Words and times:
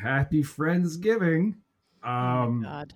happy 0.00 0.42
Friendsgiving. 0.42 1.54
Um, 2.02 2.62
God. 2.62 2.94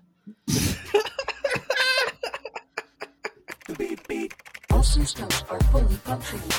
All 4.70 4.82
systems 4.82 5.44
are 5.50 5.60
fully 5.64 5.94
functioning. 5.96 6.50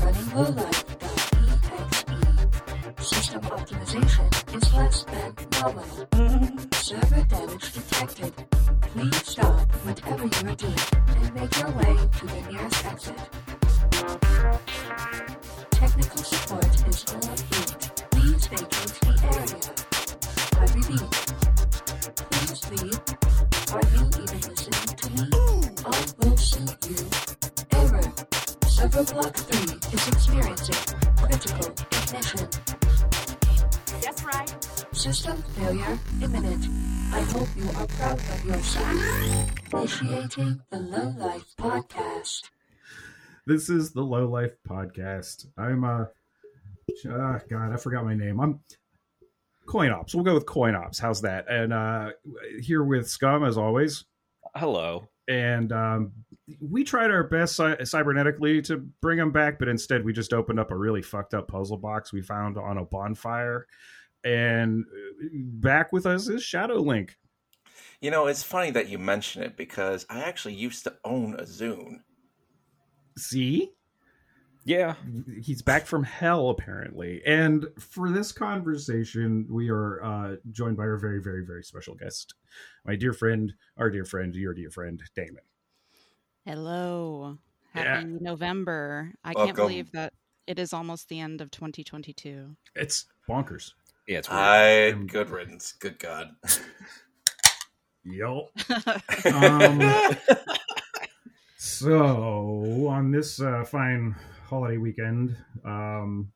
Running 0.00 0.30
lowlife.exe. 0.34 2.04
System 3.06 3.40
optimization 3.42 4.56
is 4.56 4.74
less 4.74 5.04
than 5.04 5.34
nominal. 5.52 6.06
Server 6.72 7.24
damage 7.24 7.72
detected. 7.72 8.32
Please 8.82 9.26
stop 9.26 9.70
whatever 9.84 10.24
you 10.24 10.50
are 10.50 10.56
doing 10.56 10.74
and 11.08 11.34
make 11.34 11.56
your 11.58 11.70
way 11.70 11.96
to 12.18 12.26
the 12.26 12.40
nearest 12.50 12.86
exit. 12.86 13.18
Technical 15.70 16.22
support 16.22 16.88
is 16.88 17.04
on 17.12 17.20
route. 17.20 17.95
Please. 18.36 19.00
I 20.52 20.64
repeat. 20.74 21.00
Please 22.30 22.70
leave. 22.70 23.00
Are 23.72 23.86
you 23.96 24.02
even 24.12 24.40
listening 24.44 24.92
to 24.94 25.08
me? 25.10 25.24
I 25.86 26.04
will 26.18 26.36
see 26.36 26.68
you. 26.86 27.00
Error. 27.72 28.12
Server 28.66 29.04
block 29.14 29.34
3 29.36 29.76
is 29.90 30.08
experiencing 30.08 30.98
critical 31.16 31.72
ignition. 31.96 32.48
That's 34.02 34.22
right. 34.22 34.68
System 34.92 35.42
failure 35.56 35.98
imminent. 36.22 36.66
I 37.14 37.20
hope 37.22 37.48
you 37.56 37.68
are 37.70 37.86
proud 37.86 38.18
of 38.18 38.44
yourself. 38.44 38.92
Initiating 39.72 40.60
the 40.68 40.78
Low 40.80 41.14
Life 41.18 41.54
Podcast. 41.58 42.42
this 43.46 43.70
is 43.70 43.92
the 43.92 44.02
Low 44.02 44.28
Life 44.28 44.56
Podcast. 44.68 45.46
I'm 45.56 45.84
uh, 45.84 46.04
ah, 47.10 47.40
God, 47.48 47.72
I 47.72 47.76
forgot 47.76 48.04
my 48.04 48.14
name. 48.14 48.40
I'm 48.40 48.60
Coin 49.66 49.90
Ops. 49.90 50.14
We'll 50.14 50.24
go 50.24 50.34
with 50.34 50.46
Coin 50.46 50.74
Ops. 50.74 50.98
How's 50.98 51.20
that? 51.22 51.46
And 51.48 51.72
uh, 51.72 52.10
here 52.60 52.84
with 52.84 53.08
Scum 53.08 53.44
as 53.44 53.58
always. 53.58 54.04
Hello. 54.54 55.08
And 55.28 55.72
um, 55.72 56.12
we 56.60 56.84
tried 56.84 57.10
our 57.10 57.24
best 57.24 57.56
cy- 57.56 57.76
cybernetically 57.76 58.62
to 58.64 58.78
bring 59.02 59.18
them 59.18 59.32
back, 59.32 59.58
but 59.58 59.68
instead 59.68 60.04
we 60.04 60.12
just 60.12 60.32
opened 60.32 60.60
up 60.60 60.70
a 60.70 60.76
really 60.76 61.02
fucked 61.02 61.34
up 61.34 61.48
puzzle 61.48 61.78
box 61.78 62.12
we 62.12 62.22
found 62.22 62.56
on 62.56 62.78
a 62.78 62.84
bonfire. 62.84 63.66
And 64.24 64.84
uh, 64.84 65.28
back 65.32 65.92
with 65.92 66.06
us 66.06 66.28
is 66.28 66.42
Shadow 66.42 66.76
Link. 66.76 67.16
You 68.00 68.10
know, 68.10 68.26
it's 68.26 68.42
funny 68.42 68.70
that 68.72 68.88
you 68.88 68.98
mention 68.98 69.42
it 69.42 69.56
because 69.56 70.06
I 70.08 70.20
actually 70.20 70.54
used 70.54 70.84
to 70.84 70.94
own 71.04 71.34
a 71.34 71.42
Zune. 71.42 72.00
See? 73.18 73.72
Yeah. 74.66 74.94
he's 75.40 75.62
back 75.62 75.86
from 75.86 76.02
hell 76.02 76.50
apparently 76.50 77.22
and 77.24 77.66
for 77.78 78.10
this 78.10 78.32
conversation 78.32 79.46
we 79.48 79.70
are 79.70 80.02
uh 80.02 80.36
joined 80.50 80.76
by 80.76 80.82
our 80.82 80.96
very 80.98 81.22
very 81.22 81.44
very 81.46 81.62
special 81.62 81.94
guest 81.94 82.34
my 82.84 82.96
dear 82.96 83.12
friend 83.12 83.54
our 83.78 83.88
dear 83.90 84.04
friend 84.04 84.34
your 84.34 84.52
dear 84.54 84.70
friend 84.70 85.00
damon 85.14 85.42
Hello. 86.44 87.38
Yeah. 87.74 87.96
Happy 87.96 88.06
November. 88.20 89.12
I 89.24 89.32
Welcome. 89.34 89.46
can't 89.46 89.56
believe 89.56 89.90
that 89.92 90.12
it 90.46 90.58
is 90.60 90.72
almost 90.72 91.08
the 91.08 91.18
end 91.20 91.40
of 91.40 91.50
2022. 91.50 92.56
it's 92.74 93.06
bonkers 93.28 93.72
Yeah, 94.06 94.18
it's 94.18 94.28
weird. 94.30 94.40
I 94.40 94.92
good 95.06 95.30
riddance. 95.30 95.72
Good 95.72 95.98
God. 95.98 96.30
yo 98.04 98.50
um 99.32 99.80
so 101.56 102.86
on 102.88 103.10
this 103.10 103.40
uh 103.40 103.64
fine 103.64 104.14
holiday 104.46 104.76
weekend 104.76 105.36
um 105.64 106.30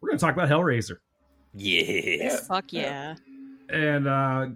we're 0.00 0.10
gonna 0.10 0.18
talk 0.18 0.34
about 0.34 0.48
hellraiser 0.48 0.98
yeah. 1.54 2.36
Fuck 2.48 2.72
yeah. 2.72 3.14
and 3.68 4.08
uh 4.08 4.46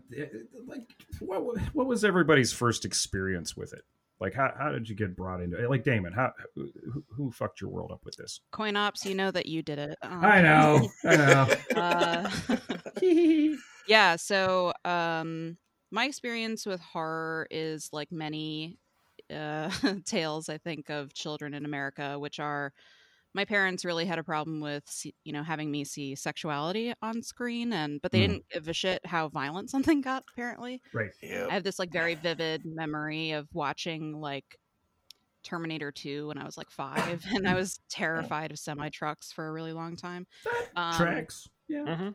like 0.67 0.83
what 1.21 1.43
what 1.75 1.87
was 1.87 2.05
everybody's 2.05 2.53
first 2.53 2.85
experience 2.85 3.56
with 3.56 3.73
it 3.73 3.83
like 4.21 4.35
how, 4.35 4.51
how 4.59 4.71
did 4.71 4.89
you 4.89 4.95
get 4.95 5.17
brought 5.17 5.43
into 5.43 5.62
it 5.62 5.69
like 5.69 5.85
damon 5.85 6.12
how 6.12 6.33
who, 6.55 6.71
who 7.11 7.31
fucked 7.31 7.61
your 7.61 7.71
world 7.71 7.91
up 7.93 8.01
with 8.05 8.17
this 8.17 8.41
Coin 8.51 8.77
ops, 8.77 9.05
you 9.05 9.15
know 9.15 9.31
that 9.31 9.47
you 9.47 9.62
did 9.62 9.79
it. 9.79 9.99
Um, 10.03 10.25
i 10.25 10.41
know 10.41 10.89
i 11.05 11.17
know 11.17 11.47
uh, 11.77 12.31
yeah, 13.89 14.17
so 14.17 14.73
um 14.85 15.56
my 15.91 16.06
experience 16.06 16.67
with 16.67 16.81
horror 16.81 17.47
is 17.51 17.91
like 17.93 18.11
many 18.11 18.79
uh 19.31 19.70
tales 20.04 20.48
I 20.48 20.59
think 20.59 20.91
of 20.91 21.12
children 21.14 21.54
in 21.54 21.64
America, 21.64 22.19
which 22.19 22.38
are 22.41 22.72
my 23.34 23.44
parents 23.44 23.84
really 23.84 24.06
had 24.06 24.19
a 24.19 24.25
problem 24.25 24.60
with 24.60 24.84
you 25.25 25.32
know 25.32 25.42
having 25.42 25.70
me 25.70 25.84
see 25.84 26.14
sexuality 26.14 26.94
on 27.03 27.22
screen 27.22 27.72
and 27.72 28.00
but 28.03 28.12
they 28.12 28.19
Mm. 28.20 28.28
didn't 28.28 28.48
give 28.50 28.69
a 28.69 28.72
shit 28.72 29.04
how 29.06 29.28
violent 29.28 29.70
something 29.75 30.00
got 30.00 30.25
apparently 30.32 30.81
right 30.94 31.10
Yeah. 31.22 31.47
I 31.50 31.54
have 31.54 31.64
this 31.64 31.78
like 31.78 31.91
very 31.92 32.14
vivid 32.14 32.62
memory 32.64 33.32
of 33.32 33.48
watching 33.54 34.20
like 34.20 34.56
Terminator 35.44 35.93
2 35.93 36.26
when 36.28 36.38
I 36.38 36.44
was 36.44 36.56
like 36.56 36.70
five, 36.70 37.25
and 37.34 37.48
I 37.48 37.54
was 37.54 37.78
terrified 37.88 38.50
of 38.50 38.58
semi 38.58 38.88
trucks 38.88 39.31
for 39.32 39.47
a 39.48 39.53
really 39.53 39.72
long 39.72 39.94
time. 39.97 40.26
Um, 40.75 40.97
tracks 40.97 41.48
yeah 41.69 41.84
Mhm. 41.87 42.14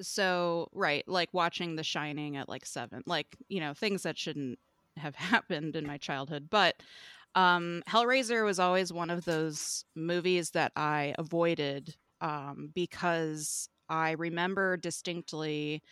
So, 0.00 0.68
right, 0.72 1.06
like 1.06 1.28
watching 1.34 1.76
The 1.76 1.84
Shining 1.84 2.36
at 2.38 2.48
like 2.48 2.64
seven, 2.64 3.02
like, 3.06 3.36
you 3.48 3.60
know, 3.60 3.74
things 3.74 4.02
that 4.04 4.16
shouldn't 4.18 4.58
have 4.96 5.14
happened 5.16 5.76
in 5.76 5.86
my 5.86 5.98
childhood. 5.98 6.48
But 6.50 6.76
um, 7.34 7.82
Hellraiser 7.88 8.44
was 8.44 8.58
always 8.58 8.92
one 8.92 9.10
of 9.10 9.24
those 9.24 9.84
movies 9.94 10.50
that 10.50 10.72
I 10.76 11.14
avoided 11.18 11.94
um, 12.20 12.70
because 12.74 13.68
I 13.88 14.12
remember 14.12 14.76
distinctly 14.76 15.82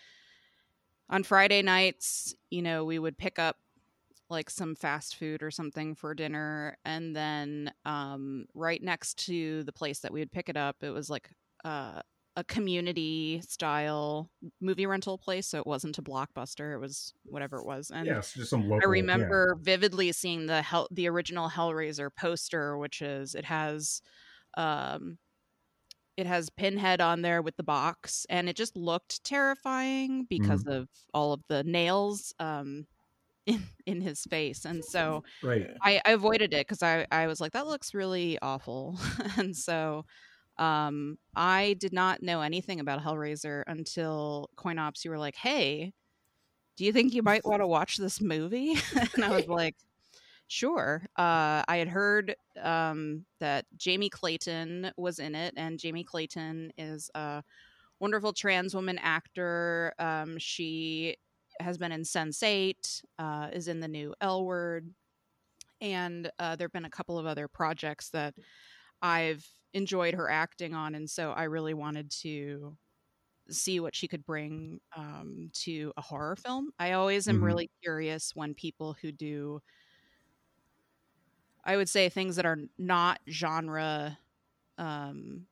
on 1.10 1.22
Friday 1.22 1.62
nights, 1.62 2.34
you 2.50 2.62
know, 2.62 2.84
we 2.84 2.98
would 2.98 3.16
pick 3.16 3.38
up 3.38 3.56
like 4.30 4.50
some 4.50 4.74
fast 4.74 5.16
food 5.16 5.42
or 5.42 5.50
something 5.50 5.94
for 5.94 6.14
dinner 6.14 6.76
and 6.84 7.16
then 7.16 7.72
um 7.86 8.44
right 8.54 8.82
next 8.82 9.24
to 9.26 9.62
the 9.64 9.72
place 9.72 10.00
that 10.00 10.12
we 10.12 10.20
would 10.20 10.30
pick 10.32 10.50
it 10.50 10.56
up 10.56 10.76
it 10.82 10.90
was 10.90 11.08
like 11.08 11.30
uh 11.64 12.00
a 12.38 12.44
community 12.44 13.42
style 13.48 14.30
movie 14.60 14.86
rental 14.86 15.18
place 15.18 15.48
so 15.48 15.58
it 15.58 15.66
wasn't 15.66 15.98
a 15.98 16.02
blockbuster 16.02 16.72
it 16.72 16.78
was 16.78 17.12
whatever 17.24 17.56
it 17.58 17.66
was 17.66 17.90
and 17.90 18.06
yes 18.06 18.32
just 18.32 18.50
some 18.50 18.62
local 18.68 18.88
I 18.88 18.90
remember 18.90 19.58
vividly 19.60 20.12
seeing 20.12 20.46
the 20.46 20.62
hell 20.62 20.86
the 20.92 21.08
original 21.08 21.48
Hellraiser 21.48 22.10
poster, 22.16 22.78
which 22.78 23.02
is 23.02 23.34
it 23.34 23.44
has 23.44 24.02
um 24.56 25.18
it 26.16 26.26
has 26.26 26.50
Pinhead 26.50 27.00
on 27.00 27.22
there 27.22 27.42
with 27.42 27.56
the 27.56 27.62
box, 27.62 28.26
and 28.28 28.48
it 28.48 28.56
just 28.56 28.76
looked 28.76 29.22
terrifying 29.24 30.26
because 30.28 30.64
of 30.66 30.88
all 31.14 31.32
of 31.32 31.42
the 31.48 31.64
nails 31.64 32.32
um 32.38 32.86
in 33.46 33.62
in 33.86 34.00
his 34.00 34.24
face. 34.24 34.64
And 34.64 34.84
so 34.84 35.24
right 35.42 35.66
I, 35.82 36.00
I 36.04 36.12
avoided 36.12 36.52
it 36.54 36.66
because 36.66 36.82
I, 36.82 37.06
I 37.10 37.26
was 37.26 37.40
like, 37.40 37.52
that 37.52 37.66
looks 37.66 37.94
really 37.94 38.38
awful. 38.42 38.98
and 39.36 39.56
so 39.56 40.04
um, 40.58 41.18
I 41.36 41.76
did 41.78 41.92
not 41.92 42.22
know 42.22 42.40
anything 42.40 42.80
about 42.80 43.02
Hellraiser 43.02 43.62
until 43.66 44.50
CoinOps, 44.56 45.04
you 45.04 45.10
were 45.10 45.18
like, 45.18 45.36
hey, 45.36 45.92
do 46.76 46.84
you 46.84 46.92
think 46.92 47.14
you 47.14 47.22
might 47.22 47.44
want 47.44 47.60
to 47.60 47.66
watch 47.78 47.96
this 47.96 48.20
movie? 48.20 48.76
and 49.14 49.24
I 49.24 49.30
was 49.30 49.48
like, 49.48 49.76
sure. 50.48 51.02
Uh, 51.16 51.62
I 51.68 51.76
had 51.76 51.88
heard 51.88 52.34
um, 52.60 53.24
that 53.40 53.66
Jamie 53.76 54.10
Clayton 54.10 54.92
was 54.96 55.18
in 55.18 55.34
it, 55.34 55.54
and 55.56 55.78
Jamie 55.78 56.04
Clayton 56.04 56.72
is 56.76 57.10
a 57.14 57.42
wonderful 58.00 58.32
trans 58.32 58.74
woman 58.74 58.98
actor. 58.98 59.92
Um, 59.98 60.38
she 60.38 61.16
has 61.60 61.78
been 61.78 61.92
in 61.92 62.02
Sense8, 62.02 63.02
uh, 63.18 63.48
is 63.52 63.68
in 63.68 63.80
the 63.80 63.88
new 63.88 64.14
L 64.20 64.44
Word, 64.44 64.90
and 65.80 66.30
uh, 66.38 66.56
there 66.56 66.66
have 66.66 66.72
been 66.72 66.84
a 66.84 66.90
couple 66.90 67.18
of 67.18 67.26
other 67.26 67.48
projects 67.48 68.10
that 68.10 68.34
I've 69.02 69.46
enjoyed 69.74 70.14
her 70.14 70.28
acting 70.30 70.74
on, 70.74 70.94
and 70.94 71.08
so 71.10 71.32
I 71.32 71.44
really 71.44 71.74
wanted 71.74 72.10
to 72.22 72.76
see 73.50 73.80
what 73.80 73.96
she 73.96 74.08
could 74.08 74.24
bring 74.26 74.80
um, 74.96 75.50
to 75.54 75.92
a 75.96 76.02
horror 76.02 76.36
film. 76.36 76.72
I 76.78 76.92
always 76.92 77.28
am 77.28 77.42
Mhm. 77.42 77.44
really 77.44 77.70
curious 77.82 78.34
when 78.36 78.54
people 78.54 78.94
who 78.94 79.12
do, 79.12 79.62
I 81.64 81.76
would 81.76 81.88
say, 81.88 82.08
things 82.08 82.36
that 82.36 82.46
are 82.46 82.58
not 82.78 83.20
genre 83.28 84.18
um, 84.78 85.48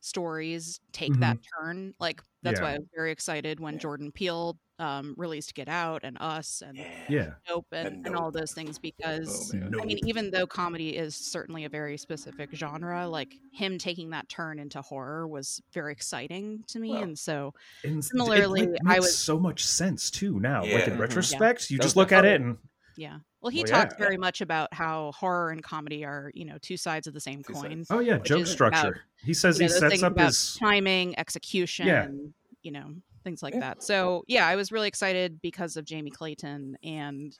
stories 0.00 0.80
take 0.92 1.18
that 1.20 1.38
turn. 1.60 1.94
Like 2.00 2.22
that's 2.42 2.60
why 2.60 2.74
I 2.74 2.78
was 2.78 2.88
very 2.94 3.12
excited 3.12 3.60
when 3.60 3.74
Yeah. 3.74 3.80
Jordan 3.80 4.12
Peele 4.12 4.58
um, 4.78 5.14
released 5.18 5.54
Get 5.54 5.68
Out 5.68 6.04
and 6.04 6.16
Us 6.20 6.62
and 6.66 6.78
yeah 7.08 7.32
Nope 7.46 7.66
and, 7.70 7.86
And 7.88 8.06
and 8.06 8.16
all 8.16 8.30
those 8.30 8.52
things 8.52 8.78
because 8.78 9.52
Oh, 9.54 9.58
man. 9.58 9.74
I 9.78 9.84
mean, 9.84 9.98
even 10.06 10.30
though 10.30 10.46
comedy 10.46 10.96
is 10.96 11.14
certainly 11.14 11.66
a 11.66 11.68
very 11.68 11.98
specific 11.98 12.48
genre, 12.54 13.06
like 13.06 13.34
him 13.52 13.76
taking 13.76 14.08
that 14.10 14.28
turn 14.30 14.58
into 14.58 14.80
horror 14.80 15.28
was 15.28 15.60
very 15.74 15.92
exciting 15.92 16.64
to 16.68 16.78
me. 16.78 16.92
Well, 16.92 17.02
and 17.02 17.18
so, 17.18 17.52
and 17.84 17.98
it, 17.98 18.04
Similarly, 18.04 18.62
like, 18.68 18.70
I 18.86 18.92
makes 18.94 19.00
was- 19.06 19.18
so 19.18 19.38
much 19.38 19.66
sense 19.66 20.10
too 20.10 20.40
now 20.40 20.62
like 20.62 20.70
Yeah. 20.70 20.90
in 20.92 20.96
Mhm. 20.96 21.00
retrospect 21.00 21.70
you 21.70 21.76
That 21.76 21.82
just 21.82 21.96
look 21.96 22.10
at 22.12 22.24
it 22.24 22.40
and 22.40 22.56
yeah, 22.96 23.18
Well, 23.42 23.50
he 23.50 23.60
Well, 23.62 23.66
talked 23.68 23.92
yeah. 23.92 24.04
very 24.04 24.16
much 24.18 24.40
about 24.40 24.72
how 24.74 25.12
horror 25.12 25.50
and 25.50 25.62
comedy 25.62 26.04
are, 26.04 26.30
you 26.34 26.44
know, 26.44 26.58
two 26.60 26.76
sides 26.76 27.06
of 27.06 27.14
the 27.14 27.20
same 27.20 27.42
Two 27.42 27.54
coin. 27.54 27.78
sides. 27.78 27.90
Oh 27.90 28.00
yeah, 28.00 28.18
joke 28.18 28.46
structure. 28.46 28.88
about, 28.88 28.94
he 29.24 29.34
says 29.34 29.58
You 29.58 29.68
know, 29.68 29.74
he 29.74 29.78
sets 29.80 30.02
up 30.02 30.18
his 30.18 30.56
timing, 30.58 31.18
execution, 31.18 32.34
you 32.62 32.70
know, 32.72 32.94
things 33.24 33.42
like 33.42 33.54
Yeah. 33.54 33.60
that. 33.60 33.82
So 33.82 34.24
yeah, 34.28 34.46
I 34.46 34.56
was 34.56 34.70
really 34.72 34.88
excited 34.88 35.40
because 35.40 35.76
of 35.76 35.84
Jamie 35.86 36.10
Clayton, 36.10 36.76
and 36.82 37.36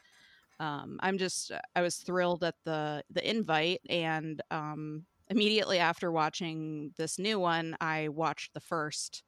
um, 0.58 0.98
I'm 1.02 1.18
just 1.18 1.52
I 1.76 1.82
was 1.82 1.96
thrilled 1.98 2.44
at 2.44 2.54
the 2.64 3.04
the 3.10 3.28
invite, 3.28 3.80
and 3.90 4.40
um, 4.50 5.06
immediately 5.28 5.78
after 5.78 6.10
watching 6.10 6.94
this 6.96 7.18
new 7.18 7.38
one, 7.38 7.76
I 7.80 8.08
watched 8.08 8.54
the 8.54 8.60
first 8.60 9.22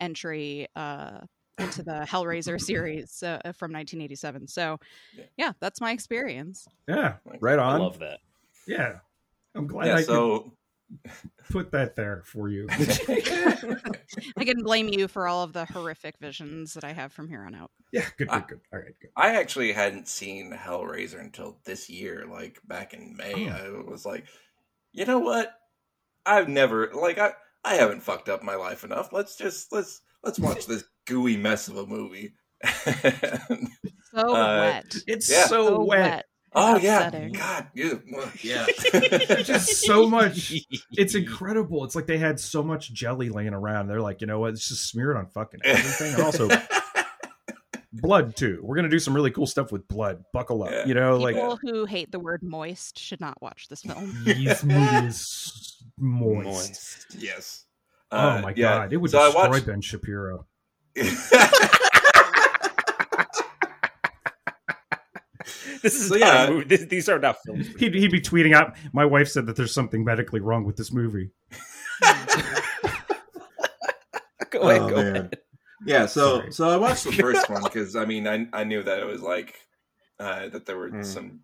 entry 0.00 0.68
uh, 0.76 1.20
into 1.60 1.82
the 1.82 2.06
Hellraiser 2.08 2.60
series 2.60 3.22
uh, 3.22 3.38
from 3.54 3.72
1987. 3.72 4.48
So 4.48 4.78
Yeah. 5.16 5.24
yeah, 5.36 5.52
that's 5.60 5.80
my 5.80 5.92
experience. 5.92 6.66
yeah, 6.88 7.14
Like, 7.26 7.38
right 7.40 7.58
I 7.58 7.62
on. 7.62 7.80
love 7.80 7.98
that. 8.00 8.20
Yeah, 8.66 8.98
I'm 9.54 9.66
glad 9.66 9.86
Yeah, 9.88 9.94
I 9.96 10.02
so 10.02 10.40
could 10.40 10.52
put 11.50 11.70
that 11.72 11.94
there 11.96 12.22
for 12.26 12.48
you. 12.48 12.66
I 14.36 14.44
can 14.44 14.62
blame 14.62 14.88
you 14.88 15.08
for 15.08 15.28
all 15.28 15.42
of 15.42 15.52
the 15.52 15.64
horrific 15.64 16.16
visions 16.20 16.74
that 16.74 16.84
I 16.84 16.92
have 16.92 17.12
from 17.12 17.28
here 17.28 17.42
on 17.42 17.54
out. 17.54 17.70
yeah, 17.92 18.06
good, 18.16 18.28
I- 18.28 18.40
good, 18.40 18.48
good. 18.48 18.60
All 18.72 18.78
right, 18.80 18.94
good. 19.00 19.10
I 19.16 19.36
actually 19.36 19.72
hadn't 19.72 20.08
seen 20.08 20.52
Hellraiser 20.52 21.20
until 21.20 21.58
this 21.64 21.88
year, 21.88 22.26
like 22.30 22.58
back 22.66 22.92
in 22.94 23.16
May. 23.16 23.48
Oh. 23.50 23.84
I 23.86 23.90
was 23.90 24.04
like, 24.04 24.26
you 24.92 25.04
know 25.04 25.18
what? 25.20 25.52
I've 26.26 26.48
never 26.48 26.90
like 26.92 27.18
I 27.18 27.32
I 27.64 27.74
haven't 27.74 28.02
fucked 28.02 28.28
up 28.28 28.42
my 28.42 28.54
life 28.56 28.84
enough. 28.84 29.12
Let's 29.12 29.36
just 29.36 29.72
let's 29.72 30.02
let's 30.22 30.38
watch 30.38 30.66
this 30.68 30.84
gooey 31.10 31.36
mess 31.36 31.68
of 31.68 31.76
a 31.76 31.86
movie. 31.86 32.32
So 34.12 34.34
Uh, 34.34 34.58
wet. 34.82 34.96
It's 35.06 35.30
Yeah. 35.30 35.46
so, 35.46 35.66
So 35.68 35.84
wet. 35.84 36.24
oh 36.52 36.76
yeah, 36.78 37.28
God, 37.32 37.68
you, 37.74 38.02
yeah. 38.42 38.66
Just 39.44 39.82
so 39.84 40.08
much. 40.08 40.52
It's 40.90 41.14
incredible. 41.22 41.84
It's 41.84 41.94
like 41.94 42.06
they 42.08 42.18
had 42.18 42.40
so 42.40 42.64
much 42.64 42.92
jelly 42.92 43.28
laying 43.28 43.54
around. 43.54 43.86
They're 43.86 44.00
like, 44.00 44.20
you 44.20 44.26
know 44.26 44.40
what? 44.40 44.54
It's 44.54 44.68
just 44.68 44.88
smeared 44.90 45.16
on 45.16 45.26
fucking 45.28 45.60
everything. 45.64 46.14
And 46.14 46.22
also 46.24 46.48
blood 47.92 48.34
too. 48.34 48.58
We're 48.64 48.74
gonna 48.74 48.88
do 48.88 48.98
some 48.98 49.14
really 49.14 49.30
cool 49.30 49.46
stuff 49.46 49.70
with 49.70 49.86
blood. 49.86 50.24
Buckle 50.32 50.64
up. 50.64 50.72
Yeah. 50.72 50.86
You 50.86 50.94
know, 50.94 51.16
like 51.16 51.36
People 51.36 51.56
who 51.62 51.84
hate 51.84 52.10
the 52.10 52.18
word 52.18 52.42
moist 52.42 52.98
should 52.98 53.20
not 53.20 53.40
watch 53.40 53.68
this 53.68 53.82
film. 53.82 54.12
this 54.24 54.64
movie 54.64 55.06
is 55.06 55.76
moist. 55.98 56.44
Moist. 56.46 57.06
yes. 57.16 57.64
Oh 58.10 58.18
Uh, 58.18 58.40
my 58.42 58.50
yeah. 58.56 58.78
god, 58.78 58.92
it 58.92 58.96
would 58.96 59.12
So 59.12 59.24
destroy 59.24 59.50
watched- 59.50 59.66
Ben 59.66 59.80
Shapiro. 59.82 60.46
This 65.82 65.94
is 65.94 66.08
So, 66.08 66.16
not 66.16 66.20
yeah. 66.20 66.44
a 66.44 66.50
movie. 66.50 66.64
This, 66.64 66.84
these 66.86 67.08
are 67.08 67.18
not 67.18 67.36
films. 67.44 67.68
He'd, 67.78 67.94
he'd 67.94 68.10
be 68.10 68.20
tweeting 68.20 68.54
out. 68.54 68.76
My 68.92 69.06
wife 69.06 69.28
said 69.28 69.46
that 69.46 69.56
there's 69.56 69.72
something 69.72 70.04
medically 70.04 70.40
wrong 70.40 70.64
with 70.64 70.76
this 70.76 70.92
movie. 70.92 71.30
go 74.50 74.60
ahead, 74.68 74.82
Oh, 74.82 74.88
go 74.90 74.96
man. 74.96 75.16
ahead. 75.16 75.38
Yeah, 75.86 76.04
so 76.04 76.40
Sorry. 76.40 76.52
so 76.52 76.68
I 76.68 76.76
watched 76.76 77.04
the 77.04 77.12
first 77.12 77.48
one 77.48 77.62
because 77.64 77.96
I 77.96 78.04
mean 78.04 78.28
I 78.28 78.46
I 78.52 78.64
knew 78.64 78.82
that 78.82 78.98
it 78.98 79.06
was 79.06 79.22
like 79.22 79.54
uh, 80.18 80.50
that 80.50 80.66
there 80.66 80.76
were 80.76 80.90
Mm. 80.90 81.04
some 81.06 81.40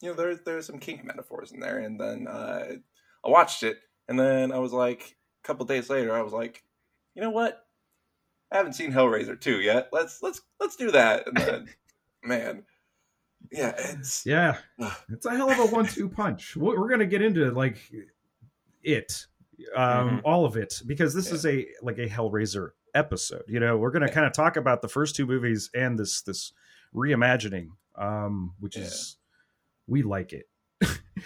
you 0.00 0.08
know 0.08 0.14
there 0.16 0.34
there's 0.34 0.66
some 0.66 0.80
kink 0.80 1.04
metaphors 1.04 1.52
in 1.52 1.60
there, 1.60 1.78
and 1.78 2.00
then 2.00 2.26
uh, 2.26 2.64
I 3.24 3.28
watched 3.30 3.62
it, 3.62 3.78
and 4.08 4.18
then 4.18 4.50
I 4.50 4.58
was 4.58 4.72
like 4.72 5.14
a 5.44 5.46
couple 5.46 5.64
days 5.66 5.88
later 5.88 6.12
I 6.12 6.22
was 6.22 6.32
like, 6.32 6.64
you 7.14 7.22
know 7.22 7.30
what, 7.30 7.64
I 8.52 8.56
haven't 8.56 8.72
seen 8.74 8.92
Hellraiser 8.92 9.40
two 9.40 9.60
yet. 9.60 9.88
Let's 9.92 10.22
let's 10.22 10.40
let's 10.58 10.76
do 10.76 10.90
that, 10.90 11.26
and 11.28 11.36
then 11.36 11.68
man, 12.24 12.64
yeah, 13.52 13.72
it's 13.76 14.26
Yeah, 14.26 14.58
it's 15.08 15.24
a 15.26 15.30
hell 15.36 15.50
of 15.50 15.58
a 15.58 15.66
one-two 15.66 16.08
punch. 16.08 16.56
We're 16.56 16.88
gonna 16.88 17.06
get 17.06 17.22
into 17.22 17.50
like 17.52 17.78
it, 18.82 19.26
um, 19.76 20.08
Mhm. 20.18 20.20
all 20.24 20.44
of 20.44 20.56
it, 20.56 20.82
because 20.86 21.14
this 21.14 21.28
Yeah. 21.28 21.34
is 21.34 21.46
a 21.46 21.66
like 21.82 21.98
a 21.98 22.08
Hellraiser 22.08 22.70
episode. 22.94 23.44
You 23.46 23.60
know, 23.60 23.76
we're 23.78 23.92
gonna 23.92 24.06
Yeah. 24.06 24.14
kind 24.14 24.26
of 24.26 24.32
talk 24.32 24.56
about 24.56 24.82
the 24.82 24.88
first 24.88 25.14
two 25.14 25.26
movies 25.26 25.70
and 25.74 25.96
this 25.98 26.22
this 26.22 26.52
reimagining, 26.92 27.68
um, 27.94 28.54
which 28.58 28.76
Yeah. 28.76 28.82
is 28.84 29.16
we 29.86 30.02
like 30.02 30.32
it. 30.32 30.48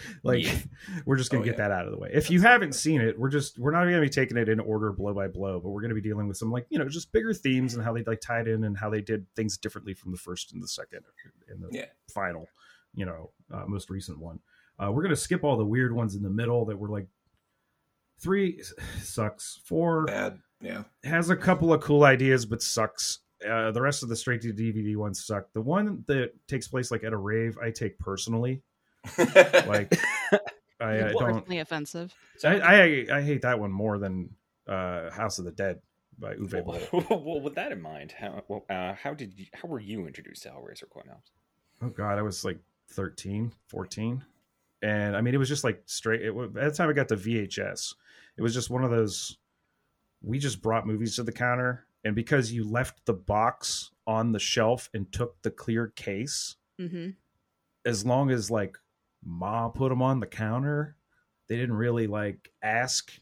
like 0.22 0.44
Yeah. 0.44 0.54
we're 1.06 1.16
just 1.16 1.30
gonna 1.30 1.42
Oh, 1.42 1.44
get 1.44 1.52
yeah. 1.58 1.68
that 1.68 1.70
out 1.72 1.86
of 1.86 1.92
the 1.92 1.98
way. 1.98 2.10
If 2.12 2.30
you 2.30 2.40
haven't 2.40 2.74
seen 2.74 3.00
it, 3.00 3.18
we're 3.18 3.28
just 3.30 3.58
we're 3.58 3.70
not 3.72 3.84
gonna 3.84 4.00
be 4.00 4.08
taking 4.08 4.36
it 4.36 4.48
in 4.48 4.60
order 4.60 4.92
blow 4.92 5.14
by 5.14 5.28
blow, 5.28 5.60
but 5.60 5.70
we're 5.70 5.82
gonna 5.82 5.94
be 5.94 6.00
dealing 6.00 6.28
with 6.28 6.36
some 6.36 6.50
like 6.50 6.66
you 6.70 6.78
know 6.78 6.88
just 6.88 7.12
bigger 7.12 7.32
themes 7.34 7.74
and 7.74 7.82
how 7.84 7.92
they 7.92 8.02
like 8.04 8.20
tied 8.20 8.48
in 8.48 8.64
and 8.64 8.76
how 8.78 8.90
they 8.90 9.00
did 9.00 9.26
things 9.36 9.56
differently 9.58 9.94
from 9.94 10.12
the 10.12 10.18
first 10.18 10.52
and 10.52 10.62
the 10.62 10.68
second 10.68 11.00
and 11.48 11.62
the 11.62 11.68
Yeah. 11.70 11.86
final, 12.12 12.46
you 12.94 13.04
know, 13.06 13.30
uh, 13.52 13.64
most 13.66 13.90
recent 13.90 14.18
one. 14.18 14.40
Uh, 14.78 14.90
we're 14.92 15.02
gonna 15.02 15.14
skip 15.16 15.44
all 15.44 15.56
the 15.56 15.64
weird 15.64 15.92
ones 15.94 16.14
in 16.14 16.22
the 16.22 16.30
middle 16.30 16.64
that 16.66 16.78
were 16.78 16.88
like 16.88 17.06
three 18.20 18.62
sucks, 19.02 19.60
four 19.64 20.04
bad. 20.06 20.38
Yeah, 20.60 20.84
has 21.02 21.30
a 21.30 21.36
couple 21.36 21.72
of 21.72 21.80
cool 21.82 22.04
ideas 22.04 22.46
but 22.46 22.62
sucks. 22.62 23.18
Uh, 23.46 23.70
the 23.72 23.82
rest 23.82 24.02
of 24.02 24.08
the 24.08 24.16
straight 24.16 24.40
to 24.40 24.54
DVD 24.54 24.96
ones 24.96 25.22
suck. 25.26 25.52
The 25.52 25.60
one 25.60 26.02
that 26.08 26.32
takes 26.48 26.66
place 26.66 26.90
like 26.90 27.04
at 27.04 27.12
a 27.12 27.16
rave, 27.18 27.58
I 27.62 27.70
take 27.70 27.98
personally. 27.98 28.62
Like 29.66 29.98
I, 30.80 30.96
I 30.96 31.12
don't. 31.12 31.18
Personally 31.18 31.58
offensive. 31.60 32.14
I, 32.42 32.58
I 32.58 33.06
I 33.18 33.22
hate 33.22 33.42
that 33.42 33.58
one 33.58 33.70
more 33.70 33.98
than 33.98 34.30
uh, 34.66 35.10
House 35.10 35.38
of 35.38 35.44
the 35.44 35.52
Dead 35.52 35.80
by 36.18 36.34
Uwe 36.34 36.64
Boll. 36.64 36.78
Well, 37.10 37.22
well, 37.24 37.40
with 37.40 37.54
that 37.54 37.72
in 37.72 37.80
mind, 37.80 38.12
how 38.12 38.42
well, 38.48 38.64
uh, 38.68 38.94
how 38.94 39.14
did 39.14 39.38
you, 39.38 39.46
how 39.54 39.68
were 39.68 39.80
you 39.80 40.06
introduced 40.06 40.42
to 40.42 40.50
Hellraiser 40.50 40.84
Coinops? 40.84 41.30
Oh 41.82 41.88
god, 41.88 42.18
I 42.18 42.22
was 42.22 42.44
like 42.44 42.58
13, 42.90 43.52
14. 43.68 44.24
And 44.82 45.16
I 45.16 45.20
mean 45.20 45.34
it 45.34 45.38
was 45.38 45.48
just 45.48 45.64
like 45.64 45.82
straight 45.86 46.22
it 46.22 46.34
was, 46.34 46.50
by 46.50 46.64
the 46.64 46.70
time 46.70 46.90
I 46.90 46.92
got 46.92 47.08
to 47.08 47.16
VHS, 47.16 47.94
it 48.36 48.42
was 48.42 48.52
just 48.52 48.70
one 48.70 48.84
of 48.84 48.90
those 48.90 49.38
we 50.22 50.38
just 50.38 50.62
brought 50.62 50.86
movies 50.86 51.16
to 51.16 51.22
the 51.22 51.32
counter 51.32 51.86
and 52.04 52.14
because 52.14 52.52
you 52.52 52.68
left 52.68 53.04
the 53.06 53.14
box 53.14 53.90
on 54.06 54.32
the 54.32 54.38
shelf 54.38 54.90
and 54.92 55.10
took 55.10 55.40
the 55.42 55.50
clear 55.50 55.88
case, 55.88 56.56
mm-hmm. 56.78 57.10
as 57.86 58.04
long 58.04 58.30
as 58.30 58.50
like 58.50 58.76
ma 59.24 59.68
put 59.68 59.88
them 59.88 60.02
on 60.02 60.20
the 60.20 60.26
counter, 60.26 60.96
they 61.48 61.56
didn't 61.56 61.76
really 61.76 62.06
like 62.06 62.50
ask. 62.62 63.12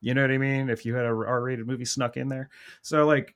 You 0.00 0.14
know 0.14 0.22
what 0.22 0.30
I 0.30 0.38
mean? 0.38 0.70
If 0.70 0.86
you 0.86 0.94
had 0.94 1.06
a 1.06 1.08
R-rated 1.08 1.66
movie 1.66 1.84
snuck 1.84 2.16
in 2.16 2.28
there, 2.28 2.50
so 2.82 3.04
like 3.04 3.34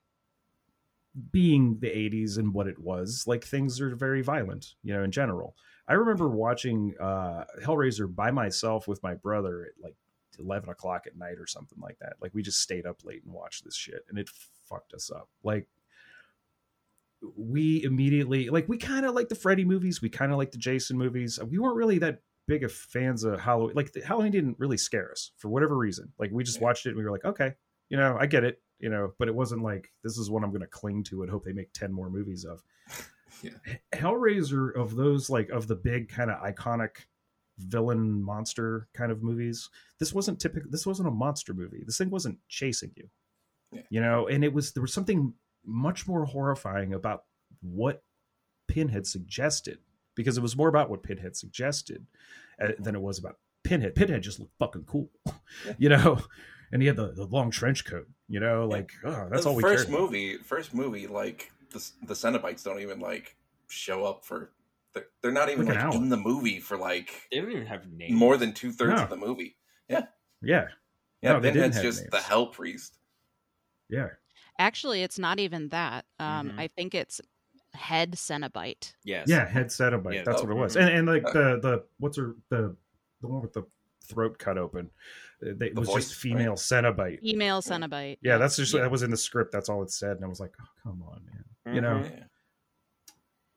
being 1.32 1.78
the 1.80 1.88
80s 1.88 2.38
and 2.38 2.54
what 2.54 2.68
it 2.68 2.78
was, 2.78 3.24
like 3.26 3.44
things 3.44 3.80
are 3.80 3.96
very 3.96 4.22
violent, 4.22 4.74
you 4.84 4.94
know, 4.94 5.02
in 5.02 5.10
general. 5.10 5.56
I 5.88 5.94
remember 5.94 6.28
watching 6.28 6.94
uh 7.00 7.44
Hellraiser 7.62 8.14
by 8.14 8.30
myself 8.30 8.86
with 8.86 9.02
my 9.02 9.14
brother 9.14 9.64
at 9.64 9.82
like 9.82 9.96
11 10.38 10.70
o'clock 10.70 11.06
at 11.06 11.16
night 11.16 11.38
or 11.38 11.46
something 11.46 11.80
like 11.80 11.98
that. 11.98 12.14
Like 12.20 12.32
we 12.32 12.42
just 12.42 12.60
stayed 12.60 12.86
up 12.86 13.04
late 13.04 13.24
and 13.24 13.34
watched 13.34 13.64
this 13.64 13.76
shit 13.76 14.04
and 14.08 14.18
it 14.18 14.30
fucked 14.68 14.94
us 14.94 15.10
up. 15.10 15.28
Like 15.42 15.66
we 17.36 17.82
immediately 17.84 18.48
like 18.48 18.68
we 18.68 18.78
kind 18.78 19.06
of 19.06 19.14
like 19.14 19.28
the 19.28 19.34
Freddy 19.34 19.64
movies, 19.64 20.02
we 20.02 20.08
kind 20.08 20.32
of 20.32 20.38
like 20.38 20.50
the 20.50 20.58
Jason 20.58 20.98
movies. 20.98 21.38
We 21.42 21.58
weren't 21.58 21.76
really 21.76 21.98
that 21.98 22.20
big 22.48 22.64
of 22.64 22.72
fans 22.72 23.24
of 23.24 23.40
Halloween. 23.40 23.74
Like 23.76 23.92
the, 23.92 24.04
Halloween 24.04 24.32
didn't 24.32 24.58
really 24.58 24.76
scare 24.76 25.10
us 25.12 25.32
for 25.38 25.48
whatever 25.48 25.76
reason. 25.76 26.12
Like 26.18 26.30
we 26.32 26.44
just 26.44 26.60
watched 26.60 26.86
it 26.86 26.90
and 26.90 26.98
we 26.98 27.04
were 27.04 27.12
like, 27.12 27.24
okay, 27.24 27.52
you 27.88 27.96
know, 27.96 28.16
I 28.18 28.26
get 28.26 28.44
it, 28.44 28.60
you 28.78 28.90
know, 28.90 29.12
but 29.18 29.28
it 29.28 29.34
wasn't 29.34 29.62
like 29.62 29.90
this 30.02 30.18
is 30.18 30.30
what 30.30 30.42
I'm 30.42 30.50
going 30.50 30.62
to 30.62 30.66
cling 30.66 31.04
to 31.04 31.22
and 31.22 31.30
hope 31.30 31.44
they 31.44 31.52
make 31.52 31.72
10 31.72 31.92
more 31.92 32.10
movies 32.10 32.44
of. 32.44 32.62
Yeah. 33.42 33.52
Hellraiser 33.92 34.76
of 34.76 34.94
those 34.94 35.28
like 35.28 35.48
of 35.48 35.66
the 35.66 35.74
big 35.74 36.10
kind 36.10 36.30
of 36.30 36.40
iconic 36.42 36.90
villain 37.58 38.22
monster 38.22 38.88
kind 38.94 39.10
of 39.10 39.22
movies. 39.22 39.68
This 39.98 40.12
wasn't 40.12 40.38
typical 40.38 40.70
this 40.70 40.86
wasn't 40.86 41.08
a 41.08 41.12
monster 41.12 41.52
movie. 41.52 41.82
This 41.84 41.98
thing 41.98 42.10
wasn't 42.10 42.38
chasing 42.48 42.92
you. 42.94 43.08
Yeah. 43.72 43.82
You 43.90 44.00
know, 44.00 44.28
and 44.28 44.44
it 44.44 44.52
was 44.52 44.72
there 44.72 44.82
was 44.82 44.92
something 44.92 45.34
much 45.64 46.06
more 46.08 46.24
horrifying 46.24 46.92
about 46.94 47.24
what 47.60 48.02
Pinhead 48.68 49.06
suggested 49.06 49.78
because 50.14 50.36
it 50.36 50.42
was 50.42 50.56
more 50.56 50.68
about 50.68 50.90
what 50.90 51.02
Pinhead 51.02 51.36
suggested 51.36 52.06
uh, 52.62 52.68
than 52.78 52.94
it 52.94 53.00
was 53.00 53.18
about 53.18 53.38
Pinhead. 53.64 53.94
Pinhead 53.94 54.22
just 54.22 54.40
looked 54.40 54.52
fucking 54.58 54.84
cool, 54.84 55.10
Yeah. 55.26 55.72
you 55.78 55.88
know, 55.88 56.18
and 56.72 56.82
he 56.82 56.88
had 56.88 56.96
the, 56.96 57.12
the 57.12 57.24
long 57.26 57.50
trench 57.50 57.84
coat, 57.84 58.08
you 58.28 58.40
know, 58.40 58.62
Yeah. 58.62 58.66
like 58.76 58.92
oh, 59.04 59.28
that's 59.30 59.44
the 59.44 59.50
all 59.50 59.56
we 59.56 59.62
first 59.62 59.84
cared 59.86 59.94
about. 59.94 60.00
movie. 60.10 60.36
First 60.38 60.74
movie, 60.74 61.06
like 61.06 61.52
the 61.70 61.90
the 62.06 62.14
Cenobites 62.14 62.64
don't 62.64 62.80
even 62.80 63.00
like 63.00 63.36
show 63.68 64.04
up 64.04 64.24
for. 64.24 64.50
They're, 64.94 65.06
they're 65.22 65.32
not 65.32 65.48
even 65.48 65.64
Like 65.66 65.82
like 65.82 65.94
in 65.94 66.10
the 66.10 66.18
movie 66.18 66.60
for 66.60 66.76
like 66.76 67.10
They 67.30 67.40
don't 67.40 67.50
even 67.50 67.66
have 67.66 67.90
names. 67.90 68.12
more 68.12 68.36
than 68.36 68.52
two 68.52 68.72
thirds 68.72 68.96
No. 68.96 69.04
of 69.04 69.08
the 69.10 69.16
movie. 69.16 69.56
Yeah, 69.88 70.04
Yeah, 70.42 70.66
No, 71.22 71.40
they 71.40 71.48
didn't 71.50 71.72
Pinhead's 71.72 71.80
just 71.82 72.00
names. 72.00 72.10
the 72.10 72.18
Hell 72.20 72.48
Priest. 72.48 72.98
yeah. 73.88 74.08
Actually, 74.62 75.02
it's 75.02 75.18
not 75.18 75.40
even 75.40 75.68
that. 75.70 76.04
Um, 76.20 76.50
Mhm. 76.50 76.58
I 76.60 76.68
think 76.68 76.94
it's 76.94 77.20
head 77.74 78.12
Cenobite. 78.12 78.94
yes. 79.02 79.26
Yeah, 79.28 79.44
head 79.46 79.66
Cenobite. 79.66 80.14
Yeah, 80.14 80.22
that's 80.24 80.40
oh, 80.40 80.44
what 80.44 80.52
it 80.52 80.60
was. 80.60 80.76
mhm. 80.76 80.80
And 80.82 80.90
and 80.98 81.08
like 81.08 81.24
Uh, 81.26 81.32
the 81.32 81.58
the 81.60 81.84
what's 81.98 82.16
her 82.16 82.36
the 82.48 82.76
the 83.20 83.26
one 83.26 83.42
with 83.42 83.52
the 83.54 83.64
throat 84.04 84.38
cut 84.38 84.58
open. 84.58 84.90
uh, 85.44 85.50
it 85.50 85.58
The 85.58 85.80
was 85.80 85.88
voice, 85.88 86.08
just 86.10 86.20
female 86.20 86.54
Cenobite. 86.54 87.20
Female 87.20 87.60
Cenobite. 87.60 88.18
Yeah, 88.22 88.38
that's 88.38 88.56
just 88.56 88.72
Yeah. 88.72 88.82
that 88.82 88.90
was 88.90 89.02
in 89.02 89.10
the 89.10 89.16
script. 89.16 89.50
That's 89.50 89.68
all 89.68 89.82
it 89.82 89.90
said, 89.90 90.16
and 90.16 90.24
I 90.24 90.28
was 90.28 90.38
like, 90.38 90.52
oh, 90.60 90.68
come 90.82 91.02
on, 91.02 91.24
man. 91.26 91.74
You 91.74 91.80
know. 91.80 91.98
Yeah. 92.04 92.24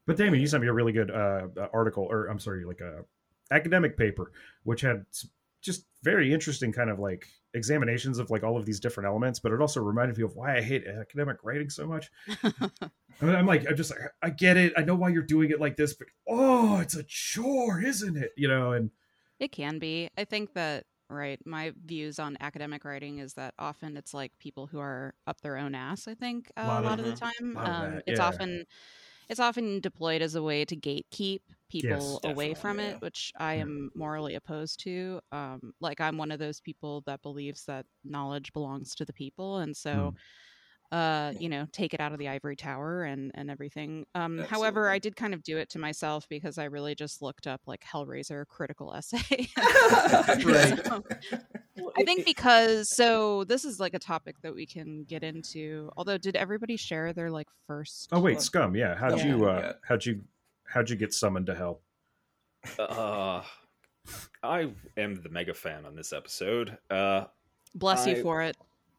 But 0.08 0.18
Damon, 0.18 0.40
you 0.40 0.48
sent 0.48 0.62
me 0.62 0.68
a 0.70 0.74
really 0.74 0.92
good 0.92 1.12
uh, 1.12 1.48
uh, 1.58 1.68
article, 1.74 2.04
or 2.10 2.28
I'm 2.28 2.40
sorry, 2.40 2.64
like 2.66 2.82
a 2.82 3.06
academic 3.52 3.96
paper, 3.98 4.32
which 4.64 4.82
had 4.82 5.06
s- 5.12 5.28
just 5.66 5.86
very 6.04 6.34
interesting 6.34 6.72
kind 6.72 6.90
of 6.90 7.00
like 7.00 7.28
examinations 7.54 8.20
of 8.20 8.30
like 8.30 8.44
all 8.44 8.58
of 8.58 8.66
these 8.66 8.80
different 8.80 9.08
elements. 9.08 9.40
But 9.40 9.52
it 9.52 9.62
also 9.62 9.82
reminded 9.82 10.18
me 10.18 10.24
of 10.24 10.36
why 10.36 10.58
I 10.58 10.62
hate 10.62 10.86
academic 10.88 11.38
writing 11.44 11.70
so 11.70 11.88
much. 11.88 12.10
I 12.44 13.26
mean, 13.26 13.36
I'm 13.36 13.48
like, 13.48 13.66
I'm 13.68 13.76
just 13.76 13.92
like, 13.92 14.00
I 14.22 14.30
get 14.30 14.58
it. 14.58 14.74
I 14.78 14.84
know 14.84 14.96
why 14.96 15.10
you're 15.10 15.24
doing 15.24 15.50
it 15.50 15.60
like 15.60 15.76
this, 15.76 15.94
but 15.94 16.08
oh, 16.28 16.80
it's 16.80 16.96
a 16.96 17.04
chore, 17.04 17.82
isn't 17.82 18.18
it? 18.18 18.32
You 18.38 18.48
know, 18.48 18.74
and 18.74 18.92
It 19.40 19.52
can 19.52 19.80
be. 19.80 20.10
I 20.18 20.26
think 20.26 20.54
that 20.54 20.86
right. 21.10 21.40
My 21.46 21.74
views 21.86 22.20
on 22.20 22.38
academic 22.40 22.86
writing 22.86 23.20
is 23.20 23.34
that 23.36 23.54
often 23.60 23.98
it's 23.98 24.14
like 24.14 24.38
people 24.40 24.68
who 24.68 24.80
are 24.80 25.14
up 25.28 25.42
their 25.42 25.58
own 25.58 25.76
ass. 25.76 26.08
I 26.08 26.14
think 26.14 26.52
uh, 26.58 26.66
Lot 26.68 26.84
a 26.84 26.88
lot 26.88 27.00
of 27.00 27.06
the 27.06 27.16
time, 27.16 27.54
lot 27.54 27.68
of 27.68 27.74
um, 27.74 27.92
that, 27.96 28.04
it's 28.08 28.20
yeah. 28.20 28.28
often 28.28 28.66
it's 29.30 29.40
often 29.40 29.80
deployed 29.80 30.22
as 30.22 30.36
a 30.36 30.44
way 30.44 30.66
to 30.66 30.76
gatekeep 30.76 31.40
people 31.70 32.20
away 32.24 32.50
definitely, 32.50 32.56
from 32.56 32.80
yeah. 32.80 32.86
it, 32.86 33.02
which 33.02 33.32
I 33.38 33.56
am 33.56 33.92
morally 33.96 34.36
opposed 34.36 34.80
to. 34.82 35.20
Um, 35.32 35.74
like 35.82 36.00
I'm 36.00 36.18
one 36.18 36.32
of 36.32 36.40
those 36.40 36.62
people 36.62 37.04
that 37.06 37.22
believes 37.22 37.66
that 37.66 37.86
knowledge 38.04 38.54
belongs 38.54 38.96
to 38.96 39.06
the 39.06 39.14
people, 39.14 39.58
and 39.58 39.76
so. 39.76 40.12
Hmm. 40.12 40.18
Uh, 40.92 41.34
you 41.40 41.50
know, 41.50 41.68
take 41.72 41.94
it 41.94 42.00
out 42.00 42.12
of 42.14 42.20
the 42.20 42.30
ivory 42.30 42.56
tower 42.56 43.04
and 43.04 43.32
and 43.36 43.50
everything. 43.50 44.06
Um, 44.16 44.40
however, 44.40 44.90
I 44.90 45.00
did 45.00 45.16
kind 45.16 45.34
of 45.34 45.42
do 45.44 45.58
it 45.58 45.70
to 45.72 45.80
myself 45.80 46.30
because 46.30 46.58
I 46.58 46.66
really 46.66 46.96
just 46.96 47.22
looked 47.22 47.48
up 47.48 47.62
like 47.66 47.84
Hellraiser 47.84 48.46
critical 48.48 48.94
essay. 48.94 49.50
Right. 50.46 50.86
So, 50.86 51.04
I 51.98 52.04
think 52.04 52.26
because 52.26 52.90
so 52.90 53.44
this 53.46 53.66
is 53.66 53.80
like 53.80 53.94
a 53.94 54.00
topic 54.00 54.36
that 54.44 54.54
we 54.56 54.66
can 54.66 55.04
get 55.04 55.24
into. 55.24 55.90
Although, 55.98 56.18
did 56.18 56.36
everybody 56.36 56.78
share 56.78 57.12
their 57.14 57.30
like 57.32 57.48
first? 57.68 58.10
oh 58.12 58.20
wait, 58.20 58.42
scum, 58.42 58.76
yeah. 58.76 58.96
How'd 58.96 59.18
Yeah. 59.20 59.26
you 59.28 59.50
uh, 59.50 59.60
Yeah. 59.62 59.72
how'd 59.88 60.06
you 60.06 60.22
how'd 60.66 60.90
you 60.90 60.96
get 60.96 61.14
summoned 61.14 61.48
to 61.48 61.56
hell? 61.56 61.82
Uh, 62.80 63.42
I 64.44 64.70
am 64.98 65.16
the 65.16 65.30
mega 65.30 65.54
fan 65.54 65.86
on 65.86 65.96
this 65.96 66.14
episode. 66.14 66.78
Uh, 66.90 67.26
Bless 67.74 68.08
you 68.08 68.22
for 68.22 68.42
it. 68.44 68.56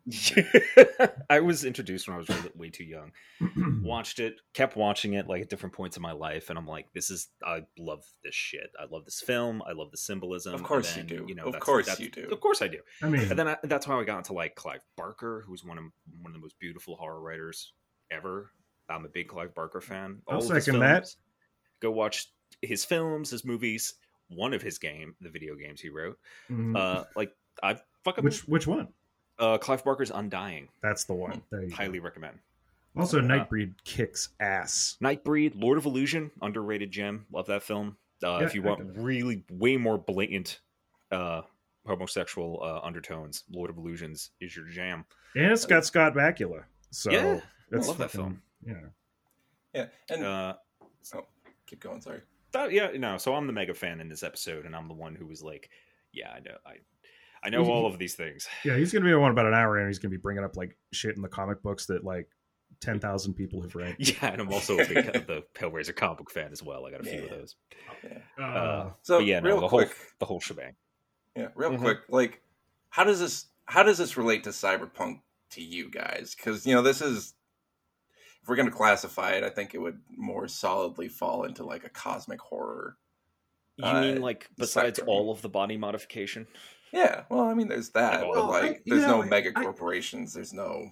I 1.31 1.41
was 1.41 1.65
introduced 1.65 2.07
when 2.07 2.15
I 2.15 2.19
was 2.19 2.29
really, 2.29 2.51
way 2.55 2.71
too 2.71 2.85
young. 2.85 3.13
Watched 3.83 4.19
it, 4.21 4.41
kept 4.55 4.77
watching 4.77 5.15
it 5.15 5.27
like 5.29 5.43
at 5.43 5.49
different 5.51 5.75
points 5.75 5.97
in 5.97 6.03
my 6.03 6.13
life, 6.13 6.49
and 6.51 6.59
I'm 6.59 6.67
like, 6.67 6.87
"This 6.93 7.11
is 7.11 7.29
I 7.45 7.63
love 7.79 8.05
this 8.23 8.35
shit. 8.35 8.71
I 8.81 8.85
love 8.91 9.05
this 9.05 9.21
film. 9.21 9.63
I 9.69 9.73
love 9.73 9.91
the 9.91 9.97
symbolism." 9.97 10.55
Of 10.55 10.63
course 10.63 10.97
and 10.97 11.11
you 11.11 11.19
do. 11.19 11.25
You 11.29 11.35
know, 11.35 11.45
Of 11.47 11.53
that's- 11.53 11.65
course 11.65 11.87
that's- 11.87 12.01
you 12.01 12.11
do. 12.11 12.29
Of 12.31 12.41
course 12.41 12.63
I 12.63 12.69
do. 12.69 12.79
I 13.03 13.09
mean, 13.09 13.23
And 13.31 13.39
then 13.39 13.49
I, 13.49 13.57
that's 13.65 13.85
how 13.87 13.99
I 14.01 14.05
got 14.05 14.19
into 14.19 14.33
like 14.33 14.55
Clive 14.55 14.83
Barker, 14.97 15.45
who's 15.47 15.65
one 15.65 15.79
of 15.79 15.85
one 16.23 16.31
of 16.31 16.33
the 16.35 16.39
most 16.41 16.59
beautiful 16.59 16.97
horror 16.97 17.21
writers 17.21 17.73
ever. 18.11 18.51
I'm 18.89 19.05
a 19.05 19.09
big 19.09 19.29
Clive 19.29 19.55
Barker 19.55 19.81
fan. 19.81 20.23
I'll 20.29 20.39
of 20.39 20.49
his 20.51 20.65
second 20.65 20.81
that. 20.81 21.09
Go 21.81 21.91
watch 21.91 22.31
his 22.63 22.85
films, 22.85 23.31
his 23.31 23.45
movies, 23.45 23.95
one 24.29 24.55
of 24.55 24.63
his 24.63 24.79
game, 24.79 25.15
the 25.21 25.29
video 25.31 25.57
games 25.57 25.81
he 25.81 25.89
wrote. 25.89 26.19
mm, 26.51 26.77
Uh, 26.77 27.05
like 27.17 27.33
I 27.63 27.79
fucking 28.05 28.23
which 28.25 28.47
which 28.47 28.67
one? 28.69 28.89
Uh, 29.39 29.59
Clive 29.59 29.85
Barker's 29.85 30.11
Undying. 30.11 30.69
That's 30.83 31.05
the 31.05 31.15
one. 31.15 31.43
There 31.51 31.63
you 31.63 31.71
go. 31.71 31.77
Highly 31.77 31.99
recommend. 32.01 32.39
Also, 32.97 33.19
Uh, 33.19 33.23
Nightbreed 33.23 33.75
kicks 33.85 34.31
ass. 34.41 34.97
Nightbreed, 35.03 35.53
Lord 35.55 35.77
of 35.79 35.85
Illusion, 35.85 36.31
underrated 36.41 36.91
gem. 36.91 37.27
Love 37.31 37.47
that 37.47 37.63
film. 37.63 37.97
Uh, 38.25 38.39
Yeah, 38.41 38.47
if 38.47 38.55
you 38.55 38.63
want 38.63 38.97
really 38.97 39.45
way 39.51 39.77
more 39.77 39.99
blatant 39.99 40.61
uh, 41.13 41.43
homosexual 41.87 42.61
uh, 42.63 42.81
undertones, 42.87 43.45
Lord 43.51 43.69
of 43.71 43.77
Illusions 43.77 44.31
is 44.41 44.57
your 44.57 44.65
jam. 44.67 45.05
And 45.35 45.53
it's 45.53 45.67
got 45.67 45.85
Scott 45.85 46.15
Bakula. 46.15 46.65
So 46.91 47.11
Yeah, 47.11 47.41
that's 47.71 47.89
love 47.89 47.99
that 47.99 48.11
fucking- 48.11 48.41
Yeah. 48.67 48.75
Yeah, 49.75 49.87
and 50.09 50.25
Uh, 50.25 50.55
keep 51.67 51.81
going. 51.81 52.01
Sorry. 52.01 52.23
that- 52.53 52.73
yeah, 52.73 52.91
no. 52.97 53.19
So 53.19 53.35
I'm 53.35 53.47
the 53.47 53.53
mega 53.53 53.75
fan 53.75 54.01
in 54.01 54.09
this 54.09 54.23
episode, 54.23 54.65
and 54.65 54.75
I'm 54.75 54.89
the 54.89 54.95
one 54.95 55.15
who 55.15 55.27
was 55.27 55.43
like, 55.43 55.69
"Yeah, 56.13 56.33
I 56.33 56.41
know, 56.41 56.57
I, 56.65 56.77
I 57.47 57.51
know 57.51 57.65
all 57.71 57.87
of 57.87 57.99
these 57.99 58.15
things." 58.15 58.49
Yeah, 58.65 58.77
he's 58.77 58.93
gonna 58.93 59.05
be 59.05 59.13
on 59.13 59.31
about 59.31 59.47
an 59.47 59.55
hour 59.55 59.79
and 59.79 59.87
he's 59.89 59.99
gonna 59.99 60.11
be 60.11 60.17
bringing 60.17 60.45
up 60.45 60.57
like 60.57 60.77
shit 60.93 61.17
in 61.17 61.23
the 61.23 61.29
comic 61.29 61.63
books 61.63 61.87
that 61.87 62.05
like 62.05 62.29
ten 62.81 62.99
thousand 63.01 63.35
people 63.35 63.63
have 63.63 63.75
read. 63.75 63.97
Yeah, 63.99 64.33
and 64.33 64.41
I'm 64.41 64.53
also 64.53 64.75
a 64.75 64.87
big 64.87 65.05
the 65.27 65.45
Hellraiser 65.55 65.95
comic 65.95 66.19
book 66.19 66.31
fan 66.31 66.51
as 66.53 66.63
well. 66.63 66.85
I 66.87 66.91
got 66.91 67.01
a 67.01 67.05
few 67.05 67.25
of 67.25 67.31
those. 67.31 67.57
Uh, 68.39 68.43
Uh, 68.43 68.91
So 69.03 69.19
yeah, 69.21 69.41
no, 69.41 69.47
real 69.47 69.61
the 69.61 69.69
quick, 69.69 69.89
whole 69.89 69.97
the 70.19 70.27
whole 70.27 70.41
shebang. 70.41 70.75
yeah, 71.37 71.49
real 71.55 71.71
Mhm. 71.71 71.81
quick, 71.81 71.99
like 72.09 72.43
how 72.91 73.05
does 73.05 73.21
this 73.21 73.47
how 73.67 73.83
does 73.83 73.99
this 73.99 74.17
relate 74.17 74.45
to 74.45 74.51
cyberpunk 74.51 75.21
to 75.51 75.63
you 75.63 75.91
guys? 75.91 76.35
Because 76.35 76.67
you 76.67 76.75
know 76.75 76.83
this 76.83 77.01
is 77.01 77.35
if 78.43 78.49
we're 78.49 78.57
going 78.57 78.69
to 78.71 78.75
classify 78.75 79.33
it, 79.33 79.43
I 79.43 79.51
think 79.51 79.75
it 79.75 79.79
would 79.79 80.01
more 80.09 80.47
solidly 80.47 81.09
fall 81.09 81.45
into 81.45 81.65
like 81.65 81.85
a 81.85 81.89
cosmic 81.89 82.41
horror. 82.41 82.97
You 83.77 83.85
Uh, 83.85 84.01
mean 84.03 84.21
like 84.21 84.49
besides 84.57 84.99
spectrum. 84.99 85.09
all 85.09 85.31
of 85.33 85.43
the 85.43 85.49
body 85.49 85.77
modification? 85.77 86.47
Yeah, 86.93 87.25
well, 87.31 87.41
I 87.43 87.55
mean, 87.55 87.69
there's 87.69 87.91
that, 87.91 88.27
Well, 88.27 88.47
but 88.47 88.63
like, 88.63 88.77
I- 88.77 88.81
there's 88.87 89.03
know, 89.03 89.23
no 89.23 89.29
mega 89.29 89.53
I- 89.57 89.63
corporations. 89.63 90.33
There's 90.35 90.53
no. 90.53 90.91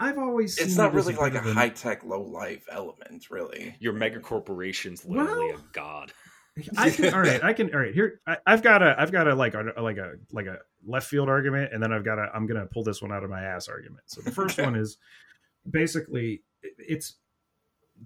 I've 0.00 0.18
always 0.18 0.58
It's 0.58 0.76
not 0.76 0.92
it 0.92 0.96
really 0.96 1.14
like 1.14 1.32
a 1.32 1.34
bit 1.34 1.42
of 1.42 1.46
an- 1.48 1.56
high 1.56 1.68
tech, 1.68 2.04
low 2.04 2.20
life 2.22 2.64
element, 2.70 3.30
really. 3.30 3.76
Your 3.80 3.92
mega 3.92 4.20
corporation's 4.20 5.04
literally 5.04 5.52
Well- 5.52 5.58
a 5.60 5.72
god. 5.72 6.12
I 6.78 6.90
can, 6.90 7.12
all 7.12 7.20
right, 7.20 7.42
I 7.42 7.52
can. 7.52 7.72
All 7.74 7.80
right, 7.80 7.92
here 7.92 8.20
I, 8.28 8.36
I've 8.46 8.62
got 8.62 8.80
a, 8.80 8.94
I've 8.96 9.10
got 9.10 9.26
a 9.26 9.34
like 9.34 9.54
a 9.54 9.72
like 9.80 9.96
a 9.98 10.12
like 10.30 10.46
a 10.46 10.58
left 10.86 11.08
field 11.08 11.28
argument, 11.28 11.72
and 11.74 11.82
then 11.82 11.92
I've 11.92 12.04
got 12.04 12.16
a, 12.20 12.30
I'm 12.32 12.46
gonna 12.46 12.66
pull 12.66 12.84
this 12.84 13.02
one 13.02 13.10
out 13.10 13.24
of 13.24 13.30
my 13.30 13.42
ass 13.42 13.66
argument. 13.66 14.04
So 14.06 14.20
the 14.20 14.30
first 14.30 14.56
Okay. 14.60 14.64
one 14.70 14.76
is 14.78 14.96
basically 15.68 16.42
it's 16.62 17.14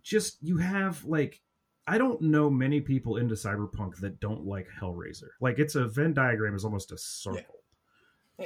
just 0.02 0.38
you 0.40 0.56
have 0.56 1.04
like 1.04 1.42
I 1.88 1.98
don't 1.98 2.20
know 2.20 2.50
many 2.50 2.80
people 2.80 3.16
into 3.16 3.34
cyberpunk 3.34 3.96
that 4.00 4.20
don't 4.20 4.44
like 4.46 4.66
Hellraiser. 4.80 5.28
Like 5.40 5.58
it's 5.58 5.74
a 5.74 5.86
Venn 5.88 6.12
diagram 6.12 6.54
is 6.54 6.64
almost 6.64 6.92
a 6.92 6.98
circle, 6.98 7.62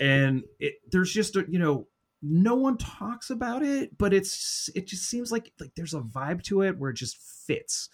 and 0.01 0.45
it 0.59 0.75
there's 0.91 1.13
just 1.13 1.37
a 1.37 1.45
you 1.49 1.59
know 1.59 1.89
no 2.23 2.55
one 2.55 2.79
talks 2.79 3.31
about 3.31 3.63
it, 3.63 3.99
but 3.99 4.15
it's 4.15 4.71
it 4.75 4.87
just 4.87 5.05
seems 5.11 5.33
like 5.33 5.53
like 5.61 5.73
there's 5.75 5.95
a 5.95 6.01
vibe 6.01 6.43
to 6.45 6.63
it 6.63 6.79
where 6.79 6.91
it 6.91 6.97
just 6.97 7.19
fits. 7.19 7.89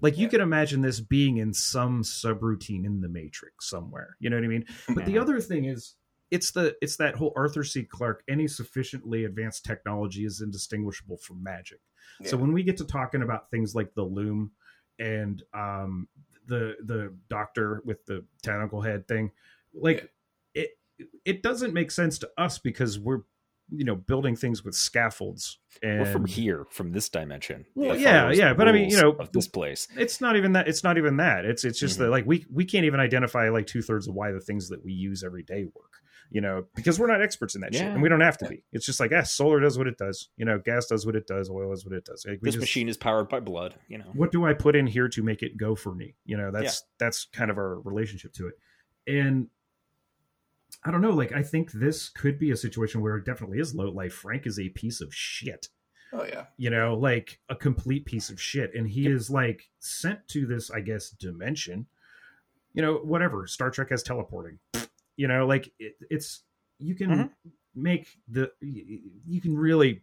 Like 0.00 0.16
you 0.16 0.24
Yeah. 0.24 0.30
can 0.30 0.40
imagine 0.40 0.80
this 0.80 1.00
being 1.00 1.36
in 1.38 1.52
some 1.54 2.02
subroutine 2.02 2.84
in 2.84 3.00
the 3.00 3.08
Matrix 3.08 3.68
somewhere. 3.68 4.16
You 4.20 4.30
know 4.30 4.36
what 4.36 4.44
I 4.44 4.48
mean? 4.48 4.64
But 4.94 5.06
the 5.06 5.18
other 5.18 5.40
thing 5.40 5.64
is 5.66 5.94
it's 6.30 6.50
the 6.50 6.76
it's 6.82 6.96
that 6.96 7.14
whole 7.16 7.32
Arthur 7.36 7.64
C. 7.64 7.84
Clarke, 7.84 8.22
any 8.28 8.48
sufficiently 8.48 9.24
advanced 9.24 9.64
technology 9.64 10.24
is 10.24 10.40
indistinguishable 10.40 11.18
from 11.18 11.42
magic. 11.42 11.80
So 12.24 12.36
when 12.36 12.52
we 12.52 12.62
get 12.64 12.76
to 12.78 12.84
talking 12.84 13.22
about 13.22 13.50
things 13.50 13.74
like 13.74 13.94
the 13.94 14.02
loom 14.02 14.50
and 14.98 15.42
um 15.54 16.08
the 16.46 16.76
the 16.84 17.14
doctor 17.28 17.82
with 17.84 18.04
the 18.06 18.24
tentacle 18.42 18.80
head 18.80 19.06
thing, 19.06 19.30
like 19.74 20.10
it 20.54 20.70
it 21.24 21.42
doesn't 21.42 21.74
make 21.74 21.90
sense 21.90 22.18
to 22.18 22.30
us 22.38 22.58
because 22.58 22.98
we're 22.98 23.20
you 23.70 23.84
know 23.84 23.94
building 23.94 24.34
things 24.34 24.64
with 24.64 24.74
scaffolds 24.74 25.58
and 25.82 26.00
We're 26.00 26.06
from 26.06 26.24
here, 26.24 26.64
from 26.70 26.90
this 26.92 27.08
dimension. 27.10 27.66
Well, 27.74 27.96
yeah, 27.96 28.30
yeah, 28.32 28.54
but 28.54 28.66
I 28.66 28.72
mean, 28.72 28.88
you 28.88 28.96
know, 28.96 29.12
of 29.12 29.30
this 29.32 29.46
place. 29.46 29.86
it's 29.96 30.20
not 30.22 30.36
even 30.36 30.52
that 30.52 30.66
it's 30.68 30.82
not 30.82 30.96
even 30.96 31.18
that 31.18 31.44
it's 31.44 31.64
it's 31.64 31.78
just 31.78 31.96
Mhm. 31.96 31.98
that 32.04 32.10
like 32.10 32.26
we 32.26 32.46
we 32.50 32.64
can't 32.64 32.86
even 32.86 32.98
identify 32.98 33.50
like 33.50 33.66
two-thirds 33.66 34.08
of 34.08 34.14
why 34.14 34.32
the 34.32 34.40
things 34.40 34.70
that 34.70 34.82
we 34.82 34.92
use 34.92 35.22
every 35.22 35.42
day 35.42 35.64
work 35.64 36.00
you 36.30 36.40
know 36.40 36.64
because 36.74 36.98
we're 36.98 37.06
not 37.06 37.22
experts 37.22 37.54
in 37.54 37.60
that 37.60 37.74
shit 37.74 37.86
and 37.86 38.02
we 38.02 38.08
don't 38.08 38.20
have 38.20 38.36
to 38.36 38.46
be 38.48 38.62
it's 38.72 38.84
just 38.84 39.00
like 39.00 39.12
ah, 39.14 39.22
solar 39.22 39.60
does 39.60 39.78
what 39.78 39.86
it 39.86 39.96
does 39.96 40.28
you 40.36 40.44
know 40.44 40.58
gas 40.58 40.86
does 40.86 41.06
what 41.06 41.16
it 41.16 41.26
does 41.26 41.48
oil 41.50 41.72
is 41.72 41.84
what 41.84 41.94
it 41.94 42.04
does 42.04 42.24
like, 42.28 42.40
This 42.40 42.54
just- 42.54 42.60
machine 42.60 42.88
is 42.88 42.96
powered 42.96 43.28
by 43.28 43.40
blood. 43.40 43.74
You 43.88 43.98
know. 43.98 44.10
what 44.14 44.30
do 44.32 44.44
i 44.44 44.52
put 44.52 44.76
in 44.76 44.86
here 44.86 45.08
to 45.08 45.22
make 45.22 45.42
it 45.42 45.56
go 45.56 45.74
for 45.74 45.94
me 45.94 46.14
you 46.24 46.36
know 46.36 46.50
that's 46.50 46.84
that's 46.98 47.26
kind 47.32 47.50
of 47.50 47.56
our 47.58 47.80
relationship 47.80 48.32
to 48.34 48.48
it 48.48 48.54
and 49.06 49.48
i 50.84 50.90
don't 50.90 51.00
know 51.00 51.10
like 51.10 51.32
i 51.32 51.42
think 51.42 51.72
this 51.72 52.08
could 52.10 52.38
be 52.38 52.50
a 52.50 52.56
situation 52.56 53.00
where 53.00 53.16
it 53.16 53.24
definitely 53.24 53.58
is 53.58 53.74
low 53.74 53.90
life 53.90 54.12
frank 54.12 54.46
is 54.46 54.58
a 54.58 54.68
piece 54.70 55.00
of 55.00 55.14
shit 55.14 55.68
Oh 56.10 56.24
yeah. 56.24 56.44
you 56.56 56.70
know, 56.70 56.94
like 56.94 57.38
a 57.50 57.54
complete 57.54 58.06
piece 58.06 58.30
of 58.30 58.40
shit. 58.40 58.74
And 58.74 58.88
he 58.88 59.06
is 59.06 59.28
like 59.28 59.68
sent 59.78 60.26
to 60.28 60.46
this, 60.46 60.70
I 60.70 60.80
guess, 60.80 61.10
dimension. 61.10 61.84
You 62.72 62.80
know, 62.80 62.94
whatever. 62.94 63.46
Star 63.46 63.70
Trek 63.70 63.90
has 63.90 64.02
teleporting. 64.02 64.58
You 65.18 65.28
know, 65.28 65.46
like 65.46 65.70
it, 65.78 65.96
it's 66.10 66.44
you 66.78 66.94
can 66.94 67.10
Mhm. 67.10 67.30
make 67.74 68.08
the 68.28 68.50
you 68.60 69.40
can 69.40 69.58
really 69.58 70.00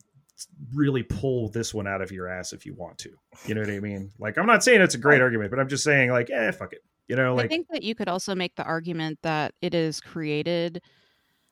really 0.73 1.03
pull 1.03 1.49
this 1.49 1.73
one 1.73 1.87
out 1.87 2.01
of 2.01 2.11
your 2.11 2.27
ass 2.27 2.53
if 2.53 2.65
you 2.65 2.75
want 2.75 2.97
to. 2.99 3.11
You 3.47 3.55
know 3.55 3.61
what 3.61 3.69
I 3.71 3.79
mean? 3.79 4.11
Like 4.19 4.37
I'm 4.37 4.45
not 4.45 4.63
saying 4.63 4.81
it's 4.81 4.93
a 4.95 4.99
great 4.99 5.21
argument, 5.21 5.51
but 5.51 5.59
I'm 5.59 5.69
just 5.69 5.83
saying 5.85 6.11
like, 6.11 6.29
eh, 6.29 6.51
fuck 6.51 6.73
it. 6.73 6.81
You 7.07 7.15
know, 7.15 7.33
like 7.33 7.45
I 7.45 7.47
think 7.47 7.67
that 7.71 7.83
you 7.83 7.95
could 7.95 8.09
also 8.09 8.35
make 8.35 8.55
the 8.55 8.63
argument 8.63 9.19
that 9.23 9.53
it 9.61 9.73
is 9.73 10.01
created 10.01 10.81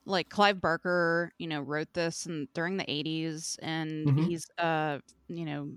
like 0.05 0.29
Clive 0.29 0.59
Barker, 0.61 1.31
you 1.39 1.47
know, 1.47 1.61
wrote 1.61 1.93
this 1.93 2.25
and 2.25 2.47
during 2.53 2.77
the 2.77 2.89
80s 2.91 3.57
and 3.61 4.09
Mhm. 4.09 4.25
he's 4.25 4.45
uh, 4.57 4.99
you 5.29 5.45
know, 5.45 5.71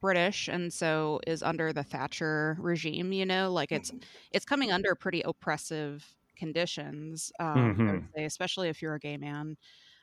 British 0.00 0.48
and 0.48 0.72
so 0.72 1.20
is 1.26 1.42
under 1.42 1.72
the 1.72 1.82
Thatcher 1.84 2.56
regime, 2.60 3.12
you 3.12 3.26
know, 3.26 3.52
like 3.52 3.72
it's 3.72 3.90
Mhm. 3.92 4.02
it's 4.32 4.44
coming 4.44 4.70
under 4.72 4.94
pretty 4.94 5.22
oppressive 5.22 6.14
conditions, 6.36 7.32
um, 7.40 7.72
Mhm. 7.82 8.14
say, 8.16 8.24
especially 8.24 8.68
if 8.68 8.82
you're 8.82 8.94
a 8.94 9.00
gay 9.00 9.16
man, 9.18 9.56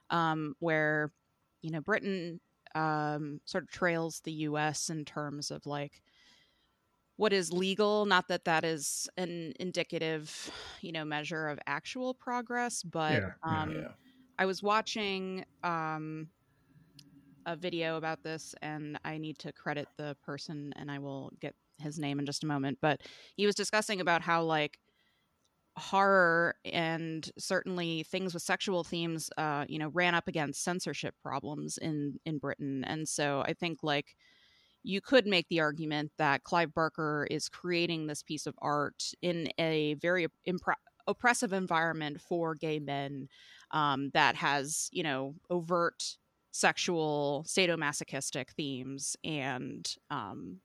um, 0.09 0.55
where 0.59 1.11
you 1.61 1.71
know 1.71 1.81
Britain 1.81 2.41
um, 2.75 3.41
sort 3.45 3.63
of 3.65 3.71
trails 3.71 4.21
the 4.21 4.33
U.S. 4.33 4.89
in 4.89 5.05
terms 5.05 5.51
of 5.51 5.65
like 5.65 6.01
what 7.17 7.33
is 7.33 7.51
legal 7.51 8.05
not 8.05 8.27
that 8.27 8.45
that 8.45 8.63
is 8.63 9.07
an 9.17 9.53
indicative 9.59 10.51
you 10.81 10.91
know 10.91 11.05
measure 11.05 11.47
of 11.47 11.59
actual 11.67 12.13
progress 12.13 12.83
but 12.83 13.23
yeah. 13.23 13.33
um 13.43 13.83
yeah. 13.83 13.93
I 14.39 14.45
was 14.45 14.63
watching 14.63 15.45
um, 15.63 16.29
a 17.45 17.55
video 17.55 17.97
about 17.97 18.21
this, 18.23 18.53
and 18.61 18.99
I 19.03 19.17
need 19.17 19.37
to 19.39 19.51
credit 19.53 19.89
the 19.97 20.15
person, 20.21 20.73
and 20.75 20.91
I 20.91 20.99
will 20.99 21.31
get 21.39 21.55
his 21.79 21.97
name 21.97 22.19
in 22.19 22.25
just 22.25 22.43
a 22.43 22.47
moment. 22.47 22.77
But 22.81 23.01
he 23.35 23.45
was 23.45 23.55
discussing 23.55 23.99
about 23.99 24.21
how 24.21 24.43
like 24.43 24.77
horror 25.81 26.55
and 26.63 27.29
certainly 27.37 28.03
things 28.03 28.33
with 28.33 28.43
sexual 28.43 28.83
themes, 28.83 29.29
uh, 29.37 29.65
you 29.67 29.79
know, 29.79 29.89
ran 29.89 30.15
up 30.15 30.27
against 30.27 30.63
censorship 30.63 31.15
problems 31.21 31.77
in 31.77 32.19
in 32.25 32.37
Britain, 32.37 32.83
and 32.85 33.07
so 33.07 33.43
I 33.45 33.53
think 33.53 33.79
like 33.83 34.15
you 34.83 35.01
could 35.01 35.27
make 35.27 35.47
the 35.49 35.59
argument 35.59 36.11
that 36.17 36.43
Clive 36.43 36.73
Barker 36.73 37.27
is 37.29 37.49
creating 37.49 38.07
this 38.07 38.23
piece 38.23 38.47
of 38.47 38.55
art 38.61 39.11
in 39.21 39.49
a 39.59 39.93
very 39.95 40.27
impre- 40.47 40.73
oppressive 41.07 41.53
environment 41.53 42.19
for 42.19 42.55
gay 42.55 42.79
men 42.79 43.27
um, 43.71 44.09
that 44.13 44.35
has, 44.35 44.89
you 44.91 45.03
know, 45.03 45.35
overt 45.49 46.17
sexual 46.51 47.45
sadomasochistic 47.47 48.49
themes 48.49 49.15
and 49.23 49.95
um, 50.09 50.57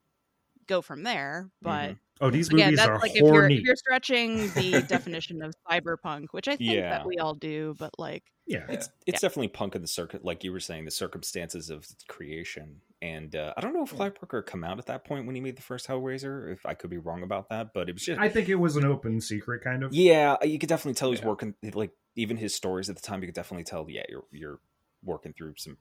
go 0.67 0.81
from 0.83 1.03
there. 1.03 1.51
But 1.63 1.97
Oh, 2.21 2.31
these 2.31 2.49
again, 2.49 2.67
movies 2.67 2.79
that's 2.79 2.89
are 2.89 2.99
like 3.03 3.11
if 3.15 3.29
you're, 3.31 3.33
horny. 3.43 3.57
if 3.57 3.63
you're 3.65 3.77
stretching 3.77 4.51
the 4.53 4.83
definition 4.89 5.43
of 5.43 5.53
cyberpunk, 5.71 6.27
which 6.33 6.49
I 6.49 6.57
think 6.57 6.73
Yeah. 6.77 6.91
that 6.91 7.07
we 7.07 7.19
all 7.19 7.35
do, 7.35 7.75
but 7.79 7.91
like, 7.99 8.23
Yeah, 8.47 8.65
It's 8.69 8.89
it's 9.07 9.21
definitely 9.21 9.49
punk 9.49 9.75
in 9.75 9.83
the 9.83 9.89
circuit, 9.89 10.25
like 10.25 10.43
you 10.45 10.53
were 10.53 10.61
saying, 10.61 10.85
the 10.87 10.91
circumstances 10.91 11.69
of 11.69 11.79
its 11.81 12.05
creation. 12.09 12.81
And 13.03 13.37
uh, 13.37 13.53
I 13.57 13.61
don't 13.61 13.75
know 13.75 13.83
if 13.83 13.91
Clive 13.95 14.15
Barker 14.15 14.41
come 14.43 14.65
out 14.65 14.79
at 14.79 14.87
that 14.87 15.05
point 15.05 15.27
when 15.27 15.35
he 15.35 15.41
made 15.41 15.57
the 15.57 15.63
first 15.63 15.87
Hellraiser. 15.89 16.51
If 16.53 16.65
I 16.65 16.73
could 16.75 16.89
be 16.89 16.97
wrong 16.99 17.23
about 17.23 17.51
that, 17.51 17.75
but 17.75 17.89
it 17.91 17.93
was 17.93 18.03
just 18.05 18.19
I 18.21 18.29
think 18.31 18.49
it 18.49 18.55
was 18.55 18.77
an 18.77 18.85
open 18.87 19.21
secret, 19.21 19.63
kind 19.63 19.83
of. 19.83 19.93
yeah, 19.93 20.37
you 20.43 20.59
could 20.59 20.69
definitely 20.71 20.95
tell 20.95 21.11
he's 21.11 21.21
Yeah. 21.21 21.27
working. 21.27 21.55
Like 21.75 21.93
even 22.15 22.37
his 22.39 22.55
stories 22.55 22.89
at 22.89 22.97
the 22.97 23.03
time, 23.03 23.21
you 23.21 23.27
could 23.29 23.35
definitely 23.35 23.65
tell. 23.65 23.85
Yeah, 23.91 24.05
you're 24.09 24.25
you're 24.33 24.61
working 25.03 25.35
through 25.35 25.55
some 25.59 25.77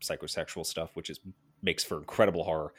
psychosexual 0.00 0.64
stuff, 0.64 0.94
which 0.94 1.10
is 1.10 1.18
makes 1.62 1.82
for 1.84 1.98
incredible 1.98 2.44
horror. 2.44 2.72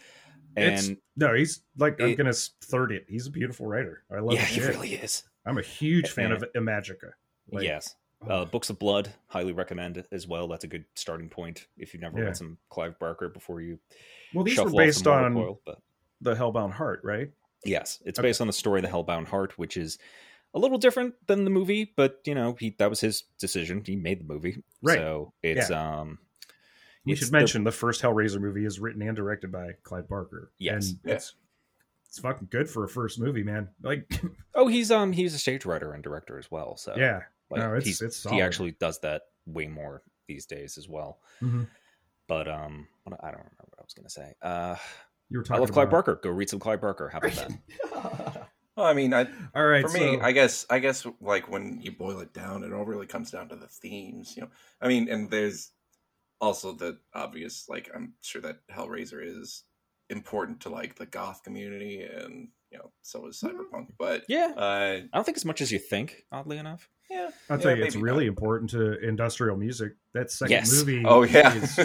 It's- 0.56 0.92
No, 1.16 1.34
he's 1.34 1.62
like 1.78 2.02
I'm 2.02 2.16
gonna 2.16 2.34
third 2.34 2.92
it. 2.92 3.06
He's 3.08 3.28
a 3.28 3.32
beautiful 3.32 3.68
writer. 3.68 4.04
I 4.12 4.20
love 4.20 4.34
yeah, 4.34 4.46
he 4.46 4.62
really 4.62 4.94
is. 4.96 5.24
I'm 5.46 5.58
a 5.58 5.62
huge 5.64 6.10
fan 6.10 6.32
And- 6.32 6.44
of 6.44 6.54
Imajica. 6.54 7.12
Like, 7.52 7.64
yes. 7.64 7.96
oh, 8.22 8.30
Uh, 8.42 8.46
Books 8.46 8.70
of 8.70 8.78
Blood, 8.80 9.14
highly 9.28 9.52
recommend 9.52 10.04
as 10.12 10.28
well. 10.28 10.48
That's 10.48 10.64
a 10.64 10.68
good 10.68 10.86
starting 10.96 11.30
point 11.30 11.68
if 11.78 11.94
you've 11.94 12.02
never 12.02 12.20
Yeah. 12.20 12.26
read 12.26 12.38
some 12.38 12.58
Clive 12.70 12.98
Barker 13.00 13.30
before 13.30 13.62
you 13.62 13.80
well, 14.34 14.44
these 14.44 14.60
were 14.60 14.70
based 14.70 15.08
on 15.08 15.34
Coil. 15.34 15.62
But 15.66 15.80
the 16.22 16.36
Hellbound 16.36 16.72
Heart, 16.74 17.02
right? 17.04 17.32
yes, 17.66 18.02
it's 18.06 18.20
Okay. 18.20 18.28
based 18.30 18.42
on 18.42 18.48
the 18.48 18.54
story 18.54 18.80
of 18.80 18.84
the 18.86 18.90
Hellbound 18.92 19.28
Heart, 19.28 19.58
which 19.58 19.76
is 19.78 19.98
a 20.54 20.60
little 20.60 20.78
different 20.78 21.16
than 21.28 21.44
the 21.46 21.50
movie, 21.50 21.94
but 21.96 22.20
you 22.26 22.36
know, 22.36 22.54
he 22.60 22.72
that 22.78 22.90
was 22.90 23.00
his 23.02 23.24
decision. 23.40 23.84
He 23.86 23.96
made 23.96 24.20
the 24.20 24.26
movie, 24.26 24.64
Right. 24.82 24.98
So 24.98 25.34
it's 25.42 25.72
um, 25.72 26.20
We 27.06 27.16
should 27.16 27.32
mention 27.32 27.64
the 27.64 27.72
first 27.72 28.02
Hellraiser 28.02 28.40
movie 28.40 28.66
is 28.66 28.80
written 28.80 29.02
and 29.02 29.16
directed 29.16 29.52
by 29.52 29.72
Clive 29.84 30.08
Barker. 30.08 30.52
Yes. 30.60 30.90
and 30.92 31.00
Yeah. 31.06 31.14
it's 31.16 31.34
it's 32.08 32.20
fucking 32.20 32.50
good 32.52 32.70
for 32.70 32.84
a 32.84 32.90
first 32.90 33.20
movie, 33.20 33.42
man. 33.44 33.70
Like, 33.82 34.12
oh, 34.56 34.68
he's 34.68 34.92
um, 34.92 35.12
he's 35.14 35.34
a 35.34 35.40
stage 35.40 35.66
writer 35.66 35.94
and 35.94 36.04
director 36.04 36.38
as 36.38 36.52
well. 36.52 36.76
So 36.78 36.94
yeah, 36.98 37.22
like, 37.50 37.62
no, 37.62 37.74
it's 37.76 37.86
he's, 37.86 38.02
it's 38.02 38.30
he 38.30 38.42
actually 38.42 38.72
does 38.74 39.00
that 39.00 39.24
way 39.46 39.68
more 39.68 40.04
these 40.28 40.46
days 40.46 40.78
as 40.78 40.88
well. 40.90 41.20
Mhm. 41.42 41.68
But 42.28 42.48
um, 42.48 42.88
what- 43.06 43.20
I 43.24 43.28
don't 43.32 43.38
remember 43.40 43.66
what 43.70 43.80
I 43.80 43.84
was 43.84 43.94
gonna 43.94 44.10
say. 44.10 44.34
Uh, 44.42 44.76
You 45.30 45.40
were 45.40 45.44
I 45.46 45.48
talking 45.48 45.62
love 45.62 45.72
Clive 45.72 45.88
about- 45.88 46.06
Barker. 46.06 46.20
Go 46.22 46.30
read 46.32 46.50
some 46.50 46.60
Clive 46.60 46.82
Barker. 46.82 47.10
How 47.10 47.18
about 47.20 47.32
that? 47.34 48.48
Well, 48.78 48.86
I 48.86 48.94
mean, 48.94 49.14
I 49.14 49.28
All 49.54 49.66
right, 49.66 49.84
for 49.88 49.98
me, 49.98 50.18
I 50.22 50.32
guess, 50.32 50.66
I 50.70 50.80
guess, 50.80 51.06
like 51.20 51.52
when 51.52 51.82
you 51.82 51.92
boil 51.92 52.20
it 52.22 52.34
down, 52.34 52.64
it 52.64 52.72
all 52.72 52.86
really 52.86 53.06
comes 53.06 53.30
down 53.30 53.50
to 53.50 53.56
the 53.58 53.68
themes. 53.68 54.34
You 54.38 54.44
know, 54.44 54.50
I 54.82 54.88
mean, 54.88 55.10
and 55.10 55.30
there's 55.30 55.72
also 56.42 56.74
the 56.74 56.98
obvious. 57.14 57.68
Like, 57.70 57.90
I'm 57.96 58.14
sure 58.22 58.42
that 58.42 58.58
Hellraiser 58.70 59.22
is 59.24 59.64
important 60.10 60.60
to 60.62 60.70
like 60.70 60.96
the 60.96 61.06
goth 61.06 61.44
community, 61.44 62.02
and 62.02 62.50
you 62.72 62.78
know, 62.80 62.92
so 63.02 63.28
is 63.28 63.40
cyberpunk. 63.42 63.88
But 63.98 64.24
yeah, 64.28 64.52
uh, 64.58 65.00
I 65.04 65.04
don't 65.14 65.24
think 65.26 65.38
as 65.38 65.46
much 65.46 65.62
as 65.62 65.72
you 65.72 65.80
think. 65.80 66.26
Oddly 66.32 66.58
enough. 66.58 66.90
yeah, 67.10 67.30
I'll 67.50 67.58
yeah, 67.58 67.64
tell 67.76 67.84
it's 67.84 67.96
really 67.98 68.26
not. 68.26 68.30
important 68.30 68.70
to 68.72 68.98
industrial 69.06 69.58
music. 69.58 69.94
That 70.14 70.32
second 70.32 70.52
Yes. 70.52 70.72
movie, 70.74 71.04
Oh 71.06 71.24
yeah, 71.24 71.54
is 71.54 71.80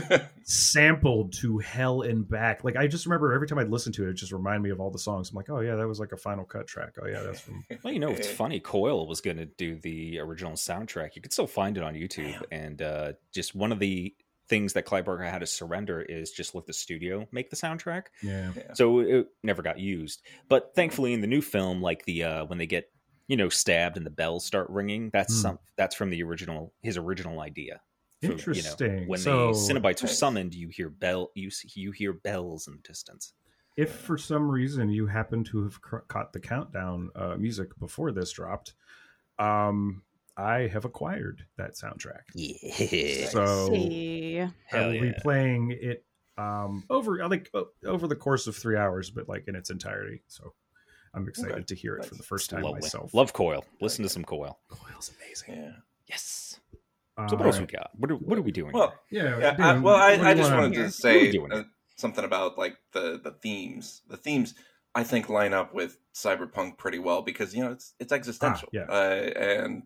sampled 0.45 1.33
to 1.35 1.59
hell 1.59 2.03
and 2.03 2.29
back. 2.29 2.64
Like 2.64 2.77
I 2.77 2.87
just 2.87 3.07
remember 3.07 3.33
every 3.33 3.47
time 3.49 3.59
I'd 3.59 3.69
listen 3.71 3.92
to 3.95 4.07
it, 4.07 4.11
it 4.11 4.14
just 4.14 4.33
reminded 4.33 4.62
me 4.62 4.71
of 4.71 4.81
all 4.81 4.90
the 4.90 4.99
songs. 4.99 5.31
I'm 5.31 5.37
like, 5.37 5.51
oh 5.51 5.61
yeah, 5.61 5.75
that 5.77 5.87
was 5.87 5.99
like 6.01 6.12
a 6.12 6.16
Final 6.16 6.45
Cut 6.45 6.66
track. 6.66 6.95
Oh 7.03 7.07
yeah, 7.07 7.23
that's 7.23 7.40
from. 7.40 7.64
Well, 7.83 7.92
you 7.92 7.99
know, 8.01 8.11
it's 8.11 8.29
funny. 8.42 8.61
Coil 8.61 9.07
was 9.07 9.21
going 9.21 9.37
to 9.38 9.47
do 9.47 9.77
the 9.77 10.19
original 10.21 10.53
soundtrack. 10.53 11.16
You 11.16 11.23
could 11.23 11.33
still 11.33 11.47
find 11.47 11.77
it 11.77 11.83
on 11.83 11.95
YouTube. 11.95 12.42
And 12.53 12.81
uh, 12.83 13.12
just 13.33 13.55
one 13.55 13.73
of 13.73 13.79
the 13.79 14.14
things 14.48 14.72
that 14.74 14.85
Clive 14.85 15.04
Barker 15.04 15.24
had 15.24 15.40
to 15.40 15.46
surrender 15.46 16.00
is 16.00 16.30
just 16.30 16.54
let 16.54 16.66
the 16.66 16.72
studio 16.72 17.26
make 17.32 17.50
the 17.50 17.56
soundtrack. 17.56 18.04
Yeah, 18.22 18.52
So 18.74 19.00
it 19.00 19.26
never 19.42 19.62
got 19.62 19.78
used. 19.78 20.22
But 20.48 20.72
thankfully, 20.74 21.12
in 21.12 21.20
the 21.20 21.26
new 21.26 21.42
film, 21.42 21.82
like 21.82 22.04
the 22.04 22.24
uh, 22.24 22.44
when 22.46 22.59
they 22.59 22.66
get 22.66 22.90
you 23.28 23.37
know 23.37 23.48
stabbed 23.48 23.96
and 23.96 24.06
the 24.06 24.11
bells 24.11 24.44
start 24.44 24.70
ringing, 24.70 25.11
that's 25.12 25.35
Hmm. 25.35 25.40
some 25.42 25.59
that's 25.76 25.94
from 25.96 26.11
the 26.11 26.22
original 26.22 26.72
his 26.82 26.96
original 26.96 27.40
idea. 27.40 27.80
For, 28.22 28.32
Interesting. 28.32 28.92
You 28.94 29.00
know, 29.00 29.06
when 29.09 29.20
So- 29.20 29.52
the 29.52 29.59
Cenobites 29.74 30.02
are 30.02 30.06
summoned, 30.09 30.54
you 30.54 30.68
hear 30.68 30.88
bell 30.90 31.32
you 31.35 31.48
s- 31.48 31.76
you 31.76 31.90
hear 31.92 32.12
bells 32.12 32.66
in 32.68 32.74
the 32.76 32.82
distance. 32.82 33.32
if 33.76 33.90
for 33.92 34.16
some 34.16 34.50
reason 34.50 34.88
you 34.88 35.06
happen 35.06 35.44
to 35.44 35.62
have 35.64 35.80
cr- 35.82 35.98
caught 36.09 36.32
the 36.32 36.40
countdown 36.40 37.11
uh, 37.14 37.37
music 37.37 37.68
before 37.78 38.11
this 38.11 38.32
dropped, 38.32 38.72
um, 39.38 40.02
I 40.37 40.66
have 40.68 40.85
acquired 40.85 41.42
that 41.57 41.72
soundtrack. 41.75 42.22
Yeah. 42.35 43.29
So 43.29 43.68
see. 43.68 44.40
I 44.40 44.51
Hell 44.66 44.87
will 44.92 45.01
be 45.01 45.07
yeah. 45.09 45.12
playing 45.20 45.77
it 45.81 46.05
um, 46.38 46.85
over 46.90 47.22
I 47.22 47.27
like 47.27 47.51
over 47.85 48.07
the 48.07 48.16
course 48.16 48.46
of 48.46 48.55
three 48.57 48.77
hours, 48.77 49.11
but 49.11 49.29
like 49.29 49.44
in 49.49 49.55
its 49.57 49.70
entirety. 49.70 50.22
So 50.29 50.53
I'm 51.14 51.27
excited 51.29 51.53
Okay. 51.55 51.64
to 51.64 51.75
hear 51.75 51.96
it 51.96 52.05
for 52.05 52.14
the 52.14 52.22
first 52.22 52.51
time 52.51 52.62
Lovely. 52.62 52.81
myself. 52.83 53.14
Love 53.14 53.33
Coil. 53.33 53.64
Listen 53.81 54.03
to 54.03 54.09
some 54.11 54.25
Coil. 54.25 54.59
Coil's 54.68 55.11
amazing. 55.18 55.55
yeah. 55.62 55.72
Yes. 56.07 56.61
Uh, 57.16 57.29
So 57.29 57.37
what 57.37 57.46
else 57.46 57.59
we 57.59 57.64
got? 57.66 57.90
What 57.96 58.11
are, 58.11 58.16
what 58.16 58.37
are 58.38 58.42
we 58.42 58.53
doing? 58.53 58.72
Well, 58.72 58.92
Yeah. 59.11 59.38
Yeah, 59.38 59.53
Dan, 59.55 59.61
I, 59.61 59.79
well, 59.79 59.96
I, 59.96 60.12
I 60.31 60.35
just 60.35 60.53
wanted 60.53 60.75
to 60.75 60.85
are 60.85 60.90
say 60.90 61.33
uh, 61.51 61.62
something 61.96 62.25
about 62.25 62.59
like 62.59 62.77
the 62.92 63.18
the 63.25 63.31
themes. 63.31 64.03
The 64.09 64.18
themes 64.18 64.55
I 64.94 65.03
think 65.05 65.31
line 65.31 65.55
up 65.55 65.72
with 65.75 65.96
cyberpunk 66.14 66.77
pretty 66.77 66.99
well 66.99 67.22
because 67.22 67.55
you 67.55 67.64
know 67.64 67.72
it's 67.72 67.94
it's 67.99 68.12
existential. 68.12 68.68
yeah. 68.72 68.83
uh, 68.90 69.31
and 69.38 69.83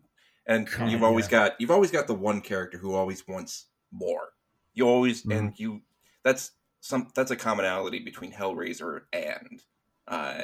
and 0.47 0.69
God, 0.69 0.89
you've 0.91 1.03
always 1.03 1.25
yeah. 1.25 1.31
got 1.49 1.61
you've 1.61 1.71
always 1.71 1.91
got 1.91 2.07
the 2.07 2.13
one 2.15 2.41
character 2.41 2.77
who 2.77 2.93
always 2.95 3.27
wants 3.27 3.67
more. 3.91 4.29
You 4.73 4.87
always 4.87 5.23
Mhm. 5.23 5.37
and 5.37 5.59
you 5.59 5.81
that's 6.23 6.51
some 6.79 7.09
that's 7.15 7.31
a 7.31 7.35
commonality 7.35 7.99
between 7.99 8.31
Hellraiser 8.31 9.01
and 9.13 9.61
uh 10.07 10.43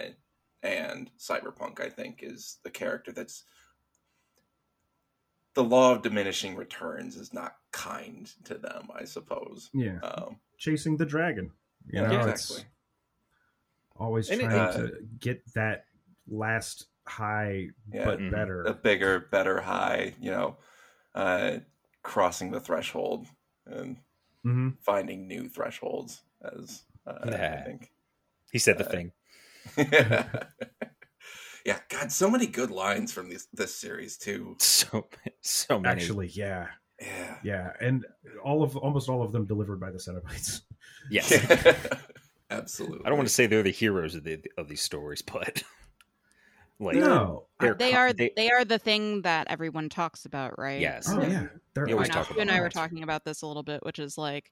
and 0.63 1.09
cyberpunk. 1.17 1.79
I 1.79 1.89
think 1.89 2.19
is 2.21 2.57
the 2.63 2.69
character 2.69 3.11
that's 3.11 3.43
the 5.55 5.63
law 5.63 5.91
of 5.93 6.03
diminishing 6.03 6.55
returns 6.55 7.15
is 7.15 7.33
not 7.33 7.55
kind 7.71 8.31
to 8.45 8.55
them. 8.55 8.89
I 8.93 9.05
suppose. 9.05 9.69
Yeah. 9.73 9.99
Um, 9.99 10.39
Chasing 10.57 10.97
the 10.97 11.05
dragon. 11.05 11.51
You 11.87 12.01
Yeah, 12.01 12.07
know, 12.07 12.19
exactly. 12.27 12.57
it's 12.57 12.65
always 13.95 14.29
And 14.29 14.41
it- 14.41 14.45
trying 14.45 14.59
uh, 14.59 14.71
to 14.77 14.91
get 15.19 15.41
that 15.53 15.85
last 16.27 16.87
high, 17.07 17.67
Yeah. 17.91 18.05
but 18.05 18.19
Mhm. 18.19 18.31
better. 18.31 18.63
a 18.63 18.73
bigger, 18.73 19.19
better 19.31 19.61
high, 19.61 20.15
you 20.19 20.31
know, 20.31 20.57
uh, 21.15 21.59
crossing 22.03 22.51
the 22.51 22.59
threshold 22.59 23.27
and 23.65 23.97
hmm 24.43 24.69
finding 24.81 25.27
new 25.27 25.49
thresholds 25.49 26.21
as 26.41 26.83
uh, 27.05 27.19
I 27.25 27.61
think. 27.65 27.91
he 28.51 28.59
said 28.59 28.77
the 28.77 28.85
uh, 28.85 28.89
thing. 28.89 29.11
yeah, 31.65 31.79
God, 31.89 32.11
so 32.11 32.29
many 32.29 32.47
good 32.47 32.71
lines 32.71 33.11
from 33.11 33.29
this 33.29 33.47
this 33.53 33.75
series 33.75 34.17
too. 34.17 34.55
So 34.59 35.07
so 35.41 35.79
many. 35.79 35.91
Actually, 36.01 36.27
yeah, 36.27 36.67
Yeah. 37.01 37.37
yeah, 37.43 37.73
and 37.81 38.05
all 38.43 38.63
of 38.63 38.77
almost 38.77 39.09
all 39.09 39.21
of 39.23 39.31
them 39.31 39.45
delivered 39.45 39.79
by 39.79 39.91
the 39.91 39.97
Cenobites. 39.97 40.61
yes. 41.09 41.33
Absolutely. 42.49 43.01
I 43.05 43.09
don't 43.09 43.17
want 43.17 43.27
to 43.27 43.33
say 43.33 43.45
they're 43.45 43.61
the 43.63 43.71
heroes 43.71 44.15
of 44.15 44.23
the 44.23 44.39
of 44.57 44.69
these 44.69 44.81
stories, 44.81 45.21
but 45.21 45.63
like 46.79 46.95
no, 46.97 47.47
they're 47.59 47.73
they 47.73 47.91
co- 47.91 47.97
are 47.97 48.13
they- 48.13 48.33
they 48.35 48.49
are 48.51 48.63
the 48.65 48.77
thing 48.79 49.21
that 49.23 49.47
everyone 49.49 49.89
talks 49.89 50.25
about, 50.25 50.57
right? 50.59 50.79
Yes. 50.79 51.07
oh 51.09 51.21
yeah, 51.21 51.47
they're 51.73 51.85
We 51.85 51.93
always 51.93 52.09
talk 52.09 52.29
not? 52.29 52.35
You 52.35 52.41
and 52.41 52.51
I 52.51 52.61
were 52.61 52.69
talking 52.69 53.03
about 53.03 53.25
this 53.25 53.41
a 53.41 53.47
little 53.47 53.63
bit, 53.63 53.83
which 53.83 53.99
is 53.99 54.17
like, 54.17 54.51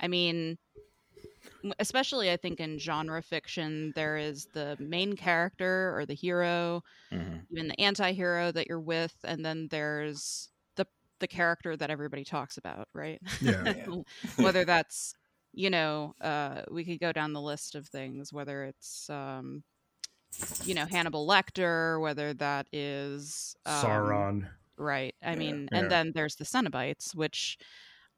I 0.00 0.06
mean, 0.08 0.58
especially 1.78 2.30
I 2.30 2.36
think 2.36 2.60
in 2.60 2.78
genre 2.78 3.22
fiction, 3.22 3.92
there 3.96 4.16
is 4.16 4.46
the 4.52 4.76
main 4.78 5.16
character 5.16 5.92
or 5.96 6.06
the 6.06 6.14
hero, 6.14 6.82
Mhm. 7.12 7.42
even 7.50 7.68
the 7.68 7.80
anti-hero 7.80 8.52
that 8.52 8.66
you're 8.68 8.80
with, 8.80 9.14
and 9.24 9.44
then 9.44 9.68
there's 9.70 10.50
the 10.76 10.86
the 11.18 11.26
character 11.26 11.76
that 11.76 11.90
everybody 11.90 12.24
talks 12.24 12.58
about, 12.58 12.88
right? 12.92 13.20
Yeah. 13.40 13.62
Yeah. 13.76 14.44
whether 14.44 14.64
that's 14.64 15.14
you 15.52 15.70
know, 15.70 16.14
uh, 16.20 16.62
we 16.70 16.84
could 16.84 17.00
go 17.00 17.12
down 17.12 17.32
the 17.32 17.40
list 17.40 17.74
of 17.76 17.88
things, 17.88 18.30
whether 18.30 18.64
it's 18.64 19.08
um, 19.08 19.62
you 20.64 20.74
know 20.74 20.86
Hannibal 20.86 21.26
Lecter, 21.26 22.00
whether 22.00 22.34
that 22.34 22.66
is 22.72 23.56
um, 23.66 24.24
Sauron. 24.24 24.48
Right. 24.78 25.14
I 25.22 25.34
Yeah. 25.34 25.36
mean, 25.36 25.68
Yeah. 25.70 25.80
and 25.80 25.90
then 25.90 26.12
there's 26.14 26.36
the 26.36 26.44
Cenobites, 26.44 27.14
which 27.14 27.58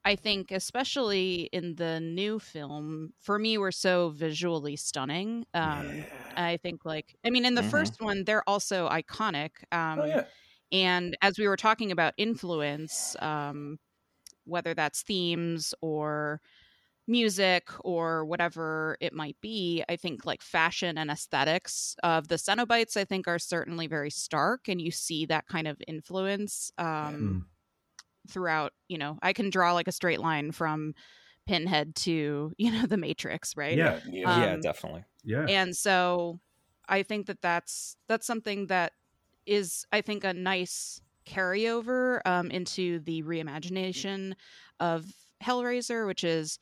I 0.05 0.17
think, 0.17 0.51
especially 0.53 1.49
in 1.53 1.75
the 1.77 2.01
new 2.01 2.39
film, 2.39 3.13
for 3.21 3.39
me, 3.39 3.59
were 3.59 3.73
so 3.73 4.11
visually 4.11 4.77
stunning. 4.77 5.45
Um, 5.55 6.07
I 6.37 6.57
think, 6.59 6.85
like, 6.85 7.17
I 7.27 7.31
mean, 7.31 7.45
in 7.45 7.55
the 7.55 7.63
Mhm. 7.63 7.65
first 7.65 7.97
one, 8.01 8.25
they're 8.25 8.49
also 8.49 8.89
iconic. 8.89 9.51
Um, 9.73 10.01
oh 10.01 10.05
yeah. 10.05 10.25
And 10.73 11.17
as 11.23 11.39
we 11.39 11.49
were 11.49 11.57
talking 11.57 11.91
about 11.93 12.15
influence, 12.17 13.17
um, 13.21 13.79
whether 14.45 14.75
that's 14.75 15.03
themes 15.03 15.75
or 15.83 16.41
music 17.09 17.69
or 17.81 18.25
whatever 18.25 18.97
it 19.01 19.13
might 19.13 19.37
be, 19.41 19.83
I 19.89 19.97
think 19.97 20.25
like 20.27 20.43
fashion 20.43 20.99
and 20.99 21.11
aesthetics 21.11 21.97
of 22.03 22.29
the 22.29 22.37
Cenobites, 22.37 22.97
I 22.97 23.05
think, 23.05 23.27
are 23.27 23.39
certainly 23.39 23.87
very 23.87 24.11
stark, 24.11 24.69
and 24.69 24.81
you 24.81 24.91
see 24.91 25.27
that 25.27 25.47
kind 25.47 25.67
of 25.67 25.81
influence 25.89 26.71
um, 26.79 27.47
throughout. 28.29 28.73
You 28.89 28.99
know, 28.99 29.19
I 29.23 29.33
can 29.33 29.51
draw 29.51 29.73
like 29.73 29.89
a 29.89 29.93
straight 29.93 30.21
line 30.21 30.53
from 30.53 30.95
Pinhead 31.47 31.95
to 31.97 32.53
you 32.59 32.71
know 32.71 32.87
the 32.87 32.97
Matrix, 32.99 33.57
right? 33.57 33.77
Yeah. 33.77 34.01
yeah. 34.11 34.45
yeah, 34.45 34.53
Um, 34.55 34.61
definitely. 34.61 35.05
Yeah. 35.25 35.47
and 35.49 35.77
so 35.77 36.39
i 36.89 37.03
think 37.03 37.27
that 37.27 37.43
that's 37.43 37.97
that's 38.07 38.27
something 38.27 38.69
that 38.69 38.93
is 39.45 39.85
i 39.93 40.01
think 40.01 40.25
a 40.25 40.33
nice 40.33 41.03
carryover 41.27 42.21
um, 42.25 42.51
into 42.51 43.01
the 43.01 43.23
reimagination 43.25 44.33
of 44.81 45.05
hellraiser 45.43 46.07
which 46.07 46.25
is 46.25 46.59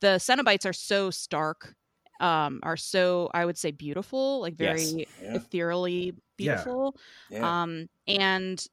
the 0.00 0.16
cenobites 0.18 0.66
are 0.66 0.72
so 0.72 1.10
stark 1.10 1.74
um, 2.20 2.60
are 2.62 2.76
so 2.76 3.30
i 3.34 3.44
would 3.44 3.58
say 3.58 3.70
beautiful 3.70 4.40
like 4.40 4.54
very 4.54 4.76
Yes. 4.76 5.06
Yeah. 5.22 5.36
ethereally 5.36 6.14
beautiful 6.36 6.96
yeah. 7.30 7.62
um, 7.62 7.88
and 8.06 8.66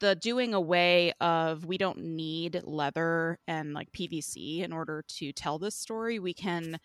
the 0.00 0.14
doing 0.14 0.54
away 0.54 1.12
of 1.20 1.64
we 1.64 1.78
don't 1.78 1.98
need 1.98 2.60
leather 2.64 3.38
and 3.48 3.72
like 3.72 3.90
PVC 3.92 4.62
in 4.62 4.72
order 4.72 5.04
to 5.08 5.32
tell 5.32 5.58
this 5.58 5.74
story. 5.74 6.18
We 6.18 6.34
can, 6.34 6.78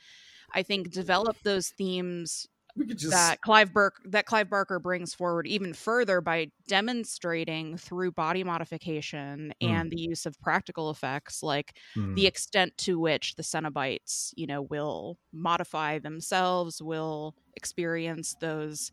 I 0.53 0.63
think, 0.63 0.91
develop 0.91 1.37
those 1.43 1.69
themes 1.69 2.47
we 2.75 2.85
could 2.85 2.97
just 2.97 3.35
that 3.35 3.41
Clive 3.41 3.73
Burke 3.73 3.95
that 4.05 4.25
Clive 4.25 4.49
Barker 4.49 4.79
brings 4.79 5.13
forward 5.15 5.47
even 5.47 5.73
further 5.73 6.21
by 6.21 6.51
demonstrating 6.67 7.77
through 7.77 8.11
body 8.11 8.43
modification 8.43 9.53
Mm. 9.61 9.81
and 9.81 9.91
the 9.91 9.99
use 9.99 10.25
of 10.25 10.39
practical 10.39 10.91
effects, 10.91 11.41
like 11.41 11.77
Hmm. 11.95 12.15
the 12.15 12.27
extent 12.27 12.77
to 12.79 12.99
which 12.99 13.35
the 13.35 13.43
Cenobites, 13.43 14.33
you 14.35 14.45
know, 14.45 14.61
will 14.61 15.17
modify 15.33 15.97
themselves, 15.99 16.81
will 16.81 17.35
experience 17.55 18.35
those 18.39 18.91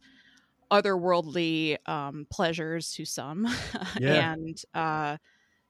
otherworldly 0.71 1.77
um, 1.89 2.27
pleasures 2.31 2.93
to 2.93 3.05
some, 3.05 3.47
Yeah. 3.95 4.27
and 4.27 4.61
uh, 4.75 5.17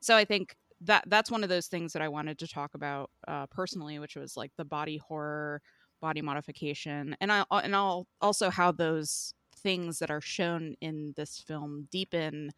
so 0.01 0.17
I 0.17 0.25
think 0.25 0.57
that 0.83 1.05
that's 1.09 1.31
one 1.31 1.43
of 1.43 1.49
those 1.51 1.69
things 1.69 1.93
that 1.95 2.03
I 2.03 2.09
wanted 2.09 2.39
to 2.41 2.49
talk 2.49 2.75
about 2.75 3.11
uh, 3.29 3.47
personally, 3.49 3.99
which 3.99 4.17
was 4.17 4.37
like 4.37 4.53
the 4.57 4.65
body 4.65 4.99
horror, 4.99 5.63
body 6.01 6.23
modification, 6.23 7.17
and 7.21 7.31
I 7.33 7.45
and 7.51 7.75
I'll 7.75 8.07
also 8.21 8.51
how 8.51 8.73
those 8.73 9.35
things 9.57 9.99
that 9.99 10.11
are 10.11 10.21
shown 10.21 10.75
in 10.81 11.13
this 11.17 11.39
film 11.39 11.89
deepen 11.91 12.53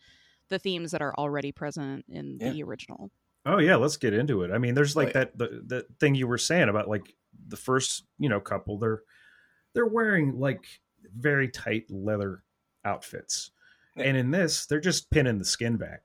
the 0.49 0.59
themes 0.59 0.91
that 0.91 1.01
are 1.01 1.15
already 1.17 1.53
present 1.53 2.05
in 2.09 2.39
the 2.39 2.63
original. 2.63 3.11
Oh 3.47 3.59
yeah, 3.59 3.77
let's 3.77 3.97
get 3.97 4.13
into 4.13 4.43
it. 4.43 4.51
I 4.51 4.59
mean, 4.59 4.75
there's 4.75 4.97
like 4.97 5.15
Right. 5.15 5.15
that 5.15 5.39
the 5.39 5.63
the 5.67 5.87
thing 5.99 6.15
you 6.15 6.27
were 6.27 6.39
saying 6.39 6.69
about 6.69 6.89
like 6.89 7.15
the 7.49 7.57
first 7.57 8.05
you 8.19 8.29
know 8.29 8.41
couple. 8.41 8.79
They're 8.79 9.03
they're 9.75 9.87
wearing 9.87 10.39
like 10.39 10.65
very 11.17 11.49
tight 11.49 11.85
leather 11.91 12.43
outfits, 12.85 13.51
Yeah. 13.97 14.05
and 14.05 14.17
in 14.17 14.31
this, 14.31 14.67
they're 14.67 14.81
just 14.81 15.11
pinning 15.11 15.39
the 15.39 15.45
skin 15.45 15.77
back. 15.77 16.03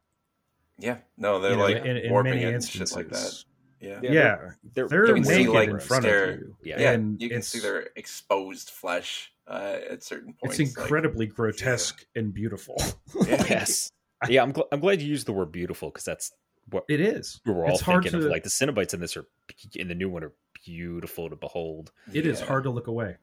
Yeah. 0.77 0.97
No, 1.17 1.39
they're 1.39 1.51
you 1.51 1.57
know, 1.57 1.63
like 1.63 1.77
in, 1.85 1.97
in 1.97 2.11
warping 2.11 2.31
many 2.31 2.43
it 2.43 2.47
and 2.47 2.55
instances. 2.55 2.89
shit 2.95 2.97
like 2.97 3.09
that. 3.09 3.43
Yeah. 3.79 3.99
Yeah, 4.01 4.11
Yeah, 4.11 4.37
they're, 4.73 4.87
They're, 4.87 5.07
you 5.07 5.13
can 5.15 5.23
see, 5.25 5.37
naked 5.37 5.53
like, 5.53 5.69
in 5.69 5.79
front 5.79 6.03
their- 6.03 6.31
of 6.33 6.39
you. 6.39 6.55
Yeah. 6.63 6.79
Yeah, 6.79 6.91
and 6.93 7.21
you 7.21 7.29
can 7.29 7.41
see 7.41 7.59
their 7.59 7.89
exposed 7.95 8.69
flesh 8.69 9.31
uh, 9.47 9.77
at 9.91 10.03
certain 10.03 10.33
points. 10.33 10.59
it's 10.59 10.75
like- 10.75 10.83
incredibly 10.85 11.27
grotesque 11.27 12.05
and 12.15 12.33
beautiful. 12.33 12.75
yeah. 13.27 13.43
yes. 13.49 13.91
Yeah, 14.29 14.41
I'm, 14.43 14.53
gl- 14.53 14.67
I'm 14.71 14.79
glad 14.79 15.01
you 15.01 15.07
used 15.07 15.27
the 15.27 15.33
word 15.33 15.51
beautiful 15.51 15.89
because 15.89 16.05
that's 16.05 16.31
what 16.71 16.85
it 16.89 16.99
is. 16.99 17.41
we 17.45 17.53
were 17.53 17.65
all 17.65 17.73
it's 17.75 17.83
thinking 17.83 18.11
to- 18.13 18.17
of. 18.19 18.23
Like 18.25 18.43
the 18.43 18.49
Cenobites 18.49 18.93
in 18.93 18.99
this 19.01 19.15
are 19.17 19.27
in 19.75 19.87
the 19.87 19.93
new 19.95 20.09
one 20.09 20.23
are 20.23 20.33
beautiful 20.65 21.29
to 21.29 21.35
behold. 21.35 21.91
It 22.11 22.25
is 22.25 22.39
Yeah. 22.39 22.45
hard 22.47 22.63
to 22.63 22.69
look 22.71 22.87
away. 22.87 23.17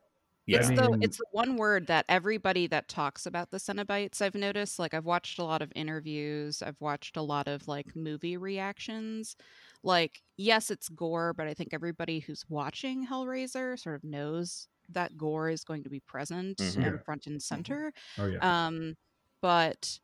Yeah, 0.53 0.59
It's 0.61 0.71
the 0.71 0.97
it's 1.01 1.17
the 1.19 1.27
one 1.33 1.57
word 1.57 1.87
that 1.89 2.05
everybody 2.09 2.67
that 2.69 2.89
talks 2.89 3.27
about 3.27 3.51
the 3.51 3.59
Cenobites 3.59 4.21
I've 4.23 4.35
noticed. 4.35 4.79
Like 4.79 4.95
I've 4.95 5.05
watched 5.05 5.39
a 5.39 5.45
lot 5.45 5.63
of 5.63 5.73
interviews, 5.75 6.63
I've 6.63 6.81
watched 6.81 7.17
a 7.17 7.23
lot 7.23 7.49
of 7.49 7.69
like 7.69 7.95
movie 7.97 8.37
reactions. 8.37 9.37
Like, 9.83 10.23
yes, 10.37 10.71
it's 10.71 10.89
gore, 10.89 11.33
but 11.35 11.49
I 11.49 11.55
think 11.55 11.71
everybody 11.75 12.21
who's 12.21 12.45
watching 12.49 13.07
Hellraiser 13.07 13.79
sort 13.79 13.97
of 13.97 14.05
knows 14.05 14.69
that 14.91 15.17
gore 15.17 15.49
is 15.49 15.65
going 15.65 15.85
to 15.85 15.91
be 15.91 16.01
present 16.01 16.59
Mhm. 16.59 16.87
and 16.87 17.05
front 17.05 17.27
and 17.27 17.43
center. 17.43 17.93
Oh 18.19 18.27
yeah. 18.27 18.43
Um, 18.43 18.97
but 19.41 19.99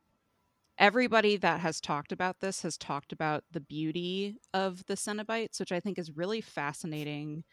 everybody 0.77 1.37
that 1.37 1.59
has 1.61 1.81
talked 1.81 2.11
about 2.11 2.39
this 2.39 2.61
has 2.63 2.77
talked 2.77 3.11
about 3.11 3.43
the 3.51 3.59
beauty 3.61 4.37
of 4.53 4.85
the 4.85 4.95
Cenobites, 4.95 5.59
which 5.59 5.71
I 5.71 5.79
think 5.79 5.97
is 5.99 6.11
really 6.15 6.41
fascinating 6.41 7.43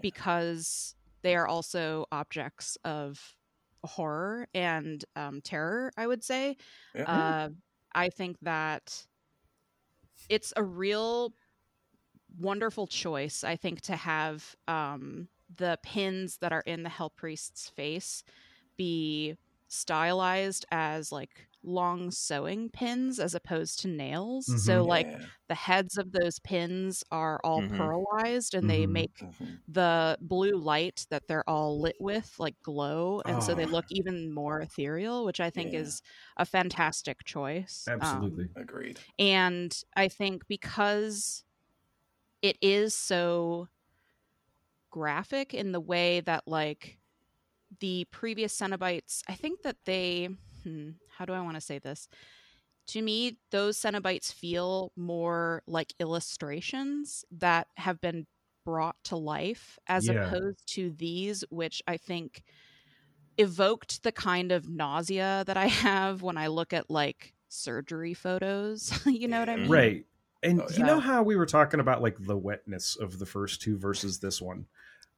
because 0.00 0.94
they 1.26 1.34
are 1.34 1.48
also 1.48 2.06
objects 2.12 2.78
of 2.84 3.20
horror 3.82 4.46
and 4.54 5.04
um, 5.16 5.40
terror, 5.40 5.90
I 5.96 6.06
would 6.06 6.22
say. 6.22 6.56
Yeah. 6.94 7.02
Uh, 7.02 7.48
I 7.92 8.10
think 8.10 8.36
that 8.42 9.04
it's 10.28 10.52
a 10.56 10.62
real 10.62 11.32
wonderful 12.38 12.86
choice, 12.86 13.42
I 13.42 13.56
think, 13.56 13.80
to 13.82 13.96
have 13.96 14.54
um, 14.68 15.26
the 15.56 15.80
pins 15.82 16.38
that 16.42 16.52
are 16.52 16.62
in 16.64 16.84
the 16.84 16.90
Hell 16.90 17.10
Priest's 17.10 17.68
face 17.70 18.22
be 18.76 19.36
stylized 19.66 20.64
as 20.70 21.10
like 21.10 21.48
long 21.66 22.10
sewing 22.10 22.70
pins 22.70 23.20
as 23.20 23.34
opposed 23.34 23.80
to 23.80 23.88
nails. 23.88 24.52
So, 24.56 24.84
Mhm. 24.84 24.86
like, 24.86 25.08
Yeah. 25.12 25.26
the 25.48 25.54
heads 25.54 25.96
of 25.98 26.12
those 26.12 26.38
pins 26.40 27.04
are 27.10 27.40
all 27.44 27.62
Mhm. 27.62 27.64
pearlized 27.64 28.54
and 28.54 28.70
they 28.70 28.86
Mhm. 28.86 28.86
make 28.86 29.26
Mhm. 29.40 29.62
the 29.68 30.16
blue 30.20 30.56
light 30.56 31.06
that 31.10 31.26
they're 31.28 31.48
all 31.48 31.80
lit 31.80 31.96
with 32.00 32.34
like 32.38 32.56
glow 32.62 33.22
and 33.26 33.42
so 33.42 33.54
they 33.54 33.66
Oh. 33.66 33.66
look 33.66 33.86
even 33.90 34.32
more 34.32 34.60
ethereal 34.60 35.24
which 35.24 35.40
i 35.40 35.50
think 35.50 35.72
Yeah. 35.72 35.80
is 35.80 36.02
a 36.36 36.46
fantastic 36.46 37.24
choice 37.24 37.90
Um, 38.00 38.28
Absolutely. 38.28 38.50
Agreed. 38.56 39.00
and 39.18 39.82
i 39.96 40.08
think 40.08 40.46
because 40.48 41.44
it 42.42 42.58
is 42.62 42.94
so 42.94 43.68
graphic 44.90 45.52
in 45.54 45.72
the 45.72 45.80
way 45.80 46.20
that 46.20 46.46
like 46.46 46.98
the 47.80 48.04
previous 48.10 48.58
cenobites 48.58 49.22
i 49.28 49.34
think 49.34 49.62
that 49.62 49.76
they 49.86 50.28
hmm, 50.64 50.90
how 51.16 51.24
do 51.24 51.32
i 51.32 51.40
want 51.40 51.54
to 51.54 51.60
say 51.60 51.78
this 51.78 52.08
to 52.86 53.02
me 53.02 53.38
those 53.50 53.78
cenobites 53.78 54.32
feel 54.32 54.92
more 54.96 55.62
like 55.66 55.92
illustrations 56.00 57.24
that 57.30 57.68
have 57.76 58.00
been 58.00 58.26
brought 58.64 58.96
to 59.04 59.16
life 59.16 59.78
as 59.88 60.08
Yeah. 60.08 60.10
opposed 60.10 60.62
to 60.66 60.90
these 60.90 61.44
which 61.50 61.82
i 61.86 61.96
think 61.96 62.42
evoked 63.38 64.02
the 64.02 64.12
kind 64.12 64.52
of 64.52 64.68
nausea 64.68 65.44
that 65.46 65.56
i 65.56 65.66
have 65.86 66.22
when 66.22 66.36
i 66.36 66.46
look 66.46 66.72
at 66.72 66.90
like 66.90 67.34
surgery 67.48 68.14
photos 68.14 68.92
you 69.06 69.28
know 69.28 69.40
what 69.40 69.48
i 69.48 69.56
mean 69.56 69.70
Right. 69.70 70.06
And 70.42 70.60
Oh, 70.60 70.68
you 70.68 70.78
yeah. 70.78 70.86
know 70.86 71.00
how 71.00 71.22
we 71.22 71.36
were 71.36 71.46
talking 71.46 71.80
about 71.80 72.02
like 72.02 72.16
the 72.20 72.36
wetness 72.36 72.96
of 72.96 73.18
the 73.18 73.26
first 73.26 73.62
two 73.62 73.76
versus 73.78 74.20
this 74.20 74.40
one. 74.40 74.66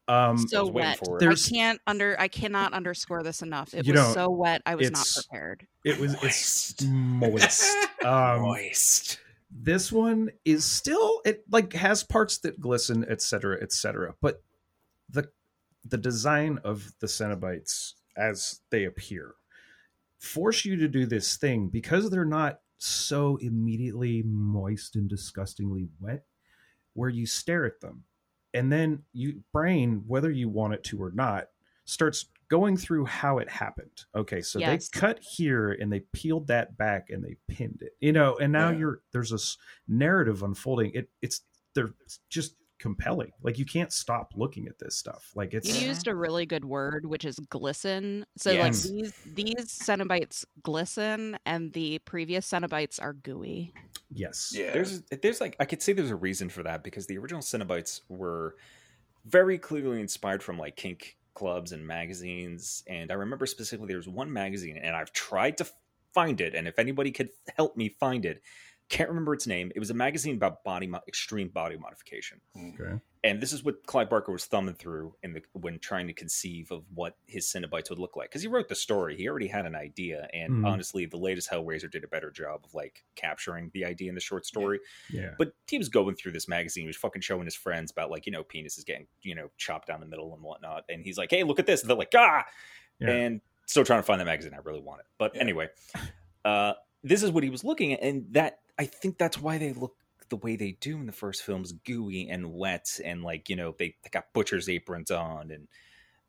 Um 0.09 0.38
so 0.38 0.64
was 0.64 0.73
wet. 0.73 0.99
for. 0.99 1.18
I 1.29 1.35
can't 1.35 1.81
under. 1.87 2.18
I 2.18 2.29
cannot 2.29 2.73
underscore 2.73 3.23
this 3.23 3.42
enough. 3.42 3.75
It 3.75 3.87
You 3.87 3.92
was 3.92 4.03
know, 4.03 4.12
so 4.14 4.31
wet. 4.31 4.62
I 4.66 4.75
was 4.75 4.90
not 4.90 5.07
prepared. 5.14 5.66
it 5.85 5.99
was 5.99 6.14
it's 6.23 6.83
moist. 6.85 7.77
Um 8.05 8.42
Moist. 8.42 9.18
this 9.51 9.90
one 9.90 10.31
is 10.44 10.64
still 10.64 11.21
it 11.25 11.42
like 11.51 11.73
has 11.73 12.05
parts 12.05 12.38
that 12.38 12.61
glisten, 12.61 13.05
etc., 13.09 13.59
etc. 13.61 14.14
But 14.21 14.42
the 15.11 15.29
the 15.85 15.99
design 15.99 16.59
of 16.64 16.92
the 17.01 17.07
Cenobites 17.07 17.94
as 18.16 18.61
they 18.71 18.85
appear 18.85 19.35
force 20.18 20.64
you 20.64 20.77
to 20.77 20.88
do 20.88 21.07
this 21.07 21.37
thing 21.37 21.68
because 21.68 22.11
they're 22.11 22.25
not 22.25 22.61
so 22.79 23.37
immediately 23.37 24.23
moist 24.25 24.97
and 24.97 25.09
disgustingly 25.09 25.88
wet 26.01 26.25
where 26.94 27.09
you 27.09 27.27
stare 27.27 27.64
at 27.64 27.81
them 27.81 28.05
and 28.59 28.71
then 28.73 29.03
you 29.12 29.42
brain 29.53 30.03
whether 30.07 30.31
you 30.31 30.49
want 30.49 30.75
it 30.75 30.83
to 30.85 31.03
or 31.03 31.11
not 31.12 31.49
starts 31.85 32.27
going 32.49 32.77
through 32.77 33.05
how 33.05 33.38
it 33.38 33.49
happened 33.49 34.05
okay 34.14 34.40
so 34.42 34.59
Yes. 34.59 34.88
they 34.88 34.99
cut 35.01 35.18
here 35.21 35.71
and 35.73 35.92
they 35.92 36.01
peeled 36.12 36.47
that 36.49 36.77
back 36.79 37.11
and 37.11 37.23
they 37.25 37.37
pinned 37.47 37.81
it 37.83 37.92
you 38.01 38.12
know 38.12 38.37
and 38.38 38.53
now 38.53 38.71
Yeah. 38.71 38.79
you're 38.79 39.01
there's 39.12 39.31
this 39.31 39.59
narrative 39.87 40.42
unfolding 40.42 40.92
it 40.94 41.09
it's 41.23 41.42
they're 41.75 41.92
just 42.31 42.55
compelling. 42.79 43.33
Like 43.43 43.59
you 43.59 43.64
can't 43.64 43.93
stop 43.93 44.33
looking 44.37 44.67
at 44.67 44.79
this 44.79 44.97
stuff. 44.97 45.31
Like 45.35 45.55
it's 45.55 45.69
You 45.81 45.88
used 45.88 46.07
a 46.07 46.14
really 46.14 46.47
good 46.47 46.64
word, 46.64 47.07
which 47.07 47.25
is 47.25 47.38
glisten. 47.51 48.25
So 48.37 48.53
like 48.55 48.73
these 48.75 49.12
these 49.35 49.79
Cenobites 49.79 50.45
glisten, 50.62 51.38
and 51.47 51.73
the 51.73 51.99
previous 52.01 52.49
Cenobites 52.49 53.01
are 53.01 53.12
gooey. 53.12 53.73
yes, 54.11 54.53
Yeah. 54.55 54.73
There's 54.73 55.03
there's 55.23 55.41
like 55.41 55.57
I 55.61 55.64
could 55.64 55.83
say 55.83 55.93
there's 55.93 56.11
a 56.11 56.17
reason 56.17 56.49
for 56.49 56.62
that 56.62 56.83
because 56.85 57.07
the 57.07 57.19
original 57.19 57.43
Cenobites 57.43 58.03
were 58.09 58.57
very 59.27 59.59
clearly 59.59 60.01
inspired 60.01 60.43
from 60.43 60.59
like 60.59 60.77
kink 60.77 61.17
clubs 61.35 61.73
and 61.73 61.87
magazines. 61.87 62.83
And 62.87 63.11
I 63.11 63.14
remember 63.14 63.47
specifically 63.47 63.88
there 63.88 63.97
was 63.97 64.09
one 64.09 64.33
magazine, 64.33 64.77
and 64.77 64.97
I've 64.97 65.12
tried 65.12 65.59
to 65.59 65.67
find 66.14 66.41
it. 66.41 66.55
And 66.55 66.67
if 66.67 66.79
anybody 66.79 67.12
could 67.12 67.31
help 67.57 67.77
me 67.77 67.95
find 68.01 68.25
it, 68.25 68.43
can't 68.88 69.09
remember 69.09 69.35
its 69.35 69.46
name. 69.46 69.70
It 69.74 69.79
was 69.81 69.90
a 69.90 69.94
magazine 69.94 70.35
about 70.37 70.64
body 70.64 70.87
mo- 70.87 71.01
extreme 71.07 71.48
body 71.48 71.77
modification. 71.77 72.40
Okay. 72.57 73.01
And 73.24 73.40
this 73.40 73.53
is 73.53 73.64
what 73.64 73.85
Clive 73.85 74.09
Barker 74.09 74.31
was 74.33 74.46
thumbing 74.46 74.77
through 74.77 75.14
in 75.22 75.33
the 75.33 75.42
when 75.53 75.79
trying 75.81 76.07
to 76.07 76.12
conceive 76.12 76.70
of 76.70 76.85
what 76.94 77.16
his 77.27 77.46
Cenobites 77.46 77.90
would 77.90 77.98
look 77.98 78.16
like. 78.16 78.31
Because 78.31 78.42
he 78.42 78.48
wrote 78.48 78.68
the 78.68 78.74
story, 78.77 79.16
he 79.16 79.29
already 79.29 79.48
had 79.48 79.66
an 79.66 79.74
idea, 79.74 80.29
and 80.33 80.53
Mhm. 80.53 80.66
honestly, 80.66 81.05
the 81.05 81.16
latest 81.16 81.51
Hellraiser 81.51 81.90
did 81.90 82.05
a 82.05 82.09
better 82.09 82.31
job 82.31 82.61
of 82.64 82.72
like 82.74 83.05
capturing 83.16 83.70
the 83.74 83.85
idea 83.85 84.09
in 84.09 84.14
the 84.14 84.20
short 84.20 84.46
story. 84.46 84.79
Yeah. 85.11 85.35
But 85.37 85.53
he 85.66 85.79
was 85.79 85.88
going 85.88 86.14
through 86.14 86.33
this 86.33 86.46
magazine, 86.48 86.83
he 86.85 86.87
was 86.87 86.96
fucking 86.96 87.22
showing 87.22 87.44
his 87.44 87.57
friends 87.57 87.90
about 87.90 88.11
like 88.11 88.24
you 88.24 88.33
know 88.33 88.44
penis 88.44 88.79
is 88.79 88.85
getting 88.85 89.09
you 89.22 89.35
know 89.35 89.51
chopped 89.59 89.88
down 89.88 90.01
the 90.01 90.07
middle 90.07 90.33
and 90.33 90.42
whatnot, 90.42 90.85
and 90.88 91.05
he's 91.05 91.18
like, 91.18 91.31
hey, 91.31 91.42
look 91.42 91.59
at 91.59 91.66
this. 91.66 91.83
And 91.83 91.90
they're 91.90 91.96
like, 91.96 92.12
ah, 92.16 92.46
Yeah. 93.01 93.11
and 93.11 93.40
still 93.66 93.85
trying 93.85 93.98
to 93.98 94.05
find 94.05 94.20
the 94.20 94.24
magazine. 94.24 94.55
I 94.55 94.59
really 94.59 94.81
want 94.81 95.01
it, 95.01 95.07
but 95.18 95.35
Yeah. 95.35 95.40
anyway, 95.42 95.68
uh, 96.44 96.74
this 97.03 97.22
is 97.24 97.31
what 97.33 97.42
he 97.42 97.51
was 97.51 97.64
looking 97.64 97.92
at, 97.92 98.01
and 98.03 98.33
that 98.33 98.61
I 98.79 98.85
think 98.87 99.19
that's 99.19 99.41
why 99.41 99.59
they 99.59 99.73
look 99.73 99.95
the 100.29 100.37
way 100.37 100.57
they 100.57 100.73
do 100.73 100.97
in 100.97 101.07
the 101.07 101.12
first 101.12 101.43
films, 101.43 101.73
gooey 101.73 102.29
and 102.29 102.53
wet, 102.53 102.87
and 103.05 103.23
like 103.23 103.49
you 103.49 103.57
know 103.57 103.75
they, 103.79 103.95
they 104.03 104.11
got 104.11 104.33
butcher's 104.33 104.69
aprons 104.69 105.11
on 105.11 105.51
and 105.51 105.69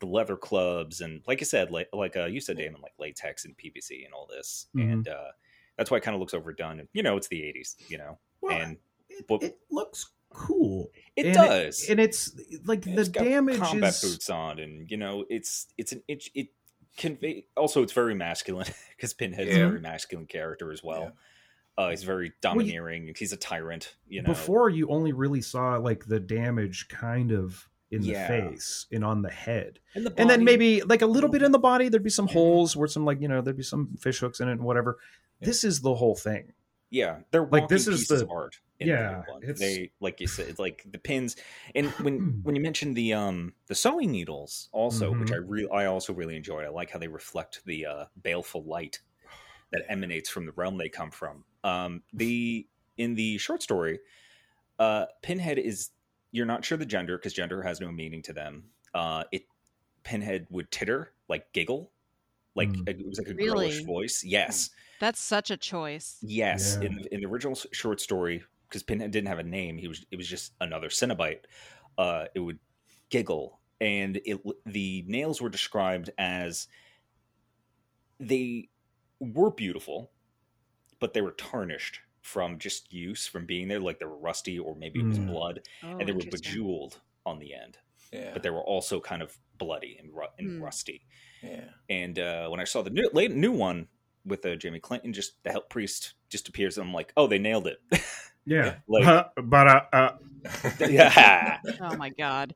the 0.00 0.06
leather 0.06 0.36
clubs, 0.36 1.00
and 1.02 1.20
like 1.26 1.42
I 1.42 1.44
said, 1.44 1.70
like 1.70 1.88
like 1.92 2.16
uh, 2.16 2.24
you 2.26 2.40
said, 2.40 2.56
Damon, 2.56 2.80
like 2.80 2.94
latex 2.98 3.44
and 3.44 3.54
PVC 3.56 4.04
and 4.04 4.14
all 4.14 4.26
this, 4.30 4.66
Mhm. 4.74 4.92
and 4.92 5.08
uh, 5.08 5.28
that's 5.76 5.90
why 5.90 5.98
it 5.98 6.02
kind 6.02 6.14
of 6.14 6.20
looks 6.20 6.32
overdone. 6.34 6.80
And 6.80 6.88
you 6.92 7.02
know, 7.02 7.16
it's 7.18 7.28
the 7.28 7.40
'80s, 7.42 7.76
you 7.90 7.98
know, 7.98 8.18
Well, 8.40 8.56
and 8.58 8.78
it, 9.10 9.24
what- 9.28 9.42
it 9.42 9.58
looks 9.70 10.10
cool. 10.30 10.90
it 11.16 11.26
And 11.26 11.34
does. 11.34 11.86
and 11.90 12.00
it's 12.00 12.32
like 12.64 12.86
And 12.86 12.96
the 12.96 13.02
it's 13.02 13.10
damage 13.10 13.58
combat 13.58 13.90
is 13.92 14.00
boots 14.00 14.30
on, 14.30 14.58
and 14.58 14.90
you 14.90 14.96
know, 14.96 15.26
it's 15.28 15.66
it's 15.76 15.92
an 15.92 16.02
it, 16.08 16.24
it 16.34 16.48
convey. 16.96 17.44
Also, 17.56 17.82
it's 17.82 17.92
very 17.92 18.14
masculine 18.14 18.68
because 18.96 19.12
Pinhead 19.12 19.48
is 19.48 19.56
a 19.56 19.58
very 19.68 19.80
masculine 19.80 20.26
character 20.26 20.72
as 20.72 20.82
well. 20.82 21.12
Uh, 21.78 21.90
he's 21.90 22.02
very 22.02 22.32
domineering. 22.42 23.14
he's 23.18 23.32
a 23.32 23.36
tyrant. 23.36 23.96
You 24.08 24.22
know, 24.22 24.28
before 24.28 24.68
you 24.70 24.88
only 24.88 25.12
really 25.12 25.40
saw 25.42 25.76
like 25.76 26.04
the 26.06 26.20
damage 26.20 26.88
kind 26.88 27.32
of 27.32 27.68
in 27.90 28.02
Yeah. 28.02 28.26
the 28.28 28.50
face 28.50 28.86
and 28.92 29.04
on 29.04 29.22
the 29.22 29.30
head 29.30 29.80
and, 29.96 30.06
the 30.06 30.14
and 30.16 30.30
then 30.30 30.44
maybe 30.44 30.80
like 30.82 31.02
a 31.02 31.06
little 31.06 31.28
bit 31.30 31.42
in 31.42 31.50
the 31.50 31.58
body 31.58 31.88
there'd 31.88 32.04
be 32.04 32.08
some 32.10 32.28
holes 32.28 32.76
where 32.76 32.86
some 32.86 33.04
like 33.04 33.20
you 33.20 33.26
know 33.26 33.40
there'd 33.40 33.56
be 33.56 33.64
some 33.64 33.96
fish 33.96 34.20
hooks 34.20 34.38
in 34.38 34.48
it 34.48 34.52
and 34.52 34.62
whatever 34.62 34.98
Yeah. 35.40 35.46
this 35.46 35.64
is 35.64 35.80
the 35.80 35.94
whole 35.96 36.14
thing 36.14 36.52
yeah, 36.92 37.20
they're 37.30 37.46
like, 37.46 37.68
this 37.68 37.86
is 37.86 38.08
the- 38.08 38.26
art. 38.28 38.58
in 38.80 38.88
yeah, 38.88 39.22
it's- 39.42 39.58
they 39.60 39.90
like 40.00 40.20
you 40.20 40.26
said, 40.26 40.48
it's 40.48 40.58
like 40.58 40.84
the 40.90 40.98
pins. 40.98 41.36
And 41.74 41.86
when 42.02 42.40
when 42.42 42.54
you 42.56 42.60
mentioned 42.60 42.96
the 42.96 43.12
um 43.14 43.54
the 43.68 43.74
sewing 43.76 44.10
needles, 44.10 44.68
also, 44.72 45.12
which 45.12 45.28
Mhm. 45.30 45.34
I 45.34 45.36
really 45.38 45.68
I 45.72 45.86
also 45.86 46.12
really 46.12 46.34
enjoy. 46.36 46.62
I 46.64 46.68
like 46.68 46.90
how 46.90 46.98
they 46.98 47.06
reflect 47.08 47.62
the 47.64 47.86
uh, 47.86 48.04
baleful 48.20 48.64
light 48.64 49.00
that 49.72 49.82
emanates 49.88 50.28
from 50.28 50.46
the 50.46 50.52
realm 50.52 50.78
they 50.78 50.88
come 50.88 51.10
from. 51.12 51.44
Um, 51.64 52.02
the 52.12 52.66
in 52.96 53.14
the 53.14 53.38
short 53.38 53.62
story, 53.62 54.00
uh, 54.78 55.06
Pinhead 55.22 55.58
is 55.58 55.90
you're 56.32 56.46
not 56.46 56.64
sure 56.64 56.78
the 56.78 56.86
gender 56.86 57.16
because 57.18 57.32
gender 57.32 57.62
has 57.62 57.80
no 57.80 57.90
meaning 57.90 58.22
to 58.22 58.32
them. 58.32 58.64
Uh, 58.94 59.24
it 59.32 59.44
Pinhead 60.04 60.46
would 60.50 60.70
titter 60.70 61.12
like 61.28 61.52
giggle, 61.52 61.90
like 62.54 62.68
Mm. 62.70 62.88
it 62.88 63.06
was 63.06 63.18
like 63.18 63.28
a 63.28 63.34
Really? 63.34 63.68
girlish 63.68 63.84
voice. 63.84 64.24
Yes, 64.24 64.70
That's 65.00 65.20
such 65.20 65.50
a 65.50 65.56
choice. 65.56 66.18
yes. 66.22 66.76
Yeah. 66.80 66.86
In 66.88 66.94
the, 66.96 67.14
in 67.14 67.20
the 67.20 67.26
original 67.26 67.54
short 67.72 68.00
story, 68.00 68.42
because 68.68 68.82
Pinhead 68.82 69.10
didn't 69.10 69.28
have 69.28 69.38
a 69.38 69.42
name, 69.44 69.76
he 69.78 69.88
was 69.88 70.04
it 70.10 70.16
was 70.16 70.26
just 70.28 70.52
another 70.60 70.88
Cenobite. 70.88 71.44
Uh, 71.98 72.26
it 72.34 72.40
would 72.40 72.58
giggle, 73.10 73.60
and 73.80 74.20
it 74.24 74.40
the 74.66 75.04
nails 75.06 75.40
were 75.40 75.48
described 75.50 76.10
as 76.18 76.68
they 78.18 78.68
were 79.18 79.50
beautiful, 79.50 80.10
but 81.00 81.12
they 81.14 81.20
were 81.20 81.32
tarnished 81.32 81.98
from 82.22 82.58
just 82.58 82.92
use 82.92 83.26
from 83.26 83.46
being 83.46 83.66
there, 83.68 83.80
like 83.80 83.98
they 83.98 84.04
were 84.06 84.16
rusty 84.18 84.58
or 84.58 84.74
maybe 84.76 85.00
it 85.00 85.06
was 85.06 85.18
Mm. 85.18 85.26
blood, 85.28 85.60
Oh, 85.82 85.96
and 85.98 86.06
they 86.08 86.12
were 86.12 86.20
bejeweled 86.30 86.98
on 87.26 87.38
the 87.38 87.54
end, 87.54 87.78
Yeah. 88.12 88.30
but 88.32 88.42
they 88.42 88.50
were 88.50 88.62
also 88.62 89.00
kind 89.00 89.22
of 89.22 89.36
bloody 89.58 89.96
and, 89.98 90.14
ru- 90.14 90.28
and 90.38 90.58
Hmm. 90.58 90.62
rusty. 90.62 91.02
yeah. 91.42 91.64
And 91.88 92.18
uh, 92.18 92.48
when 92.48 92.60
I 92.60 92.64
saw 92.64 92.82
the 92.82 92.90
new 92.90 93.08
late, 93.14 93.30
new 93.32 93.52
one 93.52 93.88
with 94.26 94.44
uh, 94.44 94.54
Jamie 94.56 94.80
Clayton, 94.80 95.12
just 95.14 95.42
the 95.44 95.50
hell 95.50 95.62
priest 95.62 96.12
just 96.28 96.48
appears, 96.48 96.76
and 96.76 96.86
I'm 96.86 96.92
like, 96.94 97.12
oh, 97.16 97.26
they 97.26 97.38
nailed 97.38 97.66
it. 97.66 97.80
yeah 98.44 98.76
Like- 98.88 99.04
Huh, 99.04 99.28
but 99.42 99.66
uh, 99.66 99.82
uh 99.92 100.10
yeah. 100.88 101.58
Oh 101.80 101.96
my 101.96 102.10
god. 102.10 102.54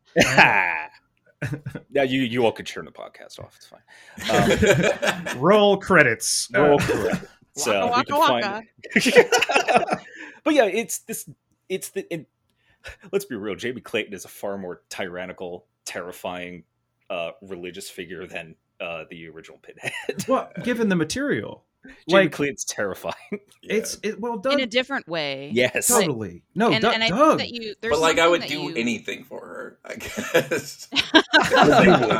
yeah, 1.90 2.02
you 2.02 2.22
you 2.22 2.44
all 2.44 2.52
could 2.52 2.66
turn 2.66 2.84
the 2.84 2.90
podcast 2.92 3.38
off. 3.38 3.56
It's 3.56 3.66
fine. 3.68 5.30
Um, 5.34 5.38
roll 5.40 5.76
credits 5.78 6.48
roll 6.54 6.78
credits. 6.78 7.26
So 7.56 7.86
Waka, 7.86 7.98
we 7.98 8.04
can 8.04 8.18
waka, 8.18 8.62
find. 9.04 9.98
but 10.44 10.54
yeah, 10.54 10.64
it's 10.64 10.98
this. 11.00 11.28
It's 11.68 11.90
the. 11.90 12.06
It, 12.12 12.26
let's 13.12 13.24
be 13.24 13.36
real. 13.36 13.54
Jamie 13.54 13.80
Clayton 13.80 14.12
is 14.12 14.24
a 14.24 14.28
far 14.28 14.58
more 14.58 14.82
tyrannical, 14.88 15.66
terrifying, 15.84 16.64
uh, 17.10 17.30
religious 17.42 17.88
figure 17.88 18.26
than 18.26 18.56
uh, 18.80 19.04
the 19.10 19.28
original 19.28 19.58
Pinhead. 19.62 20.26
well 20.28 20.50
given 20.64 20.88
the 20.88 20.96
material 20.96 21.62
Jamie 22.08 22.22
like 22.24 22.32
Clayton's 22.32 22.64
terrifying. 22.64 23.14
it's 23.62 23.98
it 24.02 24.20
well 24.20 24.36
done 24.36 24.54
In 24.54 24.60
a 24.60 24.66
different 24.66 25.06
way. 25.06 25.50
yes. 25.54 25.86
totally 25.86 26.42
no 26.56 26.72
and, 26.72 26.82
Doug, 26.82 26.94
and 26.94 27.04
I 27.04 27.08
Doug. 27.08 27.38
think 27.38 27.52
that 27.52 27.62
you 27.62 27.74
but 27.80 28.00
like 28.00 28.18
I 28.18 28.26
would 28.26 28.42
do 28.46 28.62
you- 28.62 28.74
anything 28.74 29.22
for 29.24 29.38
her, 29.40 29.78
I 29.84 29.94
guess. 29.94 30.88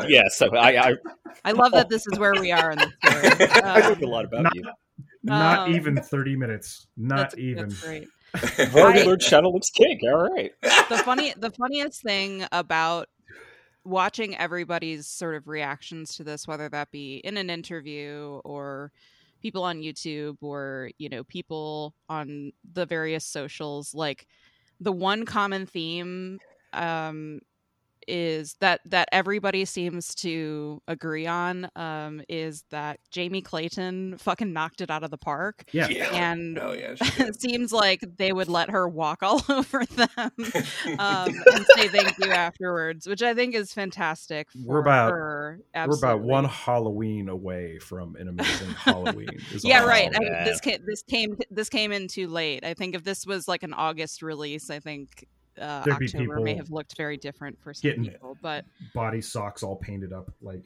yes, 0.08 0.40
I, 0.42 0.46
I, 0.76 0.94
I 1.44 1.52
love 1.52 1.72
that 1.72 1.88
this 1.88 2.06
is 2.06 2.18
where 2.18 2.34
we 2.40 2.52
are 2.52 2.70
in 2.70 2.78
the 2.78 2.92
story. 3.04 3.62
I 3.62 3.80
Uh, 3.84 3.88
learned 3.88 4.02
a 4.04 4.08
lot 4.08 4.24
about 4.24 4.44
Not- 4.44 4.54
you. 4.54 4.62
Not 5.24 5.60
um, 5.60 5.74
even 5.74 5.96
30 5.96 6.36
minutes 6.36 6.86
not 6.96 7.16
that's, 7.16 7.38
even 7.38 7.68
That's 7.68 7.82
great. 7.82 8.08
I've 8.34 8.76
already 8.76 9.02
I- 9.02 9.04
learned 9.04 9.22
Shadow 9.22 9.50
looks 9.50 9.70
kink. 9.70 10.00
All 10.04 10.28
right. 10.28 10.52
the 10.62 11.02
funny 11.04 11.34
the 11.36 11.50
funniest 11.50 12.02
thing 12.02 12.44
about 12.52 13.08
watching 13.84 14.36
everybody's 14.36 15.06
sort 15.06 15.34
of 15.34 15.46
reactions 15.46 16.16
to 16.16 16.24
this 16.24 16.48
whether 16.48 16.68
that 16.68 16.90
be 16.90 17.16
in 17.16 17.36
an 17.36 17.50
interview 17.50 18.40
or 18.44 18.92
people 19.42 19.62
on 19.62 19.82
YouTube 19.82 20.36
or 20.40 20.90
you 20.98 21.08
know 21.08 21.22
people 21.24 21.94
on 22.08 22.52
the 22.72 22.86
various 22.86 23.24
socials 23.24 23.94
like 23.94 24.26
the 24.80 24.92
one 24.92 25.24
common 25.24 25.66
theme 25.66 26.38
um 26.72 27.40
is 28.08 28.56
that 28.60 28.80
that 28.86 29.08
everybody 29.12 29.64
seems 29.64 30.14
to 30.14 30.80
agree 30.88 31.26
on 31.26 31.68
um 31.76 32.20
is 32.28 32.64
that 32.70 32.98
Jamie 33.10 33.42
Clayton 33.42 34.18
fucking 34.18 34.52
knocked 34.52 34.80
it 34.80 34.90
out 34.90 35.02
of 35.04 35.10
the 35.10 35.18
park 35.18 35.64
yeah 35.72 35.86
and 36.12 36.58
oh 36.58 36.72
yeah, 36.72 36.94
it 37.00 37.40
seems 37.40 37.72
like 37.72 38.04
they 38.16 38.32
would 38.32 38.48
let 38.48 38.70
her 38.70 38.88
walk 38.88 39.22
all 39.22 39.42
over 39.48 39.84
them 39.86 40.08
um, 40.98 41.28
and 41.52 41.66
say 41.76 41.88
thank 41.88 42.18
you 42.18 42.30
afterwards, 42.30 43.06
which 43.06 43.22
I 43.22 43.34
think 43.34 43.54
is 43.54 43.72
fantastic. 43.72 44.50
For 44.52 44.58
We're 44.64 44.78
about- 44.80 45.10
her. 45.12 45.60
we're 45.74 45.96
about 45.96 46.20
one 46.20 46.44
halloween 46.44 47.28
away 47.28 47.78
from 47.78 48.16
an 48.16 48.28
amazing 48.28 48.70
halloween 48.70 49.28
Yeah, 49.62 49.84
right. 49.84 50.10
I, 50.14 50.44
this 50.44 50.60
came 50.60 50.78
this 50.86 51.02
came 51.02 51.38
this 51.50 51.68
came 51.68 51.92
in 51.92 52.08
too 52.08 52.28
late. 52.28 52.64
I 52.64 52.74
think 52.74 52.94
if 52.94 53.04
this 53.04 53.26
was 53.26 53.48
like 53.48 53.62
an 53.62 53.72
August 53.74 54.22
release, 54.22 54.70
I 54.70 54.80
think 54.80 55.26
uh, 55.60 55.84
October 55.90 56.40
may 56.40 56.54
have 56.54 56.70
looked 56.70 56.96
very 56.96 57.16
different 57.16 57.60
for 57.60 57.72
some 57.74 57.90
people. 57.92 58.36
But 58.42 58.64
body 58.94 59.20
socks 59.20 59.62
all 59.62 59.76
painted 59.76 60.12
up 60.12 60.30
like 60.40 60.64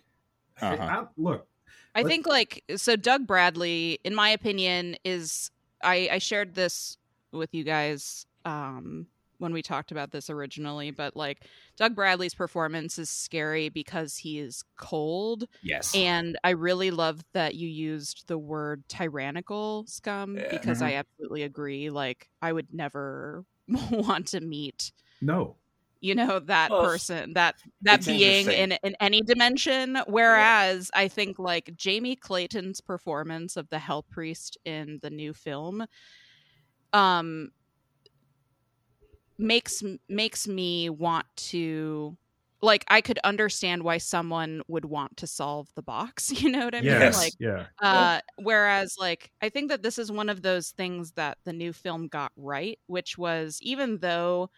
Uh-huh. 0.61 0.77
I- 0.81 1.07
look 1.17 1.47
I 1.95 2.03
think 2.05 2.27
like 2.27 2.63
so 2.77 2.97
Doug 2.97 3.27
Bradley, 3.27 3.99
in 4.05 4.15
my 4.15 4.31
opinion, 4.31 4.97
is 5.05 5.51
I, 5.83 6.09
I 6.13 6.19
shared 6.19 6.55
this 6.55 6.97
with 7.33 7.53
you 7.55 7.65
guys 7.65 8.25
um 8.45 9.07
when 9.39 9.53
we 9.53 9.63
talked 9.63 9.93
about 9.93 10.11
this 10.11 10.31
originally, 10.31 10.91
but 10.91 11.15
like 11.15 11.45
Doug 11.77 11.95
Bradley's 11.95 12.35
performance 12.35 12.99
is 12.99 13.09
scary 13.09 13.69
because 13.69 14.17
he 14.17 14.39
is 14.41 14.65
cold. 14.77 15.45
Yes. 15.63 15.95
And 15.95 16.37
I 16.43 16.51
really 16.51 16.91
love 16.91 17.25
that 17.35 17.55
you 17.55 17.69
used 17.69 18.27
the 18.27 18.37
word 18.39 18.83
tyrannical 18.89 19.85
scum 19.87 20.37
Yeah. 20.37 20.49
because 20.51 20.79
Mm-hmm. 20.79 20.87
I 20.89 20.95
absolutely 20.95 21.43
agree. 21.45 21.89
Like 21.91 22.29
I 22.43 22.53
would 22.53 22.75
never 22.75 23.45
want 23.91 24.29
to 24.29 24.41
meet 24.41 24.93
no. 25.21 25.57
you 26.01 26.15
know 26.15 26.39
that 26.39 26.71
Well, 26.71 26.83
person 26.83 27.35
that 27.35 27.57
that 27.83 27.99
it's 27.99 28.07
being 28.07 28.49
in 28.51 28.73
in 28.73 28.97
any 29.01 29.21
dimension. 29.21 29.99
Whereas 30.07 30.91
i 30.95 31.09
think 31.09 31.39
like 31.39 31.75
jamie 31.77 32.17
clayton's 32.17 32.81
performance 32.81 33.57
of 33.57 33.69
the 33.69 33.79
hell 33.79 34.03
priest 34.03 34.57
in 34.65 34.99
the 35.03 35.11
new 35.11 35.35
film 35.35 35.85
um 36.93 37.51
makes 39.39 39.83
makes 40.09 40.49
me 40.49 40.91
want 40.91 41.27
to 41.37 42.17
like 42.63 42.85
I 42.89 43.01
could 43.01 43.19
understand 43.25 43.83
why 43.85 43.99
someone 43.99 44.63
would 44.69 44.85
want 44.87 45.17
to 45.19 45.27
solve 45.27 45.69
the 45.77 45.83
box. 45.83 46.31
You 46.43 46.51
know 46.51 46.65
what 46.65 46.75
I 46.75 46.83
mean? 46.83 47.11
Yes, 47.11 47.13
Like 47.13 47.35
yeah, 47.39 47.67
uh 47.83 48.21
whereas 48.37 48.95
like 48.99 49.31
I 49.43 49.49
think 49.51 49.69
that 49.71 49.83
this 49.83 49.99
is 49.99 50.11
one 50.13 50.29
of 50.29 50.43
those 50.43 50.71
things 50.71 51.13
that 51.13 51.39
the 51.45 51.53
new 51.53 51.73
film 51.73 52.09
got 52.09 52.33
right, 52.37 52.79
which 52.87 53.19
was 53.19 53.59
even 53.63 53.99
though 53.99 54.51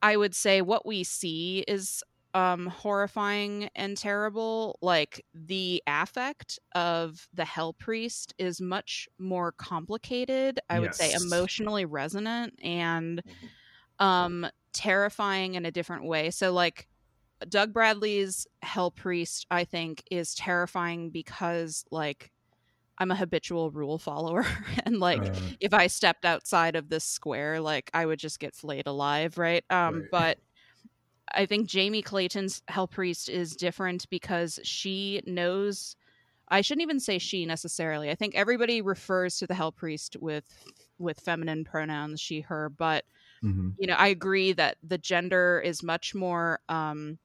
I 0.00 0.16
would 0.16 0.34
say 0.34 0.62
what 0.62 0.86
we 0.86 1.04
see 1.04 1.64
is 1.68 2.02
um 2.34 2.66
horrifying 2.66 3.68
and 3.74 3.96
terrible, 3.96 4.78
like 4.80 5.24
the 5.34 5.82
affect 5.86 6.58
of 6.74 7.28
the 7.32 7.44
hell 7.44 7.74
priest 7.74 8.34
is 8.38 8.60
much 8.60 9.08
more 9.18 9.52
complicated, 9.52 10.58
I 10.70 10.80
would 10.80 10.94
say 10.94 11.12
emotionally 11.12 11.84
resonant 11.84 12.54
and 12.62 13.22
Mhm. 13.24 13.52
um 14.00 14.46
terrifying 14.74 15.54
in 15.54 15.66
a 15.66 15.72
different 15.72 16.04
way. 16.06 16.30
So 16.30 16.52
like 16.52 16.88
Doug 17.48 17.72
Bradley's 17.72 18.46
Hell 18.62 18.90
Priest, 18.90 19.46
I 19.50 19.64
think, 19.64 20.04
is 20.10 20.34
terrifying 20.34 21.10
because 21.10 21.84
like 21.90 22.32
I'm 22.98 23.10
a 23.10 23.16
habitual 23.16 23.70
rule 23.70 23.98
follower 23.98 24.44
and 24.86 25.00
like 25.00 25.22
Uh, 25.24 25.50
if 25.60 25.74
I 25.74 25.88
stepped 25.88 26.24
outside 26.24 26.76
of 26.76 26.88
this 26.90 27.04
square, 27.04 27.60
like 27.60 27.90
I 27.94 28.06
would 28.06 28.18
just 28.20 28.40
get 28.40 28.54
flayed 28.56 28.86
alive, 28.86 29.38
right? 29.38 29.64
Um 29.70 30.04
Right. 30.04 30.10
but 30.10 30.38
I 31.34 31.46
think 31.46 31.68
Jamie 31.68 32.02
Clayton's 32.02 32.62
Hell 32.68 32.88
Priest 32.88 33.28
is 33.28 33.56
different 33.56 34.08
because 34.10 34.58
she 34.64 35.22
knows 35.26 35.96
I 36.48 36.60
shouldn't 36.62 36.82
even 36.82 37.00
say 37.00 37.18
she 37.18 37.46
necessarily. 37.46 38.10
I 38.10 38.16
think 38.16 38.34
everybody 38.36 38.82
refers 38.82 39.38
to 39.38 39.46
the 39.46 39.54
Hell 39.54 39.72
Priest 39.72 40.16
with 40.20 40.46
with 40.98 41.20
feminine 41.20 41.64
pronouns, 41.64 42.20
she, 42.20 42.40
her, 42.42 42.68
but 42.70 43.04
mhm. 43.42 43.78
you 43.78 43.86
know 43.86 43.94
i 43.94 44.08
agree 44.08 44.52
that 44.52 44.76
the 44.82 44.98
gender 44.98 45.60
is 45.64 45.82
much 45.82 46.14
more 46.14 46.60
um 46.68 47.18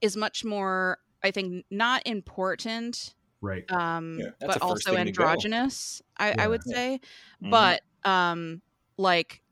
is 0.00 0.16
much 0.16 0.44
more 0.44 0.98
i 1.22 1.30
think 1.30 1.64
not 1.70 2.02
important 2.06 3.14
right. 3.40 3.64
um 3.70 4.18
Yeah, 4.18 4.30
but 4.46 4.60
also 4.62 4.96
thing 4.96 5.04
to 5.06 5.12
go. 5.12 5.26
androgynous 5.26 6.02
I, 6.18 6.34
Yeah. 6.34 6.44
I 6.44 6.48
would 6.48 6.64
say 6.64 7.00
Mhm. 7.42 7.50
but 7.50 7.82
um 8.04 8.62
like 8.98 9.42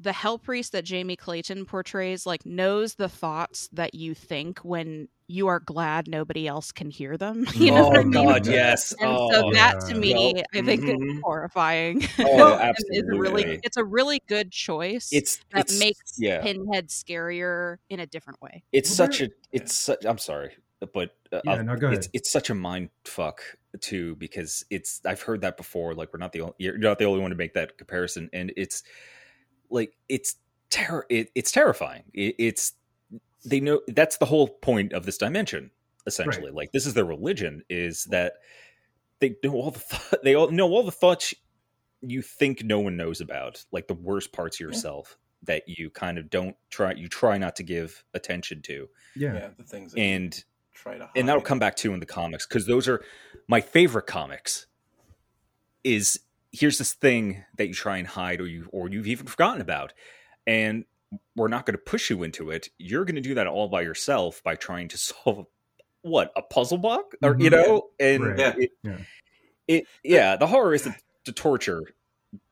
the 0.00 0.12
hell 0.12 0.38
priest 0.38 0.72
that 0.72 0.84
jamie 0.84 1.16
clayton 1.16 1.64
portrays 1.64 2.26
like 2.26 2.44
knows 2.44 2.94
the 2.96 3.08
thoughts 3.08 3.68
that 3.72 3.94
you 3.94 4.14
think 4.14 4.58
when 4.60 5.08
you 5.26 5.46
are 5.46 5.60
glad 5.60 6.06
nobody 6.08 6.46
else 6.46 6.72
can 6.72 6.90
hear 6.90 7.16
them 7.16 7.46
you 7.54 7.70
know 7.70 7.84
oh 7.84 7.88
what 7.88 7.98
i 7.98 8.02
mean 8.04 8.12
God, 8.26 8.46
yes. 8.46 8.92
and 9.00 9.08
oh, 9.10 9.30
so 9.30 9.50
that 9.52 9.80
to 9.88 9.94
me 9.94 10.34
Yep. 10.36 10.46
i 10.54 10.62
think 10.62 10.82
Mhm. 10.82 11.16
is 11.16 11.22
horrifying 11.22 12.02
Oh, 12.18 12.58
And 12.60 12.74
it's 12.88 13.08
a 13.08 13.18
really 13.18 13.60
it's 13.62 13.76
a 13.76 13.84
really 13.84 14.20
good 14.28 14.50
choice 14.50 15.08
it's 15.12 15.38
that 15.52 15.66
it's, 15.66 15.78
makes 15.78 16.14
yeah. 16.18 16.42
Pinhead 16.42 16.88
scarier 16.88 17.76
in 17.88 18.00
a 18.00 18.06
different 18.06 18.40
way. 18.42 18.64
It's 18.72 18.90
Well, 18.90 18.96
such 18.96 19.20
a 19.22 19.30
it's 19.52 19.74
such. 19.74 20.04
I'm 20.04 20.18
sorry, 20.18 20.50
but 20.92 21.14
uh, 21.32 21.40
Yeah, 21.44 21.52
I'll- 21.52 21.64
no, 21.64 21.76
go 21.76 21.90
it's 21.90 22.08
it's 22.12 22.30
such 22.30 22.50
a 22.50 22.54
mind 22.54 22.90
fuck 23.04 23.42
too 23.80 24.16
because 24.16 24.64
it's 24.70 25.00
I've 25.04 25.22
heard 25.22 25.40
that 25.42 25.56
before. 25.56 25.94
Like 25.94 26.12
we're 26.12 26.18
not 26.18 26.32
the 26.32 26.42
only, 26.42 26.54
you're 26.58 26.76
not 26.78 26.98
the 26.98 27.04
only 27.06 27.20
one 27.20 27.30
to 27.30 27.36
make 27.36 27.54
that 27.54 27.78
comparison, 27.78 28.28
and 28.32 28.52
it's 28.56 28.82
like 29.74 29.92
it's 30.08 30.36
terror. 30.70 31.04
It, 31.10 31.30
it's 31.34 31.52
terrifying. 31.52 32.04
It, 32.14 32.34
it's 32.38 32.72
they 33.44 33.60
know 33.60 33.80
that's 33.88 34.16
the 34.16 34.26
whole 34.26 34.48
point 34.48 34.92
of 34.92 35.04
this 35.04 35.18
dimension. 35.18 35.70
Essentially, 36.06 36.50
like 36.50 36.72
this 36.72 36.86
is 36.86 36.94
their 36.94 37.04
religion 37.04 37.62
is 37.68 38.04
that 38.04 38.34
they 39.20 39.36
know 39.42 39.52
all 39.54 39.70
the 39.70 39.80
th- 39.80 40.14
they 40.22 40.34
all 40.34 40.50
know 40.50 40.68
all 40.70 40.82
the 40.82 40.90
thoughts 40.92 41.34
you 42.00 42.20
think 42.22 42.62
no 42.62 42.78
one 42.80 42.96
knows 42.96 43.20
about, 43.22 43.64
like 43.72 43.88
the 43.88 43.94
worst 43.94 44.32
parts 44.32 44.56
of 44.56 44.60
Yeah. 44.60 44.66
yourself 44.68 45.16
that 45.44 45.62
you 45.66 45.90
kind 45.90 46.18
of 46.18 46.28
don't 46.30 46.56
try 46.70 46.92
you 46.92 47.08
try 47.08 47.36
not 47.38 47.56
to 47.56 47.62
give 47.62 48.04
attention 48.14 48.62
to 48.62 48.88
Yeah. 49.16 49.34
Yeah, 49.34 49.48
the 49.56 49.64
things 49.64 49.92
that 49.92 50.00
and 50.00 50.44
try 50.74 50.96
to 50.98 51.04
hide. 51.04 51.12
and 51.16 51.28
that'll 51.28 51.42
come 51.42 51.58
back 51.58 51.76
too 51.76 51.92
in 51.94 52.00
the 52.00 52.06
comics 52.06 52.46
because 52.46 52.66
those 52.66 52.86
are 52.88 53.02
my 53.48 53.60
favorite 53.60 54.06
comics 54.06 54.66
is 55.84 56.20
here's 56.54 56.78
this 56.78 56.92
thing 56.92 57.44
that 57.56 57.66
you 57.68 57.74
try 57.74 57.96
and 57.98 58.06
hide 58.06 58.40
or 58.40 58.46
you 58.46 58.68
or 58.72 58.88
you've 58.88 59.06
even 59.08 59.26
forgotten 59.26 59.60
about 59.60 59.92
and 60.46 60.84
we're 61.36 61.48
not 61.48 61.66
going 61.66 61.74
to 61.76 61.82
push 61.82 62.10
you 62.10 62.22
into 62.22 62.50
it 62.50 62.68
you're 62.78 63.04
going 63.04 63.16
to 63.16 63.20
do 63.20 63.34
that 63.34 63.46
all 63.46 63.68
by 63.68 63.80
yourself 63.82 64.42
by 64.44 64.54
trying 64.54 64.88
to 64.88 64.96
solve 65.08 65.46
what 66.02 66.32
a 66.36 66.42
puzzle 66.42 66.78
box 66.78 67.16
or 67.22 67.36
you 67.38 67.50
Mhm. 67.50 67.52
know 67.52 67.88
and 67.98 68.24
Right. 68.24 68.38
Yeah. 68.38 68.54
it, 68.58 68.70
Yeah. 68.82 68.98
it 69.68 69.84
yeah 70.04 70.36
the 70.36 70.46
horror 70.46 70.74
is 70.74 70.82
the, 70.84 70.94
the 71.24 71.32
torture 71.32 71.82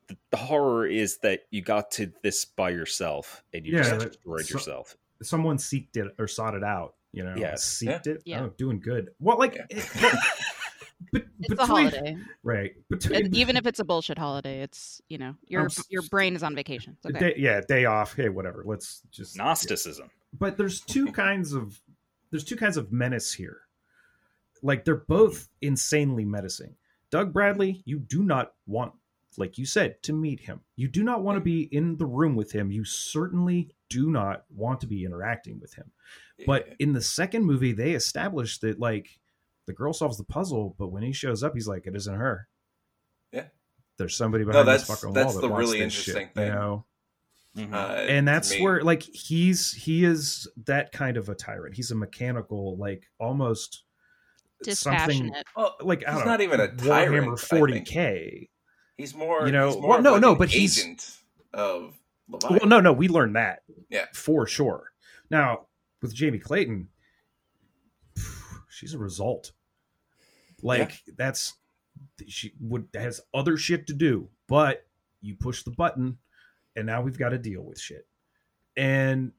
the, 0.07 0.17
the 0.31 0.37
horror 0.37 0.85
is 0.85 1.19
that 1.19 1.41
you 1.51 1.61
got 1.61 1.91
to 1.91 2.11
this 2.23 2.43
by 2.45 2.71
yourself 2.71 3.43
and 3.53 3.65
you 3.65 3.77
Yeah, 3.77 3.83
just 3.83 3.99
destroyed 4.07 4.45
so- 4.45 4.53
yourself 4.55 4.97
Someone 5.21 5.55
seeked 5.57 5.95
it 5.95 6.13
or 6.19 6.27
sought 6.27 6.53
it 6.53 6.65
out. 6.65 6.95
You 7.13 7.23
know, 7.23 7.35
Yeah. 7.37 7.53
seeked 7.53 8.07
it. 8.07 8.23
Yeah. 8.25 8.41
Oh, 8.41 8.49
doing 8.57 8.81
good. 8.81 9.11
Well, 9.21 9.37
like, 9.37 9.55
Yeah. 9.55 9.65
it- 9.69 9.87
but, 11.11 11.23
but 11.23 11.23
It's 11.39 11.49
between, 11.49 11.59
a 11.59 11.65
holiday, 11.65 12.17
right? 12.43 12.71
Between 12.89 13.25
and 13.25 13.35
even 13.35 13.57
if 13.57 13.65
it's 13.65 13.79
a 13.79 13.83
bullshit 13.83 14.17
holiday, 14.17 14.61
it's 14.61 15.01
you 15.09 15.17
know 15.17 15.35
your 15.47 15.63
I'm 15.63 15.69
your 15.89 16.03
brain 16.03 16.35
is 16.35 16.43
on 16.43 16.55
vacation. 16.55 16.97
It's 16.97 17.15
okay. 17.15 17.33
day, 17.33 17.35
yeah, 17.37 17.61
day 17.67 17.85
off. 17.85 18.15
Hey, 18.15 18.29
whatever. 18.29 18.63
Let's 18.65 19.01
just 19.11 19.37
gnosticism 19.37 20.09
but 20.37 20.57
there's 20.57 20.81
two 20.85 21.11
kinds 21.11 21.53
of 21.53 21.79
there's 22.31 22.43
two 22.43 22.55
kinds 22.55 22.77
of 22.77 22.91
menace 22.91 23.33
here 23.33 23.61
like 24.61 24.85
they're 24.85 24.95
both 24.95 25.49
insanely 25.61 26.25
menacing 26.25 26.75
doug 27.11 27.31
bradley 27.31 27.81
you 27.85 27.99
do 27.99 28.23
not 28.23 28.53
want 28.65 28.93
like 29.37 29.57
you 29.57 29.65
said 29.65 30.01
to 30.03 30.13
meet 30.13 30.39
him 30.39 30.61
you 30.75 30.87
do 30.87 31.03
not 31.03 31.23
want 31.23 31.35
to 31.35 31.41
be 31.41 31.63
in 31.71 31.97
the 31.97 32.05
room 32.05 32.35
with 32.35 32.51
him 32.51 32.71
you 32.71 32.83
certainly 32.83 33.69
do 33.89 34.09
not 34.09 34.43
want 34.55 34.79
to 34.79 34.87
be 34.87 35.05
interacting 35.05 35.59
with 35.59 35.73
him 35.73 35.91
but 36.45 36.69
in 36.79 36.93
the 36.93 37.01
second 37.01 37.43
movie 37.43 37.71
they 37.71 37.91
established 37.91 38.61
that 38.61 38.79
like 38.79 39.19
the 39.65 39.73
girl 39.73 39.93
solves 39.93 40.17
the 40.17 40.23
puzzle 40.23 40.75
but 40.77 40.89
when 40.89 41.03
he 41.03 41.11
shows 41.13 41.43
up 41.43 41.53
he's 41.53 41.67
like 41.67 41.85
it 41.87 41.95
isn't 41.95 42.15
her 42.15 42.47
Yeah. 43.31 43.45
there's 43.97 44.15
somebody 44.15 44.43
behind 44.43 44.67
this 44.67 44.81
that's- 44.83 44.99
fucking 45.01 45.13
that's 45.13 45.25
wall 45.25 45.33
that 45.35 45.41
the 45.41 45.49
wants 45.53 45.67
really 45.67 45.79
this 45.79 45.93
interesting 45.95 46.27
shit, 46.27 46.35
you 46.35 46.41
thing. 46.43 46.53
know 46.53 46.85
Mhm. 47.55 47.71
Uh, 47.71 47.93
and 48.09 48.27
that's 48.27 48.49
me- 48.51 48.61
where 48.63 48.81
like 48.81 49.03
he's 49.03 49.71
he 49.73 50.03
is 50.05 50.47
that 50.65 50.91
kind 50.91 51.17
of 51.17 51.29
a 51.29 51.35
tyrant 51.35 51.75
he's 51.75 51.91
a 51.91 51.95
mechanical 51.95 52.75
like 52.77 53.09
almost 53.19 53.83
something 54.63 55.27
Dispassionate. 55.29 55.45
well, 55.55 55.75
like 55.81 56.03
I 56.07 56.11
he's 56.13 56.19
don't 56.19 56.27
not 56.27 56.39
know, 56.39 56.43
even 56.45 56.59
a 56.61 56.67
tyrant. 56.75 57.25
I 57.27 57.27
warhammer 57.27 57.37
40k 57.85 58.49
He's 58.97 59.13
more, 59.15 59.45
You 59.45 59.51
know, 59.51 59.71
more 59.79 59.89
well, 59.89 60.01
no, 60.01 60.11
like 60.13 60.21
no, 60.21 60.35
but 60.35 60.49
he's- 60.49 60.79
of 61.53 61.95
Leviathan. 62.29 62.57
well 62.59 62.69
no 62.69 62.79
no 62.79 62.91
we 62.93 63.07
learned 63.07 63.35
that 63.35 63.61
Yeah. 63.89 64.05
for 64.13 64.47
sure 64.47 64.91
now 65.29 65.67
with 66.01 66.13
jamie 66.15 66.39
clayton 66.39 66.89
she's 68.83 68.93
a 68.93 68.99
result. 68.99 69.53
Like 70.61 71.01
that's 71.17 71.53
she 72.27 72.53
would 72.59 72.87
has 72.93 73.21
other 73.33 73.55
shit 73.55 73.87
to 73.87 73.93
do 73.93 74.27
but 74.47 74.85
you 75.21 75.35
push 75.35 75.63
the 75.63 75.71
button 75.71 76.17
and 76.75 76.85
now 76.85 77.01
we've 77.01 77.17
got 77.17 77.29
to 77.29 77.37
deal 77.37 77.61
with 77.61 77.79
shit. 77.79 78.07
And 78.75 79.31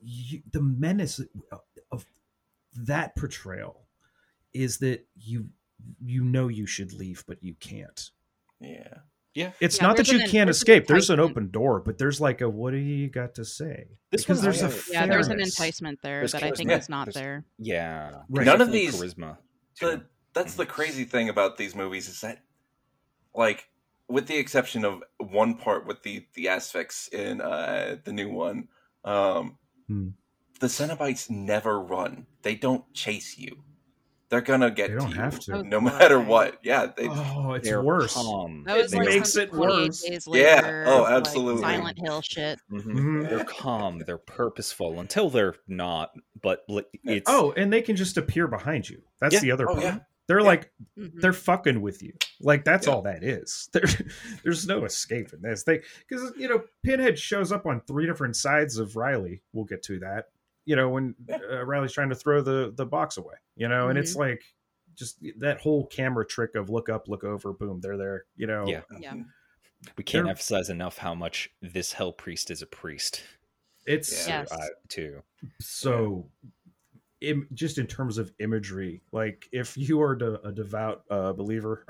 you, 0.00 0.42
the 0.52 0.62
menace 0.62 1.20
of 1.90 2.06
that 2.76 3.16
portrayal 3.16 3.86
is 4.52 4.78
that 4.78 5.06
you 5.16 5.48
you 6.04 6.22
know 6.22 6.48
you 6.48 6.66
should 6.66 6.92
leave 6.92 7.24
but 7.26 7.42
you 7.42 7.54
can't. 7.54 8.10
Yeah. 8.60 8.98
It's 9.60 9.78
Yeah, 9.78 9.86
not 9.86 9.96
that 9.98 10.08
you 10.10 10.20
an- 10.20 10.28
can't 10.28 10.50
escape 10.50 10.86
there's 10.86 11.10
an 11.10 11.20
open 11.20 11.50
door 11.50 11.80
but 11.80 11.98
there's 11.98 12.20
like 12.20 12.40
a 12.40 12.48
what 12.48 12.70
do 12.72 12.78
you 12.78 13.08
got 13.08 13.34
to 13.36 13.44
say 13.44 13.86
This 14.10 14.22
because 14.22 14.42
there's 14.42 14.62
a 14.62 14.68
higher. 14.68 14.80
Yeah, 14.90 15.06
there's 15.06 15.28
an 15.28 15.40
enticement 15.40 15.98
there 16.02 16.20
There's 16.20 16.32
that 16.32 16.42
I 16.42 16.50
think 16.52 16.70
charisma. 16.70 16.78
is 16.78 16.88
not 16.88 17.04
There's- 17.06 17.14
there. 17.14 17.44
Yeah. 17.58 18.22
Right. 18.28 18.46
None 18.46 18.60
of 18.60 18.72
these- 18.72 18.94
charisma. 19.00 19.38
The, 19.80 20.02
that's 20.32 20.54
the 20.54 20.66
crazy 20.66 21.04
thing 21.04 21.28
about 21.28 21.56
these 21.58 21.74
movies 21.74 22.08
is 22.08 22.20
that, 22.22 22.42
like, 23.34 23.68
with 24.08 24.26
the 24.26 24.36
exception 24.38 24.84
of 24.84 25.02
one 25.18 25.56
part 25.56 25.86
with 25.86 26.02
the 26.02 26.24
the 26.34 26.48
aspects 26.48 27.08
in 27.12 27.40
uh, 27.40 27.96
the 28.04 28.12
new 28.12 28.30
one, 28.30 28.68
um, 29.04 29.58
Hmm. 29.88 30.08
the 30.60 30.68
Cenobites 30.68 31.28
never 31.28 31.80
run. 31.80 32.26
They 32.42 32.54
don't 32.54 32.90
chase 32.94 33.36
you. 33.38 33.62
They're 34.28 34.40
gonna 34.40 34.70
get 34.72 34.88
They 34.90 34.96
don't 34.96 35.10
to 35.10 35.16
you, 35.16 35.22
have 35.22 35.38
to. 35.40 35.62
no 35.62 35.80
matter 35.80 36.18
what. 36.20 36.58
Yeah, 36.64 36.86
they. 36.96 37.06
oh 37.08 37.52
it's 37.54 37.68
They're 37.68 37.82
worse 37.82 38.14
calm. 38.14 38.64
That 38.66 38.76
was 38.76 38.92
It 38.92 38.96
like 38.98 39.08
makes 39.08 39.36
it 39.36 39.52
worse. 39.52 40.02
Days 40.02 40.26
Yeah. 40.26 40.56
later, 40.62 40.84
Oh, 40.88 41.02
like, 41.02 41.12
absolutely. 41.12 41.62
Silent 41.62 41.98
Hill 41.98 42.22
shit. 42.22 42.58
Mhm. 42.72 42.82
Mhm. 42.84 43.28
They're 43.28 43.44
calm. 43.44 43.98
They're 44.00 44.18
purposeful 44.18 44.98
until 44.98 45.30
they're 45.30 45.54
not. 45.68 46.10
But 46.42 46.64
it's 47.04 47.30
oh 47.30 47.52
and 47.56 47.72
they 47.72 47.82
can 47.82 47.94
just 47.96 48.16
appear 48.16 48.46
behind 48.48 48.88
you 48.90 49.00
that's 49.20 49.34
Yeah. 49.34 49.40
the 49.40 49.50
other 49.52 49.68
Oh, 49.68 49.74
part 49.74 49.84
yeah. 49.84 49.98
they're 50.28 50.40
Yeah. 50.40 50.44
like 50.46 50.70
Mhm. 50.98 51.20
they're 51.20 51.32
fucking 51.32 51.80
with 51.80 52.02
you 52.02 52.12
like 52.40 52.64
that's 52.64 52.86
Yeah. 52.86 52.92
all 52.94 53.02
that 53.02 53.24
is 53.24 53.68
there, 53.72 53.82
there's 54.44 54.66
no 54.66 54.84
escaping 54.84 55.40
this 55.42 55.62
they 55.64 55.80
because 56.08 56.32
you 56.36 56.46
know 56.48 56.62
pinhead 56.84 57.18
shows 57.18 57.50
up 57.52 57.64
on 57.66 57.80
three 57.86 58.06
different 58.06 58.36
sides 58.36 58.76
of 58.78 58.94
riley 58.96 59.42
we'll 59.52 59.64
get 59.64 59.82
to 59.84 59.98
that 60.00 60.26
you 60.66 60.76
know 60.76 60.90
when 60.90 61.14
Yeah. 61.28 61.38
uh, 61.50 61.64
riley's 61.64 61.92
trying 61.92 62.10
to 62.10 62.14
throw 62.14 62.42
the 62.42 62.72
the 62.76 62.84
box 62.84 63.16
away 63.16 63.34
you 63.56 63.68
know 63.68 63.88
and 63.88 63.98
it's 63.98 64.14
like 64.16 64.42
just 64.94 65.18
that 65.38 65.60
whole 65.60 65.86
camera 65.86 66.26
trick 66.26 66.54
of 66.54 66.68
look 66.70 66.88
up 66.88 67.08
look 67.08 67.24
over 67.24 67.52
boom 67.54 67.80
they're 67.80 67.96
there 67.96 68.24
you 68.36 68.46
know 68.46 68.66
Yeah. 68.66 68.82
Yeah. 68.98 69.14
We 69.96 70.04
can't 70.04 70.24
They're- 70.24 70.30
emphasize 70.30 70.68
enough 70.70 70.98
how 70.98 71.14
much 71.14 71.50
this 71.62 71.92
hell 71.92 72.10
priest 72.12 72.50
is 72.50 72.62
a 72.62 72.66
priest. 72.66 73.22
It's 73.86 74.26
Yeah. 74.26 74.40
Yes. 74.40 74.52
Uh, 74.52 74.66
too. 74.88 75.22
so 75.60 76.28
Im- 77.20 77.48
just 77.54 77.78
in 77.78 77.86
terms 77.86 78.18
of 78.18 78.32
imagery 78.40 79.02
like 79.12 79.48
if 79.52 79.76
you 79.76 80.00
are 80.02 80.16
de- 80.16 80.40
a 80.46 80.52
devout 80.52 81.02
uh, 81.10 81.32
believer 81.32 81.84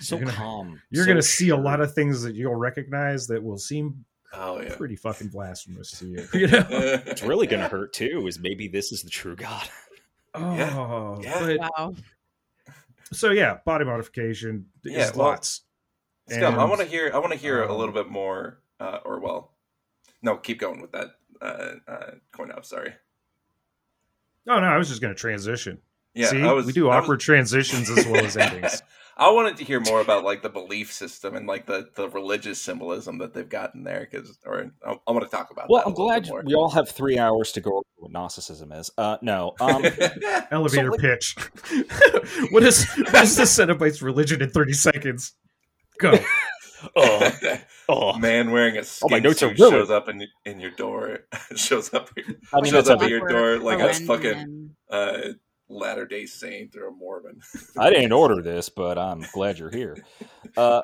So 0.00 0.16
You're 0.18 0.26
gonna- 0.26 0.36
calm. 0.36 0.82
you're 0.90 1.04
so 1.04 1.08
going 1.08 1.16
to 1.16 1.22
see 1.22 1.48
a 1.50 1.56
lot 1.56 1.80
of 1.80 1.94
things 1.94 2.22
that 2.22 2.34
you'll 2.34 2.56
recognize 2.56 3.26
that 3.28 3.42
will 3.42 3.58
seem 3.58 4.04
Oh 4.32 4.60
yeah. 4.60 4.74
pretty 4.76 4.96
fucking 4.96 5.28
blasphemous 5.28 5.90
to 5.98 6.06
you 6.06 6.28
you 6.40 6.46
know 6.46 6.66
It's 6.70 7.22
really 7.22 7.46
going 7.46 7.62
to 7.62 7.68
hurt 7.68 7.92
too. 7.92 8.26
Is 8.26 8.38
maybe 8.38 8.68
this 8.68 8.92
is 8.92 9.02
the 9.02 9.10
true 9.10 9.34
God. 9.36 9.68
oh 10.34 10.54
Yeah. 11.22 11.56
but 11.58 11.58
Wow. 11.76 11.94
so 13.12 13.30
yeah 13.32 13.58
body 13.64 13.84
modification 13.84 14.66
Yeah, 14.84 15.08
is 15.08 15.14
well, 15.16 15.28
lots 15.28 15.62
Scum, 16.28 16.60
I 16.60 16.64
want 16.64 16.80
to 16.80 16.86
hear. 16.86 17.10
I 17.12 17.18
want 17.18 17.32
to 17.32 17.38
hear 17.38 17.60
a 17.64 17.72
um, 17.72 17.76
little 17.76 17.92
bit 17.94 18.08
more. 18.08 18.60
Uh, 18.78 19.00
or 19.04 19.18
well, 19.18 19.52
no, 20.22 20.36
keep 20.36 20.60
going 20.60 20.80
with 20.80 20.92
that. 20.92 21.08
Uh, 21.42 21.72
uh, 21.88 22.10
coin 22.30 22.52
up. 22.52 22.64
Sorry. 22.64 22.92
oh 24.46 24.60
no 24.60 24.66
i 24.66 24.76
was 24.78 24.88
just 24.88 25.00
going 25.00 25.12
to 25.12 25.18
transition 25.18 25.78
Yeah, 26.14 26.28
see 26.28 26.40
I 26.42 26.52
was, 26.52 26.66
we 26.66 26.72
do 26.72 26.88
I 26.88 26.96
was- 26.96 27.04
awkward 27.04 27.20
transitions 27.20 27.90
as 27.90 28.06
well 28.06 28.24
as 28.24 28.36
endings 28.36 28.82
I 29.20 29.30
wanted 29.30 29.58
to 29.58 29.64
hear 29.64 29.80
more 29.80 30.00
about 30.00 30.24
like 30.24 30.40
the 30.40 30.48
belief 30.48 30.90
system 30.92 31.36
and 31.36 31.46
like 31.46 31.66
the, 31.66 31.90
the 31.94 32.08
religious 32.08 32.58
symbolism 32.60 33.18
that 33.18 33.34
they've 33.34 33.46
gotten 33.48 33.84
there 33.84 34.08
because, 34.10 34.38
or 34.46 34.72
I, 34.84 34.96
I 35.06 35.12
want 35.12 35.24
to 35.24 35.30
talk 35.30 35.50
about. 35.50 35.68
Well, 35.68 35.80
that 35.80 35.86
a 35.86 35.88
I'm 35.90 35.94
glad 35.94 36.22
bit 36.22 36.30
more. 36.30 36.42
we 36.44 36.54
all 36.54 36.70
have 36.70 36.88
three 36.88 37.18
hours 37.18 37.52
to 37.52 37.60
go 37.60 37.70
over 37.70 37.84
what 37.98 38.12
Gnosticism 38.12 38.72
is. 38.72 38.90
Uh, 38.96 39.18
no, 39.20 39.52
um, 39.60 39.84
elevator 40.50 40.90
like- 40.90 41.00
pitch 41.00 41.36
what 42.50 42.62
is 42.62 42.86
what 43.10 43.22
is 43.24 43.36
the 43.36 43.42
Cenobites 43.44 44.00
religion 44.02 44.40
in 44.40 44.48
30 44.48 44.72
seconds 44.72 45.34
go 45.98 46.18
oh, 46.96 47.30
oh. 47.90 48.18
Man 48.18 48.52
wearing 48.52 48.78
a 48.78 48.84
skin 48.84 49.10
my 49.10 49.18
notes 49.18 49.40
suit 49.40 49.58
ruined. 49.58 49.74
shows 49.74 49.90
up 49.90 50.08
in 50.08 50.26
in 50.46 50.60
your 50.60 50.70
door. 50.70 51.20
shows 51.56 51.92
up. 51.92 52.08
I 52.54 52.60
mean, 52.62 52.72
shows 52.72 52.88
up 52.88 53.02
at 53.02 53.10
your 53.10 53.28
door 53.28 53.58
like 53.58 53.76
that's 53.78 53.98
Horrendous 54.06 54.32
fucking 54.32 54.70
uh, 54.88 55.18
Latter 55.70 56.04
Day 56.04 56.26
Saint 56.26 56.76
or 56.76 56.88
a 56.88 56.92
Mormon. 56.92 57.40
I 57.78 57.90
didn't 57.90 58.12
order 58.12 58.42
this, 58.42 58.68
but 58.68 58.98
I'm 58.98 59.24
glad 59.32 59.58
you're 59.58 59.70
here. 59.70 59.96
Uh, 60.56 60.80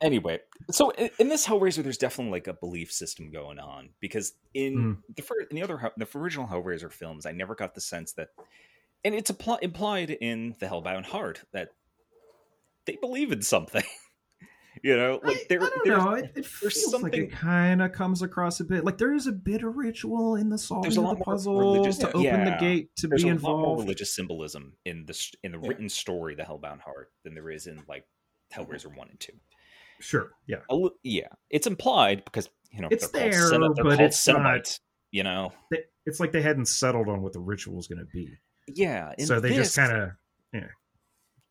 anyway, 0.00 0.38
so 0.70 0.90
in, 0.90 1.10
in 1.18 1.28
this 1.28 1.46
Hellraiser, 1.46 1.82
there's 1.82 1.98
definitely 1.98 2.32
like 2.32 2.46
a 2.46 2.54
belief 2.54 2.92
system 2.92 3.30
going 3.30 3.58
on 3.58 3.90
because 4.00 4.34
in 4.54 4.98
the 5.16 5.22
fir- 5.22 5.46
in 5.50 5.56
the 5.56 5.62
other 5.62 5.76
Hell- 5.76 5.92
the 5.96 6.06
original 6.16 6.46
Hellraiser 6.46 6.92
films, 6.92 7.26
I 7.26 7.32
never 7.32 7.54
got 7.54 7.74
the 7.74 7.80
sense 7.80 8.12
that, 8.12 8.28
and 9.04 9.14
it's 9.14 9.30
appli- 9.30 9.62
implied 9.62 10.10
in 10.10 10.54
the 10.60 10.66
Hellbound 10.66 11.06
Heart 11.06 11.42
that 11.52 11.70
they 12.86 12.96
believe 12.96 13.32
in 13.32 13.42
something. 13.42 13.82
you 14.86 14.96
know, 14.96 15.20
like 15.24 15.36
I, 15.36 15.40
there, 15.48 15.62
I 15.62 15.68
don't 15.68 15.84
there's- 15.84 16.04
know. 16.04 16.12
It, 16.14 16.24
it 16.36 16.46
there's 16.62 16.90
feels 16.90 17.02
like 17.02 17.14
it 17.14 17.32
kind 17.32 17.82
of 17.82 17.90
comes 17.92 18.22
across 18.22 18.60
a 18.60 18.64
bit. 18.64 18.84
Like 18.84 18.98
there 18.98 19.12
is 19.12 19.26
a 19.26 19.32
bit 19.32 19.62
of 19.64 19.76
ritual 19.76 20.36
in 20.36 20.48
the 20.48 20.58
solving 20.58 20.82
There's 20.82 20.96
a 20.96 21.02
of 21.02 21.18
the 21.18 21.24
puzzle 21.24 21.84
to 21.84 22.08
open 22.12 22.44
the 22.44 22.56
gate 22.60 22.94
to 22.96 23.08
there's 23.08 23.24
be 23.24 23.30
a 23.30 23.34
lot 23.34 23.42
more 23.42 23.54
involved. 23.58 23.80
religious 23.82 24.14
symbolism 24.14 24.74
in 24.84 25.04
the 25.06 25.32
in 25.42 25.50
the 25.52 25.58
Yeah. 25.58 25.68
written 25.68 25.88
story, 25.88 26.36
the 26.36 26.44
Hellbound 26.44 26.80
Heart, 26.82 27.10
than 27.24 27.34
there 27.34 27.50
is 27.50 27.66
in 27.66 27.82
like 27.88 28.06
Hellraiser 28.54 28.96
one 28.96 29.08
and 29.10 29.18
two. 29.18 29.32
Sure, 29.98 30.30
yeah, 30.46 30.58
A 30.70 30.78
yeah, 31.02 31.28
it's 31.50 31.66
implied 31.66 32.24
because 32.24 32.48
you 32.70 32.80
know 32.82 32.88
It's 32.90 33.08
there, 33.08 33.50
but 33.82 33.98
it's 34.00 34.28
not- 34.28 34.78
You 35.10 35.22
know, 35.24 35.52
They- 35.70 35.84
it's 36.04 36.20
like 36.20 36.30
they 36.32 36.42
hadn't 36.42 36.66
settled 36.66 37.08
on 37.08 37.22
what 37.22 37.32
the 37.32 37.40
ritual 37.40 37.78
is 37.78 37.86
going 37.88 38.00
to 38.00 38.04
be, 38.12 38.28
yeah. 38.68 39.14
so 39.24 39.40
they 39.40 39.54
just 39.54 39.74
kind 39.74 39.96
of 39.96 40.10
yeah. 40.52 40.68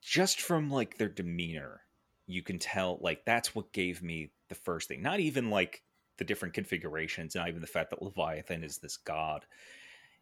just 0.02 0.40
from 0.42 0.70
like 0.70 0.98
their 0.98 1.10
demeanor, 1.10 1.82
you 2.28 2.42
can 2.44 2.60
tell 2.60 2.98
like 3.02 3.26
that's 3.26 3.56
what 3.56 3.72
gave 3.74 4.02
me 4.04 4.32
the 4.50 4.56
first 4.56 4.88
thing. 4.88 5.02
Not 5.02 5.20
even 5.20 5.50
like 5.50 5.84
the 6.18 6.26
different 6.26 6.54
configurations, 6.54 7.36
not 7.36 7.48
even 7.50 7.62
the 7.62 7.68
fact 7.68 7.90
that 7.92 8.02
Leviathan 8.02 8.64
is 8.64 8.78
this 8.80 8.98
god. 8.98 9.46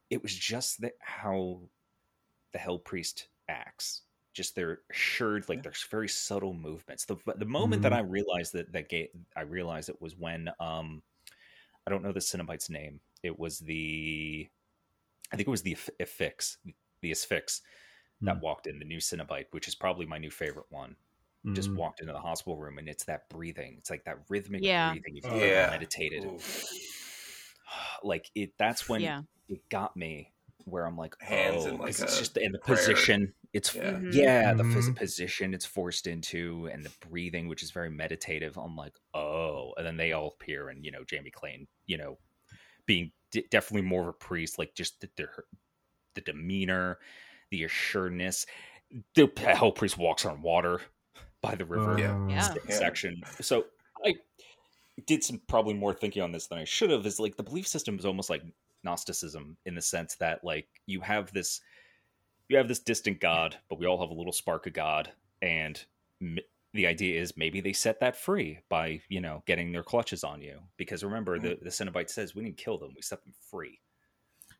It 0.10 0.22
was 0.24 0.36
just 0.36 0.82
that 0.82 0.94
how 1.02 1.70
the 2.52 2.60
Hell 2.60 2.80
Priest 2.80 3.30
acts. 3.50 4.04
Just 4.34 4.56
they're 4.56 4.82
assured, 4.92 5.50
like 5.50 5.64
there's 5.64 5.84
very 5.84 6.10
subtle 6.10 6.54
movements. 6.54 7.06
The 7.06 7.18
the 7.38 7.46
moment 7.46 7.84
that 7.84 7.94
Mhm. 7.94 7.94
I 7.94 8.00
realized 8.02 8.54
that 8.54 8.72
that 8.74 8.90
gate, 8.90 9.12
I 9.36 9.42
realized 9.42 9.90
it 9.90 10.02
was 10.02 10.16
when 10.18 10.50
um, 10.60 11.04
I 11.88 11.92
don't 11.92 12.04
know 12.04 12.12
the 12.14 12.20
Cenobite's 12.20 12.70
name. 12.70 13.02
It 13.24 13.38
was 13.40 13.60
the, 13.60 14.50
I 15.32 15.38
think 15.38 15.48
it 15.48 15.52
was 15.52 15.64
the 15.64 15.76
Affix, 16.00 16.58
the 17.02 17.12
Asphyx 17.12 17.62
that 18.26 18.40
Mm. 18.40 18.42
walked 18.42 18.68
in, 18.68 18.80
the 18.80 18.86
new 18.86 19.00
Cenobite, 19.00 19.48
which 19.52 19.68
is 19.68 19.76
probably 19.76 20.06
my 20.08 20.18
new 20.20 20.32
favorite 20.32 20.68
one. 20.72 20.98
Just 21.52 21.72
mm, 21.72 21.76
walked 21.76 22.00
into 22.00 22.14
the 22.14 22.20
hospital 22.20 22.56
room, 22.58 22.78
and 22.78 22.88
it's 22.88 23.04
that 23.04 23.28
breathing. 23.28 23.76
It's 23.78 23.90
like 23.90 24.06
that 24.06 24.20
rhythmic 24.30 24.64
Yeah. 24.64 24.92
breathing. 24.92 25.16
You've 25.18 25.26
yeah. 25.26 25.70
meditated, 25.72 26.24
like 28.04 28.30
it. 28.36 28.54
That's 28.58 28.88
when 28.88 29.02
Yeah. 29.02 29.24
it 29.50 29.68
got 29.70 29.98
me, 29.98 30.32
where 30.66 30.86
I'm 30.86 30.98
like, 30.98 31.20
Hands 31.22 31.66
oh, 31.66 31.68
in, 31.68 31.78
like, 31.80 31.88
'cause 31.88 32.02
it's 32.02 32.18
just 32.18 32.38
in 32.38 32.52
the 32.54 32.60
prayer. 32.60 32.78
position. 32.78 33.34
It's 33.52 33.76
Yeah. 33.76 33.92
Mhm. 34.54 34.58
the 34.58 34.64
phys- 34.64 34.90
Mhm. 34.90 34.96
position 34.96 35.54
it's 35.54 35.66
forced 35.66 36.08
into, 36.08 36.68
and 36.72 36.86
the 36.86 36.92
breathing, 37.08 37.48
which 37.50 37.62
is 37.62 37.72
very 37.72 37.90
meditative. 37.90 38.58
I'm 38.58 38.76
like, 38.76 38.98
oh, 39.14 39.74
and 39.78 39.86
then 39.86 39.98
they 39.98 40.14
all 40.14 40.28
appear, 40.30 40.70
and 40.70 40.86
you 40.86 40.92
know, 40.92 41.04
Jamie 41.04 41.30
Clayton, 41.32 41.68
you 41.86 41.98
know, 41.98 42.18
being 42.86 43.12
d- 43.32 43.48
definitely 43.52 43.88
more 43.88 44.04
of 44.04 44.08
a 44.08 44.14
priest, 44.14 44.58
like 44.58 44.76
just 44.76 45.02
the 45.02 45.10
the, 45.18 45.28
the 46.14 46.22
demeanor, 46.22 47.00
the 47.50 47.64
assuredness. 47.66 48.46
The 49.16 49.30
hell 49.38 49.72
priest 49.72 49.98
walks 49.98 50.24
on 50.26 50.42
water 50.42 50.80
by 51.44 51.54
the 51.54 51.66
river 51.66 51.96
Yeah. 52.00 52.28
Yeah. 52.28 52.56
section. 52.70 53.22
So 53.42 53.66
I 54.04 54.16
did 55.06 55.24
some 55.24 55.40
probably 55.48 55.76
more 55.76 55.94
thinking 55.94 56.24
on 56.24 56.32
this 56.32 56.48
than 56.48 56.58
I 56.58 56.64
should 56.64 56.90
have. 56.90 57.06
Is 57.06 57.20
like 57.20 57.36
the 57.38 57.44
belief 57.44 57.68
system 57.68 58.00
is 58.00 58.06
almost 58.06 58.32
like 58.32 58.42
Gnosticism 58.84 59.58
in 59.66 59.76
the 59.76 59.82
sense 59.82 60.16
that 60.16 60.44
like 60.44 60.68
you 60.88 61.02
have 61.02 61.32
this 61.34 61.62
you 62.50 62.58
have 62.58 62.68
this 62.68 62.80
distant 62.80 63.20
god, 63.20 63.58
but 63.70 63.78
we 63.80 63.86
all 63.86 64.00
have 64.02 64.10
a 64.10 64.14
little 64.14 64.34
spark 64.34 64.66
of 64.68 64.74
God, 64.74 65.12
and 65.42 65.84
m- 66.22 66.38
the 66.74 66.88
idea 66.88 67.22
is 67.22 67.38
maybe 67.38 67.62
they 67.62 67.72
set 67.74 68.00
that 68.00 68.16
free 68.16 68.60
by 68.70 69.02
you 69.10 69.22
know 69.22 69.44
getting 69.46 69.72
their 69.72 69.84
clutches 69.84 70.24
on 70.24 70.42
you 70.42 70.60
because 70.78 71.04
remember 71.04 71.40
the 71.40 71.50
mm. 71.50 71.62
the 71.64 71.70
Cenobite 71.70 72.10
says 72.10 72.34
we 72.36 72.44
didn't 72.44 72.58
kill 72.58 72.78
them, 72.78 72.92
we 72.96 73.02
set 73.02 73.24
them 73.24 73.34
free. 73.52 73.80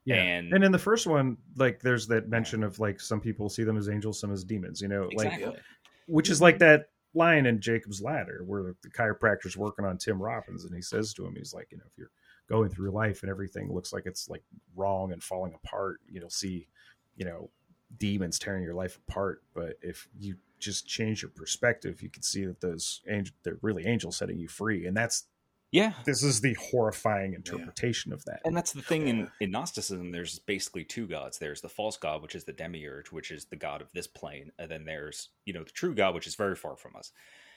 yeah. 0.06 0.16
and- 0.16 0.54
And, 0.54 0.64
in 0.64 0.72
the 0.72 0.80
first 0.80 1.08
one, 1.08 1.38
like 1.58 1.82
there's 1.82 2.08
that 2.08 2.28
mention 2.30 2.64
of 2.64 2.80
like 2.80 3.00
some 3.02 3.20
people 3.22 3.50
see 3.50 3.64
them 3.64 3.78
as 3.78 3.90
angels, 3.90 4.20
some 4.20 4.32
as 4.32 4.44
demons. 4.44 4.82
You 4.82 4.88
know, 4.90 5.10
like 5.16 5.28
Exactly. 5.34 5.60
Which 6.08 6.30
is 6.30 6.42
like 6.42 6.60
that 6.60 6.88
line 7.14 7.46
in 7.46 7.62
Jacob's 7.62 8.02
Ladder 8.02 8.44
where 8.46 8.74
the 8.82 8.90
chiropractor's 8.90 9.56
working 9.58 9.86
on 9.86 9.98
Tim 9.98 10.22
Robbins 10.22 10.66
and 10.66 10.76
he 10.76 10.82
says 10.82 11.14
to 11.14 11.26
him, 11.26 11.36
he's 11.36 11.54
like, 11.54 11.68
you 11.72 11.78
know, 11.78 11.84
if 11.88 11.98
you're 11.98 12.12
going 12.50 12.70
through 12.70 12.92
life 12.92 13.22
and 13.22 13.30
everything 13.30 13.72
looks 13.72 13.94
like 13.94 14.06
it's 14.06 14.30
like 14.30 14.44
wrong 14.76 15.12
and 15.14 15.22
falling 15.22 15.54
apart, 15.54 16.00
you'll 16.08 16.30
see, 16.30 16.68
you 17.16 17.26
know, 17.26 17.50
demons 17.98 18.40
tearing 18.40 18.64
your 18.64 18.74
life 18.74 19.00
apart. 19.08 19.44
But 19.54 19.78
if 19.82 20.08
you 20.18 20.36
just 20.60 20.88
change 20.88 21.22
your 21.22 21.32
perspective, 21.32 22.02
you 22.02 22.10
can 22.10 22.24
see 22.24 22.46
that 22.46 22.62
those 22.62 23.02
angels, 23.08 23.36
they're 23.44 23.60
really 23.62 23.86
angels 23.86 24.18
setting 24.18 24.40
you 24.40 24.48
free. 24.48 24.88
And 24.88 24.98
that's, 24.98 25.26
yeah, 25.74 25.94
this 26.06 26.22
is 26.22 26.40
the 26.40 26.54
horrifying 26.54 27.34
interpretation 27.34 28.14
of 28.14 28.24
that. 28.26 28.42
And 28.46 28.56
that's 28.56 28.74
the 28.74 28.84
thing 28.84 29.08
in, 29.08 29.32
in 29.40 29.50
Gnosticism, 29.50 30.12
there's 30.12 30.38
basically 30.38 30.84
two 30.84 31.08
gods. 31.08 31.40
There's 31.40 31.62
the 31.62 31.68
false 31.68 31.98
god, 31.98 32.22
which 32.22 32.36
is 32.36 32.44
the 32.44 32.54
demiurge, 32.54 33.12
which 33.12 33.32
is 33.32 33.46
the 33.46 33.56
god 33.56 33.82
of 33.82 33.92
this 33.92 34.06
plane. 34.06 34.52
And 34.60 34.70
then 34.70 34.86
there's, 34.86 35.30
you 35.46 35.54
know, 35.54 35.64
the 35.64 35.72
true 35.72 35.96
god, 35.96 36.14
which 36.14 36.28
is 36.28 36.36
very 36.36 36.56
far 36.56 36.78
from 36.78 36.96
us. 36.96 37.12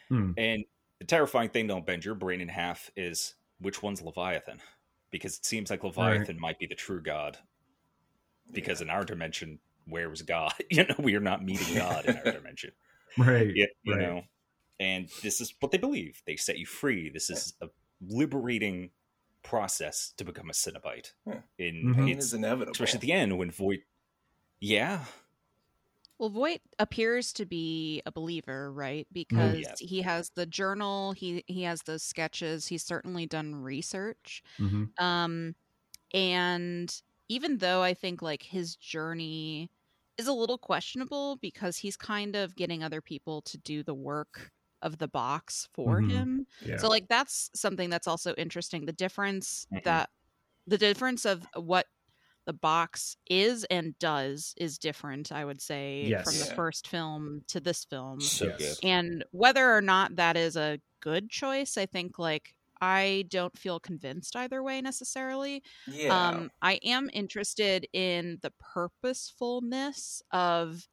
Hmm. 0.08 0.30
And 0.38 0.64
the 0.98 1.04
terrifying 1.04 1.50
thing, 1.50 1.66
don't 1.66 1.84
bend 1.84 2.06
your 2.06 2.14
brain 2.14 2.40
in 2.40 2.48
half, 2.48 2.90
is 2.96 3.34
which 3.60 3.82
one's 3.82 4.00
Leviathan? 4.00 4.60
Because 5.10 5.36
it 5.36 5.44
seems 5.44 5.68
like 5.68 5.84
Leviathan 5.84 6.40
might 6.40 6.58
be 6.58 6.66
the 6.66 6.74
true 6.74 7.02
god. 7.02 7.36
Because 8.50 8.80
in 8.80 8.88
our 8.88 9.04
dimension, 9.04 9.58
where 9.86 10.08
was 10.08 10.22
God? 10.22 10.54
You 10.70 10.84
know, 10.84 10.94
we 10.98 11.16
are 11.16 11.20
not 11.20 11.44
meeting 11.44 11.74
God 11.76 12.06
in 12.06 12.16
our 12.16 12.32
dimension. 12.32 12.72
Right. 13.18 13.52
Yeah, 13.54 13.66
you 13.82 13.94
right. 13.94 14.00
know. 14.00 14.22
And 14.80 15.10
this 15.22 15.42
is 15.42 15.52
what 15.60 15.70
they 15.70 15.78
believe. 15.78 16.22
They 16.26 16.36
set 16.36 16.58
you 16.58 16.64
free. 16.64 17.10
This 17.10 17.28
is 17.28 17.52
a 17.60 17.66
liberating 18.00 18.92
process 19.42 20.12
to 20.16 20.24
become 20.24 20.50
a 20.50 20.52
Cenobite. 20.52 21.12
Yeah. 21.26 21.42
In 21.58 21.90
Mhm. 21.94 21.94
Pain 21.94 22.18
it's 22.18 22.32
inevitable. 22.32 22.72
especially 22.72 22.98
at 22.98 23.02
the 23.02 23.12
end 23.12 23.38
when 23.38 23.50
Voight 23.50 23.84
Yeah. 24.60 25.06
Well, 26.18 26.30
Voight 26.30 26.62
appears 26.78 27.32
to 27.34 27.44
be 27.44 28.00
a 28.06 28.12
believer, 28.12 28.72
right? 28.72 29.06
Because 29.12 29.68
yes. 29.68 29.78
he 29.78 30.00
has 30.02 30.30
the 30.30 30.46
journal, 30.46 31.12
he 31.12 31.44
he 31.46 31.62
has 31.62 31.82
those 31.82 32.02
sketches. 32.02 32.66
He's 32.68 32.82
certainly 32.84 33.26
done 33.26 33.54
research. 33.54 34.42
Mhm. 34.58 34.92
Um, 34.98 35.54
and 36.14 37.02
even 37.28 37.58
though 37.58 37.82
I 37.82 37.94
think 37.94 38.22
like 38.22 38.42
his 38.44 38.76
journey 38.76 39.70
is 40.18 40.28
a 40.28 40.34
little 40.34 40.58
questionable 40.58 41.36
because 41.38 41.78
he's 41.78 41.96
kind 41.96 42.36
of 42.36 42.56
getting 42.56 42.82
other 42.84 43.02
people 43.02 43.42
to 43.42 43.58
do 43.58 43.82
the 43.82 43.94
work 43.94 44.52
of 44.82 44.98
the 44.98 45.08
box 45.08 45.68
for 45.74 46.00
Mhm. 46.00 46.10
him. 46.10 46.46
Yeah. 46.60 46.76
So 46.76 46.88
like 46.88 47.08
that's 47.08 47.50
something 47.54 47.90
that's 47.90 48.06
also 48.06 48.34
interesting. 48.34 48.86
The 48.86 48.92
difference 48.92 49.66
Mhm. 49.70 49.82
that 49.84 50.10
the 50.66 50.78
difference 50.78 51.24
of 51.26 51.46
what 51.56 51.86
the 52.46 52.52
box 52.52 53.16
is 53.28 53.64
and 53.64 53.98
does 53.98 54.54
is 54.56 54.78
different, 54.78 55.32
I 55.32 55.44
would 55.44 55.60
say, 55.60 56.14
from 56.22 56.38
the 56.38 56.46
Yeah. 56.46 56.54
first 56.56 56.88
film 56.88 57.42
to 57.48 57.60
this 57.60 57.84
film. 57.84 58.28
So 58.28 58.46
Yes. 58.46 58.58
good. 58.58 58.78
And 58.82 59.24
whether 59.32 59.74
or 59.74 59.82
not 59.82 60.16
that 60.16 60.36
is 60.36 60.56
a 60.56 60.80
good 61.00 61.30
choice, 61.30 61.76
I 61.76 61.86
think 61.86 62.18
like 62.18 62.54
I 62.80 63.24
don't 63.30 63.58
feel 63.58 63.80
convinced 63.80 64.36
either 64.36 64.62
way 64.62 64.80
necessarily. 64.82 65.62
Yeah. 65.86 66.10
Um, 66.10 66.50
I 66.62 66.74
am 66.84 67.10
interested 67.12 67.86
in 67.92 68.38
the 68.42 68.52
purposefulness 68.58 70.22
of 70.30 70.88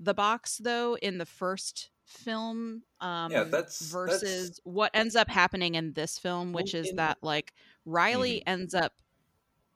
the 0.00 0.14
box, 0.14 0.58
though, 0.58 0.96
in 0.96 1.18
the 1.18 1.26
first 1.26 1.90
film. 2.10 2.82
Um, 3.00 3.30
Yeah, 3.32 3.44
that's- 3.44 3.80
versus 3.90 4.20
that's- 4.50 4.60
what 4.64 4.90
ends 4.94 5.16
up 5.16 5.28
happening 5.28 5.74
in 5.74 5.92
this 5.94 6.18
film, 6.18 6.52
which 6.52 6.74
Well, 6.74 6.82
is 6.82 6.90
in- 6.90 6.96
that 6.96 7.18
like 7.22 7.52
Riley 7.84 8.46
ends 8.46 8.74
up 8.74 8.94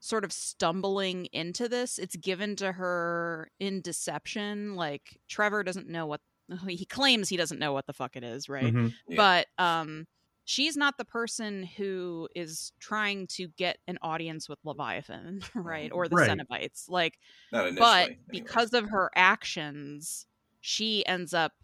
sort 0.00 0.24
of 0.24 0.32
stumbling 0.32 1.26
into 1.26 1.68
this. 1.68 1.98
It's 1.98 2.16
given 2.16 2.56
to 2.56 2.72
her 2.72 3.50
in 3.58 3.80
deception. 3.80 4.74
Like 4.76 5.18
Trevor 5.28 5.62
doesn't 5.62 5.88
know 5.88 6.06
what 6.06 6.20
he 6.68 6.84
claims 6.84 7.28
he 7.30 7.36
doesn't 7.38 7.58
know 7.58 7.72
what 7.72 7.86
the 7.86 7.94
fuck 7.94 8.16
it 8.16 8.24
is, 8.24 8.48
right? 8.48 8.72
Mhm. 8.74 8.94
Yeah. 9.08 9.16
but 9.16 9.62
um 9.64 10.06
she's 10.46 10.76
not 10.76 10.98
the 10.98 11.06
person 11.06 11.62
who 11.62 12.28
is 12.36 12.72
trying 12.78 13.26
to 13.26 13.48
get 13.56 13.78
an 13.88 13.96
audience 14.02 14.46
with 14.46 14.58
leviathan 14.62 15.40
right 15.54 15.90
or 15.90 16.06
the 16.06 16.16
Right. 16.16 16.28
cenobites 16.30 16.86
like 16.90 17.18
Not 17.50 17.74
but 17.78 18.06
anyways. 18.10 18.18
because 18.28 18.74
of 18.74 18.90
her 18.90 19.10
actions 19.16 20.26
she 20.60 21.04
ends 21.06 21.32
up 21.32 21.54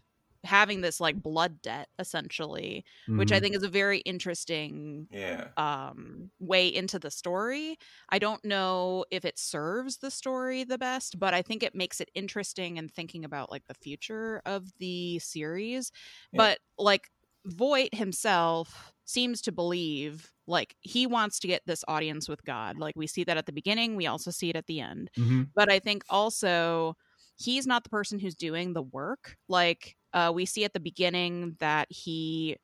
having 0.43 0.81
this 0.81 0.99
like 0.99 1.21
blood 1.21 1.61
debt 1.61 1.87
essentially 1.99 2.83
which 3.15 3.31
i 3.31 3.39
Mhm. 3.39 3.41
think 3.41 3.55
is 3.55 3.63
a 3.63 3.69
very 3.69 3.99
interesting 3.99 5.07
Yeah. 5.09 5.53
um 5.57 6.31
way 6.39 6.67
into 6.73 6.97
the 6.97 7.11
story. 7.11 7.77
I 8.09 8.19
don't 8.19 8.43
know 8.45 9.05
if 9.11 9.25
it 9.25 9.37
serves 9.37 9.97
the 9.97 10.09
story 10.09 10.63
the 10.63 10.77
best, 10.77 11.19
but 11.19 11.33
I 11.33 11.41
think 11.41 11.61
it 11.61 11.75
makes 11.75 11.99
it 11.99 12.09
interesting 12.15 12.77
and 12.77 12.89
thinking 12.91 13.25
about 13.25 13.51
like 13.51 13.65
the 13.67 13.73
future 13.73 14.41
of 14.45 14.71
the 14.79 15.19
series. 15.19 15.91
Yeah. 16.31 16.39
But 16.39 16.59
like 16.77 17.09
Voight 17.45 17.93
himself 17.95 18.93
seems 19.05 19.41
to 19.41 19.51
believe 19.51 20.31
like 20.47 20.75
he 20.81 21.07
wants 21.07 21.39
to 21.39 21.47
get 21.47 21.63
this 21.65 21.83
audience 21.87 22.29
with 22.29 22.43
God. 22.45 22.77
Like 22.77 22.95
we 22.95 23.07
see 23.07 23.23
that 23.25 23.37
at 23.37 23.45
the 23.47 23.51
beginning, 23.51 23.95
we 23.95 24.05
also 24.07 24.31
see 24.31 24.49
it 24.49 24.55
at 24.55 24.67
the 24.67 24.79
end. 24.79 25.09
Mhm. 25.17 25.51
But 25.55 25.69
I 25.71 25.79
think 25.79 26.03
also 26.09 26.95
he's 27.37 27.65
not 27.67 27.83
the 27.83 27.89
person 27.89 28.19
who's 28.19 28.35
doing 28.35 28.73
the 28.73 28.83
work. 28.83 29.37
Like 29.49 29.97
uh, 30.13 30.31
we 30.33 30.45
see 30.45 30.63
at 30.65 30.73
the 30.73 30.79
beginning 30.79 31.55
that 31.59 31.91
he 31.91 32.57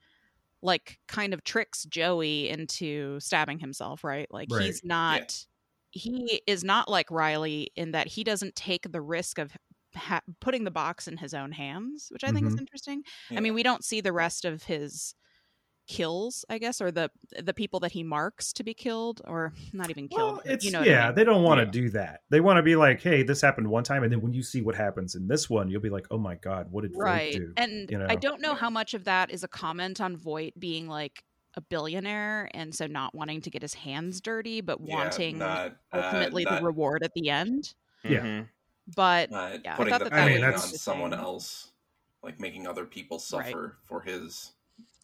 like 0.61 0.99
kind 1.07 1.33
of 1.33 1.43
tricks 1.43 1.85
Joey 1.85 2.49
into 2.49 3.19
stabbing 3.19 3.59
himself, 3.59 4.03
right? 4.03 4.27
Like 4.31 4.49
Right. 4.49 4.61
he's 4.63 4.83
not 4.83 5.45
he 5.91 6.41
is 6.47 6.63
not 6.63 6.89
like 6.89 7.09
Riley 7.11 7.71
in 7.75 7.91
that 7.91 8.07
he 8.07 8.23
doesn't 8.23 8.55
take 8.55 8.91
the 8.91 9.01
risk 9.01 9.39
of 9.39 9.55
ha- 9.95 10.21
putting 10.41 10.63
the 10.65 10.71
box 10.71 11.07
in 11.07 11.17
his 11.17 11.33
own 11.33 11.51
hands, 11.53 12.09
which 12.11 12.23
I 12.23 12.31
think 12.31 12.47
is 12.47 12.55
Mhm. 12.55 12.59
interesting. 12.59 13.03
Yeah. 13.29 13.37
I 13.37 13.41
mean, 13.41 13.53
we 13.53 13.63
don't 13.63 13.83
see 13.85 14.01
the 14.01 14.13
rest 14.13 14.45
of 14.45 14.63
his 14.63 15.15
kills, 15.87 16.45
I 16.49 16.57
guess, 16.59 16.81
or 16.81 16.91
the 16.91 17.11
the 17.41 17.53
people 17.53 17.79
that 17.81 17.91
he 17.93 18.03
marks 18.03 18.53
to 18.53 18.63
be 18.63 18.73
killed, 18.73 19.21
or 19.25 19.53
not 19.73 19.89
even 19.89 20.07
killed. 20.09 20.39
Well, 20.39 20.41
it's 20.45 20.63
you 20.63 20.71
know 20.71 20.79
what 20.79 20.89
I 20.89 20.95
yeah, 20.95 21.11
mean. 21.11 21.11
they 21.11 21.23
don't 21.23 21.43
want 21.43 21.59
to 21.59 21.65
Yeah. 21.65 21.71
do 21.71 21.89
that. 21.89 22.21
They 22.29 22.39
want 22.39 22.57
to 22.57 22.63
be 22.63 22.75
like, 22.75 23.01
"Hey, 23.01 23.23
this 23.23 23.41
happened 23.41 23.69
one 23.69 23.83
time," 23.83 24.03
and 24.03 24.11
then 24.11 24.21
when 24.21 24.33
you 24.33 24.41
see 24.41 24.61
what 24.61 24.75
happens 24.75 25.15
in 25.15 25.27
this 25.27 25.49
one, 25.49 25.69
you'll 25.69 25.81
be 25.81 25.89
like, 25.89 26.07
"Oh 26.11 26.17
my 26.17 26.35
god, 26.35 26.71
what 26.71 26.81
did 26.83 26.95
Voight 26.95 27.29
right 27.29 27.29
do?" 27.29 27.57
and 27.57 27.91
you 27.91 27.97
know? 27.97 28.07
i 28.07 28.15
don't 28.15 28.41
know 28.41 28.55
how 28.55 28.69
much 28.69 28.93
of 28.93 29.03
that 29.03 29.29
is 29.31 29.43
a 29.43 29.47
comment 29.47 29.99
on 29.99 30.15
voight 30.15 30.57
being 30.59 30.87
like 30.87 31.23
a 31.55 31.61
billionaire 31.61 32.49
and 32.53 32.73
so 32.73 32.87
not 32.87 33.13
wanting 33.15 33.41
to 33.41 33.49
get 33.49 33.61
his 33.61 33.73
hands 33.73 34.21
dirty 34.21 34.61
but 34.61 34.79
Yeah, 34.79 34.87
wanting 34.89 35.37
not, 35.37 35.77
uh, 35.91 35.97
ultimately 35.97 36.45
not, 36.45 36.45
the 36.45 36.57
reward 36.57 37.03
at 37.03 37.13
the 37.13 37.29
end 37.29 37.73
Yeah. 38.03 38.29
Mhm. 38.29 38.49
but 38.95 39.31
not 39.31 39.65
yeah, 39.65 39.79
I 39.79 39.85
putting 39.85 39.87
thought 39.87 40.03
the 40.03 40.05
that 40.05 40.15
that 40.15 40.31
pain 40.31 40.31
was 40.31 40.47
on 40.53 40.61
interesting. 40.63 40.73
someone 40.73 41.13
else, 41.13 41.73
like 42.23 42.39
making 42.39 42.67
other 42.67 42.85
people 42.85 43.19
suffer 43.19 43.79
for 43.85 44.01
his 44.01 44.53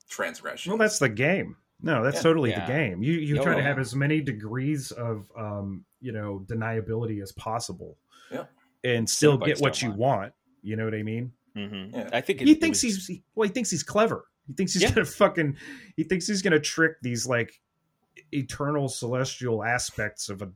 transgression. 0.10 0.72
Well, 0.72 0.78
that's 0.80 1.00
the 1.00 1.10
game. 1.10 1.58
No, 1.82 2.04
that's 2.04 2.18
Yeah. 2.18 2.22
totally 2.24 2.50
Yeah. 2.52 2.66
the 2.66 2.72
game. 2.72 3.04
You 3.04 3.14
you 3.14 3.40
Oh, 3.40 3.44
try 3.44 3.54
to 3.56 3.60
yeah. 3.62 3.68
have 3.68 3.80
as 3.80 3.94
many 3.96 4.22
degrees 4.22 4.92
of 4.92 5.30
um, 5.38 5.86
you 6.02 6.12
know, 6.12 6.46
deniability 6.48 7.22
as 7.22 7.32
possible. 7.34 7.98
Yeah. 8.32 8.46
And 8.84 9.10
still 9.10 9.38
Cenobites 9.38 9.46
get 9.46 9.60
what 9.62 9.82
you 9.82 9.90
mind. 9.90 10.00
want. 10.00 10.34
You 10.62 10.76
know 10.76 10.86
what 10.86 10.94
I 10.96 11.04
mean? 11.04 11.32
Mhm. 11.56 11.94
Yeah. 11.94 12.10
I 12.14 12.22
think 12.22 12.42
it, 12.42 12.48
he 12.48 12.56
thinks 12.56 12.84
was- 12.84 12.96
he's 12.96 13.08
he, 13.08 13.24
well, 13.36 13.48
he 13.48 13.54
thinks 13.54 13.70
he's 13.70 13.84
clever. 13.84 14.26
He 14.48 14.54
thinks 14.54 14.74
he's 14.74 14.82
Yeah. 14.84 14.92
gonna 14.92 15.06
fucking 15.06 15.58
he 15.98 16.04
thinks 16.04 16.28
he's 16.28 16.42
gonna 16.42 16.60
trick 16.60 16.94
these 17.02 17.26
like 17.28 17.62
eternal 18.32 18.88
celestial 18.90 19.64
aspects 19.64 20.30
of 20.30 20.42
a 20.42 20.52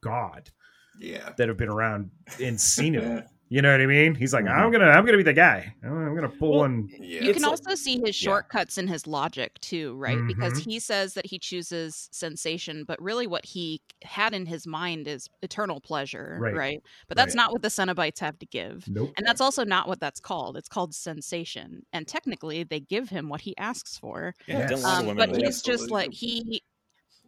god 0.00 0.50
yeah. 0.98 1.32
that 1.36 1.48
have 1.48 1.56
been 1.56 1.68
around 1.68 2.10
and 2.40 2.60
seen 2.60 2.94
it. 2.94 3.26
Yeah. 3.52 3.58
all. 3.58 3.62
You 3.62 3.62
know 3.62 3.70
what 3.72 3.80
I 3.80 3.86
mean? 3.86 4.14
He's 4.14 4.32
like, 4.32 4.44
Mhm. 4.44 4.50
I'm 4.56 4.70
gonna 4.72 4.86
I'm 4.86 5.04
gonna 5.04 5.18
be 5.18 5.22
the 5.22 5.32
guy. 5.32 5.74
I'm 5.84 6.08
I'm 6.08 6.14
gonna 6.14 6.28
pull 6.28 6.50
Well, 6.52 6.60
one. 6.60 6.88
Yeah. 6.98 7.20
you 7.22 7.30
It's 7.30 7.32
can 7.34 7.42
like- 7.42 7.50
also 7.50 7.74
see 7.74 7.94
his 8.04 8.20
yeah. 8.22 8.30
shortcuts 8.30 8.78
in 8.78 8.88
his 8.88 9.06
logic 9.06 9.58
too 9.60 9.94
right 9.96 10.18
because 10.26 10.54
Mhm. 10.54 10.64
he 10.64 10.78
says 10.80 11.14
that 11.14 11.26
he 11.26 11.38
chooses 11.38 12.08
sensation 12.12 12.84
but 12.84 13.00
really 13.00 13.26
what 13.26 13.44
he 13.44 13.80
had 14.02 14.34
in 14.34 14.46
his 14.46 14.66
mind 14.66 15.06
is 15.08 15.28
eternal 15.42 15.80
pleasure 15.80 16.38
Right. 16.40 16.54
right, 16.54 16.82
but 17.08 17.16
that's 17.16 17.34
Right. 17.36 17.42
not 17.42 17.52
what 17.52 17.62
the 17.62 17.68
cenobites 17.68 18.18
have 18.20 18.38
to 18.40 18.46
give 18.46 18.88
Nope. 18.88 19.12
And 19.16 19.26
that's 19.26 19.40
also 19.40 19.64
not 19.64 19.88
what 19.88 20.00
that's 20.00 20.20
called. 20.20 20.56
It's 20.56 20.68
called 20.68 20.94
sensation. 20.94 21.84
And 21.92 22.06
technically, 22.08 22.62
they 22.64 22.80
give 22.80 23.08
him 23.10 23.28
what 23.28 23.42
he 23.42 23.56
asks 23.58 23.98
for. 23.98 24.34
Yeah, 24.46 24.58
Yes. 24.60 24.68
didn't 24.70 24.84
a 24.84 24.86
lot 24.88 25.02
of 25.04 25.08
Um, 25.10 25.16
but 25.16 25.28
like 25.30 25.38
they 25.38 25.46
he's 25.46 25.62
just 25.62 25.90
like 25.90 26.12
he 26.12 26.62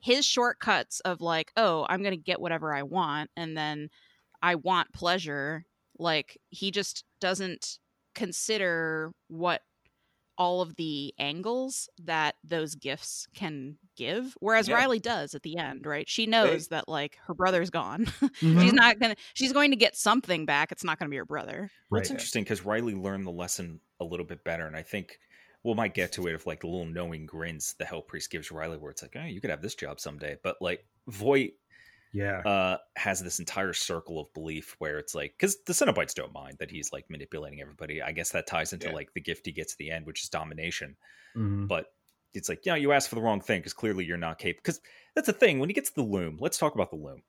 his 0.00 0.26
shortcuts 0.26 1.00
of 1.00 1.20
like, 1.22 1.50
oh, 1.56 1.86
I'm 1.88 2.02
gonna 2.02 2.16
get 2.16 2.40
whatever 2.40 2.74
I 2.74 2.82
want, 2.82 3.30
and 3.36 3.56
then 3.56 3.88
I 4.42 4.54
want 4.56 4.92
pleasure. 4.92 5.64
Like 5.98 6.38
he 6.50 6.70
just 6.70 7.04
doesn't 7.20 7.78
consider 8.14 9.12
what 9.28 9.62
all 10.36 10.60
of 10.60 10.74
the 10.76 11.14
angles 11.18 11.88
that 12.02 12.34
those 12.42 12.74
gifts 12.74 13.28
can 13.36 13.76
give 13.96 14.34
whereas 14.40 14.66
Yeah. 14.66 14.74
riley 14.74 14.98
does 14.98 15.32
at 15.36 15.42
the 15.44 15.56
end 15.56 15.86
right 15.86 16.08
she 16.08 16.26
knows 16.26 16.66
that 16.68 16.88
like 16.88 17.16
her 17.28 17.34
brother's 17.34 17.70
gone 17.70 18.06
Mhm. 18.06 18.60
she's 18.60 18.72
not 18.72 18.98
gonna 18.98 19.14
she's 19.34 19.52
going 19.52 19.70
to 19.70 19.76
get 19.76 19.94
something 19.96 20.44
back 20.44 20.72
it's 20.72 20.82
not 20.82 20.98
gonna 20.98 21.08
be 21.08 21.16
her 21.18 21.24
brother 21.24 21.70
Well, 21.88 22.00
it's 22.00 22.10
interesting 22.10 22.42
because 22.42 22.64
Riley 22.64 22.94
learned 22.96 23.26
the 23.28 23.30
lesson 23.32 23.78
a 24.00 24.04
little 24.04 24.26
bit 24.26 24.42
better, 24.42 24.66
and 24.66 24.74
I 24.76 24.82
think 24.82 25.20
we 25.62 25.72
might 25.74 25.94
get 25.94 26.10
to 26.12 26.26
it 26.26 26.34
of 26.34 26.44
like 26.46 26.60
the 26.62 26.66
little 26.66 26.84
knowing 26.84 27.26
grins 27.26 27.74
the 27.78 27.84
Hell 27.84 28.02
Priest 28.02 28.30
gives 28.30 28.50
Riley, 28.50 28.76
where 28.76 28.90
it's 28.90 29.02
like, 29.02 29.14
oh, 29.16 29.24
you 29.24 29.40
could 29.40 29.50
have 29.50 29.62
this 29.62 29.76
job 29.76 30.00
someday. 30.00 30.36
But 30.42 30.56
like 30.60 30.84
Voight 31.06 31.54
Yeah. 32.14 32.38
uh, 32.40 32.78
has 32.96 33.20
this 33.20 33.38
entire 33.40 33.72
circle 33.72 34.20
of 34.20 34.32
belief 34.32 34.76
where 34.78 34.98
it's 34.98 35.14
like, 35.14 35.34
because 35.36 35.56
the 35.66 35.72
Cenobites 35.72 36.14
don't 36.14 36.32
mind 36.32 36.56
that 36.60 36.70
he's 36.70 36.92
like 36.92 37.10
manipulating 37.10 37.60
everybody. 37.60 38.00
I 38.00 38.12
guess 38.12 38.30
that 38.30 38.46
ties 38.46 38.72
into 38.72 38.86
Yeah. 38.88 38.94
like 38.94 39.12
the 39.14 39.20
gift 39.20 39.44
he 39.46 39.52
gets 39.52 39.74
at 39.74 39.78
the 39.78 39.90
end, 39.90 40.06
which 40.06 40.22
is 40.22 40.28
domination. 40.28 40.96
Mhm. 41.36 41.66
But 41.68 41.92
it's 42.32 42.48
like, 42.48 42.64
yeah, 42.64 42.76
you 42.76 42.92
asked 42.92 43.08
for 43.08 43.16
the 43.16 43.20
wrong 43.20 43.40
thing 43.40 43.60
because 43.60 43.72
clearly 43.72 44.04
you're 44.04 44.16
not 44.16 44.38
capable. 44.38 44.62
Because 44.62 44.80
that's 45.14 45.26
the 45.26 45.32
thing. 45.32 45.58
When 45.58 45.68
he 45.68 45.74
gets 45.74 45.90
the 45.90 46.02
loom, 46.02 46.38
let's 46.40 46.56
talk 46.58 46.74
about 46.74 46.90
the 46.90 46.96
loom. 46.96 47.22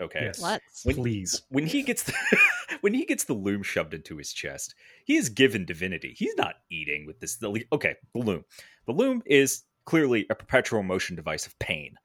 Okay. 0.00 0.20
Yes. 0.24 0.40
let's 0.40 0.84
When- 0.84 0.96
Please. 0.96 1.42
when 1.50 1.66
he 1.66 1.82
gets 1.82 2.02
the, 2.04 2.12
when 2.82 2.94
he 2.94 3.04
gets 3.04 3.24
the 3.24 3.34
loom 3.34 3.62
shoved 3.62 3.92
into 3.94 4.16
his 4.16 4.32
chest, 4.32 4.74
he 5.04 5.16
is 5.16 5.28
given 5.28 5.64
divinity. 5.66 6.14
He's 6.16 6.34
not 6.36 6.56
eating 6.70 7.06
with 7.06 7.20
this. 7.20 7.36
The, 7.36 7.64
okay, 7.72 7.96
the 8.14 8.20
loom. 8.20 8.44
The 8.86 8.92
loom 8.92 9.22
is 9.26 9.62
clearly 9.84 10.26
a 10.30 10.34
perpetual 10.34 10.82
motion 10.82 11.16
device 11.16 11.46
of 11.46 11.58
pain. 11.58 11.96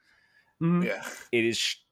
Mhm. 0.61 0.85
Yeah. 0.85 1.05
It 1.31 1.43
is 1.45 1.57
sh- 1.57 1.75
this 1.75 1.84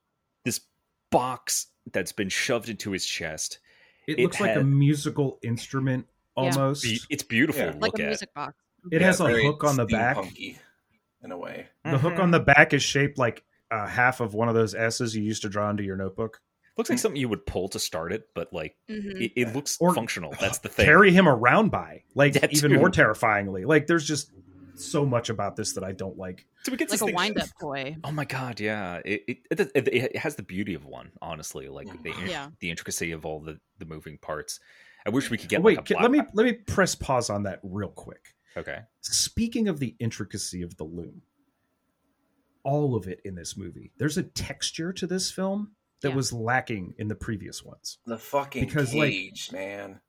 box 1.13 1.67
that's 1.91 2.11
been 2.11 2.29
shoved 2.29 2.69
into 2.69 2.91
his 2.91 3.05
chest. 3.05 3.59
It, 4.07 4.19
It 4.19 4.23
looks 4.23 4.39
like 4.39 4.55
a 4.55 4.63
musical 4.63 5.39
instrument 5.43 6.07
Yeah. 6.37 6.43
almost. 6.43 6.83
Be- 6.83 6.99
It's 7.09 7.23
beautiful 7.23 7.61
Yeah. 7.63 7.71
to 7.71 7.77
like 7.77 7.97
a 7.99 8.03
at. 8.03 8.07
music 8.09 8.33
box 8.33 8.55
It 8.91 8.99
Yeah, 9.01 9.07
has 9.07 9.19
a 9.21 9.29
hook 9.29 9.63
on 9.63 9.77
the 9.77 9.85
back. 9.85 10.17
steampunky 10.17 10.57
in 11.23 11.31
a 11.31 11.37
way. 11.37 11.67
The 11.85 11.97
hook 11.97 12.19
on 12.19 12.31
the 12.31 12.39
back 12.41 12.73
is 12.73 12.83
shaped 12.83 13.17
like 13.17 13.43
uh, 13.71 13.87
half 13.87 14.19
of 14.19 14.33
one 14.33 14.49
of 14.49 14.55
those 14.55 14.75
S's 14.75 15.15
you 15.15 15.23
used 15.23 15.41
to 15.43 15.49
draw 15.49 15.69
into 15.69 15.83
your 15.83 15.95
notebook. 15.95 16.41
looks 16.77 16.89
like 16.89 16.97
something 16.99 17.19
you 17.21 17.29
would 17.29 17.45
pull 17.45 17.69
to 17.69 17.77
start 17.79 18.11
it, 18.11 18.27
but 18.33 18.51
like 18.51 18.75
Mhm. 18.89 19.21
it, 19.21 19.31
it 19.39 19.53
looks 19.55 19.77
Or- 19.79 19.93
functional. 19.93 20.33
That's 20.41 20.57
the 20.59 20.69
thing. 20.69 20.85
Carry 20.85 21.11
him 21.11 21.27
around 21.29 21.69
by, 21.69 22.03
like 22.15 22.33
That 22.33 22.51
even 22.53 22.71
too. 22.71 22.77
more 22.77 22.89
terrifyingly. 22.89 23.63
Like 23.65 23.85
there's 23.87 24.05
just 24.07 24.31
so 24.75 25.05
much 25.05 25.29
about 25.29 25.55
this 25.55 25.73
that 25.73 25.83
I 25.83 25.91
don't 25.91 26.17
like. 26.17 26.45
so 26.63 26.71
we 26.71 26.77
get 26.77 26.89
like 26.89 27.01
a 27.01 27.05
thing- 27.05 27.15
wind 27.15 27.39
up 27.39 27.49
toy 27.61 27.95
Oh 28.03 28.11
my 28.11 28.25
god, 28.25 28.59
yeah. 28.59 29.01
It 29.05 29.23
it, 29.27 29.37
it 29.51 29.59
it 29.75 29.87
it 29.87 30.15
has 30.17 30.35
the 30.35 30.43
beauty 30.43 30.73
of 30.73 30.85
one, 30.85 31.11
honestly. 31.21 31.67
Like 31.69 31.87
the 32.03 32.13
Yeah. 32.27 32.49
the 32.59 32.69
intricacy 32.69 33.11
of 33.11 33.25
all 33.25 33.39
the 33.39 33.59
the 33.79 33.85
moving 33.85 34.17
parts. 34.17 34.59
I 35.05 35.09
wish 35.09 35.29
we 35.29 35.37
could 35.37 35.49
get 35.49 35.59
Oh, 35.59 35.63
wait, 35.63 35.77
like 35.77 35.85
a 35.89 35.93
can- 35.93 36.01
black- 36.01 36.11
let 36.11 36.11
me 36.11 36.31
let 36.33 36.43
me 36.45 36.53
press 36.53 36.95
pause 36.95 37.29
on 37.29 37.43
that 37.43 37.59
real 37.63 37.89
quick. 37.89 38.35
Okay. 38.55 38.79
Speaking 39.01 39.67
of 39.67 39.79
the 39.79 39.95
intricacy 39.99 40.61
of 40.61 40.77
the 40.77 40.83
loom, 40.83 41.23
all 42.63 42.95
of 42.95 43.07
it 43.07 43.19
in 43.25 43.35
this 43.35 43.57
movie. 43.57 43.91
There's 43.97 44.17
a 44.17 44.23
texture 44.23 44.93
to 44.93 45.07
this 45.07 45.31
film 45.31 45.71
that 46.01 46.09
Yeah. 46.09 46.15
was 46.15 46.31
lacking 46.31 46.93
in 46.97 47.07
the 47.07 47.15
previous 47.15 47.63
ones. 47.63 47.97
The 48.05 48.17
fucking 48.17 48.65
Because, 48.65 48.93
like- 48.93 49.33
man. 49.51 49.99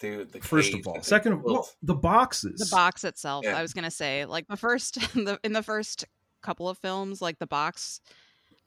Dude, 0.00 0.32
the 0.32 0.40
First 0.40 0.70
cage 0.72 0.80
of 0.80 0.86
all, 0.88 1.02
second 1.02 1.32
of 1.32 1.44
all, 1.44 1.52
built. 1.54 1.76
the 1.82 1.94
boxes. 1.94 2.58
the 2.60 2.68
box 2.74 3.02
itself 3.04 3.44
Yeah. 3.44 3.56
i 3.58 3.62
was 3.62 3.72
gonna 3.72 3.90
say 3.90 4.24
like 4.24 4.46
the 4.48 4.56
first 4.56 4.96
in 5.16 5.24
the 5.24 5.40
in 5.42 5.52
the 5.52 5.62
first 5.62 6.04
couple 6.42 6.68
of 6.68 6.78
films 6.78 7.20
like 7.20 7.38
the 7.40 7.46
box 7.48 8.00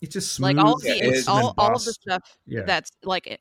It's 0.01 0.13
just 0.13 0.33
smooth. 0.33 0.57
like 0.57 0.65
all 0.65 0.73
of 0.75 0.81
Yeah, 0.83 0.93
the 0.95 0.99
it 1.07 1.13
is. 1.13 1.27
all, 1.27 1.53
all 1.57 1.73
of 1.75 1.83
the 1.85 1.93
stuff 1.93 2.37
Yeah. 2.45 2.63
that's 2.63 2.91
like 3.03 3.39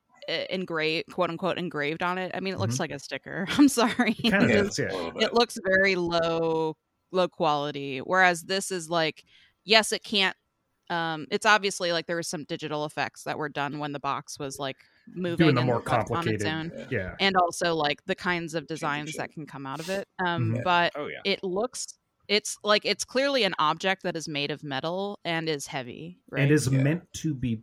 engraved 0.51 1.11
quote 1.13 1.31
unquote 1.31 1.59
engraved 1.59 2.03
on 2.03 2.17
it 2.19 2.31
i 2.35 2.41
mean 2.41 2.55
it 2.55 2.61
looks 2.61 2.77
Mhm. 2.77 2.81
like 2.81 2.91
a 2.93 2.99
sticker 3.01 3.47
i'm 3.59 3.69
sorry 3.69 4.15
It 4.23 4.31
kind 4.31 4.45
of 4.45 4.51
It 4.51 4.55
Yeah, 4.55 4.63
does, 4.63 4.79
yeah. 4.79 4.85
a 4.91 4.95
little 4.95 5.11
bit. 5.13 5.23
it 5.25 5.35
looks 5.35 5.59
very 5.65 5.97
low 5.97 6.77
low 7.11 7.29
quality 7.29 7.99
whereas 7.99 8.43
this 8.43 8.71
is 8.71 8.89
like 8.89 9.25
yes 9.65 9.91
it 9.91 10.05
can't 10.05 10.37
um 10.91 11.27
it's 11.33 11.47
obviously 11.47 11.91
like 11.93 12.07
there 12.07 12.17
was 12.17 12.29
some 12.29 12.45
digital 12.45 12.85
effects 12.85 13.25
that 13.25 13.37
were 13.39 13.49
done 13.49 13.79
when 13.81 13.91
the 13.93 13.99
box 14.01 14.39
was 14.39 14.59
like 14.61 14.77
moving 15.15 15.37
Doing 15.47 15.55
the 15.55 15.61
and 15.63 15.67
more 15.67 15.77
left 15.77 15.89
on 15.89 16.01
its 16.01 16.11
complicated. 16.45 16.47
own. 16.47 16.73
Yeah. 16.75 16.87
Yeah. 16.91 17.15
and 17.21 17.37
also 17.37 17.75
like 17.75 18.05
the 18.07 18.15
kinds 18.15 18.55
of 18.55 18.67
designs 18.67 19.15
that 19.17 19.33
can 19.33 19.47
come 19.47 19.67
out 19.67 19.81
of 19.81 19.89
it 19.91 20.07
um 20.19 20.55
Mhm. 20.55 20.65
but 20.65 20.93
Oh 20.97 21.07
yeah. 21.07 21.21
it 21.25 21.43
looks 21.45 21.87
it's 22.29 22.57
like 22.63 22.85
it's 22.85 23.05
clearly 23.05 23.43
an 23.45 23.55
object 23.59 24.03
that 24.05 24.15
is 24.17 24.29
made 24.29 24.51
of 24.51 24.63
metal 24.63 25.19
and 25.25 25.49
is 25.49 25.67
heavy 25.67 26.19
right 26.31 26.43
And 26.43 26.53
is 26.53 26.69
Yeah. 26.69 26.83
meant 26.83 27.13
to 27.15 27.35
be 27.35 27.63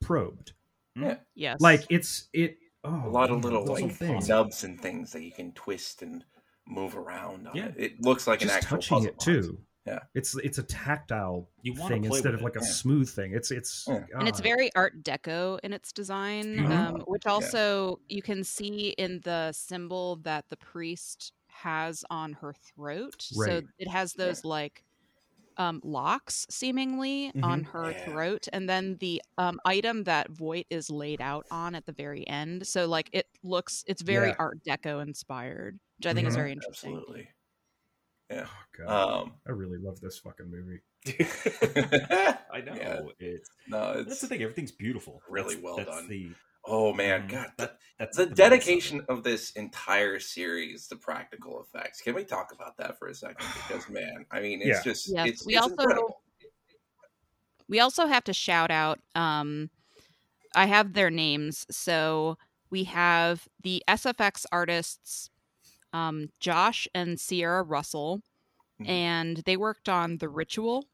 probed. 0.00 0.52
yeah 0.96 1.16
yes 1.34 1.60
Like 1.60 1.84
it's 1.90 2.28
it. 2.32 2.56
Oh, 2.84 3.02
a 3.06 3.10
lot 3.10 3.24
of 3.30 3.36
man, 3.36 3.40
little 3.42 3.64
like 3.66 3.92
things. 3.92 4.28
nubs 4.28 4.62
and 4.64 4.80
things 4.80 5.12
that 5.12 5.22
you 5.22 5.32
can 5.32 5.52
twist 5.52 6.00
and 6.02 6.24
move 6.66 6.96
around. 6.96 7.48
On 7.48 7.56
Yeah. 7.56 7.66
it. 7.66 7.74
it 7.76 8.00
looks 8.00 8.26
like 8.26 8.40
Just 8.40 8.52
an 8.52 8.56
actual 8.58 8.76
touching 8.78 8.96
puzzle 8.96 9.08
it 9.08 9.14
box. 9.14 9.24
too. 9.24 9.58
Yeah. 9.88 9.98
It's 10.14 10.36
it's 10.36 10.58
a 10.58 10.62
tactile 10.62 11.48
You 11.62 11.74
thing 11.74 12.04
instead 12.04 12.34
of 12.34 12.42
like 12.42 12.56
it. 12.56 12.62
a 12.62 12.64
Yeah. 12.64 12.70
smooth 12.72 13.08
thing. 13.08 13.32
It's 13.32 13.50
it's 13.50 13.86
Yeah. 13.88 14.04
and 14.18 14.28
it's 14.28 14.40
very 14.40 14.70
art 14.74 15.02
deco 15.02 15.58
in 15.62 15.72
its 15.72 15.92
design 15.92 16.56
Mhm. 16.56 16.70
um, 16.70 16.94
which 17.06 17.26
also 17.26 18.00
you 18.08 18.22
can 18.22 18.44
see 18.44 18.90
in 18.98 19.20
the 19.24 19.52
symbol 19.52 20.16
that 20.22 20.44
the 20.48 20.56
priest 20.56 21.32
has 21.48 22.04
on 22.10 22.34
her 22.34 22.52
throat 22.52 23.20
so 23.20 23.62
it 23.78 23.88
has 23.88 24.12
those 24.14 24.44
like 24.44 24.84
um, 25.56 25.80
locks 25.82 26.46
seemingly 26.48 27.32
on 27.42 27.64
her 27.64 27.90
Yeah. 27.90 28.04
throat 28.04 28.46
and 28.52 28.68
then 28.68 28.96
the 29.00 29.20
um, 29.38 29.58
item 29.64 30.04
that 30.04 30.30
voight 30.30 30.68
is 30.70 30.88
laid 30.88 31.20
out 31.20 31.46
on 31.50 31.74
at 31.74 31.84
the 31.84 31.92
very 31.92 32.24
end 32.28 32.64
so 32.64 32.86
like 32.86 33.10
it 33.12 33.26
looks 33.42 33.82
it's 33.88 34.02
very 34.02 34.28
Yeah. 34.28 34.36
art 34.38 34.62
deco 34.62 35.02
inspired 35.02 35.80
which 35.98 36.06
i 36.06 36.14
think 36.14 36.28
is 36.28 36.34
Mhm. 36.34 36.36
very 36.36 36.52
interesting 36.52 36.94
Absolutely. 36.96 37.28
Oh, 38.30 38.44
God. 38.76 39.20
Um, 39.22 39.32
I 39.46 39.52
really 39.52 39.78
love 39.78 40.00
this 40.00 40.18
fucking 40.18 40.50
movie. 40.50 40.80
I 42.52 42.60
know. 42.60 42.74
Yeah. 42.74 43.00
It's 43.18 43.50
no, 43.68 43.92
it's, 43.92 44.08
that's 44.08 44.20
the 44.20 44.26
thing. 44.26 44.42
Everything's 44.42 44.72
beautiful. 44.72 45.22
Really 45.28 45.54
That's- 45.54 45.62
well 45.64 45.76
that's 45.76 45.90
done. 45.90 46.08
The, 46.08 46.30
oh 46.64 46.92
man, 46.92 47.22
um, 47.22 47.28
God, 47.28 47.46
that, 47.56 47.78
that's 47.98 48.16
the 48.16 48.24
the 48.24 48.26
bonus 48.30 48.32
of 48.32 48.36
dedication 48.50 49.04
of 49.08 49.22
this 49.24 49.52
entire 49.52 50.18
series, 50.18 50.88
the 50.88 50.96
practical 50.96 51.62
effects. 51.62 52.00
Can 52.02 52.14
we 52.14 52.24
talk 52.24 52.52
about 52.54 52.76
that 52.78 52.98
for 52.98 53.08
a 53.08 53.14
second? 53.14 53.46
Because 53.66 53.88
man, 53.90 54.26
I 54.30 54.40
mean, 54.40 54.60
it's 54.60 54.78
Yeah. 54.78 54.82
just 54.82 55.08
Yes, 55.10 55.28
it's, 55.28 55.46
we 55.46 55.54
it's 55.54 55.62
also- 55.62 55.74
incredible. 55.74 56.20
we 57.68 57.80
also 57.80 58.06
have 58.06 58.24
to 58.24 58.32
shout 58.32 58.70
out 58.70 58.98
um 59.14 59.68
i 60.54 60.64
have 60.64 60.94
their 60.94 61.10
names 61.10 61.66
so 61.70 62.38
we 62.70 62.84
have 62.84 63.46
the 63.62 63.82
sfx 63.88 64.46
artists 64.50 65.28
um 65.92 66.28
josh 66.40 66.86
and 66.94 67.18
sierra 67.18 67.62
russell 67.62 68.22
Mhm. 68.80 68.88
and 68.88 69.36
they 69.38 69.56
worked 69.56 69.88
on 69.88 70.18
the 70.18 70.28
ritual 70.28 70.84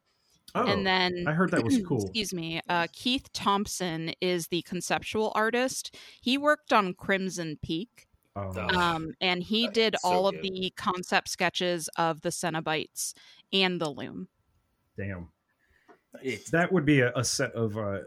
Oh, 0.57 0.65
and 0.67 0.87
then 0.87 1.25
I 1.27 1.33
heard 1.33 1.51
that 1.51 1.65
was 1.65 1.79
cool. 1.87 2.03
excuse 2.05 2.33
me 2.33 2.61
uh 2.69 2.87
keith 2.93 3.31
thompson 3.33 4.13
is 4.21 4.47
the 4.49 4.63
conceptual 4.63 5.33
artist 5.35 5.97
he 6.21 6.39
worked 6.39 6.73
on 6.73 6.95
crimson 6.95 7.59
peak 7.63 8.07
Oh, 8.37 8.53
Oh. 8.57 8.79
um 8.79 9.15
and 9.21 9.43
he 9.43 9.67
That's 9.67 9.75
did 9.75 9.97
so 10.01 10.09
all 10.09 10.27
of 10.29 10.35
good. 10.35 10.43
the 10.43 10.73
concept 10.77 11.29
sketches 11.29 11.89
of 11.97 12.21
the 12.23 12.31
cenobites 12.31 13.13
and 13.53 13.81
the 13.81 13.91
loom 13.91 14.29
damn. 14.97 15.29
It's 16.23 16.49
That 16.51 16.71
would 16.73 16.85
be 16.87 17.01
a, 17.01 17.13
a 17.17 17.25
set 17.25 17.53
of 17.53 17.77
uh, 17.77 17.99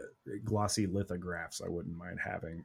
glossy 0.42 0.86
lithographs 0.86 1.60
I 1.60 1.68
wouldn't 1.68 1.94
mind 1.94 2.18
having. 2.18 2.64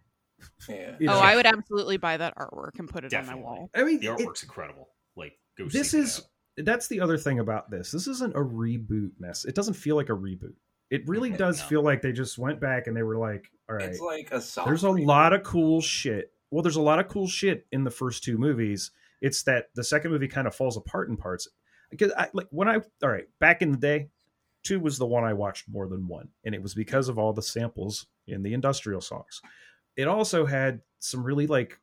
Yeah. 0.69 0.95
You 0.99 1.09
oh 1.09 1.19
i 1.19 1.35
would 1.35 1.45
absolutely 1.45 1.97
buy 1.97 2.17
that 2.17 2.35
artwork 2.37 2.79
and 2.79 2.87
put 2.89 3.03
it 3.05 3.13
on 3.13 3.25
my 3.27 3.35
wall 3.35 3.69
I 3.75 3.83
mean, 3.83 3.99
the 3.99 4.07
it- 4.07 4.17
artwork's 4.19 4.43
incredible. 4.43 4.89
Like 5.15 5.33
go 5.57 5.67
this 5.67 5.91
seek 5.91 5.99
it 5.99 6.03
is 6.03 6.19
out. 6.59 6.65
that's 6.65 6.87
the 6.87 7.01
other 7.01 7.17
thing 7.17 7.39
about 7.39 7.69
this. 7.69 7.91
This 7.91 8.07
isn't 8.07 8.35
a 8.35 8.39
reboot 8.39 9.11
mess. 9.19 9.45
It 9.45 9.55
doesn't 9.55 9.75
feel 9.75 9.95
like 9.95 10.09
a 10.09 10.13
reboot. 10.13 10.53
It 10.89 11.07
really 11.07 11.31
does 11.31 11.59
No. 11.59 11.65
feel 11.67 11.83
like 11.83 12.01
they 12.01 12.11
just 12.11 12.37
went 12.37 12.59
back 12.59 12.87
and 12.87 12.95
they 12.95 13.03
were 13.03 13.17
like, 13.17 13.45
all 13.69 13.75
right, 13.77 13.89
It's 13.89 13.99
like 13.99 14.29
a 14.31 14.39
soft 14.41 14.67
there's 14.67 14.83
a 14.83 14.87
reboot. 14.87 15.05
lot 15.05 15.33
of 15.33 15.43
cool 15.43 15.81
shit. 15.81 16.31
Well, 16.51 16.61
there's 16.61 16.75
a 16.75 16.81
lot 16.81 16.99
of 16.99 17.07
cool 17.07 17.27
shit 17.27 17.65
in 17.71 17.83
the 17.83 17.89
first 17.91 18.23
two 18.23 18.37
movies. 18.37 18.91
It's 19.21 19.41
that 19.43 19.67
the 19.75 19.83
second 19.83 20.11
movie 20.11 20.27
kind 20.27 20.45
of 20.47 20.53
falls 20.53 20.77
apart 20.77 21.09
in 21.09 21.17
parts. 21.17 21.47
Because 21.89 22.11
I 22.17 22.29
like 22.33 22.47
when 22.51 22.67
I 22.67 22.75
all 23.01 23.09
right, 23.09 23.25
back 23.39 23.61
in 23.61 23.71
the 23.71 23.77
day, 23.77 24.09
two 24.63 24.79
was 24.79 24.97
the 24.97 25.05
one 25.07 25.23
I 25.23 25.33
watched 25.33 25.65
more 25.69 25.87
than 25.87 26.07
one. 26.07 26.29
And 26.45 26.53
it 26.53 26.61
was 26.61 26.73
because 26.75 27.07
of 27.09 27.17
all 27.17 27.33
the 27.33 27.41
samples 27.41 28.05
in 28.27 28.43
the 28.43 28.53
industrial 28.53 29.01
songs. 29.01 29.41
It 29.95 30.07
also 30.07 30.45
had 30.45 30.81
some 30.99 31.23
really 31.23 31.47
like 31.47 31.79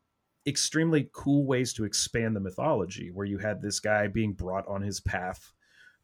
extremely 0.47 1.11
cool 1.13 1.47
ways 1.47 1.73
to 1.75 1.85
expand 1.85 2.35
the 2.35 2.41
mythology 2.41 3.11
where 3.11 3.27
you 3.27 3.39
had 3.39 3.61
this 3.61 3.79
guy 3.81 4.07
being 4.07 4.33
brought 4.33 4.67
on 4.67 4.83
his 4.83 5.01
path 5.01 5.53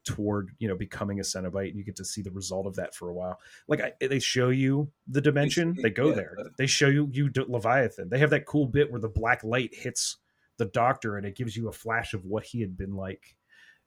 toward 0.04 0.50
you 0.58 0.68
know 0.68 0.76
becoming 0.76 1.18
a 1.18 1.22
cenobite 1.22 1.70
and 1.70 1.76
you 1.76 1.84
get 1.84 1.96
to 1.96 2.04
see 2.04 2.22
the 2.22 2.30
result 2.30 2.66
of 2.66 2.76
that 2.76 2.94
for 2.94 3.08
a 3.10 3.14
while. 3.14 3.38
Like 3.66 3.80
I, 3.80 3.92
they 4.00 4.20
show 4.20 4.50
you 4.50 4.90
the 5.08 5.20
dimension 5.20 5.76
they 5.82 5.90
go 5.90 6.10
yeah, 6.10 6.14
there. 6.14 6.36
They 6.56 6.66
show 6.66 6.88
you 6.88 7.08
you 7.12 7.30
leviathan. 7.48 8.08
They 8.08 8.18
have 8.18 8.30
that 8.30 8.46
cool 8.46 8.66
bit 8.66 8.90
where 8.90 9.00
the 9.00 9.08
black 9.08 9.42
light 9.42 9.74
hits 9.74 10.18
the 10.58 10.66
doctor 10.66 11.16
and 11.16 11.26
it 11.26 11.36
gives 11.36 11.56
you 11.56 11.68
a 11.68 11.72
flash 11.72 12.14
of 12.14 12.24
what 12.24 12.44
he 12.44 12.60
had 12.60 12.76
been 12.76 12.94
like. 12.94 13.36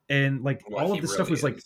And 0.09 0.43
like 0.43 0.61
all 0.74 0.91
of 0.91 1.01
this 1.01 1.13
stuff 1.13 1.28
really 1.28 1.32
was 1.32 1.43
like 1.43 1.61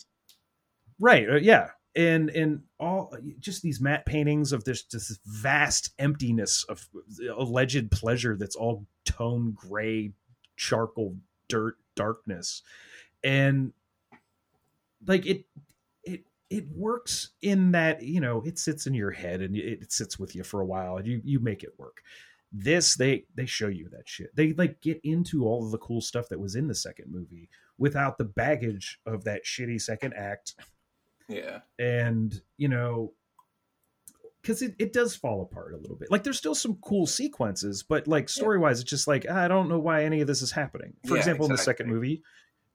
right 1.00 1.28
uh, 1.28 1.36
yeah 1.38 1.70
and 1.96 2.30
and 2.32 2.62
all 2.80 3.16
just 3.40 3.62
these 3.62 3.80
matte 3.80 4.06
paintings 4.06 4.52
of 4.52 4.64
this 4.64 4.84
this 4.84 5.20
vast 5.26 5.92
emptiness 6.00 6.66
of 6.70 6.88
alleged 7.38 7.92
pleasure 7.92 8.36
that's 8.36 8.56
all 8.56 8.86
tone 9.06 9.56
gray 9.56 10.12
charcoal 10.56 11.16
dirt 11.48 11.78
darkness. 11.96 12.62
And 13.24 13.74
like 15.06 15.26
it 15.26 15.46
it 16.04 16.24
it 16.50 16.66
works 16.76 17.30
in 17.42 17.72
that 17.72 18.02
you 18.02 18.22
know 18.22 18.42
it 18.46 18.58
sits 18.58 18.88
in 18.88 18.94
your 18.94 19.12
head 19.12 19.42
and 19.42 19.56
it, 19.56 19.82
it 19.84 19.92
sits 19.92 20.18
with 20.18 20.36
you 20.36 20.44
for 20.44 20.62
a 20.62 20.66
while 20.66 20.98
and 20.98 21.08
you 21.08 21.22
you 21.24 21.40
make 21.40 21.64
it 21.64 21.78
work. 21.78 22.02
This 22.52 22.96
they 22.96 23.26
they 23.36 23.46
show 23.46 23.68
you 23.68 23.90
that 23.90 24.08
shit. 24.08 24.36
They 24.36 24.54
like 24.54 24.82
get 24.82 25.00
into 25.04 25.46
all 25.46 25.66
of 25.66 25.72
the 25.72 25.78
cool 25.78 26.02
stuff 26.02 26.30
that 26.30 26.40
was 26.40 26.56
in 26.56 26.68
the 26.68 26.76
second 26.76 27.12
movie 27.12 27.50
without 27.78 28.18
the 28.18 28.26
baggage 28.26 29.00
of 29.06 29.24
that 29.24 29.44
shitty 29.44 29.82
second 29.82 30.14
act 30.14 30.56
yeah. 31.28 31.60
and 31.80 32.42
you 32.58 32.68
know 32.68 33.14
because 34.42 34.62
it, 34.62 34.76
it 34.78 34.92
does 34.94 35.16
fall 35.16 35.42
apart 35.42 35.74
a 35.74 35.78
little 35.78 35.96
bit 35.96 36.12
like 36.12 36.24
there's 36.24 36.38
still 36.38 36.56
some 36.56 36.76
cool 36.82 37.06
sequences 37.08 37.84
but 37.84 38.08
like 38.08 38.28
story 38.30 38.58
wise 38.60 38.80
it's 38.82 38.90
just 38.90 39.08
like 39.08 39.30
i 39.30 39.48
don't 39.48 39.70
know 39.70 39.80
why 39.80 40.04
any 40.04 40.22
of 40.22 40.28
this 40.28 40.42
is 40.42 40.52
happening 40.52 40.94
for 41.08 41.14
Yeah, 41.16 41.20
example 41.20 41.46
in 41.46 41.52
the 41.52 41.58
second 41.58 41.88
movie 41.88 42.22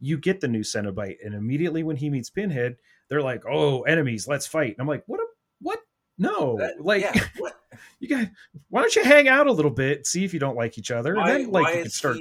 you 0.00 0.16
get 0.16 0.40
the 0.40 0.48
new 0.48 0.60
cenobite 0.62 1.16
and 1.24 1.34
immediately 1.34 1.82
when 1.82 1.96
he 1.96 2.08
meets 2.08 2.30
pinhead 2.30 2.76
they're 3.10 3.22
like 3.22 3.42
oh 3.50 3.82
enemies 3.82 4.26
let's 4.28 4.46
fight 4.46 4.70
and 4.70 4.80
i'm 4.80 4.86
like 4.86 5.02
what 5.06 5.20
a, 5.20 5.24
what 5.60 5.80
no 6.18 6.56
That- 6.58 6.80
like 6.80 7.02
yeah, 7.02 7.12
what? 7.38 7.54
you 8.00 8.08
guys 8.08 8.28
why 8.70 8.80
don't 8.80 8.96
you 8.96 9.04
hang 9.04 9.28
out 9.28 9.46
a 9.46 9.52
little 9.52 9.70
bit 9.70 10.06
see 10.06 10.24
if 10.24 10.32
you 10.32 10.40
don't 10.40 10.56
like 10.56 10.78
each 10.78 10.90
other 10.90 11.14
Why, 11.16 11.30
and 11.32 11.44
then 11.44 11.50
like 11.52 11.74
you 11.76 11.82
can 11.82 11.90
start 11.90 12.16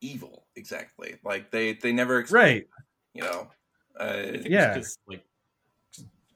evil 0.00 0.46
exactly? 0.54 1.16
Like 1.24 1.50
they 1.50 1.72
they 1.74 1.92
never 1.92 2.18
explain, 2.18 2.42
right 2.42 2.66
You 3.14 3.22
know. 3.22 3.48
I 3.98 4.04
Uh, 4.04 4.36
yeah. 4.44 4.74
because, 4.74 4.98
like 5.08 5.24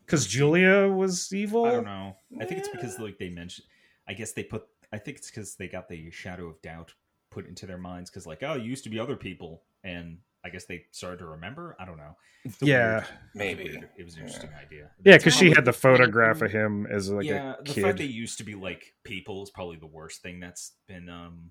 because 0.07 0.26
julia 0.26 0.88
was 0.88 1.32
evil 1.32 1.64
I 1.66 1.72
don't 1.72 1.84
know. 1.84 2.16
I 2.40 2.44
think 2.44 2.61
it's 2.61 2.68
because 2.68 2.98
like 2.98 3.18
they 3.18 3.28
mentioned. 3.28 3.66
I 4.09 4.12
guess 4.14 4.32
they 4.32 4.44
put. 4.44 4.64
I 4.92 4.98
think 4.98 5.18
it's 5.18 5.28
because 5.30 5.57
they 5.57 5.66
got 5.68 5.88
the 5.88 6.11
shadow 6.11 6.46
of 6.46 6.62
doubt 6.62 6.94
put 7.30 7.46
into 7.48 7.66
their 7.66 7.76
minds 7.78 8.09
because 8.09 8.26
like 8.26 8.42
oh 8.42 8.54
you 8.54 8.64
used 8.70 8.84
to 8.84 8.90
be 8.90 8.98
other 9.00 9.16
people 9.16 9.62
and 9.84 10.18
I 10.44 10.48
guess 10.48 10.64
they 10.64 10.84
started 10.92 11.18
to 11.18 11.26
remember. 11.26 11.76
I 11.80 11.84
don't 11.84 11.96
know. 11.96 12.16
Yeah. 12.62 13.02
weird- 13.02 13.04
it 13.04 13.04
was 13.04 13.34
a 13.34 13.38
Maybe. 13.38 13.64
weird- 13.64 13.88
it 13.98 14.04
was 14.04 14.14
an 14.14 14.20
interesting 14.22 14.50
idea. 14.64 14.90
yeah 15.04 15.16
because 15.16 15.34
she 15.34 15.50
had 15.50 15.64
the 15.64 15.72
photograph 15.72 16.40
of 16.40 16.52
him 16.52 16.86
as 16.86 17.11
like 17.11 17.26
yeah, 17.26 17.54
a 17.59 17.62
the 17.64 17.72
kid 17.72 17.82
fact 17.82 17.98
they 17.98 18.04
used 18.04 18.38
to 18.38 18.44
be 18.44 18.54
like 18.54 18.94
people 19.04 19.42
is 19.42 19.50
probably 19.50 19.76
the 19.76 19.86
worst 19.88 20.22
thing 20.22 20.38
that's 20.38 20.72
been. 20.86 21.09
um 21.09 21.50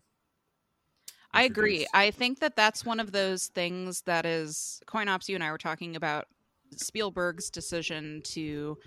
I 1.33 1.43
agree. 1.43 1.85
I 1.93 2.11
think 2.11 2.39
that 2.39 2.55
that's 2.55 2.85
one 2.85 3.01
of 3.01 3.11
those 3.11 3.47
things 3.47 4.03
that 4.03 4.25
is 4.25 4.81
Coinops. 4.87 5.27
You 5.27 5.35
and 5.35 5.43
I 5.43 5.51
were 5.51 5.57
talking 5.57 5.97
about 5.97 6.27
Spielberg's 6.75 7.49
decision 7.49 8.21
to 8.25 8.77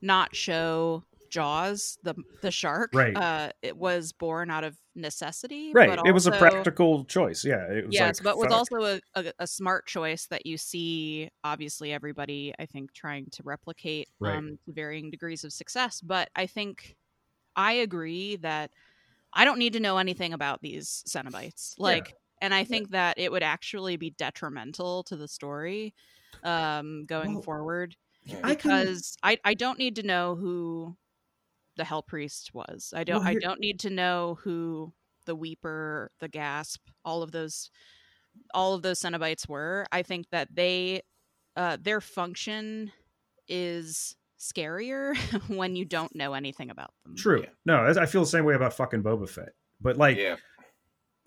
not 0.00 0.34
show 0.34 1.04
Jaws, 1.30 1.98
the 2.02 2.14
the 2.42 2.50
shark. 2.50 2.90
Right. 2.92 3.16
Uh, 3.16 3.50
it 3.62 3.76
was 3.76 4.12
born 4.12 4.50
out 4.50 4.64
of 4.64 4.76
necessity. 4.94 5.72
right 5.72 5.88
but 5.88 6.06
it 6.06 6.12
was 6.12 6.26
a 6.26 6.32
practical 6.32 7.02
choice 7.06 7.46
yeah 7.46 7.64
it 7.72 7.86
was 7.86 7.94
Yes, 7.94 8.18
like, 8.20 8.24
but 8.24 8.36
was 8.36 8.48
fuck. 8.48 8.58
also 8.58 8.76
a, 8.84 9.00
a, 9.14 9.32
a 9.38 9.46
smart 9.46 9.86
choice 9.86 10.26
that 10.26 10.44
you 10.44 10.58
see. 10.58 11.30
Obviously, 11.44 11.92
everybody 11.94 12.52
I 12.58 12.66
think 12.66 12.92
trying 12.92 13.26
to 13.32 13.42
replicate 13.44 14.08
Right. 14.20 14.36
um, 14.36 14.58
varying 14.68 15.10
degrees 15.10 15.44
of 15.44 15.52
success. 15.54 16.02
But 16.02 16.28
I 16.36 16.44
think 16.46 16.96
I 17.56 17.72
agree 17.72 18.36
that 18.36 18.70
I 19.32 19.46
don't 19.46 19.58
need 19.58 19.72
to 19.72 19.80
know 19.80 19.96
anything 19.96 20.34
about 20.34 20.60
these 20.60 21.02
Cenobites. 21.08 21.72
Like, 21.78 22.12
and 22.42 22.52
I 22.52 22.64
think 22.64 22.90
that 22.90 23.18
it 23.18 23.32
would 23.32 23.42
actually 23.42 23.96
be 23.96 24.10
detrimental 24.10 25.04
to 25.04 25.16
the 25.16 25.28
story 25.28 25.94
um, 26.42 27.04
going 27.06 27.34
Well- 27.34 27.42
forward. 27.42 27.96
I 28.44 28.54
can- 28.54 28.70
because 28.70 29.16
I, 29.22 29.38
I 29.44 29.54
don't 29.54 29.78
need 29.78 29.96
to 29.96 30.02
know 30.04 30.36
who 30.36 30.96
the 31.76 31.84
hell 31.84 32.02
priest 32.02 32.50
was. 32.54 32.92
I 32.96 33.02
don't 33.04 33.20
Well, 33.20 33.28
I 33.28 33.34
don't 33.34 33.58
need 33.60 33.80
to 33.80 33.90
know 33.90 34.38
who 34.42 34.92
the 35.26 35.34
weeper, 35.34 36.10
the 36.20 36.28
gasp, 36.28 36.80
all 37.04 37.22
of 37.22 37.32
those 37.32 37.70
all 38.54 38.74
of 38.74 38.82
those 38.82 39.00
Cenobites 39.00 39.48
were. 39.48 39.86
I 39.92 40.02
think 40.02 40.26
that 40.30 40.48
they 40.54 41.02
uh 41.56 41.76
their 41.80 42.00
function 42.00 42.92
is 43.48 44.16
scarier 44.38 45.16
when 45.48 45.76
you 45.76 45.84
don't 45.84 46.14
know 46.14 46.34
anything 46.34 46.70
about 46.70 46.92
them. 47.04 47.16
True. 47.16 47.42
Yeah. 47.42 47.48
No, 47.66 47.74
I 47.76 48.02
I 48.02 48.06
feel 48.06 48.22
the 48.22 48.26
same 48.26 48.44
way 48.44 48.54
about 48.54 48.72
fucking 48.74 49.02
Boba 49.02 49.28
Fett. 49.28 49.50
But 49.80 49.96
like 49.96 50.16
yeah, 50.16 50.36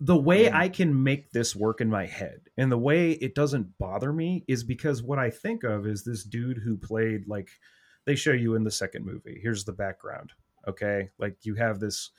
the 0.00 0.16
way 0.16 0.44
Mm. 0.46 0.52
I 0.54 0.68
can 0.68 1.02
make 1.02 1.30
this 1.30 1.56
work 1.56 1.80
in 1.80 1.88
my 1.88 2.04
head 2.06 2.40
and 2.58 2.70
the 2.70 2.76
way 2.78 3.12
it 3.12 3.34
doesn't 3.34 3.78
bother 3.78 4.12
me 4.12 4.44
is 4.46 4.62
because 4.62 5.02
what 5.02 5.18
I 5.18 5.30
think 5.30 5.64
of 5.64 5.86
is 5.86 6.04
this 6.04 6.22
dude 6.24 6.58
who 6.58 6.76
played 6.76 7.26
like 7.28 7.48
they 8.04 8.14
show 8.14 8.32
you 8.32 8.54
in 8.56 8.62
the 8.64 8.70
second 8.70 9.04
movie. 9.06 9.38
Here's 9.42 9.64
the 9.64 9.72
background. 9.72 10.32
Okay. 10.68 11.10
Like 11.18 11.38
you 11.46 11.54
have 11.54 11.80
this 11.80 12.10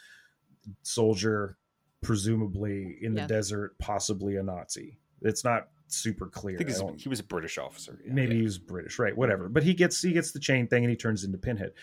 soldier, 0.83 1.57
presumably 2.01 2.97
in 3.01 3.13
the 3.13 3.21
Yeah. 3.21 3.27
desert, 3.27 3.77
possibly 3.79 4.35
a 4.37 4.43
Nazi. 4.43 4.97
It's 5.21 5.43
not 5.43 5.69
super 5.87 6.27
clear. 6.27 6.55
I 6.55 6.63
think 6.63 6.75
I 6.75 6.79
don't- 6.79 6.99
he 6.99 7.09
was 7.09 7.19
a 7.19 7.23
British 7.23 7.57
officer. 7.57 7.99
yeah. 8.03 8.13
maybe 8.13 8.35
he 8.37 8.41
was 8.43 8.57
British, 8.57 8.99
right? 8.99 9.15
Whatever. 9.15 9.49
But 9.49 9.63
he 9.63 9.73
gets 9.73 10.01
he 10.01 10.13
gets 10.13 10.31
the 10.31 10.39
chain 10.39 10.67
thing 10.67 10.83
and 10.83 10.89
he 10.89 10.97
turns 10.97 11.23
into 11.23 11.37
Pinhead. 11.37 11.73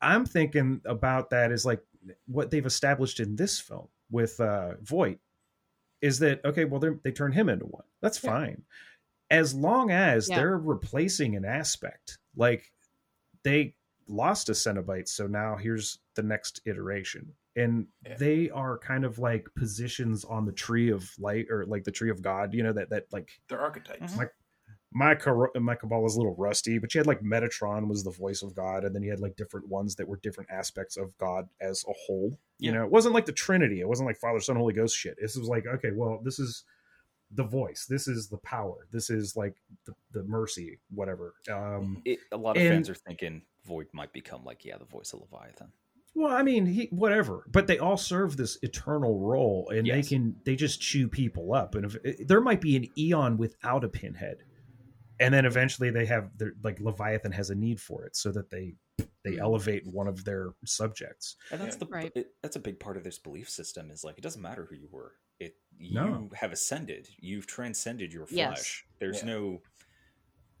I'm 0.00 0.24
thinking 0.24 0.80
about 0.84 1.30
that 1.30 1.52
is 1.52 1.64
like 1.66 1.82
what 2.26 2.50
they've 2.50 2.64
established 2.66 3.18
in 3.20 3.36
this 3.36 3.60
film 3.60 3.88
with 4.10 4.38
uh 4.40 4.74
Voight 4.82 5.18
is 6.00 6.18
that 6.20 6.42
okay? 6.44 6.64
Well, 6.64 6.80
they 6.80 6.90
they 7.04 7.12
turn 7.12 7.32
him 7.32 7.48
into 7.48 7.66
one. 7.66 7.84
That's 8.00 8.22
Yeah. 8.22 8.30
fine, 8.30 8.62
as 9.30 9.54
long 9.54 9.90
as 9.90 10.28
Yeah. 10.28 10.36
they're 10.36 10.56
replacing 10.58 11.36
an 11.36 11.44
aspect. 11.44 12.18
Like 12.34 12.72
they 13.42 13.74
lost 14.08 14.48
a 14.48 14.52
Cenobite, 14.52 15.08
so 15.08 15.26
now 15.26 15.56
here's 15.56 15.98
the 16.14 16.22
next 16.22 16.60
iteration. 16.64 17.34
And 17.56 17.86
Yeah. 18.06 18.16
they 18.16 18.50
are 18.50 18.78
kind 18.78 19.04
of 19.04 19.18
like 19.18 19.46
positions 19.54 20.24
on 20.24 20.46
the 20.46 20.52
tree 20.52 20.90
of 20.90 21.10
light, 21.18 21.46
or 21.50 21.66
like 21.66 21.84
the 21.84 21.92
tree 21.92 22.10
of 22.10 22.22
God. 22.22 22.54
You 22.54 22.62
know 22.62 22.72
that 22.72 22.88
that 22.90 23.12
like 23.12 23.30
they're 23.48 23.60
archetypes. 23.60 24.14
Mhm. 24.14 24.30
My 24.92 25.14
my 25.60 25.76
Kabbalah's 25.76 26.16
a 26.16 26.18
little 26.18 26.34
rusty, 26.36 26.78
but 26.78 26.92
you 26.94 26.98
had 26.98 27.06
like 27.06 27.20
Metatron 27.22 27.86
was 27.88 28.02
the 28.02 28.10
voice 28.10 28.42
of 28.42 28.54
God, 28.56 28.84
and 28.84 28.92
then 28.94 29.02
you 29.02 29.10
had 29.10 29.20
like 29.20 29.36
different 29.36 29.68
ones 29.68 29.94
that 29.96 30.08
were 30.08 30.18
different 30.22 30.50
aspects 30.50 30.96
of 30.96 31.16
God 31.18 31.48
as 31.60 31.84
a 31.88 31.92
whole. 32.06 32.36
You 32.58 32.72
know, 32.72 32.82
it 32.84 32.90
wasn't 32.90 33.14
like 33.14 33.26
the 33.26 33.32
Trinity. 33.32 33.80
It 33.80 33.88
wasn't 33.88 34.08
like 34.08 34.16
Father, 34.18 34.40
Son, 34.40 34.56
Holy 34.56 34.74
Ghost 34.74 34.96
shit. 34.96 35.16
This 35.20 35.36
was 35.36 35.48
like, 35.48 35.64
okay, 35.66 35.92
well, 35.94 36.20
this 36.24 36.38
is 36.40 36.64
the 37.32 37.44
voice. 37.44 37.86
This 37.88 38.08
is 38.08 38.28
the 38.28 38.38
power. 38.38 38.88
This 38.90 39.10
is 39.10 39.36
like 39.36 39.54
the, 39.86 39.92
the 40.12 40.24
mercy, 40.24 40.80
whatever. 40.90 41.34
Um, 41.48 42.02
It, 42.04 42.18
a 42.32 42.36
lot 42.36 42.56
of 42.56 42.62
And- 42.62 42.74
fans 42.74 42.90
are 42.90 42.94
thinking 42.94 43.42
Voight 43.66 43.86
might 43.92 44.12
become 44.12 44.44
like, 44.44 44.64
yeah, 44.64 44.76
the 44.78 44.84
voice 44.86 45.12
of 45.12 45.20
Leviathan. 45.20 45.70
well, 46.16 46.34
I 46.34 46.42
mean, 46.42 46.66
he, 46.66 46.86
whatever, 46.90 47.44
but 47.52 47.68
they 47.68 47.78
all 47.78 47.96
serve 47.96 48.36
this 48.36 48.58
eternal 48.62 49.20
role, 49.20 49.68
and 49.72 49.86
Yes. 49.86 49.96
they 50.08 50.16
can 50.16 50.34
they 50.44 50.56
just 50.56 50.80
chew 50.80 51.06
people 51.06 51.54
up. 51.54 51.76
And 51.76 51.84
if 52.02 52.26
there 52.26 52.40
might 52.40 52.60
be 52.60 52.74
an 52.74 52.88
eon 52.98 53.36
without 53.36 53.84
a 53.84 53.88
pinhead, 53.88 54.42
and 55.20 55.32
then 55.32 55.44
eventually 55.44 55.90
they 55.90 56.06
have 56.06 56.36
their 56.36 56.54
like 56.64 56.80
Leviathan 56.80 57.30
has 57.32 57.50
a 57.50 57.54
need 57.54 57.80
for 57.80 58.04
it, 58.04 58.16
so 58.16 58.32
that 58.32 58.50
they 58.50 58.74
they 59.22 59.32
Mhm. 59.32 59.38
elevate 59.40 59.86
one 59.86 60.08
of 60.08 60.24
their 60.24 60.50
subjects. 60.64 61.36
And 61.52 61.60
that's 61.60 61.76
Yeah. 61.76 61.80
the 61.80 61.86
Right. 61.86 62.12
it, 62.14 62.34
that's 62.42 62.56
a 62.56 62.60
big 62.60 62.80
part 62.80 62.96
of 62.96 63.04
this 63.04 63.18
belief 63.18 63.48
system 63.48 63.90
is 63.90 64.02
like 64.02 64.16
it 64.18 64.22
doesn't 64.22 64.40
matter 64.42 64.64
who 64.66 64.74
you 64.74 64.88
were. 64.90 65.16
It 65.38 65.56
you 65.78 65.94
No. 65.94 66.30
have 66.34 66.52
ascended. 66.52 67.08
You've 67.18 67.46
transcended 67.46 68.12
your 68.12 68.26
Yes. 68.30 68.48
flesh. 68.54 68.86
There's 68.98 69.18
Yeah. 69.20 69.26
no 69.34 69.62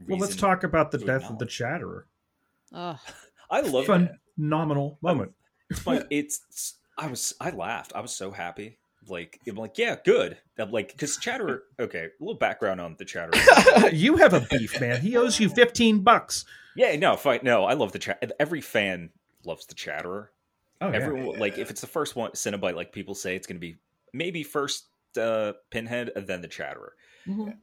Well, 0.06 0.18
let's 0.18 0.36
talk 0.36 0.62
about 0.64 0.90
the 0.92 0.98
death 0.98 1.24
of 1.30 1.38
the. 1.38 1.44
Chatterer. 1.46 2.06
Ugh. 2.72 2.98
I 3.50 3.60
love 3.60 3.88
it. 3.90 4.10
Phenomenal 4.36 4.98
moment. 5.02 5.34
It's 5.70 5.80
fun. 5.80 6.06
It's 6.10 6.78
I 6.98 7.06
was 7.06 7.32
I 7.40 7.50
laughed. 7.50 7.92
I 7.94 8.00
was 8.00 8.12
so 8.12 8.30
happy. 8.32 8.78
Like 9.08 9.40
I'm 9.48 9.56
like 9.56 9.78
yeah, 9.78 9.96
good. 10.04 10.36
I'm 10.58 10.70
like 10.70 10.92
because 10.92 11.16
Chatterer. 11.16 11.62
Okay, 11.80 12.04
a 12.04 12.22
little 12.22 12.38
background 12.38 12.80
on 12.80 12.96
the 12.98 13.04
Chatterer. 13.04 13.90
you 13.92 14.16
have 14.16 14.34
a 14.34 14.40
beef, 14.50 14.80
man. 14.80 15.00
He 15.00 15.16
owes 15.16 15.40
you 15.40 15.48
fifteen 15.48 16.00
bucks. 16.00 16.44
yeah, 16.76 16.94
no, 16.96 17.16
fight. 17.16 17.42
No, 17.42 17.64
I 17.64 17.72
love 17.74 17.92
the 17.92 17.98
chat. 17.98 18.32
Every 18.38 18.60
fan 18.60 19.10
loves 19.44 19.66
the 19.66 19.74
Chatterer. 19.74 20.30
Oh, 20.82 20.88
yeah. 20.90 20.96
Everyone 20.96 21.38
like 21.38 21.58
if 21.58 21.70
it's 21.70 21.80
the 21.80 21.86
first 21.86 22.14
one 22.16 22.30
Cenobite, 22.32 22.74
like 22.74 22.92
people 22.92 23.14
say, 23.14 23.36
it's 23.36 23.46
going 23.46 23.56
to 23.56 23.60
be 23.60 23.76
maybe 24.12 24.42
first 24.42 24.86
uh, 25.18 25.52
Pinhead 25.70 26.10
and 26.14 26.26
then 26.26 26.40
the 26.42 26.48
Chatterer. 26.48 26.94
Mhm. 27.26 27.56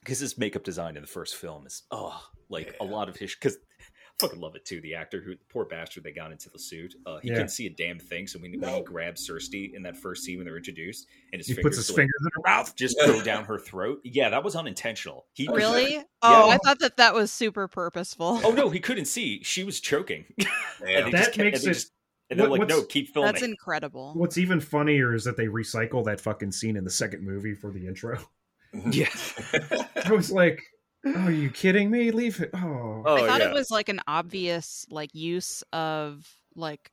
because 0.00 0.18
his 0.20 0.38
makeup 0.38 0.64
design 0.64 0.96
in 0.96 1.02
the 1.02 1.08
first 1.08 1.36
film 1.36 1.66
is 1.66 1.82
oh 1.90 2.22
like 2.48 2.74
a 2.80 2.84
lot 2.84 3.08
of 3.08 3.16
his 3.16 3.34
because 3.34 3.56
I 3.56 3.73
fucking 4.20 4.38
love 4.40 4.54
it 4.54 4.64
too 4.64 4.80
the 4.80 4.94
actor 4.94 5.20
who 5.20 5.34
poor 5.48 5.64
bastard 5.64 6.04
they 6.04 6.12
got 6.12 6.30
into 6.30 6.48
the 6.50 6.58
suit 6.58 6.94
uh, 7.04 7.18
he 7.20 7.28
Yeah. 7.28 7.34
couldn't 7.34 7.48
see 7.48 7.66
a 7.66 7.70
damn 7.70 7.98
thing 7.98 8.26
so 8.28 8.38
when, 8.38 8.58
when 8.60 8.74
he 8.74 8.82
grabs 8.82 9.26
Kirsty 9.28 9.72
in 9.74 9.82
that 9.82 9.96
first 9.96 10.22
scene 10.24 10.36
when 10.38 10.46
they're 10.46 10.56
introduced 10.56 11.08
and 11.32 11.40
his 11.40 11.48
He 11.48 11.54
fingers 11.54 11.76
puts 11.76 11.76
his 11.78 11.90
like, 11.90 11.96
fingers 11.96 12.20
in 12.20 12.30
her 12.34 12.42
mouth. 12.48 12.76
just 12.76 12.96
go 13.04 13.20
down 13.22 13.44
her 13.44 13.58
throat 13.58 14.00
yeah 14.04 14.28
that 14.30 14.44
was 14.44 14.54
unintentional 14.54 15.26
he 15.32 15.48
was- 15.48 15.56
Really? 15.58 15.98
Oh, 16.22 16.48
I 16.48 16.58
thought 16.64 16.78
that 16.78 16.96
that 16.98 17.12
was 17.14 17.32
super 17.32 17.66
purposeful. 17.68 18.40
oh 18.44 18.52
no 18.52 18.70
he 18.70 18.78
couldn't 18.80 19.06
see 19.06 19.42
she 19.42 19.64
was 19.64 19.80
choking 19.80 20.24
Yeah. 20.36 20.46
and 20.86 21.06
they 21.06 21.10
That 21.10 21.18
just 21.18 21.32
kept, 21.32 21.44
makes 21.44 21.64
it- 21.66 21.84
and 22.30 22.38
they're 22.40 22.48
what- 22.48 22.60
like 22.60 22.68
no 22.68 22.82
keep 22.84 23.08
filming 23.12 23.32
That's 23.32 23.44
incredible. 23.44 24.14
What's 24.14 24.38
even 24.38 24.60
funnier 24.60 25.12
is 25.14 25.24
that 25.24 25.36
they 25.36 25.46
recycle 25.46 26.04
that 26.04 26.20
fucking 26.20 26.52
scene 26.52 26.76
in 26.76 26.84
the 26.84 26.90
second 26.90 27.22
movie 27.24 27.54
for 27.54 27.70
the 27.72 27.86
intro. 27.86 28.18
yeah 28.90 29.08
I 30.04 30.10
was 30.12 30.30
like, 30.32 30.62
"Oh, 31.06 31.24
are 31.26 31.30
you 31.30 31.50
kidding 31.50 31.90
me? 31.90 32.10
Leave 32.10 32.40
it." 32.40 32.50
Oh, 32.54 33.02
oh 33.06 33.16
I 33.16 33.26
thought 33.26 33.40
yeah 33.40 33.50
it 33.50 33.54
was 33.54 33.70
like 33.70 33.88
an 33.88 34.00
obvious 34.06 34.86
like 34.90 35.14
use 35.14 35.62
of 35.72 36.28
like 36.56 36.90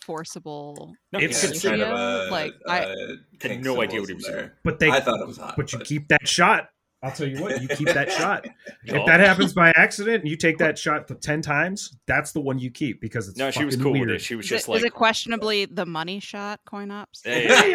forcible. 0.00 0.94
no, 1.12 1.18
It's- 1.18 1.42
he 1.42 1.48
it's 1.48 1.62
kind 1.62 1.82
of 1.82 1.88
a, 1.88 2.30
like, 2.30 2.54
I- 2.68 2.84
a 2.84 3.16
Had 3.48 3.64
no 3.64 3.80
idea 3.82 4.00
what 4.00 4.08
he 4.08 4.14
was 4.14 4.24
symbolism 4.24 4.34
doing. 4.34 4.50
but 4.64 4.78
they, 4.78 4.90
I 4.90 5.00
thought 5.00 5.20
it 5.20 5.26
was 5.26 5.36
hot, 5.38 5.54
but 5.56 5.72
you 5.72 5.78
keep 5.80 6.08
that 6.08 6.26
shot. 6.28 6.68
I'll 7.02 7.12
tell 7.12 7.28
you 7.28 7.40
what, 7.42 7.60
you 7.60 7.68
keep 7.68 7.88
that 7.88 8.10
shot. 8.10 8.46
If 8.84 9.04
that 9.06 9.20
happens 9.20 9.52
by 9.52 9.70
accident, 9.70 10.22
and 10.22 10.30
you 10.30 10.36
take 10.36 10.58
that 10.58 10.78
shot 10.78 11.06
for 11.08 11.14
ten 11.16 11.42
times. 11.42 11.96
That's 12.06 12.32
the 12.32 12.40
one 12.40 12.58
you 12.58 12.70
keep 12.70 13.00
because 13.00 13.28
it's 13.28 13.36
no 13.36 13.50
she 13.50 13.64
was 13.64 13.76
cool 13.76 13.92
weird. 13.92 14.08
with 14.08 14.16
it 14.16 14.22
she 14.22 14.34
was 14.36 14.46
Is 14.46 14.50
just 14.50 14.68
it, 14.68 14.70
like 14.70 14.78
is 14.78 14.84
it 14.84 14.94
questionably 14.94 15.64
the 15.66 15.84
money 15.86 16.20
shot 16.20 16.60
coin 16.66 16.90
ops? 16.90 17.22
Hey. 17.24 17.74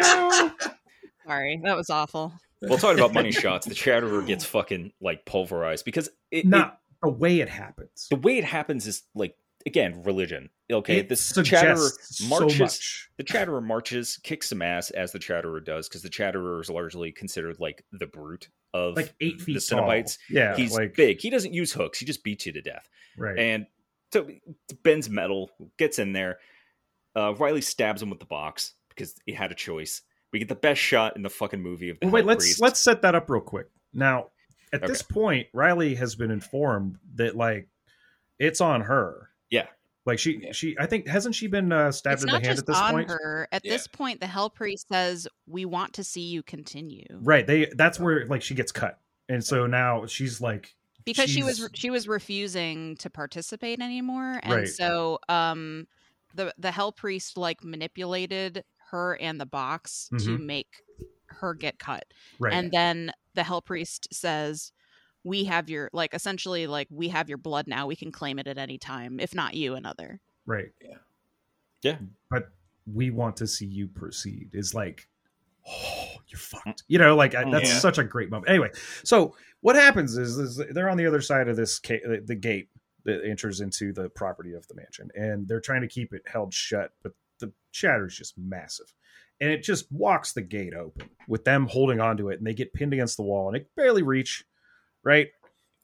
Sorry, 1.26 1.60
that 1.64 1.76
was 1.76 1.88
awful. 1.90 2.32
Well, 2.68 2.78
talk 2.78 2.96
about 2.96 3.12
money 3.14 3.32
shots, 3.32 3.66
the 3.66 3.74
Chatterer 3.74 4.22
gets 4.22 4.44
fucking 4.44 4.92
like 5.00 5.24
pulverized 5.24 5.84
because 5.84 6.08
it, 6.30 6.38
it- 6.38 6.46
Not 6.46 6.78
the 7.02 7.08
way 7.10 7.40
it 7.40 7.48
happens. 7.48 8.06
the 8.10 8.16
way 8.16 8.38
it 8.38 8.44
happens 8.44 8.86
is 8.86 9.02
like 9.14 9.36
again 9.66 10.02
religion. 10.04 10.50
Okay, 10.70 10.98
It 10.98 11.08
this 11.08 11.32
Chatterer 11.44 11.90
marches. 12.28 12.74
so. 12.74 13.08
The 13.18 13.24
Chatterer 13.24 13.60
marches, 13.60 14.18
kicks 14.22 14.48
some 14.48 14.62
ass 14.62 14.90
as 14.90 15.12
the 15.12 15.18
Chatterer 15.18 15.60
does 15.60 15.88
because 15.88 16.02
the 16.02 16.08
Chatterer 16.08 16.60
is 16.62 16.70
largely 16.70 17.12
considered 17.12 17.60
like 17.60 17.84
the 17.92 18.06
brute 18.06 18.48
of 18.72 18.96
Like 18.96 19.12
eight 19.20 19.38
the 19.38 19.44
feet 19.44 19.62
tall. 19.68 19.80
Cenobites. 19.82 20.16
Yeah, 20.30 20.56
He's 20.56 20.72
like 20.72 20.94
big. 20.94 21.20
He 21.20 21.28
doesn't 21.28 21.52
use 21.52 21.72
hooks. 21.72 21.98
He 21.98 22.06
just 22.06 22.24
beats 22.24 22.46
you 22.46 22.52
to 22.52 22.62
death. 22.62 22.88
right. 23.18 23.38
And 23.38 23.66
so 24.12 24.28
bends 24.82 25.10
metal, 25.10 25.50
gets 25.78 25.98
in 25.98 26.12
there. 26.12 26.38
Uh, 27.14 27.34
Riley 27.34 27.60
stabs 27.60 28.00
him 28.02 28.08
with 28.10 28.18
the 28.20 28.24
box 28.26 28.72
because 28.88 29.14
he 29.26 29.32
had 29.32 29.50
a 29.52 29.54
choice. 29.54 30.00
We 30.32 30.38
get 30.38 30.48
the 30.48 30.54
best 30.54 30.80
shot 30.80 31.16
in 31.16 31.22
the 31.22 31.30
fucking 31.30 31.60
movie 31.60 31.90
of 31.90 32.00
the 32.00 32.06
Well, 32.06 32.14
wait, 32.14 32.24
let's 32.24 32.44
Priest. 32.44 32.60
let's 32.60 32.80
set 32.80 33.02
that 33.02 33.14
up 33.14 33.28
real 33.28 33.40
quick. 33.42 33.68
Now, 33.92 34.28
at 34.72 34.82
Okay. 34.82 34.86
this 34.90 35.02
point, 35.02 35.48
Riley 35.52 35.94
has 35.96 36.14
been 36.14 36.30
informed 36.30 36.98
that 37.16 37.36
like 37.36 37.68
it's 38.38 38.60
on 38.60 38.80
her. 38.82 39.28
Yeah. 39.50 39.66
Like 40.06 40.18
she 40.18 40.38
Yeah. 40.42 40.52
she 40.52 40.76
I 40.78 40.86
think 40.86 41.06
hasn't 41.06 41.34
she 41.34 41.46
been 41.46 41.70
uh, 41.70 41.92
stabbed 41.92 42.14
It's 42.14 42.24
in 42.24 42.30
the 42.30 42.40
hand 42.46 42.58
at 42.58 42.66
this 42.66 42.76
on 42.76 42.90
point? 42.92 43.10
her. 43.10 43.46
At 43.52 43.64
Yeah. 43.64 43.72
this 43.72 43.86
point, 43.86 44.20
the 44.20 44.26
Hell 44.26 44.48
Priest 44.50 44.86
says, 44.90 45.28
"We 45.46 45.64
want 45.66 45.92
to 45.94 46.04
see 46.04 46.22
you 46.22 46.42
continue." 46.42 47.04
Right. 47.10 47.46
They 47.46 47.66
that's 47.76 48.00
where 48.00 48.26
like 48.26 48.42
she 48.42 48.54
gets 48.54 48.72
cut. 48.72 48.98
And 49.28 49.44
so 49.44 49.66
now 49.66 50.06
she's 50.06 50.40
like 50.40 50.74
because 51.04 51.28
she 51.30 51.42
was 51.42 51.68
she 51.74 51.90
was 51.90 52.08
refusing 52.08 52.96
to 52.96 53.10
participate 53.10 53.80
anymore 53.80 54.40
and 54.42 54.52
Right. 54.52 54.68
so 54.68 55.18
um 55.28 55.86
the 56.34 56.54
the 56.58 56.70
hell 56.70 56.92
priest 56.92 57.36
like 57.36 57.62
manipulated 57.64 58.64
her 58.92 59.14
and 59.20 59.40
the 59.40 59.46
box 59.46 60.08
to 60.20 60.38
make 60.38 60.68
her 61.26 61.54
get 61.54 61.78
cut 61.78 62.04
Mm-hmm. 62.34 62.44
right. 62.44 62.52
and 62.54 62.70
then 62.70 63.10
the 63.34 63.42
hell 63.42 63.60
priest 63.62 64.06
says 64.12 64.72
we 65.24 65.44
have 65.44 65.68
your 65.70 65.88
like 65.92 66.14
essentially 66.14 66.66
like 66.66 66.88
we 66.90 67.08
have 67.08 67.28
your 67.28 67.38
blood 67.38 67.66
now 67.66 67.86
we 67.86 67.96
can 67.96 68.12
claim 68.12 68.38
it 68.38 68.46
at 68.46 68.58
any 68.58 68.76
time 68.78 69.18
if 69.18 69.34
not 69.34 69.54
you 69.54 69.74
another 69.74 70.20
right. 70.46 70.68
Yeah. 70.82 70.96
Yeah. 71.82 71.96
But 72.30 72.50
we 72.92 73.10
want 73.10 73.36
to 73.38 73.46
see 73.46 73.66
you 73.66 73.88
proceed 73.88 74.50
is 74.52 74.74
like 74.74 75.08
oh, 75.68 76.08
you're 76.28 76.38
fucked. 76.38 76.82
You 76.88 76.98
know, 76.98 77.14
like 77.16 77.34
I, 77.34 77.48
that's 77.50 77.70
Yeah. 77.70 77.78
such 77.78 77.98
a 77.98 78.04
great 78.04 78.30
moment. 78.30 78.50
Anyway, 78.50 78.70
so 79.04 79.34
what 79.60 79.76
happens 79.76 80.16
is, 80.16 80.36
is 80.38 80.60
they're 80.70 80.90
on 80.90 80.96
the 80.96 81.06
other 81.06 81.20
side 81.20 81.48
of 81.48 81.56
this 81.56 81.78
ca- 81.78 82.00
the, 82.04 82.20
the 82.26 82.34
gate 82.34 82.68
that 83.04 83.24
enters 83.24 83.60
into 83.60 83.92
the 83.92 84.08
property 84.10 84.52
of 84.54 84.66
the 84.68 84.74
mansion, 84.74 85.08
and 85.14 85.46
they're 85.48 85.60
trying 85.60 85.82
to 85.82 85.88
keep 85.88 86.12
it 86.12 86.22
held 86.26 86.52
shut, 86.54 86.90
but 87.02 87.12
the 87.72 87.76
chatter 87.86 88.06
is 88.06 88.16
just 88.16 88.34
massive, 88.38 88.92
and 89.40 89.50
it 89.50 89.62
just 89.62 89.90
walks 89.90 90.32
the 90.32 90.42
gate 90.42 90.74
open 90.74 91.08
with 91.28 91.44
them 91.44 91.66
holding 91.66 92.00
onto 92.00 92.28
it, 92.28 92.38
and 92.38 92.46
they 92.46 92.54
get 92.54 92.72
pinned 92.74 92.92
against 92.92 93.16
the 93.16 93.22
wall, 93.22 93.48
and 93.48 93.56
it 93.56 93.68
barely 93.76 94.02
reach, 94.02 94.44
right, 95.04 95.28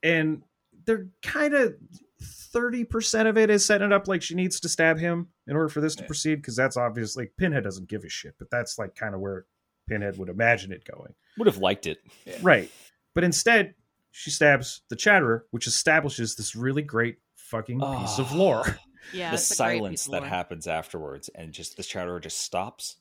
and 0.02 0.42
they're 0.84 1.06
kind 1.22 1.54
of 1.54 1.74
thirty 2.20 2.84
percent 2.84 3.28
of 3.28 3.36
it 3.38 3.50
is 3.50 3.64
setting 3.64 3.86
it 3.88 3.92
up 3.92 4.08
like 4.08 4.22
she 4.22 4.34
needs 4.34 4.58
to 4.60 4.68
stab 4.68 4.98
him 4.98 5.28
in 5.46 5.54
order 5.54 5.68
for 5.68 5.80
this 5.80 5.94
to 5.96 6.02
Yeah. 6.02 6.06
proceed 6.06 6.34
because 6.36 6.56
that's 6.56 6.76
obviously 6.76 7.26
Pinhead 7.38 7.64
doesn't 7.64 7.88
give 7.88 8.04
a 8.04 8.08
shit, 8.08 8.34
but 8.38 8.50
that's 8.50 8.78
like 8.78 8.94
kind 8.94 9.14
of 9.14 9.20
where 9.20 9.44
Pinhead 9.88 10.18
would 10.18 10.28
imagine 10.28 10.72
it 10.72 10.84
going. 10.84 11.14
Would 11.36 11.46
have 11.46 11.58
liked 11.58 11.86
it. 11.86 11.98
Yeah. 12.26 12.38
Right. 12.42 12.70
But 13.14 13.24
instead, 13.24 13.74
she 14.10 14.30
stabs 14.30 14.80
the 14.88 14.96
Chatterer, 14.96 15.44
which 15.50 15.66
establishes 15.66 16.34
this 16.36 16.56
really 16.56 16.82
great 16.82 17.18
fucking 17.36 17.78
piece 17.80 18.18
of 18.18 18.32
Oh. 18.32 18.36
lore. 18.36 18.62
Ah. 18.66 18.78
Yeah, 19.12 19.30
the 19.30 19.34
it's 19.34 19.50
a 19.50 19.62
great 19.62 19.68
piece 19.72 19.78
silence 19.78 20.04
that 20.06 20.20
lore. 20.22 20.26
happens 20.28 20.66
afterwards, 20.66 21.28
and 21.34 21.52
just 21.52 21.76
the 21.76 21.82
chatterer 21.82 22.20
just 22.20 22.40
stops. 22.40 22.96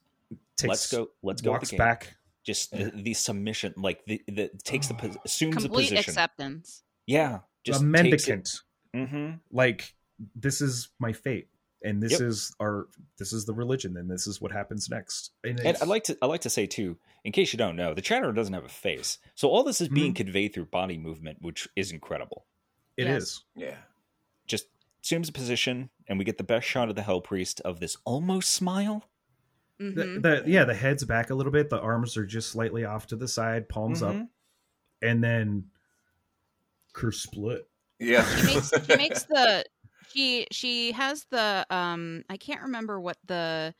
Takes, 0.58 0.70
let's 0.70 0.92
go. 0.92 1.10
Let's 1.24 1.42
go. 1.42 1.52
Walks 1.52 1.72
back. 1.72 2.16
Just 2.44 2.72
the, 2.72 2.92
the 2.96 3.14
submission, 3.14 3.74
like 3.78 4.06
the, 4.06 4.22
the 4.28 4.50
takes 4.64 4.88
the 4.88 4.94
pos- 4.94 5.18
assumes 5.26 5.58
a 5.58 5.68
Complete 5.68 5.90
position. 5.90 6.12
acceptance. 6.12 6.84
Yeah, 7.06 7.40
just 7.66 7.82
a 7.82 7.86
mendicant. 7.86 8.62
Mm-hmm. 8.96 9.32
Like 9.52 9.94
this 10.36 10.62
is 10.62 10.90
my 11.00 11.12
fate, 11.14 11.50
and 11.84 12.02
this 12.02 12.14
Yep. 12.14 12.22
is 12.22 12.56
our 12.62 12.88
this 13.20 13.34
is 13.34 13.46
the 13.46 13.54
religion, 13.54 13.98
and 13.98 14.10
this 14.10 14.28
is 14.28 14.40
what 14.42 14.52
happens 14.54 14.90
next. 14.90 15.32
And, 15.44 15.60
And 15.60 15.68
it's- 15.70 15.82
I 15.82 15.86
like 15.86 16.06
to 16.06 16.18
I 16.22 16.26
like 16.26 16.42
to 16.42 16.50
say 16.50 16.66
too, 16.68 16.98
in 17.26 17.34
case 17.34 17.52
you 17.52 17.58
don't 17.58 17.76
know, 17.76 17.94
the 17.94 18.02
chatterer 18.02 18.32
doesn't 18.32 18.54
have 18.54 18.64
a 18.66 18.70
face, 18.70 19.20
so 19.36 19.50
all 19.50 19.64
this 19.64 19.82
is 19.82 19.90
being 19.90 20.14
Mm-hmm. 20.14 20.24
conveyed 20.24 20.54
through 20.54 20.66
body 20.66 20.98
movement, 20.98 21.40
which 21.42 21.68
is 21.76 21.92
incredible. 21.92 22.46
it 22.96 23.08
Yes. 23.08 23.22
is. 23.24 23.44
Yeah. 23.56 23.76
Just 25.08 25.14
assumes 25.14 25.30
a 25.30 25.32
position, 25.32 25.90
and 26.08 26.20
we 26.20 26.26
get 26.26 26.38
the 26.38 26.44
best 26.44 26.68
shot 26.68 26.90
of 26.90 26.96
the 26.96 27.02
hell 27.02 27.22
priest 27.22 27.62
of 27.62 27.80
this 27.80 27.96
almost 28.04 28.50
smile. 28.54 29.06
hmm 29.80 29.94
The, 29.94 30.04
the 30.20 30.44
yeah, 30.46 30.66
the 30.66 30.74
head's 30.74 31.06
back 31.06 31.30
a 31.30 31.34
little 31.36 31.52
bit. 31.52 31.70
The 31.70 31.80
arms 31.80 32.18
are 32.18 32.26
just 32.26 32.50
slightly 32.52 32.84
off 32.84 33.08
to 33.08 33.16
the 33.16 33.28
side, 33.28 33.70
palms 33.70 34.04
up, 34.04 34.16
Mhm. 34.16 34.28
and 35.02 35.24
then 35.24 35.68
curse 36.92 37.22
split. 37.22 37.70
Yeah. 38.00 38.26
she 38.36 38.46
makes 38.54 38.70
she 38.86 38.96
makes 38.98 39.24
the 39.24 39.66
she 40.14 40.48
she 40.52 40.92
has 40.92 41.26
the 41.32 41.66
um 41.70 42.24
I 42.30 42.36
can't 42.36 42.64
remember 42.64 43.00
what 43.00 43.18
the 43.26 43.74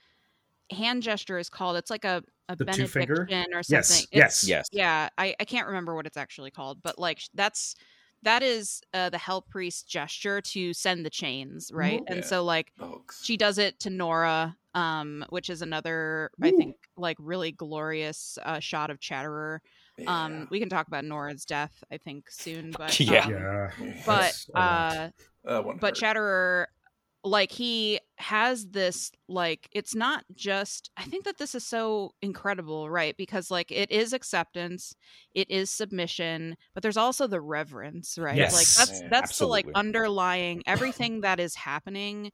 hand 0.72 1.04
gesture 1.04 1.38
is 1.40 1.50
called. 1.50 1.76
It's 1.76 1.90
like 1.90 2.06
a 2.06 2.24
a 2.48 2.56
The 2.56 2.64
two 2.68 2.88
finger? 2.88 3.26
benediction 3.26 3.54
or 3.54 3.64
something. 3.64 4.08
yes. 4.14 4.44
It's- 4.44 4.48
Yes. 4.48 4.68
Yeah, 4.72 5.10
I 5.18 5.36
I 5.42 5.44
can't 5.44 5.68
remember 5.68 5.94
what 5.94 6.06
it's 6.08 6.16
actually 6.18 6.52
called, 6.52 6.82
but 6.84 6.98
like 6.98 7.20
that's 7.34 7.76
that 8.24 8.44
is 8.44 8.82
uh, 8.94 9.10
the 9.10 9.18
hell 9.18 9.42
priest 9.42 9.88
gesture 9.88 10.42
to 10.42 10.74
send 10.74 11.06
the 11.06 11.10
chains, 11.10 11.72
right? 11.74 12.02
And 12.08 12.18
Yeah. 12.18 12.26
so 12.26 12.44
like 12.44 12.72
Folks. 12.78 13.24
she 13.24 13.38
does 13.38 13.58
it 13.58 13.80
to 13.82 13.90
Nora, 13.90 14.56
um, 14.74 15.26
which 15.30 15.50
is 15.50 15.62
another 15.62 16.32
I 16.42 16.52
think 16.52 16.76
like 16.98 17.18
really 17.20 17.52
glorious 17.52 18.38
uh, 18.44 18.60
shot 18.60 18.90
of 18.90 19.00
Chatterer. 19.00 19.62
Yeah. 19.98 20.26
Um, 20.26 20.48
we 20.52 20.60
can 20.60 20.70
talk 20.70 20.88
about 20.88 21.06
Nora's 21.06 21.46
death, 21.46 21.84
I 21.92 21.98
think, 21.98 22.30
soon, 22.30 22.72
but 22.78 23.00
Yeah. 23.00 23.26
um, 23.26 23.32
Yeah, 23.32 23.72
but 24.06 24.06
That's 24.06 24.50
uh 24.56 25.10
but 25.80 25.82
hurt. 25.82 25.96
Chatterer 25.96 26.68
like 27.28 27.52
he 27.52 28.00
has 28.18 28.68
this 28.70 29.12
like 29.30 29.70
it's 29.74 29.96
not 29.96 30.26
just 30.36 30.92
I 30.98 31.04
think 31.06 31.26
that 31.26 31.38
this 31.38 31.56
is 31.56 31.66
so 31.66 32.12
incredible, 32.22 32.90
right? 32.90 33.16
Because 33.18 33.52
like 33.52 33.72
it 33.72 33.92
is 33.92 34.14
acceptance, 34.14 34.96
it 35.34 35.50
is 35.52 35.70
submission, 35.72 36.56
but 36.74 36.84
there's 36.84 36.98
also 36.98 37.28
the 37.28 37.42
reverence, 37.42 38.18
right? 38.18 38.50
Yes. 38.50 38.52
Like 38.52 38.70
that's 38.76 39.04
Yeah, 39.04 39.10
that's 39.10 39.38
the 39.38 39.48
like 39.48 39.68
underlying 39.76 40.64
everything 40.68 41.22
that 41.22 41.40
is 41.40 41.56
happening 41.56 42.32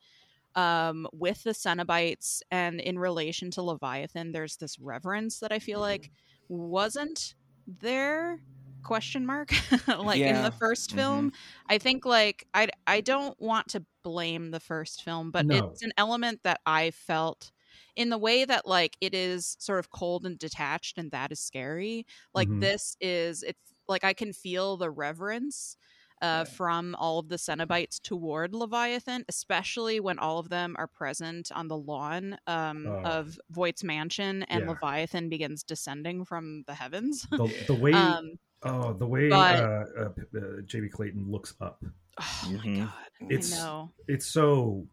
um 0.56 1.08
with 1.14 1.44
the 1.44 1.52
Cenobites 1.52 2.41
and 2.52 2.80
in 2.82 3.00
relation 3.00 3.52
to 3.52 3.64
Leviathan, 3.64 4.32
there's 4.32 4.58
this 4.58 4.80
reverence 4.80 5.39
that 5.39 5.52
I 5.52 5.60
feel 5.60 5.80
like 5.80 6.12
wasn't 6.50 7.36
there 7.68 8.38
question 8.84 9.26
mark 9.26 9.50
like 10.00 10.26
in 10.28 10.41
the 10.41 10.52
1st 10.52 10.91
Mhm. 10.91 10.91
film 10.94 11.32
i 11.70 11.78
think 11.78 12.06
like 12.06 12.46
i 12.54 12.68
i 12.86 13.00
don't 13.00 13.39
want 13.39 13.68
to 13.68 13.86
blame 14.04 14.51
the 14.51 14.60
first 14.60 15.04
film 15.04 15.32
but 15.32 15.45
No. 15.45 15.70
it's 15.72 15.82
an 15.84 15.93
element 15.97 16.41
that 16.43 16.60
i 16.66 16.91
felt 16.91 17.51
in 17.95 18.10
the 18.10 18.18
way 18.18 18.45
that 18.45 18.68
like 18.68 18.97
it 19.01 19.14
is 19.16 19.56
sort 19.60 19.80
of 19.80 19.89
cold 19.89 20.26
and 20.26 20.38
detached 20.38 20.97
and 20.97 21.10
that 21.12 21.32
is 21.32 21.39
scary 21.39 22.06
like 22.34 22.47
Mhm. 22.49 22.62
this 22.62 22.95
is 23.01 23.43
it's 23.43 23.74
like 23.88 24.04
i 24.04 24.14
can 24.14 24.34
feel 24.34 24.78
the 24.78 24.91
reverence 24.91 25.78
uh, 26.22 26.45
from 26.45 26.95
all 26.99 27.20
of 27.20 27.28
the 27.28 27.36
Cenobites 27.36 28.01
toward 28.01 28.56
Leviathan, 28.56 29.26
especially 29.28 29.99
when 29.99 30.18
all 30.20 30.39
of 30.39 30.47
them 30.47 30.74
are 30.80 30.88
present 30.88 31.51
on 31.54 31.68
the 31.68 31.76
lawn 31.76 32.38
um, 32.47 32.86
Oh. 32.88 33.01
of 33.04 33.38
Voight's 33.49 33.84
mansion 33.84 34.43
and 34.43 34.62
Yeah. 34.64 34.70
Leviathan 34.70 35.28
begins 35.28 35.64
descending 35.64 36.24
from 36.24 36.64
the 36.66 36.76
heavens. 36.76 37.24
the, 37.30 37.54
the 37.68 37.74
way 37.76 37.91
um, 37.91 38.39
oh 38.62 38.93
the 38.93 39.06
way 39.06 39.28
but- 39.28 39.60
uh, 39.60 39.86
uh, 39.97 40.10
uh, 40.38 40.62
Jamie 40.66 40.88
Clayton 40.88 41.30
looks 41.30 41.56
up. 41.60 41.84
Oh 42.20 42.43
Mhm. 42.47 42.66
my 42.80 42.86
god, 42.86 42.93
It's- 43.32 43.53
I 43.53 43.57
know. 43.66 43.91
It's 44.07 44.26
so 44.26 44.88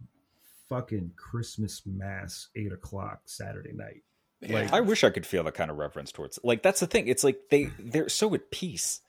fucking 0.68 1.12
Christmas 1.16 1.82
mass 1.86 2.48
eight 2.56 2.72
o'clock 2.72 3.22
Saturday 3.26 3.72
night. 3.72 4.02
Yeah. 4.40 4.54
like- 4.60 4.72
I 4.72 4.80
wish 4.80 5.04
I 5.04 5.10
could 5.10 5.26
feel 5.26 5.44
that 5.44 5.54
kind 5.54 5.70
of 5.70 5.76
reverence 5.76 6.12
towards. 6.12 6.38
Like 6.42 6.62
that's 6.62 6.80
the 6.80 6.86
thing. 6.86 7.08
It's 7.08 7.22
like 7.24 7.38
they 7.50 7.64
they're 7.78 8.08
so 8.08 8.34
at 8.34 8.50
peace. 8.50 9.02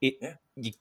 It 0.00 0.14
Yeah. 0.22 0.36
you, 0.56 0.72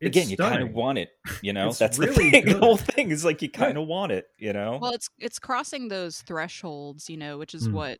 It's 0.00 0.08
again, 0.16 0.28
you 0.28 0.36
kind 0.36 0.62
of 0.62 0.72
want 0.72 0.98
it. 0.98 1.10
You 1.42 1.52
know, 1.54 1.68
It's 1.68 1.78
that's 1.78 1.98
really 1.98 2.12
the 2.12 2.30
thing. 2.30 2.44
good. 2.44 2.52
The 2.56 2.58
whole 2.60 2.76
thing 2.76 3.10
is 3.10 3.24
like 3.24 3.40
you 3.40 3.48
kind 3.50 3.78
of 3.78 3.86
want 3.86 4.12
it. 4.12 4.28
You 4.38 4.52
know. 4.52 4.78
Well, 4.82 4.92
it's 4.92 5.08
it's 5.18 5.38
crossing 5.38 5.88
those 5.88 6.20
thresholds, 6.22 7.08
you 7.08 7.16
know, 7.16 7.38
which 7.38 7.54
is 7.54 7.68
Mm. 7.68 7.72
what 7.72 7.98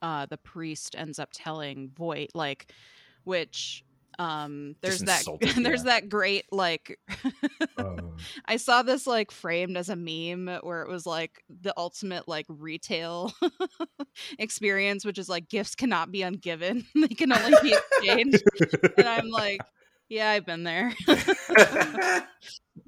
uh, 0.00 0.26
the 0.26 0.38
priest 0.38 0.94
ends 0.96 1.18
up 1.18 1.28
telling 1.32 1.90
Voight, 1.90 2.30
like, 2.32 2.72
which 3.24 3.84
um, 4.18 4.74
there's 4.80 5.00
that 5.00 5.20
insulted, 5.20 5.50
there's 5.64 5.84
that 5.84 6.08
great 6.08 6.44
like 6.50 6.98
Uh, 7.76 7.96
I 8.46 8.56
saw 8.56 8.82
this 8.82 9.06
like 9.06 9.30
framed 9.30 9.76
as 9.76 9.88
a 9.88 9.96
meme 9.96 10.58
where 10.62 10.82
it 10.82 10.88
was 10.88 11.06
like 11.06 11.44
the 11.48 11.72
ultimate 11.76 12.26
like 12.26 12.46
retail 12.48 13.32
experience, 14.38 15.04
which 15.04 15.18
is 15.18 15.28
like 15.28 15.48
gifts 15.48 15.74
cannot 15.74 16.10
be 16.10 16.22
ungiven; 16.22 16.84
they 16.94 17.08
can 17.08 17.32
only 17.32 17.54
be 17.62 17.74
exchanged. 17.74 18.42
and 18.96 19.08
I'm 19.08 19.28
like, 19.28 19.60
yeah, 20.08 20.30
I've 20.30 20.46
been 20.46 20.64
there. 20.64 20.92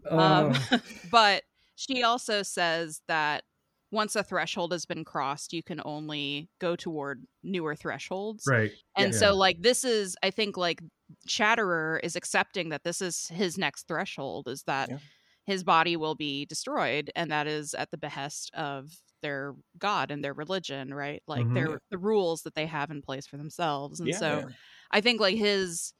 Um, 0.09 0.53
uh, 0.71 0.79
but 1.11 1.43
she 1.77 2.03
also 2.03 2.43
says 2.43 3.03
that 3.09 3.45
once 3.91 4.17
a 4.17 4.23
threshold 4.25 4.73
has 4.73 4.87
been 4.87 5.05
crossed, 5.05 5.53
you 5.53 5.63
can 5.63 5.81
only 5.85 6.49
go 6.61 6.77
toward 6.77 7.25
newer 7.43 7.75
thresholds. 7.77 8.51
right. 8.51 8.73
And 8.97 9.15
Yeah. 9.15 9.17
so, 9.17 9.37
like, 9.37 9.63
this 9.63 9.85
is, 9.85 10.17
I 10.23 10.31
think, 10.31 10.57
like, 10.57 10.81
Chatterer 11.27 12.01
is 12.03 12.17
accepting 12.17 12.69
that 12.71 12.85
this 12.85 13.01
is 13.03 13.29
his 13.29 13.59
next 13.59 13.89
threshold 13.89 14.49
is 14.49 14.63
that 14.65 14.91
Yeah. 14.91 14.99
his 15.47 15.65
body 15.65 15.97
will 15.97 16.15
be 16.15 16.47
destroyed, 16.47 17.11
and 17.17 17.31
that 17.31 17.47
is 17.47 17.75
at 17.75 17.91
the 17.91 17.99
behest 17.99 18.51
of 18.55 18.93
their 19.23 19.55
god 19.79 20.11
and 20.11 20.25
their 20.25 20.35
religion, 20.35 20.95
right? 20.95 21.23
Like, 21.27 21.49
Mhm. 21.49 21.55
their 21.55 21.81
the 21.91 21.99
rules 21.99 22.43
that 22.43 22.55
they 22.55 22.67
have 22.67 22.91
in 22.91 23.03
place 23.03 23.27
for 23.27 23.37
themselves. 23.37 24.01
And 24.01 24.15
Yeah. 24.15 24.17
so, 24.17 24.45
I 24.93 25.01
think 25.01 25.21
like 25.21 25.37
his 25.37 25.93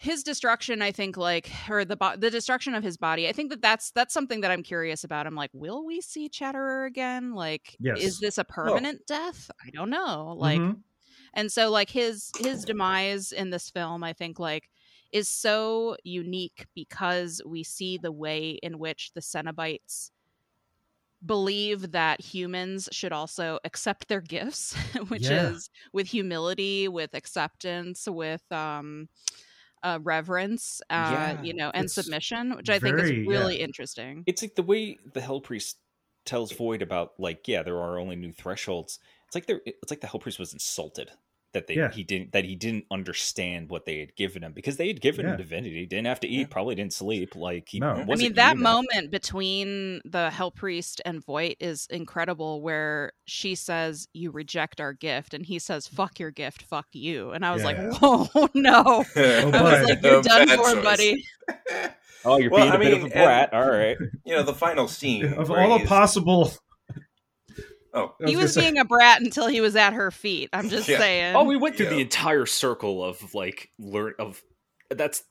his 0.00 0.22
destruction 0.22 0.80
i 0.80 0.90
think 0.90 1.16
like 1.18 1.50
or 1.68 1.84
the 1.84 1.94
bo- 1.96 2.16
the 2.16 2.30
destruction 2.30 2.74
of 2.74 2.82
his 2.82 2.96
body 2.96 3.28
i 3.28 3.32
think 3.32 3.50
that 3.50 3.60
that's 3.60 3.90
that's 3.90 4.14
something 4.14 4.40
that 4.40 4.50
i'm 4.50 4.62
curious 4.62 5.04
about 5.04 5.26
i'm 5.26 5.34
like 5.34 5.50
will 5.52 5.84
we 5.84 6.00
see 6.00 6.26
chatterer 6.28 6.86
again 6.86 7.34
like 7.34 7.76
Yes. 7.78 7.98
is 8.00 8.18
this 8.18 8.38
a 8.38 8.44
permanent 8.44 9.06
death 9.06 9.50
i 9.64 9.68
don't 9.70 9.90
know 9.90 10.34
like 10.38 10.58
Mhm. 10.58 10.80
and 11.34 11.52
so 11.52 11.70
like 11.70 11.90
his 11.90 12.30
his 12.38 12.64
demise 12.64 13.30
in 13.30 13.50
this 13.50 13.68
film 13.68 14.02
i 14.02 14.14
think 14.14 14.38
like 14.38 14.70
is 15.12 15.28
so 15.28 15.96
unique 16.02 16.66
because 16.74 17.42
we 17.44 17.62
see 17.62 17.98
the 17.98 18.12
way 18.12 18.52
in 18.62 18.78
which 18.78 19.12
the 19.12 19.20
cenobites 19.20 20.12
believe 21.26 21.92
that 21.92 22.18
humans 22.22 22.88
should 22.90 23.12
also 23.12 23.58
accept 23.64 24.08
their 24.08 24.22
gifts 24.22 24.74
which 25.08 25.28
Yeah. 25.28 25.50
is 25.50 25.68
with 25.92 26.06
humility 26.06 26.88
with 26.88 27.12
acceptance 27.14 28.08
with 28.08 28.50
um 28.50 29.06
uh, 29.82 29.98
reverence 30.02 30.82
uh 30.90 30.94
Yeah, 30.94 31.42
you 31.42 31.54
know 31.54 31.70
and 31.72 31.90
submission 31.90 32.56
which 32.56 32.68
i 32.70 32.78
think 32.78 32.98
is 32.98 33.10
really 33.26 33.58
yeah. 33.58 33.64
interesting. 33.64 34.24
It's 34.26 34.42
like 34.42 34.54
the 34.54 34.62
way 34.62 34.98
the 35.12 35.20
hell 35.20 35.40
priest 35.40 35.78
tells 36.24 36.52
Voight 36.52 36.82
about 36.82 37.12
like 37.18 37.48
yeah 37.48 37.62
there 37.62 37.76
are 37.76 37.98
only 37.98 38.16
new 38.16 38.32
thresholds. 38.32 38.98
It's 39.26 39.34
like 39.34 39.46
there 39.46 39.60
it's 39.64 39.90
like 39.90 40.00
the 40.00 40.06
hell 40.06 40.20
priest 40.20 40.38
was 40.38 40.52
insulted 40.52 41.10
that 41.52 41.66
they 41.66 41.74
Yeah. 41.74 41.90
he 41.90 42.04
didn't 42.04 42.32
that 42.32 42.44
he 42.44 42.54
didn't 42.56 42.84
understand 42.90 43.68
what 43.70 43.84
they 43.84 43.98
had 43.98 44.14
given 44.16 44.42
him 44.44 44.52
because 44.52 44.76
they 44.76 44.86
had 44.86 45.00
given 45.00 45.24
Yeah. 45.26 45.32
him 45.32 45.38
divinity 45.38 45.84
didn't 45.86 46.06
have 46.06 46.20
to 46.20 46.28
eat 46.28 46.40
Yeah. 46.40 46.46
probably 46.48 46.74
didn't 46.76 46.92
sleep 46.92 47.34
like 47.34 47.68
he 47.68 47.80
No. 47.80 47.88
I 47.88 47.90
I 48.00 48.04
wasn't 48.04 48.20
mean, 48.30 48.34
that 48.34 48.50
human. 48.56 48.62
moment 48.62 49.10
between 49.10 50.00
the 50.04 50.30
Hell 50.30 50.50
Priest 50.50 51.00
and 51.04 51.24
Voight 51.24 51.56
is 51.60 51.86
incredible, 51.90 52.62
where 52.62 53.12
she 53.24 53.54
says, 53.54 54.06
You 54.12 54.30
reject 54.30 54.80
our 54.80 54.92
gift. 54.92 55.34
And 55.34 55.44
he 55.44 55.58
says, 55.58 55.86
Fuck 55.88 56.18
your 56.20 56.30
gift, 56.30 56.62
fuck 56.62 56.86
you. 56.92 57.30
And 57.32 57.44
I 57.44 57.52
was 57.52 57.62
Yeah. 57.62 57.66
like, 57.66 57.76
Whoa, 58.00 58.28
oh, 58.34 58.48
no. 58.54 58.82
Oh, 58.84 59.04
I 59.16 59.62
was 59.62 59.88
like, 59.90 60.02
You're 60.02 60.22
done 60.22 60.48
for, 60.48 60.56
choice. 60.56 60.84
buddy. 60.84 61.24
oh 62.24 62.38
you're 62.38 62.50
Well, 62.50 62.60
being 62.62 62.72
a 62.72 62.74
I 62.74 62.78
bit 62.78 62.92
of 62.98 63.04
a 63.04 63.08
brat 63.08 63.50
and- 63.52 63.62
all 63.62 63.70
right 63.70 63.96
you 64.24 64.34
know, 64.36 64.42
the 64.42 64.54
final 64.54 64.86
scene. 64.88 65.24
of 65.24 65.50
all 65.50 65.78
the 65.78 65.86
possible. 65.86 66.52
Oh, 67.92 68.14
I 68.22 68.26
He 68.26 68.32
gonna 68.32 68.44
was 68.44 68.54
say- 68.54 68.60
being 68.62 68.78
a 68.78 68.84
brat 68.84 69.20
until 69.20 69.46
he 69.48 69.60
was 69.60 69.74
at 69.76 69.92
her 69.92 70.10
feet. 70.10 70.50
I'm 70.52 70.68
just 70.68 70.88
Yeah. 70.88 70.98
saying. 70.98 71.36
oh 71.36 71.44
we 71.44 71.56
went 71.56 71.76
through 71.76 71.90
the 71.90 72.00
entire 72.00 72.46
circle 72.46 73.04
of 73.04 73.34
like 73.34 73.70
learn 73.78 74.14
of 74.18 74.42
that's 74.90 75.24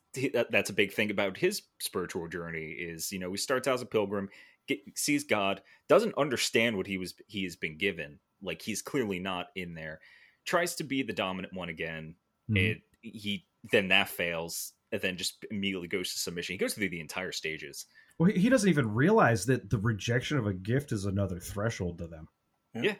that's 0.49 0.69
a 0.69 0.73
big 0.73 0.93
thing 0.93 1.11
about 1.11 1.37
his 1.37 1.61
spiritual 1.79 2.27
journey 2.27 2.71
is 2.71 3.11
you 3.11 3.19
know 3.19 3.29
he 3.31 3.37
starts 3.37 3.67
out 3.67 3.75
as 3.75 3.81
a 3.81 3.85
pilgrim 3.85 4.27
get, 4.67 4.79
sees 4.95 5.23
god 5.23 5.61
doesn't 5.87 6.17
understand 6.17 6.75
what 6.75 6.87
he 6.87 6.97
was 6.97 7.13
he 7.27 7.43
has 7.43 7.55
been 7.55 7.77
given 7.77 8.19
like 8.41 8.61
he's 8.61 8.81
clearly 8.81 9.19
not 9.19 9.47
in 9.55 9.73
there 9.75 9.99
tries 10.45 10.75
to 10.75 10.83
be 10.83 11.03
the 11.03 11.13
dominant 11.13 11.53
one 11.53 11.69
again 11.69 12.15
Mhm. 12.49 12.57
it 12.57 12.81
he 13.01 13.45
then 13.71 13.89
that 13.89 14.09
fails 14.09 14.73
and 14.91 14.99
then 15.01 15.15
just 15.17 15.45
immediately 15.51 15.87
goes 15.87 16.11
to 16.13 16.17
submission 16.19 16.53
he 16.53 16.57
goes 16.57 16.73
through 16.73 16.89
the 16.89 16.99
entire 17.01 17.31
stages 17.31 17.85
Well, 18.17 18.31
he- 18.31 18.39
he 18.41 18.49
doesn't 18.49 18.69
even 18.69 18.91
realize 18.93 19.45
that 19.45 19.69
the 19.69 19.77
rejection 19.77 20.37
of 20.39 20.47
a 20.47 20.53
gift 20.53 20.91
is 20.91 21.05
another 21.05 21.39
threshold 21.39 21.99
to 21.99 22.07
them. 22.07 22.27
Yeah 22.73 22.95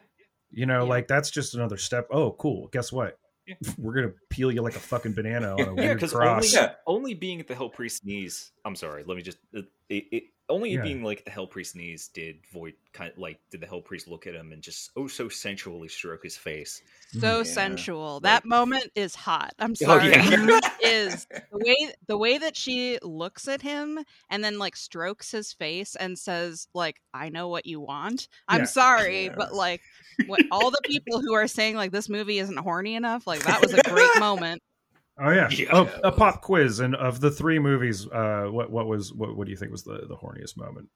You 0.50 0.66
know, 0.66 0.82
Yeah. 0.84 0.88
like 0.90 1.08
that's 1.08 1.30
just 1.30 1.54
another 1.54 1.76
step. 1.76 2.08
Oh, 2.10 2.32
cool. 2.32 2.68
Guess 2.68 2.92
what? 2.92 3.18
Yeah. 3.46 3.54
We're 3.78 3.94
gonna 3.94 4.12
peel 4.28 4.52
you 4.52 4.62
like 4.62 4.76
a 4.76 4.80
fucking 4.80 5.12
banana 5.14 5.52
on 5.54 5.60
a 5.60 5.64
yeah 5.64 5.70
weird 5.72 5.96
because 5.96 6.12
only, 6.14 6.26
cross. 6.26 6.52
Yeah. 6.54 6.72
only 6.86 7.14
being 7.14 7.40
at 7.40 7.48
the 7.48 7.54
Hell 7.54 7.68
priest's 7.70 8.04
knees 8.04 8.52
i'm 8.64 8.76
sorry 8.76 9.02
let 9.04 9.16
me 9.16 9.22
just 9.22 9.38
it, 9.52 9.64
it, 9.88 10.04
it- 10.12 10.24
only 10.50 10.72
Yeah. 10.74 10.82
being 10.82 11.02
like 11.02 11.24
the 11.24 11.30
hell 11.30 11.46
Priest 11.46 11.74
knees 11.76 12.08
did 12.08 12.36
Voight 12.52 12.74
kind 12.92 13.10
of 13.12 13.18
like 13.18 13.38
did 13.50 13.60
the 13.60 13.66
hell 13.66 13.80
priest 13.80 14.08
look 14.08 14.26
at 14.26 14.34
him 14.34 14.50
and 14.52 14.60
just 14.60 14.90
oh 14.96 15.06
so 15.06 15.28
sensually 15.28 15.86
stroke 15.88 16.24
his 16.24 16.36
face 16.36 16.82
so 17.12 17.18
mm. 17.18 17.36
Yeah. 17.38 17.42
sensual. 17.44 18.14
Like- 18.14 18.22
That 18.22 18.44
moment 18.44 18.90
is 18.96 19.14
hot. 19.14 19.52
I'm 19.60 19.70
Oh, 19.72 19.74
sorry. 19.74 20.10
yeah. 20.10 20.22
It 20.28 20.64
is 20.84 21.26
the 21.30 21.58
way 21.58 21.92
the 22.08 22.18
way 22.18 22.38
that 22.38 22.56
she 22.56 22.98
looks 23.02 23.46
at 23.48 23.62
him 23.62 24.00
and 24.28 24.42
then 24.44 24.58
like 24.58 24.76
strokes 24.76 25.30
his 25.30 25.52
face 25.52 25.94
and 25.96 26.18
says 26.18 26.66
like 26.74 27.00
I 27.14 27.28
know 27.30 27.48
what 27.48 27.64
you 27.66 27.80
want. 27.80 28.28
I'm 28.48 28.60
Yeah. 28.60 28.64
sorry, 28.66 29.24
Yeah. 29.26 29.34
but 29.36 29.54
like 29.54 29.80
what, 30.26 30.40
all 30.50 30.70
the 30.70 30.80
people 30.84 31.20
who 31.20 31.32
are 31.34 31.46
saying 31.48 31.76
like 31.76 31.92
this 31.92 32.08
movie 32.08 32.38
isn't 32.40 32.56
horny 32.58 32.94
enough, 32.96 33.26
like 33.26 33.44
that 33.44 33.60
was 33.62 33.72
a 33.72 33.82
great 33.82 34.10
moment. 34.20 34.62
Oh 35.20 35.30
yeah. 35.30 35.48
Yeah. 35.50 35.66
Oh, 35.72 35.90
a 36.02 36.12
pop 36.12 36.40
quiz. 36.42 36.80
And 36.80 36.94
of 36.94 37.20
the 37.20 37.30
three 37.30 37.58
movies, 37.58 38.06
uh, 38.08 38.46
what 38.50 38.70
what 38.70 38.86
was 38.86 39.12
what 39.12 39.36
what 39.36 39.44
do 39.44 39.50
you 39.50 39.56
think 39.56 39.72
was 39.72 39.84
the 39.84 40.06
the 40.08 40.16
horniest 40.16 40.56
moment? 40.56 40.88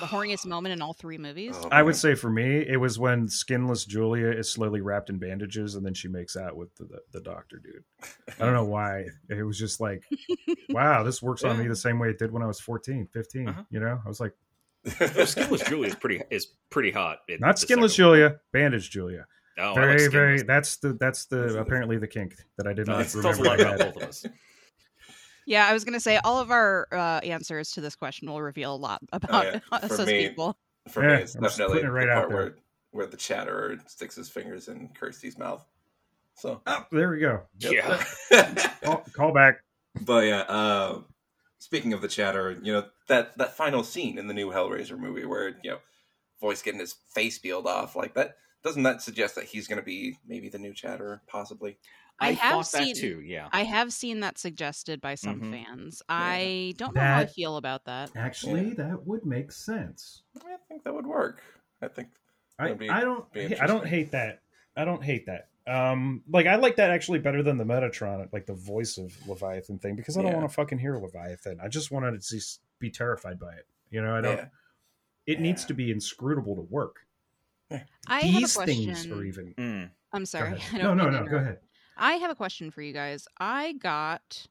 The 0.00 0.06
horniest 0.06 0.46
moment 0.46 0.72
in 0.72 0.80
all 0.80 0.94
three 0.94 1.18
movies. 1.18 1.54
Oh, 1.54 1.68
I 1.70 1.82
would 1.82 1.94
say 1.94 2.14
for 2.14 2.30
me, 2.30 2.64
it 2.66 2.78
was 2.78 2.98
when 2.98 3.28
skinless 3.28 3.84
Julia 3.84 4.28
is 4.30 4.50
slowly 4.50 4.80
wrapped 4.80 5.10
in 5.10 5.18
bandages, 5.18 5.74
and 5.74 5.84
then 5.84 5.92
she 5.92 6.08
makes 6.08 6.38
out 6.38 6.56
with 6.56 6.74
the, 6.76 6.84
the, 6.84 7.00
the 7.12 7.20
doctor 7.20 7.58
dude. 7.58 7.84
I 8.40 8.46
don't 8.46 8.54
know 8.54 8.64
why. 8.64 9.04
It 9.28 9.42
was 9.42 9.58
just 9.58 9.80
like, 9.82 10.02
wow, 10.70 11.02
this 11.02 11.20
works 11.20 11.44
on 11.44 11.58
me 11.58 11.68
the 11.68 11.76
same 11.76 11.98
way 11.98 12.08
it 12.08 12.18
did 12.18 12.32
when 12.32 12.42
I 12.42 12.46
was 12.46 12.60
14, 12.60 13.08
15. 13.12 13.48
Uh-huh. 13.48 13.62
You 13.70 13.80
know, 13.80 14.00
I 14.02 14.08
was 14.08 14.20
like, 14.20 14.32
skinless 15.26 15.62
Julia 15.64 15.90
is 15.90 15.94
pretty 15.94 16.22
is 16.30 16.48
pretty 16.70 16.90
hot. 16.90 17.18
not 17.40 17.58
skinless. 17.58 17.94
Julia, 17.94 18.40
bandage 18.52 18.90
Julia. 18.90 19.26
Oh, 19.58 19.74
very, 19.74 19.90
like 19.92 20.00
very. 20.10 20.38
skinless. 20.38 20.42
That's 20.46 20.76
the 20.78 20.92
that's 20.94 21.26
the 21.26 21.58
apparently 21.58 21.98
the 21.98 22.08
kink 22.08 22.36
that 22.56 22.66
I 22.66 22.72
didn't 22.72 22.88
No, 22.88 22.98
it 22.98 23.08
tells 23.20 23.38
a 23.38 23.42
remember. 23.42 23.44
lot 23.44 23.60
I 23.60 23.74
about 23.74 23.78
both 23.94 23.96
of 24.02 24.08
us. 24.08 24.26
Yeah, 25.46 25.66
I 25.66 25.72
was 25.72 25.84
gonna 25.84 26.00
say 26.00 26.18
all 26.24 26.40
of 26.40 26.50
our 26.50 26.88
uh, 26.90 27.20
answers 27.22 27.72
to 27.72 27.80
this 27.80 27.96
question 27.96 28.30
will 28.30 28.40
reveal 28.40 28.74
a 28.74 28.76
lot 28.76 29.00
about 29.12 29.44
yeah. 29.44 29.60
us 29.72 29.88
For 29.88 29.98
as 30.00 30.06
me, 30.06 30.28
people. 30.28 30.56
For 30.88 31.02
Yeah, 31.02 31.16
me, 31.16 31.22
it's 31.22 31.34
I'm 31.34 31.42
definitely 31.42 31.80
it 31.80 31.86
right 31.88 32.06
the 32.06 32.12
part 32.14 32.30
where 32.30 32.54
where 32.92 33.06
the 33.06 33.16
chatterer 33.16 33.78
sticks 33.86 34.16
his 34.16 34.28
fingers 34.30 34.68
in 34.68 34.88
Kirsty's 34.88 35.36
mouth. 35.38 35.64
So 36.36 36.62
Oh, 36.66 36.84
there 36.90 37.10
we 37.10 37.20
go. 37.20 37.42
Yeah. 37.58 38.02
Call, 38.82 39.04
call 39.12 39.32
back. 39.32 39.62
But 40.00 40.26
yeah, 40.26 40.40
uh, 40.40 41.00
speaking 41.58 41.92
of 41.92 42.00
the 42.00 42.08
chatter, 42.08 42.58
you 42.62 42.72
know 42.72 42.86
that 43.08 43.36
that 43.38 43.56
final 43.56 43.84
scene 43.84 44.18
in 44.18 44.26
the 44.26 44.34
new 44.34 44.50
Hellraiser 44.50 44.98
movie 44.98 45.24
where 45.26 45.50
you 45.62 45.70
know 45.72 45.78
Voight 46.40 46.62
getting 46.64 46.80
his 46.80 46.94
face 47.14 47.38
peeled 47.38 47.66
off 47.66 47.96
like 47.96 48.14
that 48.14 48.36
doesn't 48.64 48.82
that 48.84 49.02
suggest 49.02 49.34
that 49.36 49.44
he's 49.44 49.68
going 49.68 49.78
to 49.78 49.84
be 49.84 50.18
maybe 50.26 50.48
the 50.48 50.58
new 50.58 50.72
Chatter, 50.72 51.20
possibly? 51.26 51.76
I 52.20 52.32
have 52.32 52.64
seen- 52.66 52.94
that 52.94 53.00
too. 53.00 53.20
Yeah. 53.20 53.48
I 53.52 53.64
have 53.64 53.92
seen 53.92 54.20
that 54.20 54.38
suggested 54.38 55.00
by 55.00 55.16
some 55.16 55.40
Mhm. 55.40 55.50
fans. 55.66 56.02
I 56.08 56.74
don't 56.76 56.94
know 56.94 57.00
how 57.00 57.18
I 57.20 57.26
feel 57.26 57.56
about 57.56 57.84
that. 57.86 58.12
Actually, 58.16 58.70
that 58.74 59.04
would 59.06 59.26
make 59.26 59.50
sense. 59.52 60.22
I 60.44 60.56
think 60.68 60.84
that 60.84 60.94
would 60.94 61.06
work. 61.06 61.42
I 61.82 61.88
think 61.88 62.08
I, 62.58 62.72
be- 62.72 62.88
I 62.88 63.00
don't 63.00 63.30
be 63.32 63.56
I 63.58 63.66
don't 63.66 63.86
hate 63.86 64.12
that. 64.12 64.42
I 64.76 64.84
don't 64.84 65.02
hate 65.02 65.26
that. 65.26 65.48
Um, 65.66 66.22
like 66.28 66.46
I 66.46 66.54
like 66.56 66.76
that 66.76 66.90
actually 66.90 67.18
better 67.18 67.42
than 67.42 67.58
the 67.58 67.64
Metatron, 67.64 68.32
like 68.32 68.46
the 68.46 68.54
voice 68.54 68.96
of 68.96 69.12
Leviathan 69.28 69.78
thing, 69.80 69.96
because 69.96 70.16
I 70.16 70.22
don't 70.22 70.30
Yeah. 70.30 70.38
want 70.38 70.48
to 70.48 70.54
fucking 70.54 70.78
hear 70.78 70.96
Leviathan. 70.98 71.58
I 71.60 71.68
just 71.68 71.90
wanted 71.90 72.12
to 72.12 72.18
just 72.18 72.60
be 72.78 72.90
terrified 72.90 73.40
by 73.40 73.54
it. 73.54 73.66
You 73.90 74.02
know, 74.02 74.14
I 74.14 74.20
don't. 74.20 74.36
yeah. 74.36 74.48
It 75.26 75.40
needs 75.40 75.64
to 75.64 75.74
be 75.74 75.90
inscrutable 75.90 76.54
to 76.56 76.62
work. 76.62 77.03
I 77.70 78.20
have 78.20 78.40
These 78.42 78.52
a 78.52 78.56
question. 78.58 78.94
things 78.94 79.06
are 79.06 79.24
even. 79.24 79.54
Mm. 79.58 79.90
I'm 80.12 80.26
sorry. 80.26 80.60
I 80.72 80.76
No, 80.78 80.84
don't 80.84 80.96
no, 80.98 81.04
mean 81.04 81.12
to 81.12 81.20
no. 81.20 81.24
Go 81.24 81.26
interrupt. 81.26 81.42
ahead. 81.46 81.58
I 81.96 82.14
have 82.14 82.30
a 82.30 82.34
question 82.34 82.70
for 82.70 82.82
you 82.82 82.92
guys. 82.92 83.26
I 83.38 83.72
got 83.74 84.46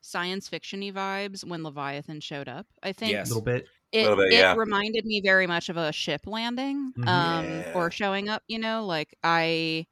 science 0.00 0.48
fictiony 0.48 0.92
vibes 0.92 1.44
when 1.44 1.62
Leviathan 1.62 2.20
showed 2.20 2.48
up. 2.48 2.66
I 2.82 2.92
think 2.92 3.12
Yes. 3.12 3.26
A 3.30 3.34
little 3.34 3.44
bit. 3.44 3.66
it, 3.92 4.02
Little 4.02 4.16
bit, 4.16 4.32
it 4.32 4.38
yeah. 4.38 4.54
reminded 4.54 5.04
me 5.04 5.20
very 5.20 5.46
much 5.46 5.68
of 5.68 5.76
a 5.76 5.92
ship 5.92 6.22
landing 6.26 6.92
Mhm. 6.96 7.08
um, 7.08 7.44
Yeah. 7.44 7.72
or 7.74 7.90
showing 7.90 8.28
up. 8.28 8.42
You 8.46 8.58
know, 8.60 8.86
like 8.86 9.14
I, 9.24 9.86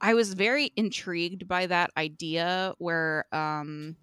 I 0.00 0.14
was 0.14 0.34
very 0.34 0.70
intrigued 0.76 1.46
by 1.48 1.66
that 1.66 1.90
idea 1.96 2.74
where 2.78 3.24
um, 3.32 3.96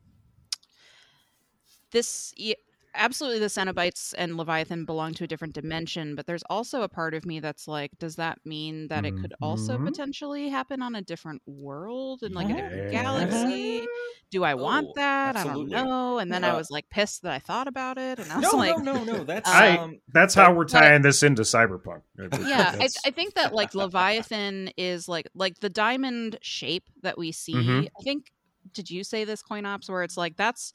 this. 1.91 2.34
y- 2.39 2.56
Absolutely, 2.98 3.39
the 3.39 3.46
Cenobites 3.48 4.14
and 4.18 4.38
Leviathan 4.38 4.86
belong 4.86 5.14
to 5.16 5.24
a 5.24 5.28
different 5.28 5.54
dimension, 5.54 6.16
but 6.16 6.26
there's 6.26 6.43
also 6.50 6.82
a 6.82 6.89
part 6.89 7.14
of 7.14 7.26
me 7.26 7.39
that's 7.39 7.68
like, 7.68 7.91
does 8.00 8.16
that 8.16 8.39
mean 8.46 8.88
that 8.88 9.06
it 9.06 9.16
could 9.20 9.34
also 9.41 9.78
Mhm. 9.78 9.86
potentially 9.86 10.50
happen 10.50 10.82
on 10.82 10.96
a 10.96 11.02
different 11.02 11.41
world 11.46 12.24
and 12.24 12.34
like 12.34 12.50
a 12.50 12.54
different 12.54 12.91
galaxy? 12.91 13.86
Do 14.32 14.43
I 14.43 14.56
want 14.56 14.88
Oh, 14.89 14.93
that? 14.96 15.36
absolutely. 15.36 15.76
I 15.76 15.80
don't 15.80 15.89
know. 15.89 16.18
And 16.18 16.32
then 16.32 16.43
I 16.43 16.56
was 16.56 16.72
like 16.72 16.89
pissed 16.89 17.22
that 17.22 17.32
I 17.32 17.39
thought 17.39 17.68
about 17.68 17.98
it, 17.98 18.20
and 18.20 18.32
I 18.32 18.38
was 18.39 18.52
No, 18.52 18.58
like, 18.58 18.78
no, 18.80 18.93
no, 18.93 19.04
no. 19.04 19.24
That's 19.24 19.50
I- 19.50 19.78
um, 19.78 20.00
That's 20.12 20.34
how 20.34 20.48
But- 20.48 20.58
we're 20.58 20.64
but- 20.66 20.72
tying 20.72 21.02
this 21.04 21.22
into 21.24 21.43
cyberpunk. 21.43 22.02
yeah, 22.18 22.76
I, 22.80 22.89
I 23.06 23.12
think 23.12 23.36
that 23.36 23.54
like 23.54 23.76
Leviathan 23.76 24.72
is 24.78 25.08
like 25.08 25.28
like 25.36 25.60
the 25.60 25.70
diamond 25.70 26.38
shape 26.41 26.89
that 27.04 27.18
we 27.18 27.32
see. 27.32 27.54
Mhm. 27.54 27.88
I 28.00 28.04
think 28.04 28.32
did 28.74 28.89
you 28.89 29.04
say 29.04 29.24
this 29.26 29.43
CoinOps 29.43 29.89
where 29.89 30.02
it's 30.04 30.18
like 30.18 30.36
that's 30.38 30.74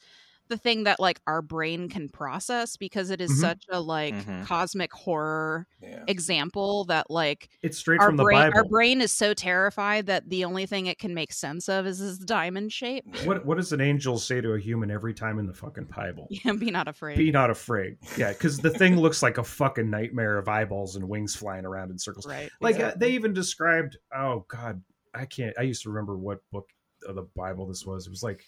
the 0.50 0.58
thing 0.58 0.84
that 0.84 1.00
like 1.00 1.18
our 1.26 1.40
brain 1.40 1.88
can 1.88 2.08
process 2.10 2.76
because 2.76 3.08
it 3.08 3.20
is 3.22 3.30
Mhm. 3.30 3.40
such 3.40 3.64
a 3.70 3.80
like 3.80 4.14
Mhm. 4.14 4.44
cosmic 4.44 4.92
horror 4.92 5.66
Yeah. 5.80 6.04
example 6.08 6.84
that 6.84 7.10
like 7.10 7.48
it's 7.62 7.78
straight 7.78 8.00
our 8.00 8.08
from 8.08 8.16
the 8.18 8.24
brain 8.24 8.38
Bible. 8.40 8.58
our 8.58 8.64
brain 8.64 9.00
is 9.00 9.12
so 9.12 9.32
terrified 9.32 10.06
that 10.06 10.28
the 10.28 10.44
only 10.44 10.66
thing 10.66 10.86
it 10.86 10.98
can 10.98 11.14
make 11.14 11.32
sense 11.32 11.68
of 11.68 11.86
is 11.86 11.98
this 12.00 12.18
diamond 12.18 12.72
shape. 12.72 13.04
What 13.24 13.46
what 13.46 13.56
does 13.56 13.72
an 13.72 13.80
angel 13.80 14.18
say 14.18 14.40
to 14.42 14.52
a 14.52 14.58
human 14.60 14.90
every 14.90 15.14
time 15.14 15.38
in 15.38 15.46
the 15.46 15.54
fucking 15.54 15.84
Bible? 15.96 16.28
Yeah, 16.44 16.52
be 16.52 16.70
not 16.70 16.88
afraid. 16.88 17.16
Be 17.16 17.30
not 17.30 17.48
afraid. 17.50 17.96
Yeah, 18.18 18.32
because 18.32 18.58
the 18.58 18.70
thing 18.70 18.96
looks 18.96 19.22
like 19.22 19.38
a 19.38 19.44
fucking 19.44 19.88
nightmare 19.88 20.36
of 20.36 20.48
eyeballs 20.48 20.96
and 20.96 21.08
wings 21.08 21.34
flying 21.34 21.64
around 21.64 21.90
in 21.90 21.98
circles. 21.98 22.26
right. 22.26 22.50
Like 22.60 22.78
uh, 22.80 22.92
they 22.96 23.10
even 23.12 23.32
described. 23.32 23.96
Oh 24.14 24.44
God, 24.48 24.82
I 25.14 25.24
can't. 25.26 25.54
I 25.58 25.62
used 25.62 25.82
to 25.84 25.90
remember 25.90 26.18
what 26.18 26.40
book 26.50 26.68
of 27.06 27.14
the 27.14 27.22
Bible 27.36 27.66
this 27.66 27.86
was. 27.86 28.06
It 28.06 28.10
was 28.10 28.22
like 28.22 28.44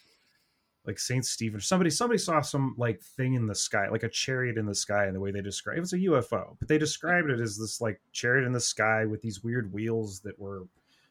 like 0.87 0.99
Saint 0.99 1.25
Stephen. 1.25 1.61
Somebody 1.61 1.91
somebody 1.91 2.19
saw 2.19 2.41
some 2.41 2.75
like 2.77 3.01
thing 3.01 3.35
in 3.35 3.47
the 3.47 3.55
sky, 3.55 3.89
like 3.89 4.03
a 4.03 4.09
chariot 4.09 4.59
in 4.59 4.67
the 4.67 4.75
sky, 4.75 5.07
and 5.07 5.15
the 5.15 5.21
way 5.21 5.31
they 5.31 5.41
described 5.43 5.79
it 5.79 5.83
was 5.83 5.93
a 5.93 5.99
UFO, 5.99 6.57
but 6.59 6.69
they 6.69 6.79
described 6.79 7.31
it 7.31 7.41
as 7.41 7.57
this 7.57 7.81
like 7.81 8.01
chariot 8.13 8.45
in 8.47 8.53
the 8.53 8.61
sky 8.61 9.05
with 9.07 9.23
these 9.23 9.43
weird 9.45 9.73
wheels 9.73 10.21
that 10.21 10.39
were. 10.39 10.61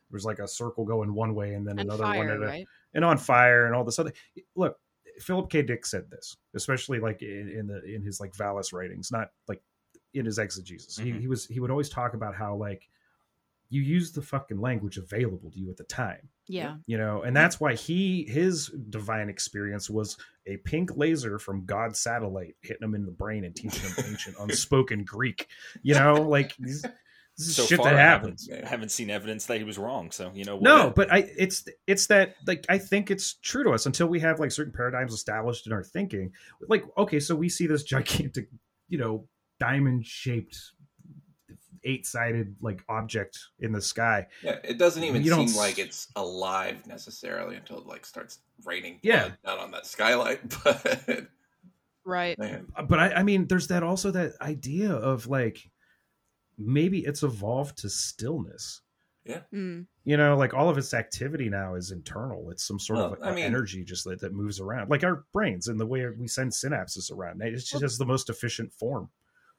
There 0.09 0.17
was 0.17 0.25
like 0.25 0.39
a 0.39 0.47
circle 0.47 0.83
going 0.83 1.13
one 1.13 1.33
way 1.35 1.53
and 1.53 1.65
then 1.65 1.79
and 1.79 1.87
another 1.87 2.03
fire, 2.03 2.17
one 2.17 2.29
at 2.29 2.37
a, 2.37 2.45
right? 2.45 2.67
and 2.93 3.05
on 3.05 3.17
fire 3.17 3.65
and 3.65 3.73
all 3.73 3.85
this 3.85 3.97
other 3.97 4.11
look 4.55 4.77
philip 5.19 5.49
k 5.49 5.61
dick 5.61 5.85
said 5.85 6.09
this 6.09 6.35
especially 6.53 6.99
like 6.99 7.21
in, 7.21 7.47
in 7.47 7.65
the 7.67 7.81
in 7.85 8.01
his 8.01 8.19
like 8.19 8.33
valis 8.33 8.73
writings 8.73 9.09
not 9.09 9.29
like 9.47 9.61
in 10.13 10.25
his 10.25 10.37
exegesis 10.37 10.97
he, 10.97 11.11
Mhm. 11.13 11.19
he 11.21 11.27
was 11.27 11.45
he 11.47 11.61
would 11.61 11.71
always 11.71 11.87
talk 11.87 12.13
about 12.13 12.35
how 12.35 12.53
like 12.55 12.89
you 13.69 13.81
use 13.81 14.11
the 14.11 14.21
fucking 14.21 14.59
language 14.59 14.97
available 14.97 15.49
to 15.49 15.59
you 15.59 15.69
at 15.69 15.77
the 15.77 15.85
time 15.85 16.27
Yeah. 16.51 16.75
you 16.85 16.97
know 16.97 17.21
and 17.23 17.35
that's 17.35 17.59
why 17.59 17.75
he 17.75 18.25
his 18.29 18.67
divine 18.89 19.29
experience 19.29 19.89
was 19.89 20.17
a 20.47 20.57
pink 20.57 20.95
laser 20.97 21.39
from 21.39 21.65
god's 21.65 21.99
satellite 21.99 22.55
hitting 22.61 22.83
him 22.83 22.95
in 22.95 23.05
the 23.05 23.11
brain 23.11 23.45
and 23.45 23.55
teaching 23.55 23.81
him 23.89 24.05
ancient 24.09 24.35
unspoken 24.39 25.03
greek 25.03 25.47
you 25.81 25.93
know 25.95 26.15
like 26.21 26.55
these, 26.57 26.81
this 27.37 27.47
is 27.47 27.55
so 27.55 27.65
shit 27.65 27.77
far 27.77 27.85
that 27.91 27.95
I 27.95 28.01
happens 28.01 28.47
haven't, 28.49 28.67
haven't 28.67 28.89
seen 28.91 29.09
evidence 29.09 29.45
that 29.45 29.57
he 29.57 29.63
was 29.63 29.77
wrong. 29.77 30.11
So 30.11 30.31
you 30.35 30.43
know, 30.43 30.59
no 30.59 30.87
what- 30.87 30.95
but 30.95 31.11
i 31.13 31.19
it's 31.37 31.65
it's 31.87 32.07
that 32.07 32.35
like 32.45 32.65
i 32.69 32.77
think 32.77 33.09
it's 33.09 33.35
true 33.35 33.63
to 33.63 33.71
us 33.71 33.85
until 33.85 34.07
we 34.07 34.19
have 34.19 34.39
like 34.39 34.51
certain 34.51 34.73
paradigms 34.73 35.13
established 35.13 35.65
in 35.65 35.71
our 35.73 35.83
thinking 35.83 36.33
like 36.67 36.83
okay 36.97 37.19
so 37.21 37.33
we 37.33 37.47
see 37.49 37.67
this 37.67 37.83
gigantic 37.83 38.49
you 38.89 38.97
know 38.97 39.25
diamond 39.59 40.05
shaped 40.05 40.57
eight 41.83 42.05
sided 42.05 42.55
like 42.61 42.83
object 42.89 43.37
in 43.59 43.71
the 43.71 43.81
sky 43.81 44.27
Yeah, 44.43 44.57
it 44.63 44.77
doesn't 44.77 45.03
even 45.03 45.23
You 45.23 45.29
don't 45.31 45.47
seem 45.47 45.57
like 45.57 45.79
it's 45.79 46.07
alive 46.15 46.85
necessarily 46.87 47.55
until 47.55 47.77
it 47.79 47.85
like 47.87 48.05
starts 48.05 48.39
raining 48.65 48.99
Yeah. 49.03 49.29
blood 49.29 49.37
down 49.45 49.59
on 49.59 49.71
that 49.71 49.85
skylight. 49.85 50.41
But 50.63 51.27
Right. 52.03 52.37
man, 52.39 52.67
but 52.87 52.99
I, 52.99 53.11
I 53.13 53.23
mean 53.23 53.47
there's 53.47 53.67
that 53.67 53.83
also 53.83 54.09
that 54.11 54.33
idea 54.41 54.91
of 54.91 55.27
like 55.27 55.59
maybe 56.57 56.99
it's 57.05 57.23
evolved 57.23 57.77
to 57.79 57.89
stillness 57.89 58.81
Mm. 59.53 59.85
You 60.03 60.17
know, 60.17 60.35
like 60.35 60.55
all 60.55 60.67
of 60.67 60.79
its 60.79 60.95
activity 60.95 61.47
now 61.47 61.75
is 61.75 61.91
internal. 61.91 62.49
It's 62.49 62.65
some 62.65 62.79
sort 62.79 62.97
Well, 62.97 63.13
of 63.13 63.19
I 63.21 63.31
mean- 63.35 63.43
energy 63.45 63.83
just 63.83 64.03
that, 64.05 64.19
that 64.21 64.33
moves 64.33 64.59
around, 64.59 64.89
like 64.89 65.03
our 65.03 65.25
brains 65.31 65.67
and 65.67 65.79
the 65.79 65.85
way 65.85 66.03
we 66.09 66.27
send 66.27 66.51
synapses 66.51 67.11
around. 67.11 67.39
It's 67.43 67.69
just 67.69 67.81
Well- 67.83 67.97
the 67.99 68.05
most 68.11 68.31
efficient 68.31 68.73
form. 68.73 69.09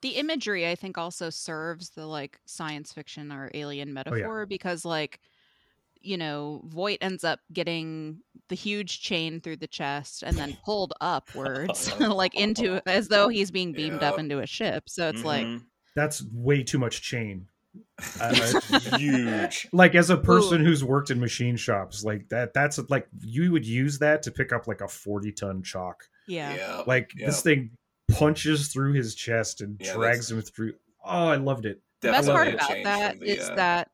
The 0.03 0.11
imagery 0.11 0.69
i 0.69 0.75
think 0.75 0.99
also 0.99 1.31
serves 1.31 1.91
the 1.91 2.07
like 2.07 2.39
science 2.45 2.93
fiction 2.93 3.33
or 3.33 3.51
alien 3.55 3.93
metaphor 3.95 4.45
because 4.47 4.85
like 4.85 5.19
you 6.01 6.17
know 6.17 6.61
voight 6.67 6.99
ends 7.01 7.23
up 7.25 7.39
getting 7.53 8.19
the 8.49 8.57
huge 8.57 9.01
chain 9.01 9.41
through 9.41 9.57
the 9.57 9.67
chest 9.69 10.23
and 10.25 10.37
then 10.37 10.57
pulled 10.65 10.93
upwards 11.01 11.97
like 12.01 12.35
into 12.35 12.83
as 12.89 13.09
though 13.09 13.29
he's 13.29 13.51
being 13.51 13.73
beamed 13.73 14.03
up 14.03 14.19
into 14.19 14.41
a 14.41 14.47
ship 14.47 14.89
so 14.89 15.09
it's 15.09 15.25
like 15.25 15.47
Mhm. 15.47 15.63
That's 15.95 16.25
way 16.33 16.63
too 16.63 16.79
much 16.79 17.03
chain. 17.03 17.49
Uh, 18.19 18.61
huge. 18.97 19.69
like 19.73 19.95
as 19.95 20.09
a 20.09 20.17
person 20.17 20.65
who's 20.65 20.83
worked 20.83 21.11
in 21.11 21.21
machine 21.21 21.55
shops, 21.55 22.03
like 22.03 22.29
that, 22.31 22.55
that's 22.55 22.79
like 22.89 23.07
you 23.21 23.53
would 23.53 23.67
use 23.67 23.99
that 23.99 24.23
to 24.23 24.31
pick 24.31 24.55
up 24.55 24.67
like 24.67 24.81
a 24.81 24.89
forty 24.89 25.33
ton 25.33 25.63
chalk. 25.63 26.05
yeah, 26.27 26.83
Like 26.87 27.11
yeah. 27.15 27.27
this 27.27 27.43
thing 27.43 27.73
punches 28.19 28.69
through 28.69 28.93
his 28.95 29.15
chest 29.15 29.61
and 29.61 29.77
Yeah, 29.81 29.95
drags 29.95 30.31
him 30.31 30.41
through. 30.43 30.75
Oh, 31.05 31.29
I 31.29 31.37
loved 31.37 31.67
it. 31.67 31.81
the 32.01 32.09
best 32.11 32.29
part 32.29 32.49
about 32.49 32.69
change 32.69 32.85
that 32.85 33.19
the, 33.21 33.27
is 33.27 33.49
uh, 33.49 33.55
that 33.57 33.89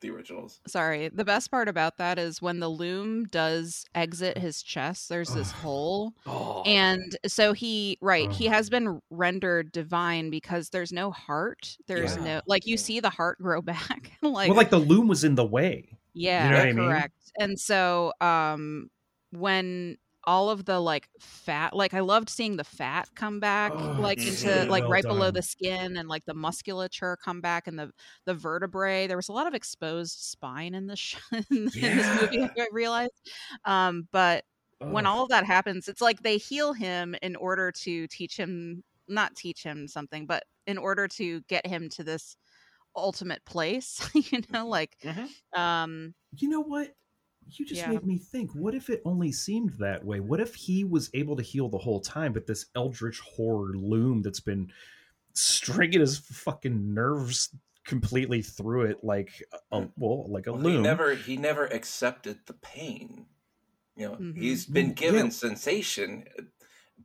the 0.00 0.10
originals. 0.10 0.60
sorry 0.68 1.08
the 1.08 1.24
best 1.24 1.50
part 1.50 1.68
about 1.68 1.96
that 1.96 2.20
is 2.20 2.40
when 2.40 2.60
the 2.60 2.68
loom 2.68 3.24
does 3.24 3.84
exit 3.96 4.38
his 4.38 4.62
chest 4.62 5.08
there's 5.08 5.34
this 5.34 5.50
Ugh. 5.50 5.56
hole 5.62 6.12
Oh. 6.24 6.62
and 6.62 7.02
so 7.26 7.52
he 7.52 7.98
right 8.00 8.30
he 8.30 8.46
Oh. 8.46 8.52
has 8.52 8.70
been 8.70 9.00
rendered 9.10 9.72
divine 9.72 10.30
because 10.30 10.70
there's 10.70 10.92
no 10.92 11.10
heart 11.10 11.76
there's 11.88 12.14
Yeah. 12.16 12.22
no 12.24 12.40
like 12.46 12.64
you 12.64 12.76
see 12.76 13.00
the 13.00 13.10
heart 13.10 13.38
grow 13.42 13.60
back 13.72 14.12
like, 14.22 14.48
well, 14.48 14.56
like 14.56 14.70
the 14.70 14.78
loom 14.78 15.08
was 15.08 15.24
in 15.24 15.34
the 15.34 15.44
way. 15.44 15.98
yeah 16.14 16.48
know 16.50 16.58
what 16.58 16.68
I 16.68 16.72
mean? 16.72 16.86
correct 16.86 17.32
and 17.36 17.58
so 17.58 18.12
um 18.20 18.90
when 19.32 19.96
all 20.28 20.50
of 20.50 20.66
the 20.66 20.78
like 20.80 21.08
fat 21.20 21.74
like 21.74 21.94
i 21.94 22.00
loved 22.00 22.28
seeing 22.30 22.56
the 22.56 22.64
fat 22.64 23.08
come 23.16 23.40
back 23.40 23.74
Oh, 23.80 23.94
like 23.96 24.22
into 24.26 24.64
so 24.64 24.66
like 24.68 24.84
well 24.84 24.88
right 24.88 25.06
below 25.08 25.30
the 25.32 25.42
skin 25.42 25.96
and 25.96 26.08
like 26.08 26.24
the 26.26 26.34
musculature 26.34 27.16
come 27.24 27.40
back 27.40 27.66
and 27.68 27.78
the 27.78 27.90
the 28.26 28.34
vertebrae. 28.34 29.06
There 29.08 29.16
was 29.18 29.28
a 29.28 29.32
lot 29.32 29.46
of 29.48 29.54
exposed 29.54 30.18
spine 30.20 30.74
in 30.74 30.86
this 30.88 30.98
sh- 31.00 31.16
in 31.50 31.94
this 31.96 32.10
movie 32.12 32.48
i 32.58 32.66
realized. 32.72 33.12
Um 33.64 34.08
but 34.12 34.44
when 34.88 35.06
all 35.06 35.22
of 35.24 35.28
that 35.30 35.44
happens, 35.46 35.88
it's 35.88 36.00
like 36.02 36.22
they 36.22 36.38
heal 36.38 36.72
him 36.74 37.14
in 37.22 37.36
order 37.36 37.72
to 37.72 38.06
teach 38.08 38.36
him, 38.38 38.82
not 39.08 39.34
teach 39.36 39.62
him 39.62 39.86
something, 39.88 40.26
but 40.26 40.44
in 40.66 40.78
order 40.78 41.08
to 41.08 41.42
get 41.42 41.66
him 41.66 41.88
to 41.90 42.04
this 42.04 42.36
ultimate 42.96 43.44
place, 43.46 44.00
you 44.32 44.40
know, 44.52 44.66
like, 44.68 44.96
Mhm. 45.02 45.34
um, 45.56 46.14
you 46.38 46.48
know 46.48 46.60
what? 46.60 46.94
You 47.50 47.64
just 47.64 47.80
Yeah. 47.82 47.90
made 47.90 48.04
me 48.04 48.18
think. 48.18 48.54
What 48.54 48.74
if 48.74 48.90
it 48.90 49.00
only 49.04 49.32
seemed 49.32 49.70
that 49.78 50.04
way? 50.04 50.20
What 50.20 50.40
if 50.40 50.54
he 50.54 50.84
was 50.84 51.10
able 51.14 51.36
to 51.36 51.42
heal 51.42 51.68
the 51.68 51.78
whole 51.78 52.00
time, 52.00 52.32
but 52.32 52.46
this 52.46 52.66
eldritch 52.74 53.20
horror 53.20 53.74
loom 53.74 54.22
that's 54.22 54.40
been 54.40 54.70
stringing 55.34 56.00
his 56.00 56.18
fucking 56.18 56.92
nerves 56.94 57.54
completely 57.84 58.42
through 58.42 58.82
it, 58.82 59.02
like 59.02 59.42
a 59.72 59.86
well, 59.96 60.28
like 60.28 60.46
a 60.46 60.52
Well, 60.52 60.60
loom. 60.62 60.76
he 60.76 60.82
never 60.82 61.14
he 61.14 61.36
never 61.36 61.66
accepted 61.66 62.38
the 62.46 62.52
pain. 62.54 63.26
You 63.96 64.08
know, 64.08 64.16
Mhm. 64.16 64.36
he's 64.36 64.66
been 64.66 64.92
given 64.92 65.26
yeah. 65.26 65.30
sensation, 65.32 66.24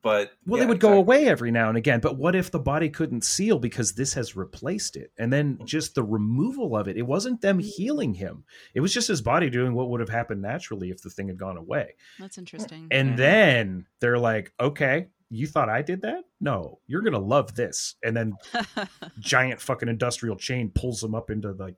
but 0.04 0.34
Well, 0.45 0.60
yeah, 0.60 0.66
they 0.66 0.70
would 0.70 0.80
go 0.80 0.93
away 0.93 1.26
every 1.28 1.49
now 1.49 1.70
and 1.70 1.78
again, 1.78 1.99
but 2.01 2.18
what 2.18 2.36
if 2.36 2.51
the 2.51 2.60
body 2.60 2.89
couldn't 2.89 3.24
seal 3.24 3.58
because 3.58 3.93
this 3.93 4.14
has 4.14 4.36
replaced 4.36 4.95
it? 4.95 5.12
And 5.18 5.34
then 5.34 5.58
just 5.66 5.95
the 5.95 6.04
removal 6.04 6.76
of 6.78 6.88
it, 6.88 6.97
it 6.97 7.08
wasn't 7.08 7.41
them 7.41 7.58
healing 7.58 8.14
him. 8.14 8.43
It 8.76 8.82
was 8.82 8.93
just 8.93 9.08
his 9.08 9.22
body 9.22 9.49
doing 9.49 9.74
what 9.74 9.89
would 9.89 9.99
have 10.01 10.10
happened 10.10 10.41
naturally 10.41 10.91
if 10.91 11.01
the 11.01 11.10
thing 11.10 11.28
had 11.30 11.38
gone 11.38 11.58
away. 11.58 11.95
that's 12.20 12.38
interesting. 12.38 12.88
And 12.91 13.14
Mhm. 13.14 13.18
then 13.18 13.86
they're 13.99 14.20
like, 14.20 14.54
okay, 14.60 15.08
you 15.30 15.47
thought 15.47 15.70
I 15.70 15.82
did 15.82 16.01
that? 16.04 16.26
No, 16.39 16.80
you're 16.86 17.01
going 17.01 17.14
to 17.14 17.20
love 17.20 17.56
this. 17.56 17.95
And 18.04 18.16
then 18.16 18.34
giant 19.20 19.62
fucking 19.62 19.89
industrial 19.89 20.36
chain 20.36 20.70
pulls 20.74 21.04
him 21.04 21.16
up 21.16 21.30
into 21.30 21.51
like 21.54 21.76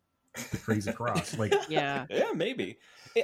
the 0.51 0.57
crazy 0.57 0.91
cross. 0.91 1.37
Like, 1.37 1.53
yeah. 1.69 2.05
Yeah, 2.09 2.31
maybe. 2.35 2.79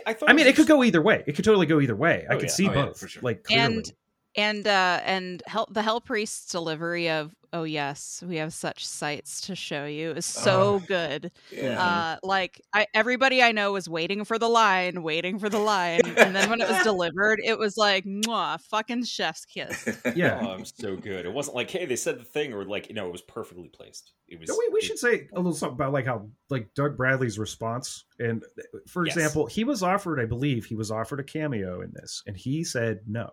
I- 0.06 0.16
I 0.26 0.32
mean, 0.34 0.48
it 0.48 0.56
could 0.56 0.68
go 0.68 0.84
either 0.86 1.02
way. 1.02 1.24
It 1.28 1.36
could 1.36 1.44
totally 1.44 1.66
go 1.66 1.82
either 1.82 1.96
way. 1.96 2.26
I 2.30 2.36
Oh, 2.36 2.38
could 2.38 2.44
yeah. 2.44 2.50
see 2.50 2.70
Oh, 2.70 2.74
yeah, 2.74 2.86
both. 2.86 3.00
for 3.00 3.08
sure. 3.10 3.22
Like, 3.24 3.44
clearly. 3.44 3.76
And 3.78 3.94
and 4.36 4.66
uh 4.68 5.00
and 5.04 5.44
hell, 5.48 5.68
the 5.72 5.82
hell 5.82 6.00
priest's 6.02 6.52
delivery 6.52 7.10
of 7.10 7.36
oh 7.54 7.64
yes 7.64 8.24
we 8.26 8.38
have 8.38 8.54
such 8.54 8.86
sights 8.86 9.42
to 9.42 9.56
show 9.56 9.86
you 9.86 10.12
is 10.12 10.26
so 10.26 10.76
Oh. 10.76 10.80
good 10.88 11.32
Yeah. 11.52 11.82
uh 11.84 12.18
like 12.24 12.62
I, 12.74 12.88
everybody 12.94 13.44
i 13.44 13.52
know 13.52 13.74
was 13.74 13.90
waiting 13.90 14.24
for 14.24 14.40
the 14.40 14.48
line 14.48 15.04
waiting 15.04 15.38
for 15.38 15.50
the 15.50 15.60
line 15.60 16.00
and 16.18 16.34
then 16.34 16.50
when 16.50 16.62
it 16.62 16.70
was 16.70 16.82
delivered 16.84 17.42
it 17.44 17.60
was 17.60 17.76
like 17.76 18.06
Mwah, 18.06 18.62
fucking 18.62 19.04
chef's 19.04 19.44
kiss 19.46 19.86
yeah. 20.16 20.40
Oh, 20.42 20.54
it 20.54 20.60
was 20.62 20.74
so 20.78 20.96
good. 20.96 21.26
It 21.26 21.34
wasn't 21.34 21.56
like, 21.56 21.70
hey, 21.70 21.86
they 21.86 21.96
said 21.96 22.20
the 22.20 22.24
thing, 22.24 22.54
or 22.54 22.64
like, 22.66 22.88
you 22.90 22.96
know, 22.96 23.08
it 23.08 23.12
was 23.12 23.22
perfectly 23.22 23.68
placed. 23.70 24.14
It 24.28 24.40
was. 24.40 24.50
No, 24.50 24.56
we, 24.58 24.70
we 24.74 24.80
it- 24.80 24.84
should 24.86 25.00
say 25.00 25.28
a 25.34 25.38
little 25.38 25.54
something 25.54 25.76
about 25.76 25.92
like 25.94 26.06
how 26.06 26.30
like 26.50 26.70
Doug 26.76 26.96
Bradley's 26.98 27.38
response. 27.40 28.06
And 28.20 28.44
for 28.88 29.06
Yes. 29.06 29.16
example, 29.18 29.46
he 29.48 29.64
was 29.64 29.84
offered, 29.84 30.20
I 30.20 30.26
believe, 30.26 30.66
he 30.66 30.76
was 30.76 30.92
offered 30.92 31.20
a 31.20 31.24
cameo 31.24 31.82
in 31.82 31.92
this, 31.94 32.24
and 32.28 32.36
he 32.38 32.64
said 32.64 33.00
no 33.08 33.30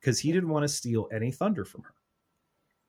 because 0.00 0.18
he 0.18 0.32
didn't 0.32 0.48
want 0.48 0.64
to 0.64 0.68
steal 0.68 1.08
any 1.12 1.30
thunder 1.30 1.64
from 1.64 1.82
her. 1.82 1.94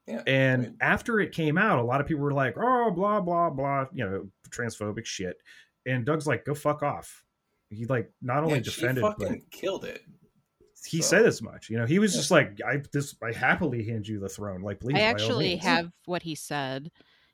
Yeah, 0.08 0.24
And 0.26 0.64
right. 0.64 0.74
after 0.82 1.20
it 1.20 1.32
came 1.32 1.58
out, 1.58 1.78
a 1.80 1.84
lot 1.84 2.02
of 2.02 2.08
people 2.08 2.24
were 2.24 2.34
like, 2.34 2.56
"Oh, 2.58 2.90
blah 2.92 3.22
blah 3.22 3.50
blah," 3.52 3.86
you 3.94 4.04
know, 4.04 4.30
transphobic 4.50 5.06
shit. 5.06 5.38
And 5.86 6.06
Doug's 6.06 6.26
like, 6.28 6.44
"Go 6.46 6.56
fuck 6.56 6.82
off." 6.84 7.24
He 7.70 7.86
like 7.86 8.12
not 8.22 8.44
only 8.44 8.56
Yeah, 8.58 8.64
she 8.64 8.82
defended, 8.82 9.04
but 9.20 9.32
killed 9.52 9.86
it. 9.86 10.02
he 10.88 11.02
so- 11.02 11.08
said 11.18 11.26
as 11.28 11.42
much. 11.42 11.70
You 11.70 11.78
know, 11.78 11.86
he 11.86 12.00
was 12.00 12.14
Yeah. 12.16 12.20
just 12.20 12.32
like, 12.32 12.58
"I 12.66 12.82
this 12.92 13.16
I 13.24 13.32
happily 13.32 13.84
hand 13.84 14.08
you 14.08 14.20
the 14.20 14.28
throne." 14.28 14.62
Like, 14.62 14.80
please. 14.80 14.96
i 14.96 15.02
actually 15.02 15.56
have 15.58 15.92
what 16.06 16.24
he 16.24 16.34
said 16.34 16.92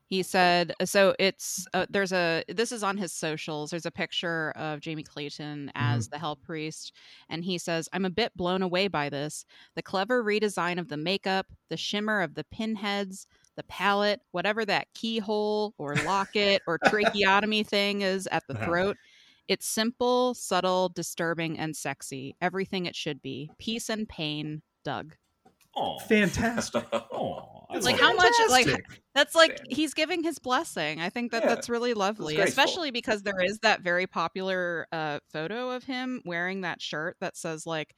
he 0.07 0.23
said 0.23 0.73
so 0.85 1.13
it's 1.19 1.67
uh, 1.73 1.85
there's 1.89 2.11
a 2.11 2.43
this 2.47 2.71
is 2.71 2.83
on 2.83 2.97
his 2.97 3.11
socials 3.11 3.69
there's 3.69 3.85
a 3.85 3.91
picture 3.91 4.51
of 4.55 4.79
jamie 4.79 5.03
clayton 5.03 5.71
as 5.75 6.07
the 6.09 6.17
hell 6.17 6.35
priest 6.35 6.93
and 7.29 7.43
he 7.43 7.57
says 7.57 7.89
i'm 7.93 8.05
a 8.05 8.09
bit 8.09 8.35
blown 8.35 8.61
away 8.61 8.87
by 8.87 9.09
this. 9.09 9.45
The 9.75 9.81
clever 9.81 10.23
redesign 10.23 10.79
of 10.79 10.87
the 10.87 10.97
makeup 10.97 11.47
the 11.69 11.77
shimmer 11.77 12.21
of 12.21 12.35
the 12.35 12.45
pinheads 12.45 13.27
the 13.55 13.63
palette 13.63 14.21
whatever 14.31 14.65
that 14.65 14.87
keyhole 14.93 15.73
or 15.77 15.95
locket 16.05 16.61
or 16.67 16.79
tracheotomy 16.85 17.63
thing 17.63 18.01
is 18.01 18.27
at 18.31 18.43
the 18.47 18.55
throat 18.55 18.97
it's 19.47 19.65
simple 19.65 20.33
subtle 20.33 20.89
disturbing 20.89 21.57
and 21.57 21.75
sexy 21.75 22.35
everything 22.41 22.85
it 22.85 22.95
should 22.95 23.21
be. 23.21 23.49
Peace 23.57 23.89
and 23.89 24.07
pain 24.07 24.61
doug. 24.83 25.15
Aw. 25.75 25.99
fantastic. 25.99 26.85
Aw, 26.93 27.56
I 27.69 27.75
It's 27.77 27.85
love 27.85 27.93
like 27.93 28.01
how 28.01 28.11
it. 28.13 28.17
much 28.17 28.33
like 28.49 28.85
That's 29.13 29.35
like 29.35 29.59
he's 29.69 29.93
giving 29.93 30.23
his 30.23 30.39
blessing. 30.39 31.01
I 31.01 31.09
think 31.09 31.31
that 31.31 31.43
Yeah, 31.43 31.49
that's 31.55 31.69
really 31.69 31.93
lovely, 31.93 32.35
graceful. 32.35 32.49
especially 32.63 32.91
because 32.91 33.23
there 33.23 33.41
is 33.43 33.59
that 33.59 33.81
very 33.81 34.07
popular 34.07 34.87
uh, 34.91 35.19
photo 35.31 35.71
of 35.71 35.83
him 35.83 36.21
wearing 36.25 36.61
that 36.61 36.81
shirt 36.81 37.17
that 37.19 37.35
says 37.35 37.65
like 37.65 37.93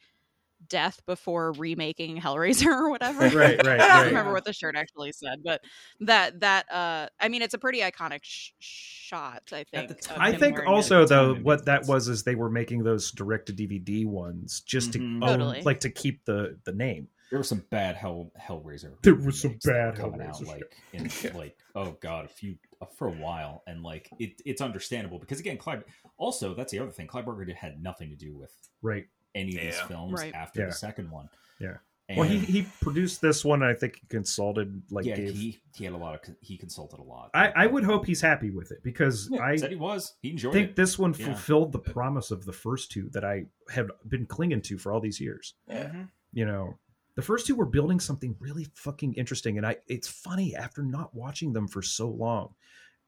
"Death 0.68 1.02
before 1.06 1.52
remaking 1.54 2.20
Hellraiser" 2.20 2.66
or 2.68 2.90
whatever. 2.90 3.22
right, 3.30 3.64
right, 3.66 3.68
I 3.68 3.88
don't 3.88 3.90
right. 3.90 4.06
remember 4.08 4.32
what 4.34 4.44
the 4.46 4.54
shirt 4.54 4.76
actually 4.76 5.12
said, 5.12 5.40
but 5.44 5.62
that 6.02 6.40
that 6.40 6.72
uh, 6.72 7.08
I 7.20 7.28
mean, 7.30 7.42
it's 7.42 7.54
a 7.54 7.60
pretty 7.60 7.80
iconic 7.82 8.20
sh- 8.24 8.52
shot. 8.60 9.44
I 9.54 9.64
think. 9.72 9.90
the 9.90 10.14
of 10.16 10.18
I 10.20 10.32
think 10.32 10.56
wearing 10.58 10.70
it. 10.72 10.74
also 10.74 11.06
though 11.06 11.36
what 11.36 11.66
that 11.66 11.86
was 11.86 12.08
is 12.08 12.24
they 12.24 12.36
were 12.36 12.50
making 12.50 12.84
those 12.84 13.12
direct 13.12 13.46
to 13.48 13.54
DVD 13.54 14.06
ones 14.06 14.62
just 14.62 14.92
Mhm. 14.92 14.94
to 14.94 15.00
own, 15.28 15.40
Totally. 15.40 15.62
like 15.62 15.80
to 15.82 15.90
keep 15.90 16.26
the 16.26 16.58
the 16.64 16.74
name. 16.74 17.08
There 17.30 17.38
was 17.40 17.48
some 17.50 17.64
bad 17.70 17.96
Hell 17.96 18.32
Hellraiser. 18.42 18.94
There 19.04 19.16
was 19.16 19.40
some 19.42 19.50
remakes 19.52 19.66
that 19.66 19.72
were 19.72 19.92
bad 19.92 19.96
coming 20.00 20.20
Hellraiser 20.22 20.42
out 20.42 20.48
like 20.48 20.76
in 20.94 21.10
Yeah. 21.24 21.38
like 21.38 21.58
oh 21.76 21.98
god 22.02 22.26
a 22.26 22.28
few 22.28 22.56
uh, 22.82 22.86
for 22.98 23.08
a 23.08 23.12
while 23.12 23.64
and 23.68 23.84
like 23.84 24.10
it, 24.20 24.42
it's 24.46 24.62
understandable 24.62 25.20
because 25.20 25.40
again 25.40 25.58
Clive 25.58 25.84
also 26.18 26.54
that's 26.56 26.72
the 26.72 26.80
other 26.80 26.92
thing 26.92 27.08
Clive 27.08 27.26
Barker 27.26 27.46
had 27.54 27.82
nothing 27.84 28.10
to 28.10 28.16
do 28.16 28.36
with 28.36 28.52
Right. 28.82 29.06
any 29.36 29.56
of 29.56 29.62
these 29.62 29.80
films 29.82 30.14
Right. 30.14 30.34
after 30.34 30.62
Yeah. 30.62 30.68
the 30.68 30.72
second 30.74 31.12
one. 31.12 31.30
Yeah. 31.60 31.78
And 32.08 32.18
Well, 32.18 32.28
he 32.28 32.40
he 32.40 32.66
produced 32.82 33.22
this 33.22 33.46
one. 33.46 33.62
and 33.62 33.70
I 33.70 33.76
think 33.76 33.98
he 34.02 34.08
consulted 34.08 34.82
like 34.90 35.06
yeah 35.06 35.16
gave. 35.16 35.36
he 35.36 35.60
he 35.76 35.84
had 35.86 35.94
a 35.94 35.98
lot 35.98 36.16
of 36.28 36.36
he 36.42 36.58
consulted 36.58 37.00
a 37.00 37.04
lot. 37.04 37.30
I 37.36 37.50
I 37.50 37.68
would 37.68 37.84
hope 37.84 38.08
he's 38.08 38.22
happy 38.22 38.50
with 38.50 38.72
it 38.72 38.82
because 38.82 39.30
Yeah, 39.32 39.42
I 39.44 39.56
said 39.58 39.70
he 39.70 39.76
was 39.76 40.16
he 40.24 40.32
enjoyed 40.32 40.56
it 40.56 40.58
think 40.58 40.70
it. 40.72 40.76
this 40.76 40.98
one 40.98 41.14
Yeah. 41.14 41.26
fulfilled 41.28 41.72
the 41.74 41.78
promise 41.80 42.32
of 42.32 42.46
the 42.46 42.54
first 42.54 42.90
two 42.92 43.10
that 43.12 43.24
I 43.24 43.46
have 43.72 43.92
been 44.08 44.26
clinging 44.26 44.62
to 44.64 44.80
for 44.80 44.92
all 44.92 45.00
these 45.00 45.22
years. 45.22 45.54
Yeah. 45.68 45.90
Mhm. 45.90 46.10
You 46.34 46.46
know, 46.48 46.80
the 47.20 47.26
first 47.26 47.46
two 47.46 47.56
were 47.56 47.66
building 47.66 48.00
something 48.00 48.34
really 48.40 48.66
fucking 48.76 49.14
interesting, 49.16 49.58
and 49.58 49.68
I 49.68 49.76
it's 49.88 50.08
funny 50.08 50.56
after 50.56 50.82
not 50.82 51.14
watching 51.14 51.52
them 51.52 51.68
for 51.68 51.82
so 51.82 52.08
long, 52.08 52.54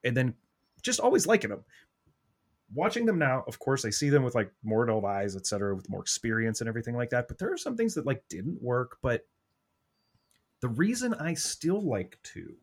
and 0.03 0.17
then 0.17 0.33
just 0.81 0.99
always 0.99 1.25
liking 1.25 1.49
them. 1.49 1.63
Watching 2.73 3.05
them 3.05 3.17
now, 3.17 3.45
of 3.47 3.57
course, 3.57 3.85
I 3.85 3.89
see 3.89 4.09
them 4.09 4.23
with 4.23 4.35
like 4.35 4.51
more 4.63 4.83
adult 4.83 5.05
eyes, 5.05 5.37
et 5.37 5.47
cetera, 5.47 5.73
with 5.73 5.89
more 5.89 6.01
experience 6.01 6.59
and 6.59 6.67
everything 6.67 6.97
like 6.97 7.11
that. 7.11 7.29
But 7.29 7.37
there 7.37 7.53
are 7.53 7.57
some 7.57 7.77
things 7.77 7.93
that 7.93 8.05
like 8.05 8.21
didn't 8.27 8.61
work. 8.61 8.97
But 9.01 9.25
the 10.59 10.67
reason 10.67 11.13
I 11.13 11.33
still 11.33 11.81
like 11.81 12.19
two 12.21 12.57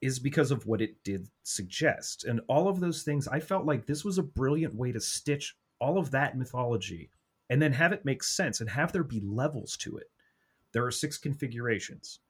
is 0.00 0.20
because 0.20 0.52
of 0.52 0.66
what 0.66 0.80
it 0.80 1.02
did 1.02 1.26
suggest. 1.42 2.24
And 2.24 2.40
all 2.46 2.68
of 2.68 2.78
those 2.78 3.02
things, 3.02 3.26
I 3.26 3.40
felt 3.40 3.66
like 3.66 3.84
this 3.86 4.04
was 4.04 4.18
a 4.18 4.22
brilliant 4.22 4.76
way 4.76 4.92
to 4.92 5.00
stitch 5.00 5.56
all 5.80 5.98
of 5.98 6.12
that 6.12 6.38
mythology 6.38 7.10
and 7.50 7.60
then 7.60 7.72
have 7.72 7.92
it 7.92 8.04
make 8.04 8.22
sense 8.22 8.60
and 8.60 8.70
have 8.70 8.92
there 8.92 9.02
be 9.02 9.20
levels 9.20 9.76
to 9.78 9.96
it. 9.96 10.08
There 10.72 10.84
are 10.86 10.90
six 10.90 11.18
configurations. 11.18 12.20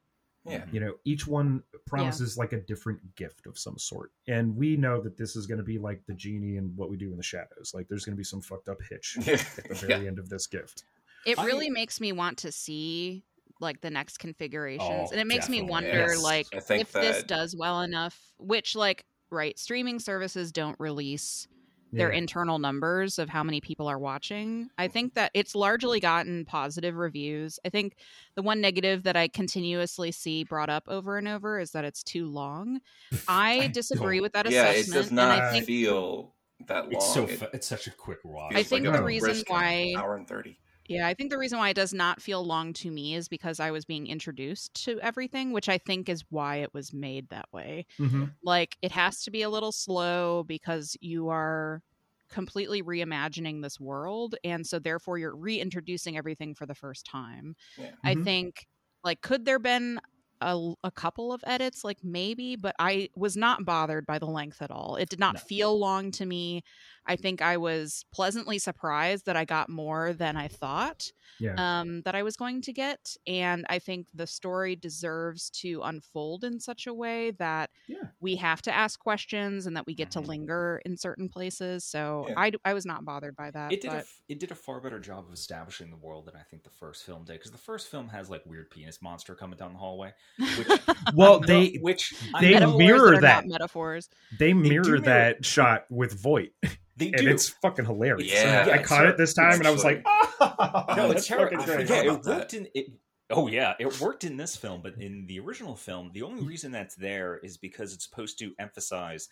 Yeah. 0.45 0.59
Mm-hmm. 0.59 0.75
You 0.75 0.81
know, 0.81 0.95
each 1.05 1.27
one 1.27 1.63
promises 1.87 2.37
like 2.37 2.53
a 2.53 2.61
different 2.61 2.99
gift 3.15 3.47
of 3.47 3.57
some 3.57 3.79
sort. 3.79 4.11
And 4.27 4.57
we 4.57 4.77
know 4.77 5.01
that 5.01 5.17
this 5.17 5.37
is 5.37 5.47
going 5.47 5.59
to 5.59 5.65
be 5.65 5.79
like 5.79 6.03
the 6.07 6.15
genie 6.15 6.57
and 6.57 6.77
what 6.77 6.91
we 6.91 6.97
do 6.97 7.11
in 7.13 7.17
the 7.17 7.23
shadows. 7.23 7.71
Like 7.75 7.87
there's 7.89 8.05
going 8.05 8.15
to 8.17 8.19
be 8.21 8.25
some 8.25 8.41
fucked 8.41 8.69
up 8.69 8.79
hitch 8.91 9.17
at 9.29 9.69
the 9.69 9.75
very 9.87 10.09
end 10.09 10.19
of 10.19 10.29
this 10.29 10.49
gift. 10.49 10.83
It 11.27 11.39
I- 11.39 11.45
really 11.45 11.71
makes 11.71 12.01
me 12.01 12.11
want 12.13 12.39
to 12.39 12.51
see 12.51 13.23
like 13.61 13.81
the 13.81 13.91
next 13.91 14.19
configurations, 14.19 14.91
Oh, 14.91 15.13
and 15.13 15.21
it 15.21 15.27
makes 15.29 15.49
me 15.49 15.63
wonder 15.63 15.89
Yes. 16.09 16.21
like 16.23 16.47
I 16.53 16.59
think 16.59 16.81
if 16.81 16.93
this 16.93 17.23
does 17.23 17.55
well 17.57 17.83
enough. 17.83 18.19
Which 18.39 18.75
like 18.75 19.05
right, 19.31 19.57
streaming 19.57 20.01
services 20.01 20.51
don't 20.51 20.75
release 20.81 21.47
their 21.93 22.11
Yeah. 22.11 22.19
internal 22.19 22.59
numbers 22.59 23.19
of 23.19 23.29
how 23.29 23.43
many 23.43 23.61
people 23.61 23.87
are 23.87 23.99
watching. 23.99 24.71
I 24.79 24.89
think 24.89 25.15
that 25.15 25.31
it's 25.35 25.55
largely 25.55 26.01
gotten 26.01 26.45
positive 26.47 26.97
reviews. 26.97 27.59
I 27.65 27.69
think 27.69 27.97
the 28.35 28.43
one 28.43 28.61
negative 28.61 29.03
that 29.03 29.17
I 29.17 29.29
continuously 29.29 30.11
see 30.11 30.43
brought 30.45 30.71
up 30.71 30.85
over 30.89 31.19
and 31.19 31.29
over 31.29 31.61
is 31.61 31.73
that 31.73 31.85
it's 31.85 32.03
too 32.03 32.27
long. 32.27 32.81
I 33.29 33.69
disagree 33.69 34.17
don't- 34.17 34.23
with 34.23 34.33
that 34.33 34.51
yeah, 34.51 34.71
it 34.71 34.81
assessment, 34.81 34.95
does 34.95 35.07
and 35.09 35.17
not 35.17 35.39
I 35.39 35.53
think 35.53 35.67
feel 35.67 36.35
that 36.67 36.85
long. 36.85 36.93
It's 36.93 37.13
so 37.13 37.25
It 37.27 37.43
it's 37.53 37.67
such 37.67 37.87
a 37.87 37.91
quick 37.91 38.19
watch. 38.25 38.55
I 38.55 38.63
think 38.63 38.87
like 38.87 38.97
the 38.97 39.03
reason 39.03 39.43
why- 39.49 39.95
hour 39.97 40.17
and 40.17 40.27
thirty. 40.27 40.59
Yeah, 40.93 41.07
I 41.07 41.15
think 41.15 41.31
the 41.31 41.39
reason 41.39 41.59
why 41.59 41.71
it 41.71 41.75
does 41.75 41.95
not 41.95 42.21
feel 42.21 42.45
long 42.45 42.73
to 42.75 42.91
me 42.91 43.15
is 43.15 43.29
because 43.29 43.61
I 43.61 43.71
was 43.71 43.85
being 43.85 44.07
introduced 44.09 44.75
to 44.85 45.01
everything, 45.01 45.53
which 45.53 45.69
I 45.69 45.79
think 45.79 46.09
is 46.09 46.25
why 46.29 46.57
it 46.57 46.75
was 46.75 46.93
made 46.93 47.29
that 47.29 47.47
way. 47.53 47.87
Mhm. 47.99 48.37
Like 48.43 48.77
it 48.83 48.93
has 48.93 49.23
to 49.25 49.31
be 49.31 49.43
a 49.43 49.51
little 49.51 49.73
slow 49.73 50.45
because 50.45 50.97
you 51.01 51.29
are 51.29 51.83
completely 52.31 52.83
reimagining 52.83 53.63
this 53.63 53.81
world 53.81 54.37
and 54.45 54.67
so 54.67 54.79
therefore 54.79 55.19
you're 55.19 55.37
reintroducing 55.37 56.17
everything 56.19 56.55
for 56.55 56.67
the 56.67 56.75
first 56.75 57.07
time. 57.07 57.57
Yeah. 57.77 57.95
I 58.05 58.15
Mhm. 58.15 58.25
think 58.25 58.67
like 59.05 59.21
could 59.23 59.45
there 59.45 59.59
been 59.59 60.01
a, 60.41 60.75
a 60.85 60.91
couple 60.91 61.33
of 61.33 61.45
edits 61.47 61.85
like 61.85 62.03
maybe 62.03 62.57
but 62.57 62.75
I 62.79 63.11
was 63.17 63.37
not 63.37 63.65
bothered 63.65 64.07
by 64.07 64.19
the 64.19 64.27
length 64.27 64.63
at 64.63 64.71
all. 64.73 64.97
It 64.97 65.09
did 65.09 65.21
not 65.21 65.39
No. 65.39 65.41
feel 65.41 65.79
long 65.79 66.11
to 66.13 66.27
me. 66.27 66.63
I 67.07 67.17
think 67.17 67.43
I 67.43 67.57
was 67.57 68.05
pleasantly 68.13 68.59
surprised 68.59 69.27
that 69.27 69.37
I 69.37 69.45
got 69.45 69.69
more 69.69 70.13
than 70.13 70.37
I 70.37 70.49
thought 70.49 71.11
Yeah. 71.41 71.55
um, 71.59 72.03
that 72.03 72.15
I 72.15 72.23
was 72.23 72.37
going 72.37 72.63
to 72.63 72.73
get. 72.73 73.17
And 73.27 73.67
I 73.69 73.79
think 73.81 74.07
the 74.15 74.27
story 74.27 74.77
deserves 74.77 75.51
to 75.63 75.81
unfold 75.83 76.45
in 76.45 76.61
such 76.61 76.87
a 76.87 76.95
way 76.95 77.33
that 77.33 77.71
Yeah. 77.89 78.05
we 78.21 78.37
have 78.37 78.63
to 78.63 78.73
ask 78.75 79.01
questions 79.01 79.67
and 79.67 79.77
that 79.77 79.87
we 79.87 79.95
get 79.95 80.09
Mhm. 80.09 80.13
to 80.13 80.21
linger 80.21 80.81
in 80.85 80.97
certain 80.97 81.29
places. 81.29 81.85
So 81.85 82.27
Yeah. 82.29 82.35
I, 82.37 82.51
d- 82.51 82.59
I 82.65 82.75
was 82.75 82.87
not 82.87 83.05
bothered 83.05 83.35
by 83.35 83.51
that. 83.51 83.73
it 83.73 83.81
did 83.81 83.89
a, 83.89 83.95
but 83.95 83.99
f- 84.01 84.23
it 84.29 84.39
did 84.39 84.53
a 84.53 84.55
far 84.55 84.81
better 84.81 85.01
job 85.01 85.27
of 85.27 85.33
establishing 85.33 85.91
the 85.91 85.97
world 85.97 86.27
than 86.27 86.37
I 86.37 86.43
think 86.43 86.63
the 86.63 86.71
first 86.71 87.05
film 87.05 87.25
did 87.25 87.33
because 87.35 87.51
the 87.51 87.59
first 87.59 87.89
film 87.91 88.09
has 88.11 88.31
like 88.31 88.47
weird 88.47 88.71
penis 88.71 89.03
monster 89.03 89.35
coming 89.35 89.57
down 89.59 89.73
the 89.73 89.79
hallway, 89.79 90.13
which 90.39 90.69
well, 91.15 91.41
no, 91.41 91.47
they 91.47 91.79
which 91.81 92.15
they 92.41 92.65
mirror 92.65 93.13
that, 93.15 93.21
that. 93.23 93.47
metaphors. 93.49 94.09
they 94.39 94.53
mirror 94.55 94.85
mirror- 94.85 95.01
that 95.01 95.45
shot 95.45 95.87
with 95.91 96.13
Voight, 96.15 96.53
they 96.97 97.07
and 97.09 97.17
do. 97.23 97.31
it's 97.31 97.49
fucking 97.49 97.85
hilarious. 97.85 98.33
Yeah. 98.33 98.69
I 98.73 98.79
caught 98.83 99.07
it 99.07 99.17
this 99.17 99.35
time, 99.35 99.55
and 99.59 99.67
I 99.67 99.71
was 99.71 99.85
like, 99.85 100.03
oh, 100.07 100.85
no, 100.97 101.09
that's 101.09 101.21
it's 101.21 101.27
terrible. 101.27 101.59
fucking 101.63 101.87
great. 101.87 101.89
Yeah, 101.89 102.13
it 102.15 102.23
that. 102.23 102.39
worked 102.39 102.55
in 102.55 102.69
it. 102.75 102.87
Oh 103.31 103.47
yeah, 103.49 103.75
it 103.79 103.99
worked 104.01 104.25
in 104.25 104.37
this 104.37 104.57
film, 104.57 104.83
but 104.83 104.97
in 104.99 105.27
the 105.27 105.41
original 105.41 105.75
film, 105.75 106.11
the 106.13 106.23
only 106.23 106.43
reason 106.43 106.71
that's 106.71 106.95
there 106.95 107.39
is 107.39 107.57
because 107.57 107.95
it's 107.95 108.05
supposed 108.05 108.39
to 108.41 108.53
emphasize 108.59 109.29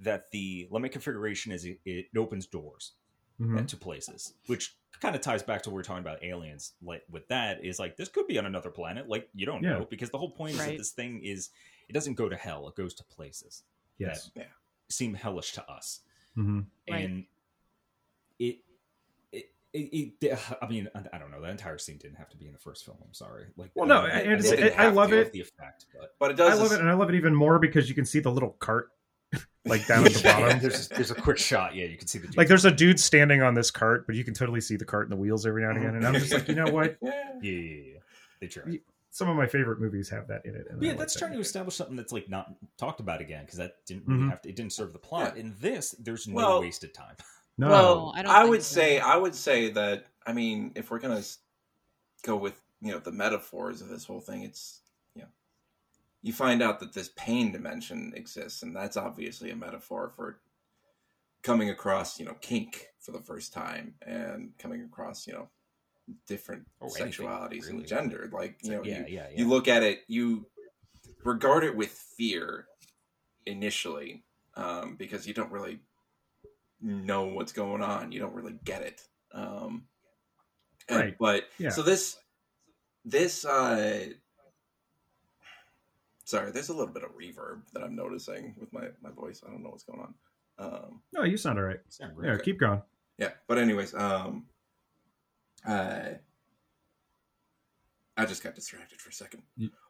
that 0.00 0.30
the 0.32 0.66
Lament 0.70 0.92
Configuration 0.92 1.52
is 1.52 1.64
it, 1.64 1.78
it 1.84 2.06
opens 2.16 2.46
doors 2.46 2.92
Mhm. 3.40 3.68
to 3.68 3.76
places, 3.76 4.32
which 4.46 4.76
kind 5.00 5.14
of 5.14 5.20
ties 5.20 5.42
back 5.42 5.62
to 5.62 5.68
what 5.70 5.74
we 5.74 5.78
we're 5.78 5.82
talking 5.84 6.00
about 6.00 6.24
aliens. 6.24 6.72
Like 6.82 7.02
with 7.10 7.28
that 7.28 7.62
is 7.64 7.78
like 7.78 7.96
this 7.96 8.08
could 8.08 8.26
be 8.26 8.38
on 8.38 8.46
another 8.46 8.70
planet. 8.70 9.08
Like 9.08 9.28
you 9.34 9.46
don't 9.46 9.62
Yeah. 9.62 9.78
know 9.78 9.86
because 9.88 10.10
the 10.10 10.18
whole 10.18 10.30
point 10.30 10.54
is 10.54 10.58
that 10.66 10.76
this 10.78 10.90
thing 10.92 11.22
is 11.22 11.50
it 11.88 11.92
doesn't 11.92 12.14
go 12.14 12.28
to 12.28 12.36
hell; 12.36 12.66
it 12.66 12.74
goes 12.74 12.94
to 12.94 13.04
places 13.04 13.62
Yes. 13.98 14.30
Yeah. 14.34 14.44
seem 14.88 15.14
hellish 15.14 15.52
to 15.52 15.70
us, 15.70 16.00
hmm 16.36 16.60
Right. 16.88 17.04
and 17.10 17.24
it. 18.38 18.58
It, 19.32 19.48
it, 19.72 20.12
it, 20.22 20.38
I 20.62 20.66
mean, 20.68 20.88
I 20.94 21.00
I 21.12 21.18
don't 21.18 21.30
know. 21.30 21.42
That 21.42 21.50
entire 21.50 21.76
scene 21.76 21.98
didn't 21.98 22.16
have 22.16 22.30
to 22.30 22.36
be 22.38 22.46
in 22.46 22.52
the 22.54 22.58
first 22.58 22.84
film. 22.86 22.96
I'm 23.04 23.12
sorry. 23.12 23.48
Like, 23.58 23.72
Well, 23.74 23.86
no, 23.86 24.02
I, 24.02 24.08
and 24.20 24.30
I, 24.42 24.48
it's- 24.54 24.74
I 24.78 24.88
love 24.88 25.12
it. 25.12 25.32
the 25.32 25.40
effect, 25.40 25.84
but 25.92 26.14
But 26.18 26.30
it 26.30 26.36
does. 26.38 26.46
I 26.48 26.50
does. 26.52 26.60
love 26.70 26.72
it, 26.72 26.80
and 26.80 26.88
I 26.88 26.94
love 26.94 27.10
it 27.10 27.14
even 27.16 27.34
more 27.34 27.58
because 27.58 27.86
you 27.88 27.94
can 27.94 28.06
see 28.06 28.20
the 28.20 28.30
little 28.30 28.50
cart, 28.58 28.92
like 29.66 29.86
down 29.86 30.06
at 30.06 30.14
the 30.14 30.20
Yeah, 30.24 30.40
bottom. 30.40 30.60
there's 30.60 30.88
there's 30.88 31.10
a 31.10 31.14
quick 31.14 31.36
shot. 31.36 31.74
Yeah, 31.74 31.84
you 31.84 31.98
can 31.98 32.06
see 32.08 32.18
the 32.18 32.32
Like 32.38 32.48
there's 32.48 32.64
a 32.64 32.70
dude 32.70 32.98
standing 32.98 33.42
on 33.42 33.52
this 33.52 33.70
cart, 33.70 34.06
but 34.06 34.16
you 34.16 34.24
can 34.24 34.32
totally 34.32 34.62
see 34.62 34.76
the 34.76 34.86
cart 34.86 35.10
and 35.10 35.12
the 35.12 35.20
wheels 35.20 35.44
every 35.44 35.60
now 35.62 35.70
and 35.70 35.78
again. 35.78 35.94
And 35.96 36.06
I'm 36.06 36.14
just 36.14 36.32
like, 36.32 36.48
you 36.48 36.54
know 36.54 36.70
what? 36.70 36.96
Yeah. 37.02 37.10
yeah, 37.42 37.50
yeah, 37.52 37.60
yeah, 37.60 37.82
yeah. 37.92 37.98
They 38.40 38.46
try. 38.46 38.62
Y- 39.16 39.18
Some 39.18 39.28
of 39.28 39.36
my 39.36 39.46
favorite 39.46 39.80
movies 39.80 40.08
have 40.10 40.26
that 40.28 40.44
in 40.44 40.54
it. 40.54 40.66
and 40.70 40.78
I 40.80 40.84
yeah, 40.84 40.90
like 40.90 40.98
that's 40.98 41.14
that. 41.14 41.20
trying 41.20 41.32
to 41.32 41.40
establish 41.40 41.74
something 41.76 41.96
that's 41.96 42.12
like 42.12 42.28
not 42.28 42.54
talked 42.76 43.00
about 43.00 43.20
again 43.20 43.44
because 43.44 43.58
that 43.58 43.84
didn't 43.86 44.06
really 44.06 44.24
Mhm. 44.24 44.30
have 44.30 44.42
to. 44.42 44.48
It 44.50 44.56
didn't 44.56 44.72
serve 44.72 44.92
the 44.92 44.98
plot. 44.98 45.36
In 45.36 45.54
this, 45.60 45.92
there's 45.98 46.26
no 46.28 46.34
Well- 46.36 46.60
wasted 46.60 46.92
time. 46.94 47.16
No, 47.58 47.68
Well, 47.70 48.12
I 48.14 48.20
don't 48.20 48.30
I, 48.30 48.44
would 48.44 48.62
so. 48.62 48.74
say 48.74 48.98
I 49.00 49.16
would 49.16 49.34
say 49.34 49.70
that 49.70 50.04
I 50.26 50.34
mean 50.34 50.72
if 50.74 50.90
we're 50.90 50.98
gonna 50.98 51.22
go 52.22 52.36
with 52.36 52.60
you 52.82 52.92
know 52.92 52.98
the 52.98 53.12
metaphors 53.12 53.80
of 53.80 53.88
this 53.88 54.04
whole 54.04 54.20
thing, 54.20 54.42
it's 54.42 54.82
you 55.14 55.22
know 55.22 55.28
you 56.20 56.34
find 56.34 56.62
out 56.62 56.80
that 56.80 56.92
this 56.92 57.10
pain 57.16 57.52
dimension 57.52 58.12
exists, 58.14 58.62
and 58.62 58.76
that's 58.76 58.98
obviously 58.98 59.50
a 59.50 59.56
metaphor 59.56 60.12
for 60.14 60.38
coming 61.42 61.70
across 61.70 62.20
you 62.20 62.26
know 62.26 62.34
kink 62.42 62.88
for 63.00 63.12
the 63.12 63.20
first 63.22 63.54
time 63.54 63.94
and 64.02 64.52
coming 64.58 64.82
across 64.82 65.26
you 65.26 65.32
know 65.32 65.48
different 66.26 66.66
Or 66.80 66.88
anything, 66.98 67.26
sexualities 67.26 67.68
and 67.68 67.86
gender. 67.86 68.28
Like 68.32 68.58
you 68.62 68.70
know 68.72 68.82
yeah, 68.84 68.98
you, 69.00 69.04
yeah, 69.16 69.26
yeah. 69.30 69.38
you 69.38 69.48
look 69.48 69.68
at 69.68 69.82
it, 69.82 70.00
you 70.08 70.46
regard 71.24 71.64
it 71.64 71.74
with 71.76 71.88
fear 71.90 72.66
initially 73.46 74.22
um, 74.54 74.96
because 74.96 75.26
you 75.26 75.34
don't 75.34 75.50
really 75.52 75.80
know 76.80 77.24
what's 77.26 77.52
going 77.52 77.82
on. 77.82 78.12
You 78.12 78.20
don't 78.20 78.34
really 78.34 78.58
get 78.64 78.82
it. 78.82 79.00
Um, 79.32 79.84
and- 80.88 80.98
Right. 80.98 81.16
But 81.18 81.44
Yeah. 81.58 81.70
so 81.70 81.82
this, 81.82 82.18
this, 83.04 83.44
uh, 83.44 84.08
sorry, 86.24 86.50
there's 86.52 86.68
a 86.68 86.74
little 86.74 86.92
bit 86.92 87.02
of 87.04 87.10
reverb 87.16 87.62
that 87.72 87.82
I'm 87.82 87.94
noticing 87.96 88.54
with 88.58 88.72
my, 88.72 88.88
my 89.02 89.10
voice. 89.10 89.42
I 89.46 89.50
don't 89.50 89.62
know 89.62 89.70
what's 89.70 89.84
going 89.84 90.00
on. 90.00 90.14
Um, 90.58 91.02
no, 91.12 91.22
you 91.24 91.36
sound 91.36 91.58
all 91.58 91.64
right. 91.64 91.80
Sound 91.88 92.12
Yeah, 92.22 92.32
great. 92.34 92.42
keep 92.44 92.58
going. 92.60 92.82
yeah, 93.18 93.30
but 93.46 93.58
anyways, 93.58 93.94
um, 93.94 94.46
uh, 95.66 96.14
I 98.16 98.24
just 98.24 98.42
got 98.42 98.54
distracted 98.54 99.00
for 99.00 99.10
a 99.10 99.12
second. 99.12 99.42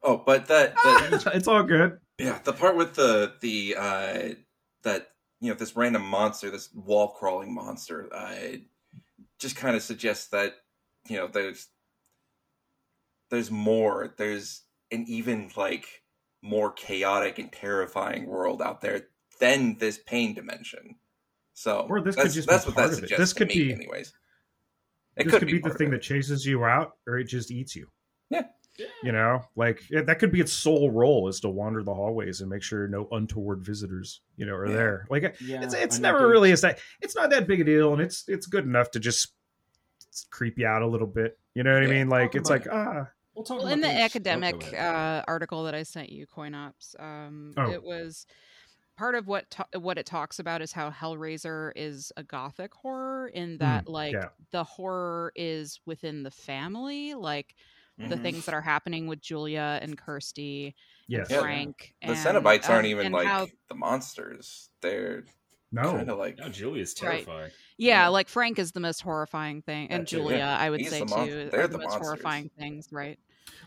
Oh, 0.02 0.16
but 0.24 0.46
that 0.46 0.74
the, 0.76 1.30
it's 1.34 1.46
all 1.46 1.62
good. 1.62 1.98
yeah, 2.18 2.38
the 2.44 2.52
part 2.52 2.76
with 2.76 2.94
the 2.94 3.34
the 3.40 3.76
uh, 3.78 4.28
that 4.82 5.08
you 5.40 5.50
know 5.50 5.54
this 5.56 5.76
random 5.76 6.02
monster, 6.02 6.50
this 6.50 6.70
wall 6.74 7.08
crawling 7.08 7.54
monster, 7.54 8.08
uh, 8.12 8.56
just 9.38 9.54
kind 9.56 9.76
of 9.76 9.82
suggests 9.82 10.28
that 10.28 10.54
you 11.08 11.16
know 11.16 11.28
there's 11.28 11.68
there's 13.30 13.50
more. 13.50 14.14
There's 14.16 14.62
an 14.90 15.04
even 15.08 15.50
like 15.56 15.86
more 16.42 16.72
chaotic 16.72 17.38
and 17.38 17.52
terrifying 17.52 18.26
world 18.26 18.60
out 18.62 18.80
there 18.80 19.02
than 19.40 19.76
this 19.78 19.98
pain 20.06 20.34
dimension. 20.34 20.96
So 21.54 21.86
Or 21.88 22.00
this 22.00 22.14
could 22.16 22.24
that's, 22.26 22.34
just 22.34 22.48
be 22.48 22.52
that's 22.54 22.66
what 22.66 22.74
part 22.74 22.90
that 22.90 22.98
of 22.98 23.04
it. 23.04 23.08
suggests 23.08 23.20
This 23.20 23.32
could 23.32 23.48
me, 23.48 23.54
be- 23.54 23.72
anyways. 23.72 24.12
It 25.16 25.24
this 25.24 25.38
could, 25.38 25.46
be, 25.48 25.58
the 25.58 25.70
thing 25.70 25.90
that 25.90 26.02
chases 26.02 26.44
you 26.44 26.64
out, 26.64 26.92
or 27.06 27.18
it 27.18 27.24
just 27.24 27.50
eats 27.50 27.74
you. 27.76 27.88
Yeah. 28.30 28.42
You 29.02 29.12
know, 29.12 29.42
like 29.56 29.80
yeah, 29.88 30.02
that 30.02 30.18
could 30.18 30.30
be 30.30 30.40
its 30.40 30.52
sole 30.52 30.90
role 30.90 31.28
is 31.28 31.40
to 31.40 31.48
wander 31.48 31.82
the 31.82 31.94
hallways 31.94 32.42
and 32.42 32.50
make 32.50 32.62
sure 32.62 32.86
no 32.86 33.08
untoward 33.10 33.64
visitors, 33.64 34.20
you 34.36 34.44
know, 34.44 34.52
are 34.54 34.66
Yeah. 34.66 34.74
there. 34.76 35.06
Like 35.08 35.36
Yeah, 35.40 35.62
it's 35.62 35.72
it's 35.74 35.96
I 35.96 36.02
know, 36.02 36.12
never 36.12 36.28
really 36.28 36.50
is 36.50 36.60
that 36.60 36.78
it's 37.00 37.16
not 37.16 37.30
that 37.30 37.46
big 37.46 37.62
a 37.62 37.64
deal, 37.64 37.94
and 37.94 38.02
it's 38.02 38.24
it's 38.28 38.46
good 38.46 38.64
enough 38.64 38.90
to 38.90 39.00
just 39.00 39.32
creep 40.30 40.58
you 40.58 40.66
out 40.66 40.82
a 40.82 40.86
little 40.86 41.06
bit. 41.06 41.38
You 41.54 41.62
know 41.62 41.72
what 41.72 41.84
I 41.84 41.86
mean? 41.86 42.10
Like 42.10 42.34
it's 42.34 42.50
about 42.50 42.66
like 42.66 42.74
ah, 42.74 43.08
We'll 43.34 43.44
talk 43.44 43.58
Well, 43.60 43.68
in 43.68 43.80
the 43.80 43.88
these- 43.88 43.96
go 43.96 44.02
academic 44.04 44.74
uh, 44.74 45.22
article 45.26 45.64
that 45.64 45.74
I 45.74 45.82
sent 45.82 46.10
you, 46.10 46.26
CoinOps, 46.26 47.00
um, 47.00 47.54
Oh. 47.56 47.70
it 47.70 47.82
was 47.82 48.26
part 48.96 49.14
of 49.14 49.26
what 49.26 49.50
ta- 49.50 49.66
what 49.78 49.98
it 49.98 50.06
talks 50.06 50.38
about 50.38 50.62
is 50.62 50.72
how 50.72 50.90
Hellraiser 50.90 51.72
is 51.76 52.12
a 52.16 52.22
gothic 52.22 52.72
horror 52.74 53.28
in 53.28 53.58
that 53.58 53.88
like 53.88 54.14
yeah. 54.14 54.28
the 54.52 54.64
horror 54.64 55.32
is 55.36 55.80
within 55.86 56.22
the 56.22 56.30
family, 56.30 57.14
like 57.14 57.54
the 57.98 58.14
Mhm. 58.16 58.22
things 58.22 58.44
that 58.46 58.54
are 58.54 58.60
happening 58.62 59.06
with 59.06 59.20
Julia 59.20 59.78
and 59.80 59.96
Kirsty 59.96 60.74
yes, 61.08 61.28
Yeah. 61.30 61.40
Frank. 61.40 61.94
The 62.02 62.08
and, 62.08 62.16
Cenobites 62.16 62.68
aren't 62.68 62.84
um, 62.86 62.90
even 62.90 63.06
and 63.06 63.14
like 63.14 63.26
how- 63.26 63.46
the 63.68 63.74
monsters. 63.74 64.68
They're 64.82 65.24
no, 65.72 65.92
kind 65.92 66.10
of 66.10 66.18
like 66.18 66.38
No, 66.38 66.48
Julia's 66.48 66.94
Right. 67.02 67.24
terrifying. 67.24 67.50
yeah, 67.78 68.02
Yeah. 68.02 68.08
like 68.08 68.28
Frank 68.28 68.58
is 68.58 68.72
the 68.72 68.80
most 68.80 69.00
horrifying 69.00 69.62
thing, 69.62 69.88
and 69.90 70.02
That 70.06 70.12
yeah. 70.12 70.18
Julia, 70.18 70.56
I 70.58 70.70
would 70.70 70.80
He's 70.80 70.90
say 70.90 71.00
the 71.00 71.06
mon- 71.06 71.26
too, 71.26 71.48
they're 71.50 71.60
are 71.60 71.68
the 71.68 71.72
the 71.72 71.78
most 71.78 71.84
monsters. 71.92 72.06
horrifying 72.06 72.50
things, 72.58 72.88
right? 72.92 73.18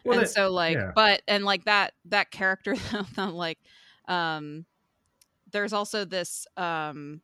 Well, 0.06 0.20
and 0.20 0.28
that- 0.28 0.32
so 0.32 0.52
like 0.52 0.76
yeah. 0.76 0.92
but 0.96 1.22
and 1.28 1.44
like 1.46 1.66
that 1.66 1.94
that 2.06 2.32
character 2.32 2.76
though, 3.16 3.30
like 3.30 3.60
Um, 4.08 4.66
there's 5.52 5.74
also 5.74 6.06
this 6.06 6.46
um 6.58 7.22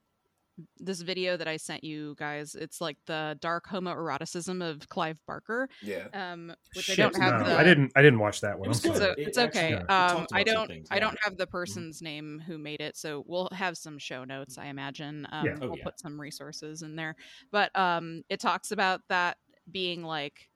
this 0.78 1.02
video 1.02 1.36
that 1.36 1.50
I 1.50 1.58
sent 1.58 1.84
you 1.84 2.16
guys. 2.18 2.56
It's 2.56 2.80
like 2.80 2.98
the 3.08 3.38
dark 3.42 3.68
homoeroticism 3.68 4.64
of 4.68 4.88
Clive 4.88 5.20
Barker. 5.28 5.68
Yeah. 5.82 6.08
Um, 6.14 6.54
which 6.74 6.86
Shit, 6.86 7.00
I 7.00 7.02
don't 7.04 7.22
have 7.22 7.42
no, 7.42 7.48
the. 7.48 7.60
I 7.60 7.64
didn't. 7.64 7.92
I 7.96 8.02
didn't 8.02 8.20
watch 8.20 8.40
that 8.42 8.58
one. 8.58 8.70
It 8.70 8.82
good. 8.82 8.96
So 8.96 9.12
It 9.12 9.16
it's 9.28 9.38
actually- 9.38 9.60
okay. 9.76 9.84
yeah, 9.90 10.06
Um, 10.14 10.28
I 10.32 10.44
don't. 10.44 10.68
things, 10.68 10.88
I 10.92 11.00
don't 11.00 11.18
have 11.22 11.36
the 11.36 11.48
person's 11.48 12.02
name 12.02 12.42
who 12.48 12.58
made 12.58 12.80
it, 12.80 12.96
so 12.96 13.26
we'll 13.28 13.50
have 13.52 13.78
some 13.78 13.98
show 13.98 14.24
notes. 14.24 14.58
I 14.58 14.68
imagine. 14.68 15.28
Um, 15.32 15.46
Yeah. 15.46 15.56
Oh, 15.62 15.68
we'll 15.68 15.78
yeah. 15.78 15.84
put 15.84 16.00
some 16.00 16.20
resources 16.20 16.84
in 16.84 16.96
there, 16.96 17.18
but 17.52 17.78
um, 17.78 18.24
it 18.30 18.40
talks 18.40 18.72
about 18.72 19.02
that 19.10 19.38
being 19.70 20.04
like 20.04 20.48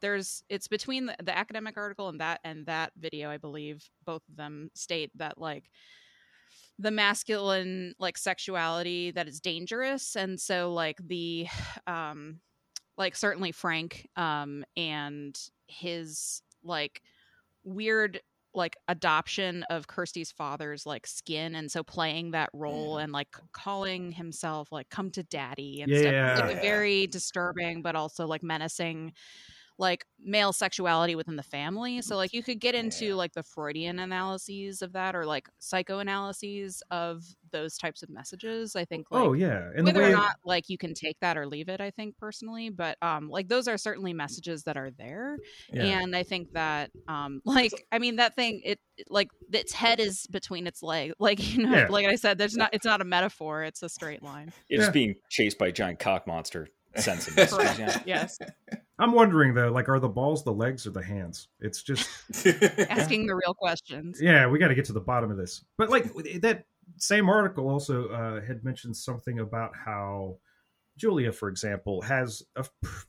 there's 0.00 0.44
it's 0.50 0.68
between 0.68 1.06
the, 1.06 1.16
the 1.22 1.36
academic 1.36 1.78
article 1.78 2.08
and 2.10 2.20
that 2.20 2.40
and 2.44 2.66
that 2.66 2.92
video. 2.98 3.30
I 3.30 3.38
believe 3.38 3.88
both 4.04 4.22
of 4.28 4.36
them 4.36 4.70
state 4.74 5.10
that 5.16 5.38
like 5.38 5.70
the 6.78 6.90
masculine 6.90 7.94
like 7.98 8.18
sexuality 8.18 9.10
that 9.10 9.28
is 9.28 9.40
dangerous 9.40 10.16
and 10.16 10.40
so 10.40 10.72
like 10.72 10.98
the 11.06 11.46
um 11.86 12.40
like 12.98 13.16
certainly 13.16 13.52
frank 13.52 14.08
um 14.16 14.64
and 14.76 15.50
his 15.68 16.42
like 16.62 17.02
weird 17.64 18.20
like 18.54 18.76
adoption 18.88 19.64
of 19.64 19.86
kirsty's 19.86 20.32
father's 20.32 20.86
like 20.86 21.06
skin 21.06 21.54
and 21.54 21.70
so 21.70 21.82
playing 21.84 22.30
that 22.32 22.50
role 22.54 22.98
and 22.98 23.12
like 23.12 23.28
calling 23.52 24.12
himself 24.12 24.72
like 24.72 24.88
come 24.90 25.10
to 25.10 25.22
daddy 25.24 25.82
and 25.82 25.96
stuff 25.96 26.16
It's, 26.24 26.40
like 26.42 26.58
Yeah. 26.58 26.60
very 26.60 27.06
disturbing 27.06 27.82
but 27.82 27.96
also 27.96 28.26
like 28.26 28.42
menacing 28.42 29.12
like 29.78 30.06
male 30.18 30.52
sexuality 30.52 31.14
within 31.14 31.36
the 31.36 31.42
family. 31.42 32.00
So 32.02 32.16
like 32.16 32.32
you 32.32 32.42
could 32.42 32.60
get 32.60 32.74
into 32.74 33.06
Yeah. 33.08 33.14
like 33.14 33.32
the 33.34 33.42
Freudian 33.42 33.98
analyses 33.98 34.80
of 34.82 34.92
that 34.94 35.14
or 35.14 35.26
like 35.26 35.48
psychoanalyses 35.60 36.82
of 36.90 37.22
those 37.52 37.76
types 37.76 38.02
of 38.02 38.08
messages. 38.10 38.74
I 38.74 38.84
think 38.84 39.06
like 39.10 39.22
oh 39.22 39.32
yeah, 39.34 39.70
and 39.76 39.86
the 39.86 39.92
whether 39.92 40.00
way 40.02 40.08
or 40.12 40.16
not 40.16 40.36
like 40.44 40.68
you 40.68 40.78
can 40.78 40.94
take 40.94 41.18
that 41.20 41.36
or 41.36 41.46
leave 41.46 41.68
it, 41.68 41.80
I 41.80 41.90
think 41.90 42.16
personally, 42.18 42.70
but 42.70 42.96
um 43.02 43.28
like 43.28 43.48
those 43.48 43.68
are 43.68 43.76
certainly 43.78 44.12
messages 44.12 44.62
that 44.64 44.76
are 44.76 44.90
there. 44.90 45.36
yeah. 45.72 45.84
And 46.00 46.16
I 46.16 46.22
think 46.22 46.52
that 46.52 46.90
um 47.08 47.40
like 47.44 47.72
I 47.92 47.98
mean 47.98 48.16
that 48.16 48.34
thing 48.34 48.60
it 48.64 48.80
it- 48.96 49.06
like 49.10 49.28
its 49.52 49.72
head 49.74 50.00
is 50.00 50.26
between 50.28 50.66
its 50.66 50.82
legs. 50.82 51.14
Like 51.20 51.54
you 51.54 51.64
know 51.66 51.76
Yeah. 51.76 51.86
like 51.90 52.06
I 52.06 52.14
said 52.16 52.38
there's 52.38 52.56
not 52.56 52.70
it's 52.72 52.86
not 52.86 53.00
a 53.00 53.04
metaphor, 53.04 53.62
it's 53.64 53.82
a 53.82 53.88
straight 53.88 54.22
line. 54.22 54.52
It's 54.68 54.84
Yeah. 54.84 54.90
being 54.90 55.14
chased 55.30 55.58
by 55.58 55.68
a 55.68 55.72
giant 55.72 55.98
cock 55.98 56.26
monster. 56.26 56.68
Sensing 56.96 57.34
this. 57.34 57.52
Correct. 57.54 57.78
Yeah. 57.78 58.02
Yes. 58.06 58.38
I'm 58.98 59.12
wondering 59.12 59.54
though, 59.54 59.70
like, 59.70 59.88
are 59.88 60.00
the 60.00 60.08
balls 60.08 60.42
the 60.42 60.52
legs 60.52 60.86
or 60.86 60.90
the 60.90 61.02
hands? 61.02 61.48
It's 61.60 61.82
just 61.82 62.08
Asking 62.90 63.26
the 63.26 63.34
real 63.34 63.54
questions. 63.54 64.18
yeah, 64.20 64.46
we 64.46 64.58
got 64.58 64.68
to 64.68 64.74
get 64.74 64.86
to 64.86 64.92
the 64.92 65.00
bottom 65.00 65.30
of 65.30 65.36
this. 65.36 65.64
But 65.76 65.90
like 65.90 66.12
that 66.40 66.64
same 66.96 67.28
article 67.28 67.68
also 67.68 68.08
uh, 68.08 68.40
had 68.40 68.64
mentioned 68.64 68.96
something 68.96 69.40
about 69.40 69.72
how 69.76 70.38
Julia, 70.96 71.32
for 71.32 71.48
example, 71.48 72.00
has 72.02 72.42
a 72.56 72.64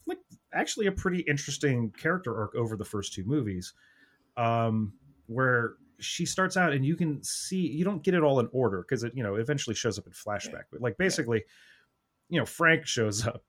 like 0.05 0.19
actually 0.53 0.87
a 0.87 0.91
pretty 0.91 1.19
interesting 1.21 1.91
character 1.91 2.35
arc 2.37 2.55
over 2.55 2.75
the 2.75 2.85
first 2.85 3.13
two 3.13 3.23
movies, 3.23 3.73
um, 4.35 4.93
where 5.27 5.75
she 5.99 6.25
starts 6.25 6.57
out 6.57 6.73
and 6.73 6.85
you 6.85 6.95
can 6.95 7.23
see 7.23 7.67
you 7.67 7.83
don't 7.83 8.03
get 8.03 8.13
it 8.13 8.21
all 8.21 8.39
in 8.39 8.47
order 8.51 8.81
because 8.81 9.03
it 9.03 9.13
you 9.15 9.23
know 9.23 9.35
eventually 9.35 9.75
shows 9.75 9.97
up 9.97 10.05
in 10.05 10.11
flashback, 10.11 10.63
but 10.71 10.81
like 10.81 10.97
basically, 10.97 11.43
you 12.29 12.39
know, 12.39 12.45
Frank 12.45 12.85
shows 12.85 13.25
up. 13.25 13.43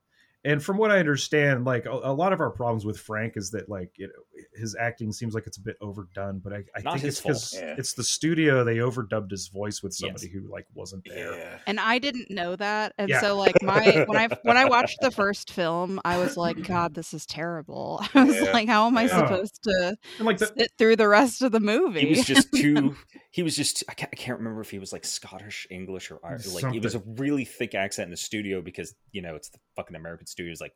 And 0.49 0.63
from 0.63 0.79
what 0.79 0.91
I 0.91 0.99
understand, 0.99 1.65
like 1.67 1.85
a, 1.85 1.91
a 1.91 2.13
lot 2.13 2.33
of 2.33 2.41
our 2.41 2.51
problems 2.51 2.85
with 2.87 2.99
Frank 2.99 3.35
is 3.37 3.51
that 3.51 3.69
like 3.69 3.91
you 3.99 4.07
know, 4.07 4.43
his 4.55 4.75
acting 4.81 5.13
seems 5.13 5.35
like 5.35 5.47
it's 5.47 5.59
a 5.59 5.61
bit 5.61 5.77
overdone. 5.83 6.41
But 6.43 6.53
I, 6.55 6.65
I 6.75 6.81
think 6.81 7.05
it's 7.05 7.21
because. 7.21 7.53
Yeah. 7.55 7.75
it's 7.77 7.93
the 7.93 8.05
studio 8.05 8.65
they 8.65 8.77
overdubbed 8.77 9.31
his 9.31 9.49
voice 9.49 9.83
with 9.83 9.93
Yes. 10.01 10.09
somebody 10.09 10.29
who 10.29 10.51
like 10.51 10.67
wasn't 10.75 11.05
there. 11.07 11.37
yeah. 11.37 11.59
and 11.67 11.79
I 11.79 11.99
didn't 11.99 12.31
know 12.31 12.57
that, 12.57 12.95
and 12.99 13.09
Yeah. 13.11 13.21
so 13.21 13.37
like 13.37 13.63
my 13.63 14.05
when 14.07 14.17
I 14.19 14.29
when 14.43 14.57
I 14.57 14.65
watched 14.65 14.99
the 15.03 15.11
first 15.11 15.51
film, 15.53 16.01
I 16.05 16.17
was 16.19 16.37
like, 16.37 16.63
God, 16.67 16.95
this 16.95 17.13
is 17.13 17.27
terrible. 17.27 18.03
I 18.15 18.25
was 18.25 18.37
Yeah. 18.37 18.53
like, 18.53 18.69
how 18.69 18.87
am 18.87 18.97
I 18.97 19.03
Yeah. 19.03 19.19
supposed 19.19 19.63
to 19.65 19.97
And 20.19 20.27
like 20.27 20.39
the, 20.39 20.47
sit 20.47 20.73
through 20.79 20.97
the 20.97 21.09
rest 21.09 21.43
of 21.43 21.53
the 21.53 21.61
movie? 21.61 22.01
He 22.01 22.07
was 22.11 22.25
just 22.25 22.49
too. 22.55 22.97
He 23.31 23.43
was 23.43 23.55
just. 23.55 23.85
I 23.89 23.95
can't, 23.95 24.11
I 24.13 24.17
can't 24.17 24.39
remember 24.39 24.63
if 24.63 24.71
he 24.71 24.79
was 24.79 24.93
like 24.93 25.05
Scottish, 25.05 25.67
English, 25.71 26.11
or 26.11 26.19
Irish. 26.25 26.47
Like 26.47 26.75
it 26.75 26.83
was 26.83 26.95
a 26.95 27.03
really 27.19 27.45
thick 27.45 27.75
accent 27.75 28.07
in 28.07 28.11
the 28.11 28.17
studio 28.17 28.63
because 28.63 28.95
you 29.13 29.21
know 29.23 29.35
it's 29.37 29.51
the 29.51 29.59
fucking 29.77 29.95
American 29.97 30.27
studios. 30.39 30.61
Like, 30.61 30.75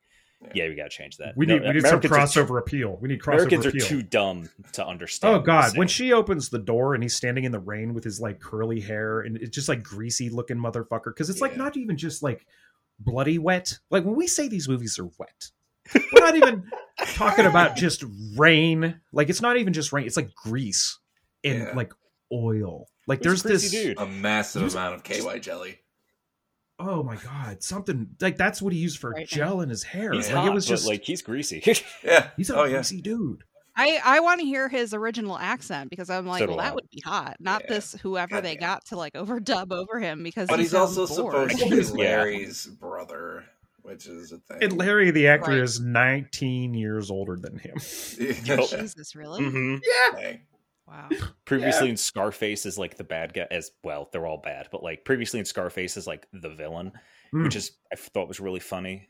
yeah, 0.55 0.69
we 0.69 0.75
got 0.75 0.85
to 0.85 0.89
change 0.91 1.19
that. 1.19 1.37
we 1.37 1.47
No, 1.47 1.55
need 1.59 1.63
we 1.69 1.73
need 1.75 1.81
some 1.83 2.01
Americans 2.01 2.33
too- 2.35 2.41
crossover 2.45 2.59
appeal. 2.59 2.99
We 3.01 3.09
need 3.09 3.21
crossover 3.21 3.33
Americans 3.35 3.67
are 3.67 3.69
appeal. 3.69 3.87
too 3.87 4.03
dumb 4.03 4.49
to 4.73 4.85
understand. 4.85 5.37
Oh 5.37 5.39
God! 5.41 5.77
When 5.79 5.87
she 5.89 6.13
opens 6.13 6.49
the 6.49 6.59
door 6.59 6.95
and 6.95 7.03
he's 7.03 7.15
standing 7.15 7.45
in 7.45 7.53
the 7.53 7.61
rain 7.61 7.95
with 7.95 8.03
his 8.03 8.21
like 8.21 8.41
curly 8.41 8.81
hair 8.81 9.21
and 9.21 9.37
it's 9.37 9.55
just 9.55 9.69
like 9.69 9.83
greasy 9.85 10.31
looking 10.31 10.57
motherfucker 10.57 11.07
because 11.15 11.31
it's 11.31 11.41
like 11.41 11.57
not 11.57 11.77
even 11.77 11.97
just 11.97 12.23
like 12.25 12.45
bloody 12.99 13.39
wet. 13.39 13.79
Like 13.91 14.05
when 14.05 14.17
we 14.17 14.27
say 14.27 14.49
these 14.49 14.69
movies 14.69 14.99
are 14.99 15.07
wet, 15.19 15.51
we're 15.95 16.21
not 16.21 16.35
even 16.37 16.65
talking 17.15 17.47
about 17.47 17.77
just 17.77 18.05
rain. 18.37 19.01
Like 19.13 19.31
it's 19.31 19.43
not 19.43 19.57
even 19.59 19.73
just 19.73 19.93
rain. 19.93 20.07
It's 20.07 20.17
like 20.17 20.35
grease 20.35 20.99
and 21.45 21.59
Yeah. 21.61 21.73
like 21.77 21.93
oil. 22.33 22.89
Like 23.07 23.19
He's 23.21 23.43
there's 23.43 23.43
this. 23.45 23.71
dude. 23.71 23.99
A 23.99 24.07
massive 24.07 24.63
amount 24.75 24.95
of 24.97 25.03
KY 25.05 25.39
jelly. 25.41 25.79
Oh 26.79 27.03
my 27.03 27.17
God! 27.17 27.63
Something 27.63 28.09
like 28.21 28.37
that's 28.37 28.61
what 28.61 28.73
he 28.73 28.79
used 28.79 28.99
for 28.99 29.11
Right 29.11 29.27
gel 29.29 29.61
in 29.61 29.69
his 29.69 29.83
hair. 29.83 30.13
He's 30.13 30.27
like 30.29 30.37
hot, 30.37 30.49
it 30.49 30.55
was 30.55 30.67
just 30.67 30.87
like 30.87 31.05
he's 31.05 31.23
greasy. 31.23 31.63
Yeah. 32.05 32.31
he's 32.37 32.51
a 32.51 32.57
oh 32.57 32.65
yeah. 32.65 32.75
greasy 32.79 33.01
dude. 33.01 33.45
I 33.77 34.01
I 34.05 34.21
want 34.21 34.41
to 34.41 34.47
hear 34.47 34.69
his 34.69 34.93
original 34.93 35.39
accent 35.39 35.91
because 35.91 36.11
I'm 36.11 36.27
like, 36.27 36.41
So 36.41 36.49
well, 36.49 36.57
that 36.59 36.75
would 36.75 36.89
be 36.91 37.01
hot. 37.05 37.37
Not 37.41 37.63
Yeah. 37.65 37.75
this 37.75 37.93
whoever 38.03 38.41
they 38.41 38.55
Goddamn. 38.57 38.69
got 38.69 38.85
to 38.87 38.97
like 38.97 39.15
overdub 39.15 39.73
over 39.73 40.01
him 40.01 40.23
because 40.23 40.49
But 40.49 40.59
he 40.59 40.65
he's 40.65 40.75
also 40.75 41.07
sounds 41.07 41.21
bored. 41.21 41.51
supposed 41.53 41.71
to 41.91 41.95
be 41.95 42.03
Yeah. 42.03 42.09
Larry's 42.19 42.67
brother, 42.67 43.45
which 43.83 44.07
is 44.07 44.33
a 44.33 44.39
thing. 44.39 44.59
And 44.63 44.77
Larry, 44.77 45.11
the 45.11 45.29
actor, 45.29 45.53
Right. 45.53 45.61
is 45.61 45.81
19 45.81 46.75
years 46.75 47.11
older 47.11 47.37
than 47.37 47.59
him. 47.59 47.77
Yup. 48.45 48.69
Jesus, 48.71 49.15
really? 49.15 49.43
hmm 49.43 49.77
Dang. 50.17 50.41
Wow. 50.87 51.09
Previously 51.45 51.89
in 51.91 51.97
Scarface 51.97 52.67
is 52.67 52.79
like 52.79 52.97
the 52.97 53.05
bad 53.05 53.33
guy 53.35 53.47
as 53.51 53.71
well. 53.85 54.09
They're 54.13 54.27
all 54.27 54.41
bad, 54.43 54.69
but 54.73 54.83
like 54.83 55.05
previously 55.05 55.39
in 55.41 55.45
Scarface 55.47 55.97
is 55.97 56.07
like 56.07 56.27
the 56.33 56.51
villain, 56.51 56.93
Mm. 57.35 57.45
which 57.45 57.57
is 57.57 57.73
I 57.93 57.97
thought 57.97 58.29
was 58.29 58.41
really 58.41 58.61
funny. 58.61 59.09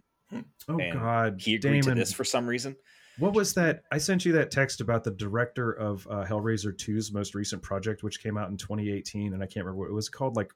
Oh 0.69 0.78
and 0.78 0.93
God, 0.93 1.40
He 1.40 1.57
agreed 1.57 1.82
Damon. 1.82 1.97
to 1.97 2.01
this 2.01 2.12
for 2.12 2.24
some 2.24 2.47
reason. 2.47 2.77
What 3.19 3.35
was 3.35 3.53
that? 3.55 3.82
I 3.90 3.99
sent 3.99 4.24
you 4.24 4.32
that 4.32 4.51
text 4.51 4.81
about 4.81 5.05
the 5.05 5.11
director 5.11 5.73
of 5.73 6.07
uh, 6.09 6.24
Hellraiser 6.24 6.73
2's 6.74 7.12
most 7.12 7.35
recent 7.35 7.62
project, 7.62 8.03
which 8.03 8.23
came 8.23 8.39
out 8.39 8.49
in 8.49 8.57
2018, 8.57 9.35
and 9.35 9.43
I 9.43 9.47
can't 9.47 9.66
remember 9.66 9.81
what 9.81 9.90
it 9.90 9.94
was 9.94 10.09
called. 10.09 10.35
Like 10.36 10.51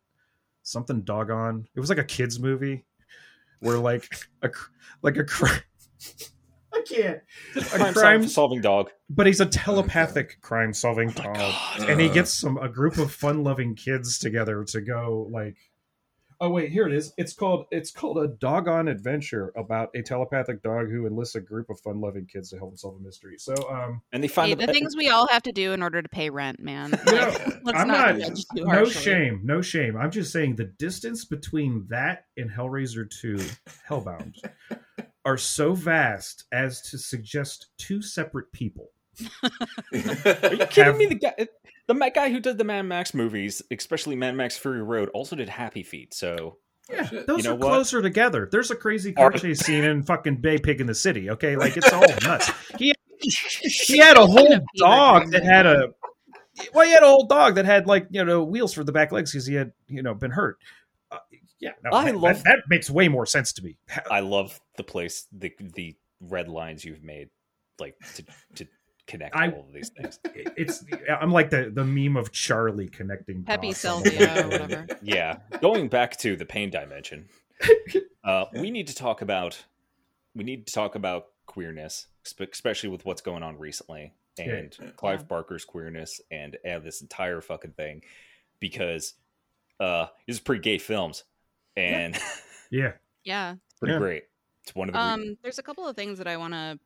something 0.63 1.03
doggone. 1.03 1.67
It 1.75 1.81
was 1.81 1.89
like 1.91 1.99
a 1.99 2.05
kids 2.05 2.39
movie 2.39 2.85
where 3.61 3.79
like 3.79 4.09
a 4.43 4.51
like 5.03 5.17
a 5.17 5.25
crime. 5.25 5.61
I 6.77 6.83
can't. 6.89 7.21
A 7.57 7.61
Crime 7.63 7.95
crime, 7.95 8.29
solving 8.29 8.61
dog. 8.61 8.91
but 9.09 9.27
he's 9.27 9.41
a 9.41 9.47
telepathic 9.47 10.41
crime 10.41 10.73
solving 10.73 11.11
Oh 11.19 11.23
dog, 11.23 11.35
God. 11.37 11.89
and 11.89 12.01
he 12.01 12.09
gets 12.09 12.33
some 12.33 12.59
a 12.59 12.69
group 12.69 12.99
of 12.99 13.11
fun 13.13 13.43
loving 13.45 13.75
kids 13.75 14.19
together 14.19 14.65
to 14.65 14.81
go 14.81 15.29
like. 15.31 15.57
Oh 16.39 16.51
wait, 16.51 16.71
here 16.71 16.87
it 16.87 16.93
is. 16.93 17.15
It's 17.17 17.33
called 17.33 17.65
it's 17.71 17.91
called 17.91 18.19
a 18.19 18.29
doggone 18.29 18.89
adventure 18.89 19.55
about 19.57 19.89
a 19.95 20.03
telepathic 20.03 20.63
dog 20.63 20.91
who 20.91 21.07
enlists 21.07 21.35
a 21.35 21.41
group 21.41 21.71
of 21.71 21.81
fun-loving 21.81 22.27
kids 22.27 22.51
to 22.51 22.59
help 22.59 22.73
him 22.73 22.77
solve 22.77 22.97
a 23.01 23.03
mystery. 23.03 23.37
So, 23.39 23.55
um, 23.71 24.03
And 24.13 24.23
they 24.23 24.29
find 24.29 24.51
Hey, 24.51 24.55
the, 24.55 24.67
the 24.67 24.73
things 24.75 24.95
we 24.95 25.09
all 25.09 25.27
have 25.29 25.45
to 25.45 25.53
do 25.53 25.73
in 25.73 25.83
order 25.83 26.03
to 26.03 26.09
pay 26.11 26.29
rent, 26.29 26.61
man. 26.61 26.91
You 27.07 27.13
know, 27.15 27.37
let's 27.63 27.79
I'm 27.79 27.89
not, 27.89 28.19
not- 28.19 28.37
too 28.37 28.65
no 28.65 28.67
harshly. 28.67 29.01
shame, 29.03 29.41
no 29.45 29.63
shame. 29.63 29.97
I'm 29.97 30.11
just 30.11 30.31
saying 30.31 30.57
the 30.57 30.65
distance 30.65 31.25
between 31.25 31.87
that 31.89 32.27
and 32.37 32.51
Hellraiser 32.51 33.09
2, 33.09 33.39
Hellbound, 33.89 34.35
are 35.27 35.37
so 35.37 35.75
vast 35.75 36.45
as 36.53 36.81
to 36.91 36.97
suggest 36.99 37.67
two 37.77 38.01
separate 38.01 38.51
people. 38.53 38.91
Are 39.43 39.51
you 39.93 40.01
kidding 40.67 40.85
Have- 40.85 40.97
me? 40.97 41.07
The 41.07 41.15
guy, 41.17 41.49
the 41.87 42.11
guy 42.15 42.31
who 42.31 42.41
did 42.41 42.57
the 42.59 42.65
Mad 42.65 42.83
Max 42.83 43.13
movies, 43.13 43.61
especially 43.71 44.17
Mad 44.17 44.35
Max 44.37 44.57
Fury 44.57 44.83
Road, 44.83 45.09
also 45.11 45.37
did 45.37 45.49
Happy 45.49 45.83
Feet. 45.83 46.15
So 46.15 46.59
Yeah, 46.91 47.05
shit. 47.07 47.27
those 47.27 47.39
You 47.39 47.51
know 47.51 47.57
are 47.57 47.59
what? 47.59 47.69
closer 47.69 48.01
together. 48.03 48.49
There's 48.51 48.71
a 48.71 48.77
crazy 48.77 49.13
car 49.13 49.27
Are- 49.27 49.33
chase 49.33 49.61
scene 49.67 49.85
in 49.85 50.03
fucking 50.05 50.37
Babe 50.37 50.63
Pig 50.63 50.81
in 50.81 50.87
the 50.87 50.95
City. 50.95 51.29
Okay, 51.31 51.57
like 51.57 51.77
it's 51.77 51.93
all 51.93 52.05
nuts. 52.23 52.51
He 52.79 52.95
he 53.21 53.99
had 53.99 54.17
a 54.17 54.27
whole 54.27 54.59
dog 54.77 55.31
that 55.33 55.43
had 55.43 55.67
a 55.67 55.89
well, 56.73 56.87
he 56.87 56.93
had 56.93 57.03
a 57.03 57.07
whole 57.07 57.27
dog 57.27 57.57
that 57.57 57.65
had 57.67 57.87
like 57.87 58.07
you 58.11 58.25
know 58.25 58.45
wheels 58.45 58.73
for 58.73 58.85
the 58.85 58.93
back 58.93 59.13
legs 59.13 59.33
because 59.33 59.47
he 59.47 59.55
had 59.55 59.73
you 59.89 60.03
know 60.03 60.15
been 60.15 60.31
hurt. 60.31 60.59
Uh, 61.11 61.19
yeah, 61.61 61.73
no, 61.85 61.91
I 61.93 62.07
that, 62.07 62.17
love- 62.19 62.37
that, 62.37 62.45
that 62.45 62.59
makes 62.69 62.91
way 62.91 63.09
more 63.09 63.27
sense 63.27 63.53
to 63.55 63.63
me. 63.65 63.77
I 64.11 64.21
love 64.21 64.61
the 64.77 64.85
place, 64.85 65.27
the 65.33 65.53
the 65.75 65.97
red 66.21 66.49
lines 66.49 66.85
you've 66.85 67.03
made, 67.03 67.29
like 67.79 67.95
to 68.17 68.25
to 68.57 68.67
connect 69.07 69.37
I- 69.37 69.51
all 69.51 69.61
of 69.69 69.73
these 69.73 69.91
things. 69.91 70.19
It's 70.57 70.85
I'm 71.21 71.31
like 71.33 71.51
the 71.51 71.71
the 71.75 71.85
meme 71.85 72.17
of 72.17 72.33
Charlie 72.33 72.89
connecting. 72.89 73.45
Pepe 73.45 73.69
dots 73.69 73.81
Silvia 73.81 74.49
whatever. 74.49 74.87
Yeah, 75.03 75.39
going 75.61 75.89
back 75.89 76.17
to 76.19 76.35
the 76.37 76.47
pain 76.47 76.71
dimension, 76.71 77.29
uh, 78.25 78.47
we 78.55 78.71
need 78.71 78.87
to 78.89 78.95
talk 78.95 79.23
about 79.23 79.63
we 80.35 80.45
need 80.45 80.67
to 80.67 80.73
talk 80.73 80.95
about 80.95 81.27
queerness, 81.47 82.07
especially 82.53 82.89
with 82.91 83.05
what's 83.07 83.23
going 83.23 83.43
on 83.43 83.59
recently, 83.59 84.13
and 84.39 84.77
Yeah. 84.81 84.91
Clive 84.97 85.27
Barker's 85.29 85.65
queerness, 85.65 86.21
and 86.31 86.57
uh, 86.69 86.79
this 86.81 87.01
entire 87.01 87.41
fucking 87.41 87.73
thing. 87.73 88.03
because 88.61 89.15
uh, 89.79 90.07
this 90.27 90.37
is 90.37 90.41
pretty 90.41 90.63
gay 90.63 90.79
films, 90.79 91.25
and 91.77 92.15
Yeah. 92.71 92.93
Yeah. 93.25 93.57
pretty 93.79 93.93
Yeah. 93.93 93.99
great. 93.99 94.25
It's 94.63 94.75
one 94.75 94.89
of 94.89 94.95
the 94.95 95.01
Um, 95.01 95.37
there's 95.43 95.59
a 95.59 95.63
couple 95.63 95.87
of 95.87 95.97
things 95.97 96.19
that 96.19 96.27
I 96.27 96.37
want 96.37 96.55
to 96.55 96.79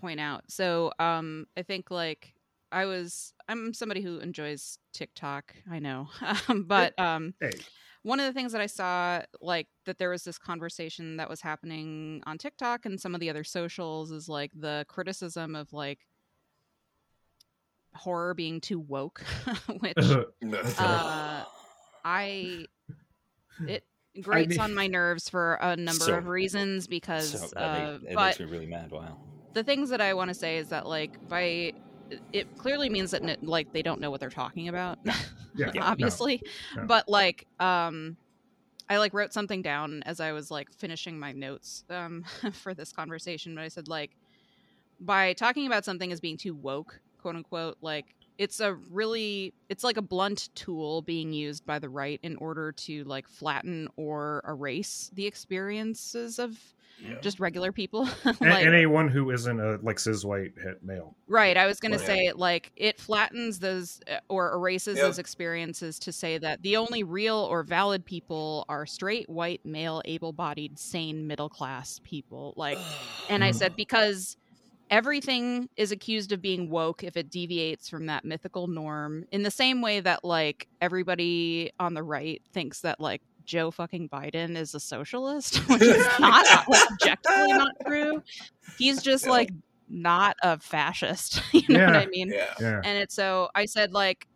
point 0.00 0.20
out. 0.20 0.44
So, 0.48 0.92
um, 0.98 1.46
I 1.56 1.62
think 1.62 1.90
like 1.90 2.34
I 2.70 2.86
was, 2.86 3.34
I'm 3.48 3.72
somebody 3.74 4.02
who 4.02 4.18
enjoys 4.18 4.78
TikTok. 4.92 5.54
I 5.70 5.78
know, 5.78 6.08
um, 6.48 6.64
but 6.64 6.98
um, 6.98 7.34
Hey. 7.40 7.50
one 8.02 8.18
of 8.20 8.26
the 8.26 8.32
things 8.32 8.52
that 8.52 8.60
I 8.60 8.66
saw, 8.66 9.22
like 9.40 9.68
that 9.86 9.98
there 9.98 10.10
was 10.10 10.24
this 10.24 10.38
conversation 10.38 11.16
that 11.18 11.28
was 11.28 11.40
happening 11.40 12.22
on 12.26 12.38
TikTok 12.38 12.84
and 12.86 13.00
some 13.00 13.14
of 13.14 13.20
the 13.20 13.30
other 13.30 13.44
socials, 13.44 14.10
is 14.10 14.28
like 14.28 14.52
the 14.54 14.84
criticism 14.88 15.54
of 15.54 15.72
like 15.72 16.00
horror 17.94 18.34
being 18.34 18.60
too 18.60 18.80
woke, 18.80 19.22
which 19.80 19.98
uh, 20.78 21.44
I 22.04 22.66
it 23.68 23.84
grates 24.20 24.50
mean- 24.50 24.60
on 24.60 24.74
my 24.74 24.86
nerves 24.86 25.28
for 25.28 25.54
a 25.54 25.76
number 25.76 26.04
So- 26.04 26.14
of 26.18 26.26
reasons 26.26 26.86
because 26.86 27.50
so, 27.50 27.56
uh, 27.56 27.98
it 28.06 28.14
but 28.14 28.26
makes 28.26 28.40
me 28.40 28.46
really 28.46 28.66
mad. 28.66 28.90
Wow. 28.90 29.18
the 29.54 29.64
things 29.64 29.88
that 29.90 30.00
I 30.00 30.14
want 30.14 30.28
to 30.28 30.34
say 30.34 30.58
is 30.58 30.68
that 30.68 30.86
like 30.86 31.28
by 31.28 31.72
it 32.32 32.56
clearly 32.58 32.90
means 32.90 33.10
that 33.12 33.42
like 33.42 33.72
they 33.72 33.80
don't 33.82 34.00
know 34.00 34.10
what 34.10 34.20
they're 34.20 34.28
talking 34.28 34.68
about 34.68 34.98
Yeah. 35.54 35.70
no. 35.74 35.80
obviously 35.82 36.42
no. 36.76 36.84
but 36.84 37.08
like 37.08 37.46
um 37.58 38.16
I 38.90 38.98
like 38.98 39.14
wrote 39.14 39.32
something 39.32 39.62
down 39.62 40.02
as 40.04 40.20
I 40.20 40.32
was 40.32 40.50
like 40.50 40.70
finishing 40.72 41.18
my 41.18 41.32
notes 41.32 41.84
um 41.88 42.24
for 42.52 42.74
this 42.74 42.92
conversation 42.92 43.54
but 43.54 43.62
I 43.64 43.68
said 43.68 43.88
like 43.88 44.10
by 45.00 45.32
talking 45.32 45.66
about 45.66 45.84
something 45.86 46.12
as 46.12 46.20
being 46.20 46.36
too 46.36 46.54
woke 46.54 47.00
quote 47.20 47.36
unquote 47.36 47.78
like 47.80 48.06
it's 48.38 48.60
a 48.60 48.74
really 48.74 49.54
it's 49.68 49.84
like 49.84 49.96
a 49.96 50.02
blunt 50.02 50.48
tool 50.54 51.02
being 51.02 51.32
used 51.32 51.64
by 51.66 51.78
the 51.78 51.88
right 51.90 52.20
in 52.22 52.36
order 52.36 52.72
to 52.72 53.04
like 53.04 53.28
flatten 53.28 53.88
or 53.96 54.42
erase 54.46 55.10
the 55.12 55.26
experiences 55.26 56.38
of 56.38 56.74
Yeah. 56.98 57.22
just 57.22 57.40
regular 57.40 57.72
people 57.72 58.08
like 58.40 58.62
and 58.62 58.74
anyone 58.74 59.08
who 59.08 59.30
isn't 59.30 59.60
a 59.60 59.78
like 59.82 59.98
cis 59.98 60.24
white 60.24 60.52
het 60.62 60.82
male. 60.82 61.16
Right. 61.28 61.56
I 61.56 61.66
was 61.66 61.78
going 61.80 61.92
to 61.92 61.98
Right. 61.98 62.00
say, 62.00 62.32
like, 62.34 62.72
it 62.76 62.98
flattens 63.00 63.60
those 63.60 64.00
uh, 64.10 64.18
or 64.28 64.52
erases 64.54 65.00
Yep. 65.00 65.00
those 65.00 65.18
experiences 65.18 65.98
to 66.00 66.12
say 66.12 66.36
that 66.38 66.62
the 66.62 66.76
only 66.76 67.04
real 67.04 67.36
or 67.36 67.62
valid 67.62 68.04
people 68.04 68.64
are 68.68 68.84
straight, 68.86 69.28
white, 69.30 69.60
male, 69.64 70.02
able 70.04 70.32
bodied, 70.32 70.78
sane, 70.78 71.26
middle 71.28 71.48
class 71.48 72.00
people. 72.02 72.52
Like, 72.56 72.86
and 73.28 73.44
I 73.44 73.52
said, 73.52 73.74
because 73.76 74.36
everything 74.92 75.68
is 75.76 75.90
accused 75.90 76.30
of 76.30 76.40
being 76.42 76.70
woke 76.70 77.02
if 77.02 77.16
it 77.16 77.30
deviates 77.30 77.88
from 77.88 78.06
that 78.06 78.24
mythical 78.24 78.68
norm, 78.68 79.24
in 79.32 79.42
the 79.42 79.50
same 79.50 79.80
way 79.82 79.98
that, 80.00 80.22
like, 80.24 80.68
everybody 80.80 81.72
on 81.80 81.94
the 81.94 82.02
right 82.02 82.40
thinks 82.52 82.82
that, 82.82 83.00
like, 83.00 83.22
Joe 83.44 83.72
fucking 83.72 84.08
Biden 84.10 84.56
is 84.56 84.74
a 84.74 84.78
socialist, 84.80 85.56
which 85.68 85.82
is 85.82 86.06
not 86.20 86.46
like, 86.68 86.92
objectively 86.92 87.52
not 87.54 87.72
true. 87.86 88.22
He's 88.78 89.02
just 89.02 89.24
Yeah. 89.24 89.30
like 89.32 89.50
not 89.88 90.36
a 90.42 90.60
fascist. 90.60 91.42
You 91.52 91.76
know 91.76 91.86
what 91.86 91.96
I 91.96 92.06
mean? 92.06 92.28
yeah. 92.32 92.54
Yeah. 92.60 92.80
And 92.84 92.98
it's 92.98 93.14
so 93.16 93.48
I 93.56 93.64
said 93.64 93.92
like 93.92 94.28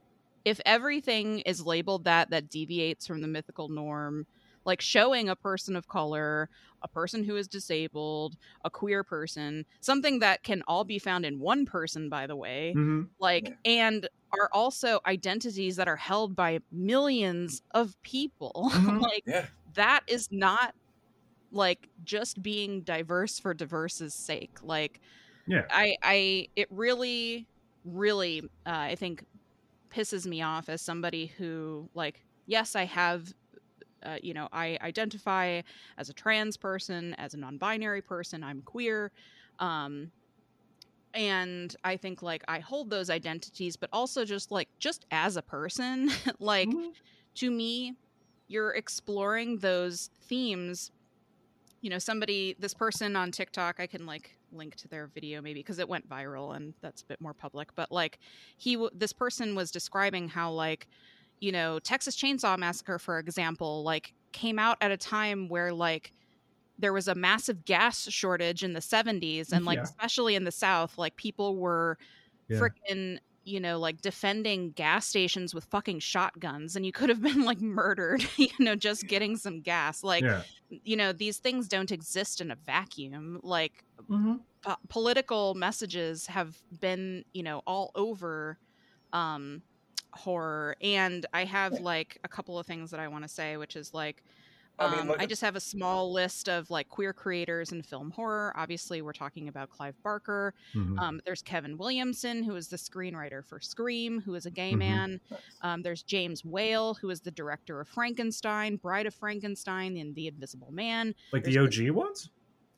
if 0.44 0.60
everything 0.66 1.38
is 1.40 1.64
labeled 1.64 2.04
that 2.04 2.30
that 2.30 2.48
deviates 2.50 3.06
from 3.06 3.20
the 3.20 3.28
mythical 3.28 3.68
norm, 3.68 4.26
like 4.66 4.82
showing 4.82 5.30
a 5.30 5.36
person 5.36 5.76
of 5.76 5.88
color, 5.88 6.50
a 6.82 6.88
person 6.88 7.24
who 7.24 7.36
is 7.36 7.48
disabled, 7.48 8.36
a 8.64 8.70
queer 8.70 9.04
person, 9.04 9.66
something 9.80 10.20
that 10.20 10.42
can 10.44 10.62
all 10.68 10.84
be 10.84 10.98
found 11.00 11.24
in 11.26 11.40
one 11.40 11.66
person 11.66 12.10
by 12.10 12.26
the 12.28 12.36
way, 12.36 12.78
hmm 12.78 13.08
like 13.20 13.50
Yeah. 13.50 13.56
and 13.64 14.08
are 14.38 14.50
also 14.52 15.00
identities 15.06 15.76
that 15.76 15.88
are 15.88 15.96
held 15.96 16.36
by 16.36 16.60
millions 16.72 17.62
of 17.74 17.96
people. 18.02 18.70
Mhm. 18.74 19.00
like 19.00 19.24
Yeah. 19.26 19.48
that 19.74 20.02
is 20.08 20.28
not 20.30 20.74
like 21.52 21.88
just 22.04 22.42
being 22.42 22.82
diverse 22.82 23.38
for 23.38 23.54
diverse's 23.54 24.14
sake 24.14 24.58
like 24.62 25.00
Yeah. 25.46 25.66
i 25.70 25.96
i 26.02 26.46
it 26.56 26.68
really 26.70 27.48
really 27.84 28.42
uh, 28.66 28.70
i 28.90 28.94
think 28.96 29.24
pisses 29.92 30.26
me 30.26 30.42
off 30.42 30.68
as 30.68 30.82
somebody 30.82 31.26
who 31.26 31.90
like 31.94 32.24
yes 32.46 32.76
i 32.76 32.84
have 32.84 33.32
uh, 34.06 34.16
you 34.22 34.32
know 34.32 34.48
i 34.52 34.78
identify 34.82 35.60
as 35.98 36.08
a 36.08 36.12
trans 36.14 36.56
person 36.56 37.14
as 37.14 37.34
a 37.34 37.36
non-binary 37.36 38.02
person 38.02 38.42
i'm 38.44 38.62
queer 38.62 39.10
um 39.58 40.10
and 41.14 41.76
i 41.84 41.96
think 41.96 42.22
like 42.22 42.44
i 42.48 42.58
hold 42.58 42.90
those 42.90 43.10
identities 43.10 43.76
but 43.76 43.88
also 43.92 44.24
just 44.24 44.50
like 44.50 44.68
just 44.78 45.06
as 45.10 45.36
a 45.36 45.42
person 45.42 46.10
like 46.38 46.68
Mhm. 46.68 46.92
to 47.34 47.50
me 47.50 47.94
you're 48.48 48.70
exploring 48.72 49.58
those 49.58 50.10
themes 50.28 50.90
you 51.80 51.90
know 51.90 51.98
somebody 51.98 52.54
this 52.58 52.74
person 52.74 53.16
on 53.16 53.30
tiktok 53.30 53.80
i 53.80 53.86
can 53.86 54.06
like 54.06 54.36
link 54.52 54.74
to 54.76 54.88
their 54.88 55.06
video 55.08 55.40
maybe 55.42 55.60
because 55.60 55.78
it 55.78 55.88
went 55.88 56.08
viral 56.08 56.54
and 56.56 56.74
that's 56.80 57.02
a 57.02 57.06
bit 57.06 57.20
more 57.20 57.34
public 57.34 57.74
but 57.74 57.90
like 57.90 58.18
he 58.56 58.74
w- 58.74 58.90
this 58.94 59.12
person 59.12 59.54
was 59.54 59.70
describing 59.70 60.28
how 60.28 60.50
like 60.50 60.86
you 61.40 61.52
know 61.52 61.78
texas 61.80 62.16
chainsaw 62.16 62.58
massacre 62.58 62.98
for 62.98 63.18
example 63.18 63.82
like 63.84 64.14
came 64.32 64.58
out 64.58 64.76
at 64.80 64.90
a 64.90 64.96
time 64.96 65.48
where 65.48 65.72
like 65.72 66.12
there 66.78 66.92
was 66.92 67.08
a 67.08 67.14
massive 67.14 67.64
gas 67.64 68.08
shortage 68.10 68.62
in 68.64 68.72
the 68.74 68.80
70s 68.80 69.52
and 69.52 69.64
like 69.64 69.78
Yeah. 69.78 69.82
especially 69.82 70.34
in 70.34 70.44
the 70.44 70.52
south 70.52 70.98
like 70.98 71.16
people 71.16 71.56
were 71.56 71.98
Yeah. 72.48 72.58
freaking 72.60 73.18
you 73.44 73.60
know 73.60 73.78
like 73.78 74.00
defending 74.02 74.72
gas 74.72 75.06
stations 75.06 75.54
with 75.54 75.64
fucking 75.66 76.00
shotguns 76.00 76.76
and 76.76 76.84
you 76.86 76.92
could 76.92 77.08
have 77.08 77.22
been 77.22 77.44
like 77.44 77.60
murdered 77.60 78.24
you 78.36 78.48
know 78.60 78.76
just 78.76 79.06
getting 79.06 79.36
some 79.36 79.60
gas 79.62 80.02
like 80.04 80.24
yeah. 80.24 80.44
you 80.70 80.96
know 80.96 81.12
these 81.12 81.38
things 81.38 81.68
don't 81.68 81.92
exist 81.92 82.40
in 82.40 82.50
a 82.50 82.56
vacuum 82.56 83.40
like 83.42 83.84
Mhm. 84.08 84.46
po- 84.62 84.76
political 84.88 85.54
messages 85.54 86.26
have 86.26 86.58
been 86.80 87.24
you 87.32 87.42
know 87.42 87.62
all 87.66 87.90
over 87.94 88.58
um 89.12 89.62
horror 90.16 90.76
and 90.80 91.26
i 91.32 91.44
have 91.44 91.74
like 91.80 92.18
a 92.24 92.28
couple 92.28 92.58
of 92.58 92.66
things 92.66 92.90
that 92.90 92.98
i 93.00 93.06
want 93.08 93.22
to 93.22 93.28
say 93.28 93.56
which 93.56 93.76
is 93.76 93.94
like 93.94 94.22
I 94.78 94.84
um, 94.84 94.92
mean, 94.98 95.08
look 95.08 95.18
I 95.18 95.24
just 95.24 95.40
have 95.40 95.56
a 95.56 95.60
small 95.60 96.12
list 96.12 96.50
of 96.50 96.68
like 96.70 96.90
queer 96.90 97.14
creators 97.14 97.72
in 97.72 97.80
film 97.82 98.10
horror. 98.10 98.52
Obviously, 98.54 99.00
we're 99.00 99.14
talking 99.14 99.48
about 99.48 99.70
Clive 99.70 99.94
Barker. 100.02 100.52
Mhm. 100.74 100.98
Um, 100.98 101.20
there's 101.24 101.40
Kevin 101.40 101.78
Williamson, 101.78 102.42
who 102.42 102.54
is 102.56 102.68
the 102.68 102.76
screenwriter 102.76 103.42
for 103.42 103.58
Scream, 103.58 104.20
who 104.20 104.34
is 104.34 104.44
a 104.44 104.50
gay 104.50 104.74
Mhm. 104.74 104.78
man. 104.78 105.20
Um, 105.62 105.80
there's 105.80 106.02
James 106.02 106.44
Whale, 106.44 106.92
who 106.92 107.08
is 107.08 107.22
the 107.22 107.30
director 107.30 107.80
of 107.80 107.88
Frankenstein, 107.88 108.76
Bride 108.76 109.06
of 109.06 109.14
Frankenstein, 109.14 109.96
and 109.96 110.14
The 110.14 110.26
Invisible 110.26 110.70
Man. 110.72 111.14
like 111.32 111.44
the 111.44 111.54
there's 111.54 111.78
OG 111.78 111.88
ones, 111.92 112.28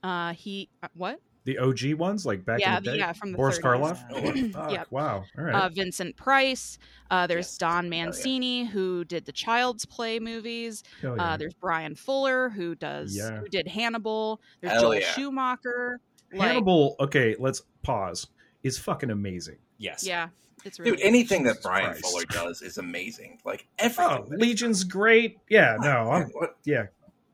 Uh, 0.05 0.35
he 0.35 0.69
uh, 0.85 0.89
what? 0.95 1.21
The 1.49 1.57
OG 1.57 1.95
ones, 1.95 2.27
like 2.27 2.45
back 2.45 2.61
Yeah, 2.61 2.77
in 2.77 2.85
the 2.85 2.91
the- 2.91 2.97
day. 2.97 2.99
yeah, 3.01 3.13
from 3.15 3.33
the 3.33 3.39
Boris 3.39 3.59
30s. 3.59 3.63
Karloff. 3.63 4.05
Oh, 4.11 4.49
Fuck, 4.53 4.71
Yep. 4.71 4.87
Wow. 4.91 5.25
All 5.39 5.45
right. 5.45 5.55
Uh, 5.55 5.69
Vincent 5.71 6.15
Price. 6.15 6.79
Uh, 7.11 7.27
there's 7.27 7.47
Yes. 7.47 7.57
Don 7.57 7.85
yeah. 7.85 8.05
Mancini, 8.05 8.67
who 8.67 9.03
did 9.07 9.25
the 9.25 9.33
Child's 9.33 9.87
Play 9.87 10.21
movies. 10.21 10.85
Hell 11.01 11.17
yeah. 11.17 11.23
Uh, 11.25 11.37
there's 11.39 11.55
Bryan 11.55 11.95
Fuller, 11.95 12.51
who 12.51 12.75
does 12.75 13.17
Yeah. 13.17 13.39
who 13.39 13.49
did 13.49 13.67
Hannibal. 13.67 14.43
There's 14.61 14.75
Hell 14.75 14.83
Joel 14.83 14.95
yeah. 14.97 15.07
Schumacher. 15.13 16.01
Like, 16.35 16.49
Hannibal. 16.49 16.97
Okay, 17.01 17.35
let's 17.39 17.63
pause. 17.83 18.27
Is 18.63 18.77
fucking 18.79 19.09
amazing. 19.09 19.57
Yes. 19.79 20.05
Yeah, 20.07 20.29
it's 20.67 20.79
really 20.79 20.99
Dude, 20.99 21.01
anything 21.01 21.45
that 21.45 21.63
Bryan 21.63 21.93
Christ. 21.93 22.03
Fuller 22.03 22.25
does 22.27 22.61
is 22.61 22.77
amazing. 22.77 23.39
Like 23.47 23.67
everything. 23.79 24.05
Oh, 24.05 24.37
Legion's 24.37 24.85
great. 24.85 25.39
Yeah. 25.49 25.79
No. 25.81 26.11
I'm. 26.11 26.31
Yeah. 26.67 26.89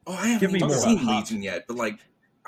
Oh, 0.07 0.13
I 0.13 0.27
haven't 0.29 0.39
Give 0.41 0.53
me 0.53 0.59
even 0.59 0.69
more. 0.69 0.77
seen 0.77 1.05
Legion 1.05 1.43
yet, 1.43 1.65
but 1.67 1.77
like, 1.77 1.99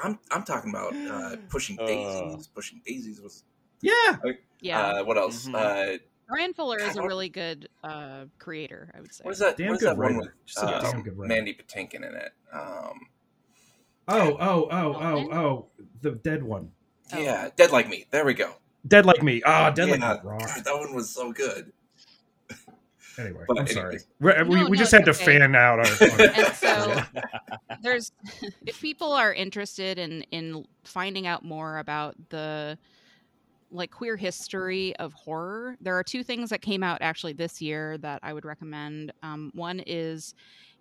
I'm 0.03 0.19
I'm 0.31 0.43
talking 0.43 0.71
about 0.71 0.95
uh, 0.95 1.37
pushing 1.49 1.79
Uh. 1.81 1.87
daisies. 1.87 2.47
Pushing 2.49 2.81
daisies 2.87 3.21
was. 3.21 3.45
Yeah. 3.83 4.17
yeah. 4.61 4.81
Uh, 4.87 5.05
what 5.05 5.17
else? 5.19 5.47
Mhm. 5.47 5.55
Uh, 5.95 5.99
Bryan 6.29 6.55
Fuller 6.55 6.79
is 6.81 6.97
a 6.97 7.03
really 7.03 7.29
good 7.29 7.69
uh, 7.85 8.25
creator, 8.39 8.91
I 8.97 9.01
would 9.01 9.15
say. 9.15 9.23
what 9.25 9.33
is 9.33 9.39
that? 9.39 9.57
Damn 9.57 9.69
what 9.69 9.75
is 9.75 9.81
good 9.81 9.87
that 9.91 9.97
one 9.97 10.07
writer. 10.17 10.19
with 10.19 10.47
Just 10.47 10.59
uh, 10.59 10.81
damn 10.81 11.03
good. 11.03 11.17
Mandy 11.17 11.55
Patinkin 11.55 11.97
in 11.97 12.15
it? 12.17 12.33
Um, 12.53 13.01
Oh. 14.09 14.37
Oh. 14.39 14.69
Oh. 14.71 14.95
Oh. 15.01 15.33
Oh. 15.33 15.67
The 16.03 16.13
dead 16.13 16.43
one. 16.43 16.71
Oh. 17.13 17.19
yeah, 17.19 17.51
Dead 17.57 17.71
Like 17.71 17.89
Me. 17.89 18.07
There 18.11 18.25
we 18.25 18.35
go. 18.35 18.55
Dead 18.87 19.05
like 19.07 19.23
me. 19.23 19.43
Ah, 19.45 19.71
dead 19.71 19.89
yeah, 19.89 19.97
like 19.97 20.25
me. 20.25 20.31
God, 20.39 20.65
that 20.65 20.75
one 20.77 20.95
was 20.95 21.11
so 21.11 21.33
good. 21.33 21.73
Anyway, 23.19 23.45
But 23.49 23.59
I'm 23.59 23.67
sorry. 23.67 23.99
anyways. 24.21 24.47
We, 24.49 24.57
we, 24.57 24.63
No, 24.63 24.69
we 24.71 24.77
no, 24.77 24.83
just 24.83 24.93
had 24.93 25.05
to 25.07 25.11
okay. 25.13 25.25
fan 25.39 25.55
out 25.55 25.79
our. 25.79 25.87
And 26.21 26.55
so 26.55 27.03
there's 27.83 28.13
if 28.67 28.81
people 28.81 29.13
are 29.13 29.33
interested 29.33 29.99
in 29.99 30.23
in 30.31 30.67
finding 30.85 31.27
out 31.27 31.45
more 31.45 31.79
about 31.79 32.15
the 32.31 32.79
like 33.71 33.91
queer 33.91 34.17
history 34.17 34.95
of 34.97 35.13
horror 35.13 35.77
there 35.81 35.99
are 35.99 36.05
two 36.05 36.23
things 36.23 36.51
that 36.51 36.63
came 36.63 36.85
out 36.85 36.99
actually 37.01 37.33
this 37.33 37.61
year 37.61 37.99
that 37.99 38.21
i 38.23 38.33
would 38.33 38.45
recommend 38.45 39.13
um, 39.25 39.51
one 39.55 39.81
is 39.87 40.35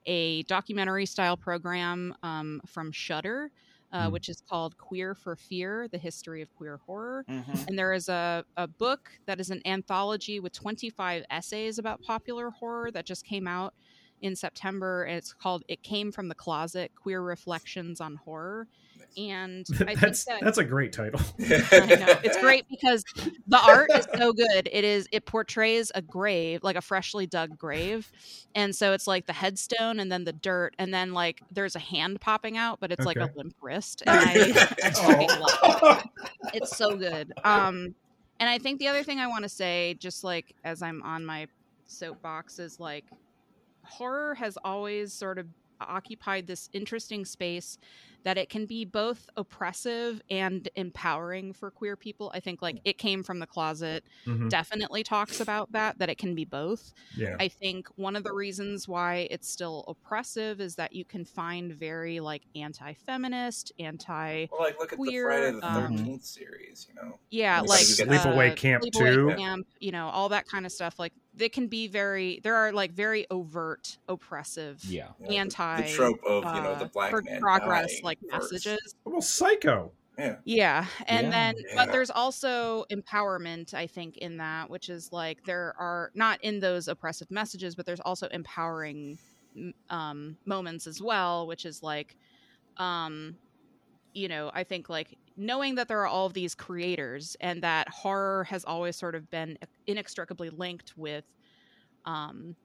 a 0.06 0.44
documentary 0.44 1.06
style 1.06 1.38
program 1.38 2.14
um, 2.24 2.62
from 2.66 2.92
Shudder 2.92 3.52
uh, 3.92 4.08
Mm. 4.08 4.12
which 4.12 4.30
is 4.30 4.42
called 4.42 4.78
Queer 4.78 5.16
for 5.16 5.36
Fear: 5.36 5.88
The 5.88 5.98
History 5.98 6.42
of 6.42 6.54
Queer 6.56 6.78
Horror. 6.86 7.24
Mhm. 7.30 7.68
And 7.68 7.78
there 7.80 7.94
is 7.94 8.10
a, 8.10 8.44
a 8.58 8.68
book 8.68 9.12
that 9.26 9.40
is 9.40 9.50
an 9.52 9.62
anthology 9.66 10.40
with 10.40 10.54
25 10.54 11.24
essays 11.30 11.78
about 11.80 12.02
popular 12.02 12.50
horror 12.50 12.92
that 12.92 13.06
just 13.06 13.26
came 13.26 13.48
out 13.48 13.74
in 14.22 14.36
September. 14.36 15.04
And 15.04 15.18
it's 15.18 15.34
called 15.34 15.64
It 15.68 15.84
Came 15.84 16.12
from 16.12 16.28
the 16.30 16.36
Closet 16.36 16.92
Queer 16.96 17.22
Reflections 17.22 18.02
on 18.02 18.16
Horror. 18.16 18.68
And 19.18 19.66
I 19.72 19.76
think 19.76 20.00
that's 20.00 20.26
that 20.26 20.42
that's 20.42 20.58
a 20.58 20.64
great 20.64 20.92
title. 20.92 21.22
I 21.40 21.96
know. 21.96 22.16
It's 22.24 22.38
great 22.40 22.68
because 22.70 23.04
the 23.48 23.60
art 23.60 23.90
is 23.94 24.08
so 24.18 24.34
good. 24.34 24.70
It 24.72 24.84
is 24.84 25.08
it 25.12 25.26
portrays 25.26 25.92
a 25.96 26.02
grave, 26.02 26.64
like 26.64 26.76
a 26.76 26.82
freshly 26.82 27.26
dug 27.26 27.58
grave. 27.58 28.12
And 28.56 28.76
so 28.76 28.94
it's 28.94 29.08
like 29.08 29.26
the 29.26 29.34
headstone 29.34 30.00
and 30.00 30.12
then 30.12 30.24
the 30.26 30.34
dirt 30.34 30.76
and 30.80 30.94
then 30.94 31.14
like 31.14 31.42
there's 31.52 31.76
a 31.76 31.80
hand 31.80 32.20
popping 32.22 32.58
out, 32.58 32.80
but 32.80 32.92
it's 32.92 33.06
like 33.06 33.18
a 33.18 33.30
limp 33.36 33.56
wrist. 33.62 34.04
And 34.06 34.20
I, 34.20 34.68
I 34.84 35.38
love 35.40 36.04
it. 36.04 36.10
It's 36.54 36.76
so 36.76 36.96
good. 36.96 37.34
Um 37.44 37.96
and 38.40 38.50
I 38.50 38.58
think 38.58 38.80
the 38.80 38.88
other 38.88 39.04
thing 39.04 39.20
I 39.20 39.28
want 39.28 39.44
to 39.44 39.50
say, 39.50 39.96
just 40.00 40.24
like 40.24 40.56
as 40.64 40.82
I'm 40.82 41.02
on 41.04 41.26
my 41.26 41.48
soapbox, 41.86 42.60
is 42.60 42.80
like 42.80 43.06
horror 43.84 44.36
has 44.36 44.58
always 44.64 45.14
sort 45.14 45.38
of 45.38 45.48
occupied 45.82 46.48
this 46.48 46.70
interesting 46.74 47.26
space 47.26 47.78
that 48.24 48.38
it 48.40 48.50
can 48.50 48.66
be 48.66 48.84
both 48.86 49.30
oppressive 49.38 50.20
and 50.32 50.68
empowering 50.76 51.54
for 51.54 51.70
queer 51.70 51.96
people. 51.96 52.32
I 52.34 52.40
think 52.40 52.60
like 52.62 52.80
it 52.84 52.98
came 52.98 53.22
from 53.22 53.38
the 53.38 53.46
closet 53.46 54.04
Mhm. 54.26 54.50
definitely 54.50 55.04
talks 55.04 55.40
about 55.40 55.72
that 55.74 56.00
that 56.00 56.10
it 56.10 56.18
can 56.18 56.34
be 56.34 56.44
both. 56.44 56.92
Yeah. 57.16 57.36
I 57.40 57.48
think 57.50 57.88
one 57.98 58.16
of 58.16 58.24
the 58.24 58.34
reasons 58.34 58.88
why 58.88 59.28
it's 59.30 59.48
still 59.48 59.84
oppressive 59.88 60.60
is 60.60 60.74
that 60.76 60.94
you 60.94 61.06
can 61.06 61.24
find 61.24 61.72
very 61.74 62.20
like 62.20 62.42
anti-feminist, 62.56 63.72
anti 63.78 64.48
Well, 64.52 64.62
like 64.62 64.80
look 64.80 64.94
at 64.94 64.98
Queer, 64.98 65.52
the 65.54 65.60
Friday 65.62 65.76
the 65.78 65.86
um, 65.86 65.98
Thirteenth 65.98 66.26
series. 66.26 66.88
You 66.90 66.96
know, 66.96 67.20
yeah, 67.30 67.60
Like 67.62 67.70
like 67.70 67.82
Sleepaway 67.82 68.52
uh, 68.52 68.56
Camp 68.56 68.84
Sleepaway 68.84 69.14
2. 69.14 69.36
Camp, 69.38 69.68
you 69.80 69.92
know, 69.92 70.08
all 70.08 70.30
that 70.30 70.48
kind 70.48 70.66
of 70.66 70.72
stuff. 70.72 70.98
Like 70.98 71.14
they 71.36 71.50
can 71.50 71.68
be 71.68 71.88
very 71.88 72.40
there 72.44 72.56
are 72.56 72.72
like 72.72 72.92
very 72.94 73.26
overt 73.30 73.98
oppressive 74.08 74.84
Yeah. 74.86 75.10
you 75.20 75.26
know, 75.26 75.30
the- 75.32 75.38
anti 75.38 75.82
the, 75.82 75.94
trope 75.94 76.24
of 76.26 76.44
you 76.46 76.62
know 76.62 76.76
the 76.76 76.86
uh, 76.86 76.90
black 76.94 77.10
for 77.12 77.22
man 77.22 77.40
progress 77.42 77.92
dying 77.92 78.04
like 78.04 78.20
first. 78.32 78.52
messages. 78.54 78.96
well, 79.04 79.22
Psycho. 79.22 79.92
Yeah, 80.18 80.38
Yeah. 80.46 80.86
And 81.08 81.26
Yeah. 81.28 81.30
then, 81.32 81.56
Yeah. 81.58 81.76
but 81.76 81.92
there's 81.92 82.10
also 82.10 82.86
empowerment, 82.90 83.74
I 83.74 83.86
think, 83.86 84.16
in 84.18 84.38
that, 84.38 84.70
which 84.70 84.88
is 84.88 85.12
like 85.12 85.44
there 85.44 85.76
are 85.78 86.12
not 86.16 86.42
in 86.42 86.62
those 86.62 86.88
oppressive 86.88 87.30
messages, 87.30 87.76
but 87.76 87.86
there's 87.86 88.00
also 88.00 88.28
empowering 88.30 89.20
um, 89.90 90.38
moments 90.46 90.88
as 90.88 91.02
well, 91.02 91.48
which 91.48 91.66
is 91.66 91.84
like, 91.84 92.16
um, 92.78 93.36
you 94.14 94.30
know, 94.30 94.52
I 94.54 94.64
think 94.64 94.88
like 94.90 95.18
knowing 95.38 95.76
that 95.76 95.88
there 95.88 96.00
are 96.02 96.08
all 96.08 96.28
of 96.28 96.34
these 96.34 96.56
creators 96.56 97.36
and 97.42 97.64
that 97.64 97.90
horror 97.90 98.44
has 98.46 98.66
always 98.66 98.98
sort 98.98 99.16
of 99.16 99.30
been 99.30 99.58
inextricably 99.88 100.50
linked 100.50 100.94
with, 100.98 101.26
um, 102.06 102.56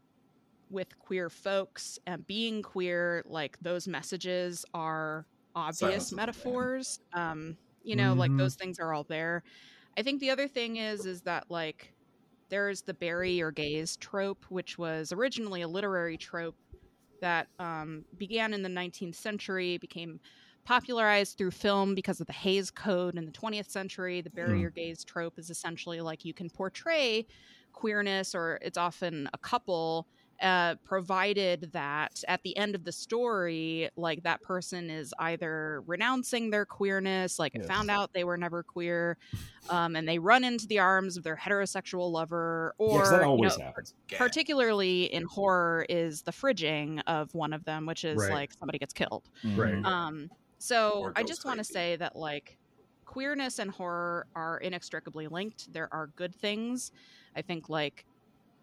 with 0.68 0.98
queer 0.98 1.28
folks 1.30 1.98
and 2.06 2.26
being 2.26 2.62
queer, 2.62 3.22
like 3.26 3.59
those 3.60 3.88
messages 3.88 4.64
are 4.74 5.26
obvious 5.55 6.12
Silence 6.12 6.12
metaphors. 6.12 6.98
Um, 7.12 7.59
you 7.82 7.97
know, 7.97 8.14
like 8.14 8.32
Mhm. 8.32 8.38
those 8.38 8.56
things 8.56 8.78
are 8.80 8.92
all 8.94 9.05
there. 9.05 9.42
I 9.98 10.02
think 10.02 10.20
the 10.20 10.30
other 10.30 10.48
thing 10.48 10.76
is 10.76 11.06
is 11.06 11.22
that 11.22 11.44
like 11.51 11.94
there's 12.51 12.82
the 12.82 12.94
bury 12.94 13.32
your 13.34 13.52
gays 13.52 13.97
trope, 13.98 14.47
which 14.51 14.78
was 14.78 15.12
originally 15.12 15.62
a 15.62 15.68
literary 15.68 16.18
trope 16.18 16.56
that 17.20 17.48
um, 17.59 18.05
began 18.16 18.55
in 18.55 18.62
the 18.62 18.68
19th 18.68 19.16
century, 19.16 19.78
became 19.78 20.20
popularized 20.65 21.39
through 21.39 21.51
film 21.53 21.95
because 21.95 22.20
of 22.20 22.27
the 22.27 22.32
Hays 22.32 22.70
Code 22.70 23.16
in 23.16 23.27
the 23.27 23.32
20th 23.32 23.70
century. 23.70 24.20
The 24.20 24.31
barrier 24.31 24.70
Hmm. 24.70 24.70
gays 24.70 25.05
trope 25.05 25.39
is 25.39 25.51
essentially 25.51 26.01
like 26.01 26.24
you 26.24 26.35
can 26.35 26.51
portray 26.51 27.27
queerness, 27.73 28.35
or 28.35 28.59
it's 28.62 28.77
often 28.78 29.28
a 29.32 29.39
couple, 29.39 30.07
uh, 30.43 30.74
provided 30.85 31.70
that 31.73 32.23
at 32.28 32.43
the 32.43 32.57
end 32.57 32.74
of 32.74 32.85
the 32.85 32.93
story, 32.93 33.89
like 33.97 34.23
that 34.23 34.43
person 34.43 34.91
is 34.91 35.15
either 35.19 35.82
renouncing 35.87 36.51
their 36.51 36.66
queerness, 36.66 37.39
like 37.39 37.55
Yes. 37.55 37.66
found 37.66 37.91
out 37.91 38.11
they 38.12 38.24
were 38.24 38.37
never 38.39 38.62
queer, 38.65 39.16
um, 39.69 39.97
and 39.97 40.09
they 40.09 40.19
run 40.19 40.45
into 40.45 40.66
the 40.66 40.78
arms 40.81 41.16
of 41.16 41.24
their 41.24 41.37
heterosexual 41.37 42.11
lover, 42.12 42.74
Yeah, 42.89 43.01
or 43.01 43.03
'cause 43.03 43.11
that 43.11 43.23
you 43.35 43.43
always 43.43 43.57
know, 43.57 43.59
happens. 43.59 43.95
Particularly 44.16 45.05
in 45.12 45.24
horror 45.24 45.87
is 45.89 46.23
the 46.23 46.32
fridging 46.32 47.03
of 47.07 47.35
one 47.35 47.53
of 47.55 47.65
them 47.65 47.87
which 47.87 48.05
is 48.05 48.28
Right. 48.28 48.31
like 48.31 48.53
somebody 48.59 48.78
gets 48.78 48.93
killed 48.95 49.28
Right. 49.43 49.85
Mhm. 49.85 49.85
um 49.85 50.31
so 50.61 51.11
i 51.16 51.24
just 51.24 51.45
want 51.45 51.59
to 51.59 51.65
say 51.65 51.97
that 51.97 52.16
like 52.16 52.59
queerness 53.07 53.59
and 53.59 53.70
horror 53.73 54.27
are 54.37 54.59
inextricably 54.59 55.27
linked. 55.28 55.73
There 55.73 55.89
are 55.93 56.12
good 56.16 56.35
things. 56.37 56.93
I 57.35 57.43
think 57.43 57.69
like 57.69 58.07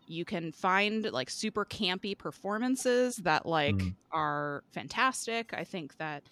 you 0.08 0.26
can 0.26 0.52
find 0.54 1.06
like 1.12 1.30
super 1.30 1.66
campy 1.66 2.18
performances 2.18 3.18
that 3.18 3.46
like 3.46 3.76
Mm. 3.76 3.96
are 4.12 4.64
fantastic. 4.74 5.54
I 5.54 5.66
think 5.66 5.98
that 5.98 6.24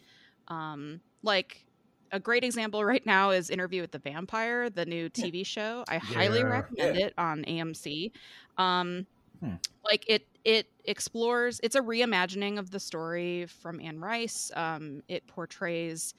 um 0.50 1.02
like 1.24 1.66
a 2.12 2.20
great 2.20 2.44
example 2.46 2.86
right 2.86 3.06
now 3.06 3.32
is 3.32 3.50
interview 3.50 3.82
with 3.82 3.92
the 3.92 4.00
vampire 4.00 4.70
the 4.70 4.86
new 4.86 5.10
tv 5.10 5.46
show. 5.46 5.84
I 5.90 5.98
highly 5.98 6.44
recommend 6.46 6.98
Yeah. 6.98 7.08
it 7.08 7.14
on 7.18 7.44
amc 7.46 8.12
um 8.58 9.08
Hmm. 9.42 9.56
like 9.84 10.06
it 10.10 10.24
it 10.46 10.68
explores 10.86 11.60
it's 11.64 11.76
a 11.76 11.82
reimagining 11.82 12.58
of 12.58 12.72
the 12.72 12.80
story 12.80 13.48
from 13.48 13.82
anne 13.82 14.00
rice. 14.00 14.52
Um 14.56 15.02
it 15.08 15.28
portrays 15.28 16.14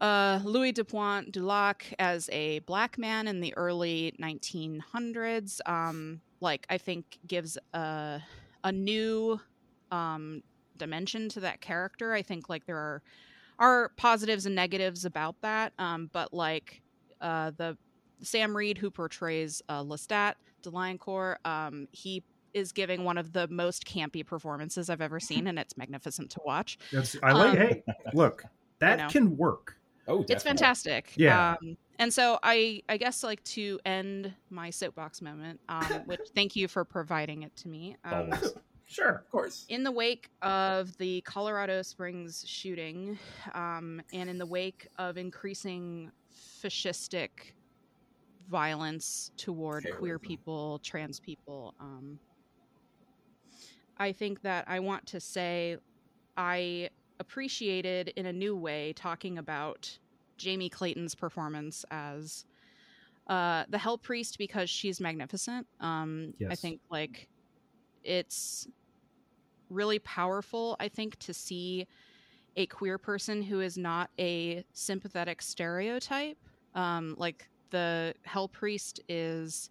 uh, 0.00 0.40
Louis 0.44 0.72
de 0.72 0.84
Pointe 0.84 1.32
du 1.32 1.44
Lac 1.44 1.92
as 1.98 2.28
a 2.32 2.60
black 2.60 2.98
man 2.98 3.26
in 3.26 3.40
the 3.40 3.56
early 3.56 4.14
1900s, 4.20 5.60
um, 5.66 6.20
like 6.40 6.66
I 6.70 6.78
think 6.78 7.18
gives 7.26 7.58
a 7.74 8.20
a 8.64 8.72
new 8.72 9.40
um, 9.90 10.42
dimension 10.76 11.28
to 11.30 11.40
that 11.40 11.60
character. 11.60 12.12
I 12.12 12.22
think 12.22 12.48
like 12.48 12.66
there 12.66 12.76
are 12.76 13.02
are 13.58 13.88
positives 13.96 14.46
and 14.46 14.54
negatives 14.54 15.04
about 15.04 15.34
that, 15.40 15.72
um, 15.78 16.10
but 16.12 16.32
like 16.32 16.80
uh, 17.20 17.50
the 17.56 17.76
Sam 18.22 18.56
Reid 18.56 18.78
who 18.78 18.90
portrays 18.90 19.62
uh, 19.68 19.82
Lestat 19.82 20.34
de 20.62 20.70
Lioncourt 20.70 21.36
um, 21.44 21.88
he 21.90 22.22
is 22.54 22.72
giving 22.72 23.04
one 23.04 23.18
of 23.18 23.32
the 23.32 23.46
most 23.48 23.84
campy 23.86 24.24
performances 24.26 24.88
I've 24.90 25.00
ever 25.00 25.20
seen, 25.20 25.46
and 25.46 25.58
it's 25.58 25.76
magnificent 25.76 26.30
to 26.30 26.40
watch. 26.44 26.78
That's, 26.92 27.16
I 27.22 27.32
like. 27.32 27.50
Um, 27.50 27.56
hey, 27.56 27.82
look, 28.14 28.44
that 28.80 28.98
know. 28.98 29.08
can 29.08 29.36
work. 29.36 29.74
Oh, 30.10 30.24
it's 30.26 30.42
fantastic 30.42 31.12
Yeah. 31.16 31.56
um, 31.60 31.76
and 31.98 32.10
so 32.10 32.38
i 32.42 32.80
i 32.88 32.96
guess 32.96 33.22
like 33.22 33.44
to 33.44 33.78
end 33.84 34.32
my 34.48 34.70
soapbox 34.70 35.20
moment 35.20 35.60
um, 35.68 35.84
which 36.06 36.20
thank 36.34 36.56
you 36.56 36.66
for 36.66 36.82
providing 36.82 37.42
it 37.42 37.54
to 37.56 37.68
me 37.68 37.94
um, 38.04 38.32
Sure. 38.86 39.16
of 39.16 39.30
course. 39.30 39.66
in 39.68 39.82
the 39.84 39.92
wake 39.92 40.30
of 40.40 40.96
the 40.96 41.20
colorado 41.26 41.82
springs 41.82 42.42
shooting 42.48 43.18
um, 43.52 44.00
and 44.14 44.30
in 44.30 44.38
the 44.38 44.46
wake 44.46 44.88
of 44.96 45.18
increasing 45.18 46.10
fascistic 46.62 47.28
violence 48.50 49.30
toward 49.36 49.86
queer 49.98 50.18
people 50.18 50.78
trans 50.82 51.20
people 51.20 51.74
um, 51.80 52.18
i 53.98 54.12
think 54.12 54.42
that 54.42 54.64
i 54.68 54.78
want 54.80 55.06
to 55.06 55.20
say 55.20 55.76
i 56.36 56.88
appreciated 57.20 58.12
in 58.16 58.26
a 58.26 58.32
new 58.32 58.56
way 58.56 58.92
talking 58.94 59.38
about 59.38 59.98
Jamie 60.36 60.68
Clayton's 60.68 61.14
performance 61.14 61.84
as 61.90 62.44
uh, 63.26 63.64
the 63.68 63.78
Hell 63.78 63.98
Priest 63.98 64.38
because 64.38 64.70
she's 64.70 65.00
magnificent. 65.00 65.66
Um, 65.80 66.32
I 66.48 66.54
think 66.54 66.80
like 66.90 67.28
it's 68.04 68.68
really 69.68 69.98
powerful. 69.98 70.76
I 70.80 70.88
think 70.88 71.18
to 71.18 71.34
see 71.34 71.86
a 72.56 72.66
queer 72.66 72.98
person 72.98 73.42
who 73.42 73.60
is 73.60 73.76
not 73.76 74.10
a 74.18 74.64
sympathetic 74.72 75.42
stereotype. 75.42 76.38
Um, 76.74 77.14
like 77.18 77.48
the 77.70 78.14
Hell 78.22 78.48
Priest 78.48 79.00
is 79.08 79.70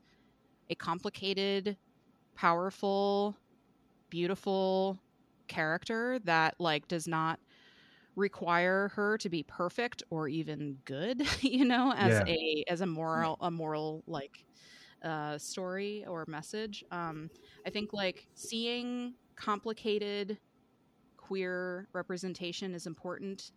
a 0.69 0.75
complicated, 0.75 1.77
powerful, 2.35 3.35
beautiful 4.09 4.99
character 5.47 6.19
that 6.25 6.55
like 6.59 6.87
does 6.87 7.07
not 7.07 7.39
require 8.15 8.89
her 8.95 9.17
to 9.17 9.29
be 9.29 9.43
perfect 9.43 10.03
or 10.09 10.27
even 10.27 10.77
good 10.85 11.21
you 11.41 11.65
know 11.65 11.93
as 11.95 12.19
Yeah. 12.19 12.27
a 12.27 12.63
as 12.67 12.81
a 12.81 12.85
moral 12.87 13.37
a 13.41 13.51
moral 13.51 14.03
like 14.07 14.45
uh 15.03 15.37
story 15.37 16.05
or 16.07 16.25
message 16.27 16.83
um 16.91 17.29
i 17.65 17.69
think 17.69 17.93
like 17.93 18.27
seeing 18.35 19.13
complicated 19.35 20.37
queer 21.17 21.87
representation 21.93 22.73
is 22.73 22.85
important 22.87 23.51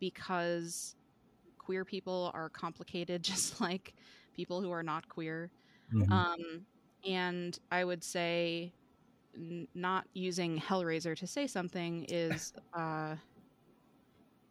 because 0.00 0.94
queer 1.58 1.84
people 1.84 2.30
are 2.34 2.50
complicated 2.50 3.22
just 3.24 3.60
like 3.60 3.94
people 4.34 4.60
who 4.60 4.70
are 4.70 4.82
not 4.82 5.08
queer 5.08 5.50
Mhm. 5.90 6.06
um, 6.10 6.66
and 7.08 7.58
I 7.70 7.84
would 7.84 8.04
say 8.04 8.74
n- 9.36 9.68
not 9.74 10.06
using 10.14 10.58
Hellraiser 10.58 11.16
to 11.18 11.26
say 11.26 11.46
something 11.46 12.04
is 12.08 12.52
uh, 12.76 13.16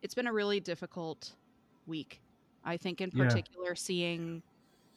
it's 0.02 0.14
been 0.14 0.28
a 0.28 0.34
really 0.34 0.60
difficult 0.60 1.36
week. 1.86 2.22
I 2.64 2.78
think, 2.78 3.02
in 3.02 3.10
Yeah. 3.14 3.26
particular, 3.28 3.76
seeing 3.76 4.44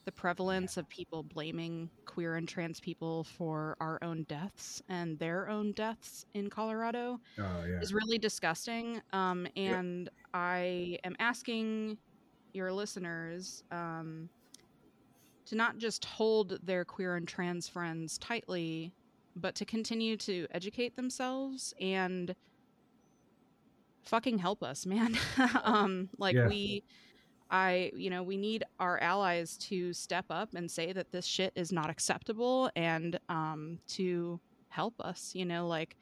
the 0.04 0.12
prevalence 0.12 0.76
of 0.76 0.86
people 0.90 1.22
blaming 1.22 1.90
queer 2.04 2.36
and 2.36 2.46
trans 2.46 2.78
people 2.78 3.24
for 3.24 3.74
our 3.80 3.98
own 4.02 4.24
deaths 4.24 4.82
and 4.88 5.18
their 5.18 5.48
own 5.48 5.72
deaths 5.72 6.26
in 6.34 6.50
Colorado 6.50 7.18
Oh 7.38 7.64
yeah. 7.66 7.80
is 7.80 7.94
really 7.94 8.18
disgusting. 8.18 9.00
Um, 9.14 9.46
and 9.56 10.10
I 10.34 10.98
am 11.04 11.16
asking 11.20 11.96
your 12.52 12.70
listeners 12.70 13.62
um, 13.70 14.28
to 15.46 15.54
not 15.54 15.78
just 15.78 16.04
hold 16.04 16.58
their 16.62 16.84
queer 16.84 17.16
and 17.16 17.26
trans 17.26 17.66
friends 17.66 18.18
tightly, 18.18 18.92
but 19.36 19.54
to 19.56 19.64
continue 19.64 20.16
to 20.18 20.46
educate 20.52 20.96
themselves 20.96 21.74
and 21.80 22.34
fucking 24.02 24.38
help 24.38 24.62
us, 24.62 24.86
man. 24.86 25.16
um, 25.64 26.08
like 26.18 26.34
Yeah. 26.34 26.48
we. 26.48 26.82
I, 27.50 27.92
you 27.94 28.08
know, 28.10 28.22
we 28.22 28.36
need 28.38 28.64
our 28.80 28.98
allies 29.00 29.56
to 29.58 29.92
step 29.92 30.24
up 30.30 30.54
and 30.54 30.68
say 30.68 30.92
that 30.92 31.12
this 31.12 31.26
shit 31.26 31.52
is 31.54 31.70
not 31.72 31.90
acceptable 31.90 32.70
and 32.74 33.20
um, 33.28 33.78
to 33.88 34.40
help 34.70 34.94
us. 35.00 35.32
You 35.34 35.44
know, 35.44 35.68
like 35.68 35.96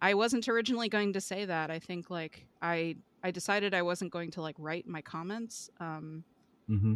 I 0.00 0.14
wasn't 0.14 0.48
originally 0.48 0.88
going 0.88 1.12
to 1.14 1.20
say 1.20 1.44
that. 1.44 1.70
I 1.70 1.78
think 1.80 2.10
like 2.10 2.46
I 2.62 2.96
I 3.22 3.32
decided 3.32 3.74
I 3.74 3.82
wasn't 3.82 4.12
going 4.12 4.30
to 4.30 4.40
like 4.40 4.54
write 4.58 4.86
my 4.86 5.02
comments 5.02 5.68
um, 5.80 6.24
Mm-hmm. 6.70 6.94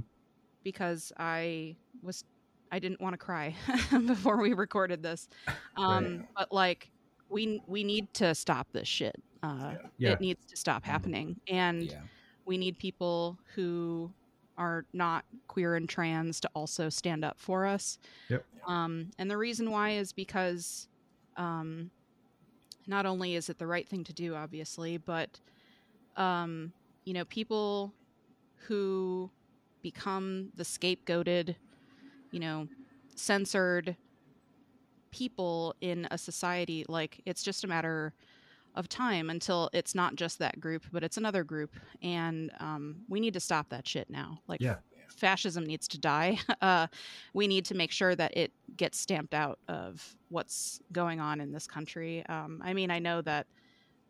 because 0.64 1.12
I 1.18 1.76
was 2.02 2.24
I 2.70 2.78
didn't 2.78 3.00
want 3.00 3.14
to 3.14 3.18
cry 3.18 3.54
before 4.06 4.36
we 4.40 4.52
recorded 4.52 5.02
this. 5.02 5.28
Um, 5.76 6.04
Right. 6.18 6.28
But 6.36 6.52
like 6.52 6.90
we 7.28 7.62
we 7.66 7.84
need 7.84 8.12
to 8.14 8.34
stop 8.34 8.68
this 8.72 8.88
shit. 8.88 9.16
Uh, 9.42 9.74
Yeah. 9.98 10.12
It 10.12 10.20
needs 10.20 10.44
to 10.46 10.56
stop 10.56 10.84
happening, 10.84 11.40
and 11.48 11.82
Yeah. 11.84 12.00
we 12.44 12.56
need 12.58 12.78
people 12.78 13.38
who 13.54 14.12
are 14.56 14.84
not 14.92 15.24
queer 15.46 15.76
and 15.76 15.88
trans 15.88 16.40
to 16.40 16.50
also 16.54 16.88
stand 16.88 17.24
up 17.24 17.38
for 17.38 17.64
us. 17.64 17.98
Yep. 18.28 18.44
Um, 18.66 19.10
and 19.18 19.30
the 19.30 19.36
reason 19.36 19.70
why 19.70 19.90
is 19.90 20.12
because 20.12 20.88
um, 21.36 21.90
not 22.88 23.06
only 23.06 23.36
is 23.36 23.48
it 23.48 23.58
the 23.58 23.66
right 23.68 23.88
thing 23.88 24.02
to 24.04 24.12
do, 24.12 24.34
obviously, 24.34 24.96
but 24.96 25.38
um, 26.16 26.72
you 27.04 27.12
know, 27.12 27.24
people 27.26 27.94
who 28.66 29.30
become 29.82 30.50
the 30.56 30.64
scapegoated, 30.64 31.54
you 32.30 32.40
know, 32.40 32.66
censored 33.14 33.96
people 35.10 35.74
in 35.80 36.06
a 36.10 36.18
society, 36.18 36.84
like 36.88 37.20
it's 37.26 37.42
just 37.42 37.64
a 37.64 37.66
matter 37.66 38.12
of 38.74 38.88
time 38.88 39.30
until 39.30 39.70
it's 39.72 39.94
not 39.94 40.14
just 40.14 40.38
that 40.38 40.60
group, 40.60 40.84
but 40.92 41.02
it's 41.02 41.16
another 41.16 41.42
group, 41.42 41.70
and 42.02 42.50
um, 42.60 42.96
we 43.08 43.18
need 43.20 43.34
to 43.34 43.40
stop 43.40 43.68
that 43.70 43.86
shit 43.88 44.08
now. 44.10 44.40
Like, 44.46 44.60
Yeah. 44.60 44.76
fascism 45.16 45.64
needs 45.64 45.88
to 45.88 45.98
die. 45.98 46.38
Uh, 46.60 46.86
we 47.34 47.46
need 47.46 47.64
to 47.64 47.74
make 47.74 47.90
sure 47.90 48.14
that 48.14 48.36
it 48.36 48.52
gets 48.76 48.98
stamped 49.00 49.32
out 49.32 49.58
of 49.68 50.14
what's 50.28 50.80
going 50.92 51.18
on 51.20 51.40
in 51.40 51.50
this 51.52 51.66
country. 51.66 52.24
Um, 52.26 52.60
I 52.64 52.74
mean, 52.74 52.90
I 52.90 52.98
know 52.98 53.22
that 53.22 53.46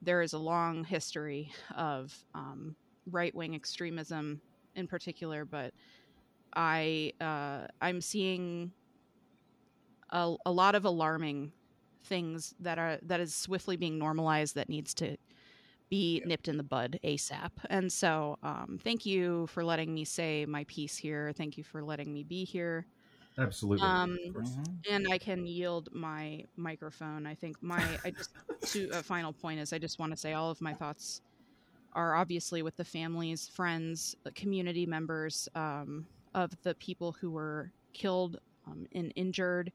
there 0.03 0.23
is 0.23 0.33
a 0.33 0.39
long 0.39 0.85
history 0.85 1.53
of 1.77 2.15
um, 2.35 2.75
right 3.11 3.35
wing 3.35 3.55
extremism 3.55 4.41
in 4.75 4.87
particular, 4.87 5.45
but 5.45 5.73
I 6.55 7.13
uh, 7.21 7.67
I'm 7.81 8.01
seeing 8.01 8.73
a, 10.11 10.35
a 10.47 10.53
lot 10.53 10.75
of 10.75 10.85
alarming 10.85 11.53
things 12.05 12.55
that 12.61 12.79
are 12.79 12.99
that 13.03 13.21
is 13.21 13.35
swiftly 13.35 13.77
being 13.77 13.99
normalized 13.99 14.55
that 14.55 14.69
needs 14.69 14.95
to 14.95 15.17
be 15.91 16.23
nipped 16.27 16.49
in 16.49 16.57
the 16.57 16.63
bud 16.63 16.99
ASAP. 17.03 17.51
And 17.71 17.91
so, 17.91 18.39
um, 18.43 18.79
thank 18.83 19.07
you 19.07 19.47
for 19.47 19.65
letting 19.65 19.95
me 19.95 20.05
say 20.05 20.45
my 20.47 20.65
piece 20.65 20.97
here. 20.97 21.33
Thank 21.35 21.57
you 21.57 21.65
for 21.65 21.83
letting 21.83 22.13
me 22.13 22.25
be 22.25 22.45
here. 22.45 22.87
Absolutely. 23.39 23.87
Um, 23.87 24.19
Of 24.29 24.35
course. 24.35 24.57
and 24.91 25.07
I 25.11 25.19
can 25.19 25.47
yield 25.47 25.89
my 25.93 26.45
microphone. 26.57 27.27
I 27.27 27.35
think 27.35 27.57
my 27.63 27.83
I 28.05 28.11
just 28.11 28.31
to 28.73 28.89
a 28.91 29.03
final 29.03 29.33
point 29.33 29.61
is 29.61 29.73
I 29.73 29.79
just 29.79 29.99
want 29.99 30.13
to 30.13 30.19
say 30.19 30.33
all 30.33 30.51
of 30.51 30.61
my 30.61 30.75
thoughts 30.75 31.23
are 31.93 32.17
obviously 32.17 32.63
with 32.63 32.77
the 32.77 32.85
families, 32.85 33.49
friends, 33.49 34.17
uh, 34.27 34.31
community 34.35 34.87
members 34.87 35.49
um, 35.55 36.07
of 36.35 36.51
the 36.63 36.75
people 36.75 37.13
who 37.13 37.31
were 37.31 37.73
killed 37.93 38.39
um, 38.67 38.87
and 38.93 39.13
injured. 39.17 39.73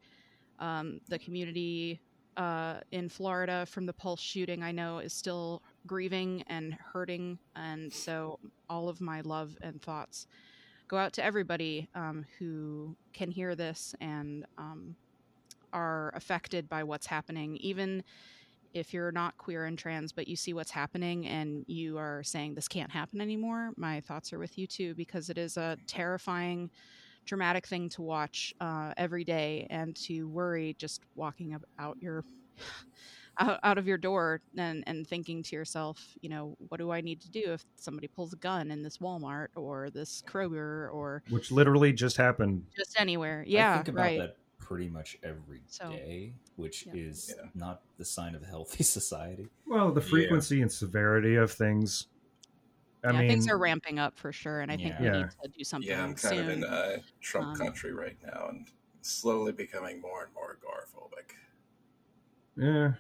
Um, 0.60 1.02
the 1.10 1.20
community 1.20 2.00
uh, 2.38 2.76
in 2.92 3.10
Florida 3.10 3.66
from 3.66 3.86
the 3.86 3.94
Pulse 3.94 4.22
shooting, 4.22 4.64
I 4.64 4.72
know, 4.72 5.00
is 5.00 5.14
still 5.14 5.62
grieving 5.86 6.44
and 6.48 6.74
hurting, 6.74 7.38
and 7.56 7.92
so 7.92 8.40
all 8.70 8.90
of 8.90 9.02
my 9.02 9.22
love 9.22 9.58
and 9.62 9.82
thoughts 9.82 10.28
go 10.88 10.98
out 10.98 11.14
to 11.14 11.24
everybody 11.24 11.90
um, 11.96 12.26
who 12.38 12.96
can 13.14 13.32
hear 13.32 13.56
this 13.56 13.96
and 14.02 14.46
um, 14.58 14.96
are 15.72 16.12
affected 16.16 16.70
by 16.70 16.84
what's 16.84 17.08
happening, 17.08 17.58
even 17.58 18.04
if 18.74 18.94
you're 18.94 19.12
not 19.12 19.38
queer 19.38 19.66
and 19.66 19.78
trans, 19.78 20.12
but 20.12 20.28
you 20.28 20.36
see 20.36 20.54
what's 20.54 20.72
happening 20.72 21.28
and 21.28 21.64
you 21.68 21.98
are 21.98 22.24
saying 22.24 22.56
this 22.56 22.68
can't 22.68 22.92
happen 22.92 23.22
anymore. 23.22 23.72
My 23.78 24.02
thoughts 24.02 24.34
are 24.34 24.40
with 24.40 24.58
you 24.58 24.68
too, 24.68 24.96
because 24.96 25.30
it 25.30 25.38
is 25.38 25.58
a 25.58 25.78
terrifying, 25.88 26.70
dramatic 27.26 27.68
thing 27.68 27.90
to 27.90 28.02
watch 28.02 28.54
uh, 28.60 28.94
every 28.98 29.24
day 29.24 29.68
and 29.70 29.96
to 29.98 30.28
worry 30.28 30.76
just 30.78 31.02
walking 31.16 31.58
out 31.80 31.98
your. 32.00 32.24
Out, 33.40 33.60
out 33.64 33.80
of 33.80 33.88
your 33.88 33.98
door 33.98 34.42
and, 34.60 34.84
and 34.86 35.08
thinking 35.08 35.42
to 35.42 35.56
yourself, 35.56 36.00
you 36.22 36.30
know, 36.30 36.56
what 36.68 36.78
do 36.78 36.92
I 36.92 37.02
need 37.02 37.20
to 37.22 37.32
do 37.32 37.42
if 37.54 37.66
somebody 37.78 38.08
pulls 38.08 38.32
a 38.32 38.36
gun 38.36 38.70
in 38.70 38.84
this 38.84 39.00
Walmart 39.00 39.48
or 39.56 39.90
this 39.90 40.22
Kroger 40.28 40.94
or 40.94 41.24
Which 41.32 41.52
literally 41.52 41.94
just 41.94 42.16
happened. 42.16 42.64
just 42.78 42.96
anywhere. 43.00 43.44
Yeah, 43.48 43.72
I 43.72 43.76
think 43.78 43.88
about 43.88 44.02
right. 44.04 44.20
that 44.20 44.38
pretty 44.64 44.88
much 44.90 45.18
every 45.24 45.60
day, 45.80 46.34
So- 46.34 46.52
which 46.56 46.86
Yeah. 46.88 46.94
is 46.96 47.36
Yeah. 47.38 47.50
not 47.54 47.82
the 47.98 48.06
sign 48.06 48.34
of 48.36 48.44
a 48.44 48.46
healthy 48.46 48.84
society. 48.84 49.50
Well, 49.68 49.92
the 49.92 50.02
Yeah. 50.02 50.08
frequency 50.08 50.62
and 50.62 50.72
severity 50.72 51.36
of 51.36 51.52
things. 51.52 52.08
I 53.04 53.12
yeah, 53.12 53.20
mean, 53.20 53.30
things 53.30 53.50
are 53.50 53.58
ramping 53.58 54.00
up 54.00 54.18
for 54.18 54.32
sure, 54.32 54.62
and 54.62 54.72
I 54.72 54.78
think 54.78 54.98
we 55.00 55.06
Yeah. 55.06 55.12
need 55.24 55.30
to 55.44 55.50
do 55.50 55.64
something 55.66 55.90
Yeah, 55.90 56.02
I'm 56.04 56.16
kind 56.16 56.38
soon. 56.38 56.40
of 56.40 56.50
in 56.50 56.64
uh, 56.64 56.98
Trump 57.20 57.48
Um, 57.50 57.56
country 57.58 57.92
right 57.92 58.18
now, 58.24 58.48
and 58.50 58.66
slowly 59.02 59.52
becoming 59.52 60.00
more 60.00 60.24
and 60.24 60.34
more 60.34 60.56
agoraphobic. 60.58 61.36
yeah, 62.56 62.94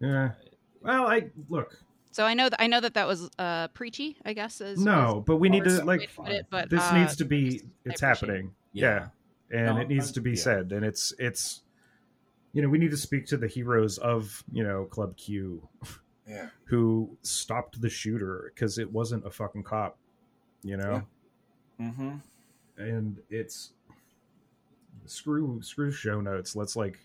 yeah. 0.00 0.32
Well, 0.80 1.06
I 1.06 1.30
look. 1.48 1.78
so 2.10 2.24
I 2.24 2.34
know 2.34 2.48
that 2.48 2.60
I 2.60 2.66
know 2.66 2.80
that 2.80 2.94
that 2.94 3.06
was 3.06 3.30
uh, 3.38 3.68
preachy. 3.68 4.16
I 4.24 4.32
guess 4.32 4.60
is 4.60 4.80
No, 4.84 5.22
but 5.24 5.36
we 5.36 5.48
need 5.48 5.62
to 5.64 5.84
like. 5.84 6.00
way 6.00 6.06
to 6.06 6.12
put 6.14 6.28
it, 6.32 6.46
but 6.50 6.68
This 6.70 6.82
uh, 6.82 6.98
needs 6.98 7.14
to 7.16 7.24
be. 7.24 7.50
just- 7.50 7.64
I 7.64 7.68
It's 7.84 8.02
appreciate 8.02 8.08
happening. 8.08 8.54
Yeah, 8.72 9.08
and 9.50 9.66
No, 9.76 9.78
it 9.78 9.88
needs 9.88 10.10
I- 10.10 10.14
to 10.14 10.20
be 10.20 10.30
yeah. 10.30 10.36
said, 10.36 10.72
and 10.72 10.84
it's 10.84 11.12
it's. 11.18 11.62
You 12.52 12.62
know, 12.62 12.68
we 12.68 12.78
need 12.78 12.92
to 12.92 12.96
speak 12.96 13.26
to 13.26 13.36
the 13.36 13.48
heroes 13.48 13.98
of 13.98 14.42
you 14.52 14.62
know 14.62 14.84
Club 14.84 15.16
Q, 15.16 15.66
Yeah, 16.28 16.48
who 16.64 17.16
stopped 17.22 17.80
the 17.80 17.90
shooter 17.90 18.52
because 18.54 18.78
it 18.78 18.90
wasn't 18.92 19.26
a 19.26 19.30
fucking 19.30 19.64
cop. 19.64 19.98
You 20.62 20.76
know. 20.76 21.02
Mm-hmm. 21.80 22.12
and 22.78 23.18
it's 23.30 23.72
screw 25.06 25.60
screw 25.62 25.90
show 25.90 26.20
notes. 26.20 26.56
Let's 26.56 26.76
like 26.76 26.98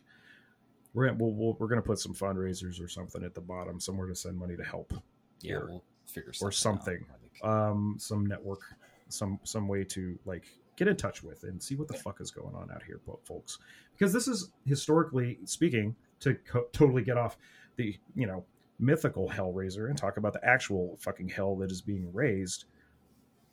we're 0.93 1.07
gonna, 1.07 1.17
we'll, 1.17 1.33
we'll, 1.33 1.53
we're 1.59 1.67
gonna 1.67 1.81
put 1.81 1.99
some 1.99 2.13
fundraisers 2.13 2.83
or 2.83 2.87
something 2.87 3.23
at 3.23 3.33
the 3.35 3.41
bottom 3.41 3.79
somewhere 3.79 4.07
to 4.07 4.15
send 4.15 4.37
money 4.37 4.55
to 4.55 4.63
help 4.63 4.93
Yeah, 5.41 5.51
Here. 5.53 5.65
we'll 5.67 5.83
figure 6.05 6.31
or 6.41 6.51
something. 6.51 6.95
out, 6.95 6.99
something. 7.01 7.05
I 7.09 7.17
think. 7.21 7.45
um 7.45 7.95
some 7.99 8.25
network 8.25 8.61
some 9.09 9.39
some 9.43 9.67
way 9.67 9.83
to 9.85 10.17
like 10.25 10.45
get 10.79 10.87
in 10.87 10.95
touch 10.95 11.21
with 11.21 11.43
and 11.43 11.61
see 11.61 11.75
what 11.75 11.89
the 11.89 11.93
fuck 11.93 12.21
is 12.21 12.31
going 12.31 12.55
on 12.55 12.71
out 12.71 12.81
here 12.83 13.01
folks. 13.25 13.59
Because 13.91 14.13
this 14.13 14.29
is 14.29 14.49
historically 14.65 15.37
speaking 15.43 15.93
to 16.21 16.35
co- 16.35 16.67
totally 16.71 17.03
get 17.03 17.17
off 17.17 17.37
the 17.75 17.97
you 18.15 18.25
know 18.25 18.45
mythical 18.79 19.29
hellraiser 19.29 19.89
and 19.89 19.97
talk 19.97 20.15
about 20.15 20.31
the 20.31 20.43
actual 20.43 20.97
fucking 21.01 21.27
hell 21.27 21.57
that 21.57 21.69
is 21.69 21.81
being 21.81 22.11
raised 22.13 22.63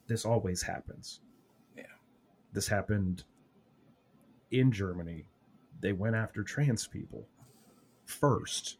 this 0.07 0.25
always 0.25 0.63
happens. 0.63 1.21
Yeah. 1.77 1.83
this 2.53 2.69
happened 2.69 3.25
in 4.53 4.71
germany. 4.71 5.27
They 5.81 5.93
went 5.93 6.15
after 6.15 6.45
trans 6.45 6.87
people 6.87 7.27
first 8.05 8.79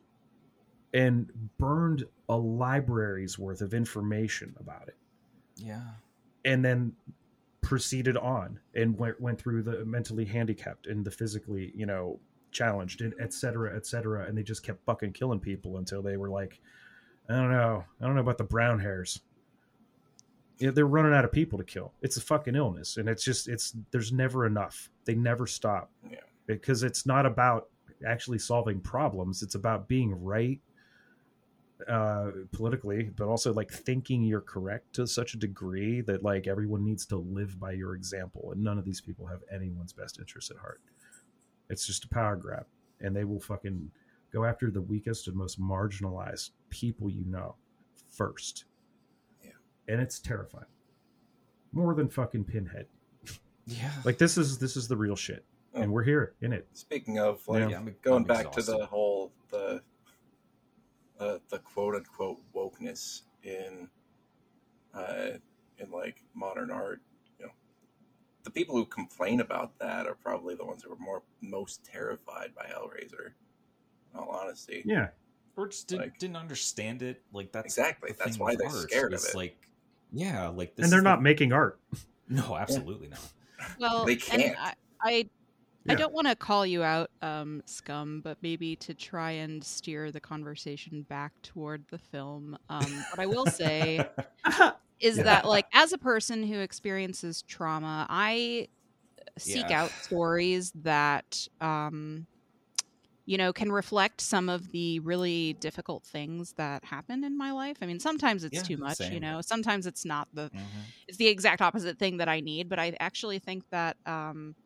and 0.95 1.33
burned 1.59 2.05
a 2.29 2.37
library's 2.37 3.41
worth 3.41 3.61
of 3.61 3.75
information 3.75 4.55
about 4.61 4.87
it. 4.87 4.97
Yeah. 5.57 5.83
and 6.45 6.65
then 6.65 6.93
proceeded 7.67 8.17
on 8.17 8.61
and 8.77 8.97
went 8.97 9.21
went 9.21 9.41
through 9.41 9.61
the 9.63 9.85
mentally 9.85 10.25
handicapped 10.25 10.87
and 10.87 11.05
the 11.05 11.11
physically 11.11 11.73
you 11.75 11.85
know 11.85 12.21
challenged 12.53 13.01
and 13.01 13.13
et 13.21 13.35
cetera 13.35 13.75
et 13.77 13.85
cetera. 13.85 14.25
And 14.27 14.39
they 14.39 14.45
just 14.45 14.63
kept 14.63 14.85
fucking 14.87 15.13
killing 15.13 15.41
people 15.41 15.79
until 15.79 16.01
they 16.01 16.17
were 16.17 16.31
like 16.31 16.61
i 17.29 17.35
don't 17.35 17.51
know. 17.51 17.85
I 18.01 18.05
don't 18.07 18.15
know 18.15 18.21
about 18.21 18.39
the 18.39 18.45
brown 18.45 18.79
hairs. 18.79 19.21
Yeah, 20.59 20.71
they're 20.71 20.87
running 20.87 21.13
out 21.13 21.25
of 21.25 21.33
people 21.33 21.59
to 21.59 21.65
kill. 21.65 21.93
It's 22.03 22.17
a 22.17 22.21
fucking 22.21 22.55
illness. 22.55 22.97
And 22.99 23.09
it's 23.09 23.25
just 23.25 23.49
it's 23.49 23.75
there's 23.91 24.13
never 24.13 24.47
enough. 24.47 24.89
They 25.05 25.17
never 25.17 25.47
stop. 25.49 25.91
Yeah. 26.09 26.21
because 26.47 26.85
it's 26.85 27.05
not 27.05 27.27
about 27.27 27.69
actually 28.07 28.39
solving 28.39 28.81
problems. 28.81 29.43
It's 29.43 29.57
about 29.57 29.89
being 29.89 30.13
right 30.23 30.61
uh 31.89 32.31
politically 32.53 33.11
but 33.17 33.29
also 33.29 33.53
like 33.53 33.71
thinking 33.71 34.23
you're 34.23 34.41
correct 34.41 34.95
to 34.95 35.07
such 35.07 35.35
a 35.35 35.37
degree 35.37 36.01
that 36.01 36.23
like 36.23 36.47
everyone 36.47 36.83
needs 36.83 37.05
to 37.05 37.17
live 37.17 37.61
by 37.61 37.71
your 37.73 37.95
example 37.95 38.51
and 38.53 38.63
none 38.65 38.79
of 38.79 38.85
these 38.85 39.01
people 39.01 39.27
have 39.27 39.41
anyone's 39.53 39.93
best 39.93 40.19
interest 40.19 40.51
at 40.51 40.57
heart. 40.57 40.81
It's 41.69 41.87
just 41.87 42.05
a 42.05 42.09
power 42.09 42.35
grab 42.37 42.65
and 43.01 43.15
they 43.15 43.25
will 43.25 43.41
fucking 43.41 43.91
go 44.33 44.45
after 44.45 44.71
the 44.71 44.81
weakest 44.81 45.29
and 45.29 45.37
most 45.37 45.61
marginalized 45.61 46.51
people 46.71 47.11
you 47.11 47.25
know 47.27 47.57
first. 48.11 48.65
Yeah. 49.45 49.51
and 49.89 50.01
it's 50.01 50.19
terrifying. 50.19 50.65
More 51.73 51.95
than 51.95 52.09
fucking 52.09 52.45
pinhead. 52.45 52.87
Yeah. 53.67 53.91
like 54.05 54.17
this 54.17 54.39
is 54.39 54.57
this 54.59 54.77
is 54.79 54.89
the 54.89 54.97
real 54.97 55.17
shit 55.17 55.45
and 55.75 55.93
we're 55.93 56.05
here 56.05 56.33
in 56.41 56.55
it 56.55 56.67
Speaking 56.73 57.19
of 57.19 57.47
like 57.49 57.69
Yeah. 57.69 57.77
I'm- 57.77 57.95
going 58.01 58.17
I'm 58.23 58.25
back 58.25 58.51
to 58.53 58.63
the 58.63 58.87
whole 58.87 59.33
the 59.51 59.83
uh, 61.21 61.39
the 61.49 61.59
quote 61.59 61.95
unquote 61.95 62.39
wokeness 62.55 63.23
in 63.43 63.89
uh, 64.95 65.31
in 65.79 65.91
like 65.91 66.23
modern 66.35 66.71
art, 66.71 67.01
you 67.39 67.47
know, 67.47 67.53
the 68.45 68.51
people 68.51 68.75
who 68.77 68.85
complain 68.87 69.41
about 69.41 69.79
that 69.79 70.07
are 70.07 70.15
probably 70.15 70.55
the 70.55 70.65
ones 70.65 70.83
who 70.83 70.93
are 70.93 70.99
more 70.99 71.23
most 71.41 71.85
terrified 71.85 72.55
by 72.55 72.65
Hellraiser. 72.65 73.33
In 74.15 74.21
all 74.21 74.31
honesty, 74.31 74.83
yeah 74.87 75.09
or 75.57 75.69
just 75.69 75.89
didn't, 75.89 76.03
Like- 76.03 76.19
didn't 76.19 76.37
understand 76.37 77.03
it. 77.03 77.23
Like 77.33 77.51
that's 77.53 77.67
Exactly. 77.67 78.13
the 78.13 78.19
That's 78.19 78.39
why 78.39 78.55
they're 78.57 78.69
art, 78.69 78.91
scared 78.91 79.13
of 79.15 79.21
is, 79.21 79.27
it. 79.31 79.35
Like, 79.35 79.69
yeah, 80.13 80.49
like 80.49 80.77
this 80.77 80.85
and 80.85 80.93
they're 80.93 81.03
not 81.03 81.17
the- 81.17 81.23
making 81.23 81.53
art 81.53 81.81
no, 82.29 82.57
absolutely 82.57 83.09
not. 83.09 83.21
Well, 83.81 84.05
They 84.05 84.17
can't. 84.17 84.55
I, 84.59 84.75
I, 85.01 85.29
I 85.89 85.95
don't 85.95 86.13
want 86.13 86.27
to 86.29 86.37
call 86.37 86.67
you 86.67 86.83
out, 86.83 87.11
um, 87.23 87.63
scum, 87.67 88.21
but 88.23 88.39
maybe 88.43 88.77
to 88.77 88.95
try 88.95 89.33
and 89.33 89.63
steer 89.65 90.11
the 90.13 90.21
conversation 90.21 91.03
back 91.05 91.35
toward 91.43 91.87
the 91.89 91.99
film. 91.99 92.57
Um, 92.69 93.05
what 93.09 93.21
I 93.23 93.27
will 93.27 93.47
say 93.47 94.05
is 95.01 95.23
Yeah. 95.23 95.25
that, 95.25 95.47
like, 95.47 95.67
as 95.75 95.93
a 95.93 95.99
person 95.99 96.45
who 96.45 96.59
experiences 96.61 97.43
trauma, 97.43 98.07
I 98.11 98.69
seek 99.39 99.71
Yeah. 99.71 99.73
out 99.73 99.95
stories 99.99 100.73
that, 100.75 101.47
um, 101.61 102.29
you 103.27 103.37
know, 103.37 103.53
can 103.53 103.73
reflect 103.73 104.21
some 104.21 104.49
of 104.49 104.71
the 104.71 105.01
really 105.01 105.55
difficult 105.55 106.05
things 106.05 106.53
that 106.57 106.85
happen 106.85 107.25
in 107.25 107.37
my 107.37 107.51
life. 107.53 107.77
I 107.83 107.87
mean, 107.87 107.99
sometimes 107.99 108.45
it's 108.45 108.63
Yeah, 108.63 108.63
too 108.63 108.77
much, 108.79 109.11
you 109.11 109.19
know. 109.21 109.41
Sometimes 109.43 109.87
it's 109.87 110.05
not 110.05 110.29
the 110.33 110.51
Mhm. 110.53 110.93
it's 111.09 111.19
the 111.19 111.29
exact 111.29 111.63
opposite 111.63 111.99
thing 111.99 112.19
that 112.19 112.29
I 112.29 112.41
need. 112.41 112.69
But 112.69 112.79
I 112.81 112.97
actually 113.01 113.39
think 113.41 113.65
that, 113.73 113.97
um, 114.07 114.57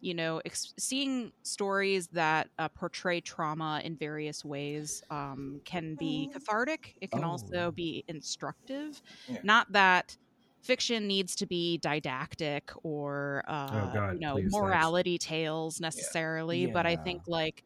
you 0.00 0.14
know, 0.14 0.40
ex- 0.44 0.74
seeing 0.78 1.32
stories 1.42 2.08
that 2.08 2.48
uh, 2.58 2.68
portray 2.70 3.20
trauma 3.20 3.80
in 3.84 3.96
various 3.96 4.44
ways 4.44 5.02
um, 5.10 5.60
can 5.64 5.94
be 5.96 6.28
cathartic. 6.32 6.94
It 7.00 7.10
can 7.10 7.24
Oh. 7.24 7.30
also 7.30 7.70
be 7.72 8.04
instructive. 8.08 9.00
Yeah. 9.28 9.38
Not 9.42 9.72
that 9.72 10.16
fiction 10.62 11.06
needs 11.06 11.34
to 11.36 11.46
be 11.46 11.78
didactic 11.78 12.70
or 12.82 13.42
uh, 13.48 13.68
Oh, 13.72 13.90
God, 13.94 14.12
you 14.14 14.20
know 14.20 14.34
please, 14.34 14.42
thanks. 14.42 14.52
morality 14.52 15.18
tales 15.18 15.80
necessarily, 15.80 16.66
but 16.66 16.86
I 16.86 16.96
think 16.96 17.22
like 17.26 17.64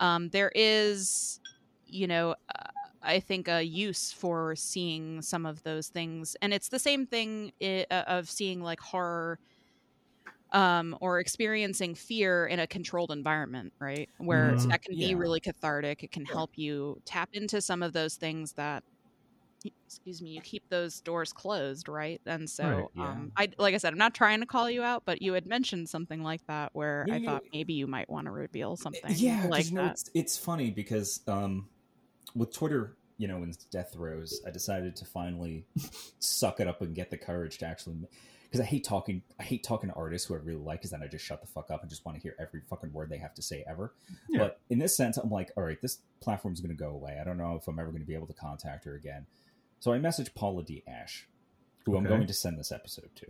um, 0.00 0.28
there 0.30 0.52
is, 0.54 1.40
you 1.86 2.06
know. 2.06 2.32
Uh, 2.54 2.64
I 3.00 3.20
think 3.20 3.46
a 3.46 3.62
use 3.62 4.10
for 4.12 4.56
seeing 4.56 5.22
some 5.22 5.46
of 5.46 5.62
those 5.62 5.86
things, 5.88 6.34
and 6.42 6.52
it's 6.52 6.68
the 6.68 6.80
same 6.80 7.06
thing 7.06 7.52
i- 7.62 7.86
uh, 7.92 8.02
of 8.08 8.28
seeing 8.28 8.60
like 8.60 8.80
horror, 8.80 9.38
um, 10.52 10.96
or 11.00 11.20
experiencing 11.20 11.94
fear 11.94 12.46
in 12.46 12.60
a 12.60 12.66
controlled 12.66 13.10
environment, 13.12 13.72
right? 13.80 14.08
Where 14.18 14.56
Mhm. 14.56 14.70
that 14.70 14.82
can 14.82 14.96
be 14.96 15.14
really 15.14 15.40
cathartic. 15.40 16.02
It 16.04 16.10
can 16.10 16.24
help 16.24 16.52
you 16.56 17.00
tap 17.06 17.30
into 17.32 17.60
some 17.60 17.82
of 17.82 17.92
those 17.92 18.16
things 18.16 18.54
that, 18.54 18.82
excuse 19.86 20.22
me, 20.22 20.30
you 20.30 20.42
keep 20.42 20.62
those 20.70 21.00
doors 21.00 21.32
closed, 21.32 21.88
right? 21.88 22.20
And 22.26 22.48
so, 22.48 22.66
Right, 22.66 22.88
yeah. 22.94 23.14
um, 23.16 23.30
I 23.36 23.48
like 23.58 23.74
I 23.74 23.78
said, 23.78 23.92
I'm 23.92 23.98
not 23.98 24.14
trying 24.14 24.40
to 24.40 24.46
call 24.46 24.70
you 24.70 24.82
out, 24.82 25.02
but 25.06 25.22
you 25.22 25.32
had 25.32 25.46
mentioned 25.46 25.88
something 25.88 26.22
like 26.22 26.42
that 26.48 26.70
where 26.74 27.06
Yeah, 27.06 27.14
I 27.14 27.18
thought 27.20 27.42
maybe 27.52 27.74
you 27.74 27.86
might 27.86 28.08
want 28.10 28.26
to 28.26 28.32
reveal 28.32 28.76
something 28.76 29.28
Yeah, 29.28 29.48
like 29.48 29.66
you 29.66 29.70
know, 29.70 29.80
that. 29.80 29.98
it's 29.98 30.08
it's 30.14 30.38
funny 30.38 30.70
because 30.70 31.20
um, 31.28 31.68
with 32.34 32.52
Twitter, 32.52 32.98
you 33.18 33.28
know, 33.28 33.42
in 33.42 33.52
death 33.70 33.92
throes, 33.94 34.42
I 34.46 34.50
decided 34.50 34.96
to 34.96 35.06
finally 35.06 35.66
suck 36.20 36.60
it 36.60 36.68
up 36.68 36.82
and 36.82 36.94
get 36.94 37.10
the 37.10 37.18
courage 37.18 37.58
to 37.58 37.66
actually. 37.66 38.08
Because 38.48 38.60
I 38.60 38.64
hate 38.64 38.84
talking, 38.84 39.22
I 39.38 39.42
hate 39.42 39.62
talking 39.62 39.90
to 39.90 39.94
artists 39.94 40.26
who 40.26 40.34
I 40.34 40.38
really 40.38 40.62
like, 40.62 40.80
because 40.80 40.90
then 40.92 41.02
I 41.02 41.06
just 41.06 41.24
shut 41.24 41.42
the 41.42 41.46
fuck 41.46 41.70
up 41.70 41.82
and 41.82 41.90
just 41.90 42.06
want 42.06 42.16
to 42.16 42.22
hear 42.22 42.34
every 42.38 42.62
fucking 42.68 42.92
word 42.92 43.10
they 43.10 43.18
have 43.18 43.34
to 43.34 43.42
say 43.42 43.62
ever. 43.68 43.92
Yeah. 44.30 44.38
But 44.38 44.60
in 44.70 44.78
this 44.78 44.96
sense, 44.96 45.18
I'm 45.18 45.30
like, 45.30 45.50
all 45.56 45.62
right, 45.62 45.80
this 45.82 45.98
platform's 46.20 46.60
going 46.60 46.74
to 46.74 46.82
go 46.82 46.90
away. 46.90 47.18
I 47.20 47.24
don't 47.24 47.36
know 47.36 47.56
if 47.56 47.68
I'm 47.68 47.78
ever 47.78 47.90
going 47.90 48.00
to 48.02 48.06
be 48.06 48.14
able 48.14 48.26
to 48.28 48.32
contact 48.32 48.86
her 48.86 48.94
again. 48.94 49.26
So 49.80 49.92
I 49.92 49.98
messaged 49.98 50.34
Paula 50.34 50.62
D. 50.62 50.82
Ashe, 50.88 51.28
who 51.84 51.96
I'm 51.96 52.04
going 52.04 52.26
to 52.26 52.32
send 52.32 52.58
this 52.58 52.72
episode 52.72 53.10
to. 53.16 53.26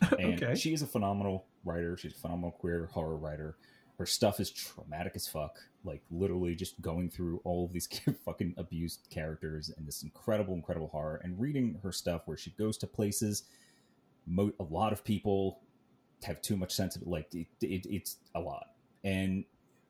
And 0.16 0.40
okay 0.40 0.54
she 0.54 0.72
is 0.72 0.80
a 0.82 0.86
phenomenal 0.86 1.46
writer. 1.64 1.96
She's 1.96 2.12
a 2.12 2.18
phenomenal 2.18 2.52
queer 2.52 2.88
horror 2.92 3.16
writer. 3.16 3.56
Her 3.98 4.06
stuff 4.06 4.38
is 4.38 4.48
traumatic 4.48 5.14
as 5.16 5.26
fuck. 5.26 5.58
Like 5.82 6.02
literally 6.08 6.54
just 6.54 6.80
going 6.80 7.10
through 7.10 7.40
all 7.42 7.64
of 7.64 7.72
these 7.72 7.88
fucking 8.24 8.54
abused 8.56 9.08
characters 9.10 9.72
and 9.76 9.88
this 9.88 10.04
incredible, 10.04 10.54
incredible 10.54 10.86
horror. 10.86 11.20
And 11.24 11.40
reading 11.40 11.80
her 11.82 11.90
stuff 11.90 12.22
where 12.26 12.36
she 12.36 12.50
goes 12.50 12.78
to 12.78 12.86
places. 12.86 13.42
Mo- 14.28 14.52
a 14.60 14.64
lot 14.64 14.92
of 14.92 15.04
people 15.04 15.60
have 16.24 16.42
too 16.42 16.56
much 16.56 16.72
sense 16.74 16.96
of 16.96 17.02
it. 17.02 17.08
Like 17.08 17.34
it, 17.34 17.46
it, 17.60 17.86
it's 17.86 18.16
a 18.34 18.40
lot. 18.40 18.66
And 19.04 19.44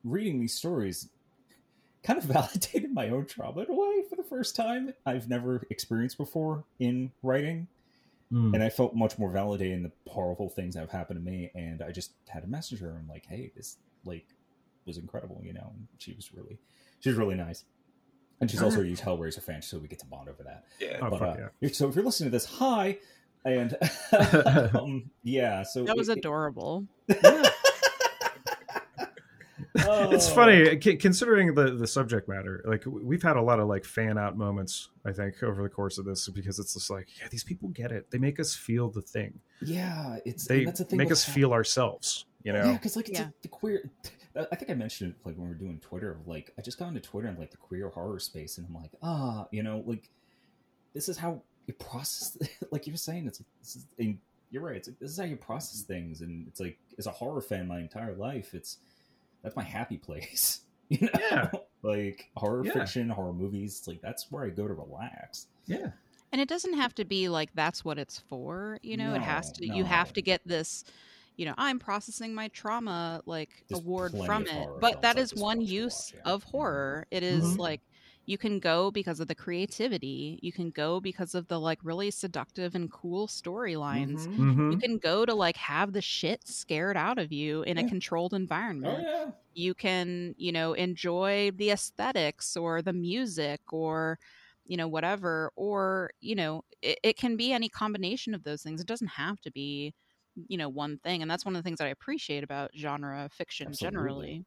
reading 0.04 0.40
these 0.40 0.54
stories 0.54 1.08
kind 2.02 2.18
of 2.18 2.24
validated 2.26 2.92
my 2.92 3.08
own 3.10 3.26
trauma 3.26 3.62
in 3.62 3.70
a 3.70 3.74
way 3.74 4.02
for 4.08 4.16
the 4.16 4.22
first 4.22 4.54
time 4.56 4.92
I've 5.04 5.28
never 5.28 5.66
experienced 5.70 6.16
before 6.18 6.64
in 6.78 7.12
writing 7.22 7.68
Mm. 8.30 8.52
and 8.52 8.62
I 8.62 8.68
felt 8.68 8.94
much 8.94 9.18
more 9.18 9.30
validated 9.30 9.72
in 9.78 9.82
the 9.84 9.92
horrible 10.06 10.50
things 10.50 10.74
that 10.74 10.80
have 10.80 10.90
happened 10.90 11.18
to 11.18 11.24
me. 11.24 11.50
And 11.54 11.80
I 11.80 11.92
just 11.92 12.12
had 12.28 12.44
a 12.44 12.46
message 12.46 12.80
her. 12.80 12.90
I'm 12.90 13.08
like, 13.08 13.24
hey, 13.24 13.50
this 13.56 13.78
like 14.04 14.26
was 14.84 14.98
incredible, 14.98 15.40
you 15.42 15.54
know. 15.54 15.72
And 15.74 15.86
she 15.96 16.12
was 16.12 16.34
really, 16.34 16.58
she 17.00 17.08
was 17.08 17.16
really 17.16 17.36
nice. 17.36 17.64
And 18.38 18.50
she's 18.50 18.60
also 18.60 18.82
a 18.82 18.84
huge 18.84 19.00
Hellraiser 19.00 19.42
fan, 19.42 19.62
so 19.62 19.78
we 19.78 19.88
get 19.88 20.00
to 20.00 20.04
bond 20.06 20.28
over 20.28 20.42
that. 20.42 20.66
yeah. 20.78 20.98
Oh, 21.00 21.08
but 21.08 21.18
fuck 21.20 21.38
uh, 21.38 21.48
yeah. 21.62 21.70
so 21.72 21.88
if 21.88 21.94
you're 21.94 22.04
listening 22.04 22.28
to 22.30 22.32
this, 22.36 22.44
hi, 22.44 22.98
and 23.44 23.76
um, 24.74 25.10
yeah, 25.22 25.62
so 25.62 25.84
That 25.84 25.96
was 25.96 26.08
it- 26.08 26.18
adorable. 26.18 26.86
Oh. 29.80 30.10
it's 30.10 30.28
funny 30.28 30.76
considering 30.76 31.54
the 31.54 31.72
the 31.72 31.86
subject 31.86 32.28
matter 32.28 32.64
like 32.66 32.82
we've 32.86 33.22
had 33.22 33.36
a 33.36 33.42
lot 33.42 33.60
of 33.60 33.68
like 33.68 33.84
fan 33.84 34.18
out 34.18 34.36
moments 34.36 34.88
i 35.04 35.12
think 35.12 35.40
over 35.42 35.62
the 35.62 35.68
course 35.68 35.98
of 35.98 36.04
this 36.04 36.28
because 36.28 36.58
it's 36.58 36.74
just 36.74 36.90
like 36.90 37.06
yeah 37.20 37.28
these 37.30 37.44
people 37.44 37.68
get 37.68 37.92
it 37.92 38.10
they 38.10 38.18
make 38.18 38.40
us 38.40 38.54
feel 38.54 38.88
the 38.90 39.02
thing 39.02 39.38
Yeah, 39.60 40.16
it's 40.24 40.46
they 40.46 40.64
that's 40.64 40.78
the 40.78 40.84
thing 40.84 40.96
make 40.96 41.12
us 41.12 41.24
Hell- 41.24 41.34
feel 41.34 41.52
ourselves 41.52 42.26
you 42.42 42.52
know 42.52 42.64
Yeah, 42.64 42.72
because 42.72 42.96
like 42.96 43.08
it's 43.08 43.18
Yeah. 43.20 43.26
a- 43.28 43.32
the 43.42 43.48
queer. 43.48 43.90
I 44.36 44.56
think 44.56 44.70
I 44.70 44.74
mentioned 44.74 45.10
it 45.12 45.16
like 45.26 45.36
when 45.36 45.44
we 45.48 45.52
were 45.52 45.58
doing 45.58 45.78
Twitter. 45.80 46.18
Like 46.26 46.52
I 46.58 46.62
just 46.62 46.78
got 46.78 46.88
into 46.88 47.00
Twitter 47.00 47.28
and 47.28 47.38
like 47.38 47.50
the 47.50 47.56
queer 47.56 47.88
horror 47.88 48.18
space, 48.20 48.58
and 48.58 48.66
I'm 48.66 48.74
like, 48.74 48.92
ah, 49.02 49.46
you 49.50 49.62
know, 49.64 49.82
like 49.86 50.08
this 50.94 51.08
is 51.08 51.16
how 51.18 51.42
you 51.68 51.74
process. 51.74 52.36
like 52.72 52.86
you 52.86 52.92
were 52.92 52.96
saying, 52.98 53.26
it's 53.28 53.40
this 53.60 53.76
is, 53.76 53.86
and 53.98 54.18
you're 54.50 54.62
right. 54.62 54.76
It's 54.76 54.88
like 54.88 54.98
this 54.98 55.10
is 55.12 55.18
how 55.18 55.24
you 55.24 55.36
process 55.36 55.82
things, 55.82 56.22
and 56.22 56.46
it's 56.48 56.58
like 56.58 56.76
as 56.98 57.06
a 57.06 57.10
horror 57.12 57.40
fan, 57.40 57.68
my 57.68 57.78
entire 57.78 58.14
life, 58.14 58.54
it's 58.54 58.78
that's 59.42 59.54
my 59.54 59.62
happy 59.62 59.98
place. 59.98 60.62
You 60.90 61.00
know, 61.02 61.10
Yeah. 61.30 61.50
like 61.82 62.30
horror 62.34 62.64
Yeah. 62.64 62.72
fiction, 62.72 63.10
horror 63.10 63.34
movies. 63.34 63.84
Like 63.86 64.00
that's 64.00 64.32
where 64.32 64.42
I 64.44 64.48
go 64.48 64.66
to 64.66 64.72
relax. 64.72 65.46
yeah 65.66 65.90
And 66.32 66.40
it 66.40 66.48
doesn't 66.48 66.72
have 66.72 66.94
to 66.94 67.04
be 67.04 67.28
like 67.28 67.50
that's 67.54 67.84
what 67.84 67.98
it's 67.98 68.18
for, 68.18 68.78
you 68.82 68.96
know. 68.96 69.14
it 69.14 69.20
has 69.20 69.48
No, 69.48 69.52
to. 69.68 69.76
You 69.76 69.84
have 69.84 70.14
to 70.14 70.22
get 70.22 70.40
this. 70.46 70.84
You 71.36 71.44
know, 71.44 71.52
I'm 71.58 71.78
processing 71.78 72.32
my 72.34 72.48
trauma 72.48 73.20
like 73.26 73.50
There's 73.68 73.82
award 73.82 74.12
from 74.24 74.46
it, 74.46 74.66
but 74.80 74.92
films 74.92 75.02
that 75.02 75.18
I 75.18 75.20
is 75.20 75.30
just 75.32 75.42
one 75.42 75.60
use 75.60 76.10
watch, 76.14 76.22
yeah. 76.24 76.32
of 76.32 76.42
horror. 76.44 77.06
It 77.10 77.22
is 77.22 77.44
Mhm. 77.44 77.58
like 77.58 77.82
you 78.28 78.38
can 78.38 78.60
go 78.60 78.90
because 78.92 79.20
of 79.20 79.28
the 79.28 79.34
creativity. 79.34 80.38
You 80.42 80.52
can 80.52 80.70
go 80.70 81.00
because 81.00 81.34
of 81.34 81.48
the 81.48 81.58
like 81.60 81.80
really 81.82 82.10
seductive 82.10 82.74
and 82.74 82.90
cool 82.92 83.26
storylines. 83.28 84.28
Mhm. 84.28 84.36
hmm 84.36 84.70
You 84.70 84.76
can 84.76 84.98
go 84.98 85.24
to 85.26 85.34
like 85.34 85.56
have 85.56 85.92
the 85.94 86.02
shit 86.02 86.46
scared 86.46 86.96
out 86.96 87.18
of 87.18 87.32
you 87.32 87.62
in 87.62 87.78
a 87.78 87.82
Yeah. 87.82 87.84
controlled 87.84 88.34
Oh 88.84 88.98
environment 88.98 89.08
yeah, 89.08 89.32
you 89.54 89.74
can 89.74 90.34
you 90.38 90.52
know 90.52 90.74
enjoy 90.74 91.50
the 91.52 91.70
aesthetics 91.70 92.56
or 92.56 92.82
the 92.82 92.92
music 92.92 93.60
or 93.72 94.18
you 94.64 94.76
know 94.76 94.88
whatever 94.88 95.50
or 95.56 96.10
you 96.20 96.34
know 96.34 96.62
it, 96.82 96.98
it 97.02 97.16
can 97.16 97.36
be 97.36 97.52
any 97.52 97.68
combination 97.68 98.34
of 98.34 98.44
those 98.44 98.62
things 98.62 98.80
it 98.80 98.86
doesn't 98.86 99.08
have 99.08 99.40
to 99.40 99.50
be 99.50 99.94
you 100.48 100.56
know 100.58 100.68
one 100.68 100.98
thing 100.98 101.22
and 101.22 101.30
that's 101.30 101.44
one 101.44 101.56
of 101.56 101.62
the 101.62 101.66
things 101.66 101.78
that 101.78 101.86
i 101.86 101.90
appreciate 101.90 102.44
about 102.44 102.70
genre 102.76 103.28
fiction 103.32 103.74
Absolutely. 103.74 103.74
generally 103.76 104.44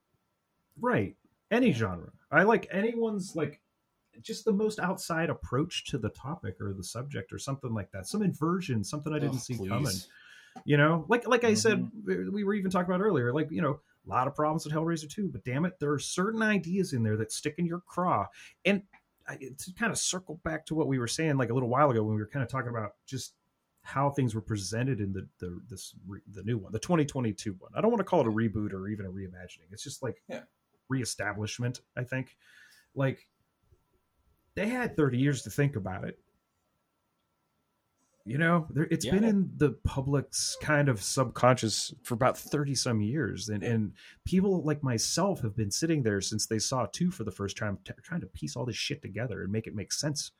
right 0.81 1.15
any 1.51 1.71
genre 1.71 2.11
i 2.31 2.43
like 2.43 2.67
anyone's 2.71 3.35
like 3.35 3.61
just 4.23 4.45
the 4.45 4.53
most 4.53 4.79
outside 4.79 5.29
approach 5.29 5.85
to 5.85 5.97
the 5.97 6.09
topic 6.09 6.55
or 6.61 6.73
the 6.73 6.83
subject 6.83 7.31
or 7.33 7.37
something 7.39 7.73
like 7.73 7.91
that 7.91 8.07
some 8.07 8.21
inversion 8.21 8.83
something 8.83 9.13
i 9.13 9.19
didn't 9.19 9.35
Oh, 9.35 9.39
see 9.39 9.55
please. 9.57 9.69
coming 9.69 9.95
you 10.65 10.77
know 10.77 11.05
like 11.07 11.27
like 11.27 11.43
i 11.43 11.53
said 11.53 11.79
Mm-hmm. 11.79 12.23
we 12.25 12.29
we 12.29 12.43
were 12.43 12.53
even 12.53 12.69
talking 12.71 12.93
about 12.93 13.03
earlier 13.03 13.33
like 13.33 13.49
you 13.51 13.61
know 13.61 13.79
a 14.05 14.09
lot 14.09 14.27
of 14.27 14.35
problems 14.35 14.65
with 14.65 14.73
hellraiser 14.73 15.09
2 15.09 15.29
but 15.29 15.43
damn 15.43 15.65
it 15.65 15.79
there 15.79 15.91
are 15.91 15.99
certain 15.99 16.41
ideas 16.41 16.93
in 16.93 17.03
there 17.03 17.17
that 17.17 17.31
stick 17.31 17.55
in 17.57 17.65
your 17.65 17.79
craw 17.81 18.25
and 18.65 18.81
I, 19.27 19.35
to 19.35 19.73
kind 19.77 19.91
of 19.91 19.97
circle 19.99 20.41
back 20.43 20.65
to 20.65 20.75
what 20.75 20.87
we 20.87 20.97
were 20.99 21.07
saying 21.07 21.37
like 21.37 21.51
a 21.51 21.53
little 21.53 21.69
while 21.69 21.89
ago 21.91 22.03
when 22.03 22.15
we 22.15 22.21
were 22.21 22.27
kind 22.27 22.43
of 22.43 22.49
talking 22.49 22.69
about 22.69 22.95
just 23.05 23.33
how 23.83 24.09
things 24.09 24.35
were 24.35 24.41
presented 24.41 24.99
in 24.99 25.13
the 25.13 25.27
the 25.39 25.61
this 25.69 25.93
re, 26.07 26.19
the 26.33 26.43
new 26.43 26.57
one, 26.57 26.71
the 26.71 26.79
2022 26.79 27.55
one. 27.59 27.71
I 27.75 27.81
don't 27.81 27.89
want 27.91 27.99
to 27.99 28.03
call 28.03 28.21
it 28.21 28.27
a 28.27 28.31
reboot 28.31 28.73
or 28.73 28.87
even 28.89 29.05
a 29.05 29.09
reimagining. 29.09 29.71
It's 29.71 29.83
just 29.83 30.03
like 30.03 30.21
Yeah. 30.27 30.41
reestablishment. 30.89 31.81
I 31.97 32.03
think 32.03 32.35
like 32.95 33.27
they 34.55 34.67
had 34.67 34.95
30 34.95 35.17
years 35.17 35.43
to 35.43 35.49
think 35.49 35.75
about 35.75 36.03
it. 36.03 36.19
You 38.23 38.37
know, 38.37 38.67
there, 38.69 38.87
it's 38.91 39.05
been 39.05 39.23
in 39.23 39.49
the 39.57 39.71
public's 39.83 40.55
kind 40.61 40.89
of 40.89 41.01
subconscious 41.01 41.91
for 42.03 42.13
about 42.13 42.37
30 42.37 42.75
some 42.75 43.01
years. 43.01 43.49
And, 43.49 43.63
and 43.63 43.93
people 44.25 44.61
like 44.61 44.83
myself 44.83 45.41
have 45.41 45.55
been 45.55 45.71
sitting 45.71 46.03
there 46.03 46.21
since 46.21 46.45
they 46.45 46.59
saw 46.59 46.85
two 46.85 47.09
for 47.09 47.23
the 47.23 47.31
first 47.31 47.57
time, 47.57 47.79
t- 47.83 47.93
trying 48.03 48.21
to 48.21 48.27
piece 48.27 48.55
all 48.55 48.65
this 48.65 48.75
shit 48.75 49.01
together 49.01 49.41
and 49.41 49.51
make 49.51 49.65
it 49.65 49.75
make 49.75 49.91
sense. 49.91 50.31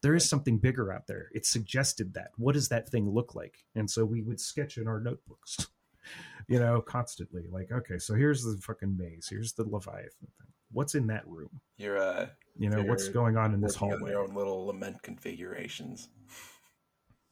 There 0.00 0.14
is 0.14 0.28
something 0.28 0.58
bigger 0.58 0.92
out 0.92 1.08
there. 1.08 1.28
It 1.34 1.44
suggested 1.44 2.14
that. 2.14 2.30
What 2.36 2.52
does 2.52 2.68
that 2.68 2.88
thing 2.88 3.10
look 3.10 3.34
like? 3.34 3.64
And 3.74 3.90
so 3.90 4.04
we 4.04 4.22
would 4.22 4.38
sketch 4.38 4.76
in 4.76 4.86
our 4.86 5.00
notebooks, 5.00 5.66
you 6.46 6.60
know, 6.60 6.80
constantly. 6.82 7.46
Like, 7.50 7.72
okay, 7.72 7.98
so 7.98 8.14
here's 8.14 8.44
the 8.44 8.58
fucking 8.62 8.96
maze. 8.96 9.26
Here's 9.28 9.54
the 9.54 9.68
Leviathan 9.68 10.28
thing. 10.38 10.53
What's 10.74 10.94
in 10.94 11.06
that 11.06 11.26
room? 11.26 11.60
You're 11.78 11.98
uh, 11.98 12.26
You 12.58 12.68
know, 12.68 12.82
what's 12.82 13.08
going 13.08 13.36
on 13.36 13.54
in 13.54 13.60
this 13.60 13.74
hallway? 13.74 14.10
their 14.10 14.20
own 14.20 14.34
little 14.34 14.66
lament 14.66 15.02
configurations. 15.02 16.08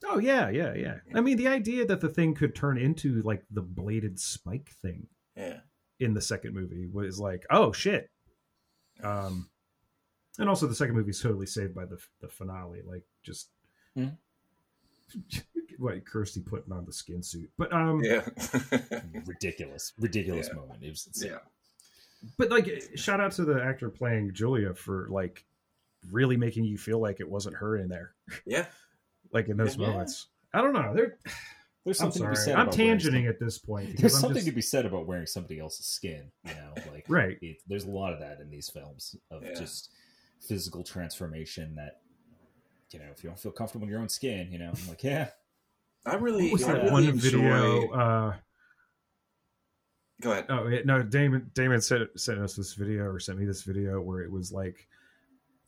Oh 0.04 0.18
yeah, 0.18 0.48
yeah, 0.48 0.74
yeah. 0.74 0.96
I 1.14 1.20
mean, 1.20 1.36
the 1.36 1.48
idea 1.48 1.84
that 1.86 2.00
the 2.00 2.08
thing 2.08 2.34
could 2.34 2.54
turn 2.54 2.76
into 2.78 3.22
like 3.22 3.44
the 3.50 3.62
bladed 3.62 4.18
spike 4.18 4.70
thing 4.82 5.06
Yeah. 5.36 5.58
in 6.00 6.14
the 6.14 6.20
second 6.20 6.54
movie 6.54 6.86
was 6.92 7.20
like, 7.20 7.44
oh 7.50 7.72
shit. 7.72 8.08
Um, 9.02 9.48
and 10.38 10.48
also 10.48 10.66
the 10.66 10.74
second 10.74 10.96
movie 10.96 11.10
is 11.10 11.20
totally 11.20 11.46
saved 11.46 11.74
by 11.74 11.84
the 11.84 11.98
the 12.20 12.28
finale, 12.28 12.80
like 12.84 13.04
just 13.22 13.50
Hmm. 13.94 14.08
what 15.78 16.04
Kirsty 16.06 16.40
putting 16.40 16.72
on 16.72 16.84
the 16.86 16.92
skin 16.92 17.22
suit. 17.22 17.50
But 17.58 17.72
um, 17.72 18.00
Yeah. 18.02 18.26
ridiculous, 19.26 19.92
ridiculous 19.98 20.48
Yeah. 20.48 20.54
moment. 20.60 20.82
It 20.82 20.90
was 20.90 21.08
yeah. 21.24 21.38
But 22.38 22.50
like, 22.50 22.68
shout 22.96 23.20
out 23.20 23.32
to 23.32 23.44
the 23.44 23.62
actor 23.62 23.88
playing 23.90 24.32
Julia 24.32 24.74
for 24.74 25.08
like 25.10 25.44
really 26.10 26.36
making 26.36 26.64
you 26.64 26.78
feel 26.78 26.98
like 27.00 27.20
it 27.20 27.28
wasn't 27.28 27.56
her 27.56 27.76
in 27.76 27.88
there, 27.88 28.12
Yeah. 28.44 28.66
like 29.32 29.48
in 29.48 29.56
those 29.56 29.76
Yeah. 29.76 29.88
moments. 29.88 30.26
I 30.54 30.60
don't 30.60 30.72
know. 30.72 30.92
They're, 30.94 31.16
There's 31.84 31.98
something 31.98 32.22
to 32.22 32.28
be 32.30 32.36
said. 32.36 32.54
I'm 32.54 32.68
about 32.68 32.78
wearing 32.78 32.98
tangenting 32.98 33.28
at 33.28 33.40
this 33.40 33.58
point. 33.58 33.96
There's 33.98 34.14
I'm 34.14 34.20
something 34.20 34.36
just- 34.36 34.46
to 34.48 34.52
be 34.52 34.60
said 34.62 34.86
about 34.86 35.06
wearing 35.06 35.26
somebody 35.26 35.58
else's 35.58 35.86
skin. 35.86 36.30
You 36.44 36.54
know, 36.54 36.74
like 36.92 37.04
Right. 37.08 37.38
It, 37.42 37.58
there's 37.66 37.84
a 37.84 37.90
lot 37.90 38.12
of 38.12 38.20
that 38.20 38.40
in 38.40 38.50
these 38.50 38.68
films 38.68 39.16
of 39.30 39.42
Yeah. 39.42 39.54
just 39.54 39.90
physical 40.40 40.84
transformation. 40.84 41.74
That 41.76 42.00
you 42.92 42.98
know, 42.98 43.06
if 43.10 43.24
you 43.24 43.30
don't 43.30 43.38
feel 43.38 43.52
comfortable 43.52 43.84
in 43.86 43.90
your 43.90 44.00
own 44.00 44.08
skin, 44.10 44.48
you 44.52 44.58
know, 44.58 44.72
I'm 44.76 44.88
like, 44.88 45.02
yeah, 45.02 45.28
I 46.04 46.16
really, 46.16 46.44
What 46.44 46.52
was 46.52 46.64
I 46.64 46.72
that 46.72 46.78
really 46.82 46.90
one 46.92 47.04
enjoy... 47.04 47.30
video? 47.38 47.90
Uh, 47.92 48.34
Go 50.22 50.32
ahead. 50.32 50.46
oh 50.48 50.66
it- 50.68 50.86
no, 50.86 51.02
Damon 51.02 51.50
Damon 51.54 51.80
sent 51.80 52.08
sent 52.18 52.38
us 52.38 52.54
this 52.54 52.74
video 52.74 53.04
or 53.04 53.18
sent 53.20 53.38
me 53.38 53.44
this 53.44 53.62
video 53.62 54.00
where 54.00 54.20
it 54.22 54.30
was 54.30 54.52
like 54.52 54.88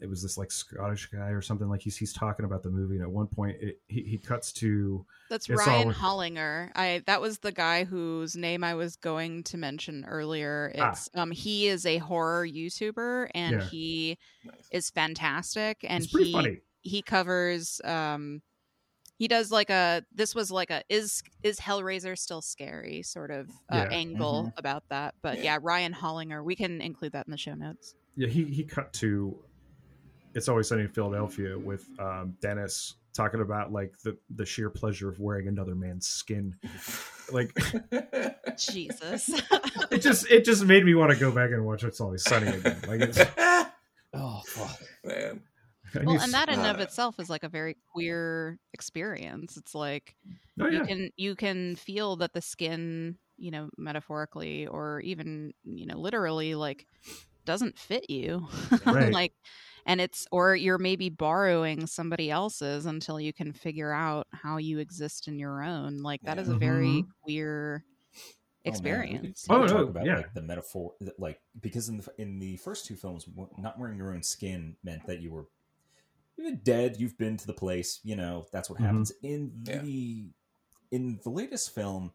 it 0.01 0.09
was 0.09 0.21
this 0.23 0.37
like 0.37 0.51
Scottish 0.51 1.07
guy 1.07 1.29
or 1.29 1.41
something 1.41 1.69
like 1.69 1.81
he's 1.81 1.97
he's 1.97 2.13
talking 2.13 2.45
about 2.45 2.63
the 2.63 2.69
movie 2.71 2.97
and 2.97 3.03
at 3.05 3.11
one 3.11 3.27
point 3.27 3.57
it, 3.61 3.81
he 3.89 4.03
he 4.03 4.19
cuts 4.19 4.53
to 4.53 5.05
That's 5.31 5.49
Ryan 5.49 5.89
all- 5.89 5.95
Hollinger. 5.95 6.71
I 6.75 7.03
that 7.07 7.21
was 7.21 7.39
the 7.39 7.53
guy 7.53 7.85
whose 7.85 8.37
name 8.37 8.65
I 8.65 8.75
was 8.75 8.97
going 8.97 9.45
to 9.45 9.57
mention 9.57 10.05
earlier. 10.07 10.73
Ah. 10.79 10.91
It's 10.91 11.09
um 11.15 11.31
he 11.31 11.69
is 11.69 11.87
a 11.87 11.99
horror 11.99 12.47
YouTuber 12.47 13.31
and 13.35 13.57
Yeah. 13.61 13.65
he 13.69 14.19
Nice. 14.45 14.69
is 14.73 14.91
fantastic 14.91 15.79
and 15.85 16.03
it's 16.05 16.13
pretty 16.13 16.27
he 16.27 16.33
funny. 16.33 16.59
he 16.83 17.01
covers 17.03 17.81
um 17.85 18.43
he 19.19 19.29
does 19.29 19.51
like 19.53 19.71
a 19.71 20.03
this 20.15 20.35
was 20.35 20.51
like 20.51 20.71
a 20.71 20.83
is 20.89 21.23
is 21.43 21.59
Hellraiser 21.61 22.19
still 22.19 22.43
scary 22.43 23.03
sort 23.03 23.31
of 23.31 23.49
uh, 23.73 23.77
Yeah. 23.77 23.89
angle 23.91 24.53
about 24.57 24.85
that. 24.91 25.15
But 25.23 25.39
Yeah. 25.39 25.45
yeah, 25.45 25.59
Ryan 25.63 25.93
Hollinger. 25.95 26.45
We 26.45 26.57
can 26.57 26.81
include 26.81 27.13
that 27.13 27.27
in 27.27 27.31
the 27.31 27.37
show 27.39 27.55
notes. 27.55 27.95
Yeah, 28.17 28.29
he 28.29 28.45
he 28.45 28.65
cut 28.65 28.93
to 28.95 29.37
it's 30.35 30.49
always 30.49 30.67
sunny 30.69 30.83
in 30.83 30.89
Philadelphia 30.89 31.57
with 31.57 31.87
um, 32.01 32.37
Dennis 32.41 32.95
talking 33.13 33.41
about 33.41 33.71
like 33.73 33.97
the 34.03 34.17
the 34.35 34.45
sheer 34.45 34.69
pleasure 34.69 35.09
of 35.09 35.21
wearing 35.21 35.47
another 35.47 35.77
man's 35.77 36.09
skin. 36.09 36.57
Like 37.33 37.53
Jesus. 38.59 39.29
it 39.91 39.99
just 40.03 40.29
it 40.31 40.45
just 40.45 40.65
made 40.65 40.85
me 40.85 40.95
want 40.95 41.13
to 41.13 41.17
go 41.19 41.31
back 41.31 41.51
and 41.51 41.65
watch 41.65 41.85
It's 41.85 42.01
Always 42.01 42.23
Sunny 42.25 42.49
again. 42.49 42.79
Like 42.89 43.01
it's 43.01 43.19
oh 44.15 44.43
fuck, 44.47 44.81
Man. 45.05 45.41
I 46.01 46.05
well, 46.05 46.21
and 46.21 46.33
that 46.33 46.49
in 46.49 46.59
and 46.61 46.67
of 46.69 46.81
uh, 46.81 46.83
itself 46.85 47.19
is 47.21 47.29
like 47.31 47.45
a 47.45 47.49
very 47.49 47.77
queer 47.93 48.59
experience. 48.73 49.57
It's 49.57 49.75
like 49.75 50.15
oh, 50.61 50.67
you 50.69 50.85
can 50.85 51.11
you 51.17 51.35
can 51.35 51.77
feel 51.77 52.17
that 52.17 52.33
the 52.33 52.43
skin 52.43 53.17
you 53.37 53.51
know 53.51 53.69
metaphorically 53.77 54.67
or 54.67 55.01
even 55.01 55.53
you 55.65 55.87
know 55.87 55.99
literally 55.99 56.55
like 56.55 56.87
doesn't 57.45 57.79
fit 57.79 58.09
you. 58.09 58.47
Right. 58.87 59.13
like 59.13 59.33
and 59.87 60.01
it's 60.01 60.27
or 60.33 60.57
you're 60.57 60.79
maybe 60.79 61.11
borrowing 61.11 61.87
somebody 61.87 62.31
else's 62.31 62.87
until 62.87 63.21
you 63.21 63.33
can 63.33 63.53
figure 63.53 63.93
out 63.93 64.27
how 64.33 64.57
you 64.57 64.79
exist 64.79 65.29
in 65.29 65.39
your 65.39 65.63
own. 65.63 66.03
Like 66.03 66.23
that 66.23 66.39
is 66.39 66.49
a 66.49 66.57
very 66.57 67.05
queer 67.23 67.85
Oh, 68.67 68.71
man, 68.71 68.73
we 68.73 68.81
could- 68.81 68.87
experience. 68.89 69.47
We 69.47 69.57
Oh, 69.57 69.61
could 69.61 69.71
no, 69.71 69.77
talk 69.81 69.89
about 69.91 70.07
yeah. 70.07 70.17
like 70.17 70.33
the 70.33 70.41
metaphor, 70.41 70.93
like 71.19 71.39
because 71.61 71.91
in 71.91 71.99
the 71.99 72.07
in 72.17 72.39
the 72.39 72.57
first 72.57 72.87
two 72.87 72.97
films, 72.97 73.27
not 73.59 73.79
wearing 73.79 73.99
your 73.99 74.15
own 74.15 74.23
skin 74.23 74.77
meant 74.83 75.07
that 75.07 75.21
you 75.21 75.31
were 75.33 75.45
you're 76.37 76.53
dead. 76.57 76.97
You've 76.99 77.17
been 77.19 77.37
to 77.37 77.47
the 77.47 77.53
place. 77.55 78.01
You 78.03 78.17
know 78.17 78.47
that's 78.53 78.69
what 78.71 78.79
Mhm. 78.79 78.85
happens 78.85 79.13
in 79.23 79.63
Yeah. 79.67 79.83
the 79.83 80.31
in 80.91 81.19
the 81.25 81.31
latest 81.31 81.75
film. 81.75 82.13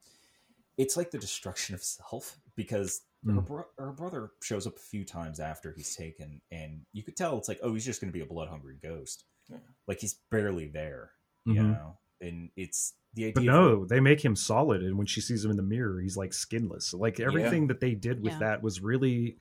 It's 0.77 0.95
like 0.95 1.11
the 1.11 1.17
destruction 1.17 1.75
of 1.75 1.83
self 1.83 2.39
because 2.55 3.01
her, 3.25 3.33
Mm. 3.33 3.45
bro- 3.45 3.67
her 3.77 3.91
brother 3.91 4.31
shows 4.41 4.65
up 4.65 4.77
a 4.77 4.79
few 4.79 5.03
times 5.03 5.41
after 5.41 5.73
he's 5.73 5.93
taken, 5.95 6.41
and 6.51 6.85
you 6.93 7.03
could 7.03 7.17
tell 7.17 7.37
it's 7.37 7.49
like, 7.49 7.59
oh, 7.61 7.73
he's 7.73 7.83
just 7.83 7.99
going 7.99 8.09
to 8.11 8.17
be 8.17 8.23
a 8.23 8.25
blood 8.25 8.47
hungry 8.47 8.77
ghost. 8.81 9.25
Yeah. 9.49 9.57
Like 9.87 9.99
he's 9.99 10.13
barely 10.31 10.67
there, 10.67 11.11
you 11.45 11.55
Mhm. 11.55 11.71
know. 11.73 11.97
And 12.21 12.49
it's 12.55 12.93
the 13.13 13.25
idea. 13.25 13.33
But 13.33 13.39
of- 13.41 13.45
no, 13.47 13.85
they 13.85 13.99
make 13.99 14.23
him 14.23 14.35
solid, 14.37 14.83
and 14.83 14.97
when 14.97 15.07
she 15.07 15.19
sees 15.19 15.43
him 15.43 15.51
in 15.51 15.57
the 15.57 15.63
mirror, 15.63 15.99
he's 15.99 16.15
like 16.15 16.33
skinless. 16.33 16.93
Like 16.93 17.19
everything 17.19 17.67
that 17.67 17.81
they 17.81 17.95
did 17.95 18.21
with 18.21 18.33
Yeah. 18.33 18.39
that 18.39 18.63
was 18.63 18.79
really, 18.81 19.39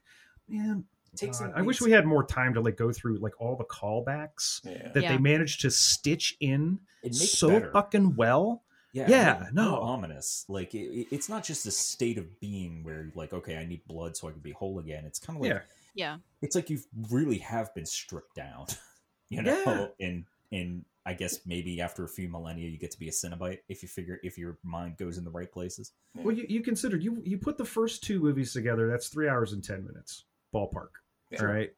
man. 0.49 0.85
Takes 1.17 1.39
God, 1.39 1.53
I 1.55 1.61
wish 1.61 1.81
we 1.81 1.91
had 1.91 2.05
more 2.05 2.23
time 2.25 2.53
to 2.53 2.61
like 2.61 2.77
go 2.77 2.91
through 2.91 3.17
like 3.17 3.39
all 3.41 3.55
the 3.55 3.65
callbacks 3.65 4.61
Yeah. 4.65 4.91
that 4.93 5.03
Yeah. 5.03 5.11
they 5.13 5.17
managed 5.17 5.61
to 5.61 5.71
stitch 5.71 6.35
in 6.39 6.79
It 7.03 7.15
so 7.15 7.49
better. 7.49 7.71
fucking 7.71 8.15
well. 8.15 8.63
Yeah, 8.91 9.07
Yeah, 9.09 9.39
not- 9.43 9.53
no. 9.53 9.75
ominous. 9.81 10.45
Like 10.47 10.73
it, 10.73 10.79
it- 11.01 11.07
it's 11.11 11.29
not 11.29 11.43
just 11.43 11.65
a 11.65 11.71
state 11.71 12.17
of 12.17 12.39
being 12.39 12.83
where 12.83 13.03
you're 13.03 13.11
like, 13.15 13.33
okay, 13.33 13.57
I 13.57 13.65
need 13.65 13.85
blood 13.85 14.17
so 14.17 14.27
I 14.27 14.31
can 14.31 14.41
be 14.41 14.51
whole 14.51 14.79
again. 14.79 15.05
It's 15.05 15.19
kind 15.19 15.37
of 15.37 15.41
like 15.43 15.51
Yeah. 15.51 15.61
yeah 15.93 16.17
it's 16.41 16.55
like 16.55 16.69
you 16.69 16.79
really 17.09 17.37
have 17.39 17.73
been 17.75 17.85
stripped 17.85 18.35
down, 18.35 18.65
you 19.29 19.41
know. 19.41 19.91
Yeah. 19.99 20.07
And 20.07 20.25
and 20.51 20.85
I 21.05 21.13
guess 21.13 21.39
maybe 21.45 21.79
after 21.81 22.03
a 22.03 22.07
few 22.07 22.27
millennia, 22.29 22.67
you 22.67 22.77
get 22.77 22.91
to 22.91 22.99
be 22.99 23.07
a 23.07 23.11
Cenobite 23.11 23.59
if 23.67 23.81
you 23.83 23.87
figure 23.89 24.19
if 24.23 24.37
your 24.37 24.57
mind 24.63 24.97
goes 24.97 25.17
in 25.17 25.23
the 25.23 25.29
right 25.31 25.51
places. 25.51 25.91
Well, 26.15 26.35
you, 26.35 26.45
you 26.49 26.61
consider 26.61 26.97
you 26.97 27.21
you 27.23 27.37
put 27.37 27.57
the 27.57 27.65
first 27.65 28.03
two 28.03 28.19
movies 28.19 28.53
together. 28.53 28.87
That's 28.89 29.07
three 29.07 29.29
hours 29.29 29.53
and 29.53 29.63
ten 29.63 29.85
minutes 29.85 30.25
ballpark. 30.53 30.89
Yeah. 31.31 31.41
All 31.41 31.47
right. 31.47 31.71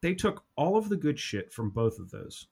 They 0.00 0.14
took 0.14 0.44
all 0.56 0.76
of 0.76 0.88
the 0.88 0.96
good 0.96 1.18
shit 1.18 1.52
from 1.52 1.70
both 1.70 1.98
of 1.98 2.10
those. 2.10 2.46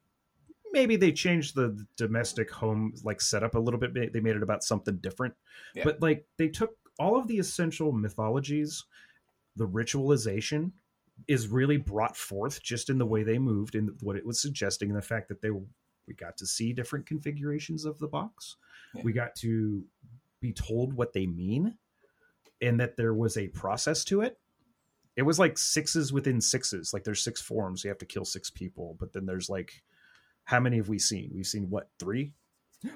Maybe 0.72 0.96
they 0.96 1.12
changed 1.12 1.54
the 1.54 1.86
domestic 1.96 2.50
home 2.50 2.92
like 3.04 3.20
setup 3.20 3.54
a 3.54 3.58
little 3.58 3.78
bit. 3.78 4.12
They 4.12 4.20
made 4.20 4.36
it 4.36 4.42
about 4.42 4.64
something 4.64 4.96
different. 4.96 5.34
Yeah. 5.74 5.84
But 5.84 6.02
like 6.02 6.26
they 6.38 6.48
took 6.48 6.76
all 6.98 7.16
of 7.16 7.28
the 7.28 7.38
essential 7.38 7.92
mythologies, 7.92 8.84
the 9.54 9.66
ritualization 9.66 10.72
is 11.28 11.48
really 11.48 11.76
brought 11.76 12.16
forth 12.16 12.62
just 12.62 12.90
in 12.90 12.98
the 12.98 13.06
way 13.06 13.22
they 13.22 13.38
moved 13.38 13.74
and 13.74 13.90
what 14.02 14.16
it 14.16 14.26
was 14.26 14.40
suggesting, 14.40 14.90
and 14.90 14.98
the 14.98 15.02
fact 15.02 15.28
that 15.28 15.40
they 15.40 15.50
we 15.50 16.14
got 16.14 16.36
to 16.36 16.46
see 16.46 16.72
different 16.72 17.06
configurations 17.06 17.84
of 17.84 17.98
the 17.98 18.06
box. 18.06 18.56
Yeah. 18.94 19.02
We 19.04 19.12
got 19.12 19.34
to 19.36 19.84
be 20.40 20.52
told 20.52 20.92
what 20.92 21.12
they 21.12 21.26
mean 21.26 21.76
and 22.60 22.78
that 22.80 22.96
there 22.96 23.14
was 23.14 23.36
a 23.36 23.48
process 23.48 24.04
to 24.04 24.20
it. 24.20 24.38
It 25.16 25.22
was 25.22 25.38
like 25.38 25.56
sixes 25.58 26.12
within 26.12 26.40
sixes. 26.40 26.92
Like 26.92 27.04
there's 27.04 27.22
six 27.24 27.40
forms. 27.40 27.82
You 27.82 27.88
have 27.88 27.98
to 27.98 28.06
kill 28.06 28.24
six 28.24 28.50
people, 28.50 28.96
but 29.00 29.12
then 29.12 29.26
there's 29.26 29.48
like 29.48 29.82
how 30.44 30.60
many 30.60 30.76
have 30.76 30.88
we 30.88 30.98
seen? 30.98 31.32
We've 31.34 31.46
seen 31.46 31.68
what, 31.70 31.88
three? 31.98 32.32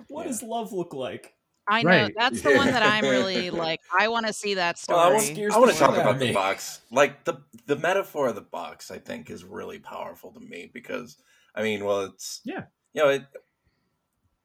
What 0.09 0.22
Yeah. 0.22 0.28
does 0.28 0.42
love 0.42 0.72
look 0.72 0.94
like? 0.94 1.34
i 1.68 1.82
know 1.82 1.88
Right. 1.90 2.14
that's 2.16 2.40
the 2.40 2.52
one 2.56 2.66
that 2.68 2.82
i'm 2.82 3.05
really 3.05 3.51
like 3.51 3.80
i 3.97 4.09
want 4.09 4.26
to 4.26 4.32
see 4.32 4.55
that 4.55 4.78
story 4.78 4.97
Well, 4.97 5.09
I 5.09 5.12
want, 5.12 5.22
Scares 5.26 5.55
I 5.55 5.59
want 5.59 5.68
the 5.68 5.72
to 5.74 5.78
talk 5.78 5.90
shit 5.90 5.98
out 6.01 6.06
of 6.06 6.16
about 6.16 6.18
the 6.26 6.32
box. 6.32 6.80
Like 6.90 7.24
the 7.24 7.42
the 7.66 7.76
metaphor 7.76 8.28
of 8.28 8.34
the 8.34 8.40
box, 8.40 8.90
I 8.90 8.98
think, 8.98 9.28
is 9.30 9.44
really 9.44 9.78
powerful 9.78 10.32
to 10.32 10.40
me 10.40 10.70
because 10.72 11.18
I 11.55 11.62
mean, 11.62 11.84
well, 11.84 12.01
it's 12.02 12.40
Yeah. 12.44 12.64
you 12.94 13.02
know, 13.02 13.10
it 13.10 13.24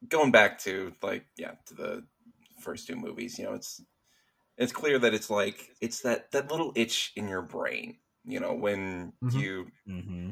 going 0.09 0.31
back 0.31 0.59
to 0.59 0.93
like 1.01 1.25
yeah 1.37 1.51
to 1.67 1.73
the 1.73 2.03
first 2.59 2.85
two 2.85 2.95
movies. 2.97 3.39
You 3.39 3.45
know, 3.45 3.53
it's 3.53 3.81
it's 4.57 4.71
clear 4.71 4.97
that 4.99 5.13
it's 5.13 5.29
like 5.29 5.75
it's 5.81 6.01
that 6.01 6.31
that 6.31 6.49
little 6.51 6.71
itch 6.75 7.11
in 7.15 7.27
your 7.27 7.41
brain. 7.41 7.97
You 8.23 8.39
know, 8.39 8.53
when 8.53 9.13
Mhm. 9.23 9.39
you 9.39 9.71
Mm-hmm. 9.87 10.29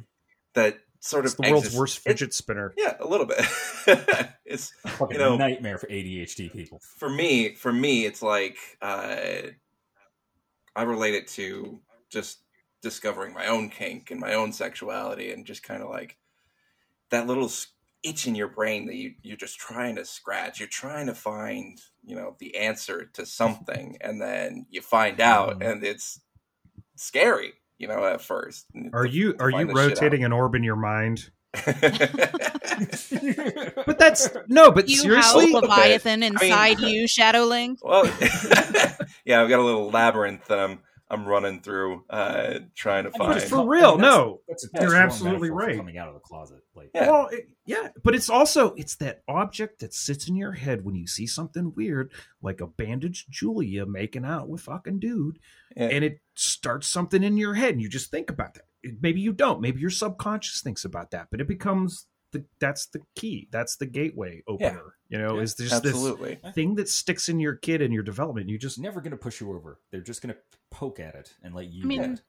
that 0.54 0.80
sort 1.00 1.26
It's 1.26 1.34
of 1.36 1.42
the 1.46 1.50
world's 1.52 1.66
exists- 1.68 1.80
worst 1.80 1.98
it- 1.98 2.02
fidget 2.10 2.34
spinner. 2.34 2.74
yeah, 2.78 2.96
a 3.00 3.06
little 3.08 3.26
bit. 3.26 3.40
it's 4.46 4.72
a 4.86 4.88
Fucking 4.90 5.16
you 5.16 5.18
know- 5.24 5.36
nightmare 5.38 5.78
for 5.78 5.88
ADHD 5.88 6.50
people. 6.52 6.80
for 6.98 7.10
me. 7.10 7.54
For 7.56 7.72
me, 7.74 8.06
it's 8.06 8.22
like 8.22 8.58
uh, 8.82 9.42
I 10.76 10.84
relate 10.84 11.14
it 11.14 11.28
to 11.30 11.80
just 12.10 12.40
discovering 12.82 13.34
my 13.34 13.48
own 13.48 13.70
kink 13.70 14.10
and 14.12 14.20
my 14.20 14.34
own 14.34 14.54
sexuality, 14.54 15.32
and 15.32 15.46
just 15.46 15.62
kind 15.64 15.84
of 15.84 15.90
like 15.90 16.18
that 17.12 17.28
little 17.28 17.46
s- 17.46 17.68
itch 18.04 18.28
in 18.28 18.36
your 18.36 18.48
brain 18.50 18.86
that 18.88 18.96
you 18.96 19.14
you're 19.22 19.38
just 19.38 19.58
trying 19.60 19.96
to 19.96 20.06
scratch. 20.06 20.60
You're 20.60 20.68
trying 20.70 21.08
to 21.08 21.16
find 21.16 21.80
you 22.04 22.16
know 22.16 22.36
the 22.40 22.58
answer 22.58 23.06
to 23.14 23.26
something, 23.26 23.98
and 24.02 24.22
then 24.22 24.66
you 24.70 24.82
find 24.82 25.20
out, 25.22 25.60
Mhm. 25.60 25.72
and 25.72 25.84
it's 25.84 26.20
scary. 26.96 27.54
You 27.80 27.88
know, 27.88 28.06
at 28.06 28.22
first. 28.22 28.68
Are 28.94 29.06
you 29.06 29.36
are 29.40 29.50
you 29.50 29.58
find 29.58 29.70
the 29.70 29.74
shit 29.74 29.82
out. 29.84 29.90
rotating 30.02 30.24
an 30.24 30.32
orb 30.32 30.56
in 30.56 30.64
your 30.64 30.76
mind? 30.78 31.30
But 33.86 33.98
that's 34.00 34.30
no. 34.48 34.72
But 34.72 34.90
You 34.90 34.98
seriously, 34.98 35.52
have 35.52 35.62
bit. 35.62 35.70
Leviathan 35.70 36.24
I 36.24 36.30
mean- 36.30 36.34
inside 36.42 36.80
you, 36.80 37.06
Shadowlink. 37.08 37.78
Well 37.84 38.06
yeah, 39.26 39.42
I've 39.42 39.50
got 39.50 39.60
a 39.60 39.64
little 39.64 39.90
labyrinth 39.90 40.46
that 40.48 40.60
I'm 41.14 41.22
I'm 41.22 41.28
running 41.28 41.62
through, 41.62 42.04
uh, 42.10 42.60
trying 42.76 43.04
to 43.06 43.12
I 43.14 43.18
find. 43.18 43.34
just 43.36 43.48
for 43.50 43.68
real, 43.68 43.98
that's- 43.98 44.02
no. 44.16 44.42
that's 44.48 44.66
a 44.66 44.70
You're 44.82 44.96
absolutely 44.96 45.50
right. 45.52 45.78
Coming 45.78 45.98
out 45.98 46.08
of 46.10 46.14
the 46.16 46.20
closet, 46.20 46.64
like 46.76 46.90
Yeah. 46.94 47.10
Well, 47.10 47.28
it, 47.28 47.48
yeah, 47.66 47.90
but 48.04 48.16
it's 48.16 48.30
also 48.30 48.74
it's 48.76 48.96
that 48.96 49.22
object 49.28 49.80
that 49.80 49.94
sits 49.94 50.28
in 50.28 50.36
your 50.36 50.52
head 50.54 50.84
when 50.84 50.96
you 50.96 51.08
see 51.08 51.28
something 51.28 51.74
weird, 51.76 52.12
like 52.42 52.60
a 52.62 52.68
bandaged 52.68 53.28
Julia 53.32 53.86
making 53.86 54.26
out 54.26 54.50
with 54.50 54.62
fucking 54.62 55.00
dude, 55.00 55.40
Yeah. 55.78 55.88
and 55.88 56.04
it 56.04 56.20
starts 56.36 56.88
something 56.88 57.24
in 57.24 57.38
your 57.38 57.54
head, 57.54 57.74
and 57.74 57.82
you 57.82 57.90
just 57.90 58.12
think 58.12 58.30
about 58.30 58.56
that. 58.56 58.64
Maybe 59.02 59.22
you 59.22 59.32
don't. 59.34 59.62
Maybe 59.62 59.80
your 59.80 59.90
subconscious 59.92 60.62
thinks 60.62 60.84
about 60.84 61.12
that, 61.12 61.28
but 61.32 61.40
it 61.40 61.48
becomes 61.48 62.08
the 62.32 62.44
that's 62.60 62.88
the 62.88 63.00
key. 63.16 63.48
That's 63.52 63.76
the 63.78 63.86
gateway 63.86 64.42
opener. 64.48 64.96
You 65.14 65.20
know, 65.20 65.36
Yeah, 65.36 65.42
is 65.44 65.54
just 65.54 65.86
Absolutely. 65.86 66.40
this 66.44 66.54
thing 66.56 66.74
that 66.76 66.90
sticks 66.90 67.30
in 67.30 67.40
your 67.40 67.54
kid 67.56 67.84
and 67.84 67.94
your 67.94 68.02
development. 68.02 68.50
You're 68.50 68.58
just 68.58 68.80
never 68.80 69.00
going 69.00 69.12
to 69.12 69.18
push 69.18 69.40
you 69.40 69.54
over. 69.54 69.80
They're 69.92 70.02
just 70.02 70.24
going 70.24 70.34
to 70.34 70.40
poke 70.72 71.00
at 71.00 71.14
it 71.14 71.36
and 71.44 71.54
let 71.54 71.72
you. 71.72 71.84
I 71.84 71.86
mean, 71.86 72.16
do 72.16 72.22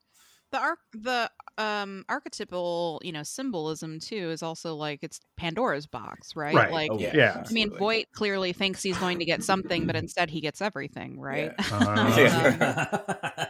the 0.52 0.59
arc 0.61 0.78
the 0.93 1.31
um 1.59 2.05
archetypal 2.11 3.01
you 3.02 3.11
know 3.11 3.23
symbolism 3.24 3.98
too 3.98 4.31
is 4.31 4.40
also 4.43 4.77
like 4.77 5.01
it's 5.02 5.19
pandora's 5.36 5.86
box 5.86 6.36
right, 6.36 6.55
Right. 6.55 6.70
like 6.70 6.90
Oh, 6.93 6.98
Yeah. 6.98 7.11
Yeah. 7.16 7.43
i 7.48 7.52
mean 7.52 7.70
voight 7.77 8.06
clearly 8.12 8.52
thinks 8.52 8.81
he's 8.82 8.98
going 8.98 9.19
to 9.19 9.24
get 9.24 9.43
something 9.43 9.85
but 9.86 9.97
instead 9.97 10.31
he 10.31 10.40
gets 10.40 10.61
everything 10.62 11.19
right 11.19 11.52
uh, 11.73 12.15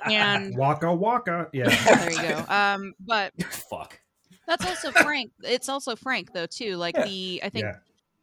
Yeah. 0.09 0.37
and 0.39 0.57
waka 0.57 0.95
waka. 0.95 1.49
Yeah. 1.53 1.69
there 1.85 2.11
you 2.13 2.23
go 2.23 2.45
um 2.49 2.95
but 3.01 3.33
fuck. 3.51 4.01
that's 4.47 4.65
also 4.65 4.91
frank 4.93 5.31
it's 5.43 5.69
also 5.69 5.97
frank 5.97 6.33
though 6.33 6.47
too 6.47 6.77
like 6.77 6.97
Yeah. 6.97 7.05
the 7.05 7.41
i 7.45 7.49
think 7.51 7.65
Yeah. 7.65 7.77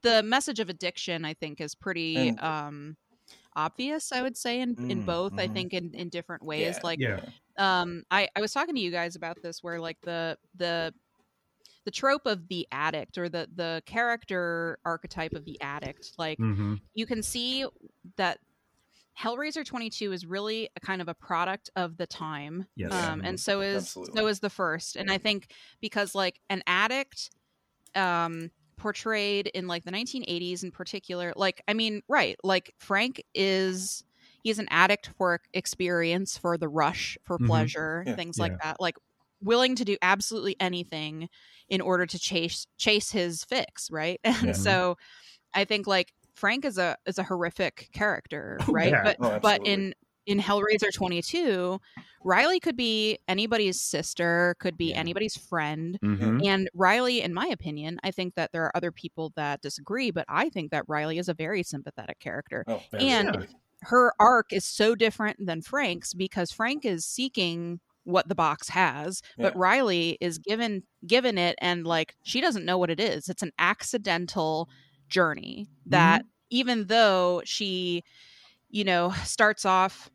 The 0.03 0.23
message 0.23 0.59
of 0.59 0.69
addiction 0.69 1.25
i 1.25 1.33
think 1.33 1.61
is 1.61 1.75
pretty 1.75 2.29
And- 2.29 2.39
um 2.39 2.97
obvious 3.55 4.11
i 4.11 4.21
would 4.21 4.37
say 4.37 4.61
in, 4.61 4.77
in 4.89 5.01
Mm, 5.01 5.05
both 5.05 5.33
i 5.37 5.47
mhm. 5.47 5.53
think 5.53 5.73
in, 5.73 5.93
in 5.93 6.09
different 6.09 6.43
ways 6.43 6.79
Yeah. 6.79 6.79
like 6.83 6.99
Yeah. 6.99 7.19
um 7.57 8.03
I, 8.11 8.29
I 8.35 8.41
was 8.41 8.53
talking 8.53 8.75
to 8.75 8.81
you 8.81 8.91
guys 8.91 9.15
about 9.15 9.41
this 9.41 9.63
where 9.63 9.79
like 9.79 9.97
the 10.05 10.37
the 10.55 10.93
the 11.85 11.91
trope 11.91 12.25
of 12.25 12.47
the 12.47 12.67
addict 12.71 13.17
or 13.17 13.29
the 13.29 13.49
the 13.55 13.81
character 13.85 14.79
archetype 14.85 15.35
of 15.35 15.45
the 15.45 15.59
addict 15.61 16.13
like 16.17 16.39
hmm 16.39 16.75
you 16.93 17.05
can 17.05 17.23
see 17.23 17.65
that 18.17 18.39
hellraiser 19.19 19.65
22 19.65 20.11
is 20.11 20.25
really 20.25 20.69
a 20.75 20.79
kind 20.79 21.01
of 21.01 21.07
a 21.09 21.13
product 21.13 21.69
of 21.75 21.97
the 21.97 22.07
time 22.07 22.65
Yes. 22.75 22.91
um 22.93 23.21
and 23.23 23.39
so 23.39 23.61
is 23.61 23.77
Absolutely. 23.77 24.21
so 24.21 24.27
is 24.27 24.39
the 24.39 24.49
first 24.49 24.95
and 24.95 25.11
i 25.11 25.17
think 25.17 25.53
because 25.81 26.15
like 26.15 26.39
an 26.49 26.63
addict 26.67 27.31
um 27.95 28.51
portrayed 28.81 29.47
in 29.53 29.67
like 29.67 29.83
the 29.83 29.91
1980s 29.91 30.63
in 30.63 30.71
particular 30.71 31.33
like 31.35 31.61
i 31.67 31.73
mean 31.73 32.01
right 32.09 32.35
like 32.43 32.73
frank 32.79 33.21
is 33.35 34.03
he's 34.41 34.57
an 34.59 34.67
addict 34.71 35.11
for 35.17 35.39
experience 35.53 36.37
for 36.37 36.57
the 36.57 36.67
rush 36.67 37.15
for 37.23 37.37
Mhm. 37.39 37.75
pleasure 37.77 38.05
Yeah. 38.05 38.15
things 38.15 38.39
Yeah. 38.39 38.45
like 38.45 38.53
that 38.63 38.77
like 38.79 38.95
willing 39.39 39.75
to 39.75 39.85
do 39.85 39.97
absolutely 40.01 40.55
anything 40.59 41.29
in 41.69 41.79
order 41.81 42.07
to 42.07 42.17
chase 42.19 42.65
chase 42.79 43.11
his 43.11 43.43
fix 43.45 43.91
right 43.91 44.19
and 44.25 44.55
Yeah. 44.55 44.57
so 44.57 44.95
i 45.53 45.65
think 45.65 45.87
like 45.87 46.13
frank 46.35 46.65
is 46.65 46.77
a 46.77 46.97
is 47.05 47.17
a 47.19 47.23
horrific 47.23 47.89
character 47.93 48.61
right 48.71 48.97
but 49.01 49.17
Oh, 49.19 49.39
but 49.41 49.61
in 49.63 49.93
in 50.25 50.39
hellraiser 50.39 50.91
22 50.93 51.79
riley 52.23 52.59
could 52.59 52.75
be 52.77 53.17
anybody's 53.27 53.79
sister 53.81 54.55
could 54.59 54.77
be 54.77 54.93
anybody's 54.93 55.35
friend 55.37 55.99
hmm 56.01 56.39
and 56.43 56.69
Riley, 56.73 57.21
in 57.21 57.33
my 57.33 57.45
opinion, 57.47 57.99
I 58.03 58.11
think 58.11 58.35
that 58.35 58.51
there 58.51 58.63
are 58.63 58.75
other 58.75 58.91
people 58.91 59.31
that 59.35 59.61
disagree, 59.61 60.11
but 60.11 60.25
I 60.27 60.49
think 60.49 60.71
that 60.71 60.85
Riley 60.87 61.17
is 61.17 61.29
a 61.29 61.33
very 61.33 61.61
sympathetic 61.63 62.19
character. 62.19 62.65
Oh, 62.67 62.81
And 62.99 63.35
Yeah. 63.35 63.45
her 63.83 64.13
arc 64.19 64.53
is 64.53 64.65
so 64.65 64.95
different 64.95 65.45
than 65.45 65.61
Frank's 65.61 66.13
because 66.13 66.51
Frank 66.51 66.85
is 66.85 67.05
seeking 67.05 67.79
what 68.03 68.27
the 68.27 68.35
box 68.35 68.69
has, 68.69 69.21
but 69.37 69.53
Yeah. 69.53 69.59
Riley 69.59 70.17
is 70.21 70.37
given 70.39 70.83
given 71.05 71.37
it 71.37 71.55
and 71.61 71.85
like 71.85 72.15
she 72.23 72.41
doesn't 72.41 72.65
know 72.65 72.77
what 72.77 72.89
it 72.89 72.99
is. 72.99 73.29
It's 73.29 73.43
an 73.43 73.51
accidental 73.59 74.69
journey 75.09 75.67
that 75.85 76.25
even 76.49 76.87
though 76.87 77.41
she 77.45 78.03
you 78.71 78.83
know 78.83 79.11
starts 79.23 79.65
off 79.65 80.09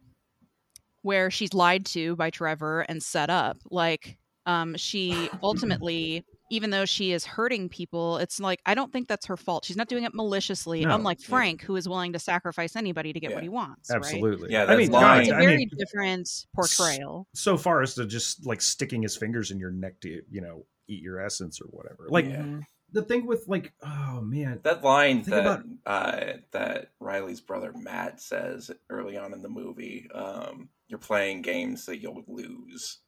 where 1.03 1.31
she's 1.31 1.55
lied 1.55 1.87
to 1.87 2.17
by 2.17 2.31
Trevor 2.31 2.81
and 2.81 3.03
set 3.03 3.31
up 3.31 3.57
like 3.71 4.19
um 4.47 4.77
she 4.77 5.29
ultimately 5.43 6.25
even 6.51 6.71
though 6.71 6.85
she 6.85 7.13
is 7.13 7.25
hurting 7.25 7.69
people 7.69 8.19
it's 8.19 8.39
like 8.41 8.61
i 8.67 8.75
don't 8.75 8.93
think 8.93 9.09
that's 9.09 9.27
her 9.27 9.37
fault 9.37 9.65
she's 9.65 9.77
not 9.77 9.89
doing 9.89 10.05
it 10.05 10.15
maliciously 10.15 10.85
No. 10.85 10.95
unlike 10.95 11.19
Yeah. 11.21 11.29
frank 11.29 11.63
who 11.63 11.75
is 11.77 11.89
willing 11.89 12.13
to 12.13 12.19
sacrifice 12.21 12.77
anybody 12.77 13.13
to 13.13 13.19
get 13.21 13.31
Yeah. 13.31 13.37
what 13.37 13.43
he 13.43 13.49
wants 13.49 13.91
right? 13.91 13.97
Absolutely. 13.97 14.53
Yeah, 14.53 14.65
I 14.65 14.77
mean, 14.77 14.91
lying. 14.91 15.05
God, 15.05 15.19
it's 15.21 15.31
a 15.31 15.35
very 15.35 15.57
mean, 15.59 15.71
different 15.77 16.29
portrayal 16.55 17.27
so 17.35 17.57
far 17.57 17.83
as 17.83 17.95
to 17.95 18.07
just 18.07 18.47
like 18.47 18.61
sticking 18.63 19.03
his 19.03 19.17
fingers 19.17 19.51
in 19.51 19.59
your 19.59 19.71
neck 19.73 20.01
to 20.03 20.23
you 20.31 20.41
know 20.41 20.65
eat 20.89 21.03
your 21.03 21.21
essence 21.21 21.61
or 21.61 21.67
whatever. 21.67 22.07
Like 22.09 22.27
Yeah. 22.27 22.61
The 22.93 23.03
thing 23.03 23.27
with 23.27 23.47
like 23.49 23.73
oh 23.83 24.21
man, 24.23 24.61
That 24.63 24.83
line 24.85 25.17
Think 25.25 25.29
that 25.29 25.41
about- 25.47 25.65
uh, 25.87 26.33
that 26.53 26.93
Riley's 27.01 27.41
brother 27.41 27.73
Matt 27.75 28.21
says 28.21 28.71
early 28.91 29.17
on 29.17 29.33
in 29.33 29.43
the 29.43 29.49
movie, 29.49 30.09
um, 30.15 30.69
"You're 30.89 30.99
playing 30.99 31.43
games 31.43 31.87
that 31.87 31.99
you'll 32.01 32.23
lose," 32.27 32.99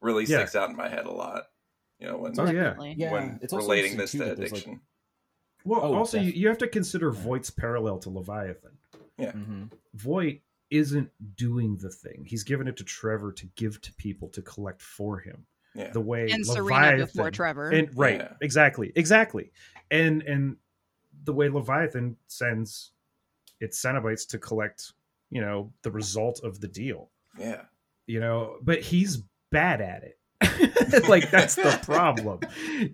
really 0.00 0.24
Yeah. 0.24 0.38
sticks 0.38 0.56
out 0.56 0.70
in 0.70 0.76
my 0.76 0.88
head 0.88 1.06
a 1.06 1.12
lot. 1.12 1.44
You 1.98 2.06
know, 2.08 2.18
when 2.18 2.38
Oh, 2.38 2.44
yeah. 2.46 2.52
definitely. 2.52 2.94
Yeah, 2.96 3.12
when 3.12 3.38
it's 3.42 3.52
relating 3.52 3.96
this 3.96 4.12
to 4.12 4.18
that 4.18 4.36
there's, 4.36 4.52
like- 4.52 4.62
addiction. 4.62 4.80
well 5.64 5.80
Oh, 5.82 5.94
also 5.94 6.20
you, 6.20 6.30
you 6.32 6.48
have 6.48 6.58
to 6.58 6.68
consider 6.68 7.10
Voight's 7.10 7.50
parallel 7.50 7.98
to 8.00 8.10
Leviathan. 8.10 8.78
Mhm. 9.18 9.72
Voight 9.94 10.42
isn't 10.70 11.10
doing 11.36 11.76
the 11.78 11.90
thing. 11.90 12.24
He's 12.26 12.44
given 12.44 12.68
it 12.68 12.76
to 12.76 12.84
Trevor 12.84 13.32
to 13.32 13.46
give 13.56 13.80
to 13.80 13.92
people 13.94 14.28
to 14.28 14.42
collect 14.42 14.80
for 14.82 15.18
him. 15.18 15.46
Yeah, 15.74 15.90
The 15.90 16.00
way 16.00 16.30
and 16.30 16.44
Serena 16.46 16.96
before 17.06 17.30
Trevor. 17.30 17.70
and 17.70 17.88
right 17.96 18.20
Yeah. 18.20 18.32
exactly 18.40 18.92
exactly 18.96 19.52
and 19.90 20.22
and 20.22 20.56
the 21.24 21.32
way 21.32 21.48
leviathan 21.48 22.16
sends 22.26 22.92
its 23.60 23.80
cenobites 23.82 24.26
to 24.28 24.38
collect 24.38 24.92
you 25.30 25.40
know 25.40 25.72
the 25.82 25.90
result 25.90 26.40
of 26.44 26.60
the 26.60 26.68
deal 26.68 27.10
yeah, 27.38 27.62
you 28.06 28.18
know 28.20 28.56
but 28.62 28.80
he's 28.80 29.22
bad 29.50 29.80
at 29.80 30.02
it 30.04 30.14
like 31.08 31.30
that's 31.30 31.54
the 31.56 31.78
problem 31.84 32.40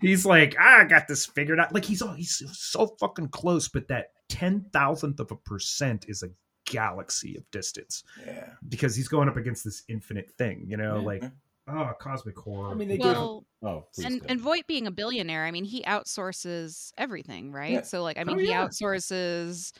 he's 0.00 0.24
like 0.26 0.56
"Ah, 0.58 0.80
i 0.80 0.84
got 0.84 1.06
this 1.08 1.26
figured 1.26 1.60
out 1.60 1.72
like 1.74 1.84
he's 1.84 2.02
all 2.02 2.12
he's 2.14 2.42
so 2.52 2.86
fucking 2.98 3.28
close 3.28 3.68
but 3.68 3.86
that 3.88 4.08
ten 4.28 4.64
thousandth 4.72 5.20
of 5.20 5.30
a 5.30 5.36
percent 5.36 6.06
is 6.08 6.22
a 6.22 6.28
galaxy 6.66 7.36
of 7.36 7.48
distance 7.50 8.04
yeah. 8.26 8.48
because 8.70 8.96
he's 8.96 9.06
going 9.08 9.28
up 9.28 9.36
against 9.36 9.62
this 9.64 9.82
infinite 9.88 10.30
thing 10.38 10.64
you 10.66 10.76
know 10.78 10.96
Yeah. 10.96 11.06
like 11.06 11.24
oh 11.68 11.92
cosmic 12.00 12.36
horror 12.36 12.72
I 12.72 12.74
mean, 12.74 12.88
they 12.88 12.98
well, 12.98 13.44
gave. 13.62 13.70
Oh, 13.70 13.86
please 13.94 14.04
and 14.06 14.20
go. 14.20 14.26
and 14.28 14.40
Voight 14.40 14.66
being 14.66 14.86
a 14.86 14.90
billionaire, 14.90 15.44
I 15.44 15.50
mean, 15.50 15.64
he 15.64 15.82
outsources 15.82 16.92
everything, 16.98 17.52
right? 17.52 17.72
Yeah. 17.72 17.82
So 17.82 18.02
like, 18.02 18.18
I 18.18 18.22
Oh, 18.22 18.24
mean, 18.26 18.38
he 18.40 18.48
yeah. 18.48 18.66
outsources 18.66 19.72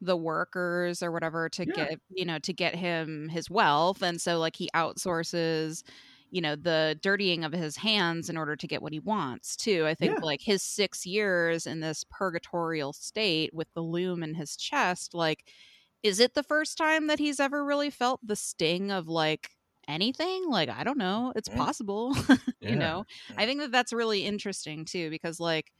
the 0.00 0.16
workers 0.16 1.02
or 1.02 1.10
whatever 1.12 1.48
to 1.50 1.66
Yeah. 1.66 1.74
get 1.74 2.00
you 2.10 2.24
know 2.24 2.38
to 2.40 2.52
get 2.52 2.74
him 2.74 3.28
his 3.28 3.48
wealth, 3.50 4.02
and 4.02 4.20
so 4.20 4.38
like 4.38 4.56
he 4.56 4.68
outsources 4.74 5.82
you 6.30 6.40
know 6.40 6.56
the 6.56 6.98
dirtying 7.02 7.44
of 7.44 7.52
his 7.52 7.76
hands 7.76 8.28
in 8.28 8.36
order 8.36 8.56
to 8.56 8.66
get 8.66 8.82
what 8.82 8.92
he 8.92 8.98
wants 8.98 9.56
too 9.56 9.86
i 9.86 9.94
think 9.94 10.18
Yeah. 10.18 10.24
like 10.24 10.40
his 10.42 10.62
six 10.62 11.06
years 11.06 11.66
in 11.66 11.80
this 11.80 12.04
purgatorial 12.10 12.92
state 12.92 13.54
with 13.54 13.68
the 13.74 13.82
loom 13.82 14.22
in 14.22 14.34
his 14.34 14.56
chest 14.56 15.14
like 15.14 15.48
is 16.02 16.20
it 16.20 16.34
the 16.34 16.42
first 16.42 16.76
time 16.76 17.06
that 17.06 17.18
he's 17.20 17.38
ever 17.40 17.64
really 17.64 17.90
felt 17.90 18.20
the 18.26 18.36
sting 18.36 18.90
of 18.90 19.06
like 19.08 19.50
anything 19.88 20.48
like 20.48 20.68
i 20.68 20.84
don't 20.84 20.98
know 20.98 21.32
it's 21.36 21.48
possible 21.48 22.14
Yeah. 22.60 22.70
you 22.70 22.76
know 22.76 23.04
i 23.36 23.46
think 23.46 23.60
that 23.60 23.72
that's 23.72 23.92
really 23.92 24.24
interesting 24.24 24.84
too 24.84 25.10
because 25.10 25.38
like 25.40 25.70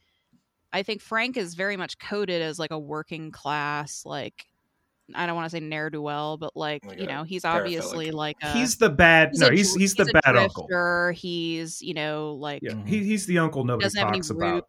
i 0.72 0.82
think 0.82 1.01
frank 1.01 1.36
is 1.36 1.55
very 1.55 1.76
much 1.76 1.98
coded 1.98 2.43
as 2.43 2.59
like 2.59 2.70
a 2.70 2.78
working 2.78 3.31
class 3.31 4.05
like 4.05 4.47
I 5.14 5.26
don't 5.26 5.35
want 5.36 5.51
to 5.51 5.51
say 5.55 5.60
ne'er 5.60 5.90
do 5.90 6.01
well, 6.01 6.39
but 6.39 6.56
like, 6.56 6.82
Like 6.86 6.98
you 6.98 7.06
know, 7.06 7.24
he's 7.24 7.43
paraphilic. 7.43 7.60
obviously 7.60 8.10
like 8.10 8.39
a 8.43 8.52
he's 8.55 8.76
the 8.78 8.89
bad. 8.89 9.32
he's 9.32 9.40
no, 9.40 9.48
a 9.48 9.52
he's 9.52 9.68
dr- 9.72 9.81
he's 9.81 9.94
the 9.97 10.02
a 10.05 10.20
bad 10.22 10.35
uncle. 10.35 10.66
He's 11.14 11.82
you 11.82 11.93
know 11.93 12.32
like 12.40 12.62
Yeah, 12.62 12.82
he, 12.86 13.05
he's 13.05 13.26
the 13.26 13.39
uncle 13.39 13.64
nobody 13.64 13.85
doesn't 13.85 14.01
talks 14.01 14.31
about. 14.31 14.66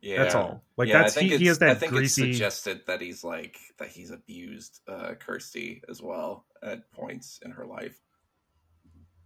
Yeah, 0.00 0.22
That's 0.22 0.36
all. 0.36 0.62
Like 0.76 0.88
yeah, 0.88 0.98
that's 1.02 1.16
I 1.16 1.20
think 1.20 1.32
he, 1.32 1.38
he 1.38 1.46
has 1.46 1.58
that 1.58 1.70
I 1.70 1.74
think 1.74 1.90
greasy. 1.90 2.28
it's 2.28 2.36
suggested 2.36 2.82
that 2.86 3.00
he's 3.00 3.24
like 3.24 3.56
that 3.80 3.88
he's 3.88 4.12
abused 4.12 4.82
uh, 4.86 5.14
Kirsty 5.18 5.82
as 5.88 6.00
well 6.00 6.44
at 6.62 6.88
points 6.92 7.40
in 7.44 7.50
her 7.50 7.66
life. 7.66 8.00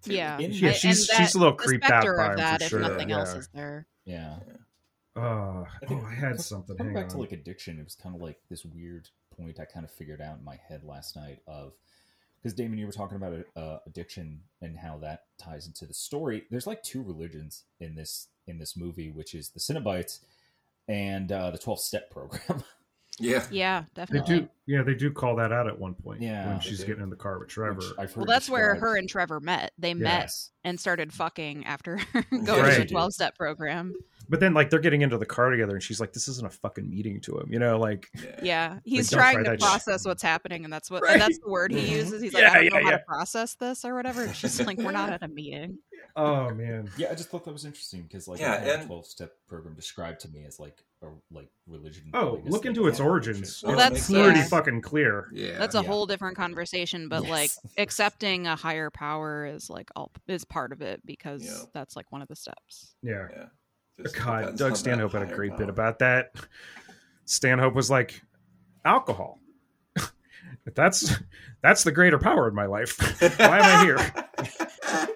Too. 0.02 0.14
Yeah, 0.14 0.38
In- 0.38 0.52
Yeah, 0.52 0.72
she's- 0.72 1.08
and 1.08 1.18
she's 1.18 1.34
a 1.34 1.38
little 1.38 1.56
the 1.56 1.62
creeped 1.64 1.84
out 1.90 2.04
by 2.04 2.24
of 2.24 2.30
him 2.32 2.36
that, 2.36 2.58
for 2.60 2.64
if 2.64 2.70
sure, 2.70 2.80
nothing 2.80 3.12
else 3.12 3.32
yeah. 3.32 3.38
is 3.38 3.48
there. 3.54 3.86
Yeah. 4.04 4.38
Uh, 5.16 5.64
I 5.82 5.86
think 5.86 6.02
oh, 6.02 6.06
I 6.06 6.14
had 6.14 6.40
something. 6.40 6.76
Coming 6.76 6.94
Hang 6.94 7.02
back 7.02 7.08
to 7.10 7.14
on. 7.14 7.22
like 7.22 7.32
addiction, 7.32 7.78
it 7.78 7.84
was 7.84 7.94
kind 7.94 8.14
of 8.14 8.20
like 8.20 8.38
this 8.50 8.64
weird 8.64 9.08
point 9.36 9.58
I 9.58 9.64
kind 9.64 9.84
of 9.84 9.90
figured 9.90 10.20
out 10.20 10.38
in 10.38 10.44
my 10.44 10.56
head 10.68 10.84
last 10.84 11.16
night 11.16 11.38
of 11.46 11.72
because 12.42 12.54
Damon, 12.54 12.78
you 12.78 12.86
were 12.86 12.92
talking 12.92 13.16
about 13.16 13.44
uh, 13.56 13.78
addiction 13.86 14.40
and 14.60 14.76
how 14.76 14.98
that 14.98 15.24
ties 15.38 15.66
into 15.66 15.86
the 15.86 15.94
story. 15.94 16.44
There's 16.50 16.66
like 16.66 16.82
two 16.82 17.02
religions 17.02 17.64
in 17.80 17.94
this 17.94 18.28
in 18.46 18.58
this 18.58 18.76
movie, 18.76 19.10
which 19.10 19.34
is 19.34 19.48
the 19.48 19.58
Cenobites 19.60 20.20
and 20.86 21.32
uh, 21.32 21.50
the 21.50 21.58
Twelve 21.58 21.80
Step 21.80 22.10
Program. 22.10 22.62
yeah, 23.18 23.44
Yeah, 23.50 23.84
They 23.94 24.02
definitely. 24.02 24.40
do, 24.40 24.48
yeah, 24.66 24.82
they 24.82 24.94
do 24.94 25.10
call 25.10 25.36
that 25.36 25.52
out 25.52 25.66
at 25.66 25.78
one 25.78 25.94
point. 25.94 26.20
Yeah, 26.22 26.48
when 26.48 26.60
she's 26.60 26.80
do. 26.80 26.86
getting 26.86 27.02
in 27.02 27.10
the 27.10 27.16
car 27.16 27.38
with 27.38 27.48
Trevor. 27.48 27.74
which 27.76 27.86
I've 27.98 28.10
heard 28.12 28.16
Well, 28.16 28.26
that's 28.26 28.48
where 28.50 28.74
described- 28.74 28.80
her 28.80 28.96
and 28.98 29.08
Trevor 29.08 29.40
met. 29.40 29.72
They 29.78 29.94
met 29.94 30.22
Yes. 30.22 30.50
and 30.64 30.78
started 30.78 31.12
fucking 31.12 31.64
after 31.66 32.00
Right. 32.14 32.30
going 32.30 32.44
to 32.44 32.70
They 32.70 32.78
the 32.78 32.86
twelve 32.86 33.12
step 33.12 33.36
program. 33.36 33.94
But 34.28 34.40
then, 34.40 34.54
like, 34.54 34.70
they're 34.70 34.80
getting 34.80 35.02
into 35.02 35.18
the 35.18 35.24
car 35.26 35.50
together, 35.50 35.74
and 35.74 35.80
she's 35.82 36.00
like, 36.00 36.12
"This 36.12 36.26
isn't 36.26 36.44
a 36.44 36.50
fucking 36.50 36.90
meeting 36.90 37.20
to 37.20 37.38
him," 37.38 37.46
you 37.52 37.60
know? 37.60 37.78
Like, 37.78 38.08
yeah. 38.14 38.40
Yeah, 38.42 38.78
he's 38.84 39.08
don't 39.08 39.20
trying 39.20 39.34
try 39.34 39.44
to 39.44 39.50
that 39.50 39.60
shit. 39.60 39.68
process 39.68 40.04
what's 40.04 40.22
happening, 40.22 40.64
and 40.64 40.72
that's 40.72 40.90
what 40.90 41.04
Right. 41.04 41.12
and 41.12 41.20
that's 41.22 41.38
the 41.38 41.48
word 41.48 41.70
he 41.70 41.78
Mhm. 41.86 41.90
uses. 41.90 42.22
He's 42.22 42.32
Yeah, 42.32 42.40
like, 42.48 42.50
I 42.50 42.54
don't 42.54 42.64
yeah, 42.64 42.70
know 42.80 42.84
how 42.86 42.90
to 42.96 43.04
process 43.06 43.54
this 43.54 43.84
or 43.84 43.94
whatever. 43.94 44.24
And 44.24 44.34
she's 44.34 44.60
like, 44.66 44.78
we're 44.78 44.90
not 44.90 45.12
at 45.12 45.22
a 45.22 45.28
meeting. 45.28 45.78
Oh 46.16 46.50
man, 46.50 46.90
Yeah, 46.96 47.08
I 47.10 47.14
just 47.14 47.28
thought 47.30 47.44
that 47.44 47.52
was 47.52 47.64
interesting 47.64 48.02
because 48.02 48.26
like 48.28 48.40
Yeah, 48.40 48.52
I 48.52 48.56
and- 48.56 48.82
the 48.82 48.86
twelve 48.86 49.06
step 49.06 49.32
program 49.48 49.74
described 49.74 50.20
to 50.20 50.28
me 50.28 50.44
as 50.46 50.58
like 50.60 50.82
a 51.02 51.06
like 51.30 51.48
religion. 51.66 52.10
oh, 52.14 52.38
I 52.38 52.40
guess, 52.40 52.52
look 52.52 52.60
like, 52.62 52.66
into 52.70 52.86
its 52.86 53.00
origins. 53.00 53.62
Well, 53.62 53.74
it's 53.74 53.82
that's- 53.82 54.10
uh, 54.10 54.24
pretty 54.24 54.38
yeah. 54.40 54.46
fucking 54.46 54.80
clear. 54.82 55.28
Yeah, 55.32 55.58
That's 55.58 55.74
a 55.74 55.78
Yeah. 55.82 55.84
whole 55.88 56.06
different 56.06 56.36
conversation. 56.36 57.08
But 57.08 57.24
like 57.28 57.50
accepting 57.78 58.46
a 58.46 58.56
higher 58.56 58.90
power 58.90 59.46
is 59.46 59.68
like 59.68 59.90
all 59.94 60.10
is 60.26 60.44
part 60.44 60.72
of 60.72 60.80
it 60.82 61.04
because 61.04 61.44
Yeah. 61.44 61.58
that's 61.74 61.96
like 61.96 62.10
one 62.12 62.22
of 62.22 62.28
the 62.28 62.36
steps. 62.36 62.94
Yeah. 63.02 63.28
yeah. 63.30 63.46
God, 64.14 64.56
Doug 64.58 64.76
Stanhope 64.76 65.12
had 65.12 65.22
a 65.22 65.26
great 65.34 65.50
power. 65.50 65.58
bit 65.58 65.68
about 65.70 65.98
that. 66.00 66.32
Stanhope 67.24 67.74
was 67.74 67.90
like, 67.90 68.20
alcohol. 68.84 69.40
that's 70.74 71.14
that's 71.62 71.82
the 71.84 71.92
greater 71.92 72.18
power 72.18 72.48
in 72.48 72.54
my 72.54 72.66
life. 72.66 72.98
Why 73.38 73.58
am 73.58 73.62
I 73.64 73.84
here? 73.84 75.08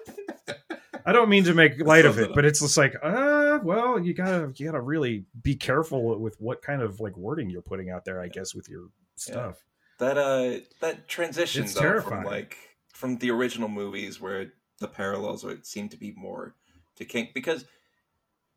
I 1.05 1.11
don't 1.11 1.29
mean 1.29 1.43
to 1.45 1.53
make 1.53 1.79
light 1.79 2.05
of 2.05 2.19
it, 2.19 2.31
but 2.33 2.45
it's 2.45 2.59
just 2.59 2.77
like, 2.77 2.95
uh, 3.01 3.59
well, 3.63 3.99
you 3.99 4.13
gotta 4.13 4.51
you 4.55 4.65
gotta 4.65 4.81
really 4.81 5.25
be 5.41 5.55
careful 5.55 6.19
with 6.19 6.39
what 6.39 6.61
kind 6.61 6.81
of 6.81 6.99
like 6.99 7.15
wording 7.17 7.49
you're 7.49 7.61
putting 7.61 7.89
out 7.89 8.05
there, 8.05 8.21
I 8.21 8.27
guess, 8.27 8.53
with 8.55 8.69
your 8.69 8.87
stuff. 9.15 9.63
that 9.99 10.17
uh 10.17 10.59
that 10.79 11.07
transition 11.07 11.63
It's 11.63 11.73
though 11.73 11.81
terrifying. 11.81 12.23
from 12.23 12.31
like 12.31 12.57
from 12.93 13.17
the 13.17 13.31
original 13.31 13.69
movies 13.69 14.19
where 14.21 14.53
the 14.79 14.87
parallels 14.87 15.43
would 15.43 15.65
seem 15.65 15.89
to 15.89 15.97
be 15.97 16.11
more 16.15 16.55
to 16.95 17.05
King 17.05 17.29
because 17.33 17.65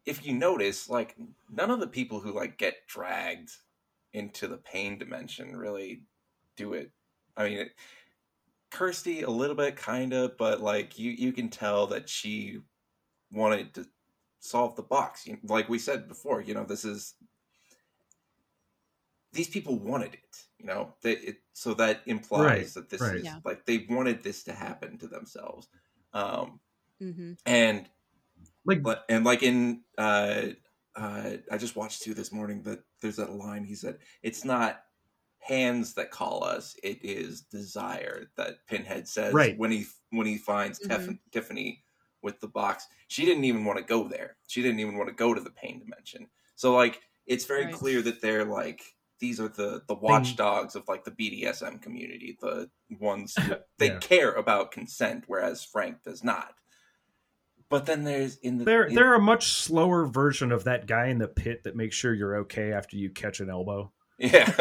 if 0.06 0.26
you 0.26 0.32
notice 0.34 0.88
like 0.88 1.16
none 1.50 1.70
of 1.70 1.80
the 1.80 1.86
people 1.86 2.20
who 2.20 2.32
like 2.32 2.58
get 2.58 2.86
dragged 2.86 3.50
into 4.12 4.46
the 4.46 4.56
pain 4.58 4.98
dimension 4.98 5.56
really 5.56 6.02
do 6.56 6.74
it 6.74 6.90
i 7.36 7.44
mean 7.44 7.58
it, 7.58 7.72
kirsty 8.74 9.22
a 9.22 9.30
little 9.30 9.56
bit 9.56 9.76
kind 9.76 10.12
of 10.12 10.36
but 10.38 10.60
like 10.60 10.98
you 10.98 11.12
you 11.12 11.32
can 11.32 11.48
tell 11.50 11.86
that 11.88 12.08
she 12.08 12.60
wanted 13.32 13.74
to 13.74 13.86
solve 14.40 14.76
the 14.76 14.82
box 14.82 15.28
like 15.44 15.68
we 15.68 15.78
said 15.78 16.08
before 16.08 16.40
you 16.42 16.54
know 16.54 16.64
this 16.64 16.84
is 16.84 17.16
these 19.32 19.48
people 19.48 19.78
wanted 19.78 20.14
it 20.14 20.36
you 20.58 20.66
know 20.66 20.94
they, 21.02 21.12
it, 21.16 21.36
so 21.52 21.74
that 21.74 22.02
implies 22.06 22.72
Right, 22.72 22.74
that 22.74 22.88
this 22.88 23.00
right. 23.00 23.12
is 23.12 23.24
Yeah. 23.24 23.40
like 23.44 23.64
they 23.66 23.86
wanted 23.90 24.22
this 24.22 24.44
to 24.44 24.52
happen 24.52 24.98
to 24.98 25.08
themselves 25.08 25.68
um 26.12 26.60
Mm-hmm. 27.00 27.34
and 27.46 27.88
Like 28.66 28.82
but 28.82 29.04
and 29.10 29.24
like 29.24 29.42
in 29.42 29.84
uh 29.98 30.48
uh 30.96 31.38
I 31.50 31.58
just 31.58 31.76
watched 31.76 32.02
too 32.02 32.14
this 32.14 32.32
morning 32.32 32.62
that 32.64 32.84
there's 33.02 33.16
that 33.16 33.32
line 33.32 33.64
he 33.64 33.74
said 33.76 33.98
it's 34.22 34.44
not 34.44 34.82
hands 35.46 35.94
that 35.94 36.10
call 36.10 36.42
us 36.42 36.74
it 36.82 36.98
is 37.04 37.42
desire 37.42 38.30
that 38.36 38.66
Pinhead 38.66 39.06
says 39.06 39.34
Right. 39.34 39.56
when 39.58 39.70
he 39.70 39.84
when 40.10 40.26
he 40.26 40.38
finds 40.38 40.78
mm-hmm. 40.80 41.06
Tiff- 41.06 41.18
Tiffany 41.32 41.84
with 42.22 42.40
the 42.40 42.48
box 42.48 42.86
she 43.08 43.24
didn't 43.26 43.44
even 43.44 43.64
want 43.64 43.78
to 43.78 43.84
go 43.84 44.08
there 44.08 44.36
she 44.46 44.62
didn't 44.62 44.80
even 44.80 44.96
want 44.96 45.08
to 45.10 45.14
go 45.14 45.34
to 45.34 45.40
the 45.40 45.50
pain 45.50 45.78
dimension 45.80 46.28
so 46.56 46.74
like 46.74 47.00
it's 47.26 47.44
very 47.44 47.66
Right. 47.66 47.74
clear 47.74 48.02
that 48.02 48.20
they're 48.22 48.44
like 48.44 48.82
these 49.20 49.38
are 49.40 49.48
the 49.48 49.82
the 49.86 49.94
watchdogs 49.94 50.74
of 50.76 50.88
like 50.88 51.04
the 51.04 51.10
BDSM 51.10 51.80
community 51.82 52.36
the 52.40 52.70
ones 52.98 53.34
who, 53.40 53.54
they 53.78 53.88
Yeah. 53.88 53.98
care 53.98 54.32
about 54.32 54.72
consent 54.72 55.24
whereas 55.26 55.62
Frank 55.64 56.02
does 56.02 56.24
not 56.24 56.54
but 57.70 57.86
then 57.86 58.04
there's 58.04 58.36
in 58.38 58.58
the 58.58 58.64
they're 58.64 58.84
in- 58.84 58.94
they're 58.94 59.14
a 59.14 59.20
much 59.20 59.52
slower 59.52 60.06
version 60.06 60.52
of 60.52 60.64
that 60.64 60.86
guy 60.86 61.06
in 61.08 61.18
the 61.18 61.28
pit 61.28 61.64
that 61.64 61.76
makes 61.76 61.96
sure 61.96 62.14
you're 62.14 62.36
okay 62.36 62.72
after 62.72 62.96
you 62.96 63.10
catch 63.10 63.40
an 63.40 63.50
elbow. 63.50 63.90
Yeah. 64.18 64.52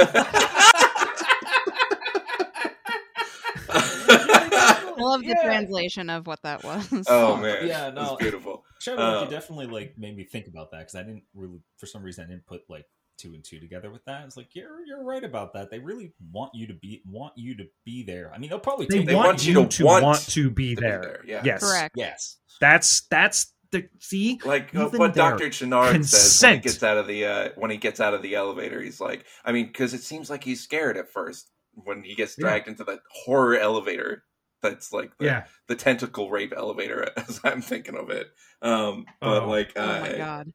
I 3.69 4.93
love 4.97 5.21
the 5.21 5.27
Yeah. 5.27 5.43
translation 5.43 6.09
of 6.09 6.27
what 6.27 6.41
that 6.43 6.63
was. 6.63 6.87
oh 7.07 7.37
man, 7.41 7.67
Yeah, 7.67 7.89
no, 7.89 8.01
it's 8.01 8.11
no. 8.11 8.17
beautiful. 8.17 8.65
Shadow 8.79 9.01
Uh, 9.01 9.23
you 9.23 9.29
definitely 9.29 9.67
like 9.67 9.97
made 9.97 10.15
me 10.15 10.23
think 10.23 10.47
about 10.47 10.71
that 10.71 10.79
because 10.79 10.95
I 10.95 11.03
didn't 11.03 11.23
really, 11.33 11.59
for 11.77 11.85
some 11.85 12.03
reason, 12.03 12.25
I 12.25 12.27
didn't 12.27 12.45
put 12.45 12.61
like 12.69 12.85
two 13.17 13.33
and 13.33 13.43
two 13.43 13.59
together 13.59 13.91
with 13.91 14.03
that. 14.05 14.25
It's 14.25 14.35
like 14.37 14.55
you're 14.55 14.85
you're 14.85 15.03
right 15.03 15.23
about 15.23 15.53
that. 15.53 15.69
They 15.71 15.79
really 15.79 16.13
want 16.31 16.53
you 16.55 16.67
to 16.67 16.73
be 16.73 17.01
want 17.05 17.33
you 17.37 17.55
to 17.57 17.65
be 17.85 18.03
there. 18.03 18.31
I 18.33 18.37
mean, 18.37 18.49
they'll 18.49 18.59
probably 18.59 18.87
They, 18.89 18.99
take 18.99 19.07
They 19.07 19.15
want, 19.15 19.27
want 19.27 19.45
you 19.45 19.53
you 19.61 19.63
to, 19.67 19.77
to 19.77 19.85
want, 19.85 20.03
want 20.03 20.19
to 20.29 20.49
be 20.49 20.75
to 20.75 20.81
be 20.81 20.85
there. 20.87 21.01
there, 21.01 21.21
yeah. 21.25 21.41
Yes, 21.45 21.61
Correct. 21.63 21.95
yes. 21.95 22.37
That's 22.59 23.01
that's 23.09 23.53
the 23.73 23.89
see. 23.99 24.39
Like 24.45 24.73
uh, 24.73 24.87
Even 24.87 24.99
what 24.99 25.13
Doctor 25.13 25.49
Channard 25.49 26.05
says 26.05 26.41
when 26.41 26.53
he 26.55 26.61
gets 26.61 26.81
out 26.81 26.97
of 26.97 27.07
the 27.07 27.25
uh, 27.25 27.49
when 27.57 27.69
he 27.71 27.77
gets 27.77 27.99
out 27.99 28.13
of 28.13 28.21
the 28.21 28.35
elevator. 28.35 28.81
He's 28.81 29.01
like, 29.01 29.25
I 29.43 29.51
mean, 29.51 29.67
because 29.67 29.93
it 29.93 30.01
seems 30.01 30.29
like 30.29 30.43
he's 30.45 30.61
scared 30.63 30.95
at 30.97 31.11
first 31.11 31.49
when 31.73 32.03
he 32.03 32.15
gets 32.15 32.37
Yeah. 32.37 32.43
dragged 32.47 32.67
into 32.69 32.85
that 32.85 32.99
horror 33.11 33.57
elevator. 33.57 34.23
That's 34.61 34.93
like 34.93 35.11
the, 35.17 35.25
Yeah, 35.25 35.43
the 35.67 35.75
tentacle 35.75 36.29
rape 36.29 36.53
elevator, 36.55 37.09
as 37.17 37.41
I'm 37.43 37.61
thinking 37.61 37.97
of 37.97 38.09
it. 38.09 38.27
Um, 38.61 39.05
but 39.19 39.43
Oh. 39.43 39.49
like, 39.49 39.73
Oh 39.75 39.81
uh, 39.83 39.99
my 39.99 40.13
god. 40.15 40.53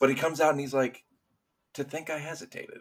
but 0.00 0.08
he 0.08 0.16
comes 0.16 0.40
out 0.40 0.50
and 0.50 0.58
he's 0.60 0.74
like, 0.74 1.04
to 1.74 1.84
think 1.84 2.10
I 2.10 2.18
hesitated. 2.18 2.80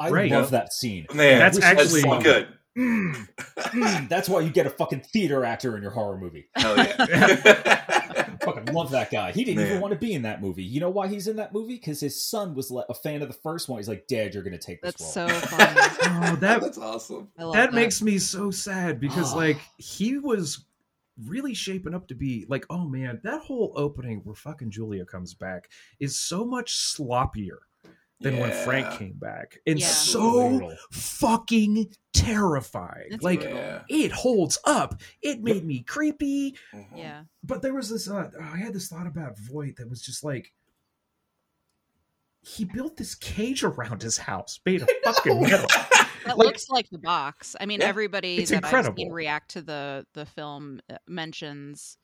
I 0.00 0.10
Right. 0.10 0.30
love 0.30 0.50
that 0.50 0.72
scene. 0.72 1.06
Man, 1.14 1.38
That's 1.38 1.60
actually- 1.62 2.00
so 2.00 2.20
good. 2.20 2.48
Mm. 2.78 3.26
Mm, 3.58 4.08
That's 4.08 4.28
why 4.28 4.40
you 4.40 4.50
get 4.50 4.64
a 4.66 4.70
fucking 4.70 5.00
theater 5.12 5.44
actor 5.44 5.76
in 5.76 5.82
your 5.82 5.90
horror 5.90 6.16
movie. 6.18 6.48
Hell 6.54 6.76
yeah. 6.76 7.84
fucking 8.42 8.74
love 8.74 8.90
that 8.90 9.10
guy. 9.10 9.32
He 9.32 9.44
didn't 9.44 9.58
Man. 9.58 9.66
even 9.68 9.80
want 9.80 9.92
to 9.92 9.98
be 9.98 10.12
in 10.14 10.22
that 10.22 10.40
movie. 10.40 10.64
You 10.64 10.80
know 10.80 10.90
why 10.90 11.08
he's 11.08 11.28
in 11.28 11.36
that 11.36 11.52
movie? 11.52 11.74
Because 11.74 12.00
his 12.00 12.20
son 12.24 12.54
was 12.54 12.70
like, 12.70 12.86
a 12.88 12.94
fan 12.94 13.22
of 13.22 13.28
the 13.28 13.34
first 13.34 13.68
one. 13.68 13.78
He's 13.78 13.88
like, 13.88 14.06
Dad, 14.06 14.34
you're 14.34 14.42
going 14.42 14.58
to 14.58 14.58
take 14.58 14.82
this 14.82 14.94
That's 14.94 15.16
role. 15.16 15.28
so 15.28 15.46
funny. 15.46 15.80
Oh, 16.02 16.36
that 16.40 16.60
That's 16.60 16.78
awesome. 16.78 17.28
That 17.36 17.52
that. 17.52 17.72
makes 17.72 18.02
me 18.02 18.18
so 18.18 18.50
sad 18.50 19.00
because 19.00 19.34
like 19.36 19.58
he 19.78 20.18
was 20.18 20.64
really 21.26 21.54
shaping 21.54 21.94
up 21.94 22.08
to 22.08 22.14
be 22.14 22.46
like 22.48 22.64
oh 22.70 22.84
man 22.84 23.20
that 23.22 23.42
whole 23.42 23.72
opening 23.76 24.20
where 24.24 24.34
fucking 24.34 24.70
julia 24.70 25.04
comes 25.04 25.34
back 25.34 25.68
is 25.98 26.18
so 26.18 26.46
much 26.46 26.72
sloppier 26.74 27.58
than 28.20 28.38
when 28.38 28.50
frank 28.64 28.98
came 28.98 29.14
back 29.14 29.58
and 29.66 29.78
Yeah. 29.80 29.86
so 29.86 30.48
Brutal. 30.50 30.76
fucking 30.92 31.92
terrifying 32.12 33.06
It's 33.10 33.24
like 33.24 33.40
brutal. 33.40 33.80
It 33.88 34.12
holds 34.12 34.58
up 34.64 35.00
it 35.22 35.40
made 35.42 35.64
me 35.64 35.82
creepy 35.82 36.56
Mhm. 36.74 36.86
Yeah. 36.96 37.22
but 37.42 37.62
there 37.62 37.72
was 37.74 37.88
this 37.88 38.08
uh, 38.08 38.30
i 38.40 38.56
had 38.58 38.74
this 38.74 38.88
thought 38.88 39.06
about 39.06 39.38
voight 39.38 39.76
that 39.76 39.88
was 39.88 40.02
just 40.02 40.22
like 40.24 40.52
he 42.42 42.64
built 42.64 42.96
this 42.96 43.14
cage 43.14 43.62
around 43.64 44.02
his 44.02 44.16
house 44.18 44.60
made 44.64 44.82
of 44.82 44.88
fucking 45.04 45.40
metal 45.42 45.66
That 46.26 46.36
Like- 46.36 46.48
looks 46.48 46.68
like 46.68 46.86
the 46.90 46.98
box. 46.98 47.56
I 47.58 47.64
mean, 47.64 47.80
Yeah, 47.80 47.86
everybody 47.86 48.36
it's 48.36 48.50
that 48.50 48.58
I've 48.58 48.64
incredible. 48.64 48.96
seen 48.98 49.10
react 49.10 49.52
to 49.52 49.62
the 49.62 50.06
the 50.12 50.26
film 50.26 50.82
uh, 50.90 50.98
mentions 51.08 51.96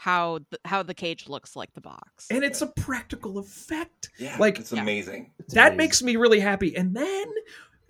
how 0.00 0.38
the, 0.50 0.58
how 0.64 0.82
the 0.82 0.94
cage 0.94 1.28
looks 1.28 1.54
like 1.56 1.74
the 1.74 1.80
box. 1.80 2.28
and 2.30 2.44
it's 2.44 2.62
a 2.62 2.68
practical 2.68 3.36
effect 3.38 4.10
Yeah, 4.18 4.36
Like- 4.38 4.58
it's 4.60 4.72
Yeah. 4.72 4.80
amazing. 4.82 5.32
It's 5.40 5.54
that 5.54 5.72
amazing. 5.72 5.76
makes 5.76 6.02
me 6.02 6.16
really 6.16 6.38
happy. 6.40 6.76
And 6.76 6.94
then 6.94 7.26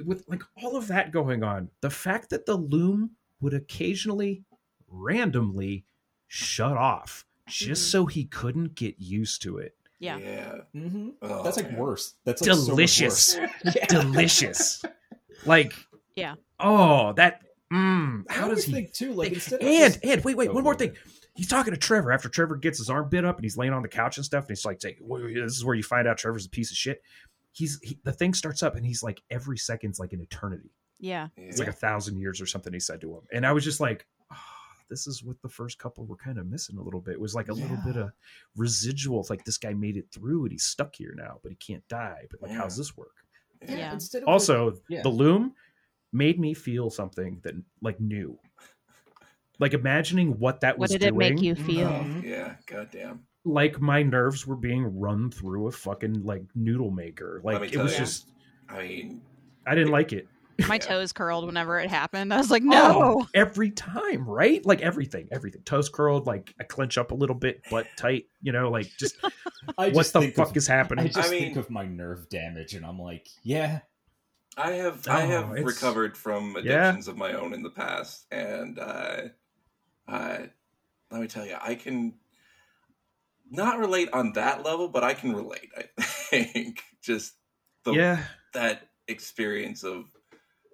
with 0.04 0.24
like 0.26 0.42
all 0.62 0.74
of 0.76 0.86
that 0.88 1.12
going 1.12 1.42
on, 1.44 1.68
the 1.82 1.90
fact 1.90 2.30
that 2.30 2.46
the 2.46 2.56
loom 2.56 3.10
would 3.40 3.52
occasionally 3.54 4.42
randomly 4.88 5.84
shut 6.28 6.76
off 6.76 7.24
just 7.46 7.88
Mhm. 7.88 7.90
so 7.90 8.06
he 8.06 8.24
couldn't 8.24 8.74
get 8.74 8.98
used 8.98 9.42
to 9.42 9.58
it. 9.58 9.74
yeah. 10.00 10.16
Yeah. 10.18 10.58
Mhm. 10.74 11.14
Oh, 11.22 11.42
That's 11.42 11.56
like 11.56 11.70
man. 11.72 11.80
worse. 11.80 12.14
That's 12.24 12.40
like 12.40 12.54
so 12.54 12.66
Delicious. 12.66 13.36
worse. 13.36 13.76
Delicious. 13.88 14.82
Like 15.46 15.72
Yeah. 16.16 16.34
Oh, 16.58 17.12
that. 17.14 17.42
Mm, 17.72 18.24
I 18.28 18.32
how 18.32 18.48
does 18.48 18.64
he 18.64 18.72
think 18.72 18.92
too? 18.92 19.12
Like 19.12 19.26
think- 19.28 19.34
instead 19.36 19.60
of 19.60 19.66
and 19.68 19.92
just- 19.94 20.04
and 20.04 20.24
wait 20.24 20.36
wait 20.36 20.52
one 20.54 20.64
more 20.64 20.72
go 20.74 20.78
thing. 20.78 20.96
Ahead. 21.38 21.44
He's 21.44 21.48
talking 21.48 21.72
to 21.72 21.78
Trevor 21.78 22.12
after 22.12 22.28
Trevor 22.28 22.56
gets 22.56 22.78
his 22.78 22.90
arm 22.90 23.08
bit 23.08 23.24
up 23.24 23.36
and 23.36 23.44
he's 23.44 23.56
laying 23.56 23.72
on 23.72 23.82
the 23.82 23.88
couch 23.88 24.16
and 24.16 24.24
stuff. 24.26 24.44
And 24.44 24.50
he's 24.50 24.64
like, 24.64 24.80
saying, 24.80 24.96
"This 25.00 25.56
is 25.56 25.64
where 25.64 25.74
you 25.74 25.82
find 25.82 26.06
out 26.08 26.18
Trevor's 26.18 26.46
a 26.46 26.50
piece 26.50 26.70
of 26.70 26.76
shit." 26.76 27.02
He's 27.52 27.78
he, 27.82 27.98
the 28.04 28.12
thing 28.12 28.34
starts 28.34 28.62
up 28.62 28.76
and 28.76 28.84
he's 28.84 29.02
like, 29.02 29.22
every 29.30 29.56
second's 29.56 29.98
like 29.98 30.12
an 30.12 30.20
eternity. 30.20 30.70
Yeah. 31.00 31.28
Yeah. 31.36 31.44
It's 31.44 31.58
like 31.58 31.68
a 31.68 31.72
thousand 31.72 32.18
years 32.18 32.40
or 32.40 32.46
something. 32.46 32.72
He 32.72 32.80
said 32.80 33.00
to 33.02 33.12
him, 33.12 33.20
and 33.32 33.46
I 33.46 33.52
was 33.52 33.64
just 33.64 33.80
like, 33.80 34.06
oh, 34.32 34.36
"This 34.90 35.06
is 35.06 35.22
what 35.24 35.40
the 35.42 35.48
first 35.48 35.78
couple 35.78 36.04
were 36.06 36.16
kind 36.16 36.38
of 36.38 36.46
missing 36.46 36.76
a 36.76 36.82
little 36.82 37.00
bit. 37.00 37.14
It 37.14 37.20
was 37.20 37.34
like 37.34 37.48
a 37.48 37.54
little 37.54 37.78
bit 37.84 37.96
of 37.96 38.10
residual. 38.56 39.20
It's 39.20 39.30
like 39.30 39.44
this 39.44 39.58
guy 39.58 39.74
made 39.74 39.96
it 39.96 40.06
through 40.12 40.42
and 40.44 40.52
he's 40.52 40.64
stuck 40.64 40.94
here 40.96 41.14
now, 41.16 41.38
but 41.42 41.52
he 41.52 41.56
can't 41.56 41.86
die. 41.88 42.26
But 42.30 42.42
like, 42.42 42.50
Yeah. 42.50 42.58
how's 42.58 42.76
this 42.76 42.96
work?" 42.96 43.14
Yeah. 43.66 43.92
Instead 43.92 44.24
also 44.24 44.66
like, 44.70 44.74
yeah. 44.88 45.02
the 45.02 45.08
loom 45.08 45.54
made 46.12 46.38
me 46.38 46.54
feel 46.54 46.90
something 46.90 47.40
that 47.42 47.54
like 47.82 48.00
new 48.00 48.38
like 49.58 49.74
imagining 49.74 50.38
what 50.38 50.60
that 50.60 50.78
What 50.78 50.82
was 50.82 50.90
What 50.92 51.00
did 51.00 51.06
it 51.08 51.14
make 51.16 51.40
you 51.42 51.54
feel? 51.54 51.88
Oh, 51.88 52.20
yeah, 52.24 52.54
goddamn. 52.66 53.20
like 53.44 53.80
my 53.80 54.02
nerves 54.02 54.46
were 54.46 54.56
being 54.56 54.98
run 54.98 55.30
through 55.30 55.66
a 55.68 55.72
fucking 55.72 56.24
like 56.24 56.44
noodle 56.54 56.90
maker 56.90 57.40
like 57.44 57.72
it 57.72 57.78
was 57.78 57.92
you. 57.92 57.98
just 57.98 58.30
I 58.68 58.82
mean, 58.82 59.22
i 59.66 59.74
didn't 59.74 59.90
like 59.92 60.12
it 60.12 60.26
My 60.66 60.74
Yeah. 60.74 60.78
toes 60.80 61.12
curled 61.12 61.46
whenever 61.46 61.78
it 61.78 61.88
happened. 61.88 62.34
I 62.34 62.36
was 62.36 62.50
like, 62.50 62.64
no. 62.64 63.20
Oh, 63.20 63.28
every 63.32 63.70
time 63.70 64.28
right 64.28 64.64
like 64.66 64.80
everything 64.82 65.28
everything 65.30 65.62
toes 65.62 65.88
curled 65.88 66.26
like 66.26 66.52
i 66.60 66.64
clench 66.64 66.98
up 66.98 67.12
a 67.12 67.14
little 67.14 67.36
bit 67.36 67.62
butt 67.70 67.86
tight 67.96 68.24
you 68.42 68.50
know 68.52 68.68
like 68.70 68.88
just 68.98 69.16
I 69.78 69.86
what 69.90 69.94
just 69.94 70.12
the 70.14 70.20
think 70.20 70.34
fuck 70.34 70.50
of, 70.50 70.56
is 70.56 70.68
I 70.68 70.74
happening 70.74 71.06
just 71.06 71.28
I 71.28 71.30
mean- 71.30 71.40
think 71.42 71.56
of 71.56 71.70
my 71.70 71.86
nerve 71.86 72.28
damage, 72.28 72.74
and 72.74 72.84
I'm 72.84 72.98
like, 72.98 73.28
yeah, 73.44 73.80
I 74.56 74.72
have 74.72 75.06
I 75.06 75.22
Oh, 75.24 75.26
have 75.26 75.50
recovered 75.50 76.16
from 76.16 76.56
Yeah. 76.62 76.88
addictions 76.88 77.06
of 77.08 77.16
my 77.16 77.34
own 77.34 77.52
in 77.54 77.62
the 77.62 77.70
past, 77.70 78.26
and 78.32 78.78
uh, 78.80 79.20
uh, 80.08 80.38
let 81.10 81.20
me 81.20 81.26
tell 81.26 81.46
you, 81.46 81.56
I 81.60 81.74
can 81.74 82.14
not 83.50 83.78
relate 83.78 84.08
on 84.12 84.32
that 84.34 84.64
level, 84.64 84.88
but 84.88 85.04
I 85.04 85.14
can 85.14 85.34
relate. 85.34 85.70
I 85.76 85.84
think 86.42 86.82
just 87.02 87.34
the 87.84 87.92
yeah 87.92 88.24
that 88.54 88.88
experience 89.06 89.84
of 89.84 90.06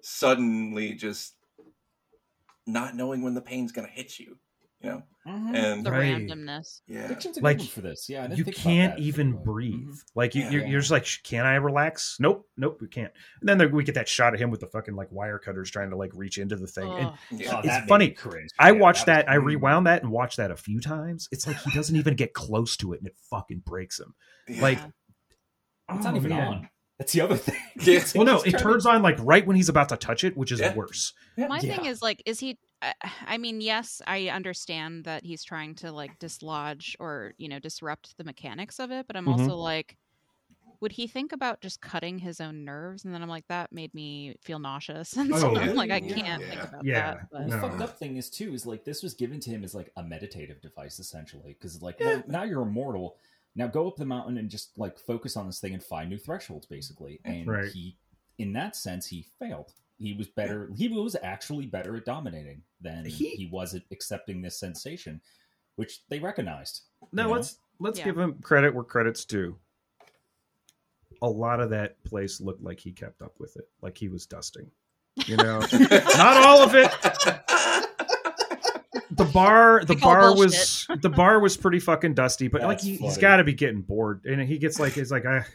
suddenly 0.01 0.93
just 0.93 1.33
not 2.67 2.95
knowing 2.95 3.21
when 3.21 3.33
the 3.33 3.41
pain's 3.41 3.71
gonna 3.71 3.87
hit 3.87 4.19
you, 4.19 4.37
you 4.81 4.89
know, 4.89 5.03
and 5.25 5.85
The 5.85 5.91
Right. 5.91 6.15
randomness. 6.15 6.81
yeah, 6.87 7.05
addiction's 7.05 7.37
a 7.37 7.41
Like, 7.41 7.61
for 7.61 7.81
this. 7.81 8.07
Yeah, 8.07 8.19
I 8.19 8.27
didn't 8.27 8.37
you 8.37 8.43
think 8.43 8.57
can't 8.57 8.95
that, 8.95 9.01
even 9.01 9.31
but- 9.33 9.43
breathe. 9.43 9.89
Mhm. 9.89 10.03
Like 10.15 10.35
you, 10.35 10.43
Yeah. 10.43 10.49
you're, 10.51 10.65
you're 10.67 10.79
just 10.81 10.91
like, 10.91 11.07
can 11.23 11.45
I 11.45 11.55
relax? 11.55 12.17
Nope, 12.19 12.47
nope, 12.57 12.77
we 12.81 12.87
can't. 12.87 13.11
And 13.39 13.49
then 13.49 13.57
there, 13.57 13.67
we 13.69 13.83
get 13.83 13.95
that 13.95 14.07
shot 14.07 14.33
of 14.33 14.39
him 14.39 14.51
with 14.51 14.59
the 14.59 14.67
fucking 14.67 14.95
like 14.95 15.11
wire 15.11 15.39
cutters 15.39 15.71
trying 15.71 15.89
to 15.89 15.95
like 15.95 16.11
reach 16.13 16.37
into 16.37 16.55
the 16.55 16.67
thing. 16.67 16.91
And 16.91 17.11
yeah. 17.31 17.55
Oh, 17.55 17.59
It's 17.59 17.67
that 17.67 17.81
made 17.83 17.89
funny. 17.89 18.07
me 18.09 18.13
cringe. 18.13 18.49
I 18.59 18.71
Yeah, 18.71 18.79
watched 18.79 19.05
that 19.07 19.25
that. 19.25 19.31
I 19.31 19.37
was- 19.39 19.45
rewound 19.55 19.87
that 19.87 20.03
and 20.03 20.11
watched 20.11 20.37
that 20.37 20.51
a 20.51 20.55
few 20.57 20.79
times. 20.79 21.27
It's 21.31 21.47
like 21.47 21.57
he 21.57 21.71
doesn't 21.71 21.95
even 21.95 22.15
get 22.15 22.33
close 22.33 22.77
to 22.77 22.93
it, 22.93 22.99
and 22.99 23.07
it 23.07 23.15
fucking 23.29 23.59
breaks 23.65 23.99
him. 23.99 24.13
Yeah. 24.47 24.61
Like, 24.61 24.79
It's 25.89 26.03
not 26.03 26.13
oh, 26.13 26.17
even 26.17 26.29
man. 26.29 26.47
on. 26.47 26.69
That's 26.97 27.11
the 27.13 27.21
other 27.21 27.35
thing. 27.35 27.55
Yeah. 27.81 28.03
Well, 28.15 28.25
no, 28.25 28.41
it 28.41 28.51
trying 28.51 28.63
turns 28.63 28.85
on 28.85 29.01
like 29.01 29.17
right 29.19 29.45
when 29.45 29.55
he's 29.57 29.67
about 29.69 29.89
to 29.89 29.97
touch 29.97 30.23
it, 30.23 30.37
which 30.37 30.51
is 30.51 30.59
Yeah. 30.61 30.73
worse. 30.73 31.13
Yeah. 31.37 31.47
My 31.47 31.59
thing 31.59 31.85
is 31.85 32.01
like, 32.01 32.23
is 32.25 32.39
he? 32.39 32.57
I- 32.81 32.93
I 33.21 33.37
mean, 33.37 33.61
yes, 33.61 34.01
I 34.07 34.29
understand 34.29 35.05
that 35.05 35.23
he's 35.25 35.43
trying 35.43 35.75
to 35.75 35.91
like 35.91 36.17
dislodge 36.19 36.95
or 36.99 37.33
you 37.37 37.47
know 37.49 37.59
disrupt 37.59 38.17
the 38.17 38.23
mechanics 38.23 38.79
of 38.79 38.91
it, 38.91 39.07
but 39.07 39.15
I'm 39.15 39.27
Mhm. 39.27 39.27
also 39.27 39.55
like, 39.57 39.97
would 40.81 40.93
he 40.93 41.07
think 41.07 41.31
about 41.33 41.61
just 41.61 41.81
cutting 41.81 42.19
his 42.19 42.41
own 42.41 42.65
nerves? 42.65 43.05
And 43.05 43.13
then 43.13 43.23
I'm 43.23 43.29
like, 43.29 43.47
that 43.49 43.71
made 43.73 43.93
me 43.95 44.35
feel 44.41 44.59
nauseous, 44.59 45.13
and 45.17 45.35
so 45.37 45.49
Oh, 45.49 45.55
I'm 45.55 45.71
yeah. 45.71 45.75
like, 45.75 45.91
I 45.91 46.01
can't 46.01 46.45
think 46.49 46.63
about 46.65 46.85
Yeah. 46.85 47.13
that. 47.13 47.19
But 47.31 47.45
The 47.45 47.51
No. 47.51 47.59
fucked 47.59 47.81
up 47.81 47.97
thing 47.97 48.17
is 48.17 48.29
too 48.29 48.53
is 48.53 48.65
like 48.65 48.83
this 48.85 49.03
was 49.03 49.13
given 49.13 49.39
to 49.41 49.49
him 49.49 49.63
as 49.63 49.75
like 49.75 49.91
a 49.97 50.03
meditative 50.03 50.61
device 50.61 50.99
essentially 50.99 51.53
because 51.53 51.81
like 51.81 51.99
well, 52.01 52.23
now 52.27 52.43
you're 52.43 52.61
immortal. 52.63 53.17
Now 53.55 53.67
go 53.67 53.87
up 53.87 53.95
the 53.97 54.05
mountain 54.05 54.37
and 54.37 54.49
just 54.49 54.77
like 54.77 54.99
focus 54.99 55.37
on 55.37 55.45
this 55.47 55.59
thing 55.59 55.73
and 55.73 55.83
find 55.83 56.09
new 56.09 56.17
thresholds 56.17 56.65
basically. 56.67 57.21
And 57.25 57.55
Right. 57.55 57.73
he, 57.73 57.97
in 58.37 58.53
that 58.53 58.75
sense, 58.75 59.07
he 59.07 59.21
failed. 59.23 59.73
He 59.97 60.13
was 60.13 60.27
better. 60.27 60.69
He 60.75 60.87
was 60.89 61.15
actually 61.23 61.65
better 61.67 61.95
at 61.95 62.05
dominating 62.05 62.61
than 62.81 63.05
He- 63.05 63.29
he, 63.35 63.45
was 63.45 63.73
at 63.75 63.83
accepting 63.91 64.41
this 64.41 64.59
sensation, 64.59 65.21
which 65.75 66.01
they 66.09 66.19
recognized. 66.19 66.81
No, 67.11 67.29
let's 67.29 67.57
let's 67.79 67.99
Yeah. 67.99 68.05
give 68.05 68.17
him 68.17 68.33
credit 68.41 68.73
where 68.73 68.83
credit's 68.83 69.23
due. 69.25 69.57
A 71.21 71.29
lot 71.29 71.61
of 71.61 71.69
that 71.69 72.01
place 72.03 72.41
looked 72.41 72.61
like 72.61 72.79
he 72.79 72.91
kept 72.91 73.21
up 73.21 73.39
with 73.39 73.55
it, 73.55 73.69
like 73.81 73.97
he 73.97 74.09
was 74.09 74.25
dusting. 74.25 74.69
You 75.25 75.37
know, 75.37 75.59
not 75.71 76.37
all 76.45 76.61
of 76.61 76.75
it. 76.75 76.91
The 79.11 79.25
bar, 79.25 79.85
the 79.85 79.95
bar 79.95 80.35
was 80.35 80.87
the 81.01 81.09
bar 81.09 81.39
was 81.39 81.55
pretty 81.55 81.79
fucking 81.79 82.15
dusty, 82.15 82.49
but 82.49 82.61
like 82.63 82.79
That's 82.79 82.83
he, 82.83 82.97
has 82.97 83.17
got 83.17 83.37
to 83.37 83.45
be 83.45 83.53
getting 83.53 83.81
bored, 83.81 84.25
and 84.25 84.41
he 84.41 84.57
gets 84.57 84.77
like 84.77 84.91
he's 84.93 85.11
like, 85.11 85.25
I 85.25 85.45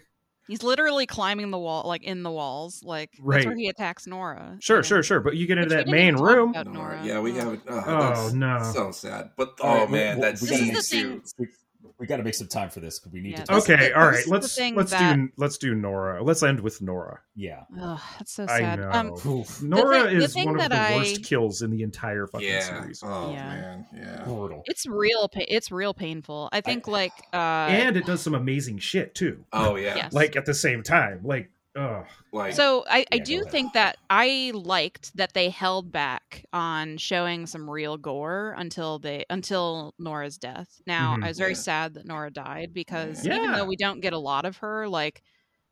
he's 0.51 0.63
literally 0.63 1.07
climbing 1.07 1.51
the 1.51 1.59
wall, 1.59 1.87
like 1.87 2.03
in 2.03 2.23
the 2.23 2.31
walls, 2.31 2.83
like 2.85 3.11
Right. 3.21 3.37
that's 3.37 3.47
where 3.47 3.57
he 3.57 3.69
attacks 3.69 4.07
Nora. 4.07 4.57
sure, 4.61 4.77
you 4.77 4.79
know? 4.79 4.83
sure, 4.83 5.03
sure, 5.03 5.21
but 5.21 5.37
you 5.37 5.47
get 5.47 5.59
into 5.59 5.75
Which 5.75 5.87
that 5.87 5.91
main 5.91 6.17
room. 6.17 6.53
Nora. 6.53 6.65
Nora. 6.65 7.01
Yeah, 7.05 7.21
we 7.21 7.33
have. 7.35 7.61
Oh, 7.69 7.83
Oh, 7.87 8.31
no. 8.35 8.71
so 8.75 8.91
sad. 8.91 9.31
But 9.37 9.55
oh 9.61 9.69
right, 9.81 9.91
man, 9.91 10.17
we- 10.17 10.23
that's 10.23 10.43
we 10.43 10.49
This 10.49 10.61
gotta 10.61 10.73
is 10.79 10.89
the 10.91 10.97
too. 10.97 11.23
thing- 11.39 11.49
We, 11.83 11.91
we 12.01 12.07
got 12.07 12.19
to 12.19 12.23
make 12.23 12.35
some 12.35 12.47
time 12.49 12.71
for 12.71 12.81
this 12.81 12.99
because 12.99 13.13
we 13.13 13.21
need 13.21 13.33
Yeah, 13.33 13.37
to. 13.41 13.45
Talk 13.47 13.63
Okay, 13.63 13.89
the- 13.89 13.99
all 13.99 14.11
this 14.11 14.11
right, 14.11 14.19
is 14.21 14.25
the 14.27 14.31
let's 14.31 14.77
let's 14.77 14.91
that- 14.93 15.17
do 15.17 15.29
let's 15.37 15.59
do 15.59 15.75
Nora. 15.75 16.23
Let's 16.23 16.43
end 16.43 16.61
with 16.61 16.81
Nora. 16.83 17.21
Yeah, 17.35 17.63
Ugh, 17.81 18.01
that's 18.19 18.33
so 18.33 18.45
I 18.45 18.59
sad. 18.59 18.79
know 18.81 18.91
Um, 18.91 19.13
Oof. 19.27 19.63
Nora 19.63 20.05
thing- 20.09 20.19
the 20.19 20.25
is 20.25 20.37
one 20.37 20.61
of 20.61 20.69
the 20.69 20.77
I- 20.79 20.97
worst 20.97 21.25
kills 21.25 21.63
in 21.63 21.71
the 21.71 21.83
entire 21.83 22.27
fucking 22.27 22.47
Yeah. 22.49 22.61
series. 22.81 23.03
Oh 23.05 23.33
Yeah. 23.33 23.49
man. 23.49 23.87
Yeah. 23.95 24.25
brutal. 24.25 24.63
it's 24.67 24.87
real. 24.87 25.29
Pa- 25.29 25.41
it's 25.49 25.71
real 25.71 25.95
painful. 25.95 26.49
I 26.53 26.61
think 26.61 26.87
like 26.89 27.13
uh, 27.33 27.37
and 27.71 27.97
it 27.97 28.05
does 28.07 28.21
some 28.21 28.35
amazing 28.35 28.79
shit 28.79 29.15
too. 29.15 29.45
Oh 29.53 29.77
yeah. 29.77 29.97
Yes. 29.97 30.13
Like 30.13 30.37
at 30.37 30.47
the 30.47 30.55
same 30.55 30.83
time, 30.83 31.21
like, 31.25 31.51
ugh. 31.77 32.07
Like. 32.33 32.53
So 32.55 32.85
I, 32.89 33.05
I 33.13 33.17
Yeah, 33.17 33.19
go 33.19 33.25
do 33.25 33.45
think 33.45 33.73
that 33.75 33.97
I 34.09 34.53
liked 34.55 35.17
that 35.17 35.35
they 35.35 35.49
held 35.51 35.91
back 35.93 36.45
on 36.53 36.97
showing 36.99 37.47
some 37.47 37.69
real 37.71 37.97
gore 37.97 38.55
until 38.59 38.99
they 38.99 39.25
until 39.31 39.95
Nora's 39.99 40.39
death. 40.39 40.81
Now 40.87 41.17
Mhm. 41.17 41.25
I 41.25 41.29
was 41.29 41.39
very 41.39 41.53
Yeah. 41.53 41.57
sad 41.59 41.95
that 41.95 42.07
Nora 42.07 42.31
died 42.31 42.73
because 42.75 43.25
Yeah. 43.27 43.37
even 43.37 43.53
though 43.53 43.65
we 43.67 43.77
don't 43.77 44.01
get 44.01 44.13
a 44.13 44.19
lot 44.19 44.45
of 44.45 44.59
her, 44.59 44.89
like 44.89 45.23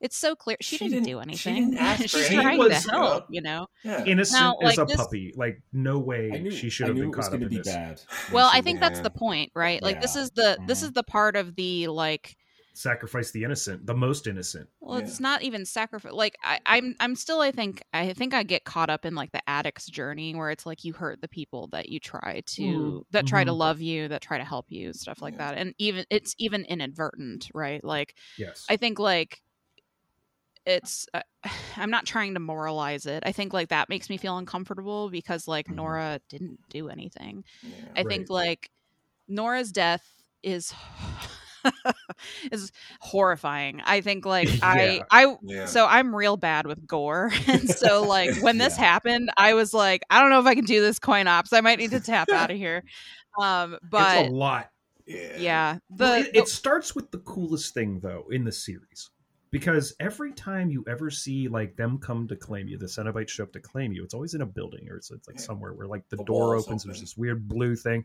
it's 0.01 0.17
so 0.17 0.37
clear 0.37 0.57
she, 0.61 0.77
She 0.77 0.85
didn't, 0.89 1.03
didn't- 1.07 1.29
do 1.29 1.37
she 1.37 1.51
anything. 1.51 1.71
didn't 1.73 1.85
ask 1.85 2.03
She's 2.09 2.29
trying 2.29 2.53
She 2.53 2.59
was, 2.59 2.85
to 2.85 2.91
help, 2.93 3.25
you 3.31 3.41
know. 3.43 3.67
yeah. 3.83 4.05
innocent 4.05 4.41
Now, 4.41 4.57
as 4.69 4.79
a 4.79 4.85
this- 4.85 4.97
puppy. 4.97 5.33
Like 5.37 5.61
no 5.73 5.99
way 5.99 6.29
knew 6.41 6.53
she 6.53 6.71
should 6.71 6.87
have 6.87 6.97
been 6.97 7.11
caught 7.11 7.25
up 7.25 7.31
going 7.33 7.43
in 7.43 7.49
be 7.49 7.57
this. 7.59 7.67
bad. 7.75 8.01
Well, 8.33 8.49
I 8.53 8.57
She- 8.59 8.63
think 8.63 8.79
that's 8.81 9.01
the 9.01 9.11
point, 9.11 9.51
right? 9.57 9.83
Like 9.83 10.01
this 10.01 10.15
is 10.15 10.31
the 10.31 10.57
this 10.69 10.81
Mhm. 10.81 10.85
is 10.85 10.93
the 10.93 11.03
part 11.03 11.35
of 11.35 11.57
the 11.57 11.89
like 11.89 12.37
Sacrifice 12.79 13.33
the 13.33 13.43
innocent, 13.43 13.85
the 13.87 13.95
most 13.95 14.29
innocent. 14.29 14.69
Well, 14.79 15.01
Yeah. 15.01 15.05
it's 15.07 15.19
not 15.19 15.43
even 15.43 15.65
sacrifice. 15.67 16.13
Like 16.13 16.37
I, 16.45 16.61
I'm, 16.65 16.95
I'm 17.01 17.17
still. 17.17 17.41
I 17.41 17.51
think. 17.51 17.83
I 17.93 18.13
think 18.13 18.35
I 18.35 18.45
get 18.45 18.63
caught 18.63 18.89
up 18.89 19.05
in 19.05 19.17
like 19.17 19.33
the 19.33 19.43
addict's 19.49 19.87
journey, 19.87 20.33
where 20.37 20.51
it's 20.53 20.65
like 20.65 20.85
you 20.85 20.93
hurt 20.93 21.21
the 21.21 21.27
people 21.27 21.67
that 21.73 21.89
you 21.89 21.99
try 21.99 22.41
to, 22.47 22.63
Mhm. 22.63 23.03
that 23.11 23.27
try 23.27 23.43
to 23.43 23.51
Mhm. 23.51 23.59
love 23.59 23.81
you, 23.81 24.07
that 24.07 24.23
try 24.23 24.39
to 24.39 24.45
help 24.45 24.67
you, 24.69 24.93
stuff 24.93 25.21
like 25.21 25.35
Yeah. 25.35 25.51
that. 25.51 25.59
And 25.59 25.75
even 25.79 26.05
it's 26.09 26.37
even 26.39 26.65
inadvertent, 26.67 27.49
right? 27.53 27.83
Like 27.83 28.15
Yes. 28.37 28.65
I 28.69 28.77
think 28.77 29.01
like 29.01 29.43
it's. 30.65 31.07
Uh, 31.13 31.23
I'm 31.77 31.91
not 31.91 32.07
trying 32.07 32.35
to 32.35 32.41
moralize 32.41 33.07
it. 33.07 33.25
I 33.27 33.33
think 33.33 33.53
like 33.53 33.71
that 33.71 33.89
makes 33.89 34.09
me 34.09 34.19
feel 34.19 34.39
uncomfortable 34.39 35.11
because 35.11 35.49
like 35.49 35.67
Mhm. 35.67 35.75
Nora 35.75 36.21
didn't 36.29 36.61
do 36.69 36.89
anything. 36.91 37.43
Yeah. 37.63 37.75
I 37.97 38.05
think 38.05 38.31
like 38.31 38.71
Nora's 39.27 39.73
death 39.73 40.07
is 40.45 40.73
is 42.53 42.73
horrifying. 43.01 43.81
I 43.85 44.01
think 44.01 44.25
like 44.27 44.49
I 44.63 44.83
Yeah. 44.97 45.03
I 45.11 45.37
Yeah. 45.43 45.67
so 45.67 45.87
I'm 45.87 46.15
real 46.15 46.37
bad 46.37 46.67
with 46.67 46.87
gore. 46.87 47.31
and 47.47 47.69
so 47.69 48.03
like 48.03 48.35
when 48.43 48.59
this 48.59 48.77
Yeah. 48.79 48.85
happened, 48.85 49.31
I 49.37 49.55
was 49.55 49.73
like, 49.75 50.03
I 50.11 50.21
don't 50.21 50.31
know 50.31 50.41
if 50.41 50.47
I 50.47 50.55
can 50.55 50.65
do 50.65 50.81
this 50.81 50.99
CoinOps. 50.99 51.53
I 51.53 51.61
might 51.61 51.79
need 51.79 51.91
to 51.93 52.01
tap 52.01 52.29
out 52.33 52.51
of 52.51 52.57
here. 52.57 52.83
Um 53.41 53.79
but 53.91 54.19
it's 54.19 54.29
a 54.31 54.33
lot. 54.33 54.71
yeah. 55.07 55.79
the, 55.91 56.05
Well, 56.05 56.15
it, 56.23 56.31
it 56.35 56.49
starts 56.49 56.95
with 56.95 57.11
the 57.11 57.19
coolest 57.19 57.75
thing 57.75 58.01
though 58.01 58.27
in 58.31 58.45
the 58.45 58.53
series. 58.53 59.11
Because 59.51 59.95
every 59.99 60.35
time 60.35 60.69
you 60.71 60.85
ever 60.87 61.09
see 61.11 61.49
like 61.49 61.75
them 61.75 61.97
come 61.97 62.29
to 62.29 62.37
claim 62.37 62.69
you, 62.69 62.77
the 62.77 62.85
Cenobites 62.85 63.31
show 63.31 63.45
up 63.45 63.53
to 63.55 63.61
claim 63.61 63.93
you, 63.93 64.05
it's 64.05 64.13
always 64.13 64.35
in 64.35 64.43
a 64.43 64.47
building 64.47 64.87
or 64.91 64.97
it's, 64.97 65.11
it's 65.11 65.27
like 65.27 65.41
somewhere 65.41 65.73
where 65.73 65.87
like 65.87 66.07
the, 66.11 66.17
The 66.17 66.25
door 66.25 66.55
opens 66.55 66.85
and 66.85 66.93
there's 66.93 67.01
this 67.01 67.17
weird 67.17 67.49
blue 67.49 67.75
thing. 67.75 68.05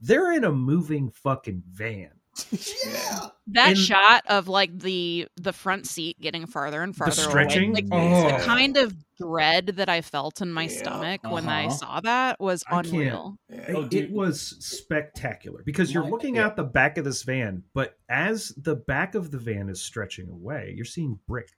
They're 0.00 0.32
in 0.32 0.44
a 0.44 0.50
moving 0.52 1.10
fucking 1.10 1.62
van. 1.70 2.12
Yeah. 2.86 3.28
that 3.48 3.70
in- 3.70 3.76
shot 3.76 4.22
of 4.26 4.48
like 4.48 4.78
the 4.78 5.28
the 5.36 5.52
front 5.52 5.86
seat 5.86 6.20
getting 6.20 6.46
farther 6.46 6.82
and 6.82 6.96
farther 6.96 7.12
stretching? 7.12 7.70
away, 7.72 7.82
like 7.82 7.86
Oh. 7.92 8.30
the 8.38 8.44
kind 8.44 8.76
of 8.76 8.94
dread 9.18 9.66
that 9.76 9.88
I 9.88 10.00
felt 10.00 10.40
in 10.40 10.50
my 10.52 10.64
Yeah. 10.64 10.68
stomach 10.78 11.20
when 11.24 11.48
I 11.48 11.66
Uh-huh. 11.66 11.74
saw 11.74 12.00
that 12.00 12.40
was 12.40 12.64
I 12.70 12.80
unreal. 12.80 13.36
It, 13.48 13.74
Oh, 13.76 13.88
it 13.90 14.10
was 14.10 14.56
spectacular 14.64 15.62
because 15.64 15.92
you're 15.92 16.04
My- 16.04 16.10
looking 16.10 16.36
yeah. 16.36 16.46
out 16.46 16.56
the 16.56 16.64
back 16.64 16.96
of 16.98 17.04
this 17.04 17.22
van, 17.22 17.64
but 17.74 17.98
as 18.08 18.48
the 18.56 18.76
back 18.76 19.14
of 19.14 19.30
the 19.30 19.38
van 19.38 19.68
is 19.68 19.80
stretching 19.82 20.28
away, 20.30 20.72
you're 20.74 20.84
seeing 20.86 21.18
brick, 21.28 21.50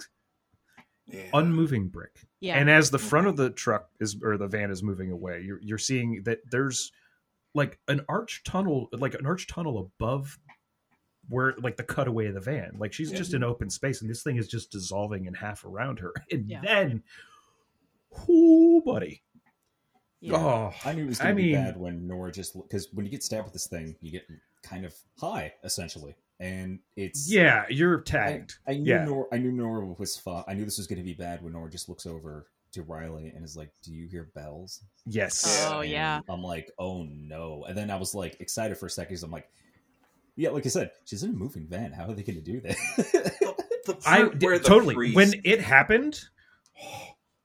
Yeah. 1.06 1.28
unmoving 1.32 1.88
brick. 1.88 2.26
Yeah. 2.40 2.56
And 2.59 2.68
as 2.68 2.90
the 2.90 2.98
front 2.98 3.26
of 3.26 3.36
the 3.36 3.51
truck 3.51 3.90
is 4.01 4.16
or 4.22 4.36
the 4.38 4.48
van 4.48 4.70
is 4.70 4.82
moving 4.82 5.10
away, 5.10 5.42
you're 5.42 5.60
you're 5.62 5.78
seeing 5.78 6.22
that 6.24 6.40
there's 6.51 6.90
like 7.55 7.78
an 7.86 8.01
arch 8.09 8.42
tunnel, 8.44 8.88
like 8.92 9.14
an 9.14 9.24
arch 9.26 9.46
tunnel 9.46 9.78
above 9.78 10.38
where 11.28 11.55
like 11.62 11.76
the 11.76 11.82
cutaway 11.84 12.26
of 12.26 12.34
the 12.34 12.40
van. 12.40 12.76
Like 12.78 12.92
she's 12.92 13.10
Yeah. 13.10 13.18
just 13.18 13.34
in 13.34 13.42
open 13.44 13.70
space, 13.70 14.01
and 14.02 14.10
this 14.10 14.22
thing 14.22 14.36
is 14.36 14.48
just 14.48 14.70
dissolving 14.70 15.26
in 15.26 15.34
half 15.34 15.64
around 15.64 15.98
her. 16.01 16.12
And 16.30 16.48
Yeah. 16.48 16.60
then, 16.62 17.02
whoo, 18.26 18.82
buddy, 18.82 19.22
yeah. 20.20 20.36
oh, 20.36 20.72
I 20.84 20.92
knew 20.92 21.05
it 21.05 21.09
was 21.09 21.18
going 21.18 21.36
to 21.36 21.42
be 21.42 21.52
mean- 21.52 21.55
bad 21.64 21.76
when 21.76 22.06
Nora 22.06 22.32
just 22.32 22.55
because 22.55 22.88
when 22.92 23.05
you 23.05 23.10
get 23.10 23.22
stabbed 23.22 23.44
with 23.44 23.52
this 23.52 23.66
thing, 23.66 23.96
you 24.01 24.10
get 24.10 24.26
kind 24.62 24.84
of 24.84 24.94
high 25.18 25.52
essentially, 25.64 26.14
and 26.40 26.78
it's 26.96 27.30
yeah, 27.30 27.64
you're 27.68 28.01
I, 28.01 28.02
tagged. 28.05 28.59
I 28.66 28.74
knew 28.74 28.90
yeah, 28.90 29.05
Nora, 29.05 29.26
I 29.32 29.38
knew 29.38 29.52
Nora 29.52 29.86
was 29.86 30.16
fu- 30.16 30.42
I 30.46 30.55
knew 30.55 30.64
this 30.64 30.78
was 30.78 30.86
going 30.86 30.98
to 30.98 31.05
be 31.05 31.14
bad 31.14 31.42
when 31.42 31.52
Nora 31.52 31.70
just 31.70 31.88
looks 31.88 32.06
over 32.06 32.46
to 32.72 32.82
Riley 32.82 33.28
and 33.34 33.44
is 33.44 33.56
like, 33.56 33.70
"Do 33.82 33.92
you 33.94 34.09
hear 34.09 34.30
bells?" 34.34 34.82
yes, 35.06 35.64
Oh, 35.70 35.80
And 35.80 35.90
yeah. 35.90 36.20
I'm 36.28 36.42
like, 36.42 36.70
"Oh 36.78 37.05
no!" 37.05 37.64
And 37.68 37.76
then 37.76 37.90
I 37.90 37.96
was 37.96 38.14
like 38.14 38.40
excited 38.40 38.76
for 38.78 38.86
a 38.86 38.90
second. 38.90 39.14
'cause 39.14 39.22
I'm 39.22 39.30
like, 39.30 39.48
"Yeah, 40.36 40.51
like 40.51 40.66
I 40.66 40.69
said, 40.69 40.90
she's 41.05 41.23
in 41.23 41.31
a 41.31 41.32
moving 41.35 41.66
van. 41.66 41.93
How 41.93 42.05
are 42.05 42.15
they 42.15 42.23
going 42.23 42.43
to 42.43 42.52
do 42.52 42.61
that?" 42.62 42.77
The 43.86 43.97
I 44.06 44.23
part 44.23 44.43
where 44.43 44.59
the 44.59 44.65
totally 44.65 44.94
priest- 44.94 45.16
when 45.16 45.32
it 45.44 45.61
happened. 45.61 46.20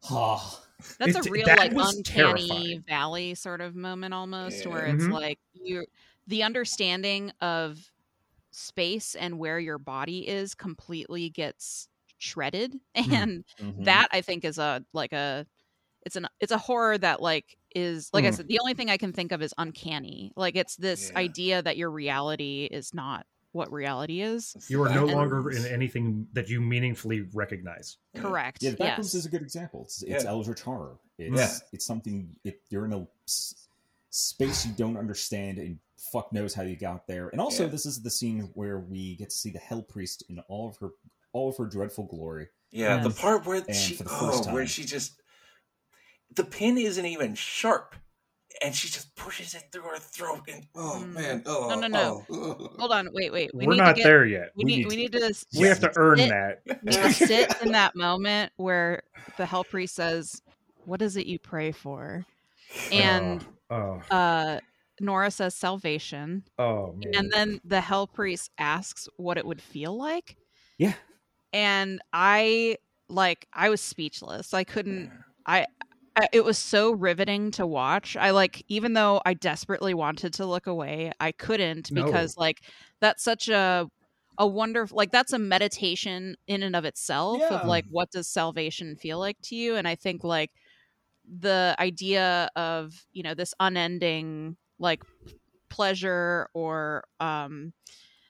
Ah, 0.10 0.64
That's 0.98 1.10
It's- 1.10 1.26
a 1.28 1.30
real 1.30 1.46
that 1.46 1.60
like 1.60 1.72
uncanny 1.74 2.04
terrifying. 2.48 2.84
valley 2.88 3.36
sort 3.36 3.60
of 3.62 3.76
moment 3.76 4.14
almost 4.14 4.64
Yeah. 4.64 4.70
where 4.72 4.86
it's 4.86 5.04
Mhm. 5.04 5.12
like 5.12 5.40
you 5.54 5.86
the 6.26 6.42
understanding 6.44 7.32
of 7.42 7.92
space 8.52 9.14
and 9.16 9.38
where 9.38 9.60
your 9.60 9.78
body 9.78 10.26
is 10.28 10.56
completely 10.56 11.30
gets 11.30 11.90
shredded 12.18 12.80
Hmm. 12.96 13.14
and 13.14 13.46
Mhm. 13.60 13.86
that 13.86 14.08
I 14.12 14.22
think 14.22 14.46
is 14.46 14.58
a 14.58 14.86
like 14.94 15.12
a 15.12 15.46
it's 16.06 16.16
an 16.16 16.28
it's 16.40 16.52
a 16.54 16.58
horror 16.58 16.98
that 16.98 17.22
like 17.22 17.58
is 17.76 18.10
like 18.14 18.26
I 18.26 18.30
Mm. 18.30 18.36
said 18.36 18.48
the 18.48 18.60
only 18.60 18.74
thing 18.74 18.90
I 18.90 18.98
can 18.98 19.14
think 19.14 19.32
of 19.32 19.42
is 19.42 19.54
uncanny 19.58 20.32
like 20.36 20.56
it's 20.56 20.76
this 20.76 21.10
Yeah. 21.12 21.20
idea 21.20 21.62
that 21.62 21.78
your 21.78 21.90
reality 21.92 22.68
is 22.72 22.94
not 22.94 23.26
what 23.52 23.72
reality 23.72 24.22
is 24.22 24.56
You 24.70 24.82
are 24.84 24.90
no 24.94 25.06
back 25.08 25.16
longer 25.16 25.50
in 25.52 25.66
anything 25.66 26.28
that 26.34 26.50
you 26.50 26.62
meaningfully 26.62 27.22
recognize. 27.34 27.98
Correct 28.16 28.62
yeah, 28.62 28.72
the 28.72 28.78
back 28.78 28.98
yes 28.98 29.14
is 29.16 29.26
a 29.26 29.30
good 29.30 29.42
example. 29.42 29.84
It's, 29.86 30.04
it's 30.04 30.24
Yeah. 30.24 30.30
Eldritch 30.30 30.62
horror. 30.62 30.98
It's 31.18 31.36
Yeah. 31.36 31.68
it's 31.74 31.86
something. 31.86 32.36
It, 32.44 32.62
you're 32.70 32.86
in 32.86 32.94
a 32.94 33.08
s- 33.28 33.68
space 34.12 34.66
you 34.66 34.72
don't 34.74 34.98
understand, 34.98 35.58
and 35.58 35.80
fuck 36.12 36.32
knows 36.34 36.54
how 36.54 36.64
you 36.64 36.76
got 36.76 37.06
there. 37.08 37.30
And 37.30 37.42
also, 37.42 37.64
Yeah. 37.66 37.70
this 37.72 37.86
is 37.86 38.02
the 38.02 38.10
scene 38.10 38.50
where 38.54 38.80
we 38.80 39.16
get 39.16 39.30
to 39.32 39.36
see 39.36 39.50
the 39.52 39.60
Hell 39.60 39.82
Priest 39.84 40.24
in 40.30 40.40
all 40.48 40.68
of 40.68 40.78
her 40.78 40.92
all 41.32 41.50
of 41.50 41.58
her 41.58 41.66
dreadful 41.66 42.06
glory. 42.06 42.48
Yeah, 42.72 43.02
the 43.04 43.12
part 43.12 43.46
where 43.46 43.58
And 43.68 43.76
she 43.76 43.96
the 43.96 44.06
oh, 44.10 44.52
where 44.54 44.66
she 44.66 44.84
just 44.84 45.19
the 46.36 46.44
pin 46.44 46.78
isn't 46.78 47.06
even 47.06 47.36
sharp, 47.36 47.96
and 48.64 48.74
she 48.76 48.88
just 48.88 49.16
pushes 49.16 49.54
it 49.56 49.64
through 49.72 49.84
her 49.84 49.98
throat. 50.00 50.42
And 50.48 50.66
oh 50.76 51.02
Mm. 51.04 51.14
man, 51.14 51.44
oh 51.46 51.70
No, 51.70 51.80
no, 51.80 51.88
no. 51.88 52.26
oh. 52.30 52.70
hold 52.80 52.92
on 52.92 53.10
wait 53.14 53.32
wait 53.32 53.52
we 53.54 53.66
We're 53.66 53.74
need 53.74 53.78
not 53.80 53.90
to 53.96 54.02
get, 54.02 54.04
there 54.04 54.26
yet. 54.26 54.52
we, 54.56 54.64
We 54.64 54.72
need, 54.72 54.78
need 54.78 54.86
we 54.88 54.90
to- 54.92 54.98
need 54.98 55.12
to 55.14 55.46
We 55.60 55.68
have 55.68 55.80
to 55.82 55.92
earn 55.96 56.20
It- 56.20 56.30
that. 56.30 56.84
need 56.84 57.12
sit 57.14 57.54
in 57.62 57.72
that 57.72 57.96
moment 57.96 58.52
where 58.58 59.04
the 59.38 59.46
hell 59.46 59.64
priest 59.64 59.96
says, 59.96 60.42
"What 60.86 61.02
is 61.02 61.16
it 61.18 61.26
you 61.28 61.40
pray 61.40 61.72
for?" 61.72 62.26
And 62.92 63.46
oh, 63.70 64.02
uh, 64.12 64.60
Nora 65.00 65.32
says 65.32 65.56
salvation, 65.56 66.44
oh, 66.58 66.64
oh, 66.64 66.94
man. 66.98 67.14
and 67.16 67.32
then 67.32 67.62
the 67.64 67.80
hell 67.82 68.06
priest 68.08 68.52
asks 68.58 69.08
what 69.18 69.38
it 69.38 69.46
would 69.46 69.62
feel 69.62 69.96
like, 69.98 70.36
Yeah, 70.78 70.94
and 71.54 72.02
I 72.12 72.78
like 73.08 73.48
I 73.54 73.70
was 73.70 73.82
speechless. 73.82 74.54
I 74.54 74.64
couldn't. 74.64 75.12
I, 75.46 75.62
I 75.62 75.66
it 76.34 76.44
was 76.44 76.58
so 76.58 76.92
riveting 76.92 77.52
to 77.52 77.66
watch. 77.68 78.16
I 78.18 78.32
like 78.32 78.64
even 78.68 78.94
though 78.94 79.22
I 79.26 79.34
desperately 79.34 79.94
wanted 79.94 80.34
to 80.36 80.46
look 80.46 80.68
away, 80.68 81.12
I 81.20 81.32
couldn't 81.32 81.92
No. 81.92 81.94
because 81.94 82.36
like 82.38 82.62
that's 83.02 83.24
such 83.24 83.50
a 83.50 83.90
a 84.38 84.48
wonderful 84.48 84.96
like 84.98 85.12
that's 85.12 85.34
a 85.34 85.40
meditation 85.40 86.36
in 86.48 86.64
and 86.64 86.76
of 86.76 86.86
itself 86.86 87.50
Yeah. 87.50 87.50
of 87.52 87.64
like 87.64 87.86
what 87.90 88.10
does 88.12 88.28
salvation 88.28 88.96
feel 88.96 89.20
like 89.20 89.38
to 89.44 89.56
you 89.56 89.76
and 89.76 89.88
I 89.88 89.96
think 89.96 90.24
like 90.24 90.52
the 91.28 91.76
idea 91.80 92.50
of, 92.56 93.08
you 93.14 93.24
know, 93.24 93.34
this 93.36 93.54
unending 93.60 94.58
like 94.80 95.04
pleasure 95.70 96.50
or 96.54 97.06
um 97.20 97.74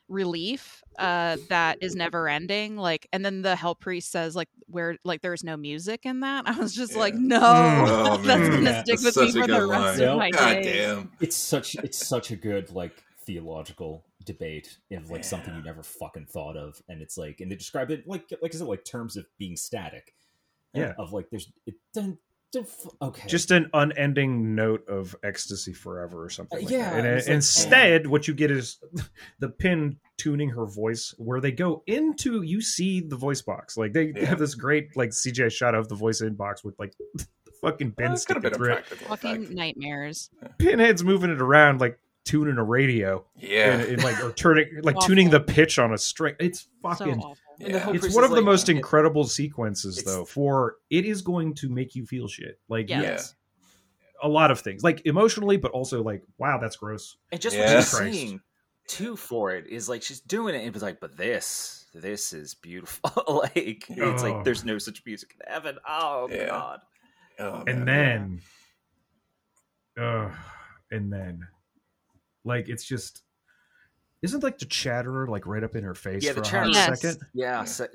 relief 0.09 0.83
uh 0.97 1.37
that 1.49 1.77
is 1.81 1.95
never 1.95 2.27
ending 2.27 2.75
like 2.75 3.07
and 3.13 3.23
then 3.23 3.41
the 3.43 3.55
hell 3.55 3.75
priest 3.75 4.11
says 4.11 4.35
like 4.35 4.49
where 4.67 4.97
like 5.05 5.21
there's 5.21 5.43
no 5.43 5.55
music 5.55 6.01
in 6.05 6.19
that 6.21 6.43
i 6.49 6.57
was 6.59 6.73
just 6.75 6.95
like 6.95 7.13
no 7.13 7.39
Mm. 7.39 7.87
Oh, 7.87 8.17
that's 8.25 8.39
man. 8.41 8.51
gonna 8.51 8.61
Yeah. 8.71 8.83
stick 8.83 8.99
That's 8.99 9.15
with 9.15 9.25
me 9.35 9.41
for 9.41 9.47
the 9.47 9.53
good 9.59 9.69
rest 9.69 9.99
line. 9.99 10.09
of 10.09 10.17
my 10.17 10.29
God 10.31 10.53
days 10.55 10.65
damn. 10.87 11.11
it's 11.21 11.35
such 11.35 11.75
it's 11.75 12.05
such 12.07 12.31
a 12.31 12.35
good 12.35 12.71
like 12.71 13.03
theological 13.25 14.03
debate 14.25 14.77
of 14.91 15.09
like 15.11 15.23
something 15.23 15.55
you 15.55 15.61
never 15.63 15.83
fucking 15.83 16.25
thought 16.25 16.57
of, 16.57 16.81
and 16.89 17.01
it's 17.01 17.17
like 17.17 17.39
and 17.39 17.51
they 17.51 17.55
describe 17.55 17.89
it 17.91 18.07
like 18.07 18.25
like 18.41 18.53
I 18.53 18.57
said 18.57 18.67
like 18.67 18.83
terms 18.83 19.15
of 19.17 19.25
being 19.37 19.55
static. 19.55 20.13
Yeah. 20.73 20.93
of 20.99 21.13
like 21.13 21.29
there's 21.29 21.51
it 21.65 21.75
don't, 21.93 22.05
don't 22.05 22.11
f- 22.11 22.17
okay 23.01 23.27
just 23.27 23.51
an 23.51 23.69
unending 23.73 24.55
note 24.55 24.87
of 24.89 25.15
ecstasy 25.23 25.73
forever 25.73 26.23
or 26.23 26.29
something. 26.29 26.57
Uh, 26.59 26.61
Like 26.61 26.69
yeah, 26.71 26.89
that. 26.91 26.97
and 26.97 27.07
it's 27.07 27.27
like- 27.27 27.35
instead, 27.35 28.07
what 28.07 28.27
you 28.27 28.33
get 28.33 28.51
is 28.51 28.77
the 29.39 29.49
pin 29.49 29.97
tuning 30.17 30.49
her 30.49 30.65
voice, 30.65 31.13
where 31.17 31.39
they 31.41 31.51
go 31.51 31.83
into. 31.87 32.41
You 32.41 32.61
see 32.61 33.01
the 33.01 33.15
voice 33.15 33.41
box, 33.41 33.77
like 33.77 33.93
they 33.93 34.13
Yeah. 34.15 34.25
have 34.25 34.39
this 34.39 34.55
great 34.55 34.95
like 34.97 35.11
CGI 35.11 35.51
shot 35.51 35.75
of 35.75 35.87
the 35.89 35.95
voice 35.95 36.21
in 36.21 36.33
box 36.35 36.63
with 36.63 36.77
like 36.79 36.93
the 37.15 37.25
fucking 37.61 37.93
Well, 37.97 38.07
pin 38.07 38.11
it's 38.13 38.25
could 38.25 38.37
sticking 38.37 38.41
been 38.41 38.53
a 38.53 38.55
through 38.57 38.73
it. 38.73 38.85
fucking 38.85 39.31
effect. 39.43 39.51
nightmares 39.51 40.29
Pinhead's 40.57 41.03
moving 41.03 41.29
it 41.29 41.41
around 41.41 41.79
like 41.81 41.99
tuning 42.25 42.57
a 42.57 42.63
radio, 42.63 43.25
Yeah, 43.35 43.73
and, 43.73 43.81
and, 43.93 44.03
like 44.03 44.23
or 44.23 44.31
turning 44.33 44.67
like 44.83 44.95
Awful. 44.97 45.07
tuning 45.07 45.29
the 45.29 45.39
pitch 45.39 45.79
on 45.79 45.93
a 45.93 45.97
string. 45.97 46.35
It's 46.39 46.61
so 46.61 46.67
fucking. 46.83 47.19
awful 47.19 47.37
Yeah. 47.59 47.89
It's 47.91 48.13
one 48.13 48.23
is 48.23 48.29
of 48.29 48.29
the 48.29 48.35
like- 48.37 48.43
most 48.45 48.69
it- 48.69 48.75
incredible 48.75 49.23
sequences, 49.25 50.03
though. 50.03 50.25
For 50.25 50.75
it 50.89 51.05
is 51.05 51.21
going 51.21 51.55
to 51.55 51.69
make 51.69 51.95
you 51.95 52.05
feel 52.05 52.27
shit. 52.27 52.59
Like 52.69 52.89
Yeah. 52.89 53.01
yes, 53.01 53.35
a 54.21 54.27
lot 54.27 54.51
of 54.51 54.59
things, 54.59 54.83
like 54.83 55.01
emotionally, 55.05 55.57
but 55.57 55.71
also 55.71 56.03
like, 56.03 56.23
wow, 56.37 56.57
that's 56.59 56.75
gross. 56.75 57.17
And 57.31 57.39
just 57.41 57.55
Yeah. 57.55 57.63
what 57.65 57.71
you're 57.71 57.81
seeing 58.11 58.41
too 58.87 59.15
for 59.15 59.51
it 59.51 59.67
is 59.67 59.87
like 59.87 60.01
she's 60.03 60.19
doing 60.19 60.55
it 60.55 60.65
and 60.65 60.73
it's 60.75 60.83
like, 60.83 60.99
but 60.99 61.15
this, 61.15 61.85
this 61.93 62.33
is 62.33 62.53
beautiful. 62.55 63.11
like 63.55 63.85
it's 63.89 64.23
Oh. 64.23 64.31
like 64.33 64.43
there's 64.43 64.65
no 64.65 64.77
such 64.77 65.03
music 65.05 65.35
in 65.39 65.51
heaven. 65.51 65.77
Oh 65.87 66.27
Yeah. 66.29 66.47
god. 66.47 66.81
Oh, 67.39 67.63
and 67.65 67.85
man. 67.85 68.41
then 69.95 70.03
uh 70.05 70.31
and 70.91 71.11
then 71.13 71.47
like 72.49 72.67
it's 72.67 72.83
just 72.85 73.21
isn't 74.21 74.43
like 74.43 74.57
the 74.57 74.65
chatterer 74.65 75.27
like 75.27 75.47
right 75.47 75.63
up 75.63 75.75
in 75.77 75.83
her 75.85 75.95
face 75.95 76.23
Yeah, 76.25 76.33
for 76.33 76.41
the 76.41 76.47
a 76.47 76.49
hot 76.49 76.51
chatterer- 76.51 76.73
Yes. 76.73 77.01
second 77.01 77.27
Yeah. 77.33 77.45
Yeah. 77.59 77.63
So, 77.63 77.87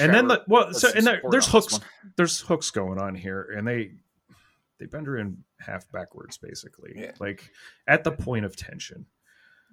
and 0.00 0.12
then 0.14 0.28
the 0.28 0.42
well 0.48 0.72
so 0.74 0.90
and 0.94 1.06
there, 1.06 1.20
there's 1.30 1.46
on 1.46 1.52
hooks 1.52 1.80
there's 2.16 2.40
hooks 2.40 2.70
going 2.70 2.98
on 2.98 3.14
here 3.14 3.54
and 3.56 3.66
they 3.66 3.92
they 4.78 4.86
bend 4.86 5.06
her 5.06 5.16
in 5.18 5.42
half 5.60 5.90
backwards 5.92 6.36
basically 6.38 6.92
Yeah. 6.96 7.12
like 7.20 7.50
at 7.86 8.02
the 8.04 8.12
point 8.12 8.44
of 8.44 8.56
tension 8.56 9.06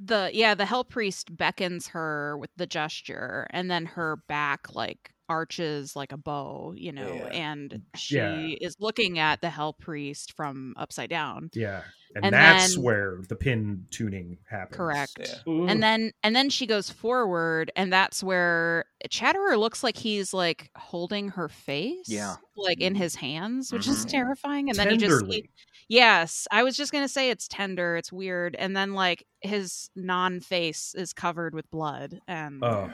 the 0.02 0.30
yeah 0.34 0.56
the 0.56 0.66
hell 0.66 0.84
priest 0.84 1.36
beckons 1.36 1.88
her 1.90 2.38
with 2.38 2.49
the 2.57 2.68
gesture 2.68 3.48
and 3.52 3.70
then 3.72 3.86
her 3.86 4.18
back 4.28 4.74
like 4.76 5.11
arches 5.30 5.96
like 5.96 6.12
a 6.12 6.18
bow 6.18 6.74
you 6.76 6.92
know 6.92 7.14
Yeah. 7.14 7.26
and 7.28 7.82
she 7.96 8.16
Yeah. 8.16 8.56
is 8.60 8.76
looking 8.80 9.20
at 9.20 9.42
the 9.42 9.50
hell 9.50 9.74
priest 9.74 10.34
from 10.36 10.74
upside 10.76 11.10
down 11.10 11.52
yeah 11.54 11.84
and, 12.16 12.26
And 12.26 12.34
that's 12.34 12.74
then- 12.74 12.84
where 12.84 13.20
the 13.30 13.36
pin 13.36 13.86
tuning 13.92 14.40
happens 14.50 14.76
correct 14.76 15.20
Yeah. 15.46 15.68
And 15.68 15.84
then 15.84 16.12
and 16.24 16.36
then 16.36 16.50
she 16.50 16.66
goes 16.66 16.90
forward 16.90 17.72
and 17.76 17.94
that's 17.94 18.24
where 18.24 18.86
chatterer 19.12 19.56
looks 19.58 19.84
like 19.84 19.96
he's 19.96 20.34
like 20.34 20.72
holding 20.76 21.30
her 21.30 21.48
face 21.48 22.06
Yeah. 22.10 22.38
like 22.58 22.82
in 22.82 22.96
his 22.96 23.14
hands 23.16 23.72
which 23.72 23.88
is 23.88 24.06
Mhm. 24.06 24.10
terrifying 24.10 24.70
and 24.70 24.78
then 24.80 24.90
he 24.90 24.98
just 24.98 25.12
see, 25.20 25.20
tenderly 25.20 25.50
yes 25.88 26.48
i 26.52 26.64
was 26.64 26.76
just 26.76 26.92
gonna 26.92 27.08
say 27.08 27.30
it's 27.30 27.48
tender 27.48 27.96
it's 27.96 28.12
weird 28.12 28.56
and 28.56 28.76
then 28.76 28.94
like 28.94 29.26
his 29.42 29.90
non-face 29.96 30.96
is 30.98 31.14
covered 31.14 31.54
with 31.54 31.70
blood 31.70 32.20
and 32.28 32.64
oh 32.64 32.92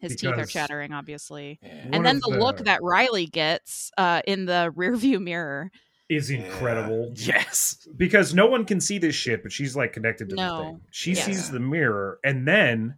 his 0.00 0.16
teeth 0.16 0.30
are 0.30 0.46
chattering 0.46 0.92
obviously 0.92 1.58
and 1.62 2.04
then 2.04 2.16
of 2.16 2.22
the, 2.22 2.28
look 2.38 2.58
that 2.58 2.82
riley 2.82 3.26
gets 3.26 3.90
uh 3.98 4.20
in 4.26 4.46
the 4.46 4.72
rearview 4.76 5.20
mirror 5.22 5.70
is 6.08 6.30
Yeah. 6.30 6.38
incredible 6.38 7.12
Yes. 7.16 7.86
because 7.96 8.34
no 8.34 8.46
one 8.46 8.64
can 8.64 8.80
see 8.80 8.98
this 8.98 9.14
shit, 9.14 9.44
but 9.44 9.52
she's 9.52 9.76
like 9.76 9.92
connected 9.92 10.28
to 10.30 10.34
the 10.34 10.56
thing. 10.56 10.80
She 10.90 11.12
Yes. 11.12 11.24
sees 11.24 11.50
the 11.52 11.60
mirror, 11.60 12.18
and 12.24 12.48
then 12.48 12.96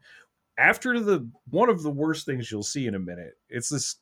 after 0.56 0.98
the 0.98 1.28
one 1.50 1.68
of 1.68 1.82
the 1.82 1.90
worst 1.90 2.24
things 2.24 2.50
you'll 2.50 2.62
see 2.62 2.86
in 2.86 2.94
a 2.94 2.98
minute, 2.98 3.34
it's 3.50 3.68
this. 3.68 3.96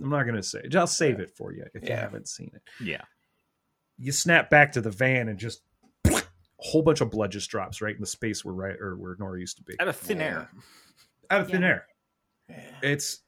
I'm 0.00 0.08
not 0.08 0.22
gonna 0.22 0.40
say. 0.42 0.60
I'll 0.76 0.86
save 0.86 1.18
it 1.18 1.30
for 1.36 1.52
you 1.52 1.64
if 1.74 1.88
you 1.88 1.96
haven't 1.96 2.28
seen 2.28 2.52
it. 2.54 2.62
Yeah. 2.80 3.02
You 3.98 4.12
snap 4.12 4.50
back 4.50 4.70
to 4.72 4.80
the 4.80 4.90
van 4.90 5.26
and 5.28 5.36
just 5.36 5.62
a 6.04 6.22
whole 6.58 6.82
bunch 6.82 7.00
of 7.00 7.10
blood 7.10 7.32
just 7.32 7.50
drops 7.50 7.82
right 7.82 7.94
in 7.96 8.00
the 8.00 8.06
space 8.06 8.44
where 8.44 8.54
right 8.54 8.76
or 8.80 8.94
where 8.96 9.16
Nora 9.18 9.40
used 9.40 9.56
to 9.56 9.64
be 9.64 9.74
Out 9.80 9.88
of 9.88 9.96
thin 9.96 10.20
Yeah. 10.20 10.24
air. 10.26 10.50
out 11.28 11.40
of 11.40 11.50
thin 11.50 11.62
Yeah. 11.62 11.68
air. 11.68 11.86
Yeah. 12.52 12.90
It's 12.90 13.20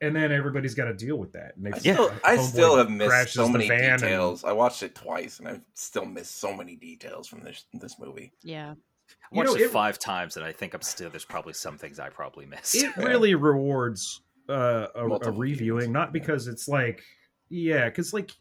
and 0.00 0.14
then 0.14 0.30
everybody's 0.30 0.74
got 0.74 0.84
to 0.86 0.94
deal 0.94 1.16
with 1.16 1.32
that. 1.32 1.56
And 1.56 1.64
they 1.64 1.72
I 1.72 1.78
still, 1.78 2.12
I 2.22 2.36
still 2.36 2.76
have 2.76 2.90
missed 2.90 3.32
so 3.32 3.48
many 3.48 3.66
van 3.68 3.92
and- 3.92 4.02
details. 4.02 4.44
I 4.44 4.52
watched 4.52 4.82
it 4.82 4.94
twice, 4.94 5.38
and 5.38 5.48
I've 5.48 5.62
still 5.74 6.04
missed 6.04 6.36
so 6.38 6.54
many 6.54 6.76
details 6.76 7.26
from 7.28 7.42
this 7.42 7.64
this 7.72 7.98
movie. 7.98 8.32
Yeah. 8.42 8.72
I 8.72 9.14
You 9.32 9.38
watched 9.38 9.50
know, 9.50 9.54
it, 9.56 9.60
it- 9.62 9.70
five 9.70 9.98
times, 9.98 10.36
and 10.36 10.44
I 10.44 10.52
think 10.52 10.74
I'm 10.74 10.82
still. 10.82 11.08
There's 11.10 11.24
probably 11.24 11.54
some 11.54 11.78
things 11.78 11.98
I 11.98 12.10
probably 12.10 12.44
missed. 12.46 12.74
it 12.74 12.94
really 12.98 13.34
rewards 13.34 14.20
uh, 14.50 14.88
a, 14.94 15.04
a 15.06 15.30
reviewing, 15.30 15.86
viewings, 15.86 15.90
not 15.90 16.08
yeah. 16.08 16.12
because 16.12 16.46
it's 16.46 16.68
like, 16.68 17.02
yeah, 17.48 17.86
because 17.86 18.12
like 18.12 18.32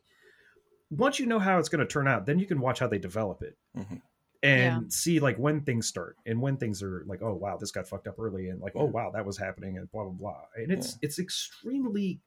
once 0.92 1.20
you 1.20 1.26
know 1.26 1.40
how 1.40 1.58
it's 1.58 1.70
going 1.70 1.80
to 1.80 1.92
turn 1.92 2.08
out, 2.08 2.26
then 2.26 2.38
you 2.40 2.46
can 2.48 2.60
watch 2.60 2.80
how 2.80 2.88
they 2.88 3.00
develop 3.00 3.42
it 3.44 3.58
Mhm. 3.78 4.02
And 4.46 4.84
Yeah. 4.84 4.88
see 4.90 5.20
like 5.20 5.38
when 5.38 5.62
things 5.62 5.88
start 5.88 6.16
and 6.26 6.40
when 6.42 6.58
things 6.58 6.82
are 6.84 7.04
like, 7.08 7.22
oh 7.22 7.34
wow, 7.34 7.58
this 7.58 7.72
got 7.72 7.88
fucked 7.88 8.08
up 8.08 8.16
early, 8.20 8.50
and 8.50 8.62
like, 8.62 8.74
oh 8.76 8.86
wow, 8.86 9.12
that 9.12 9.26
was 9.26 9.38
happening, 9.38 9.78
and 9.78 9.92
blah 9.92 10.04
blah 10.04 10.12
blah. 10.14 10.42
And 10.56 10.72
it's 10.72 10.98
it's 11.02 11.20
extremely, 11.20 12.20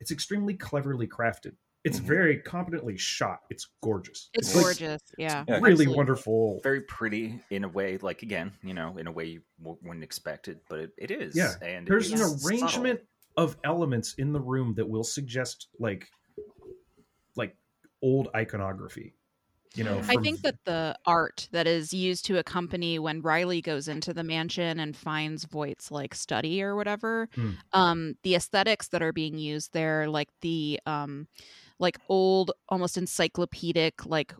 it's 0.00 0.10
extremely 0.10 0.54
cleverly 0.54 1.06
crafted. 1.06 1.54
It's 1.84 2.00
Mhm. 2.00 2.04
very 2.04 2.38
competently 2.38 2.96
shot. 2.96 3.40
It's 3.48 3.68
gorgeous. 3.80 4.28
It's 4.34 4.54
like, 4.56 4.64
gorgeous. 4.64 5.00
Yeah. 5.18 5.44
Yeah. 5.46 5.54
really 5.58 5.70
absolutely. 5.72 5.96
wonderful. 5.96 6.60
very 6.64 6.80
pretty 6.80 7.40
in 7.50 7.62
a 7.64 7.68
way. 7.68 7.96
Like 7.98 8.22
again, 8.22 8.52
you 8.64 8.74
know, 8.74 8.96
in 8.98 9.06
a 9.06 9.12
way 9.12 9.26
you 9.26 9.42
w- 9.62 9.78
wouldn't 9.82 10.02
expect 10.02 10.48
it, 10.48 10.58
but 10.68 10.80
it, 10.80 10.92
it 10.98 11.10
is. 11.12 11.36
Yeah. 11.36 11.54
and 11.62 11.86
There's 11.86 12.10
an 12.10 12.18
it's 12.20 12.42
subtle. 12.42 12.48
arrangement 12.48 13.00
of 13.36 13.56
elements 13.62 14.14
in 14.14 14.32
the 14.32 14.40
room 14.40 14.74
that 14.74 14.88
will 14.88 15.04
suggest 15.04 15.68
like 15.78 16.08
like 17.36 17.54
old 18.02 18.28
iconography. 18.34 19.14
You 19.74 19.84
know, 19.84 20.02
I 20.08 20.16
think 20.16 20.42
that 20.42 20.54
the 20.64 20.96
art 21.04 21.48
that 21.52 21.66
is 21.66 21.92
used 21.92 22.24
to 22.26 22.38
accompany 22.38 22.98
when 22.98 23.20
Riley 23.20 23.60
goes 23.60 23.88
into 23.88 24.14
the 24.14 24.24
mansion 24.24 24.80
and 24.80 24.96
finds 24.96 25.44
Voight's 25.44 25.90
like 25.90 26.14
study 26.14 26.62
or 26.62 26.76
whatever, 26.76 27.28
Hmm. 27.34 27.50
um, 27.72 28.14
the 28.22 28.34
aesthetics 28.34 28.88
that 28.88 29.02
are 29.02 29.12
being 29.12 29.38
used 29.38 29.72
there, 29.72 30.08
like 30.08 30.28
the 30.40 30.80
um, 30.86 31.28
like 31.78 31.98
old, 32.08 32.52
almost 32.68 32.96
encyclopedic, 32.98 34.06
like 34.06 34.34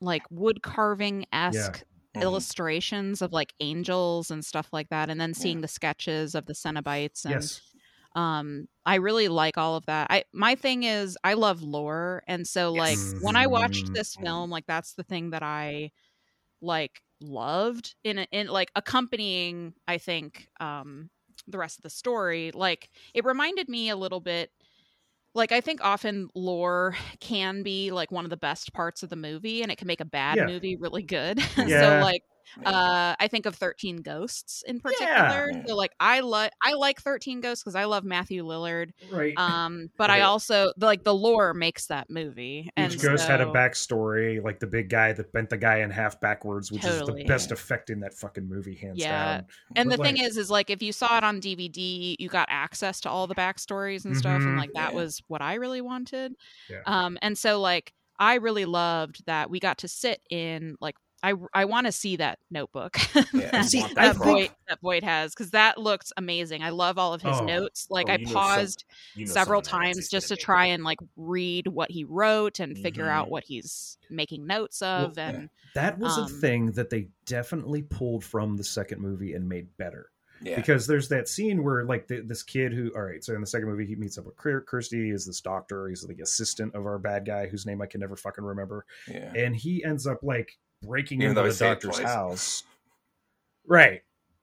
like 0.00 0.24
wood 0.30 0.62
carving 0.62 1.26
esque 1.32 1.82
Mhm. 2.14 2.22
illustrations 2.22 3.22
of 3.22 3.32
like 3.32 3.54
angels 3.60 4.30
and 4.30 4.44
stuff 4.44 4.68
like 4.72 4.88
that, 4.90 5.10
and 5.10 5.20
then 5.20 5.34
seeing 5.34 5.60
the 5.62 5.68
sketches 5.68 6.34
of 6.34 6.46
the 6.46 6.54
Cenobites 6.54 7.24
and 7.24 7.32
yes, 7.32 7.75
um 8.16 8.66
i 8.86 8.96
really 8.96 9.28
like 9.28 9.58
all 9.58 9.76
of 9.76 9.86
that 9.86 10.08
i 10.10 10.24
my 10.34 10.56
thing 10.56 10.84
is 10.84 11.18
i 11.24 11.34
love 11.34 11.62
lore 11.62 12.22
and 12.28 12.46
so 12.46 12.74
like 12.74 13.02
Yes. 13.02 13.14
when 13.20 13.36
i 13.36 13.46
watched 13.46 13.90
this 13.94 14.16
film 14.24 14.50
like 14.50 14.66
that's 14.66 14.94
the 14.94 15.04
thing 15.04 15.30
that 15.30 15.42
i 15.44 15.90
like 16.62 17.02
loved 17.20 17.94
in 18.04 18.18
a- 18.18 18.28
in 18.32 18.48
like 18.48 18.70
accompanying 18.76 19.74
i 19.88 19.98
think 19.98 20.48
um 20.60 21.10
the 21.48 21.58
rest 21.58 21.78
of 21.78 21.82
the 21.84 21.90
story 21.90 22.50
like 22.54 22.90
it 23.14 23.24
reminded 23.24 23.68
me 23.68 23.90
a 23.90 23.96
little 23.96 24.20
bit 24.20 24.50
like 25.34 25.52
i 25.52 25.60
think 25.60 25.80
often 25.84 26.28
lore 26.34 26.96
can 27.20 27.62
be 27.62 27.90
like 27.90 28.10
one 28.10 28.24
of 28.24 28.30
the 28.30 28.36
best 28.36 28.72
parts 28.72 29.02
of 29.02 29.10
the 29.10 29.16
movie 29.16 29.62
and 29.62 29.72
it 29.72 29.78
can 29.78 29.86
make 29.88 30.00
a 30.00 30.04
bad 30.06 30.38
Yeah. 30.38 30.46
movie 30.46 30.76
really 30.76 31.02
good 31.02 31.40
Yeah. 31.64 31.80
so 31.80 31.98
like 31.98 32.22
Yeah. 32.22 32.35
Uh 32.64 33.14
i 33.18 33.28
think 33.28 33.46
of 33.46 33.54
13 33.54 33.98
ghosts 34.02 34.62
in 34.66 34.80
particular 34.80 35.50
Yeah. 35.52 35.62
so 35.66 35.76
like 35.76 35.92
i 36.00 36.20
like 36.20 36.52
i 36.62 36.72
like 36.74 37.00
13 37.00 37.40
ghosts 37.40 37.62
because 37.62 37.74
i 37.74 37.84
love 37.84 38.04
matthew 38.04 38.44
lillard 38.44 38.90
right. 39.10 39.34
um 39.36 39.88
but 39.96 40.10
i 40.10 40.20
also 40.22 40.72
the, 40.76 40.86
like 40.86 41.04
the 41.04 41.14
lore 41.14 41.54
makes 41.54 41.86
that 41.86 42.08
movie 42.10 42.70
and 42.76 42.92
Each 42.92 43.00
ghost 43.02 43.26
had 43.28 43.40
a 43.40 43.46
backstory, 43.46 44.42
like 44.42 44.60
the 44.60 44.66
big 44.66 44.88
guy 44.88 45.12
that 45.12 45.32
bent 45.32 45.50
the 45.50 45.56
guy 45.56 45.78
in 45.78 45.90
half 45.90 46.20
backwards, 46.20 46.70
which 46.72 46.84
is 46.84 47.00
the 47.00 47.24
best 47.26 47.52
effect 47.52 47.90
in 47.90 48.00
that 48.00 48.14
fucking 48.14 48.48
movie, 48.48 48.74
hands 48.74 48.98
Yeah. 48.98 49.36
down. 49.38 49.46
and 49.76 49.90
the 49.90 49.96
But, 49.96 50.06
thing 50.06 50.18
is 50.18 50.36
is 50.36 50.50
like 50.50 50.70
if 50.70 50.82
you 50.82 50.92
saw 50.92 51.18
it 51.18 51.24
on 51.24 51.40
dvd 51.40 52.16
you 52.18 52.28
got 52.28 52.48
access 52.50 53.00
to 53.02 53.10
all 53.10 53.26
the 53.26 53.34
backstories 53.34 54.04
and 54.04 54.16
stuff 54.16 54.42
and 54.42 54.56
Mhm. 54.56 54.58
like 54.58 54.72
that 54.74 54.92
Yeah. 54.92 54.96
was 54.96 55.22
what 55.28 55.42
i 55.42 55.54
really 55.54 55.80
wanted 55.80 56.34
Yeah. 56.68 56.80
um 56.86 57.18
and 57.22 57.36
so 57.36 57.60
like 57.60 57.92
i 58.18 58.34
really 58.36 58.64
loved 58.64 59.24
that 59.26 59.50
we 59.50 59.60
got 59.60 59.78
to 59.78 59.88
sit 59.88 60.20
in 60.30 60.76
like 60.80 60.96
I, 61.26 61.34
I 61.52 61.64
want 61.64 61.86
to 61.86 61.92
see 61.92 62.16
that 62.16 62.38
notebook 62.50 62.96
Yeah. 63.32 63.50
that, 63.50 63.64
See, 63.66 63.80
that 63.80 63.98
I 63.98 64.12
think- 64.12 64.52
that 64.68 64.80
Voight 64.80 65.02
has 65.04 65.34
because 65.34 65.50
that 65.50 65.78
looks 65.78 66.12
amazing. 66.16 66.62
I 66.62 66.70
love 66.70 66.98
all 66.98 67.14
of 67.14 67.22
his 67.22 67.36
Oh. 67.40 67.44
notes. 67.44 67.86
Like 67.90 68.08
Oh, 68.08 68.12
I 68.12 68.16
you 68.16 68.26
know 68.26 68.32
some- 68.32 68.40
paused 68.42 68.84
You 69.14 69.26
know 69.26 69.32
several 69.32 69.62
times 69.62 70.08
just 70.08 70.28
to 70.28 70.36
try 70.36 70.66
and 70.66 70.84
like 70.84 70.98
read 71.16 71.66
what 71.66 71.90
he 71.90 72.04
wrote 72.04 72.60
and 72.60 72.76
figure 72.78 73.08
out 73.08 73.26
Mhm. 73.26 73.30
what 73.30 73.44
he's 73.44 73.98
making 74.10 74.46
notes 74.46 74.82
of 74.82 75.16
yeah. 75.16 75.28
and 75.30 75.50
That 75.74 75.98
was 75.98 76.16
a 76.16 76.22
Um, 76.22 76.40
thing 76.40 76.72
that 76.72 76.90
they 76.90 77.08
definitely 77.26 77.82
pulled 77.82 78.24
from 78.24 78.56
the 78.56 78.64
second 78.64 79.00
movie 79.00 79.32
and 79.34 79.48
made 79.48 79.76
better. 79.76 80.10
Yeah. 80.42 80.56
because 80.56 80.86
there's 80.86 81.08
that 81.08 81.28
scene 81.28 81.64
where 81.64 81.82
like 81.86 82.08
the, 82.08 82.20
this 82.20 82.42
kid 82.42 82.74
who 82.74 82.92
all 82.94 83.00
right 83.00 83.24
so 83.24 83.34
in 83.34 83.40
the 83.40 83.46
second 83.46 83.68
movie 83.68 83.86
he 83.86 83.94
meets 83.96 84.18
up 84.18 84.26
with 84.26 84.36
kirsty 84.36 85.08
is 85.08 85.24
this 85.24 85.40
doctor 85.40 85.88
he's 85.88 86.02
the 86.02 86.20
assistant 86.22 86.74
of 86.74 86.84
our 86.84 86.98
bad 86.98 87.24
guy 87.24 87.46
whose 87.46 87.64
name 87.64 87.80
i 87.80 87.86
can 87.86 88.02
never 88.02 88.16
fucking 88.16 88.44
remember 88.44 88.84
yeah. 89.08 89.32
and 89.34 89.56
he 89.56 89.82
ends 89.82 90.06
up 90.06 90.18
like 90.22 90.58
breaking 90.86 91.20
Even 91.22 91.30
into 91.30 91.42
though 91.42 91.50
the 91.52 91.58
doctor's 91.64 91.98
house 91.98 92.62
right 93.66 94.02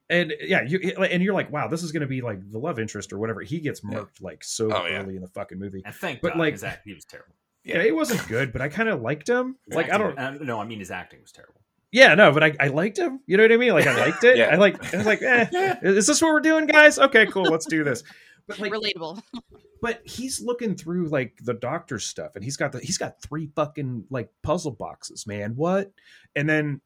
and 0.09 0.33
yeah 0.41 0.61
you 0.63 0.79
and 1.01 1.23
you're 1.23 1.33
like 1.33 1.51
wow 1.51 1.67
this 1.67 1.81
is 1.83 1.91
going 1.91 2.01
to 2.01 2.07
be 2.07 2.21
like 2.21 2.39
the 2.51 2.59
love 2.59 2.77
interest 2.79 3.13
or 3.13 3.17
whatever 3.19 3.41
he 3.41 3.59
gets 3.59 3.81
Yeah. 3.89 4.03
like 4.21 4.43
so 4.43 4.71
Oh, 4.71 4.85
yeah. 4.85 5.01
early 5.01 5.15
in 5.15 5.21
the 5.21 5.29
fucking 5.29 5.57
movie 5.57 5.81
And 5.85 5.95
thank 5.95 6.21
But, 6.21 6.33
God, 6.33 6.39
like- 6.39 6.53
his 6.53 6.63
act, 6.63 6.81
he 6.85 6.93
was 6.93 7.05
terrible. 7.05 7.33
yeah, 7.63 7.77
it 7.81 7.95
wasn't 7.95 8.27
good 8.27 8.51
but 8.51 8.61
i 8.61 8.67
kind 8.67 8.89
of 8.89 9.01
liked 9.01 9.27
him 9.29 9.55
His 9.67 9.75
like 9.75 9.89
i 9.91 9.97
don't 9.97 10.19
uh, 10.19 10.31
no, 10.41 10.59
I 10.59 10.65
mean 10.65 10.79
his 10.79 10.91
acting 10.91 11.21
was 11.21 11.31
terrible. 11.31 11.61
yeah 11.93 12.13
no 12.15 12.33
but 12.33 12.43
I, 12.43 12.53
I 12.59 12.67
liked 12.67 12.97
him 12.99 13.21
you 13.25 13.37
know 13.37 13.43
what 13.43 13.53
i 13.53 13.57
mean 13.57 13.71
like 13.71 13.87
i 13.87 13.95
liked 14.05 14.23
it 14.25 14.35
Yeah. 14.37 14.47
i 14.51 14.55
like 14.55 14.93
i 14.93 14.97
was 14.97 15.05
like 15.05 15.21
eh, 15.21 15.47
is 15.81 16.05
this 16.07 16.21
what 16.21 16.33
we're 16.33 16.41
doing 16.41 16.65
guys 16.65 16.99
okay 16.99 17.25
cool 17.25 17.43
let's 17.43 17.65
do 17.65 17.85
this 17.85 18.03
but 18.47 18.59
like 18.59 18.73
relatable. 18.73 19.23
But 19.83 20.01
he's 20.05 20.39
looking 20.41 20.75
through 20.75 21.09
like 21.09 21.37
the 21.43 21.53
doctor's 21.53 22.05
stuff 22.05 22.35
and 22.35 22.43
he's 22.43 22.55
got 22.55 22.71
the 22.71 22.79
he's 22.79 22.97
got 22.97 23.21
three 23.21 23.49
fucking 23.53 24.05
like 24.09 24.29
puzzle 24.41 24.71
boxes 24.71 25.27
man. 25.27 25.57
What? 25.57 25.91
And 26.37 26.49
then 26.49 26.79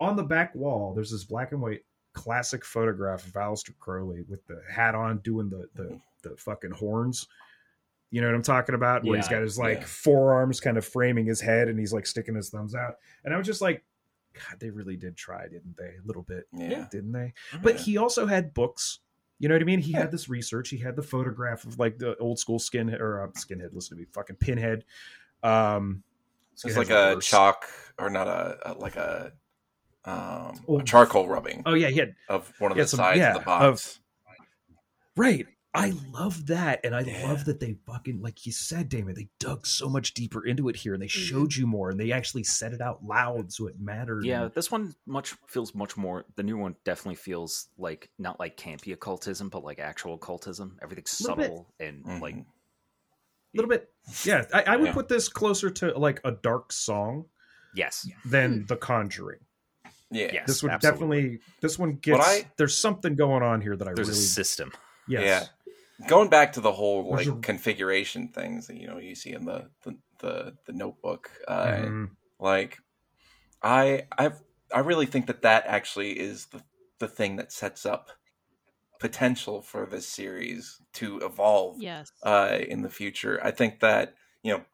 on 0.00 0.16
the 0.16 0.24
back 0.24 0.52
wall 0.56 0.92
there's 0.92 1.12
this 1.12 1.22
black 1.22 1.52
and 1.52 1.62
white 1.62 1.84
classic 2.12 2.64
photograph 2.64 3.24
of 3.24 3.32
Aleister 3.34 3.78
Crowley 3.78 4.24
with 4.28 4.44
the 4.48 4.60
hat 4.68 4.96
on 4.96 5.18
doing 5.18 5.48
the 5.48 5.68
the, 5.76 6.00
the 6.28 6.36
fucking 6.36 6.72
horns. 6.72 7.28
You 8.10 8.20
know 8.20 8.26
what 8.26 8.34
I'm 8.34 8.42
talking 8.42 8.74
about? 8.74 9.04
Where 9.04 9.16
he's 9.16 9.26
Yeah, 9.26 9.36
got 9.36 9.42
his 9.42 9.56
like 9.56 9.78
yeah. 9.78 9.86
forearms 9.86 10.58
kind 10.58 10.76
of 10.76 10.84
framing 10.84 11.26
his 11.26 11.40
head 11.40 11.68
and 11.68 11.78
he's 11.78 11.92
like 11.92 12.04
sticking 12.04 12.34
his 12.34 12.50
thumbs 12.50 12.74
out. 12.74 12.96
And 13.24 13.32
I 13.32 13.38
was 13.38 13.46
just 13.46 13.62
like 13.62 13.84
god 14.34 14.58
they 14.60 14.70
really 14.70 14.96
did 14.96 15.16
try 15.16 15.44
didn't 15.44 15.76
they? 15.76 15.94
A 16.02 16.04
little 16.04 16.22
bit. 16.22 16.48
Yeah. 16.52 16.88
didn't 16.90 17.12
they? 17.12 17.32
Mm-hmm. 17.52 17.62
But 17.62 17.76
he 17.76 17.96
also 17.96 18.26
had 18.26 18.54
books. 18.54 18.98
You 19.40 19.48
know 19.48 19.54
what 19.56 19.62
I 19.62 19.64
mean? 19.64 19.80
He 19.80 19.92
had 19.92 20.12
this 20.12 20.28
research. 20.28 20.68
He 20.68 20.76
had 20.78 20.94
the 20.94 21.02
photograph 21.02 21.64
of 21.64 21.78
like 21.78 21.98
the 21.98 22.14
old 22.18 22.38
school 22.38 22.58
skinhead 22.60 23.00
or 23.00 23.22
uh, 23.24 23.26
skinhead. 23.28 23.72
Listen 23.74 23.96
to 23.96 24.00
me, 24.02 24.06
fucking 24.12 24.36
pinhead. 24.36 24.84
Um, 25.42 26.02
It's 26.52 26.76
like 26.76 26.90
a 26.90 27.14
worst. 27.14 27.26
chalk 27.28 27.64
or 27.98 28.10
not 28.10 28.28
a, 28.28 28.58
a 28.70 28.74
like 28.74 28.96
a 28.96 29.32
um 30.04 30.60
Oh. 30.68 30.78
a 30.80 30.84
charcoal 30.84 31.26
rubbing 31.28 31.62
Oh 31.66 31.74
yeah, 31.74 31.88
he 31.88 31.98
had 31.98 32.14
of 32.28 32.52
one 32.58 32.70
of 32.70 32.76
the 32.76 32.86
some- 32.86 32.98
sides 32.98 33.18
yeah, 33.18 33.32
of 33.34 33.40
the 33.40 33.44
box. 33.46 33.98
right. 35.16 35.46
I 35.72 35.90
love 36.12 36.46
that, 36.48 36.80
and 36.84 36.96
I 36.96 37.02
Yeah. 37.02 37.28
love 37.28 37.44
that 37.44 37.60
they 37.60 37.74
fucking 37.86 38.20
like 38.20 38.44
you 38.44 38.50
said, 38.50 38.88
Damon. 38.88 39.14
They 39.14 39.28
dug 39.38 39.66
so 39.66 39.88
much 39.88 40.14
deeper 40.14 40.44
into 40.44 40.68
it 40.68 40.74
here, 40.74 40.94
and 40.94 41.02
they 41.02 41.06
Mhm. 41.06 41.10
showed 41.10 41.54
you 41.54 41.64
more, 41.66 41.90
and 41.90 42.00
they 42.00 42.10
actually 42.10 42.42
said 42.42 42.72
it 42.72 42.80
out 42.80 43.04
loud, 43.04 43.52
so 43.52 43.68
it 43.68 43.78
mattered. 43.78 44.24
Yeah, 44.24 44.48
this 44.48 44.70
one 44.70 44.96
much 45.06 45.30
feels 45.46 45.72
much 45.72 45.96
more. 45.96 46.24
The 46.34 46.42
new 46.42 46.56
one 46.56 46.74
definitely 46.84 47.14
feels 47.16 47.68
like 47.78 48.10
not 48.18 48.40
like 48.40 48.56
campy 48.56 48.92
occultism, 48.92 49.48
but 49.48 49.62
like 49.62 49.78
actual 49.78 50.14
occultism. 50.14 50.76
Everything's 50.82 51.20
Little 51.20 51.36
bit. 51.36 51.44
subtle 51.44 51.74
and 51.78 52.04
Mhm. 52.04 52.20
like 52.20 52.34
a 52.34 52.44
little 53.54 53.68
bit. 53.68 53.92
Yeah, 54.24 54.46
I, 54.52 54.62
I 54.62 54.76
would 54.76 54.86
Yeah. 54.88 54.92
put 54.94 55.06
this 55.08 55.28
closer 55.28 55.70
to 55.70 55.96
like 55.96 56.20
a 56.24 56.32
dark 56.32 56.72
song 56.72 57.26
yes, 57.76 58.08
than 58.24 58.66
The 58.66 58.76
Conjuring. 58.76 59.40
yeah. 60.10 60.30
Yes. 60.32 60.46
This 60.48 60.62
would 60.64 60.72
absolutely. 60.72 61.20
definitely. 61.20 61.40
This 61.60 61.78
one 61.78 61.92
gets. 61.96 62.26
I- 62.26 62.50
there's 62.56 62.76
something 62.76 63.14
going 63.14 63.44
on 63.44 63.60
here 63.60 63.76
that 63.76 63.86
I 63.86 63.94
there's 63.94 64.08
really. 64.08 64.18
a 64.18 64.22
system. 64.22 64.72
yes. 65.08 65.22
Yeah. 65.22 65.46
Going 66.06 66.28
back 66.30 66.52
to 66.54 66.60
the 66.60 66.72
whole 66.72 67.10
like 67.10 67.26
a- 67.26 67.40
configuration 67.40 68.28
things 68.28 68.66
that 68.68 68.76
you 68.76 68.86
know 68.86 68.98
you 68.98 69.14
see 69.14 69.32
in 69.32 69.44
the 69.44 69.70
the 69.84 69.96
the, 70.18 70.56
the 70.66 70.72
notebook, 70.72 71.30
uh, 71.48 71.66
Mhm. 71.66 72.10
like 72.38 72.78
I 73.62 74.06
I've 74.16 74.40
I 74.72 74.80
really 74.80 75.06
think 75.06 75.26
that 75.26 75.42
that 75.42 75.66
actually 75.66 76.18
is 76.18 76.46
the 76.46 76.62
the 76.98 77.08
thing 77.08 77.36
that 77.36 77.52
sets 77.52 77.84
up 77.86 78.10
potential 78.98 79.62
for 79.62 79.86
this 79.86 80.06
series 80.06 80.80
to 80.92 81.18
evolve 81.20 81.80
Yes. 81.80 82.12
uh, 82.22 82.58
in 82.68 82.82
the 82.82 82.90
future. 82.90 83.40
I 83.42 83.50
think 83.50 83.80
that 83.80 84.14
you 84.42 84.52
know 84.52 84.64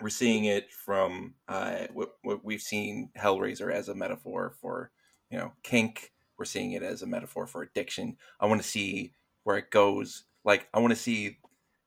we're 0.00 0.10
seeing 0.10 0.44
it 0.44 0.70
from 0.72 1.34
uh, 1.48 1.86
what, 1.92 2.16
what 2.22 2.44
we've 2.44 2.60
seen 2.60 3.10
Hellraiser 3.16 3.72
as 3.72 3.88
a 3.88 3.94
metaphor 3.94 4.52
for 4.60 4.90
you 5.30 5.38
know 5.38 5.52
kink. 5.62 6.12
We're 6.38 6.44
seeing 6.44 6.72
it 6.72 6.82
as 6.82 7.00
a 7.00 7.06
metaphor 7.06 7.46
for 7.46 7.62
addiction. 7.62 8.18
I 8.38 8.44
want 8.46 8.60
to 8.62 8.68
see 8.68 9.14
where 9.44 9.56
it 9.56 9.70
goes. 9.70 10.24
Like 10.46 10.68
I 10.72 10.78
want 10.78 10.92
to 10.92 10.98
see 10.98 11.36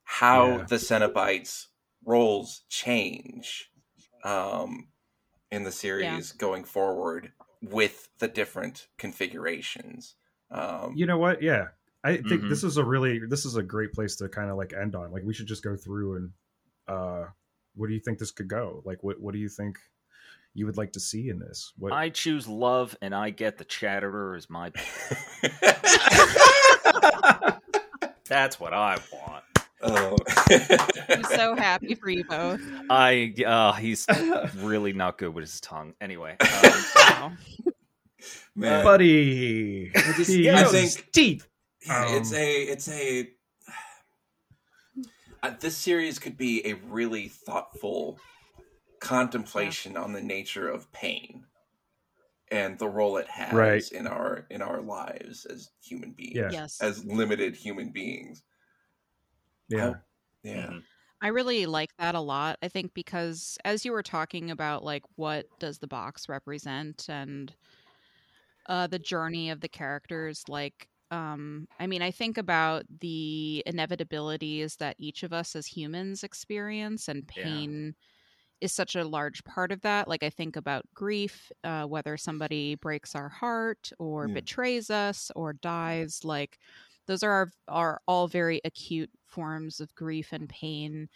how 0.03 0.57
Yeah. 0.57 0.63
the 0.65 0.75
Cenobites 0.75 1.67
roles 2.05 2.61
change 2.69 3.71
um, 4.23 4.89
in 5.49 5.63
the 5.63 5.71
series 5.71 6.31
going 6.33 6.65
forward 6.65 7.31
with 7.61 8.09
the 8.19 8.27
different 8.27 8.87
configurations. 8.97 10.15
Um, 10.51 10.93
You 10.95 11.05
know 11.07 11.17
what? 11.17 11.41
Yeah. 11.41 11.69
I 12.03 12.17
think 12.17 12.43
Mhm. 12.43 12.49
this 12.49 12.63
is 12.63 12.77
a 12.77 12.83
really 12.83 13.19
this 13.27 13.45
is 13.45 13.55
a 13.55 13.63
great 13.63 13.91
place 13.93 14.15
to 14.17 14.29
kind 14.29 14.49
of 14.49 14.57
like 14.57 14.73
end 14.73 14.95
on. 14.95 15.11
Like 15.11 15.23
we 15.23 15.33
should 15.33 15.47
just 15.47 15.63
go 15.63 15.75
through 15.75 16.15
and 16.17 16.31
uh 16.87 17.25
what 17.75 17.87
do 17.87 17.93
you 17.93 17.99
think 17.99 18.19
this 18.19 18.31
could 18.31 18.47
go? 18.47 18.81
Like 18.85 19.03
what 19.03 19.19
what 19.19 19.33
do 19.33 19.39
you 19.39 19.49
think 19.49 19.77
you 20.53 20.65
would 20.65 20.77
like 20.77 20.91
to 20.93 20.99
see 20.99 21.29
in 21.29 21.39
this? 21.39 21.73
What 21.77 21.93
I 21.93 22.09
choose 22.09 22.47
love, 22.47 22.97
and 23.01 23.13
I 23.13 23.29
get 23.29 23.57
the 23.57 23.65
Chatterer 23.65 24.35
as 24.35 24.49
my. 24.49 24.71
That's 28.29 28.59
what 28.59 28.73
I 28.73 28.97
want. 29.11 29.43
oh. 29.81 30.17
I'm 31.09 31.23
so 31.23 31.55
happy 31.57 31.95
for 31.95 32.09
you 32.09 32.23
both. 32.23 32.61
I 32.89 33.33
uh, 33.45 33.73
he's 33.73 34.05
really 34.57 34.93
not 34.93 35.17
good 35.17 35.33
with 35.33 35.43
his 35.43 35.59
tongue. 35.59 35.93
Anyway, 35.99 36.37
um, 37.21 37.37
Man. 38.55 38.83
buddy. 38.83 39.91
He 40.17 40.43
yeah, 40.43 40.59
I 40.59 40.63
think- 40.65 41.11
teeth. 41.11 41.47
Yeah, 41.85 42.05
it's 42.17 42.31
Um, 42.31 42.37
a 42.37 42.61
it's 42.63 42.89
a 42.89 43.29
uh, 45.41 45.51
this 45.61 45.77
series 45.77 46.19
could 46.19 46.37
be 46.37 46.65
a 46.67 46.73
really 46.89 47.29
thoughtful 47.29 48.19
contemplation 48.99 49.95
on 49.95 50.11
the 50.11 50.21
nature 50.21 50.67
of 50.69 50.91
pain 50.91 51.45
and 52.51 52.79
the 52.79 52.87
role 52.89 53.17
it 53.17 53.27
has 53.29 53.51
Right. 53.51 53.91
in 53.91 54.07
our 54.07 54.45
in 54.49 54.61
our 54.61 54.81
lives 54.81 55.45
as 55.45 55.71
human 55.83 56.13
beings 56.13 56.39
Yeah. 56.45 56.61
Yes. 56.61 56.81
as 56.81 57.05
limited 57.05 57.55
human 57.55 57.91
beings 57.91 58.43
Yeah. 59.69 59.93
yeah 60.43 60.73
mhm. 60.73 60.87
I 61.21 61.27
really 61.29 61.65
like 61.65 61.95
that 61.97 62.15
a 62.15 62.21
lot. 62.21 62.59
I 62.61 62.69
think 62.69 62.93
because 62.93 63.57
as 63.65 63.85
you 63.85 63.91
were 63.91 64.03
talking 64.03 64.51
about 64.51 64.83
like 64.83 65.03
what 65.15 65.47
does 65.59 65.79
the 65.79 65.87
box 65.87 66.29
represent 66.29 67.07
and 67.09 67.55
uh 68.67 68.87
the 68.87 68.99
journey 68.99 69.49
of 69.49 69.61
the 69.61 69.69
characters 69.69 70.43
like 70.47 70.89
um 71.11 71.67
I 71.79 71.87
mean 71.87 72.01
I 72.01 72.11
think 72.11 72.37
about 72.37 72.85
the 72.99 73.63
inevitabilities 73.67 74.77
that 74.77 74.95
each 74.99 75.23
of 75.23 75.33
us 75.33 75.55
as 75.55 75.65
humans 75.67 76.23
experience 76.23 77.07
and 77.07 77.29
Yeah. 77.35 77.69
Is 78.61 78.73
such 78.73 78.95
a 78.95 79.03
large 79.03 79.43
part 79.43 79.71
of 79.71 79.81
that. 79.81 80.07
Like 80.07 80.23
I 80.23 80.29
think 80.29 80.55
about 80.55 80.85
grief, 80.93 81.51
uh 81.63 81.85
whether 81.85 82.17
somebody 82.17 82.75
breaks 82.75 83.15
our 83.15 83.29
heart 83.29 83.91
or 83.99 84.27
Yeah. 84.27 84.39
betrays 84.39 84.89
us 84.89 85.31
or 85.35 85.53
dies 85.53 86.21
like 86.23 86.59
those 87.07 87.23
are 87.23 87.31
our, 87.31 87.51
are 87.67 88.01
all 88.07 88.27
very 88.27 88.61
acute 88.65 89.09
forms 89.27 89.79
of 89.79 89.93
grief 89.95 90.31
and 90.33 90.47
pain 90.49 91.09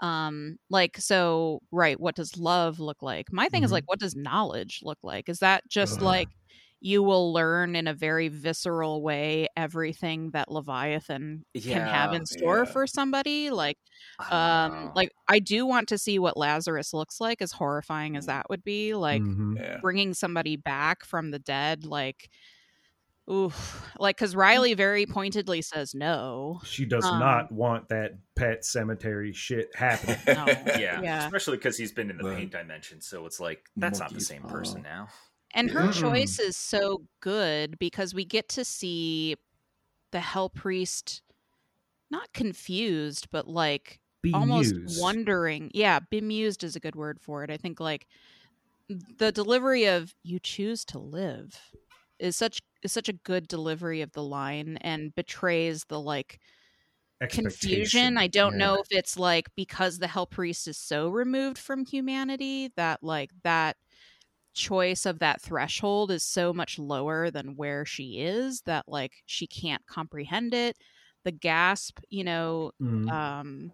um 0.00 0.58
like 0.70 0.96
so 0.98 1.60
right 1.72 1.98
what 2.00 2.14
does 2.16 2.36
love 2.38 2.80
look 2.80 3.02
like 3.02 3.32
my 3.32 3.48
thing 3.48 3.64
is 3.64 3.70
Mhm. 3.70 3.72
like 3.72 3.84
what 3.86 3.98
does 3.98 4.14
knowledge 4.16 4.80
look 4.82 4.98
like 5.02 5.28
is 5.28 5.38
that 5.40 5.62
just 5.68 6.00
Ugh. 6.00 6.02
like 6.02 6.30
you 6.80 7.02
will 7.02 7.32
learn 7.32 7.74
in 7.74 7.86
a 7.86 7.94
very 7.94 8.28
visceral 8.28 9.02
way 9.02 9.48
everything 9.56 10.30
that 10.32 10.50
leviathan 10.50 11.44
can 11.54 11.80
have 11.86 12.12
in 12.12 12.26
store 12.26 12.58
yeah. 12.58 12.64
for 12.72 12.86
somebody 12.86 13.50
like 13.50 13.78
um 14.30 14.72
know. 14.72 14.92
like 14.94 15.10
i 15.26 15.38
do 15.38 15.64
want 15.66 15.88
to 15.88 15.96
see 15.98 16.18
what 16.18 16.36
lazarus 16.36 16.92
looks 16.92 17.20
like 17.20 17.40
as 17.40 17.52
horrifying 17.52 18.16
as 18.16 18.26
that 18.26 18.48
would 18.50 18.62
be 18.62 18.94
like 18.94 19.22
Mhm. 19.22 19.56
yeah 19.58 19.78
bringing 19.80 20.12
somebody 20.14 20.56
back 20.56 21.04
from 21.04 21.30
the 21.30 21.38
dead 21.38 21.84
like 21.86 22.28
ooh 23.28 23.50
like 23.98 24.16
because 24.16 24.36
riley 24.36 24.74
very 24.74 25.06
pointedly 25.06 25.62
says 25.62 25.94
no 25.94 26.60
She 26.64 26.84
does 26.84 27.04
Um, 27.04 27.18
not 27.18 27.50
want 27.50 27.88
that 27.88 28.12
Pet 28.36 28.62
Sematary 28.62 29.34
shit 29.34 29.74
happening. 29.74 30.18
no 30.26 30.44
yeah, 30.78 31.00
yeah. 31.00 31.24
especially 31.24 31.56
because 31.56 31.76
he's 31.78 31.90
been 31.92 32.10
in 32.10 32.18
the 32.18 32.24
Right. 32.24 32.36
pain 32.36 32.48
dimension, 32.50 33.00
so 33.00 33.24
it's 33.26 33.40
like 33.40 33.64
that's 33.76 33.98
not 33.98 34.12
the 34.12 34.20
same 34.20 34.42
paw. 34.42 34.48
person 34.50 34.82
now. 34.82 35.08
And 35.54 35.70
her 35.70 35.88
Mm-mm. 35.88 35.92
choice 35.92 36.38
is 36.38 36.56
so 36.56 37.06
good 37.20 37.78
because 37.78 38.14
we 38.14 38.24
get 38.24 38.48
to 38.50 38.64
see 38.64 39.36
the 40.12 40.20
hell 40.20 40.50
priest 40.50 41.22
not 42.10 42.32
confused 42.32 43.28
but 43.30 43.48
like 43.48 44.00
Be 44.22 44.32
almost 44.34 44.74
wondering 44.84 45.70
yeah 45.74 46.00
bemused 46.10 46.64
is 46.64 46.76
a 46.76 46.80
good 46.80 46.96
word 46.96 47.20
for 47.20 47.44
it 47.44 47.50
i 47.50 47.56
think 47.56 47.80
like 47.80 48.06
the 48.88 49.32
delivery 49.32 49.86
of 49.86 50.14
you 50.22 50.38
choose 50.38 50.84
to 50.84 50.98
live 50.98 51.58
is 52.18 52.36
such 52.36 52.60
is 52.82 52.92
such 52.92 53.08
a 53.08 53.12
good 53.12 53.48
delivery 53.48 54.00
of 54.00 54.12
the 54.12 54.22
line 54.22 54.76
and 54.78 55.14
betrays 55.14 55.84
the 55.88 56.00
like 56.00 56.38
confusion 57.28 58.16
i 58.18 58.26
don't 58.28 58.54
Yeah. 58.54 58.58
know 58.58 58.74
if 58.76 58.86
it's 58.90 59.18
like 59.18 59.48
because 59.56 59.98
the 59.98 60.06
hell 60.06 60.26
priest 60.26 60.68
is 60.68 60.78
so 60.78 61.08
removed 61.08 61.58
from 61.58 61.84
humanity 61.84 62.70
that 62.76 63.02
like 63.02 63.30
that 63.42 63.76
choice 64.56 65.04
of 65.06 65.18
that 65.20 65.40
threshold 65.40 66.10
is 66.10 66.24
so 66.24 66.52
much 66.52 66.78
lower 66.78 67.30
than 67.30 67.54
where 67.56 67.84
she 67.84 68.20
is 68.20 68.62
that 68.62 68.84
like 68.88 69.12
she 69.26 69.46
can't 69.46 69.86
comprehend 69.86 70.54
it 70.54 70.76
the 71.24 71.30
gasp 71.30 71.98
you 72.08 72.24
know 72.24 72.72
Mhm. 72.80 73.10
um 73.10 73.72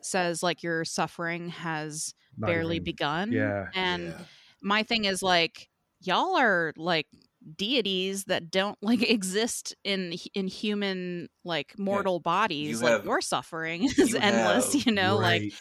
says 0.00 0.42
like 0.44 0.62
your 0.62 0.84
suffering 0.84 1.48
has 1.48 2.14
Not 2.38 2.46
barely 2.46 2.76
even- 2.76 2.84
begun 2.84 3.32
Yeah. 3.32 3.66
and 3.74 4.04
Yeah. 4.04 4.24
my 4.62 4.84
thing 4.84 5.06
is 5.06 5.22
like 5.24 5.68
y'all 6.00 6.36
are 6.36 6.72
like 6.76 7.08
deities 7.54 8.24
that 8.24 8.50
don't 8.50 8.76
like 8.82 9.02
exist 9.08 9.74
in 9.84 10.14
in 10.34 10.48
human 10.48 11.28
like 11.44 11.78
mortal 11.78 12.18
bodies 12.18 12.82
like 12.82 12.92
have- 12.92 13.04
your 13.04 13.20
suffering 13.20 13.84
is 13.98 14.12
you 14.12 14.18
endless 14.18 14.72
have- 14.72 14.86
you 14.86 14.92
know 14.92 15.16
like 15.16 15.52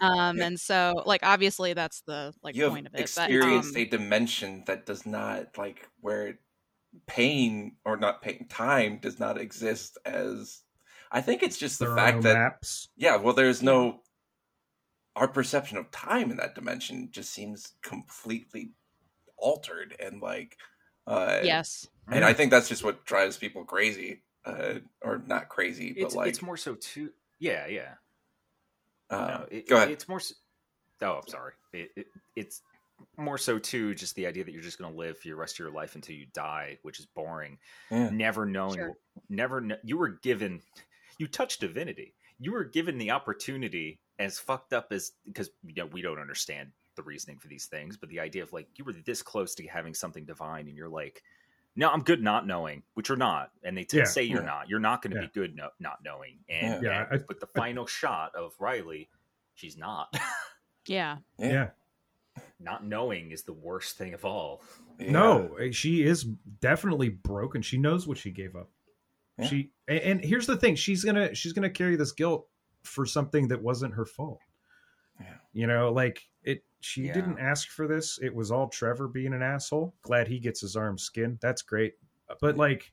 um 0.00 0.40
and 0.40 0.58
so 0.58 1.02
like 1.04 1.20
obviously 1.22 1.74
that's 1.74 2.02
the 2.06 2.32
like 2.42 2.54
you 2.56 2.64
have 2.64 2.72
point 2.72 2.86
of 2.86 2.94
it 2.94 3.00
experienced 3.00 3.74
but, 3.74 3.80
um, 3.80 3.86
a 3.86 3.88
dimension 3.90 4.62
that 4.66 4.86
does 4.86 5.04
not 5.04 5.46
like 5.58 5.88
where 6.00 6.38
pain 7.06 7.76
or 7.84 7.96
not 7.96 8.22
pain 8.22 8.46
time 8.48 8.98
does 8.98 9.18
not 9.18 9.36
exist 9.38 9.98
as 10.06 10.62
i 11.12 11.20
think 11.20 11.42
it's 11.42 11.58
just 11.58 11.78
the 11.78 11.94
fact 11.94 12.16
no 12.16 12.22
that 12.22 12.34
maps. 12.34 12.88
yeah 12.96 13.16
well 13.16 13.34
there's 13.34 13.62
no 13.62 14.00
our 15.16 15.28
perception 15.28 15.76
of 15.78 15.90
time 15.90 16.30
in 16.30 16.36
that 16.38 16.54
dimension 16.54 17.08
just 17.12 17.32
seems 17.32 17.74
completely 17.82 18.72
altered 19.36 19.94
and 20.00 20.22
like 20.22 20.56
uh 21.06 21.40
yes 21.42 21.86
and 22.10 22.24
i 22.24 22.32
think 22.32 22.50
that's 22.50 22.68
just 22.68 22.82
what 22.84 23.04
drives 23.04 23.36
people 23.36 23.64
crazy 23.64 24.22
uh 24.46 24.74
or 25.02 25.22
not 25.26 25.48
crazy 25.48 25.92
but 25.92 26.02
It's 26.02 26.14
like 26.14 26.28
it's 26.28 26.42
more 26.42 26.56
so 26.56 26.74
too. 26.74 27.10
Yeah, 27.40 27.66
yeah. 27.66 27.94
uh, 29.10 29.16
no, 29.26 29.46
it, 29.50 29.68
go 29.68 29.76
ahead 29.76 29.90
It's 29.90 30.08
more. 30.08 30.18
s- 30.18 30.34
Oh, 31.02 31.20
I'm 31.22 31.28
sorry. 31.28 31.52
It, 31.72 31.90
it, 31.96 32.06
it's 32.36 32.62
more 33.18 33.36
so 33.36 33.58
too 33.58 33.94
just 33.94 34.14
the 34.14 34.26
idea 34.26 34.44
that 34.44 34.52
you're 34.52 34.62
just 34.62 34.78
going 34.78 34.90
to 34.92 34.98
live 34.98 35.18
for 35.18 35.28
the 35.28 35.34
rest 35.34 35.56
of 35.56 35.58
your 35.58 35.72
life 35.72 35.96
until 35.96 36.14
you 36.14 36.26
die, 36.32 36.78
which 36.82 37.00
is 37.00 37.06
boring. 37.06 37.58
Yeah. 37.90 38.08
Never 38.10 38.46
knowing, 38.46 38.76
Sure. 38.76 38.96
never. 39.28 39.60
kn- 39.60 39.78
You 39.82 39.98
were 39.98 40.08
given, 40.22 40.62
you 41.18 41.26
touched 41.26 41.60
divinity. 41.60 42.14
You 42.38 42.52
were 42.52 42.64
given 42.64 42.96
the 42.98 43.10
opportunity, 43.10 43.98
as 44.18 44.38
fucked 44.38 44.72
up 44.72 44.86
as 44.92 45.12
because 45.26 45.50
you 45.66 45.74
know 45.74 45.86
we 45.86 46.00
don't 46.02 46.20
understand 46.20 46.70
the 46.96 47.02
reasoning 47.02 47.38
for 47.38 47.48
these 47.48 47.66
things, 47.66 47.96
but 47.96 48.08
the 48.08 48.20
idea 48.20 48.42
of 48.42 48.52
like 48.52 48.68
you 48.76 48.84
were 48.84 48.92
this 49.04 49.22
close 49.22 49.54
to 49.56 49.66
having 49.66 49.94
something 49.94 50.24
divine, 50.24 50.68
and 50.68 50.76
you're 50.76 50.88
like. 50.88 51.22
No, 51.76 51.90
I'm 51.90 52.04
good 52.04 52.22
not 52.22 52.46
knowing, 52.46 52.84
which 52.94 53.08
you're 53.08 53.18
not, 53.18 53.50
and 53.64 53.76
they 53.76 53.82
t- 53.82 53.96
Yeah. 53.96 54.04
say 54.04 54.22
you're 54.22 54.42
Yeah. 54.42 54.46
not. 54.46 54.68
You're 54.68 54.78
not 54.78 55.02
going 55.02 55.10
to 55.10 55.16
Yeah. 55.22 55.26
be 55.26 55.32
good 55.32 55.56
no- 55.56 55.70
not 55.80 56.04
knowing, 56.04 56.38
and, 56.48 56.80
Yeah, 56.84 57.08
and- 57.10 57.20
I- 57.20 57.24
but 57.26 57.40
the 57.40 57.48
final 57.48 57.84
shot 57.84 58.32
of 58.36 58.54
Riley, 58.60 59.10
she's 59.56 59.76
not. 59.76 60.12
yeah 60.86 61.16
Yeah. 61.36 61.70
not 62.60 62.84
knowing 62.84 63.32
is 63.32 63.42
the 63.42 63.54
worst 63.54 63.96
thing 63.98 64.14
of 64.14 64.24
all. 64.24 64.62
Yeah. 65.00 65.10
No, 65.10 65.54
eh, 65.56 65.72
she 65.72 66.04
is 66.04 66.22
definitely 66.22 67.08
broken. 67.08 67.60
She 67.60 67.76
knows 67.76 68.06
what 68.06 68.18
she 68.18 68.30
gave 68.30 68.54
up. 68.54 68.70
Yeah. 69.38 69.46
She 69.46 69.72
and, 69.88 69.98
and 69.98 70.24
here's 70.24 70.46
the 70.46 70.56
thing: 70.56 70.76
she's 70.76 71.02
gonna 71.02 71.34
she's 71.34 71.52
gonna 71.54 71.70
carry 71.70 71.96
this 71.96 72.12
guilt 72.12 72.46
for 72.84 73.04
something 73.04 73.48
that 73.48 73.60
wasn't 73.60 73.94
her 73.94 74.04
fault. 74.06 74.38
Yeah. 75.20 75.38
You 75.52 75.66
know, 75.66 75.90
like 75.92 76.22
it. 76.44 76.64
She 76.80 77.02
Yeah. 77.06 77.14
didn't 77.14 77.38
ask 77.38 77.68
for 77.70 77.86
this. 77.88 78.18
It 78.22 78.34
was 78.34 78.50
all 78.50 78.68
Trevor 78.68 79.08
being 79.08 79.32
an 79.32 79.42
asshole. 79.42 79.94
Glad 80.02 80.28
he 80.28 80.38
gets 80.38 80.60
his 80.60 80.76
arm 80.76 80.98
skinned. 80.98 81.38
That's 81.40 81.62
great. 81.62 81.94
But 82.40 82.56
like, 82.56 82.92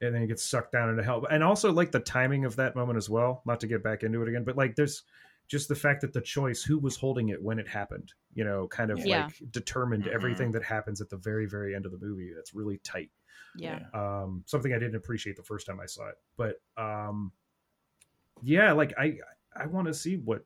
and 0.00 0.14
then 0.14 0.20
he 0.22 0.26
gets 0.28 0.42
sucked 0.42 0.72
down 0.72 0.90
into 0.90 1.02
hell. 1.02 1.24
And 1.30 1.42
also 1.42 1.72
like 1.72 1.90
the 1.92 2.00
timing 2.00 2.44
of 2.44 2.56
that 2.56 2.74
moment 2.76 2.96
as 2.96 3.08
well. 3.08 3.42
Not 3.46 3.60
to 3.60 3.66
get 3.66 3.82
back 3.82 4.02
into 4.02 4.22
it 4.22 4.28
again, 4.28 4.44
but 4.44 4.56
like 4.56 4.76
there's 4.76 5.04
just 5.48 5.68
the 5.68 5.74
fact 5.76 6.00
that 6.00 6.12
the 6.12 6.20
choice, 6.20 6.62
who 6.62 6.78
was 6.78 6.96
holding 6.96 7.28
it 7.28 7.40
when 7.42 7.58
it 7.58 7.68
happened, 7.68 8.12
you 8.34 8.44
know, 8.44 8.66
kind 8.68 8.90
of 8.90 8.98
Yeah. 8.98 9.26
like 9.26 9.52
determined 9.52 10.04
Mhm. 10.04 10.12
everything 10.12 10.50
that 10.52 10.62
happens 10.64 11.00
at 11.00 11.08
the 11.08 11.16
very, 11.16 11.46
very 11.46 11.74
end 11.74 11.86
of 11.86 11.92
the 11.92 11.98
movie. 11.98 12.32
That's 12.34 12.54
really 12.54 12.78
tight 12.78 13.10
yeah 13.58 13.78
um 13.94 14.42
something 14.46 14.74
i 14.74 14.78
didn't 14.78 14.96
appreciate 14.96 15.34
the 15.36 15.42
first 15.42 15.66
time 15.66 15.80
i 15.80 15.86
saw 15.86 16.08
it 16.08 16.16
but 16.36 16.60
um 16.76 17.32
yeah 18.42 18.72
like 18.72 18.92
i 18.98 19.16
i 19.54 19.66
want 19.66 19.86
to 19.86 19.94
see 19.94 20.16
what 20.18 20.44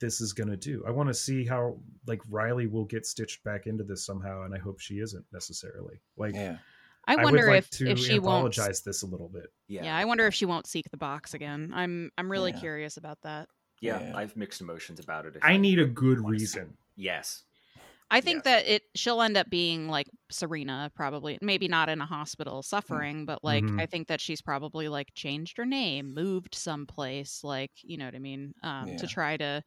this 0.00 0.20
is 0.20 0.32
going 0.32 0.48
to 0.48 0.56
do 0.56 0.82
i 0.86 0.90
want 0.90 1.08
to 1.08 1.14
see 1.14 1.44
how 1.44 1.76
like 2.06 2.20
riley 2.30 2.66
will 2.66 2.84
get 2.84 3.04
stitched 3.06 3.42
back 3.44 3.66
into 3.66 3.84
this 3.84 4.04
somehow 4.04 4.42
and 4.42 4.54
i 4.54 4.58
hope 4.58 4.78
she 4.80 5.00
isn't 5.00 5.24
necessarily 5.32 6.00
like 6.16 6.34
Yeah. 6.34 6.58
i 7.06 7.14
I 7.14 7.24
wonder 7.24 7.40
would 7.46 7.48
like 7.48 7.58
if 7.58 7.70
to 7.70 7.90
if 7.90 7.98
she 7.98 8.18
won't 8.18 8.36
apologize 8.54 8.82
this 8.82 9.02
a 9.02 9.06
little 9.06 9.28
bit 9.28 9.46
yeah. 9.66 9.96
i 9.96 10.04
wonder 10.04 10.26
if 10.26 10.34
she 10.34 10.46
won't 10.46 10.66
seek 10.66 10.90
the 10.90 10.96
box 10.96 11.34
again 11.34 11.72
i'm 11.74 12.10
i'm 12.18 12.30
really 12.30 12.52
Yeah. 12.52 12.60
curious 12.60 12.96
about 12.96 13.18
that 13.22 13.48
Yeah, 13.80 14.00
Yeah. 14.00 14.16
I 14.16 14.20
have 14.22 14.36
mixed 14.36 14.60
emotions 14.60 14.98
about 15.00 15.26
it. 15.26 15.36
If 15.36 15.44
i 15.44 15.56
need 15.56 15.78
a 15.78 15.86
good 15.86 16.18
Honestly. 16.18 16.32
reason 16.32 16.76
Yes. 16.96 17.44
I 18.10 18.22
think 18.22 18.44
that 18.44 18.66
it 18.66 18.82
she'll 18.94 19.20
end 19.20 19.36
up 19.36 19.50
being 19.50 19.86
like 19.86 20.08
Serena, 20.30 20.90
probably 20.96 21.36
maybe 21.42 21.68
not 21.68 21.90
in 21.90 22.00
a 22.00 22.06
hospital 22.06 22.62
suffering, 22.62 23.26
but 23.26 23.44
like 23.44 23.62
Mhm. 23.64 23.78
I 23.78 23.84
think 23.84 24.08
that 24.08 24.18
she's 24.22 24.40
probably 24.40 24.88
like 24.88 25.12
changed 25.14 25.58
her 25.58 25.66
name, 25.66 26.14
moved 26.14 26.54
someplace, 26.54 27.44
like 27.44 27.70
you 27.82 27.98
know 27.98 28.06
what 28.06 28.14
I 28.14 28.18
mean, 28.18 28.54
um, 28.62 28.88
Yeah. 28.88 28.96
to 28.96 29.06
try 29.06 29.36
to 29.36 29.62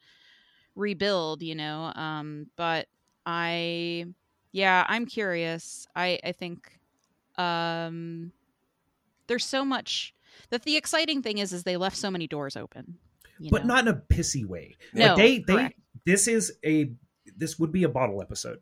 rebuild, 0.76 1.42
you 1.42 1.56
know. 1.56 1.92
Um, 1.96 2.48
but 2.56 2.88
I, 3.26 4.06
yeah, 4.52 4.86
I'm 4.88 5.06
curious. 5.06 5.88
I 5.96 6.20
I 6.24 6.32
think 6.32 6.80
um, 7.38 8.32
there's 9.28 9.46
so 9.46 9.64
much 9.66 10.14
that 10.50 10.64
the 10.64 10.78
exciting 10.78 11.22
thing 11.22 11.38
is 11.38 11.54
is 11.54 11.64
they 11.64 11.78
left 11.78 11.98
so 11.98 12.12
many 12.12 12.28
doors 12.28 12.56
open, 12.56 12.98
you 13.40 13.50
but 13.52 13.66
know? 13.66 13.76
not 13.76 13.88
in 13.88 13.94
a 13.94 14.02
pissy 14.14 14.46
way. 14.46 14.76
No, 14.94 15.08
like 15.08 15.18
they 15.18 15.38
they 15.40 15.54
correct. 15.54 15.80
this 16.06 16.28
is 16.28 16.54
a 16.66 16.92
this 17.38 17.58
would 17.60 17.72
be 17.72 17.84
a 17.84 17.90
bottle 17.90 18.22
episode 18.22 18.60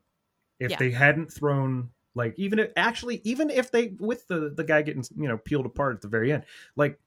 if 0.60 0.72
Yeah. 0.72 0.78
they 0.78 0.92
hadn't 0.92 1.32
thrown 1.32 1.90
like 2.16 2.34
even 2.38 2.60
if 2.60 2.72
actually 2.76 3.22
even 3.24 3.50
if 3.50 3.72
they 3.72 3.94
with 4.00 4.28
the 4.28 4.50
the 4.56 4.64
guy 4.64 4.82
getting 4.82 5.04
you 5.16 5.28
know 5.28 5.38
peeled 5.38 5.66
apart 5.66 5.96
at 5.96 6.02
the 6.02 6.08
very 6.08 6.32
end 6.32 6.44
like 6.76 7.00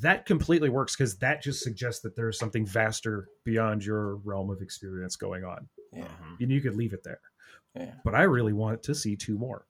that 0.00 0.26
completely 0.26 0.68
works 0.68 0.96
because 0.96 1.16
that 1.18 1.42
just 1.42 1.62
suggests 1.62 2.02
that 2.02 2.16
there's 2.16 2.38
something 2.38 2.66
vaster 2.66 3.28
beyond 3.44 3.84
your 3.84 4.16
realm 4.16 4.50
of 4.50 4.60
experience 4.62 5.16
going 5.16 5.44
on 5.44 5.68
Yeah. 5.92 6.02
Mm-hmm. 6.04 6.42
and 6.42 6.50
you 6.52 6.60
could 6.60 6.74
leave 6.76 6.92
it 6.92 7.04
there 7.04 7.20
Yeah. 7.74 7.94
but 8.04 8.14
i 8.14 8.22
really 8.22 8.52
want 8.52 8.82
to 8.84 8.94
see 8.94 9.16
two 9.16 9.38
more 9.38 9.66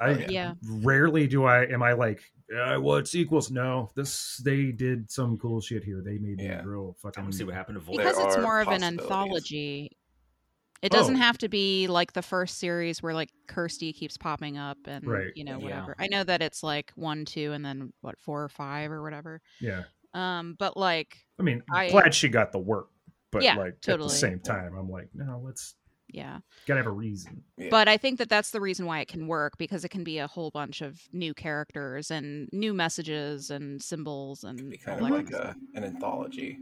i 0.00 0.10
Oh, 0.10 0.12
yeah. 0.18 0.26
yeah. 0.30 0.52
rarely 0.64 1.26
do 1.26 1.44
i 1.44 1.64
am 1.64 1.82
i 1.82 1.92
like 1.92 2.20
uh, 2.54 2.60
I 2.60 2.78
want 2.78 3.06
sequels 3.08 3.50
no 3.50 3.90
this 3.94 4.40
they 4.42 4.72
did 4.72 5.10
some 5.10 5.36
cool 5.36 5.60
shit 5.60 5.84
here 5.84 6.00
they 6.02 6.16
made 6.16 6.40
Yeah. 6.40 6.62
me 6.62 6.66
real 6.68 6.80
I 6.80 6.84
want 6.84 6.98
fucking 6.98 7.30
to 7.30 7.36
see 7.36 7.44
what 7.44 7.54
happened 7.54 7.76
to 7.76 7.80
Volk. 7.80 7.98
There 7.98 8.06
because 8.08 8.24
it's 8.24 8.38
more 8.42 8.60
of 8.60 8.68
an 8.68 8.82
anthology 8.82 9.97
it 10.82 10.92
doesn't 10.92 11.16
Oh. 11.16 11.18
have 11.18 11.38
to 11.38 11.48
be 11.48 11.86
like 11.88 12.12
the 12.12 12.22
first 12.22 12.58
series 12.58 13.02
where 13.02 13.14
like 13.14 13.30
kirsty 13.48 13.92
keeps 13.92 14.16
popping 14.16 14.56
up 14.58 14.78
and 14.86 15.06
Right. 15.06 15.32
you 15.34 15.44
know 15.44 15.58
Yeah. 15.58 15.64
whatever 15.64 15.96
i 15.98 16.06
know 16.06 16.22
that 16.24 16.40
it's 16.42 16.62
like 16.62 16.92
one 16.94 17.24
two 17.24 17.52
and 17.52 17.64
then 17.64 17.92
what 18.00 18.18
four 18.18 18.42
or 18.44 18.48
five 18.48 18.90
or 18.92 19.02
whatever 19.02 19.40
yeah 19.60 19.84
um 20.14 20.54
but 20.58 20.76
like 20.76 21.16
I 21.38 21.42
mean, 21.42 21.62
I'm 21.72 21.90
glad 21.90 22.14
she 22.14 22.28
got 22.28 22.50
the 22.52 22.58
work, 22.58 22.88
but 23.30 23.42
Yeah, 23.42 23.54
like 23.56 23.74
at 23.86 23.98
the 24.00 24.08
same 24.08 24.40
time, 24.40 24.74
I'm 24.76 24.90
like, 24.90 25.08
no, 25.14 25.40
let's 25.44 25.74
yeah 26.10 26.38
gotta 26.66 26.78
have 26.78 26.86
a 26.86 26.90
reason. 26.90 27.44
Yeah. 27.58 27.68
but 27.70 27.86
i 27.86 27.98
think 27.98 28.16
that 28.18 28.30
that's 28.30 28.50
the 28.50 28.60
reason 28.62 28.86
why 28.86 29.00
it 29.00 29.08
can 29.08 29.26
work 29.26 29.58
because 29.58 29.84
it 29.84 29.90
can 29.90 30.04
be 30.04 30.16
a 30.18 30.26
whole 30.26 30.50
bunch 30.50 30.80
of 30.80 30.98
new 31.12 31.34
characters 31.34 32.10
and 32.10 32.48
new 32.52 32.72
messages 32.72 33.50
and 33.50 33.82
symbols 33.82 34.42
and 34.44 34.70
be 34.70 34.78
kind 34.78 35.00
of 35.02 35.10
like 35.10 35.30
a, 35.32 35.54
an 35.74 35.84
anthology. 35.84 36.58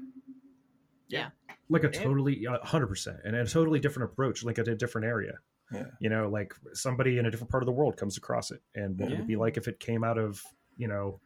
Like 1.69 1.85
a 1.85 1.89
totally, 1.91 2.47
hundred 2.63 2.87
percent, 2.87 3.17
and 3.25 3.35
a 3.35 3.45
totally 3.47 3.81
different 3.81 4.13
approach, 4.13 4.45
like 4.45 4.59
at 4.59 4.69
a 4.69 4.75
different 4.77 5.07
area. 5.07 5.33
Yeah. 5.73 5.85
You 5.99 6.11
know, 6.11 6.29
like 6.29 6.55
somebody 6.75 7.19
in 7.19 7.27
a 7.27 7.31
different 7.31 7.51
part 7.51 7.63
of 7.63 7.67
the 7.67 7.73
world 7.73 7.97
comes 7.97 8.17
across 8.17 8.53
it, 8.53 8.61
and 8.77 8.97
what 8.99 9.11
would 9.11 9.19
it 9.21 9.27
be 9.27 9.35
like 9.37 9.57
if 9.57 9.67
it 9.67 9.81
came 9.81 10.05
out 10.05 10.17
of, 10.17 10.41
you 10.77 10.87
know, 10.87 11.21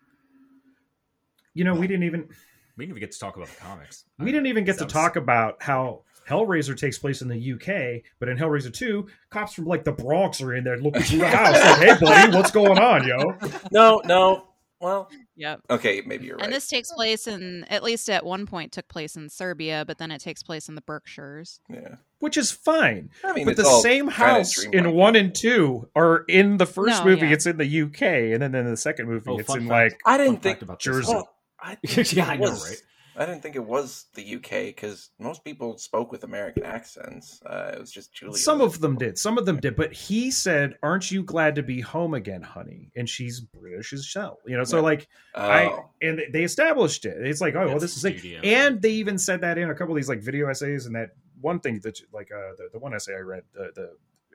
you 1.55 1.65
know, 1.65 1.75
we 1.75 1.87
didn't 1.87 2.05
even 2.05 2.29
We 2.77 2.87
didn't 2.87 2.97
even 2.97 3.01
get 3.01 3.13
to 3.13 3.19
talk 3.19 3.37
about 3.37 3.49
the 3.49 3.57
comics. 3.61 4.05
we 4.19 4.33
didn't 4.33 4.47
even 4.47 4.65
get 4.65 4.79
to 4.79 4.85
was- 4.85 4.93
talk 4.93 5.17
about 5.17 5.63
how 5.63 6.05
Hellraiser 6.29 6.77
takes 6.79 6.97
place 6.99 7.23
in 7.23 7.29
the 7.29 7.37
UK, 7.53 8.03
but 8.19 8.29
in 8.29 8.39
Hellraiser 8.39 8.73
2, 8.73 9.07
cops 9.31 9.53
from 9.55 9.65
like 9.67 9.85
the 9.85 9.93
Bronx 9.93 10.41
are 10.41 10.55
in 10.55 10.65
there 10.65 10.79
looking 10.79 11.03
through 11.03 11.19
the 11.19 11.29
house. 11.37 11.55
Like, 11.61 11.79
hey, 11.99 12.05
buddy, 12.05 12.37
what's 12.37 12.51
going 12.53 12.79
on, 12.79 13.07
yo? 13.07 13.37
No, 13.73 14.01
no. 14.05 14.47
Well, 14.81 15.11
yeah. 15.37 15.57
okay, 15.69 16.03
maybe 16.07 16.27
you're 16.27 16.37
right. 16.37 16.45
and 16.45 16.53
this 16.53 16.67
takes 16.67 16.91
place 16.93 17.27
in 17.27 17.65
at 17.65 17.83
least 17.83 18.09
at 18.09 18.25
one 18.25 18.47
point 18.47 18.73
took 18.73 18.89
place 18.89 19.15
in 19.17 19.29
serbia 19.29 19.85
but 19.87 19.99
then 19.99 20.11
it 20.11 20.21
takes 20.21 20.43
place 20.43 20.69
in 20.69 20.75
the 20.75 20.81
berkshires 20.81 21.61
yeah. 21.69 21.97
Which 22.21 22.37
is 22.37 22.53
fine. 22.53 23.09
I 23.25 23.33
mean, 23.33 23.47
but 23.47 23.57
the 23.57 23.65
same 23.81 24.07
house 24.07 24.63
in 24.63 24.93
one 24.93 25.17
and 25.17 25.35
two 25.35 25.89
are 25.97 26.25
in 26.29 26.59
the 26.59 26.67
first 26.67 26.99
No, 26.99 27.05
movie. 27.07 27.27
yeah. 27.27 27.33
It's 27.33 27.47
in 27.47 27.57
the 27.57 27.83
UK, 27.83 28.03
and 28.35 28.43
then 28.43 28.55
in 28.55 28.67
the 28.67 28.77
second 28.77 29.09
movie, 29.09 29.25
Oh, 29.31 29.39
it's 29.39 29.49
in 29.55 29.67
fact. 29.67 29.71
like 29.71 30.01
I 30.05 30.19
didn't 30.19 30.43
think 30.43 30.61
about. 30.61 30.81
Jersey. 30.81 31.11
Well, 31.15 31.31
I 31.59 31.79
yeah, 31.83 32.27
I 32.27 32.37
know, 32.37 32.51
right? 32.53 32.83
I 33.17 33.27
didn't 33.27 33.43
think 33.43 33.57
it 33.57 33.65
was 33.65 34.07
the 34.15 34.37
UK 34.37 34.67
because 34.75 35.11
most 35.19 35.45
people 35.45 35.77
spoke 35.79 36.13
with 36.13 36.25
American 36.25 36.63
accents. 36.65 37.41
Uh, 37.45 37.73
it 37.75 37.81
was 37.81 37.91
just 37.91 38.15
Julia. 38.15 38.37
some 38.39 38.61
of 38.61 38.81
them 38.81 38.97
did, 38.97 39.19
some 39.19 39.37
of 39.39 39.47
them 39.47 39.59
did. 39.59 39.77
But 39.77 39.93
he 39.93 40.31
said, 40.31 40.77
"Aren't 40.83 41.11
you 41.11 41.23
glad 41.23 41.55
to 41.57 41.63
be 41.63 41.81
home 41.81 42.15
again, 42.15 42.43
honey?" 42.43 42.91
And 42.97 43.09
she's 43.09 43.41
British 43.41 43.93
as 43.93 44.11
hell, 44.15 44.39
you 44.47 44.57
know. 44.57 44.65
So 44.65 44.77
Yeah. 44.79 44.83
like, 44.83 45.09
Oh, 45.35 45.41
I 45.51 45.79
and 46.03 46.21
they 46.33 46.45
established 46.45 47.05
it. 47.05 47.17
It's 47.27 47.41
like, 47.41 47.55
oh, 47.57 47.67
well, 47.69 47.79
this 47.79 47.97
is 47.97 48.05
it. 48.05 48.45
And 48.45 48.81
they 48.81 48.93
even 48.93 49.19
said 49.19 49.41
that 49.43 49.59
in 49.59 49.71
a 49.71 49.75
couple 49.75 49.93
of 49.95 49.97
these 49.97 50.09
like 50.09 50.21
video 50.23 50.49
essays 50.49 50.87
and 50.87 50.95
that 50.95 51.11
one 51.41 51.61
thing 51.61 51.81
that 51.81 52.01
like 52.13 52.31
uh, 52.33 52.55
the 52.57 52.69
the 52.73 52.79
one 52.79 52.95
essay 52.95 53.15
I 53.15 53.19
read 53.21 53.43
the 53.53 53.71
the 53.75 53.91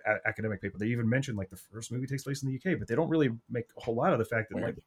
a- 0.05 0.27
academic 0.27 0.61
paper 0.61 0.77
they 0.77 0.87
even 0.87 1.07
mentioned 1.09 1.37
like 1.37 1.49
the 1.49 1.55
first 1.55 1.91
movie 1.91 2.07
takes 2.07 2.23
place 2.23 2.43
in 2.43 2.49
the 2.49 2.55
UK, 2.55 2.77
but 2.77 2.87
they 2.87 2.95
don't 2.95 3.09
really 3.09 3.29
make 3.49 3.65
a 3.77 3.81
whole 3.81 3.95
lot 3.95 4.11
of 4.13 4.19
the 4.19 4.25
fact 4.25 4.49
that 4.49 4.55
Weird. 4.55 4.75
like 4.75 4.83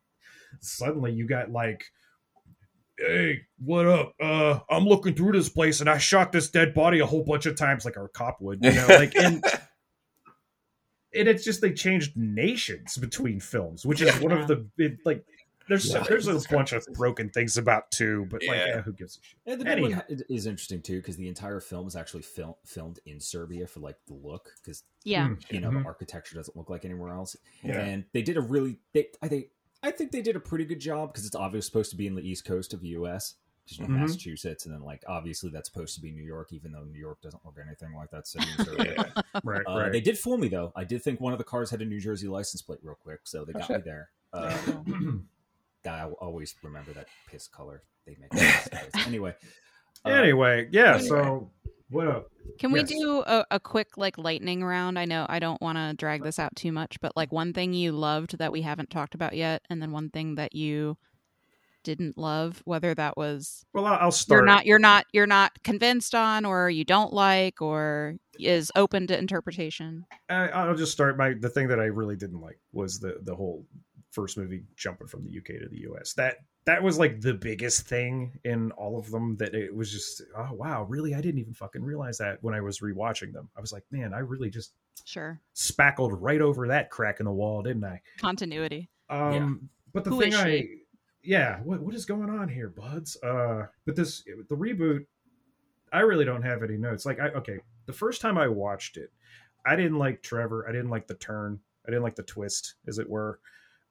suddenly 0.60 1.12
you 1.12 1.26
got 1.26 1.50
like. 1.50 1.84
Hey, 2.98 3.42
what 3.58 3.86
up? 3.86 4.12
Uh, 4.20 4.58
I'm 4.68 4.84
looking 4.84 5.14
through 5.14 5.32
this 5.32 5.48
place 5.48 5.80
and 5.80 5.88
I 5.88 5.98
shot 5.98 6.32
this 6.32 6.50
dead 6.50 6.74
body 6.74 6.98
a 6.98 7.06
whole 7.06 7.22
bunch 7.24 7.46
of 7.46 7.56
times, 7.56 7.84
like 7.84 7.96
our 7.96 8.08
cop 8.08 8.40
would, 8.40 8.64
you 8.64 8.72
know. 8.72 8.86
Like, 8.88 9.14
and 9.14 9.42
and 11.14 11.26
it's 11.28 11.44
just 11.44 11.60
they 11.60 11.72
changed 11.72 12.16
nations 12.16 12.96
between 12.98 13.40
films, 13.40 13.86
which 13.86 14.02
is 14.02 14.18
one 14.20 14.32
of 14.32 14.48
the 14.48 14.66
it, 14.78 14.98
like. 15.04 15.24
There's 15.68 15.92
Yeah. 15.92 16.02
there's 16.08 16.26
a 16.28 16.40
bunch 16.50 16.72
of 16.72 16.82
broken 16.94 17.28
things 17.28 17.58
about 17.58 17.90
too, 17.90 18.26
but 18.30 18.40
like, 18.48 18.56
Yeah. 18.56 18.66
yeah, 18.68 18.80
who 18.80 18.94
gives 18.94 19.18
a 19.18 19.22
shit? 19.22 19.38
Yeah, 19.44 19.54
the 19.56 19.64
big 19.64 19.72
Anyhow. 19.78 20.00
one 20.08 20.20
is 20.30 20.46
interesting 20.46 20.80
too 20.80 20.96
because 20.96 21.18
the 21.18 21.28
entire 21.28 21.60
film 21.60 21.86
is 21.86 21.94
actually 21.94 22.22
fil- 22.22 22.56
filmed 22.64 23.00
in 23.04 23.20
Serbia 23.20 23.66
for 23.66 23.80
like 23.80 23.96
the 24.06 24.14
look 24.14 24.48
because 24.62 24.84
yeah 25.04 25.28
Mm, 25.28 25.52
you 25.52 25.60
know 25.60 25.68
mhm. 25.68 25.82
the 25.82 25.86
architecture 25.86 26.36
doesn't 26.36 26.56
look 26.56 26.70
like 26.70 26.86
anywhere 26.86 27.12
else. 27.12 27.36
Yeah. 27.62 27.80
And 27.80 28.04
they 28.14 28.22
did 28.22 28.38
a 28.38 28.40
really 28.40 28.78
they 28.94 29.08
I 29.20 29.28
think 29.28 29.48
I 29.82 29.90
think 29.90 30.10
they 30.12 30.22
did 30.22 30.36
a 30.36 30.40
pretty 30.40 30.64
good 30.64 30.80
job 30.80 31.12
because 31.12 31.24
it's 31.26 31.34
obviously 31.36 31.66
supposed 31.66 31.90
to 31.90 31.96
be 31.96 32.06
in 32.06 32.14
the 32.14 32.22
east 32.28 32.44
coast 32.44 32.74
of 32.74 32.80
the 32.80 32.88
U.S. 32.88 33.34
you 33.68 33.82
know, 33.86 33.88
Mhm. 33.94 34.00
Massachusetts, 34.00 34.64
and 34.66 34.74
then 34.74 34.82
like 34.82 35.04
obviously 35.06 35.50
that's 35.50 35.68
supposed 35.70 35.94
to 35.94 36.00
be 36.00 36.10
New 36.10 36.22
York, 36.24 36.52
even 36.52 36.72
though 36.72 36.84
New 36.84 36.98
York 36.98 37.20
doesn't 37.20 37.44
look 37.44 37.56
anything 37.64 37.94
like 37.94 38.10
that 38.10 38.26
city 38.26 38.46
in 38.58 38.64
yeah. 38.86 39.04
right, 39.44 39.62
Uh, 39.66 39.78
right. 39.78 39.92
They 39.92 40.00
did 40.00 40.18
fool 40.18 40.38
me 40.38 40.48
though. 40.48 40.72
I 40.74 40.84
did 40.84 41.02
think 41.02 41.20
one 41.20 41.32
of 41.32 41.38
the 41.38 41.44
cars 41.44 41.70
had 41.70 41.80
a 41.82 41.84
New 41.84 42.00
Jersey 42.00 42.28
license 42.28 42.62
plate 42.62 42.78
real 42.82 42.96
quick, 42.96 43.20
so 43.24 43.44
they 43.44 43.52
Oh, 43.54 43.58
got 43.58 43.66
shit. 43.68 43.76
me 43.78 43.82
there. 43.84 44.10
Uh, 44.32 44.56
I 45.88 46.04
will 46.06 46.14
always 46.20 46.54
remember 46.62 46.92
that 46.94 47.06
piss 47.30 47.46
color 47.46 47.82
they 48.06 48.16
make. 48.20 48.32
anyway, 49.06 49.34
uh, 50.04 50.08
anyway, 50.10 50.68
yeah. 50.72 50.94
Anyway. 50.96 51.08
So 51.08 51.50
what 51.90 52.06
up? 52.06 52.30
Can 52.58 52.72
we 52.72 52.82
do 52.82 53.22
a, 53.26 53.44
a 53.52 53.60
quick 53.60 53.96
like 53.96 54.18
lightning 54.18 54.64
round? 54.64 54.98
I 54.98 55.04
know 55.04 55.26
I 55.28 55.38
don't 55.38 55.60
want 55.60 55.78
to 55.78 55.94
drag 55.94 56.22
this 56.22 56.38
out 56.38 56.54
too 56.56 56.72
much, 56.72 57.00
but 57.00 57.16
like 57.16 57.32
one 57.32 57.52
thing 57.52 57.72
you 57.72 57.92
loved 57.92 58.38
that 58.38 58.52
we 58.52 58.62
haven't 58.62 58.90
talked 58.90 59.14
about 59.14 59.36
yet, 59.36 59.62
and 59.70 59.80
then 59.80 59.92
one 59.92 60.10
thing 60.10 60.34
that 60.36 60.54
you 60.54 60.96
didn't 61.84 62.18
love, 62.18 62.60
whether 62.64 62.94
that 62.94 63.16
was 63.16 63.64
Well, 63.72 63.86
I'll 63.86 64.10
start. 64.10 64.38
you're 64.38 64.46
not 64.46 64.66
you're 64.66 64.78
not 64.78 65.06
you're 65.12 65.26
not 65.26 65.62
convinced 65.62 66.14
on, 66.14 66.44
or 66.44 66.68
you 66.68 66.84
don't 66.84 67.12
like, 67.12 67.62
or 67.62 68.16
is 68.38 68.70
open 68.76 69.06
to 69.06 69.18
interpretation. 69.18 70.04
I, 70.28 70.48
I'll 70.48 70.74
just 70.74 70.92
start. 70.92 71.16
My 71.16 71.34
the 71.38 71.48
thing 71.48 71.68
that 71.68 71.80
I 71.80 71.84
really 71.84 72.16
didn't 72.16 72.40
like 72.40 72.58
was 72.72 72.98
the 72.98 73.18
the 73.22 73.34
whole 73.34 73.64
first 74.10 74.36
movie 74.36 74.64
jumping 74.76 75.06
from 75.06 75.24
the 75.24 75.36
UK 75.38 75.60
to 75.60 75.68
the 75.70 75.86
US. 75.90 76.12
That 76.14 76.38
that 76.68 76.82
was 76.82 76.98
like 76.98 77.22
the 77.22 77.32
biggest 77.32 77.88
thing 77.88 78.38
in 78.44 78.70
all 78.72 78.98
of 78.98 79.10
them. 79.10 79.36
That 79.38 79.54
it 79.54 79.74
was 79.74 79.90
just 79.90 80.20
oh 80.36 80.52
wow, 80.52 80.82
really? 80.82 81.14
I 81.14 81.20
didn't 81.22 81.40
even 81.40 81.54
fucking 81.54 81.82
realize 81.82 82.18
that 82.18 82.42
when 82.42 82.54
I 82.54 82.60
was 82.60 82.80
rewatching 82.80 83.32
them. 83.32 83.48
I 83.56 83.62
was 83.62 83.72
like, 83.72 83.84
man, 83.90 84.12
I 84.12 84.18
really 84.18 84.50
just 84.50 84.74
Sure, 85.04 85.40
spackled 85.54 86.20
right 86.20 86.42
over 86.42 86.68
that 86.68 86.90
crack 86.90 87.20
in 87.20 87.24
the 87.24 87.32
wall, 87.32 87.62
didn't 87.62 87.84
I? 87.84 88.02
continuity. 88.18 88.90
Um, 89.08 89.70
but 89.94 90.04
the 90.04 90.10
Who 90.10 90.20
thing 90.20 90.34
I, 90.34 90.66
yeah, 91.22 91.60
what 91.60 91.80
what 91.80 91.94
is 91.94 92.04
going 92.04 92.28
on 92.28 92.50
here, 92.50 92.68
buds? 92.68 93.16
Uh, 93.22 93.66
but 93.86 93.96
this 93.96 94.22
the 94.50 94.56
reboot, 94.56 95.06
I 95.90 96.00
really 96.00 96.26
don't 96.26 96.42
have 96.42 96.62
any 96.62 96.76
notes. 96.76 97.06
Like, 97.06 97.18
I 97.18 97.28
okay, 97.28 97.60
the 97.86 97.94
first 97.94 98.20
time 98.20 98.36
I 98.36 98.46
watched 98.46 98.98
it, 98.98 99.10
I 99.64 99.74
didn't 99.74 99.96
like 99.96 100.22
Trevor. 100.22 100.68
I 100.68 100.72
didn't 100.72 100.90
like 100.90 101.06
the 101.06 101.14
turn. 101.14 101.60
I 101.86 101.90
didn't 101.90 102.02
like 102.02 102.16
the 102.16 102.24
twist, 102.24 102.74
as 102.86 102.98
it 102.98 103.08
were. 103.08 103.40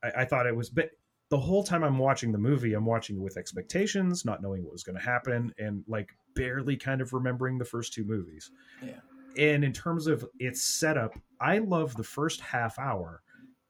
I, 0.03 0.21
I 0.21 0.25
thought 0.25 0.45
it 0.45 0.55
was, 0.55 0.69
but 0.69 0.91
the 1.29 1.39
whole 1.39 1.63
time 1.63 1.83
I'm 1.83 1.97
watching 1.97 2.31
the 2.31 2.37
movie, 2.37 2.73
I'm 2.73 2.85
watching 2.85 3.21
with 3.21 3.37
expectations, 3.37 4.23
not 4.23 4.41
knowing 4.41 4.63
what 4.63 4.71
was 4.71 4.83
going 4.83 4.97
to 4.97 5.03
happen, 5.03 5.53
and 5.57 5.83
like 5.87 6.09
barely 6.35 6.77
kind 6.77 7.01
of 7.01 7.13
remembering 7.13 7.57
the 7.57 7.65
first 7.65 7.93
two 7.93 8.05
movies. 8.05 8.51
Yeah. 8.81 8.99
And 9.37 9.63
in 9.63 9.73
terms 9.73 10.07
of 10.07 10.25
its 10.39 10.63
setup, 10.63 11.13
I 11.39 11.59
love 11.59 11.95
the 11.95 12.03
first 12.03 12.39
half 12.41 12.79
hour 12.79 13.21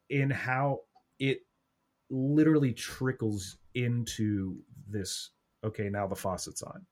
in 0.09 0.29
how 0.29 0.81
it 1.19 1.39
literally 2.09 2.73
trickles 2.73 3.57
into 3.73 4.55
this 4.89 5.31
okay 5.63 5.89
now 5.89 6.07
the 6.07 6.15
faucet's 6.15 6.61
on 6.61 6.85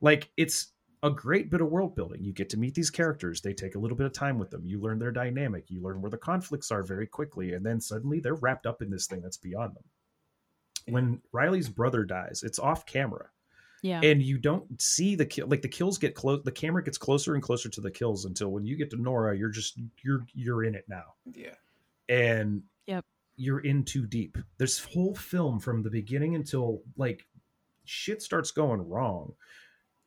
like 0.00 0.30
it's 0.36 0.72
a 1.02 1.10
great 1.10 1.50
bit 1.50 1.60
of 1.60 1.68
world 1.68 1.94
building. 1.96 2.22
You 2.22 2.32
get 2.32 2.50
to 2.50 2.56
meet 2.58 2.74
these 2.74 2.90
characters. 2.90 3.40
They 3.40 3.54
take 3.54 3.74
a 3.74 3.78
little 3.78 3.96
bit 3.96 4.06
of 4.06 4.12
time 4.12 4.38
with 4.38 4.50
them. 4.50 4.62
You 4.64 4.80
learn 4.80 4.98
their 4.98 5.10
dynamic. 5.10 5.64
You 5.68 5.82
learn 5.82 6.00
where 6.00 6.10
the 6.10 6.16
conflicts 6.18 6.70
are 6.70 6.82
very 6.82 7.06
quickly 7.06 7.54
and 7.54 7.66
then 7.66 7.80
suddenly 7.80 8.20
they're 8.20 8.34
wrapped 8.36 8.66
up 8.66 8.82
in 8.82 8.90
this 8.90 9.06
thing 9.06 9.20
that's 9.20 9.36
beyond 9.36 9.74
them. 9.74 9.84
When 10.88 11.20
riley's 11.32 11.68
brother 11.68 12.04
dies 12.04 12.42
it's 12.44 12.58
off 12.58 12.86
camera. 12.86 13.28
Yeah. 13.84 14.00
and 14.02 14.22
you 14.22 14.38
don't 14.38 14.80
see 14.80 15.16
the 15.16 15.26
kill 15.26 15.48
like 15.48 15.62
the 15.62 15.68
kills 15.68 15.98
get 15.98 16.14
close 16.14 16.42
the 16.44 16.52
camera 16.52 16.84
gets 16.84 16.98
closer 16.98 17.34
and 17.34 17.42
closer 17.42 17.68
to 17.68 17.80
the 17.80 17.90
kills 17.90 18.24
until 18.26 18.50
when 18.52 18.64
you 18.64 18.76
get 18.76 18.90
to 18.90 18.96
nora 18.96 19.36
you're 19.36 19.48
just 19.50 19.76
you're 20.04 20.24
you're 20.34 20.62
in 20.64 20.74
it 20.76 20.84
now. 20.88 21.14
Yeah. 21.34 21.54
and 22.08 22.62
Yep. 22.86 23.04
you're 23.36 23.60
in 23.60 23.84
too 23.84 24.06
deep. 24.06 24.38
This 24.58 24.84
whole 24.84 25.14
film 25.16 25.58
from 25.58 25.82
the 25.82 25.90
beginning 25.90 26.36
until 26.36 26.82
like 26.96 27.26
shit 27.84 28.22
starts 28.22 28.52
going 28.52 28.88
wrong 28.88 29.34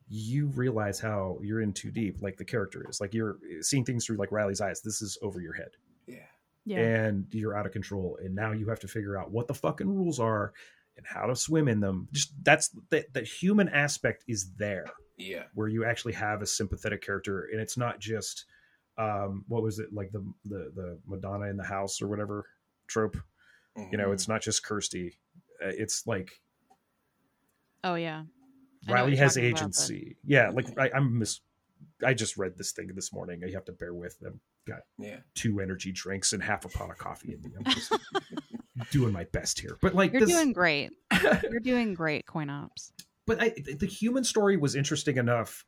you 0.07 0.47
realize 0.47 0.99
how 0.99 1.37
you're 1.41 1.61
in 1.61 1.73
too 1.73 1.91
deep 1.91 2.21
like 2.21 2.37
the 2.37 2.45
character 2.45 2.85
is 2.89 3.01
like 3.01 3.13
you're 3.13 3.37
seeing 3.61 3.83
things 3.83 4.05
through 4.05 4.17
like 4.17 4.31
riley's 4.31 4.61
eyes 4.61 4.81
this 4.81 5.01
is 5.01 5.17
over 5.23 5.41
your 5.41 5.53
head 5.53 5.71
Yeah. 6.05 6.17
yeah. 6.65 6.79
and 6.79 7.25
you're 7.31 7.57
out 7.57 7.65
of 7.65 7.71
control 7.71 8.17
and 8.23 8.35
now 8.35 8.51
you 8.51 8.67
have 8.69 8.79
to 8.81 8.87
figure 8.87 9.17
out 9.17 9.31
what 9.31 9.47
the 9.47 9.53
fucking 9.55 9.89
rules 9.89 10.19
are 10.19 10.53
and 10.97 11.05
how 11.07 11.25
to 11.25 11.35
swim 11.35 11.67
in 11.67 11.79
them 11.79 12.07
just 12.11 12.33
that's 12.43 12.69
the, 12.91 13.03
the 13.13 13.21
human 13.23 13.67
aspect 13.69 14.23
is 14.27 14.51
there 14.57 14.85
Yeah. 15.17 15.43
where 15.55 15.67
you 15.67 15.85
actually 15.85 16.13
have 16.13 16.41
a 16.43 16.45
sympathetic 16.45 17.01
character 17.03 17.49
and 17.51 17.59
it's 17.59 17.75
not 17.77 17.99
just 17.99 18.45
um 18.99 19.43
what 19.47 19.63
was 19.63 19.79
it 19.79 19.91
like 19.91 20.11
the 20.11 20.23
the 20.45 20.71
the 20.75 20.99
madonna 21.07 21.45
in 21.45 21.57
the 21.57 21.63
house 21.63 21.99
or 22.01 22.07
whatever 22.07 22.45
trope 22.87 23.17
you 23.91 23.97
know 23.97 24.09
Mhm. 24.09 24.13
it's 24.13 24.27
not 24.27 24.41
just 24.41 24.63
kirsty 24.63 25.17
Uh, 25.63 25.67
it's 25.69 26.05
like 26.05 26.29
oh 27.83 27.95
yeah. 27.95 28.23
I 28.87 28.89
know 28.89 28.93
what 28.93 28.99
riley 29.01 29.15
has 29.17 29.35
talking 29.35 29.49
about, 29.49 29.59
but- 29.59 29.61
agency 29.63 30.15
yeah 30.25 30.49
like 30.49 30.77
I, 30.77 30.91
i'm 30.95 31.19
mis 31.19 31.41
i 32.05 32.13
just 32.13 32.37
read 32.37 32.57
this 32.57 32.71
thing 32.71 32.89
this 32.95 33.11
morning 33.13 33.41
you 33.45 33.53
have 33.53 33.65
to 33.65 33.71
bear 33.71 33.93
with 33.93 34.19
them 34.19 34.39
got 34.67 34.79
Yeah. 34.97 35.17
two 35.35 35.59
energy 35.59 35.91
drinks 35.91 36.33
and 36.33 36.41
half 36.43 36.65
a 36.65 36.69
pot 36.69 36.89
of 36.89 36.97
coffee 36.97 37.33
in 37.33 37.41
me 37.41 37.49
i'm 37.57 37.71
just 37.73 37.93
doing 38.91 39.13
my 39.13 39.23
best 39.25 39.59
here 39.59 39.77
but 39.81 39.93
like 39.95 40.11
You're 40.11 40.21
this, 40.21 40.31
doing 40.31 40.51
great. 40.53 40.91
You're 41.49 41.59
doing 41.61 41.93
great, 41.93 42.25
CoinOps. 42.25 42.91
but 43.25 43.41
I, 43.41 43.49
the 43.79 43.87
human 43.87 44.23
story 44.23 44.57
was 44.57 44.75
interesting 44.75 45.17
enough 45.17 45.65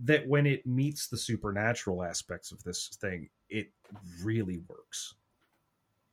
that 0.00 0.26
when 0.28 0.46
it 0.46 0.66
meets 0.66 1.08
the 1.08 1.16
supernatural 1.16 2.02
aspects 2.02 2.50
of 2.52 2.62
this 2.64 2.90
thing, 3.00 3.28
it 3.48 3.68
really 4.22 4.58
works. 4.68 5.14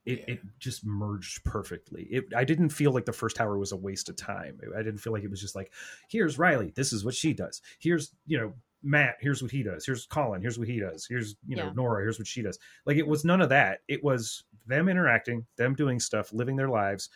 It, 0.06 0.20
Yeah. 0.20 0.34
it 0.36 0.40
just 0.60 0.86
merged 0.86 1.44
perfectly. 1.44 2.04
It, 2.10 2.26
I 2.36 2.44
didn't 2.44 2.70
feel 2.70 2.92
like 2.92 3.06
the 3.06 3.14
first 3.14 3.40
hour 3.40 3.58
was 3.58 3.72
a 3.72 3.78
waste 3.78 4.10
of 4.10 4.16
time. 4.16 4.60
I 4.76 4.82
didn't 4.82 4.98
feel 5.00 5.14
like 5.14 5.24
it 5.24 5.30
was 5.30 5.42
just 5.42 5.56
like, 5.56 5.72
here's 6.10 6.40
Riley, 6.40 6.72
this 6.76 6.92
is 6.92 7.06
what 7.06 7.14
she 7.16 7.34
does. 7.34 7.62
Here's 7.80 8.12
you 8.26 8.38
know 8.40 8.54
Matt, 8.84 9.18
here's 9.20 9.44
what 9.44 9.52
he 9.52 9.62
does. 9.62 9.86
Here's 9.86 10.08
Colin, 10.08 10.42
here's 10.42 10.58
what 10.58 10.68
he 10.68 10.80
does. 10.80 11.06
Here's 11.08 11.36
you 11.48 11.56
know 11.56 11.66
Yeah. 11.66 11.74
Nora, 11.76 12.02
here's 12.04 12.18
what 12.18 12.28
she 12.28 12.42
does. 12.42 12.58
Like 12.86 12.98
it 12.98 13.08
was 13.08 13.24
none 13.24 13.42
of 13.42 13.50
that. 13.50 13.82
It 13.88 14.04
was 14.04 14.44
them 14.66 14.90
interacting, 14.90 15.46
them 15.58 15.76
doing 15.76 16.00
stuff, 16.00 16.34
living 16.34 16.56
their 16.56 16.70
lives, 16.70 17.10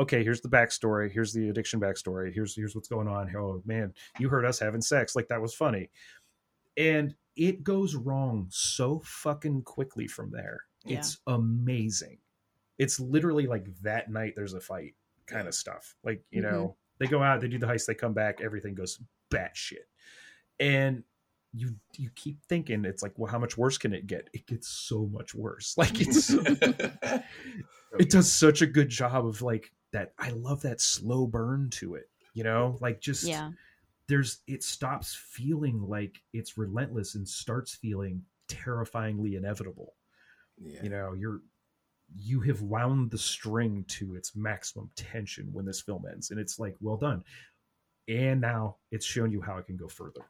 okay, 0.00 0.24
here's 0.24 0.40
the 0.40 0.48
backstory. 0.48 1.12
Here's 1.12 1.32
the 1.32 1.48
addiction 1.48 1.78
backstory. 1.78 2.32
Here's 2.34 2.56
here's 2.56 2.74
what's 2.74 2.88
going 2.88 3.06
on. 3.06 3.32
Oh 3.36 3.62
man, 3.64 3.94
you 4.18 4.28
heard 4.28 4.44
us 4.44 4.58
having 4.58 4.80
sex. 4.80 5.14
Like 5.14 5.28
that 5.28 5.40
was 5.40 5.54
funny. 5.54 5.90
And 6.76 7.14
it 7.36 7.62
goes 7.62 7.94
wrong 7.94 8.46
so 8.50 9.00
fucking 9.04 9.62
quickly 9.62 10.06
from 10.08 10.30
there. 10.30 10.62
Yeah. 10.84 10.98
It's 10.98 11.18
amazing. 11.26 12.18
It's 12.82 12.98
literally 13.00 13.46
like 13.46 13.66
that 13.82 14.10
night 14.10 14.34
there's 14.36 14.54
a 14.54 14.60
fight 14.60 14.94
kind 15.26 15.46
of 15.48 15.54
stuff. 15.54 15.94
Like, 16.02 16.22
you 16.30 16.40
Mhm. 16.42 16.50
know, 16.50 16.76
they 16.98 17.06
go 17.06 17.22
out, 17.22 17.40
they 17.40 17.48
do 17.48 17.58
the 17.58 17.66
heist, 17.66 17.86
they 17.86 17.94
come 17.94 18.12
back, 18.14 18.40
everything 18.40 18.74
goes 18.74 19.00
batshit. 19.30 19.86
And 20.60 21.04
you 21.54 21.74
you 21.96 22.10
keep 22.14 22.42
thinking 22.48 22.84
it's 22.84 23.02
like, 23.02 23.12
well, 23.18 23.30
how 23.30 23.38
much 23.38 23.56
worse 23.58 23.76
can 23.78 23.92
it 23.92 24.06
get? 24.06 24.28
It 24.32 24.46
gets 24.46 24.68
so 24.68 25.06
much 25.06 25.34
worse. 25.34 25.74
Like 25.82 26.00
it's 26.00 26.30
it 27.98 28.10
does 28.10 28.30
such 28.32 28.62
a 28.62 28.66
good 28.66 28.88
job 28.88 29.26
of 29.26 29.42
like 29.42 29.72
that 29.92 30.14
i 30.18 30.30
love 30.30 30.62
that 30.62 30.80
slow 30.80 31.26
burn 31.26 31.68
to 31.68 31.94
it 31.94 32.08
you 32.32 32.42
know 32.42 32.78
like 32.80 33.00
just 33.00 33.24
Yeah. 33.24 33.50
there's 34.06 34.38
it 34.46 34.62
stops 34.62 35.14
feeling 35.14 35.82
like 35.86 36.22
it's 36.32 36.56
relentless 36.56 37.14
and 37.14 37.28
starts 37.28 37.74
feeling 37.74 38.24
terrifyingly 38.48 39.36
inevitable 39.36 39.94
yeah. 40.58 40.82
you 40.82 40.88
know 40.88 41.12
you're 41.12 41.42
you 42.16 42.40
have 42.40 42.62
wound 42.62 43.10
the 43.10 43.18
string 43.18 43.84
to 43.88 44.14
its 44.14 44.34
maximum 44.36 44.90
tension 44.96 45.48
when 45.52 45.64
this 45.64 45.80
film 45.80 46.04
ends 46.10 46.30
and 46.30 46.38
it's 46.38 46.58
like 46.58 46.74
well 46.80 46.96
done. 46.96 47.22
And 48.08 48.40
now 48.40 48.76
it's 48.90 49.06
shown 49.06 49.30
you 49.30 49.40
how 49.40 49.58
it 49.58 49.66
can 49.66 49.76
go 49.76 49.88
further. 49.88 50.22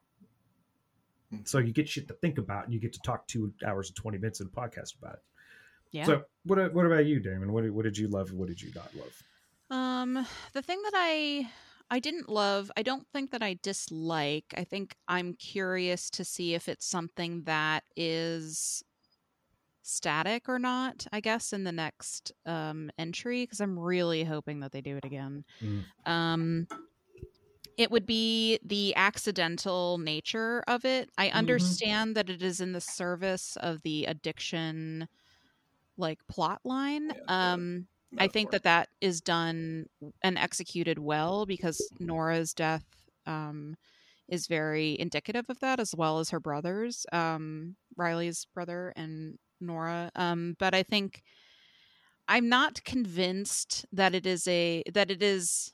So 1.44 1.58
you 1.58 1.72
get 1.72 1.88
shit 1.88 2.08
to 2.08 2.14
think 2.14 2.38
about 2.38 2.64
and 2.64 2.74
you 2.74 2.80
get 2.80 2.92
to 2.92 3.00
talk 3.00 3.26
two 3.26 3.52
hours 3.66 3.88
and 3.88 3.96
20 3.96 4.18
minutes 4.18 4.40
in 4.40 4.48
a 4.48 4.50
podcast 4.50 4.98
about 4.98 5.14
it. 5.14 5.22
Yeah. 5.90 6.04
so 6.06 6.22
what 6.44 6.72
what 6.72 6.86
about 6.86 7.04
you 7.04 7.20
damon? 7.20 7.52
What 7.52 7.64
did, 7.64 7.70
what 7.70 7.84
did 7.84 7.98
you 7.98 8.08
love 8.08 8.30
and 8.30 8.38
what 8.38 8.48
did 8.48 8.62
you 8.62 8.70
not 8.74 8.88
love? 8.94 9.22
Um, 9.70 10.26
the 10.54 10.62
thing 10.62 10.80
that 10.82 10.92
I 10.94 11.50
I 11.90 11.98
didn't 11.98 12.30
love, 12.30 12.70
I 12.76 12.82
don't 12.82 13.06
think 13.12 13.32
that 13.32 13.42
I 13.42 13.58
dislike. 13.62 14.54
I 14.56 14.64
think 14.64 14.96
I'm 15.08 15.34
curious 15.34 16.08
to 16.10 16.24
see 16.24 16.54
if 16.54 16.66
it's 16.66 16.86
something 16.86 17.42
that 17.42 17.84
is 17.94 18.82
static 19.82 20.48
or 20.48 20.58
not. 20.58 21.06
I 21.12 21.20
guess 21.20 21.52
in 21.52 21.64
the 21.64 21.72
next 21.72 22.32
um 22.46 22.90
entry 22.98 23.44
because 23.44 23.60
I'm 23.60 23.78
really 23.78 24.24
hoping 24.24 24.60
that 24.60 24.72
they 24.72 24.80
do 24.80 24.96
it 24.96 25.04
again. 25.04 25.44
Mm. 25.62 25.84
Um 26.10 26.66
it 27.78 27.90
would 27.90 28.04
be 28.06 28.58
the 28.64 28.94
accidental 28.96 29.98
nature 29.98 30.62
of 30.68 30.84
it. 30.84 31.08
I 31.16 31.30
understand 31.30 32.14
that 32.16 32.28
it 32.28 32.42
is 32.42 32.60
in 32.60 32.72
the 32.72 32.80
service 32.82 33.56
of 33.60 33.82
the 33.82 34.04
addiction 34.04 35.08
like 35.96 36.18
plot 36.28 36.60
line. 36.64 37.12
Yeah. 37.16 37.52
um 37.52 37.86
I 38.18 38.28
think 38.28 38.50
that 38.50 38.64
that 38.64 38.88
is 39.00 39.20
done 39.20 39.86
and 40.22 40.36
executed 40.36 40.98
well 40.98 41.46
because 41.46 41.80
Nora's 41.98 42.52
death 42.52 42.84
um, 43.26 43.76
is 44.28 44.46
very 44.46 44.98
indicative 44.98 45.46
of 45.48 45.60
that, 45.60 45.80
as 45.80 45.94
well 45.94 46.18
as 46.18 46.30
her 46.30 46.40
brothers, 46.40 47.06
um, 47.12 47.76
Riley's 47.96 48.46
brother 48.54 48.92
and 48.96 49.38
Nora. 49.62 50.10
Um, 50.14 50.56
but 50.58 50.74
I 50.74 50.82
think 50.82 51.22
I'm 52.28 52.48
not 52.48 52.82
convinced 52.84 53.86
that 53.92 54.14
it 54.14 54.26
is 54.26 54.46
a 54.48 54.82
that 54.92 55.10
it 55.10 55.22
is 55.22 55.72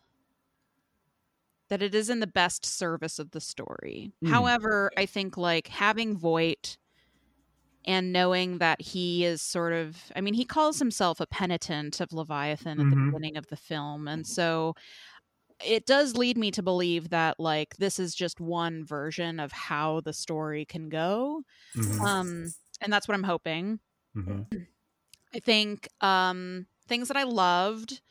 that 1.68 1.82
it 1.82 1.94
is 1.94 2.08
in 2.08 2.20
the 2.20 2.26
best 2.26 2.64
service 2.64 3.18
of 3.18 3.30
the 3.32 3.40
story. 3.40 4.12
Mm. 4.22 4.30
However, 4.30 4.90
I 4.96 5.06
think 5.06 5.36
like 5.36 5.68
having 5.68 6.16
Voight 6.16 6.78
and 7.84 8.12
knowing 8.12 8.58
that 8.58 8.80
he 8.80 9.24
is 9.24 9.40
sort 9.40 9.72
of 9.72 10.10
I 10.16 10.20
mean, 10.20 10.34
he 10.34 10.44
calls 10.44 10.78
himself 10.78 11.20
a 11.20 11.26
penitent 11.26 12.00
of 12.00 12.12
Leviathan 12.12 12.80
at 12.80 12.88
the 12.90 12.96
Mhm. 12.96 13.10
beginning 13.10 13.36
of 13.36 13.46
the 13.48 13.56
film. 13.56 14.08
And 14.08 14.26
so 14.26 14.74
it 15.64 15.86
does 15.86 16.16
lead 16.16 16.38
me 16.38 16.50
to 16.52 16.62
believe 16.62 17.10
that 17.10 17.40
like 17.40 17.76
this 17.78 17.98
is 17.98 18.14
just 18.14 18.40
one 18.40 18.84
version 18.84 19.40
of 19.40 19.52
how 19.52 20.00
the 20.02 20.12
story 20.14 20.64
can 20.66 20.88
go. 20.88 21.42
Mhm. 21.74 22.06
Um 22.06 22.54
and 22.80 22.92
that's 22.92 23.08
what 23.08 23.14
I'm 23.14 23.22
hoping. 23.24 23.80
Mhm. 24.14 24.48
I 25.34 25.40
think 25.40 25.88
um 26.00 26.66
things 26.88 27.08
that 27.08 27.16
I 27.16 27.24
loved. 27.24 28.02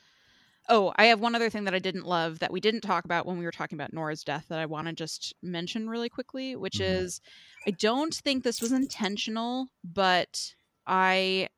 Oh, 0.69 0.93
I 0.97 1.05
have 1.05 1.21
one 1.21 1.35
other 1.35 1.49
thing 1.49 1.65
that 1.65 1.75
I 1.75 1.79
didn't 1.79 2.05
love 2.05 2.39
that 2.39 2.51
we 2.53 2.59
didn't 2.61 2.81
talk 2.81 3.05
about 3.05 3.25
when 3.25 3.37
we 3.39 3.45
were 3.45 3.51
talking 3.51 3.77
about 3.77 3.93
Nora's 3.93 4.23
death 4.23 4.47
that 4.49 4.59
I 4.59 4.65
want 4.67 4.87
to 4.87 4.93
just 4.93 5.33
mention 5.43 5.89
really 5.89 6.09
quickly, 6.09 6.55
which 6.55 6.79
Mhm. 6.79 6.81
is 6.81 7.21
I 7.67 7.71
don't 7.71 8.13
think 8.15 8.43
this 8.43 8.61
was 8.61 8.71
intentional, 8.73 9.69
but 9.83 10.55
I 10.87 11.49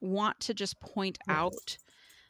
want 0.00 0.40
to 0.40 0.54
just 0.54 0.80
point 0.80 1.18
out 1.28 1.78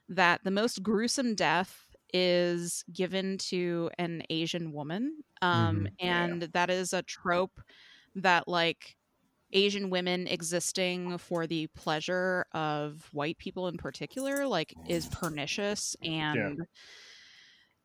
that 0.09 0.45
the 0.45 0.51
most 0.51 0.83
gruesome 0.83 1.35
death 1.35 1.87
is 2.15 2.85
given 2.93 3.39
to 3.39 3.91
an 3.99 4.23
Asian 4.31 4.73
woman. 4.73 5.23
Um, 5.43 5.87
Mhm. 5.87 5.97
and 6.01 6.43
that 6.43 6.71
is 6.71 6.93
a 6.93 7.03
trope 7.03 7.61
that 8.17 8.49
like 8.49 8.97
Asian 9.53 9.91
women 9.91 10.27
existing 10.27 11.19
for 11.19 11.47
the 11.47 11.67
pleasure 11.69 12.47
of 12.53 13.09
white 13.13 13.39
people 13.39 13.69
in 13.69 13.77
particular, 13.77 14.47
like, 14.47 14.75
is 14.87 15.07
pernicious. 15.09 15.97
And 16.05 16.67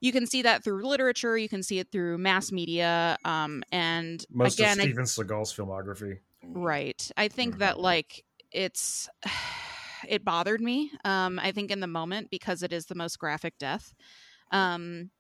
you 0.02 0.12
can 0.12 0.26
see 0.28 0.42
that 0.42 0.64
through 0.64 0.86
literature, 0.88 1.38
you 1.38 1.50
can 1.50 1.64
see 1.64 1.80
it 1.80 1.92
through 1.92 2.18
mass 2.18 2.52
media. 2.52 3.18
Um, 3.26 3.64
and 3.72 4.24
Most 4.30 4.60
again, 4.60 4.80
of 4.80 4.82
I- 4.82 4.84
Steven 4.84 5.06
Seagal's 5.06 5.54
filmography. 5.54 6.20
Right. 6.44 7.10
I 7.18 7.28
think 7.28 7.56
Mhm. 7.56 7.60
that 7.60 7.80
like 7.80 8.24
it's 8.52 9.10
it 10.08 10.24
bothered 10.24 10.62
me. 10.62 10.92
Um 11.04 11.40
I 11.40 11.52
think 11.52 11.72
in 11.72 11.80
the 11.80 11.88
moment 11.88 12.30
because 12.30 12.62
it 12.62 12.72
is 12.72 12.86
the 12.86 12.96
most 12.96 13.18
graphic 13.18 13.58
death. 13.58 13.94
Um 14.52 15.12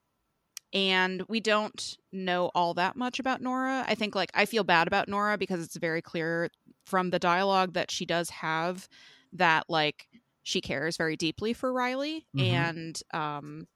and 0.75 1.23
we 1.29 1.39
don't 1.39 1.97
know 2.11 2.51
all 2.53 2.73
that 2.75 2.95
much 2.95 3.19
about 3.19 3.41
Nora. 3.41 3.83
I 3.87 3.95
think 3.95 4.13
like 4.13 4.29
I 4.35 4.45
feel 4.45 4.63
bad 4.65 4.85
about 4.87 5.07
Nora 5.07 5.37
because 5.37 5.63
it's 5.63 5.77
very 5.77 6.01
clear 6.01 6.49
from 6.85 7.09
the 7.09 7.17
dialogue 7.17 7.73
that 7.73 7.89
she 7.89 8.05
does 8.05 8.29
have 8.29 8.87
that 9.33 9.63
like 9.69 10.07
she 10.43 10.61
cares 10.61 10.97
very 10.97 11.15
deeply 11.17 11.53
for 11.53 11.73
Riley 11.73 12.27
Mhm. 12.35 12.41
and 12.41 13.01
um 13.13 13.67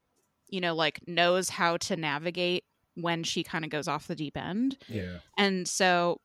you 0.48 0.60
know 0.60 0.74
like 0.74 1.00
knows 1.08 1.48
how 1.48 1.76
to 1.78 1.96
navigate 1.96 2.64
when 2.94 3.24
she 3.24 3.42
kind 3.42 3.64
of 3.64 3.70
goes 3.70 3.88
off 3.88 4.06
the 4.06 4.14
deep 4.14 4.36
end. 4.36 4.76
Yeah. 4.88 5.18
And 5.38 5.66
so, 5.66 6.20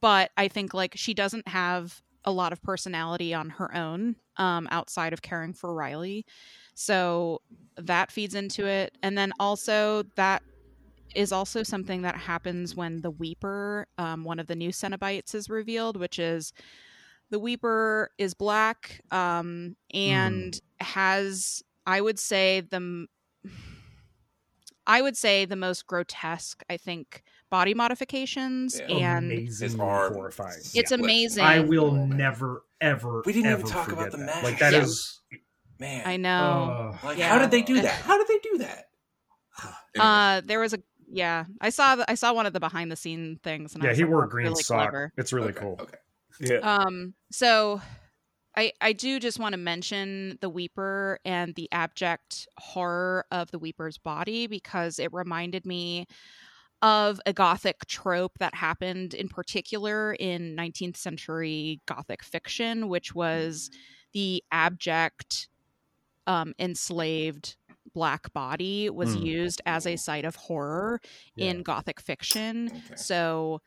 but 0.00 0.30
I 0.36 0.48
think 0.48 0.74
like 0.74 0.94
she 0.96 1.14
doesn't 1.14 1.46
have 1.48 2.02
a 2.24 2.32
lot 2.32 2.52
of 2.52 2.62
personality 2.62 3.32
on 3.34 3.50
her 3.50 3.74
own 3.74 4.16
um, 4.36 4.68
outside 4.70 5.12
of 5.12 5.22
caring 5.22 5.52
for 5.52 5.74
Riley. 5.74 6.24
So 6.74 7.40
that 7.76 8.10
feeds 8.10 8.34
into 8.34 8.66
it. 8.66 8.96
And 9.02 9.16
then 9.16 9.32
also 9.38 10.04
that 10.16 10.42
is 11.14 11.32
also 11.32 11.62
something 11.62 12.02
that 12.02 12.16
happens 12.16 12.74
when 12.74 13.00
the 13.00 13.10
Weeper, 13.10 13.86
um, 13.98 14.24
one 14.24 14.38
of 14.38 14.46
the 14.46 14.54
new 14.54 14.70
Cenobites, 14.70 15.34
is 15.34 15.50
revealed, 15.50 15.96
which 15.96 16.18
is 16.18 16.52
the 17.30 17.38
Weeper 17.38 18.10
is 18.18 18.34
black 18.34 19.00
um, 19.10 19.76
and 19.92 20.60
has, 20.80 21.62
I 21.86 22.00
would 22.00 22.18
say, 22.18 22.60
the 22.60 23.06
I 24.86 25.02
would 25.02 25.16
say 25.16 25.44
the 25.44 25.56
most 25.56 25.86
grotesque, 25.86 26.64
I 26.68 26.76
think, 26.76 27.22
body 27.50 27.74
modifications 27.74 28.80
Yeah. 28.88 29.18
and 29.18 29.32
amazing, 29.32 29.70
His 29.70 29.78
arm. 29.78 30.14
horrifying. 30.14 30.58
it's 30.74 30.90
Yeah. 30.90 30.94
amazing. 30.96 31.44
I 31.44 31.60
will 31.60 31.90
Oh, 31.90 32.06
never, 32.06 32.64
ever. 32.80 33.22
We 33.26 33.32
didn't 33.32 33.52
even 33.52 33.66
talk 33.66 33.92
about 33.92 34.10
the 34.12 34.18
that. 34.18 34.26
mask. 34.26 34.42
Like 34.44 34.58
that 34.60 34.72
Yeah. 34.72 34.82
is. 34.82 35.20
Man, 35.78 36.02
I 36.06 36.16
know. 36.18 36.92
uh, 37.02 37.06
like 37.06 37.18
Yeah. 37.18 37.28
how 37.28 37.38
did 37.38 37.50
they 37.50 37.62
do 37.62 37.80
that? 37.82 38.02
How 38.02 38.18
did 38.18 38.28
they 38.28 38.38
do 38.50 38.58
that? 38.58 38.86
Uh, 39.98 40.40
there 40.44 40.60
was 40.60 40.72
a 40.72 40.78
yeah. 41.12 41.44
I 41.60 41.70
saw 41.70 41.96
the, 41.96 42.08
I 42.10 42.14
saw 42.14 42.32
one 42.32 42.46
of 42.46 42.52
the 42.52 42.60
behind 42.60 42.92
the 42.92 42.96
scene 42.96 43.40
things. 43.42 43.74
And 43.74 43.82
yeah, 43.82 43.88
was 43.90 43.98
he 43.98 44.04
like, 44.04 44.12
wore 44.12 44.24
a 44.24 44.28
green 44.28 44.46
really 44.48 44.62
sock. 44.62 44.78
clever." 44.90 45.12
It's 45.16 45.32
really 45.32 45.48
Okay, 45.48 45.60
cool. 45.60 45.76
Okay. 45.80 45.96
Yeah. 46.38 46.58
Um, 46.58 47.14
so 47.32 47.80
I 48.56 48.72
I 48.80 48.92
do 48.92 49.18
just 49.18 49.38
want 49.40 49.54
to 49.54 49.56
mention 49.58 50.38
the 50.40 50.48
Weeper 50.48 51.18
and 51.24 51.54
the 51.56 51.68
abject 51.72 52.46
horror 52.58 53.24
of 53.32 53.50
the 53.50 53.58
Weeper's 53.58 53.98
body 53.98 54.46
because 54.46 54.98
it 55.00 55.12
reminded 55.12 55.66
me 55.66 56.06
of 56.82 57.20
a 57.26 57.32
gothic 57.32 57.84
trope 57.86 58.32
that 58.38 58.54
happened 58.54 59.14
in 59.14 59.28
particular 59.28 60.14
in 60.14 60.56
19th 60.56 60.96
century 60.96 61.80
gothic 61.86 62.22
fiction 62.22 62.88
which 62.88 63.14
was 63.14 63.70
the 64.12 64.42
abject 64.50 65.48
um, 66.26 66.54
enslaved 66.58 67.56
black 67.94 68.32
body 68.32 68.88
was 68.88 69.16
Mm. 69.16 69.26
used 69.26 69.60
as 69.66 69.86
a 69.86 69.96
site 69.96 70.24
of 70.24 70.36
horror 70.36 71.00
in 71.36 71.62
gothic 71.62 72.00
fiction 72.00 72.70
Okay. 72.72 72.94
so 72.96 73.60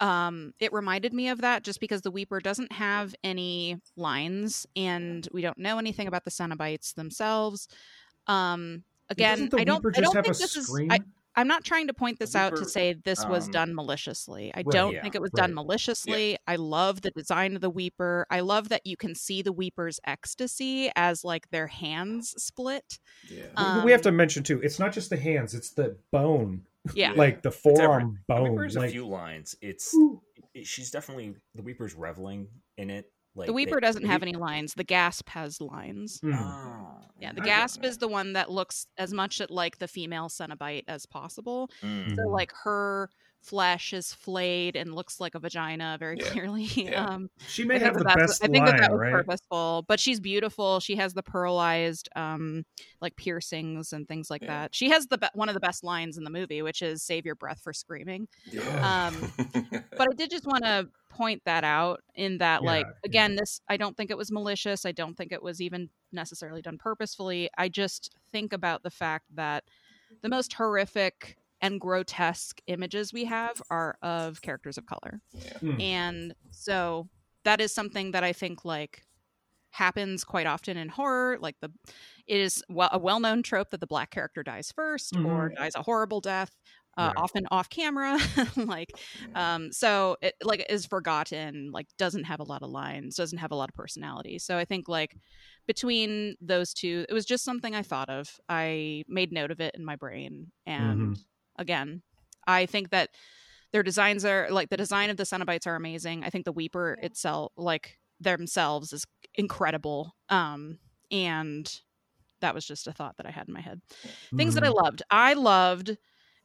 um 0.00 0.52
it 0.60 0.72
reminded 0.72 1.12
me 1.14 1.28
of 1.28 1.40
that 1.40 1.62
just 1.62 1.80
because 1.80 2.02
the 2.02 2.10
weeper 2.10 2.40
doesn't 2.40 2.72
have 2.72 3.14
any 3.24 3.76
lines 3.96 4.66
and 4.76 5.28
we 5.32 5.40
don't 5.42 5.58
know 5.58 5.78
anything 5.78 6.06
about 6.06 6.24
the 6.24 6.30
cenobites 6.30 6.94
themselves 6.94 7.68
um 8.26 8.82
again 9.08 9.48
the 9.50 9.58
i 9.58 9.64
don't 9.64 9.84
i 9.94 10.00
just 10.00 10.12
don't 10.12 10.24
think 10.24 10.34
a 10.36 10.38
this 10.38 10.52
scream? 10.52 10.90
is 10.90 10.96
I, 10.96 11.00
i'm 11.36 11.46
not 11.48 11.64
trying 11.64 11.86
to 11.86 11.94
point 11.94 12.18
this 12.18 12.34
out 12.34 12.56
to 12.56 12.64
say 12.64 12.94
this 13.04 13.24
was 13.26 13.46
um, 13.46 13.50
done 13.52 13.74
maliciously 13.74 14.50
i 14.54 14.58
Right, 14.58 14.66
don't 14.72 14.92
yeah, 14.94 15.02
think 15.02 15.14
it 15.14 15.20
was 15.20 15.30
done 15.32 15.50
right. 15.50 15.54
maliciously 15.56 16.38
i 16.46 16.56
love 16.56 17.02
the 17.02 17.10
design 17.10 17.54
of 17.54 17.60
the 17.60 17.70
weeper 17.70 18.26
i 18.30 18.40
love 18.40 18.68
that 18.70 18.82
you 18.86 18.96
can 18.96 19.14
see 19.14 19.42
the 19.42 19.52
weeper's 19.52 20.00
ecstasy 20.06 20.90
as 20.96 21.24
like 21.24 21.48
their 21.50 21.66
hands 21.66 22.34
split 22.42 22.98
Yeah. 23.30 23.44
Um, 23.56 23.84
we 23.84 23.92
have 23.92 24.02
to 24.02 24.12
mention 24.12 24.42
too. 24.42 24.60
It's 24.62 24.78
not 24.78 24.92
just 24.92 25.10
the 25.10 25.16
hands; 25.16 25.54
it's 25.54 25.70
the 25.70 25.96
bone, 26.12 26.62
yeah 26.94 27.12
like 27.16 27.42
the 27.42 27.48
It's 27.50 27.58
forearm 27.58 28.02
every- 28.02 28.12
The 28.28 28.34
bone. 28.34 28.50
Weeper's 28.52 28.76
like, 28.76 28.88
a 28.88 28.92
few 28.92 29.06
lines. 29.06 29.56
It's 29.60 29.94
it- 30.54 30.66
she's 30.66 30.90
definitely 30.90 31.34
the 31.54 31.62
Weeper's 31.62 31.94
reveling 31.94 32.48
in 32.78 32.90
it. 32.90 33.10
Like 33.36 33.46
the 33.46 33.52
they- 33.52 33.66
weeper 33.66 33.80
doesn't 33.80 34.06
have 34.06 34.22
any 34.22 34.32
lines 34.32 34.74
the 34.74 34.84
gasp 34.84 35.28
has 35.30 35.60
lines 35.60 36.20
mm. 36.22 36.34
Oh, 36.34 36.98
Yeah, 37.20 37.32
the 37.32 37.40
gasp 37.40 37.84
is 37.84 37.98
the 37.98 38.08
one 38.08 38.32
that 38.34 38.50
looks 38.50 38.86
as 38.98 39.12
much 39.12 39.40
at 39.40 39.50
like 39.50 39.78
the 39.78 39.88
female 39.88 40.28
Cenobite 40.28 40.84
as 40.88 41.06
possible. 41.06 41.70
Mm. 41.82 42.16
So 42.16 42.22
like 42.28 42.52
her 42.64 43.10
flesh 43.46 43.92
is 43.92 44.12
flayed 44.12 44.74
and 44.76 44.94
looks 44.94 45.20
like 45.20 45.34
a 45.34 45.38
vagina 45.38 45.96
very 45.98 46.18
Yeah. 46.18 46.30
clearly. 46.30 46.64
Yeah. 46.76 47.04
Um, 47.06 47.30
she 47.48 47.64
may 47.64 47.76
I 47.76 47.78
have 47.78 47.94
the 47.94 48.00
that 48.04 48.08
that's- 48.16 48.30
best 48.40 48.44
I 48.44 48.46
think 48.48 48.66
line, 48.66 48.76
that 48.76 48.80
that 48.80 48.90
was 48.92 49.00
right? 49.00 49.12
purposeful, 49.12 49.84
but 49.88 50.00
she's 50.00 50.20
beautiful. 50.20 50.80
She 50.80 50.96
has 50.96 51.14
the 51.14 51.22
pearlized 51.22 52.08
um 52.16 52.64
like 53.00 53.16
piercings 53.16 53.92
and 53.92 54.06
things 54.08 54.30
like 54.30 54.42
Yeah. 54.42 54.62
that. 54.62 54.74
She 54.74 54.90
has 54.90 55.06
the 55.06 55.18
be- 55.18 55.26
one 55.34 55.48
of 55.48 55.54
the 55.54 55.60
best 55.60 55.84
lines 55.84 56.18
in 56.18 56.24
the 56.24 56.30
movie, 56.30 56.62
which 56.62 56.82
is 56.82 57.02
"Save 57.02 57.24
your 57.24 57.34
breath 57.36 57.60
for 57.62 57.72
screaming." 57.72 58.28
Yeah. 58.50 59.08
Um, 59.08 59.32
but 59.96 60.08
I 60.10 60.14
did 60.16 60.30
just 60.30 60.46
want 60.46 60.64
to 60.64 60.88
point 61.08 61.40
that 61.46 61.64
out 61.64 62.02
in 62.14 62.38
that, 62.38 62.60
Yeah, 62.62 62.66
like, 62.66 62.86
yeah. 62.86 62.92
again, 63.04 63.36
this, 63.36 63.60
I 63.70 63.78
don't 63.78 63.96
think 63.96 64.10
it 64.10 64.18
was 64.18 64.30
malicious. 64.30 64.84
I 64.84 64.92
don't 64.92 65.16
think 65.16 65.32
it 65.32 65.42
was 65.42 65.62
even 65.62 65.88
necessarily 66.12 66.60
done 66.60 66.76
purposefully. 66.76 67.48
I 67.56 67.70
just 67.70 68.10
think 68.32 68.52
about 68.52 68.82
the 68.82 68.90
fact 68.90 69.24
that 69.34 69.64
the 70.20 70.28
most 70.28 70.52
horrific 70.52 71.38
and 71.66 71.80
grotesque 71.80 72.60
images 72.68 73.12
we 73.12 73.24
have 73.26 73.62
are 73.70 73.98
of 74.02 74.42
characters 74.42 74.78
of 74.78 74.86
color. 74.86 75.20
Mm. 75.62 75.80
And 75.80 76.34
so 76.50 77.08
that 77.44 77.60
is 77.60 77.72
something 77.74 78.12
that 78.12 78.24
I 78.24 78.32
think, 78.32 78.64
like, 78.64 79.04
happens 79.70 80.24
quite 80.24 80.46
often 80.46 80.76
in 80.78 80.88
horror 80.88 81.38
like 81.40 81.56
the 81.60 81.70
it 82.26 82.40
is 82.40 82.62
well, 82.70 82.88
a 82.92 82.98
well-known 82.98 83.42
trope 83.42 83.70
that 83.70 83.80
the 83.80 83.86
black 83.86 84.10
character 84.10 84.42
dies 84.42 84.72
1st 84.72 85.18
or 85.24 85.50
dies 85.58 85.72
a 85.76 85.82
horrible 85.82 86.20
death 86.22 86.50
uh, 86.98 87.10
Right. 87.10 87.16
often 87.16 87.46
off 87.50 87.68
camera. 87.68 88.18
Like 88.56 88.98
um 89.34 89.72
so 89.72 90.16
it 90.22 90.34
like 90.42 90.64
is 90.70 90.86
forgotten 90.86 91.70
like 91.72 91.88
doesn't 91.98 92.24
have 92.24 92.40
a 92.40 92.44
lot 92.44 92.62
of 92.62 92.70
lines 92.70 93.16
doesn't 93.16 93.38
have 93.38 93.52
a 93.52 93.56
lot 93.56 93.68
of 93.70 93.74
personality. 93.74 94.38
So 94.38 94.56
i 94.58 94.64
think 94.64 94.88
like 94.88 95.16
between 95.66 96.36
those 96.40 96.72
two 96.74 97.04
it 97.08 97.14
was 97.14 97.26
just 97.26 97.44
something 97.44 97.74
i 97.74 97.82
thought 97.82 98.08
of. 98.10 98.40
I 98.48 99.04
made 99.08 99.32
note 99.32 99.50
of 99.50 99.60
it 99.60 99.74
in 99.76 99.84
my 99.84 99.96
brain 99.96 100.52
and 100.66 101.16
again 101.58 102.02
i 102.46 102.66
think 102.66 102.90
that 102.90 103.10
their 103.72 103.82
designs 103.82 104.24
are 104.24 104.48
like 104.50 104.68
the 104.70 104.76
design 104.76 105.10
of 105.10 105.16
the 105.16 105.24
cenobites 105.24 105.66
are 105.66 105.76
amazing 105.76 106.24
i 106.24 106.30
think 106.30 106.44
the 106.44 106.52
weeper 106.52 106.96
itself 107.02 107.52
like 107.56 107.98
themselves 108.20 108.92
is 108.92 109.04
incredible 109.34 110.14
um 110.30 110.78
and 111.10 111.80
that 112.40 112.54
was 112.54 112.66
just 112.66 112.86
a 112.86 112.92
thought 112.92 113.16
that 113.16 113.26
i 113.26 113.30
had 113.30 113.48
in 113.48 113.54
my 113.54 113.60
head 113.60 113.80
things 114.36 114.54
that 114.54 114.64
I 114.64 114.68
Mhm. 114.68 114.82
loved. 114.84 115.02
I 115.10 115.32
loved. 115.34 115.96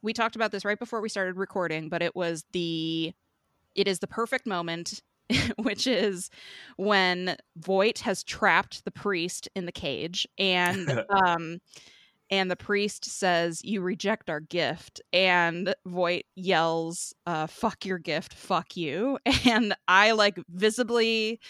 We 0.02 0.12
talked 0.12 0.36
about 0.36 0.52
this 0.52 0.64
right 0.64 0.78
before 0.78 1.00
we 1.00 1.08
started 1.08 1.36
recording, 1.36 1.88
but 1.88 2.02
it 2.02 2.14
was 2.16 2.44
the. 2.52 3.12
It 3.74 3.88
is 3.88 4.00
the 4.00 4.06
perfect 4.06 4.46
moment, 4.46 5.02
which 5.58 5.86
is 5.86 6.30
when 6.76 7.36
Voight 7.56 8.00
has 8.00 8.22
trapped 8.24 8.84
the 8.84 8.90
priest 8.90 9.48
in 9.54 9.66
the 9.66 9.72
cage, 9.72 10.26
and 10.38 10.88
um, 11.24 11.60
and 12.32 12.50
the 12.50 12.56
priest 12.56 13.04
says, 13.04 13.62
"You 13.64 13.82
reject 13.82 14.30
our 14.30 14.40
gift," 14.40 15.02
and 15.12 15.74
Voight 15.86 16.26
yells, 16.34 17.14
uh, 17.26 17.46
"Fuck 17.46 17.84
your 17.84 17.98
gift, 17.98 18.34
fuck 18.34 18.76
you!" 18.76 19.18
And 19.46 19.74
I 19.86 20.12
like 20.12 20.38
visibly 20.48 21.40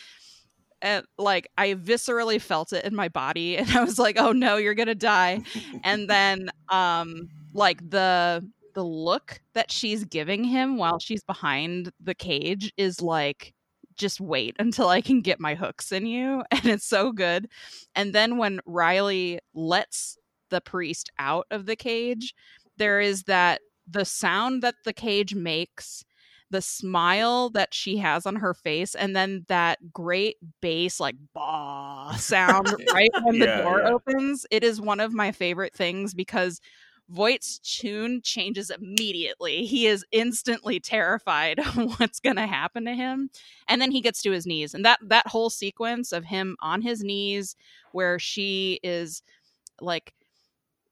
and 0.83 1.07
like 1.19 1.49
I 1.57 1.75
viscerally 1.75 2.41
felt 2.41 2.73
it 2.73 2.85
in 2.85 2.95
my 2.95 3.09
body 3.09 3.57
and 3.59 3.71
I 3.71 3.85
was 3.85 3.99
like, 3.99 4.17
"Oh 4.19 4.33
no, 4.33 4.57
you're 4.57 4.75
going 4.75 4.89
to 4.89 4.95
die." 4.95 5.43
And 5.85 6.11
then 6.11 6.51
um 6.69 7.29
like 7.55 7.89
the 7.89 8.47
the 8.75 8.85
look 8.85 9.41
that 9.55 9.71
she's 9.71 10.05
giving 10.05 10.45
him 10.45 10.79
while 10.79 10.99
she's 10.99 11.23
behind 11.25 11.93
the 12.01 12.15
cage 12.15 12.73
is 12.77 13.03
like 13.03 13.53
just 13.97 14.21
wait 14.21 14.57
until 14.59 14.89
I 14.89 15.03
can 15.03 15.21
get 15.21 15.39
my 15.39 15.55
hooks 15.55 15.93
in 15.93 16.07
you 16.07 16.43
and 16.51 16.67
it's 16.67 16.87
so 16.87 17.13
good. 17.13 17.49
And 17.95 18.15
then 18.15 18.39
when 18.39 18.61
Riley 18.67 19.41
lets 19.55 20.17
the 20.53 20.63
priest 20.63 21.11
out 21.19 21.49
of 21.51 21.67
the 21.67 21.77
cage, 21.77 22.37
there 22.79 23.01
is 23.01 23.25
that 23.25 23.63
the 23.91 24.07
sound 24.07 24.63
that 24.63 24.77
the 24.85 24.95
cage 24.95 25.35
makes 25.35 26.05
the 26.51 26.63
smile 26.63 27.51
that 27.51 27.75
she 27.75 27.97
has 27.99 28.27
on 28.27 28.37
her 28.37 28.55
face 28.55 28.95
and 28.95 29.17
then 29.17 29.45
that 29.49 29.93
great 29.93 30.37
bass 30.61 31.01
like 31.01 31.17
bah 31.35 32.13
sound 32.17 32.77
right 32.93 33.11
when 33.23 33.39
the 33.39 33.47
Yeah, 33.47 33.49
door 33.49 33.83
yeah. 33.83 33.89
opens 33.89 34.47
it 34.51 34.63
is 34.63 34.81
one 34.81 35.01
of 35.01 35.15
my 35.15 35.33
favorite 35.33 35.75
things 35.75 36.15
because 36.15 36.61
Voight's 37.11 37.59
tune 37.59 38.23
changes 38.23 38.71
immediately. 38.71 39.67
He 39.67 39.87
is 39.87 40.05
instantly 40.13 40.81
terrified 40.81 41.59
of 41.61 41.77
what's 41.99 42.21
going 42.21 42.37
to 42.37 42.47
happen 42.47 42.85
to 42.87 42.95
him. 42.95 43.31
And 43.69 43.81
then 43.83 43.91
he 43.91 44.01
gets 44.01 44.23
to 44.23 44.31
his 44.31 44.47
knees. 44.47 44.75
And 44.75 44.85
that 44.87 44.99
that 45.09 45.27
whole 45.27 45.51
sequence 45.51 46.13
of 46.13 46.25
him 46.25 46.57
on 46.61 46.81
his 46.83 47.03
knees 47.03 47.57
where 47.93 48.19
she 48.19 48.81
is 48.83 49.23
like 49.81 50.15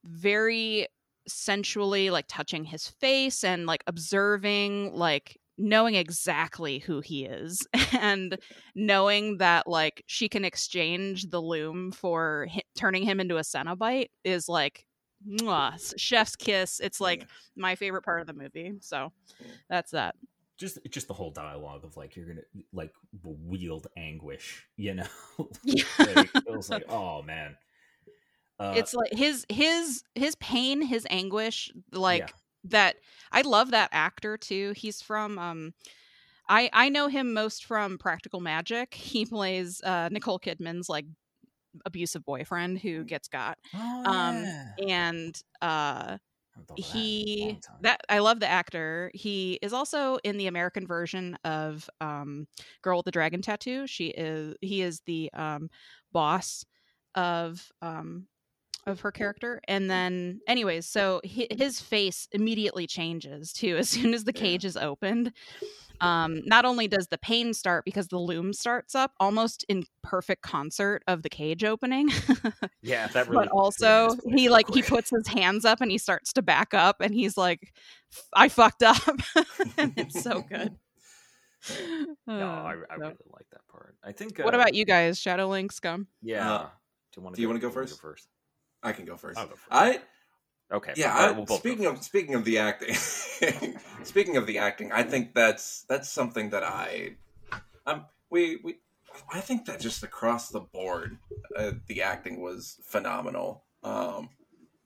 very 0.05 0.87
sensually 1.29 2.11
like 2.11 2.25
touching 2.29 2.65
his 2.65 2.89
face 2.89 3.45
and 3.45 3.67
like 3.67 3.85
observing 3.87 4.93
like 4.95 5.39
knowing 5.59 5.95
exactly 5.95 6.79
who 6.79 7.01
he 7.01 7.25
is 7.27 7.67
and 8.01 8.39
knowing 8.75 9.37
that 9.39 9.67
like 9.67 10.03
she 10.07 10.29
can 10.29 10.45
exchange 10.45 11.29
the 11.29 11.41
loom 11.41 11.93
for 11.93 12.49
hi- 12.51 12.63
turning 12.77 13.03
him 13.03 13.21
into 13.21 13.37
a 13.37 13.41
cenobite 13.43 14.09
is 14.25 14.49
like 14.49 14.87
mwah, 15.29 15.79
chef's 15.99 16.35
kiss. 16.35 16.81
It's 16.81 16.99
like 17.01 17.27
my 17.55 17.75
favorite 17.75 18.03
part 18.03 18.23
of 18.23 18.27
the 18.27 18.33
movie 18.33 18.73
so 18.81 19.13
Yeah. 19.39 19.47
that's 19.69 19.91
that. 19.93 20.15
Just 20.57 20.79
just 20.91 21.09
the 21.09 21.15
whole 21.15 21.31
dialogue 21.31 21.85
of 21.85 21.97
like 21.99 22.17
you're 22.17 22.27
gonna 22.27 22.41
like 22.73 22.93
wield 23.23 23.87
anguish 23.99 24.67
you 24.77 24.95
know? 24.95 25.07
Yeah. 25.65 25.85
like, 25.99 26.31
it 26.35 26.57
was 26.57 26.71
like 26.71 26.85
oh 26.89 27.23
man 27.23 27.55
uh, 28.61 28.73
it's 28.77 28.95
like 28.95 29.13
his 29.13 29.47
his 29.51 30.05
his 30.15 30.37
pain 30.37 30.83
his 30.83 31.07
anguish 31.11 31.73
like 31.93 32.35
Yeah. 32.65 32.71
that 32.71 32.97
i 33.33 33.43
love 33.43 33.73
that 33.73 33.91
actor 33.93 34.39
too 34.39 34.75
he's 34.77 35.03
from 35.03 35.39
um 35.39 35.75
i 36.49 36.71
i 36.73 36.89
know 36.89 37.09
him 37.09 37.33
most 37.35 37.65
from 37.67 37.99
practical 37.99 38.41
magic 38.41 38.95
he 38.95 39.27
plays 39.27 39.81
uh 39.85 40.09
nicole 40.13 40.41
kidman's 40.41 40.89
like 40.89 41.07
abusive 41.87 42.25
boyfriend 42.25 42.79
who 42.81 43.05
gets 43.05 43.29
got 43.29 43.59
oh, 43.75 44.03
um, 44.05 44.45
yeah. 44.45 44.65
and 44.89 45.43
uh 45.63 46.19
I'm 46.57 46.65
thought 46.65 46.81
of 46.81 46.89
that 46.89 47.07
he 47.07 47.61
that 47.81 48.01
I 48.09 48.21
love 48.21 48.41
the 48.41 48.49
actor. 48.49 49.11
He 49.15 49.59
is 49.63 49.73
also 49.73 50.19
in 50.25 50.37
the 50.39 50.47
American 50.47 50.87
version 50.87 51.37
of 51.45 51.89
um, 52.01 52.47
Girl 52.83 52.99
with 52.99 53.07
the 53.07 53.13
Dragon 53.13 53.43
Tattoo. 53.43 53.87
She 53.87 54.09
is 54.09 54.57
he 54.61 54.83
is 54.83 55.01
the 55.07 55.31
um, 55.35 55.71
boss 56.13 56.65
of 57.15 57.71
um, 57.83 58.27
of 58.91 59.01
her 59.01 59.11
character, 59.13 59.61
and 59.67 59.91
then 59.91 60.41
anyways, 60.47 60.87
so 60.87 61.21
hi 61.25 61.47
his 61.51 61.81
face 61.81 62.29
immediately 62.33 62.87
changes 62.87 63.53
too 63.53 63.77
as 63.79 63.89
soon 63.89 64.13
as 64.13 64.25
the 64.25 64.33
Yeah. 64.35 64.41
cage 64.43 64.65
is 64.67 64.77
opened. 64.77 65.33
Um, 66.03 66.41
not 66.47 66.65
only 66.65 66.89
does 66.89 67.09
the 67.09 67.19
pain 67.19 67.53
start 67.53 67.85
because 67.85 68.09
the 68.09 68.17
loom 68.19 68.55
starts 68.55 68.95
up 68.95 69.13
almost 69.21 69.67
in 69.69 69.85
perfect 70.03 70.41
concert 70.41 71.03
of 71.07 71.23
the 71.23 71.29
cage 71.29 71.63
opening, 71.63 72.09
Yeah, 72.81 73.07
that 73.09 73.29
really. 73.29 73.45
but 73.45 73.53
also 73.53 74.17
he 74.35 74.49
like 74.49 74.67
real 74.71 74.77
he 74.77 74.83
puts 74.83 75.11
his 75.11 75.29
hands 75.29 75.67
up 75.67 75.83
and 75.83 75.91
he 75.91 75.99
starts 75.99 76.33
to 76.33 76.43
back 76.43 76.73
up 76.73 77.03
and 77.03 77.15
he's 77.15 77.37
like 77.37 77.75
i 78.33 78.49
fucked 78.49 78.83
up 78.83 78.97
and 79.77 79.93
it's 79.99 80.23
so 80.23 80.41
good 80.41 80.75
No, 82.27 82.35
I, 82.49 82.73
I 82.73 82.73
Uh, 82.73 82.77
so- 82.97 82.99
really 82.99 83.17
like 83.35 83.47
that 83.53 83.67
part. 83.71 83.95
I 84.03 84.13
think. 84.13 84.39
what 84.39 84.55
uh, 84.55 84.57
about 84.57 84.73
you 84.75 84.87
guys 84.87 85.21
Shadowlink 85.21 85.71
scum 85.71 86.07
Yeah. 86.23 86.51
Uh, 86.51 86.69
do 87.13 87.21
you 87.21 87.23
want 87.23 87.37
do 87.37 87.43
you 87.43 87.49
wanna 87.49 87.61
go 87.61 87.69
wanna 87.69 87.75
first? 87.87 88.01
first? 88.01 88.29
I 88.83 88.93
can 88.93 89.05
go 89.05 89.15
1st 89.15 89.37
I'll 89.37 89.47
go 89.47 89.55
first. 89.55 89.67
I 89.71 90.01
Okay. 90.73 90.93
yeah. 90.97 91.15
I, 91.15 91.31
we'll 91.33 91.47
speaking 91.47 91.87
of 91.87 92.03
speaking 92.03 92.35
of 92.35 92.45
the 92.45 92.59
acting, 92.59 92.95
speaking 94.05 94.37
of 94.37 94.47
the 94.47 94.59
acting, 94.59 94.93
I 94.93 95.03
think 95.03 95.35
that's 95.35 95.83
that's 95.89 96.09
something 96.09 96.51
that 96.51 96.63
I, 96.63 97.17
um, 97.87 98.07
we 98.31 98.61
we, 98.63 98.77
I 99.33 99.41
think 99.41 99.65
that 99.65 99.81
just 99.81 100.05
across 100.05 100.49
the 100.49 100.61
board, 100.61 101.19
uh, 101.57 101.73
the 101.89 102.03
acting 102.03 102.41
was 102.41 102.79
phenomenal. 102.85 103.65
Um, 103.83 104.29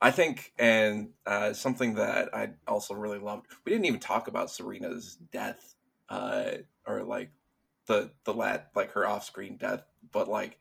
I 0.01 0.11
think, 0.11 0.53
and 0.57 1.09
uh, 1.25 1.53
something 1.53 1.95
that 1.95 2.33
I 2.33 2.49
also 2.67 2.95
really 2.95 3.19
loved. 3.19 3.45
We 3.63 3.71
didn't 3.71 3.85
even 3.85 3.99
talk 3.99 4.27
about 4.27 4.49
Serena's 4.49 5.17
death, 5.31 5.75
uh, 6.09 6.51
or 6.87 7.03
like 7.03 7.29
the 7.85 8.09
the 8.23 8.33
lat 8.33 8.71
like 8.75 8.91
her 8.93 9.07
off 9.07 9.23
screen 9.23 9.57
death, 9.57 9.83
but 10.11 10.27
like 10.27 10.57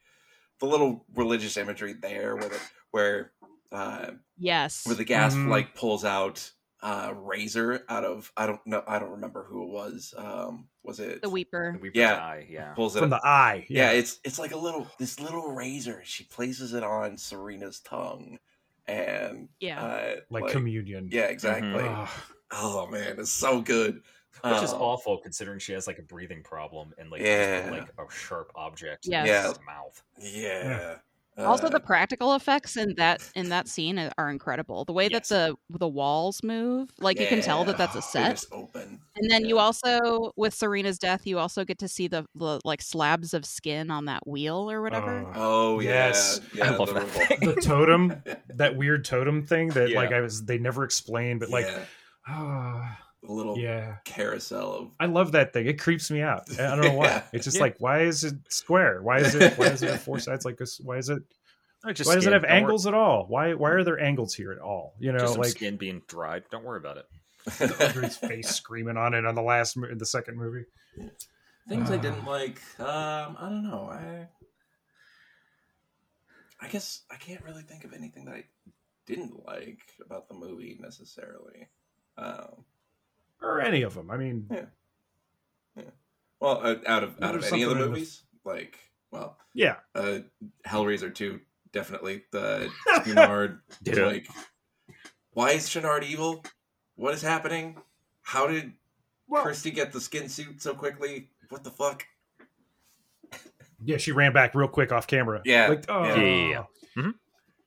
the 0.60 0.66
little 0.66 1.04
religious 1.14 1.56
imagery 1.56 1.94
there, 1.94 2.36
with 2.36 2.50
the, 2.50 2.60
where 2.94 3.32
uh, 3.72 4.12
yes 4.38 4.86
where 4.86 4.94
the 4.94 5.04
gasp 5.04 5.36
Mhm. 5.36 5.48
like 5.48 5.74
pulls 5.74 6.04
out 6.04 6.52
uh 6.80 7.12
razor 7.16 7.82
out 7.88 8.04
of 8.04 8.30
I 8.36 8.46
don't 8.46 8.64
know 8.66 8.84
I 8.86 8.98
don't 9.00 9.10
remember 9.10 9.42
who 9.44 9.64
it 9.64 9.70
was. 9.70 10.14
Um 10.16 10.68
was 10.84 11.00
it 11.00 11.22
the 11.22 11.28
weeper 11.30 11.72
The 11.72 11.78
Weeper's 11.80 11.98
yeah. 11.98 12.14
Eye, 12.16 12.46
yeah. 12.48 12.72
pulls 12.74 12.94
it 12.94 13.00
From 13.00 13.10
the 13.10 13.20
eye. 13.26 13.66
yeah, 13.68 13.90
it's 13.90 14.20
it's 14.22 14.38
like 14.38 14.52
a 14.52 14.56
little 14.58 14.86
this 14.98 15.18
little 15.18 15.50
razor. 15.52 16.02
She 16.04 16.24
places 16.24 16.72
it 16.72 16.84
on 16.84 17.16
Serena's 17.16 17.80
tongue 17.80 18.38
and 18.86 19.48
yeah 19.60 19.82
uh 19.82 20.14
like, 20.30 20.48
communion. 20.52 21.08
Yeah, 21.10 21.22
exactly. 21.24 21.68
Mhm. 21.82 22.02
Ugh. 22.04 22.08
Oh 22.52 22.86
man, 22.86 23.18
it's 23.18 23.32
so 23.32 23.60
good. 23.60 24.02
Which 24.42 24.62
is 24.62 24.72
Um, 24.72 24.82
awful 24.82 25.18
considering 25.18 25.58
she 25.60 25.72
has 25.72 25.86
like 25.86 25.98
a 25.98 26.02
breathing 26.02 26.42
problem 26.42 26.92
and 26.98 27.08
like 27.10 27.22
Yeah. 27.22 27.60
just 27.60 27.72
like 27.72 27.88
a 27.98 28.12
sharp 28.12 28.52
object 28.56 29.06
Yes. 29.06 29.26
in 29.26 29.32
Yeah. 29.32 29.42
her 29.52 29.64
mouth. 29.64 30.02
Yeah. 30.18 30.98
Also 31.38 31.66
Uh, 31.66 31.70
the 31.70 31.80
practical 31.80 32.34
effects 32.34 32.76
in 32.76 32.94
that 32.96 33.20
in 33.34 33.48
that 33.48 33.66
scene 33.68 33.98
are 34.18 34.30
incredible 34.30 34.84
the 34.84 34.92
way 34.92 35.08
Yes. 35.10 35.28
that 35.28 35.56
the 35.70 35.78
the 35.78 35.88
walls 35.88 36.42
move 36.42 36.90
like 37.00 37.18
you 37.18 37.26
can 37.26 37.40
tell 37.40 37.64
that 37.64 37.76
that's 37.76 37.94
a 37.96 38.02
set 38.02 38.30
just 38.32 38.48
open. 38.52 39.00
and 39.16 39.30
then 39.30 39.44
you 39.44 39.58
also 39.58 40.32
with 40.36 40.54
serena's 40.54 40.98
death 40.98 41.26
you 41.26 41.38
also 41.38 41.64
get 41.64 41.78
to 41.78 41.88
see 41.88 42.06
the, 42.06 42.24
the 42.36 42.60
like 42.64 42.80
slabs 42.82 43.34
of 43.34 43.44
skin 43.44 43.90
on 43.90 44.04
that 44.04 44.26
wheel 44.26 44.70
or 44.70 44.80
whatever 44.82 45.24
Ugh. 45.26 45.32
Oh 45.36 45.80
Yes. 45.80 46.40
yeah, 46.54 46.64
yeah. 46.66 46.72
I 46.72 46.76
love 46.76 46.88
the 46.88 46.94
that 47.00 47.08
thing. 47.08 47.38
the 47.54 47.60
totem, 47.60 48.22
that 48.50 48.76
weird 48.76 49.04
totem 49.04 49.42
thing 49.44 49.68
that 49.70 49.90
Yeah. 49.90 49.96
like 49.98 50.12
I 50.12 50.20
was 50.20 50.44
they 50.44 50.58
never 50.58 50.84
explained, 50.84 51.40
but 51.40 51.50
like 51.50 51.66
yeah, 51.66 51.84
the 52.28 52.86
little 53.32 53.58
yeah. 53.58 53.96
carousel 54.04 54.72
of 54.74 54.90
I 55.00 55.06
love 55.06 55.32
that 55.32 55.52
thing. 55.52 55.66
It 55.66 55.78
creeps 55.80 56.10
me 56.10 56.20
out. 56.22 56.42
I 56.58 56.76
don't 56.76 56.82
know 56.82 56.92
why. 56.94 57.06
Yeah. 57.06 57.22
It's 57.32 57.44
just 57.44 57.56
Yeah. 57.56 57.62
like 57.64 57.76
why 57.78 58.02
is 58.02 58.24
it 58.24 58.34
square? 58.48 59.02
Why 59.02 59.18
is 59.18 59.34
it 59.34 59.56
why 59.58 59.66
is 59.66 59.82
it 59.82 59.98
four 59.98 60.18
sides 60.18 60.44
like 60.44 60.56
this? 60.56 60.80
Why 60.80 60.96
is 60.98 61.08
it 61.08 61.22
just 61.94 62.08
why 62.08 62.14
does 62.14 62.26
it 62.26 62.32
have 62.32 62.42
Don't 62.42 62.50
worry- 62.50 62.60
angles 62.60 62.86
at 62.86 62.94
all? 62.94 63.26
Why 63.28 63.54
why 63.54 63.70
are 63.70 63.84
there 63.84 63.98
angles 64.00 64.34
here 64.34 64.52
at 64.52 64.58
all? 64.58 64.94
You 64.98 65.12
know, 65.12 65.18
Just 65.18 65.32
some 65.34 65.42
like 65.42 65.50
skin 65.50 65.76
being 65.76 66.02
dried. 66.08 66.44
Don't 66.50 66.64
worry 66.64 66.78
about 66.78 66.96
it. 66.98 67.06
Audrey's 67.80 68.16
face 68.16 68.48
screaming 68.48 68.96
on 68.96 69.12
it 69.14 69.26
on 69.26 69.34
the 69.34 69.42
last 69.42 69.76
mo- 69.76 69.88
in 69.88 69.98
the 69.98 70.06
second 70.06 70.36
movie. 70.38 70.64
Things 71.68 71.90
I 71.90 71.96
Ah. 71.96 72.00
didn't 72.00 72.24
like. 72.24 72.60
Um, 72.78 73.36
I 73.38 73.48
don't 73.50 73.64
know. 73.64 73.88
I 73.90 74.28
I 76.60 76.68
guess 76.68 77.02
I 77.10 77.16
can't 77.16 77.44
really 77.44 77.62
think 77.62 77.84
of 77.84 77.92
anything 77.92 78.24
that 78.26 78.34
I 78.34 78.44
didn't 79.06 79.44
like 79.46 79.80
about 80.04 80.28
the 80.28 80.34
movie 80.34 80.78
necessarily. 80.80 81.68
Um, 82.16 82.64
Or 83.44 83.60
any 83.60 83.82
of 83.82 83.94
them. 83.94 84.10
I 84.10 84.16
mean, 84.16 84.46
yeah. 84.50 85.82
well, 86.40 86.60
uh, 86.62 86.76
out 86.86 87.04
of 87.04 87.22
out 87.22 87.34
of 87.34 87.34
any 87.34 87.34
of 87.34 87.40
the 87.42 87.42
something 87.48 87.60
in 87.62 87.78
the- 87.78 87.86
movies, 87.88 88.22
like 88.44 88.78
well, 89.10 89.36
yeah. 89.52 89.76
uh, 89.94 90.18
Hellraiser 90.66 91.14
two, 91.14 91.40
definitely 91.72 92.22
the 92.32 92.70
Channard. 93.04 93.60
Yeah. 93.82 94.06
Like, 94.06 94.28
why 95.32 95.50
is 95.50 95.68
Channard 95.68 96.04
evil? 96.04 96.44
What 96.96 97.14
is 97.14 97.22
happening? 97.22 97.76
How 98.22 98.46
did 98.46 98.72
Well, 99.28 99.42
Kirsty 99.44 99.70
get 99.70 99.92
the 99.92 100.00
skin 100.00 100.28
suit 100.28 100.62
so 100.62 100.74
quickly? 100.74 101.28
What 101.50 101.62
the 101.64 101.70
fuck? 101.70 102.04
yeah, 103.84 103.98
she 103.98 104.12
ran 104.12 104.32
back 104.32 104.54
real 104.54 104.68
quick 104.68 104.92
off 104.92 105.06
camera. 105.06 105.42
Yeah. 105.44 105.68
Like, 105.68 105.84
oh. 105.88 106.04
Yeah, 106.04 106.16
yeah, 106.16 106.64
yeah. 106.96 107.10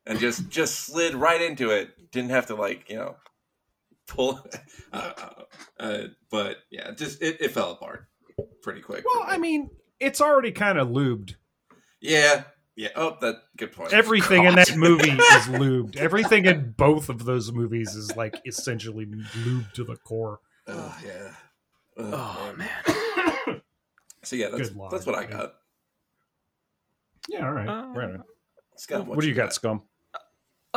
and 0.07 0.19
just 0.19 0.49
just 0.49 0.79
slid 0.79 1.13
right 1.15 1.41
into 1.41 1.69
it. 1.69 2.11
Didn't 2.11 2.31
have 2.31 2.47
to 2.47 2.55
like 2.55 2.89
you 2.89 2.95
know 2.95 3.15
pull. 4.07 4.39
Uh, 4.91 5.11
uh, 5.19 5.29
uh, 5.79 6.03
but 6.29 6.57
yeah, 6.69 6.91
just 6.91 7.21
it, 7.21 7.41
it 7.41 7.51
fell 7.51 7.71
apart 7.71 8.07
pretty 8.61 8.81
quick. 8.81 9.03
Well, 9.05 9.25
me. 9.25 9.31
I 9.33 9.37
mean, 9.37 9.69
it's 9.99 10.21
already 10.21 10.51
kind 10.51 10.77
of 10.77 10.89
lubed. 10.89 11.35
yeah, 12.01 12.43
yeah. 12.75 12.89
Oh, 12.95 13.17
that 13.21 13.35
good 13.57 13.71
point. 13.71 13.93
Everything 13.93 14.45
in 14.45 14.55
that 14.55 14.75
movie 14.75 15.09
is 15.11 15.45
lubed. 15.47 15.95
Everything 15.95 16.45
in 16.45 16.73
both 16.77 17.09
of 17.09 17.25
those 17.25 17.51
movies 17.51 17.95
is 17.95 18.15
like 18.15 18.35
essentially 18.45 19.05
lubed 19.05 19.73
to 19.73 19.83
the 19.83 19.95
core. 19.97 20.39
Oh 20.67 20.97
yeah. 21.05 21.31
Oh, 21.97 22.51
Oh 22.53 22.55
man. 22.57 22.69
man. 22.87 23.61
So 24.23 24.35
yeah, 24.35 24.49
that's 24.49 24.69
Good 24.69 24.77
lord, 24.77 24.91
that's 24.91 25.05
what 25.05 25.15
I 25.15 25.21
man. 25.21 25.29
got. 25.31 25.53
Yeah, 27.29 27.45
all 27.47 27.53
right. 27.53 27.67
Uh, 27.69 27.85
right 27.87 28.09
on. 28.09 28.23
Scott, 28.75 29.07
What, 29.07 29.21
do 29.21 29.27
you 29.27 29.33
got, 29.33 29.53
Scum? 29.53 29.83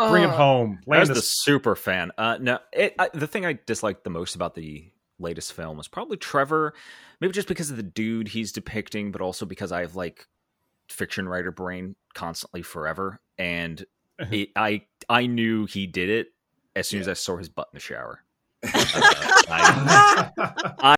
Bring 0.08 0.24
it 0.24 0.30
home. 0.30 0.80
I 0.86 0.98
was 1.00 1.08
Land 1.08 1.16
the 1.16 1.20
us. 1.20 1.26
super 1.26 1.76
fan. 1.76 2.12
Uh, 2.16 2.38
no, 2.40 2.58
it, 2.72 2.94
I, 2.98 3.10
the 3.12 3.26
thing 3.26 3.44
I 3.44 3.58
disliked 3.66 4.04
the 4.04 4.10
most 4.10 4.34
about 4.34 4.54
the 4.54 4.90
latest 5.18 5.52
film 5.52 5.76
was 5.76 5.88
probably 5.88 6.16
Trevor. 6.16 6.74
Maybe 7.20 7.32
just 7.32 7.48
because 7.48 7.70
of 7.70 7.76
the 7.76 7.82
dude 7.82 8.28
he's 8.28 8.52
depicting, 8.52 9.12
but 9.12 9.20
also 9.20 9.44
because 9.44 9.72
I 9.72 9.80
have 9.82 9.96
like 9.96 10.26
fiction 10.88 11.28
writer 11.28 11.52
brain 11.52 11.96
constantly 12.14 12.62
forever, 12.62 13.20
and 13.38 13.84
it, 14.18 14.50
I 14.56 14.82
I 15.08 15.26
knew 15.26 15.66
he 15.66 15.86
did 15.86 16.08
it 16.08 16.28
as 16.74 16.88
soon 16.88 17.00
as 17.00 17.08
I 17.08 17.14
saw 17.14 17.36
his 17.36 17.48
butt 17.48 17.68
in 17.72 17.76
the 17.76 17.80
shower. 17.80 18.24
I, 18.62 20.30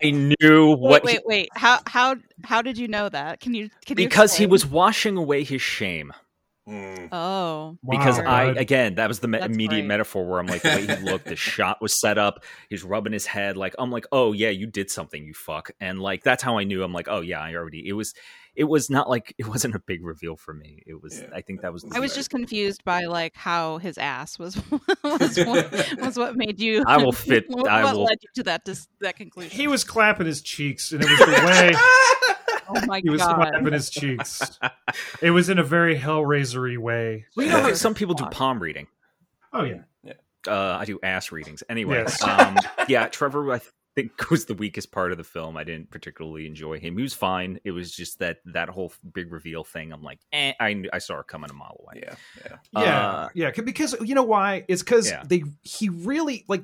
I 0.01 0.11
knew 0.11 0.69
wait 0.71 0.79
what 0.79 1.03
wait 1.03 1.13
he- 1.13 1.21
wait 1.25 1.49
how 1.55 1.79
how 1.87 2.15
how 2.43 2.61
did 2.61 2.77
you 2.77 2.89
know 2.89 3.07
that 3.07 3.39
can 3.39 3.53
you 3.53 3.69
can 3.85 3.97
you 3.97 4.05
because 4.05 4.35
he 4.35 4.45
was 4.45 4.65
washing 4.65 5.15
away 5.17 5.43
his 5.43 5.61
shame. 5.61 6.13
Hmm. 6.65 7.07
oh 7.11 7.77
because 7.89 8.19
Wow, 8.19 8.25
I 8.25 8.43
again 8.53 8.95
that 8.95 9.09
was 9.09 9.19
the 9.19 9.27
me- 9.27 9.41
immediate 9.41 9.79
great. 9.81 9.85
metaphor 9.85 10.25
where 10.25 10.39
I'm 10.39 10.47
like 10.47 10.61
the 10.61 10.69
way 10.69 10.85
he 10.87 10.95
looked, 11.03 11.25
the 11.25 11.35
shot 11.51 11.81
was 11.81 11.99
set 11.99 12.17
up, 12.17 12.45
he's 12.69 12.83
rubbing 12.85 13.11
his 13.11 13.25
head 13.25 13.57
like 13.57 13.75
I'm 13.77 13.91
like 13.91 14.05
oh 14.13 14.31
yeah 14.31 14.49
you 14.49 14.65
did 14.65 14.89
something 14.89 15.25
you 15.25 15.33
fuck 15.33 15.71
and 15.81 15.99
like 16.01 16.23
that's 16.23 16.41
how 16.41 16.57
I 16.57 16.63
knew 16.63 16.81
I'm 16.83 16.93
like 16.93 17.07
oh 17.09 17.19
yeah 17.19 17.41
I 17.41 17.55
already 17.55 17.85
it 17.85 17.91
was 17.93 18.13
it 18.55 18.63
was 18.65 18.89
not 18.89 19.09
like 19.09 19.33
it 19.37 19.47
wasn't 19.47 19.75
a 19.75 19.79
big 19.79 20.05
reveal 20.05 20.37
for 20.37 20.53
me 20.53 20.81
it 20.87 21.01
was 21.03 21.19
Yeah. 21.19 21.27
I 21.35 21.41
think 21.41 21.61
that 21.63 21.73
was 21.73 21.83
I 21.91 21.99
was 21.99 22.15
just 22.15 22.29
confused 22.29 22.85
by 22.85 23.05
like 23.05 23.35
how 23.35 23.79
his 23.79 23.97
ass 23.97 24.39
was 24.39 24.55
was, 25.03 25.37
what, 25.37 25.95
was 25.99 26.17
what 26.17 26.37
made 26.37 26.61
you. 26.61 26.83
I 26.87 26.95
will 26.97 27.11
fit- 27.11 27.49
What, 27.49 27.67
I 27.67 27.91
will- 27.91 28.03
led 28.05 28.19
you 28.21 28.29
to 28.35 28.43
that 28.43 28.63
dis- 28.63 28.87
that 29.01 29.17
conclusion? 29.17 29.51
he 29.51 29.67
was 29.67 29.83
clapping 29.83 30.27
his 30.27 30.41
cheeks, 30.41 30.93
and 30.93 31.03
it 31.03 31.09
was 31.09 31.19
the 31.19 31.25
way 31.45 31.73
oh 32.75 32.85
my 32.85 32.99
he 33.01 33.09
was 33.09 33.21
god! 33.21 33.35
clapping 33.35 33.73
his 33.73 33.89
cheeks. 33.89 34.59
It 35.21 35.31
was 35.31 35.49
in 35.49 35.59
a 35.59 35.63
very 35.63 35.97
Hellraisery 35.97 36.77
way. 36.77 37.25
well, 37.35 37.45
you 37.45 37.51
know 37.51 37.61
how 37.61 37.73
some 37.73 37.93
people 37.93 38.15
do 38.15 38.25
palm 38.25 38.59
reading 38.61 38.87
Oh 39.51 39.63
yeah. 39.63 39.81
uh, 40.47 40.77
I 40.79 40.85
do 40.85 40.99
ass 41.03 41.31
readings 41.31 41.63
anyway 41.69 41.97
Yes. 42.05 42.21
um, 42.23 42.57
yeah 42.87 43.07
Trevor 43.07 43.51
I 43.53 43.61
think 43.95 44.11
was 44.31 44.45
the 44.45 44.55
weakest 44.55 44.91
part 44.91 45.11
of 45.11 45.17
the 45.19 45.23
film 45.23 45.55
I 45.55 45.63
didn't 45.63 45.91
particularly 45.91 46.47
enjoy 46.47 46.79
him 46.79 46.97
he 46.97 47.03
was 47.03 47.13
fine 47.13 47.59
it 47.63 47.71
was 47.71 47.91
just 47.95 48.19
that 48.19 48.37
that 48.45 48.67
whole 48.69 48.91
big 49.13 49.31
reveal 49.31 49.63
thing 49.63 49.91
I'm 49.93 50.01
like 50.03 50.19
eh, 50.31 50.53
I 50.59 50.83
I 50.91 50.97
saw 50.97 51.19
it 51.19 51.27
coming 51.27 51.49
a 51.51 51.53
mile 51.53 51.77
away 51.83 52.01
Yeah, 52.03 52.15
yeah. 52.43 52.57
Yeah, 52.83 53.07
Uh, 53.09 53.29
yeah. 53.35 53.51
c- 53.53 53.61
Because 53.61 53.95
you 54.01 54.15
know 54.15 54.23
why? 54.23 54.65
It's 54.67 54.81
because 54.81 55.09
Yeah. 55.09 55.23
they 55.25 55.43
he 55.61 55.89
really 55.89 56.43
like. 56.47 56.63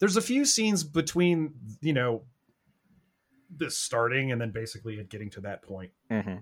There's 0.00 0.16
a 0.16 0.20
few 0.22 0.44
scenes 0.44 0.82
between 0.82 1.54
you 1.80 1.92
know 1.92 2.24
this 3.56 3.78
starting 3.78 4.32
and 4.32 4.40
then 4.40 4.50
basically 4.50 4.94
it 4.98 5.08
getting 5.08 5.30
to 5.30 5.40
that 5.42 5.62
point, 5.62 5.90
hmm 6.10 6.36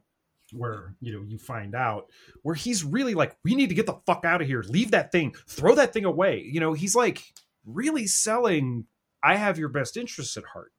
where 0.52 0.96
you 1.00 1.12
know 1.12 1.22
you 1.24 1.38
find 1.38 1.76
out 1.76 2.06
where 2.42 2.56
he's 2.56 2.82
really 2.82 3.14
like 3.14 3.36
we 3.44 3.54
need 3.54 3.68
to 3.68 3.74
get 3.76 3.86
the 3.86 3.94
fuck 4.04 4.24
out 4.24 4.40
of 4.42 4.48
here. 4.48 4.64
Leave 4.68 4.90
that 4.90 5.12
thing. 5.12 5.32
Throw 5.48 5.76
that 5.76 5.92
thing 5.92 6.04
away. 6.04 6.40
You 6.44 6.58
know 6.58 6.72
he's 6.72 6.96
like 6.96 7.22
really 7.64 8.06
selling 8.06 8.86
i 9.22 9.36
have 9.36 9.58
your 9.58 9.68
best 9.68 9.96
interests 9.96 10.36
at 10.36 10.44
heart. 10.44 10.72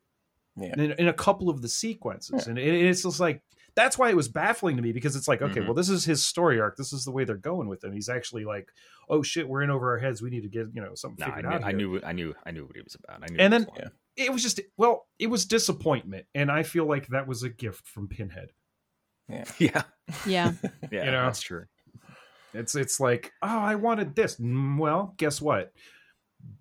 Yeah. 0.58 0.74
in, 0.74 0.92
in 0.92 1.08
a 1.08 1.14
couple 1.14 1.50
of 1.50 1.62
the 1.62 1.70
sequences. 1.70 2.48
And 2.48 2.58
it, 2.60 2.74
it's 2.86 3.04
just 3.04 3.22
like 3.22 3.42
that's 3.74 3.98
why 3.98 4.10
it 4.10 4.18
was 4.18 4.28
baffling 4.28 4.76
to 4.76 4.82
me 4.82 4.92
because 4.92 5.16
it's 5.16 5.30
like 5.30 5.42
okay 5.42 5.62
Mhm. 5.62 5.66
well 5.68 5.74
this 5.74 5.88
is 5.90 6.04
his 6.04 6.22
story 6.22 6.60
arc. 6.60 6.76
This 6.76 6.92
is 6.92 7.06
the 7.06 7.12
way 7.12 7.24
they're 7.24 7.38
going 7.38 7.70
with 7.70 7.82
him. 7.82 7.94
He's 7.94 8.10
actually 8.10 8.44
like 8.44 8.68
oh 9.08 9.22
shit 9.24 9.48
we're 9.48 9.62
in 9.62 9.70
over 9.70 9.92
our 9.92 10.00
heads. 10.00 10.22
We 10.22 10.30
need 10.32 10.42
to 10.44 10.50
get 10.50 10.68
you 10.74 10.82
know 10.82 10.96
something 10.96 11.26
No, 11.26 11.34
I 11.34 11.42
knew, 11.42 11.48
out 11.48 11.64
I 11.64 11.72
knew, 11.72 12.02
I 12.04 12.12
knew, 12.12 12.36
I 12.46 12.52
knew 12.52 12.66
what 12.66 12.76
he 12.76 12.82
was 12.82 12.96
about. 12.96 13.24
I 13.24 13.28
knew. 13.32 13.38
And 13.40 13.54
then- 13.54 13.62
was 13.70 13.78
about. 13.80 13.92
It 14.22 14.32
was 14.32 14.42
just 14.44 14.60
well 14.78 15.08
it 15.20 15.28
was 15.28 15.46
disappointment 15.46 16.26
and 16.36 16.52
i 16.52 16.64
feel 16.64 16.86
like 16.88 17.08
that 17.08 17.28
was 17.28 17.44
a 17.44 17.50
gift 17.50 17.88
from 17.88 18.08
pinhead 18.08 18.50
yeah, 19.30 19.44
Yeah. 20.26 20.52
yeah, 20.92 21.06
You 21.06 21.12
know? 21.12 21.26
that's 21.26 21.42
true. 21.42 21.66
It's 22.54 22.76
it's 22.76 23.00
like, 23.00 23.32
oh, 23.42 23.48
I 23.48 23.76
wanted 23.76 24.14
this. 24.14 24.36
Mm, 24.38 24.78
Well, 24.78 25.14
guess 25.16 25.42
what? 25.42 25.72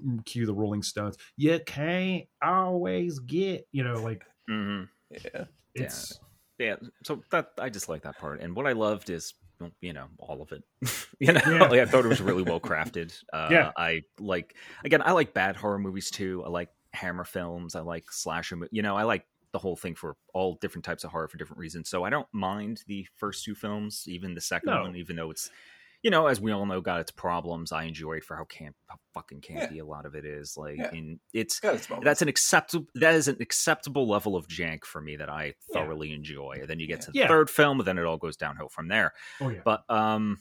Mm, 0.05 0.25
Cue 0.25 0.47
the 0.47 0.55
Rolling 0.55 0.83
Stones. 0.83 1.17
You 1.37 1.59
can't 1.67 2.25
always 2.41 3.19
get, 3.19 3.67
you 3.73 3.83
know, 3.83 4.01
like 4.01 4.23
hmm 4.49 4.83
Yeah. 5.11 5.45
it's 5.75 6.21
Yeah, 6.59 6.77
so 7.05 7.23
that 7.33 7.49
I 7.59 7.71
just 7.71 7.89
like 7.89 8.03
that 8.03 8.19
part, 8.19 8.41
and 8.41 8.55
what 8.55 8.67
I 8.69 8.73
loved 8.73 9.11
is 9.11 9.35
you 9.81 9.93
know 9.93 10.07
all 10.19 10.41
of 10.43 10.53
it. 10.53 10.63
you 11.19 11.33
know, 11.33 11.41
Yeah. 11.47 11.69
like, 11.69 11.81
I 11.81 11.87
thought 11.87 12.05
it 12.05 12.09
was 12.09 12.21
really 12.21 12.43
well 12.45 12.61
crafted. 12.61 13.13
Uh, 13.33 13.49
Yeah. 13.51 13.73
I 13.77 14.03
like 14.21 14.55
again, 14.85 15.03
I 15.05 15.11
like 15.13 15.35
bad 15.35 15.57
horror 15.57 15.79
movies 15.79 16.11
too. 16.11 16.45
I 16.47 16.51
like 16.51 16.69
Hammer 16.93 17.25
films. 17.25 17.75
I 17.75 17.81
like 17.81 18.11
slasher. 18.11 18.59
You 18.71 18.83
know, 18.83 18.97
I 18.97 19.03
like 19.05 19.25
the 19.53 19.59
whole 19.59 19.77
thing 19.77 19.95
for 19.97 20.17
all 20.35 20.59
different 20.61 20.85
types 20.85 21.03
of 21.05 21.11
horror 21.11 21.29
for 21.29 21.37
different 21.37 21.59
reasons. 21.59 21.89
So 21.89 22.05
I 22.05 22.11
don't 22.11 22.29
mind 22.33 22.83
the 22.87 23.07
first 23.17 23.45
two 23.45 23.55
films, 23.55 24.05
even 24.07 24.35
the 24.35 24.41
second 24.41 24.71
No. 24.73 24.83
one, 24.83 24.97
even 24.97 25.17
though 25.17 25.31
it's 25.31 25.51
you 26.03 26.11
know, 26.11 26.29
as 26.29 26.41
we 26.41 26.51
all 26.51 26.65
know, 26.65 26.81
got 26.81 26.99
its 27.01 27.11
problems. 27.11 27.73
I 27.73 27.83
enjoy 27.85 28.15
it 28.15 28.25
for 28.25 28.35
how 28.35 28.45
camp, 28.45 28.75
how 28.87 28.97
fucking 29.13 29.43
campy 29.43 29.83
a 29.83 29.85
lot 29.85 30.07
of 30.07 30.15
it 30.15 30.25
is. 30.25 30.57
Like, 30.57 30.79
Yeah. 30.79 30.91
in 30.95 31.21
it's 31.35 31.61
Got 31.61 31.75
its 31.75 31.89
that's 32.03 32.23
an 32.23 32.29
acceptable 32.29 32.87
that 32.95 33.15
is 33.15 33.29
an 33.29 33.37
acceptable 33.39 34.09
level 34.09 34.35
of 34.35 34.49
jank 34.49 34.87
for 34.87 35.03
me 35.03 35.17
that 35.17 35.29
I 35.29 35.45
Yeah. 35.45 35.53
thoroughly 35.75 36.15
enjoy. 36.15 36.63
Then 36.67 36.81
you 36.81 36.87
get 36.87 37.03
to 37.03 37.11
the 37.11 37.19
Yeah. 37.19 37.29
third 37.29 37.51
film, 37.51 37.81
and 37.81 37.87
then 37.87 37.99
it 37.99 38.07
all 38.07 38.17
goes 38.17 38.39
downhill 38.39 38.71
from 38.71 38.89
there. 38.89 39.13
oh 39.43 39.51
yeah. 39.51 39.61
But 39.63 39.85
um, 39.91 40.39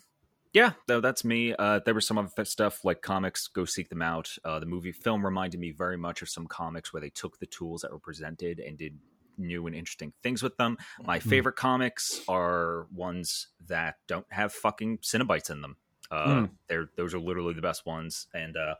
yeah, 0.54 0.74
though 0.88 1.02
that's 1.02 1.24
me. 1.24 1.54
Uh, 1.58 1.80
there 1.86 1.94
was 1.94 2.08
some 2.08 2.18
other 2.18 2.46
stuff 2.46 2.84
like 2.84 3.02
comics. 3.02 3.48
Go 3.48 3.66
seek 3.66 3.90
them 3.90 4.02
out. 4.02 4.30
Uh, 4.44 4.60
the 4.60 4.66
movie 4.66 4.92
film 4.92 5.24
reminded 5.26 5.60
me 5.60 5.72
very 5.72 5.98
much 5.98 6.22
of 6.22 6.30
some 6.30 6.48
comics 6.48 6.92
where 6.92 7.02
they 7.02 7.10
took 7.10 7.40
the 7.40 7.46
tools 7.46 7.82
that 7.82 7.92
were 7.92 8.00
presented 8.00 8.60
and 8.60 8.78
did 8.78 8.98
new 9.38 9.68
and 9.68 9.76
interesting 9.76 10.12
things 10.22 10.44
with 10.44 10.58
them. 10.58 10.78
My 11.02 11.20
Mhm. 11.20 11.30
favorite 11.30 11.56
comics 11.56 12.22
are 12.28 12.88
ones 12.94 13.48
that 13.68 13.96
don't 14.08 14.26
have 14.32 14.52
fucking 14.52 14.98
Cenobites 14.98 15.50
in 15.50 15.62
them. 15.62 15.78
Uh, 16.12 16.26
Mm. 16.28 16.50
They're 16.68 16.90
those 16.96 17.14
are 17.14 17.20
literally 17.20 17.54
the 17.54 17.62
best 17.62 17.86
ones. 17.86 18.28
And 18.34 18.58
uh, 18.58 18.76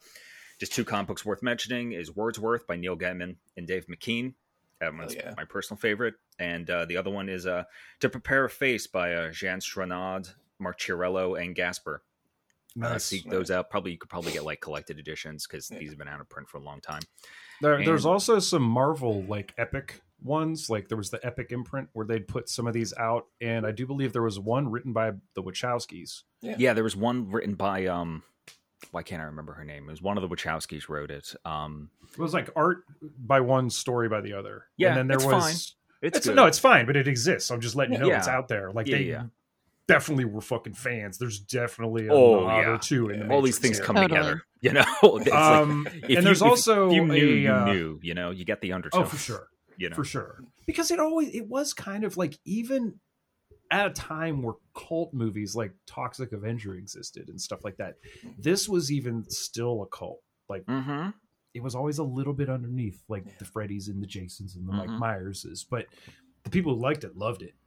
just 0.60 0.74
two 0.74 0.84
comic 0.84 1.08
books 1.08 1.24
worth 1.24 1.42
mentioning 1.44 1.94
is 1.94 2.14
Wordsworth 2.14 2.68
by 2.68 2.76
Neil 2.76 2.98
Gaiman 2.98 3.38
and 3.56 3.68
Dave 3.68 3.86
McKean. 3.88 4.34
That 4.80 4.94
one's 4.94 5.14
yeah. 5.16 5.34
my 5.38 5.46
personal 5.46 5.78
favorite. 5.80 6.16
And 6.40 6.70
uh, 6.70 6.86
the 6.86 6.98
other 6.98 7.10
one 7.12 7.30
is 7.30 7.46
uh, 7.46 7.64
To 8.00 8.10
Prepare 8.10 8.46
a 8.46 8.50
Face 8.50 8.88
by 8.88 9.14
uh, 9.14 9.32
Jean 9.32 9.62
Strenade, 9.62 10.30
Mark 10.60 10.80
Chiarello, 10.80 11.42
and 11.42 11.56
Gasper. 11.56 12.02
Uh, 12.82 12.98
seek 13.00 13.28
those 13.30 13.50
out. 13.52 13.70
Probably 13.70 13.92
you 13.92 13.98
could 13.98 14.10
probably 14.10 14.32
get 14.32 14.44
like 14.44 14.62
collected 14.62 15.00
editions 15.00 15.48
because 15.48 15.70
Yeah. 15.72 15.80
these 15.80 15.90
have 15.90 15.98
been 15.98 16.08
out 16.08 16.22
of 16.22 16.30
print 16.30 16.48
for 16.48 16.58
a 16.58 16.62
long 16.62 16.80
time. 16.82 17.02
There, 17.62 17.84
there's 17.84 18.06
also 18.06 18.40
some 18.40 18.62
Marvel 18.62 19.24
like 19.24 19.54
epic 19.58 20.02
ones. 20.22 20.70
Like 20.70 20.88
there 20.88 20.98
was 20.98 21.10
the 21.10 21.20
Epic 21.26 21.52
imprint 21.52 21.90
where 21.94 22.06
they'd 22.06 22.28
put 22.28 22.48
some 22.48 22.68
of 22.68 22.74
these 22.74 22.94
out, 22.98 23.26
and 23.42 23.66
I 23.66 23.72
do 23.72 23.86
believe 23.88 24.14
there 24.14 24.22
was 24.22 24.40
one 24.40 24.70
written 24.70 24.94
by 24.94 25.12
the 25.34 25.42
Wachowskis. 25.44 26.24
Yeah. 26.42 26.56
Yeah, 26.58 26.74
there 26.74 26.84
was 26.84 26.96
one 26.96 27.30
written 27.32 27.56
by 27.56 27.88
um, 27.88 28.24
why 28.92 29.04
can't 29.04 29.22
I 29.22 29.26
remember 29.26 29.54
her 29.54 29.66
name? 29.66 29.88
It 29.88 29.92
was 29.92 30.02
one 30.02 30.18
of 30.18 30.22
the 30.22 30.34
Wachowskis 30.34 30.88
wrote 30.90 31.12
it. 31.12 31.34
Um, 31.44 31.90
It 32.14 32.20
was 32.20 32.34
like 32.34 32.50
art 32.56 32.84
by 33.18 33.42
one, 33.42 33.70
story 33.72 34.08
by 34.10 34.22
the 34.22 34.34
other. 34.34 34.66
Yeah, 34.78 34.90
and 34.90 34.98
then 34.98 35.08
there 35.08 35.18
it's 35.18 35.26
was 35.26 35.44
fine. 35.44 35.52
it's, 36.04 36.18
it's 36.18 36.28
good. 36.28 36.36
no, 36.36 36.46
it's 36.46 36.60
fine, 36.60 36.86
but 36.86 36.96
it 36.96 37.08
exists. 37.08 37.50
I'm 37.52 37.60
just 37.62 37.76
letting 37.76 37.94
you 37.96 38.00
know 38.00 38.08
Yeah. 38.08 38.20
it's 38.20 38.28
out 38.28 38.48
there. 38.48 38.72
Like 38.72 38.88
Yeah, 38.88 38.98
they 38.98 39.04
yeah. 39.04 39.24
Definitely 39.94 40.26
were 40.26 40.42
fucking 40.42 40.74
fans. 40.74 41.18
There's 41.18 41.40
definitely 41.40 42.08
a 42.08 42.14
Oh, 42.14 42.42
nod 42.48 42.58
yeah. 42.62 42.70
or 42.70 42.78
two 42.78 43.10
in 43.10 43.28
the 43.28 43.34
all 43.34 43.42
these 43.42 43.60
things 43.60 43.78
here. 43.78 43.86
come 43.86 43.96
Totally. 43.98 44.20
together. 44.20 44.42
You 44.62 44.74
know, 44.74 44.84
It's 45.04 45.28
like, 45.30 45.34
Um, 45.34 45.88
if 45.88 45.94
and 46.04 46.10
you- 46.12 46.22
there's 46.22 46.42
if 46.42 46.48
also 46.48 46.92
you 46.92 47.06
knew, 47.06 47.30
a, 47.30 47.36
you 47.38 47.52
uh, 47.54 47.66
knew. 47.72 48.00
You 48.04 48.14
know, 48.14 48.32
you 48.32 48.44
get 48.44 48.60
the 48.62 48.74
undertone. 48.74 49.04
Oh, 49.04 49.06
for 49.06 49.18
sure. 49.18 49.48
You 49.78 49.90
know, 49.90 49.96
for 49.96 50.04
sure 50.04 50.44
because 50.66 50.92
it 50.92 51.00
always 51.00 51.34
it 51.34 51.48
was 51.48 51.74
kind 51.74 52.04
of 52.04 52.18
like 52.18 52.38
even 52.44 53.00
at 53.72 53.88
a 53.88 53.92
time 53.92 54.42
where 54.42 54.56
cult 54.76 55.14
movies 55.14 55.56
like 55.56 55.72
toxic 55.88 56.34
avenger 56.34 56.76
existed 56.76 57.30
and 57.30 57.40
stuff 57.40 57.64
like 57.64 57.78
that 57.78 57.94
this 58.38 58.68
was 58.68 58.92
even 58.92 59.24
still 59.30 59.82
a 59.84 59.86
cult 59.88 60.20
like 60.50 60.66
Mm-hmm. 60.66 61.12
it 61.54 61.64
was 61.64 61.76
always 61.76 61.98
a 62.00 62.04
little 62.04 62.34
bit 62.34 62.50
underneath 62.50 63.02
like 63.08 63.38
the 63.40 63.46
freddys 63.46 63.88
and 63.88 64.02
the 64.04 64.08
jasons 64.08 64.56
and 64.58 64.68
the 64.68 64.74
mike 64.74 64.90
Mhm. 64.90 65.00
myerses 65.00 65.64
but 65.70 65.86
the 66.44 66.50
people 66.50 66.76
who 66.76 66.82
liked 66.82 67.04
it 67.06 67.16
loved 67.16 67.42
it 67.42 67.54
Yeah. 67.54 67.59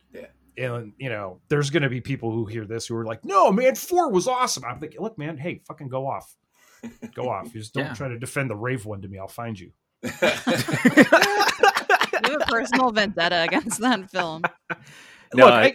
And 0.58 0.92
you 0.98 1.08
know 1.08 1.40
there's 1.48 1.70
gonna 1.70 1.88
be 1.88 2.00
people 2.00 2.30
who 2.30 2.44
hear 2.44 2.64
this 2.66 2.86
who 2.86 2.96
are 2.96 3.04
like 3.06 3.24
no 3.24 3.50
man 3.50 3.74
four 3.74 4.10
was 4.10 4.28
awesome 4.28 4.64
i'm 4.66 4.78
thinking 4.80 5.00
look 5.00 5.16
man 5.16 5.36
hey 5.38 5.62
fucking 5.66 5.88
go 5.88 6.06
off 6.06 6.34
go 7.14 7.28
off 7.30 7.52
just 7.52 7.72
don't 7.74 7.86
Yeah. 7.86 7.94
try 7.94 8.08
to 8.08 8.18
defend 8.18 8.50
the 8.50 8.56
rave 8.56 8.84
one 8.84 9.00
to 9.02 9.08
me 9.08 9.18
i'll 9.18 9.28
find 9.28 9.58
you 9.58 9.70
You 12.24 12.30
have 12.32 12.42
a 12.42 12.46
personal 12.46 12.92
vendetta 12.92 13.42
against 13.42 13.80
that 13.80 14.08
film. 14.10 14.42
No, 15.34 15.44
look 15.46 15.52
I- 15.52 15.62
I, 15.64 15.72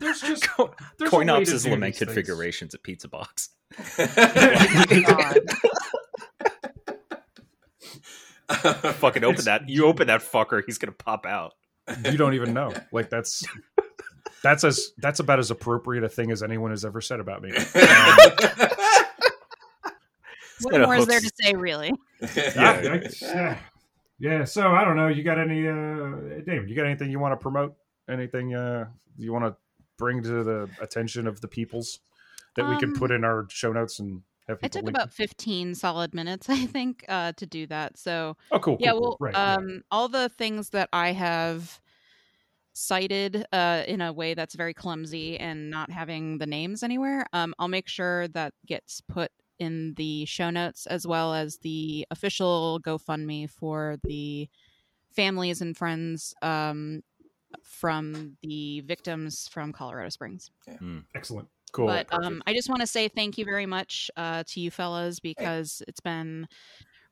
there's 0.00 0.20
just 0.20 0.46
there's 0.98 1.10
a 1.12 1.16
CoinOps 1.16 1.48
is 1.52 1.62
do 1.64 1.70
lament 1.70 1.94
these 1.94 2.04
configurations 2.04 2.74
at 2.74 2.82
Pizza 2.82 3.08
Box. 3.08 3.50
Fucking 8.48 9.24
open 9.24 9.44
that. 9.44 9.68
You 9.68 9.86
open 9.86 10.06
that 10.06 10.20
fucker, 10.22 10.62
he's 10.64 10.78
gonna 10.78 10.92
pop 10.92 11.26
out. 11.26 11.54
you 12.04 12.16
don't 12.16 12.34
even 12.34 12.52
know. 12.54 12.72
Like 12.92 13.10
that's 13.10 13.44
that's 14.42 14.64
as 14.64 14.92
that's 14.98 15.20
about 15.20 15.38
as 15.38 15.50
appropriate 15.50 16.04
a 16.04 16.08
thing 16.08 16.30
as 16.30 16.42
anyone 16.42 16.70
has 16.70 16.84
ever 16.84 17.00
said 17.00 17.20
about 17.20 17.42
me. 17.42 17.52
What 20.60 20.72
gonna 20.72 20.86
more 20.86 20.96
is 20.96 21.06
there 21.06 21.20
to 21.20 21.30
say, 21.40 21.54
really? 21.54 21.92
yeah, 22.36 22.80
I- 22.82 23.08
yeah. 23.22 23.58
Yeah, 24.20 24.44
So 24.44 24.72
I 24.72 24.84
don't 24.84 24.96
know. 24.96 25.06
You 25.06 25.22
got 25.22 25.38
any, 25.38 25.68
uh, 25.68 26.40
David? 26.44 26.68
You 26.68 26.74
got 26.74 26.86
anything 26.86 27.12
you 27.12 27.20
want 27.20 27.32
to 27.32 27.36
promote? 27.36 27.76
Anything 28.10 28.52
uh, 28.56 28.86
you 29.16 29.32
want 29.32 29.44
to 29.44 29.54
bring 29.96 30.20
to 30.24 30.42
the 30.42 30.68
attention 30.80 31.28
of 31.28 31.40
the 31.40 31.46
peoples 31.46 32.00
that 32.56 32.68
we 32.68 32.76
can 32.78 32.88
Um, 32.90 32.96
put 32.96 33.12
in 33.12 33.22
our 33.22 33.46
show 33.50 33.70
notes 33.72 34.00
and 34.00 34.22
have 34.48 34.58
I 34.60 34.66
people 34.66 34.80
took 34.80 34.84
link? 34.86 34.96
about 34.96 35.12
15 35.12 35.76
solid 35.76 36.12
minutes, 36.14 36.48
I 36.50 36.66
think, 36.66 37.04
uh, 37.08 37.30
to 37.36 37.46
do 37.46 37.68
that. 37.68 37.96
So, 37.96 38.36
oh, 38.50 38.58
cool. 38.58 38.78
yeah, 38.80 38.90
cool, 38.90 39.00
well, 39.00 39.10
cool. 39.10 39.26
right. 39.26 39.34
yeah. 39.34 39.54
um, 39.54 39.82
all 39.92 40.08
the 40.08 40.28
things 40.30 40.70
that 40.70 40.88
I 40.92 41.12
have 41.12 41.80
cited 42.78 43.44
uh, 43.52 43.82
in 43.86 44.00
a 44.00 44.12
way 44.12 44.34
that's 44.34 44.54
very 44.54 44.72
clumsy 44.72 45.38
and 45.38 45.70
not 45.70 45.90
having 45.90 46.38
the 46.38 46.46
names 46.46 46.82
anywhere, 46.82 47.26
um, 47.32 47.54
I'll 47.58 47.68
make 47.68 47.88
sure 47.88 48.28
that 48.28 48.52
gets 48.66 49.00
put 49.00 49.30
in 49.58 49.94
the 49.96 50.24
show 50.26 50.50
notes 50.50 50.86
as 50.86 51.06
well 51.06 51.34
as 51.34 51.58
the 51.58 52.06
official 52.10 52.80
GoFundMe 52.84 53.50
for 53.50 53.96
the 54.04 54.48
families 55.10 55.60
and 55.60 55.76
friends 55.76 56.32
um, 56.42 57.02
from 57.62 58.36
the 58.42 58.82
victims 58.82 59.48
from 59.50 59.72
Colorado 59.72 60.10
Springs. 60.10 60.50
Excellent. 61.14 61.48
Cool. 61.72 61.86
But 61.86 62.06
um, 62.12 62.42
I 62.46 62.54
just 62.54 62.68
want 62.68 62.80
to 62.80 62.86
say 62.86 63.08
thank 63.08 63.36
you 63.36 63.44
very 63.44 63.66
much 63.66 64.10
uh, 64.16 64.44
to 64.46 64.60
you 64.60 64.70
fellas 64.70 65.20
because 65.20 65.82
it's 65.88 66.00
been 66.00 66.46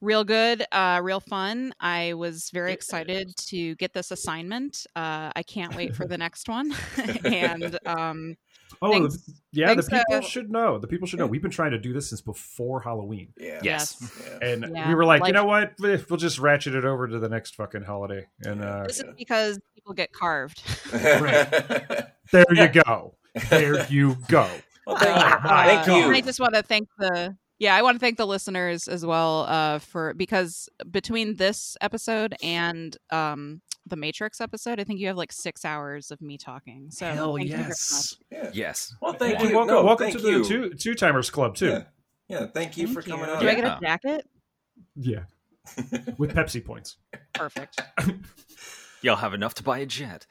real 0.01 0.25
good, 0.25 0.65
uh, 0.73 1.01
real 1.03 1.21
fun. 1.21 1.73
I 1.81 2.15
was 2.15 2.51
very 2.53 2.73
excited 2.73 3.35
to 3.49 3.75
get 3.77 3.93
this 3.93 4.11
assignment. 4.11 4.87
Uh, 4.95 5.31
I 5.35 5.43
can't 5.43 5.75
wait 5.75 5.97
for 5.97 6.07
the 6.09 6.19
next 6.19 6.49
one. 6.49 6.75
and 7.25 7.79
um, 7.87 8.37
oh, 8.83 8.91
thanks- 8.93 9.17
the- 9.25 9.33
yeah. 9.53 9.67
thanks, 9.69 9.87
the 9.87 9.97
people 9.99 10.15
uh, 10.17 10.21
should 10.21 10.51
know. 10.51 10.79
The 10.79 10.87
people 10.87 11.07
should 11.09 11.19
know. 11.19 11.27
We've 11.27 11.41
been 11.43 11.51
trying 11.51 11.71
to 11.71 11.79
do 11.79 11.93
this 11.95 12.11
since 12.11 12.21
before 12.21 12.81
Halloween. 12.81 13.33
yeah. 13.39 13.61
Yes. 13.63 13.97
Yeah. 14.43 14.49
And 14.49 14.75
Yeah, 14.75 14.89
we 14.89 14.95
were 14.95 15.05
like, 15.05 15.23
like- 15.23 15.29
you 15.29 15.33
know 15.33 15.47
what? 15.47 15.73
We'll 15.79 15.99
just 16.19 16.39
ratchet 16.39 16.75
it 16.75 16.85
over 16.85 17.09
to 17.09 17.19
the 17.19 17.29
next 17.29 17.55
fucking 17.55 17.83
holiday. 17.85 18.27
And 18.45 18.63
uh, 18.63 18.85
this 18.87 19.01
Yeah. 19.03 19.11
is 19.11 19.15
because 19.17 19.59
people 19.75 19.95
get 19.95 20.13
carved. 20.13 20.63
there 20.93 22.45
you 22.53 22.69
go. 22.69 23.15
There 23.51 23.87
you 23.91 24.17
go. 24.29 24.49
well, 24.87 24.97
thank, 24.99 25.17
Uh, 25.17 25.65
thank 25.65 25.89
uh, 25.89 25.93
you. 25.97 26.13
I 26.13 26.21
just 26.21 26.41
want 26.41 26.55
to 26.55 26.63
thank 26.63 26.89
the 26.99 27.37
yeah, 27.59 27.75
I 27.75 27.83
want 27.83 27.95
to 27.97 27.99
thank 28.01 28.17
the 28.17 28.27
listeners 28.27 28.89
as 28.89 29.05
well 29.05 29.47
uh, 29.49 29.79
for 29.79 30.15
because 30.15 30.69
between 30.91 31.37
this 31.37 31.77
episode 31.81 32.35
and 32.43 32.97
um, 33.11 33.63
the 33.87 33.97
Matrix 33.97 34.41
episode, 34.41 34.79
I 34.81 34.85
think 34.85 35.01
you 35.01 35.07
have 35.09 35.17
like 35.17 35.33
six 35.33 35.65
hours 35.65 36.11
of 36.11 36.21
me 36.21 36.37
talking. 36.39 36.91
So 36.91 37.07
Hell 37.07 37.37
thank 37.37 37.49
you 37.49 37.57
yes. 37.57 38.17
yeah. 38.31 38.51
Yes. 38.53 38.95
Well, 39.01 39.13
thank 39.15 39.39
And 39.41 39.51
you. 39.51 39.57
welcome, 39.57 39.75
No, 39.75 39.85
welcome 39.85 40.07
thank 40.11 40.19
to 40.21 40.29
you. 40.31 40.43
the 40.43 40.49
two 40.49 40.71
two 40.75 40.95
timers 40.95 41.31
club 41.31 41.55
too. 41.55 41.69
Yeah. 41.69 41.83
Yeah, 42.29 42.47
thank 42.47 42.77
you 42.77 42.87
Thank 42.89 42.99
for 43.05 43.09
you. 43.09 43.13
coming 43.17 43.27
Do 43.27 43.33
on. 43.37 43.49
I 43.49 43.55
get 43.55 43.65
Yeah. 43.65 43.77
a 43.77 43.81
jacket? 43.81 44.27
Yeah, 44.97 45.21
with 46.19 46.35
Pepsi 46.35 46.65
points. 46.65 46.97
Perfect. 47.33 47.81
You'll 49.03 49.15
have 49.17 49.33
enough 49.33 49.55
to 49.55 49.63
buy 49.63 49.79
a 49.79 49.87
jet. 49.87 50.27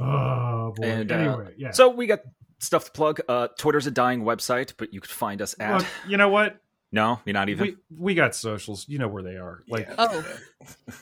Oh 0.00 0.72
boy. 0.76 0.86
And, 0.86 1.12
uh, 1.12 1.14
anyway, 1.14 1.54
yeah. 1.58 1.72
So 1.72 1.90
we 1.90 2.06
got 2.06 2.20
stuff 2.58 2.86
to 2.86 2.90
plug. 2.92 3.20
Uh, 3.28 3.48
Twitter's 3.58 3.86
a 3.86 3.90
dying 3.90 4.22
website, 4.22 4.74
but 4.76 4.92
you 4.92 5.00
could 5.00 5.10
find 5.10 5.42
us 5.42 5.54
at. 5.60 5.78
Look, 5.78 5.86
you 6.06 6.16
know 6.16 6.28
what? 6.28 6.60
no, 6.90 7.20
you're 7.24 7.34
not 7.34 7.48
even. 7.48 7.66
We 7.66 7.76
we 7.96 8.14
got 8.14 8.34
socials. 8.34 8.86
You 8.88 8.98
know 8.98 9.08
where 9.08 9.22
they 9.22 9.36
are. 9.36 9.62
Like, 9.68 9.86
Yeah. 9.88 9.94
Oh. 9.98 10.24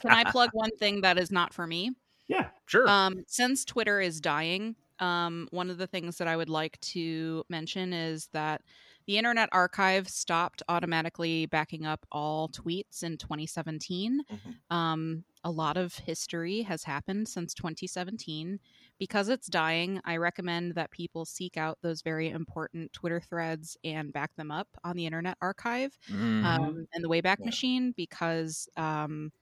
Can 0.01 0.11
I 0.11 0.25
plug 0.31 0.51
one 0.53 0.71
thing 0.79 1.03
that 1.03 1.19
is 1.19 1.31
not 1.31 1.55
for 1.55 1.67
me? 1.67 1.93
yeah. 2.29 2.49
sure. 2.67 2.89
Um, 2.89 3.25
since 3.29 3.65
Twitter 3.65 4.01
is 4.01 4.21
dying, 4.21 4.75
um, 4.99 5.49
one 5.51 5.71
of 5.71 5.79
the 5.79 5.87
things 5.87 6.19
that 6.19 6.27
I 6.27 6.37
would 6.37 6.49
like 6.49 6.81
to 6.81 7.45
mention 7.49 7.93
is 7.93 8.29
that 8.33 8.63
the 9.07 9.19
Internet 9.19 9.49
Archive 9.53 10.09
stopped 10.09 10.63
automatically 10.69 11.47
backing 11.47 11.87
up 11.87 12.05
all 12.11 12.49
tweets 12.49 13.05
in 13.05 13.17
2017. 13.17 14.23
Mhm. 14.29 14.75
Um, 14.75 15.25
a 15.45 15.51
lot 15.51 15.77
of 15.77 15.95
history 15.95 16.63
has 16.63 16.83
happened 16.83 17.29
since 17.29 17.55
2017. 17.55 18.59
Because 19.01 19.29
it's 19.29 19.47
dying, 19.49 20.01
I 20.05 20.17
recommend 20.17 20.75
that 20.75 20.91
people 20.91 21.27
seek 21.27 21.59
out 21.59 21.79
those 21.83 22.01
very 22.01 22.31
important 22.31 22.93
Twitter 22.95 23.21
threads 23.21 23.77
and 23.85 24.11
back 24.13 24.35
them 24.37 24.51
up 24.51 24.69
on 24.85 24.97
the 24.97 25.05
Internet 25.05 25.37
Archive 25.43 25.99
Mhm. 26.09 26.59
um, 26.59 26.87
and 26.93 27.05
the 27.05 27.09
Wayback 27.09 27.39
Yeah. 27.39 27.45
Machine 27.45 27.93
because, 27.93 28.69
um, 28.77 29.33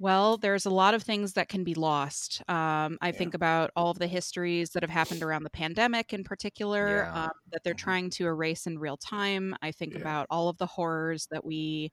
well, 0.00 0.36
there's 0.36 0.64
a 0.66 0.70
lot 0.70 0.94
of 0.94 1.02
things 1.02 1.32
that 1.34 1.48
can 1.48 1.64
be 1.64 1.74
lost. 1.74 2.40
Um, 2.48 2.98
I 3.00 3.10
Yeah. 3.10 3.12
think 3.12 3.34
about 3.34 3.70
all 3.76 3.90
of 3.90 3.98
the 3.98 4.06
histories 4.06 4.70
that 4.70 4.82
have 4.84 4.90
happened 4.90 5.22
around 5.24 5.42
the 5.42 5.50
pandemic 5.50 6.12
in 6.12 6.22
particular 6.24 7.08
Yeah. 7.08 7.14
um, 7.14 7.30
that 7.52 7.64
they're 7.64 7.74
Mhm. 7.74 7.74
trying 7.74 8.10
to 8.10 8.26
erase 8.26 8.66
in 8.66 8.78
real 8.78 8.96
time. 8.96 9.56
I 9.60 9.72
think 9.72 9.94
Yeah. 9.94 9.96
about 9.96 10.26
all 10.30 10.48
of 10.48 10.58
the 10.58 10.66
horrors 10.66 11.26
that 11.32 11.44
we. 11.44 11.90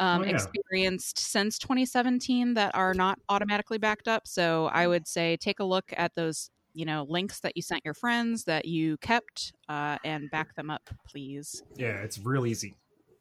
Um, 0.00 0.22
Oh, 0.22 0.24
yeah. 0.24 0.30
experienced 0.32 1.18
since 1.18 1.58
2017 1.58 2.54
that 2.54 2.74
are 2.74 2.94
not 2.94 3.18
automatically 3.28 3.76
backed 3.78 4.08
up. 4.08 4.26
So 4.26 4.66
I 4.72 4.86
would 4.88 5.06
say 5.06 5.36
take 5.36 5.60
a 5.60 5.64
look 5.64 5.92
at 5.96 6.14
those, 6.14 6.50
you 6.72 6.86
know, 6.86 7.04
links 7.08 7.40
that 7.40 7.52
you 7.54 7.60
sent 7.62 7.84
your 7.84 7.92
friends 7.94 8.44
that 8.44 8.64
you 8.64 8.96
kept, 8.98 9.52
uh, 9.68 9.98
and 10.02 10.30
back 10.30 10.54
them 10.54 10.70
up, 10.70 10.88
please. 11.06 11.62
Yeah, 11.76 11.98
it's 12.02 12.18
real 12.18 12.46
easy. 12.46 12.76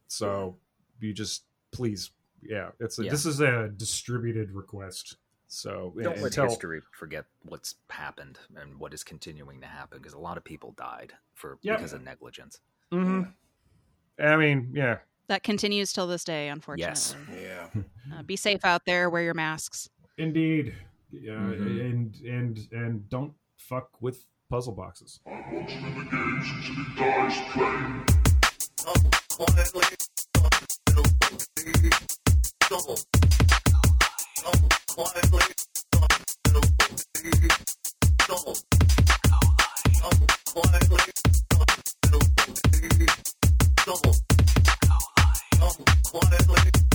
So 0.07 0.57
you 1.01 1.13
just 1.13 1.43
please, 1.71 2.11
yeah, 2.41 2.69
it's 2.79 2.97
a, 2.97 3.03
Yeah. 3.03 3.11
this 3.11 3.25
is 3.25 3.41
a 3.41 3.67
distributed 3.75 4.51
request. 4.51 5.17
So 5.49 5.93
Don't 6.01 6.15
let 6.17 6.25
until- 6.27 6.45
history 6.45 6.81
forget 6.93 7.25
what's 7.41 7.75
happened 7.89 8.39
and 8.55 8.79
what 8.79 8.93
is 8.93 9.03
continuing 9.03 9.59
to 9.61 9.67
happen 9.67 9.97
because 9.97 10.13
a 10.13 10.19
lot 10.19 10.37
of 10.37 10.43
people 10.45 10.71
died 10.77 11.13
for 11.33 11.57
Yep. 11.61 11.77
because 11.77 11.93
of 11.93 12.03
negligence. 12.03 12.61
Mhm. 12.91 13.33
I 14.17 14.35
mean, 14.37 14.71
yeah, 14.73 14.99
That 15.29 15.43
continues 15.43 15.93
till 15.93 16.07
this 16.07 16.23
day, 16.23 16.49
unfortunately. 16.49 16.89
Yes. 16.91 17.15
Yeah. 17.31 17.81
Uh, 18.17 18.23
be 18.23 18.35
safe 18.35 18.65
out 18.65 18.83
there. 18.85 19.09
Wear 19.09 19.21
your 19.23 19.35
masks. 19.35 19.87
indeed, 20.17 20.73
yeah, 21.11 21.33
Mhm. 21.33 21.79
and 21.91 22.15
and 22.25 22.67
and 22.73 23.09
don't 23.09 23.33
fuck 23.57 23.89
with 24.01 24.25
puzzle 24.49 24.73
boxes. 24.73 25.19
Double 32.69 32.97
up 45.61 45.75
quietly. 46.03 46.88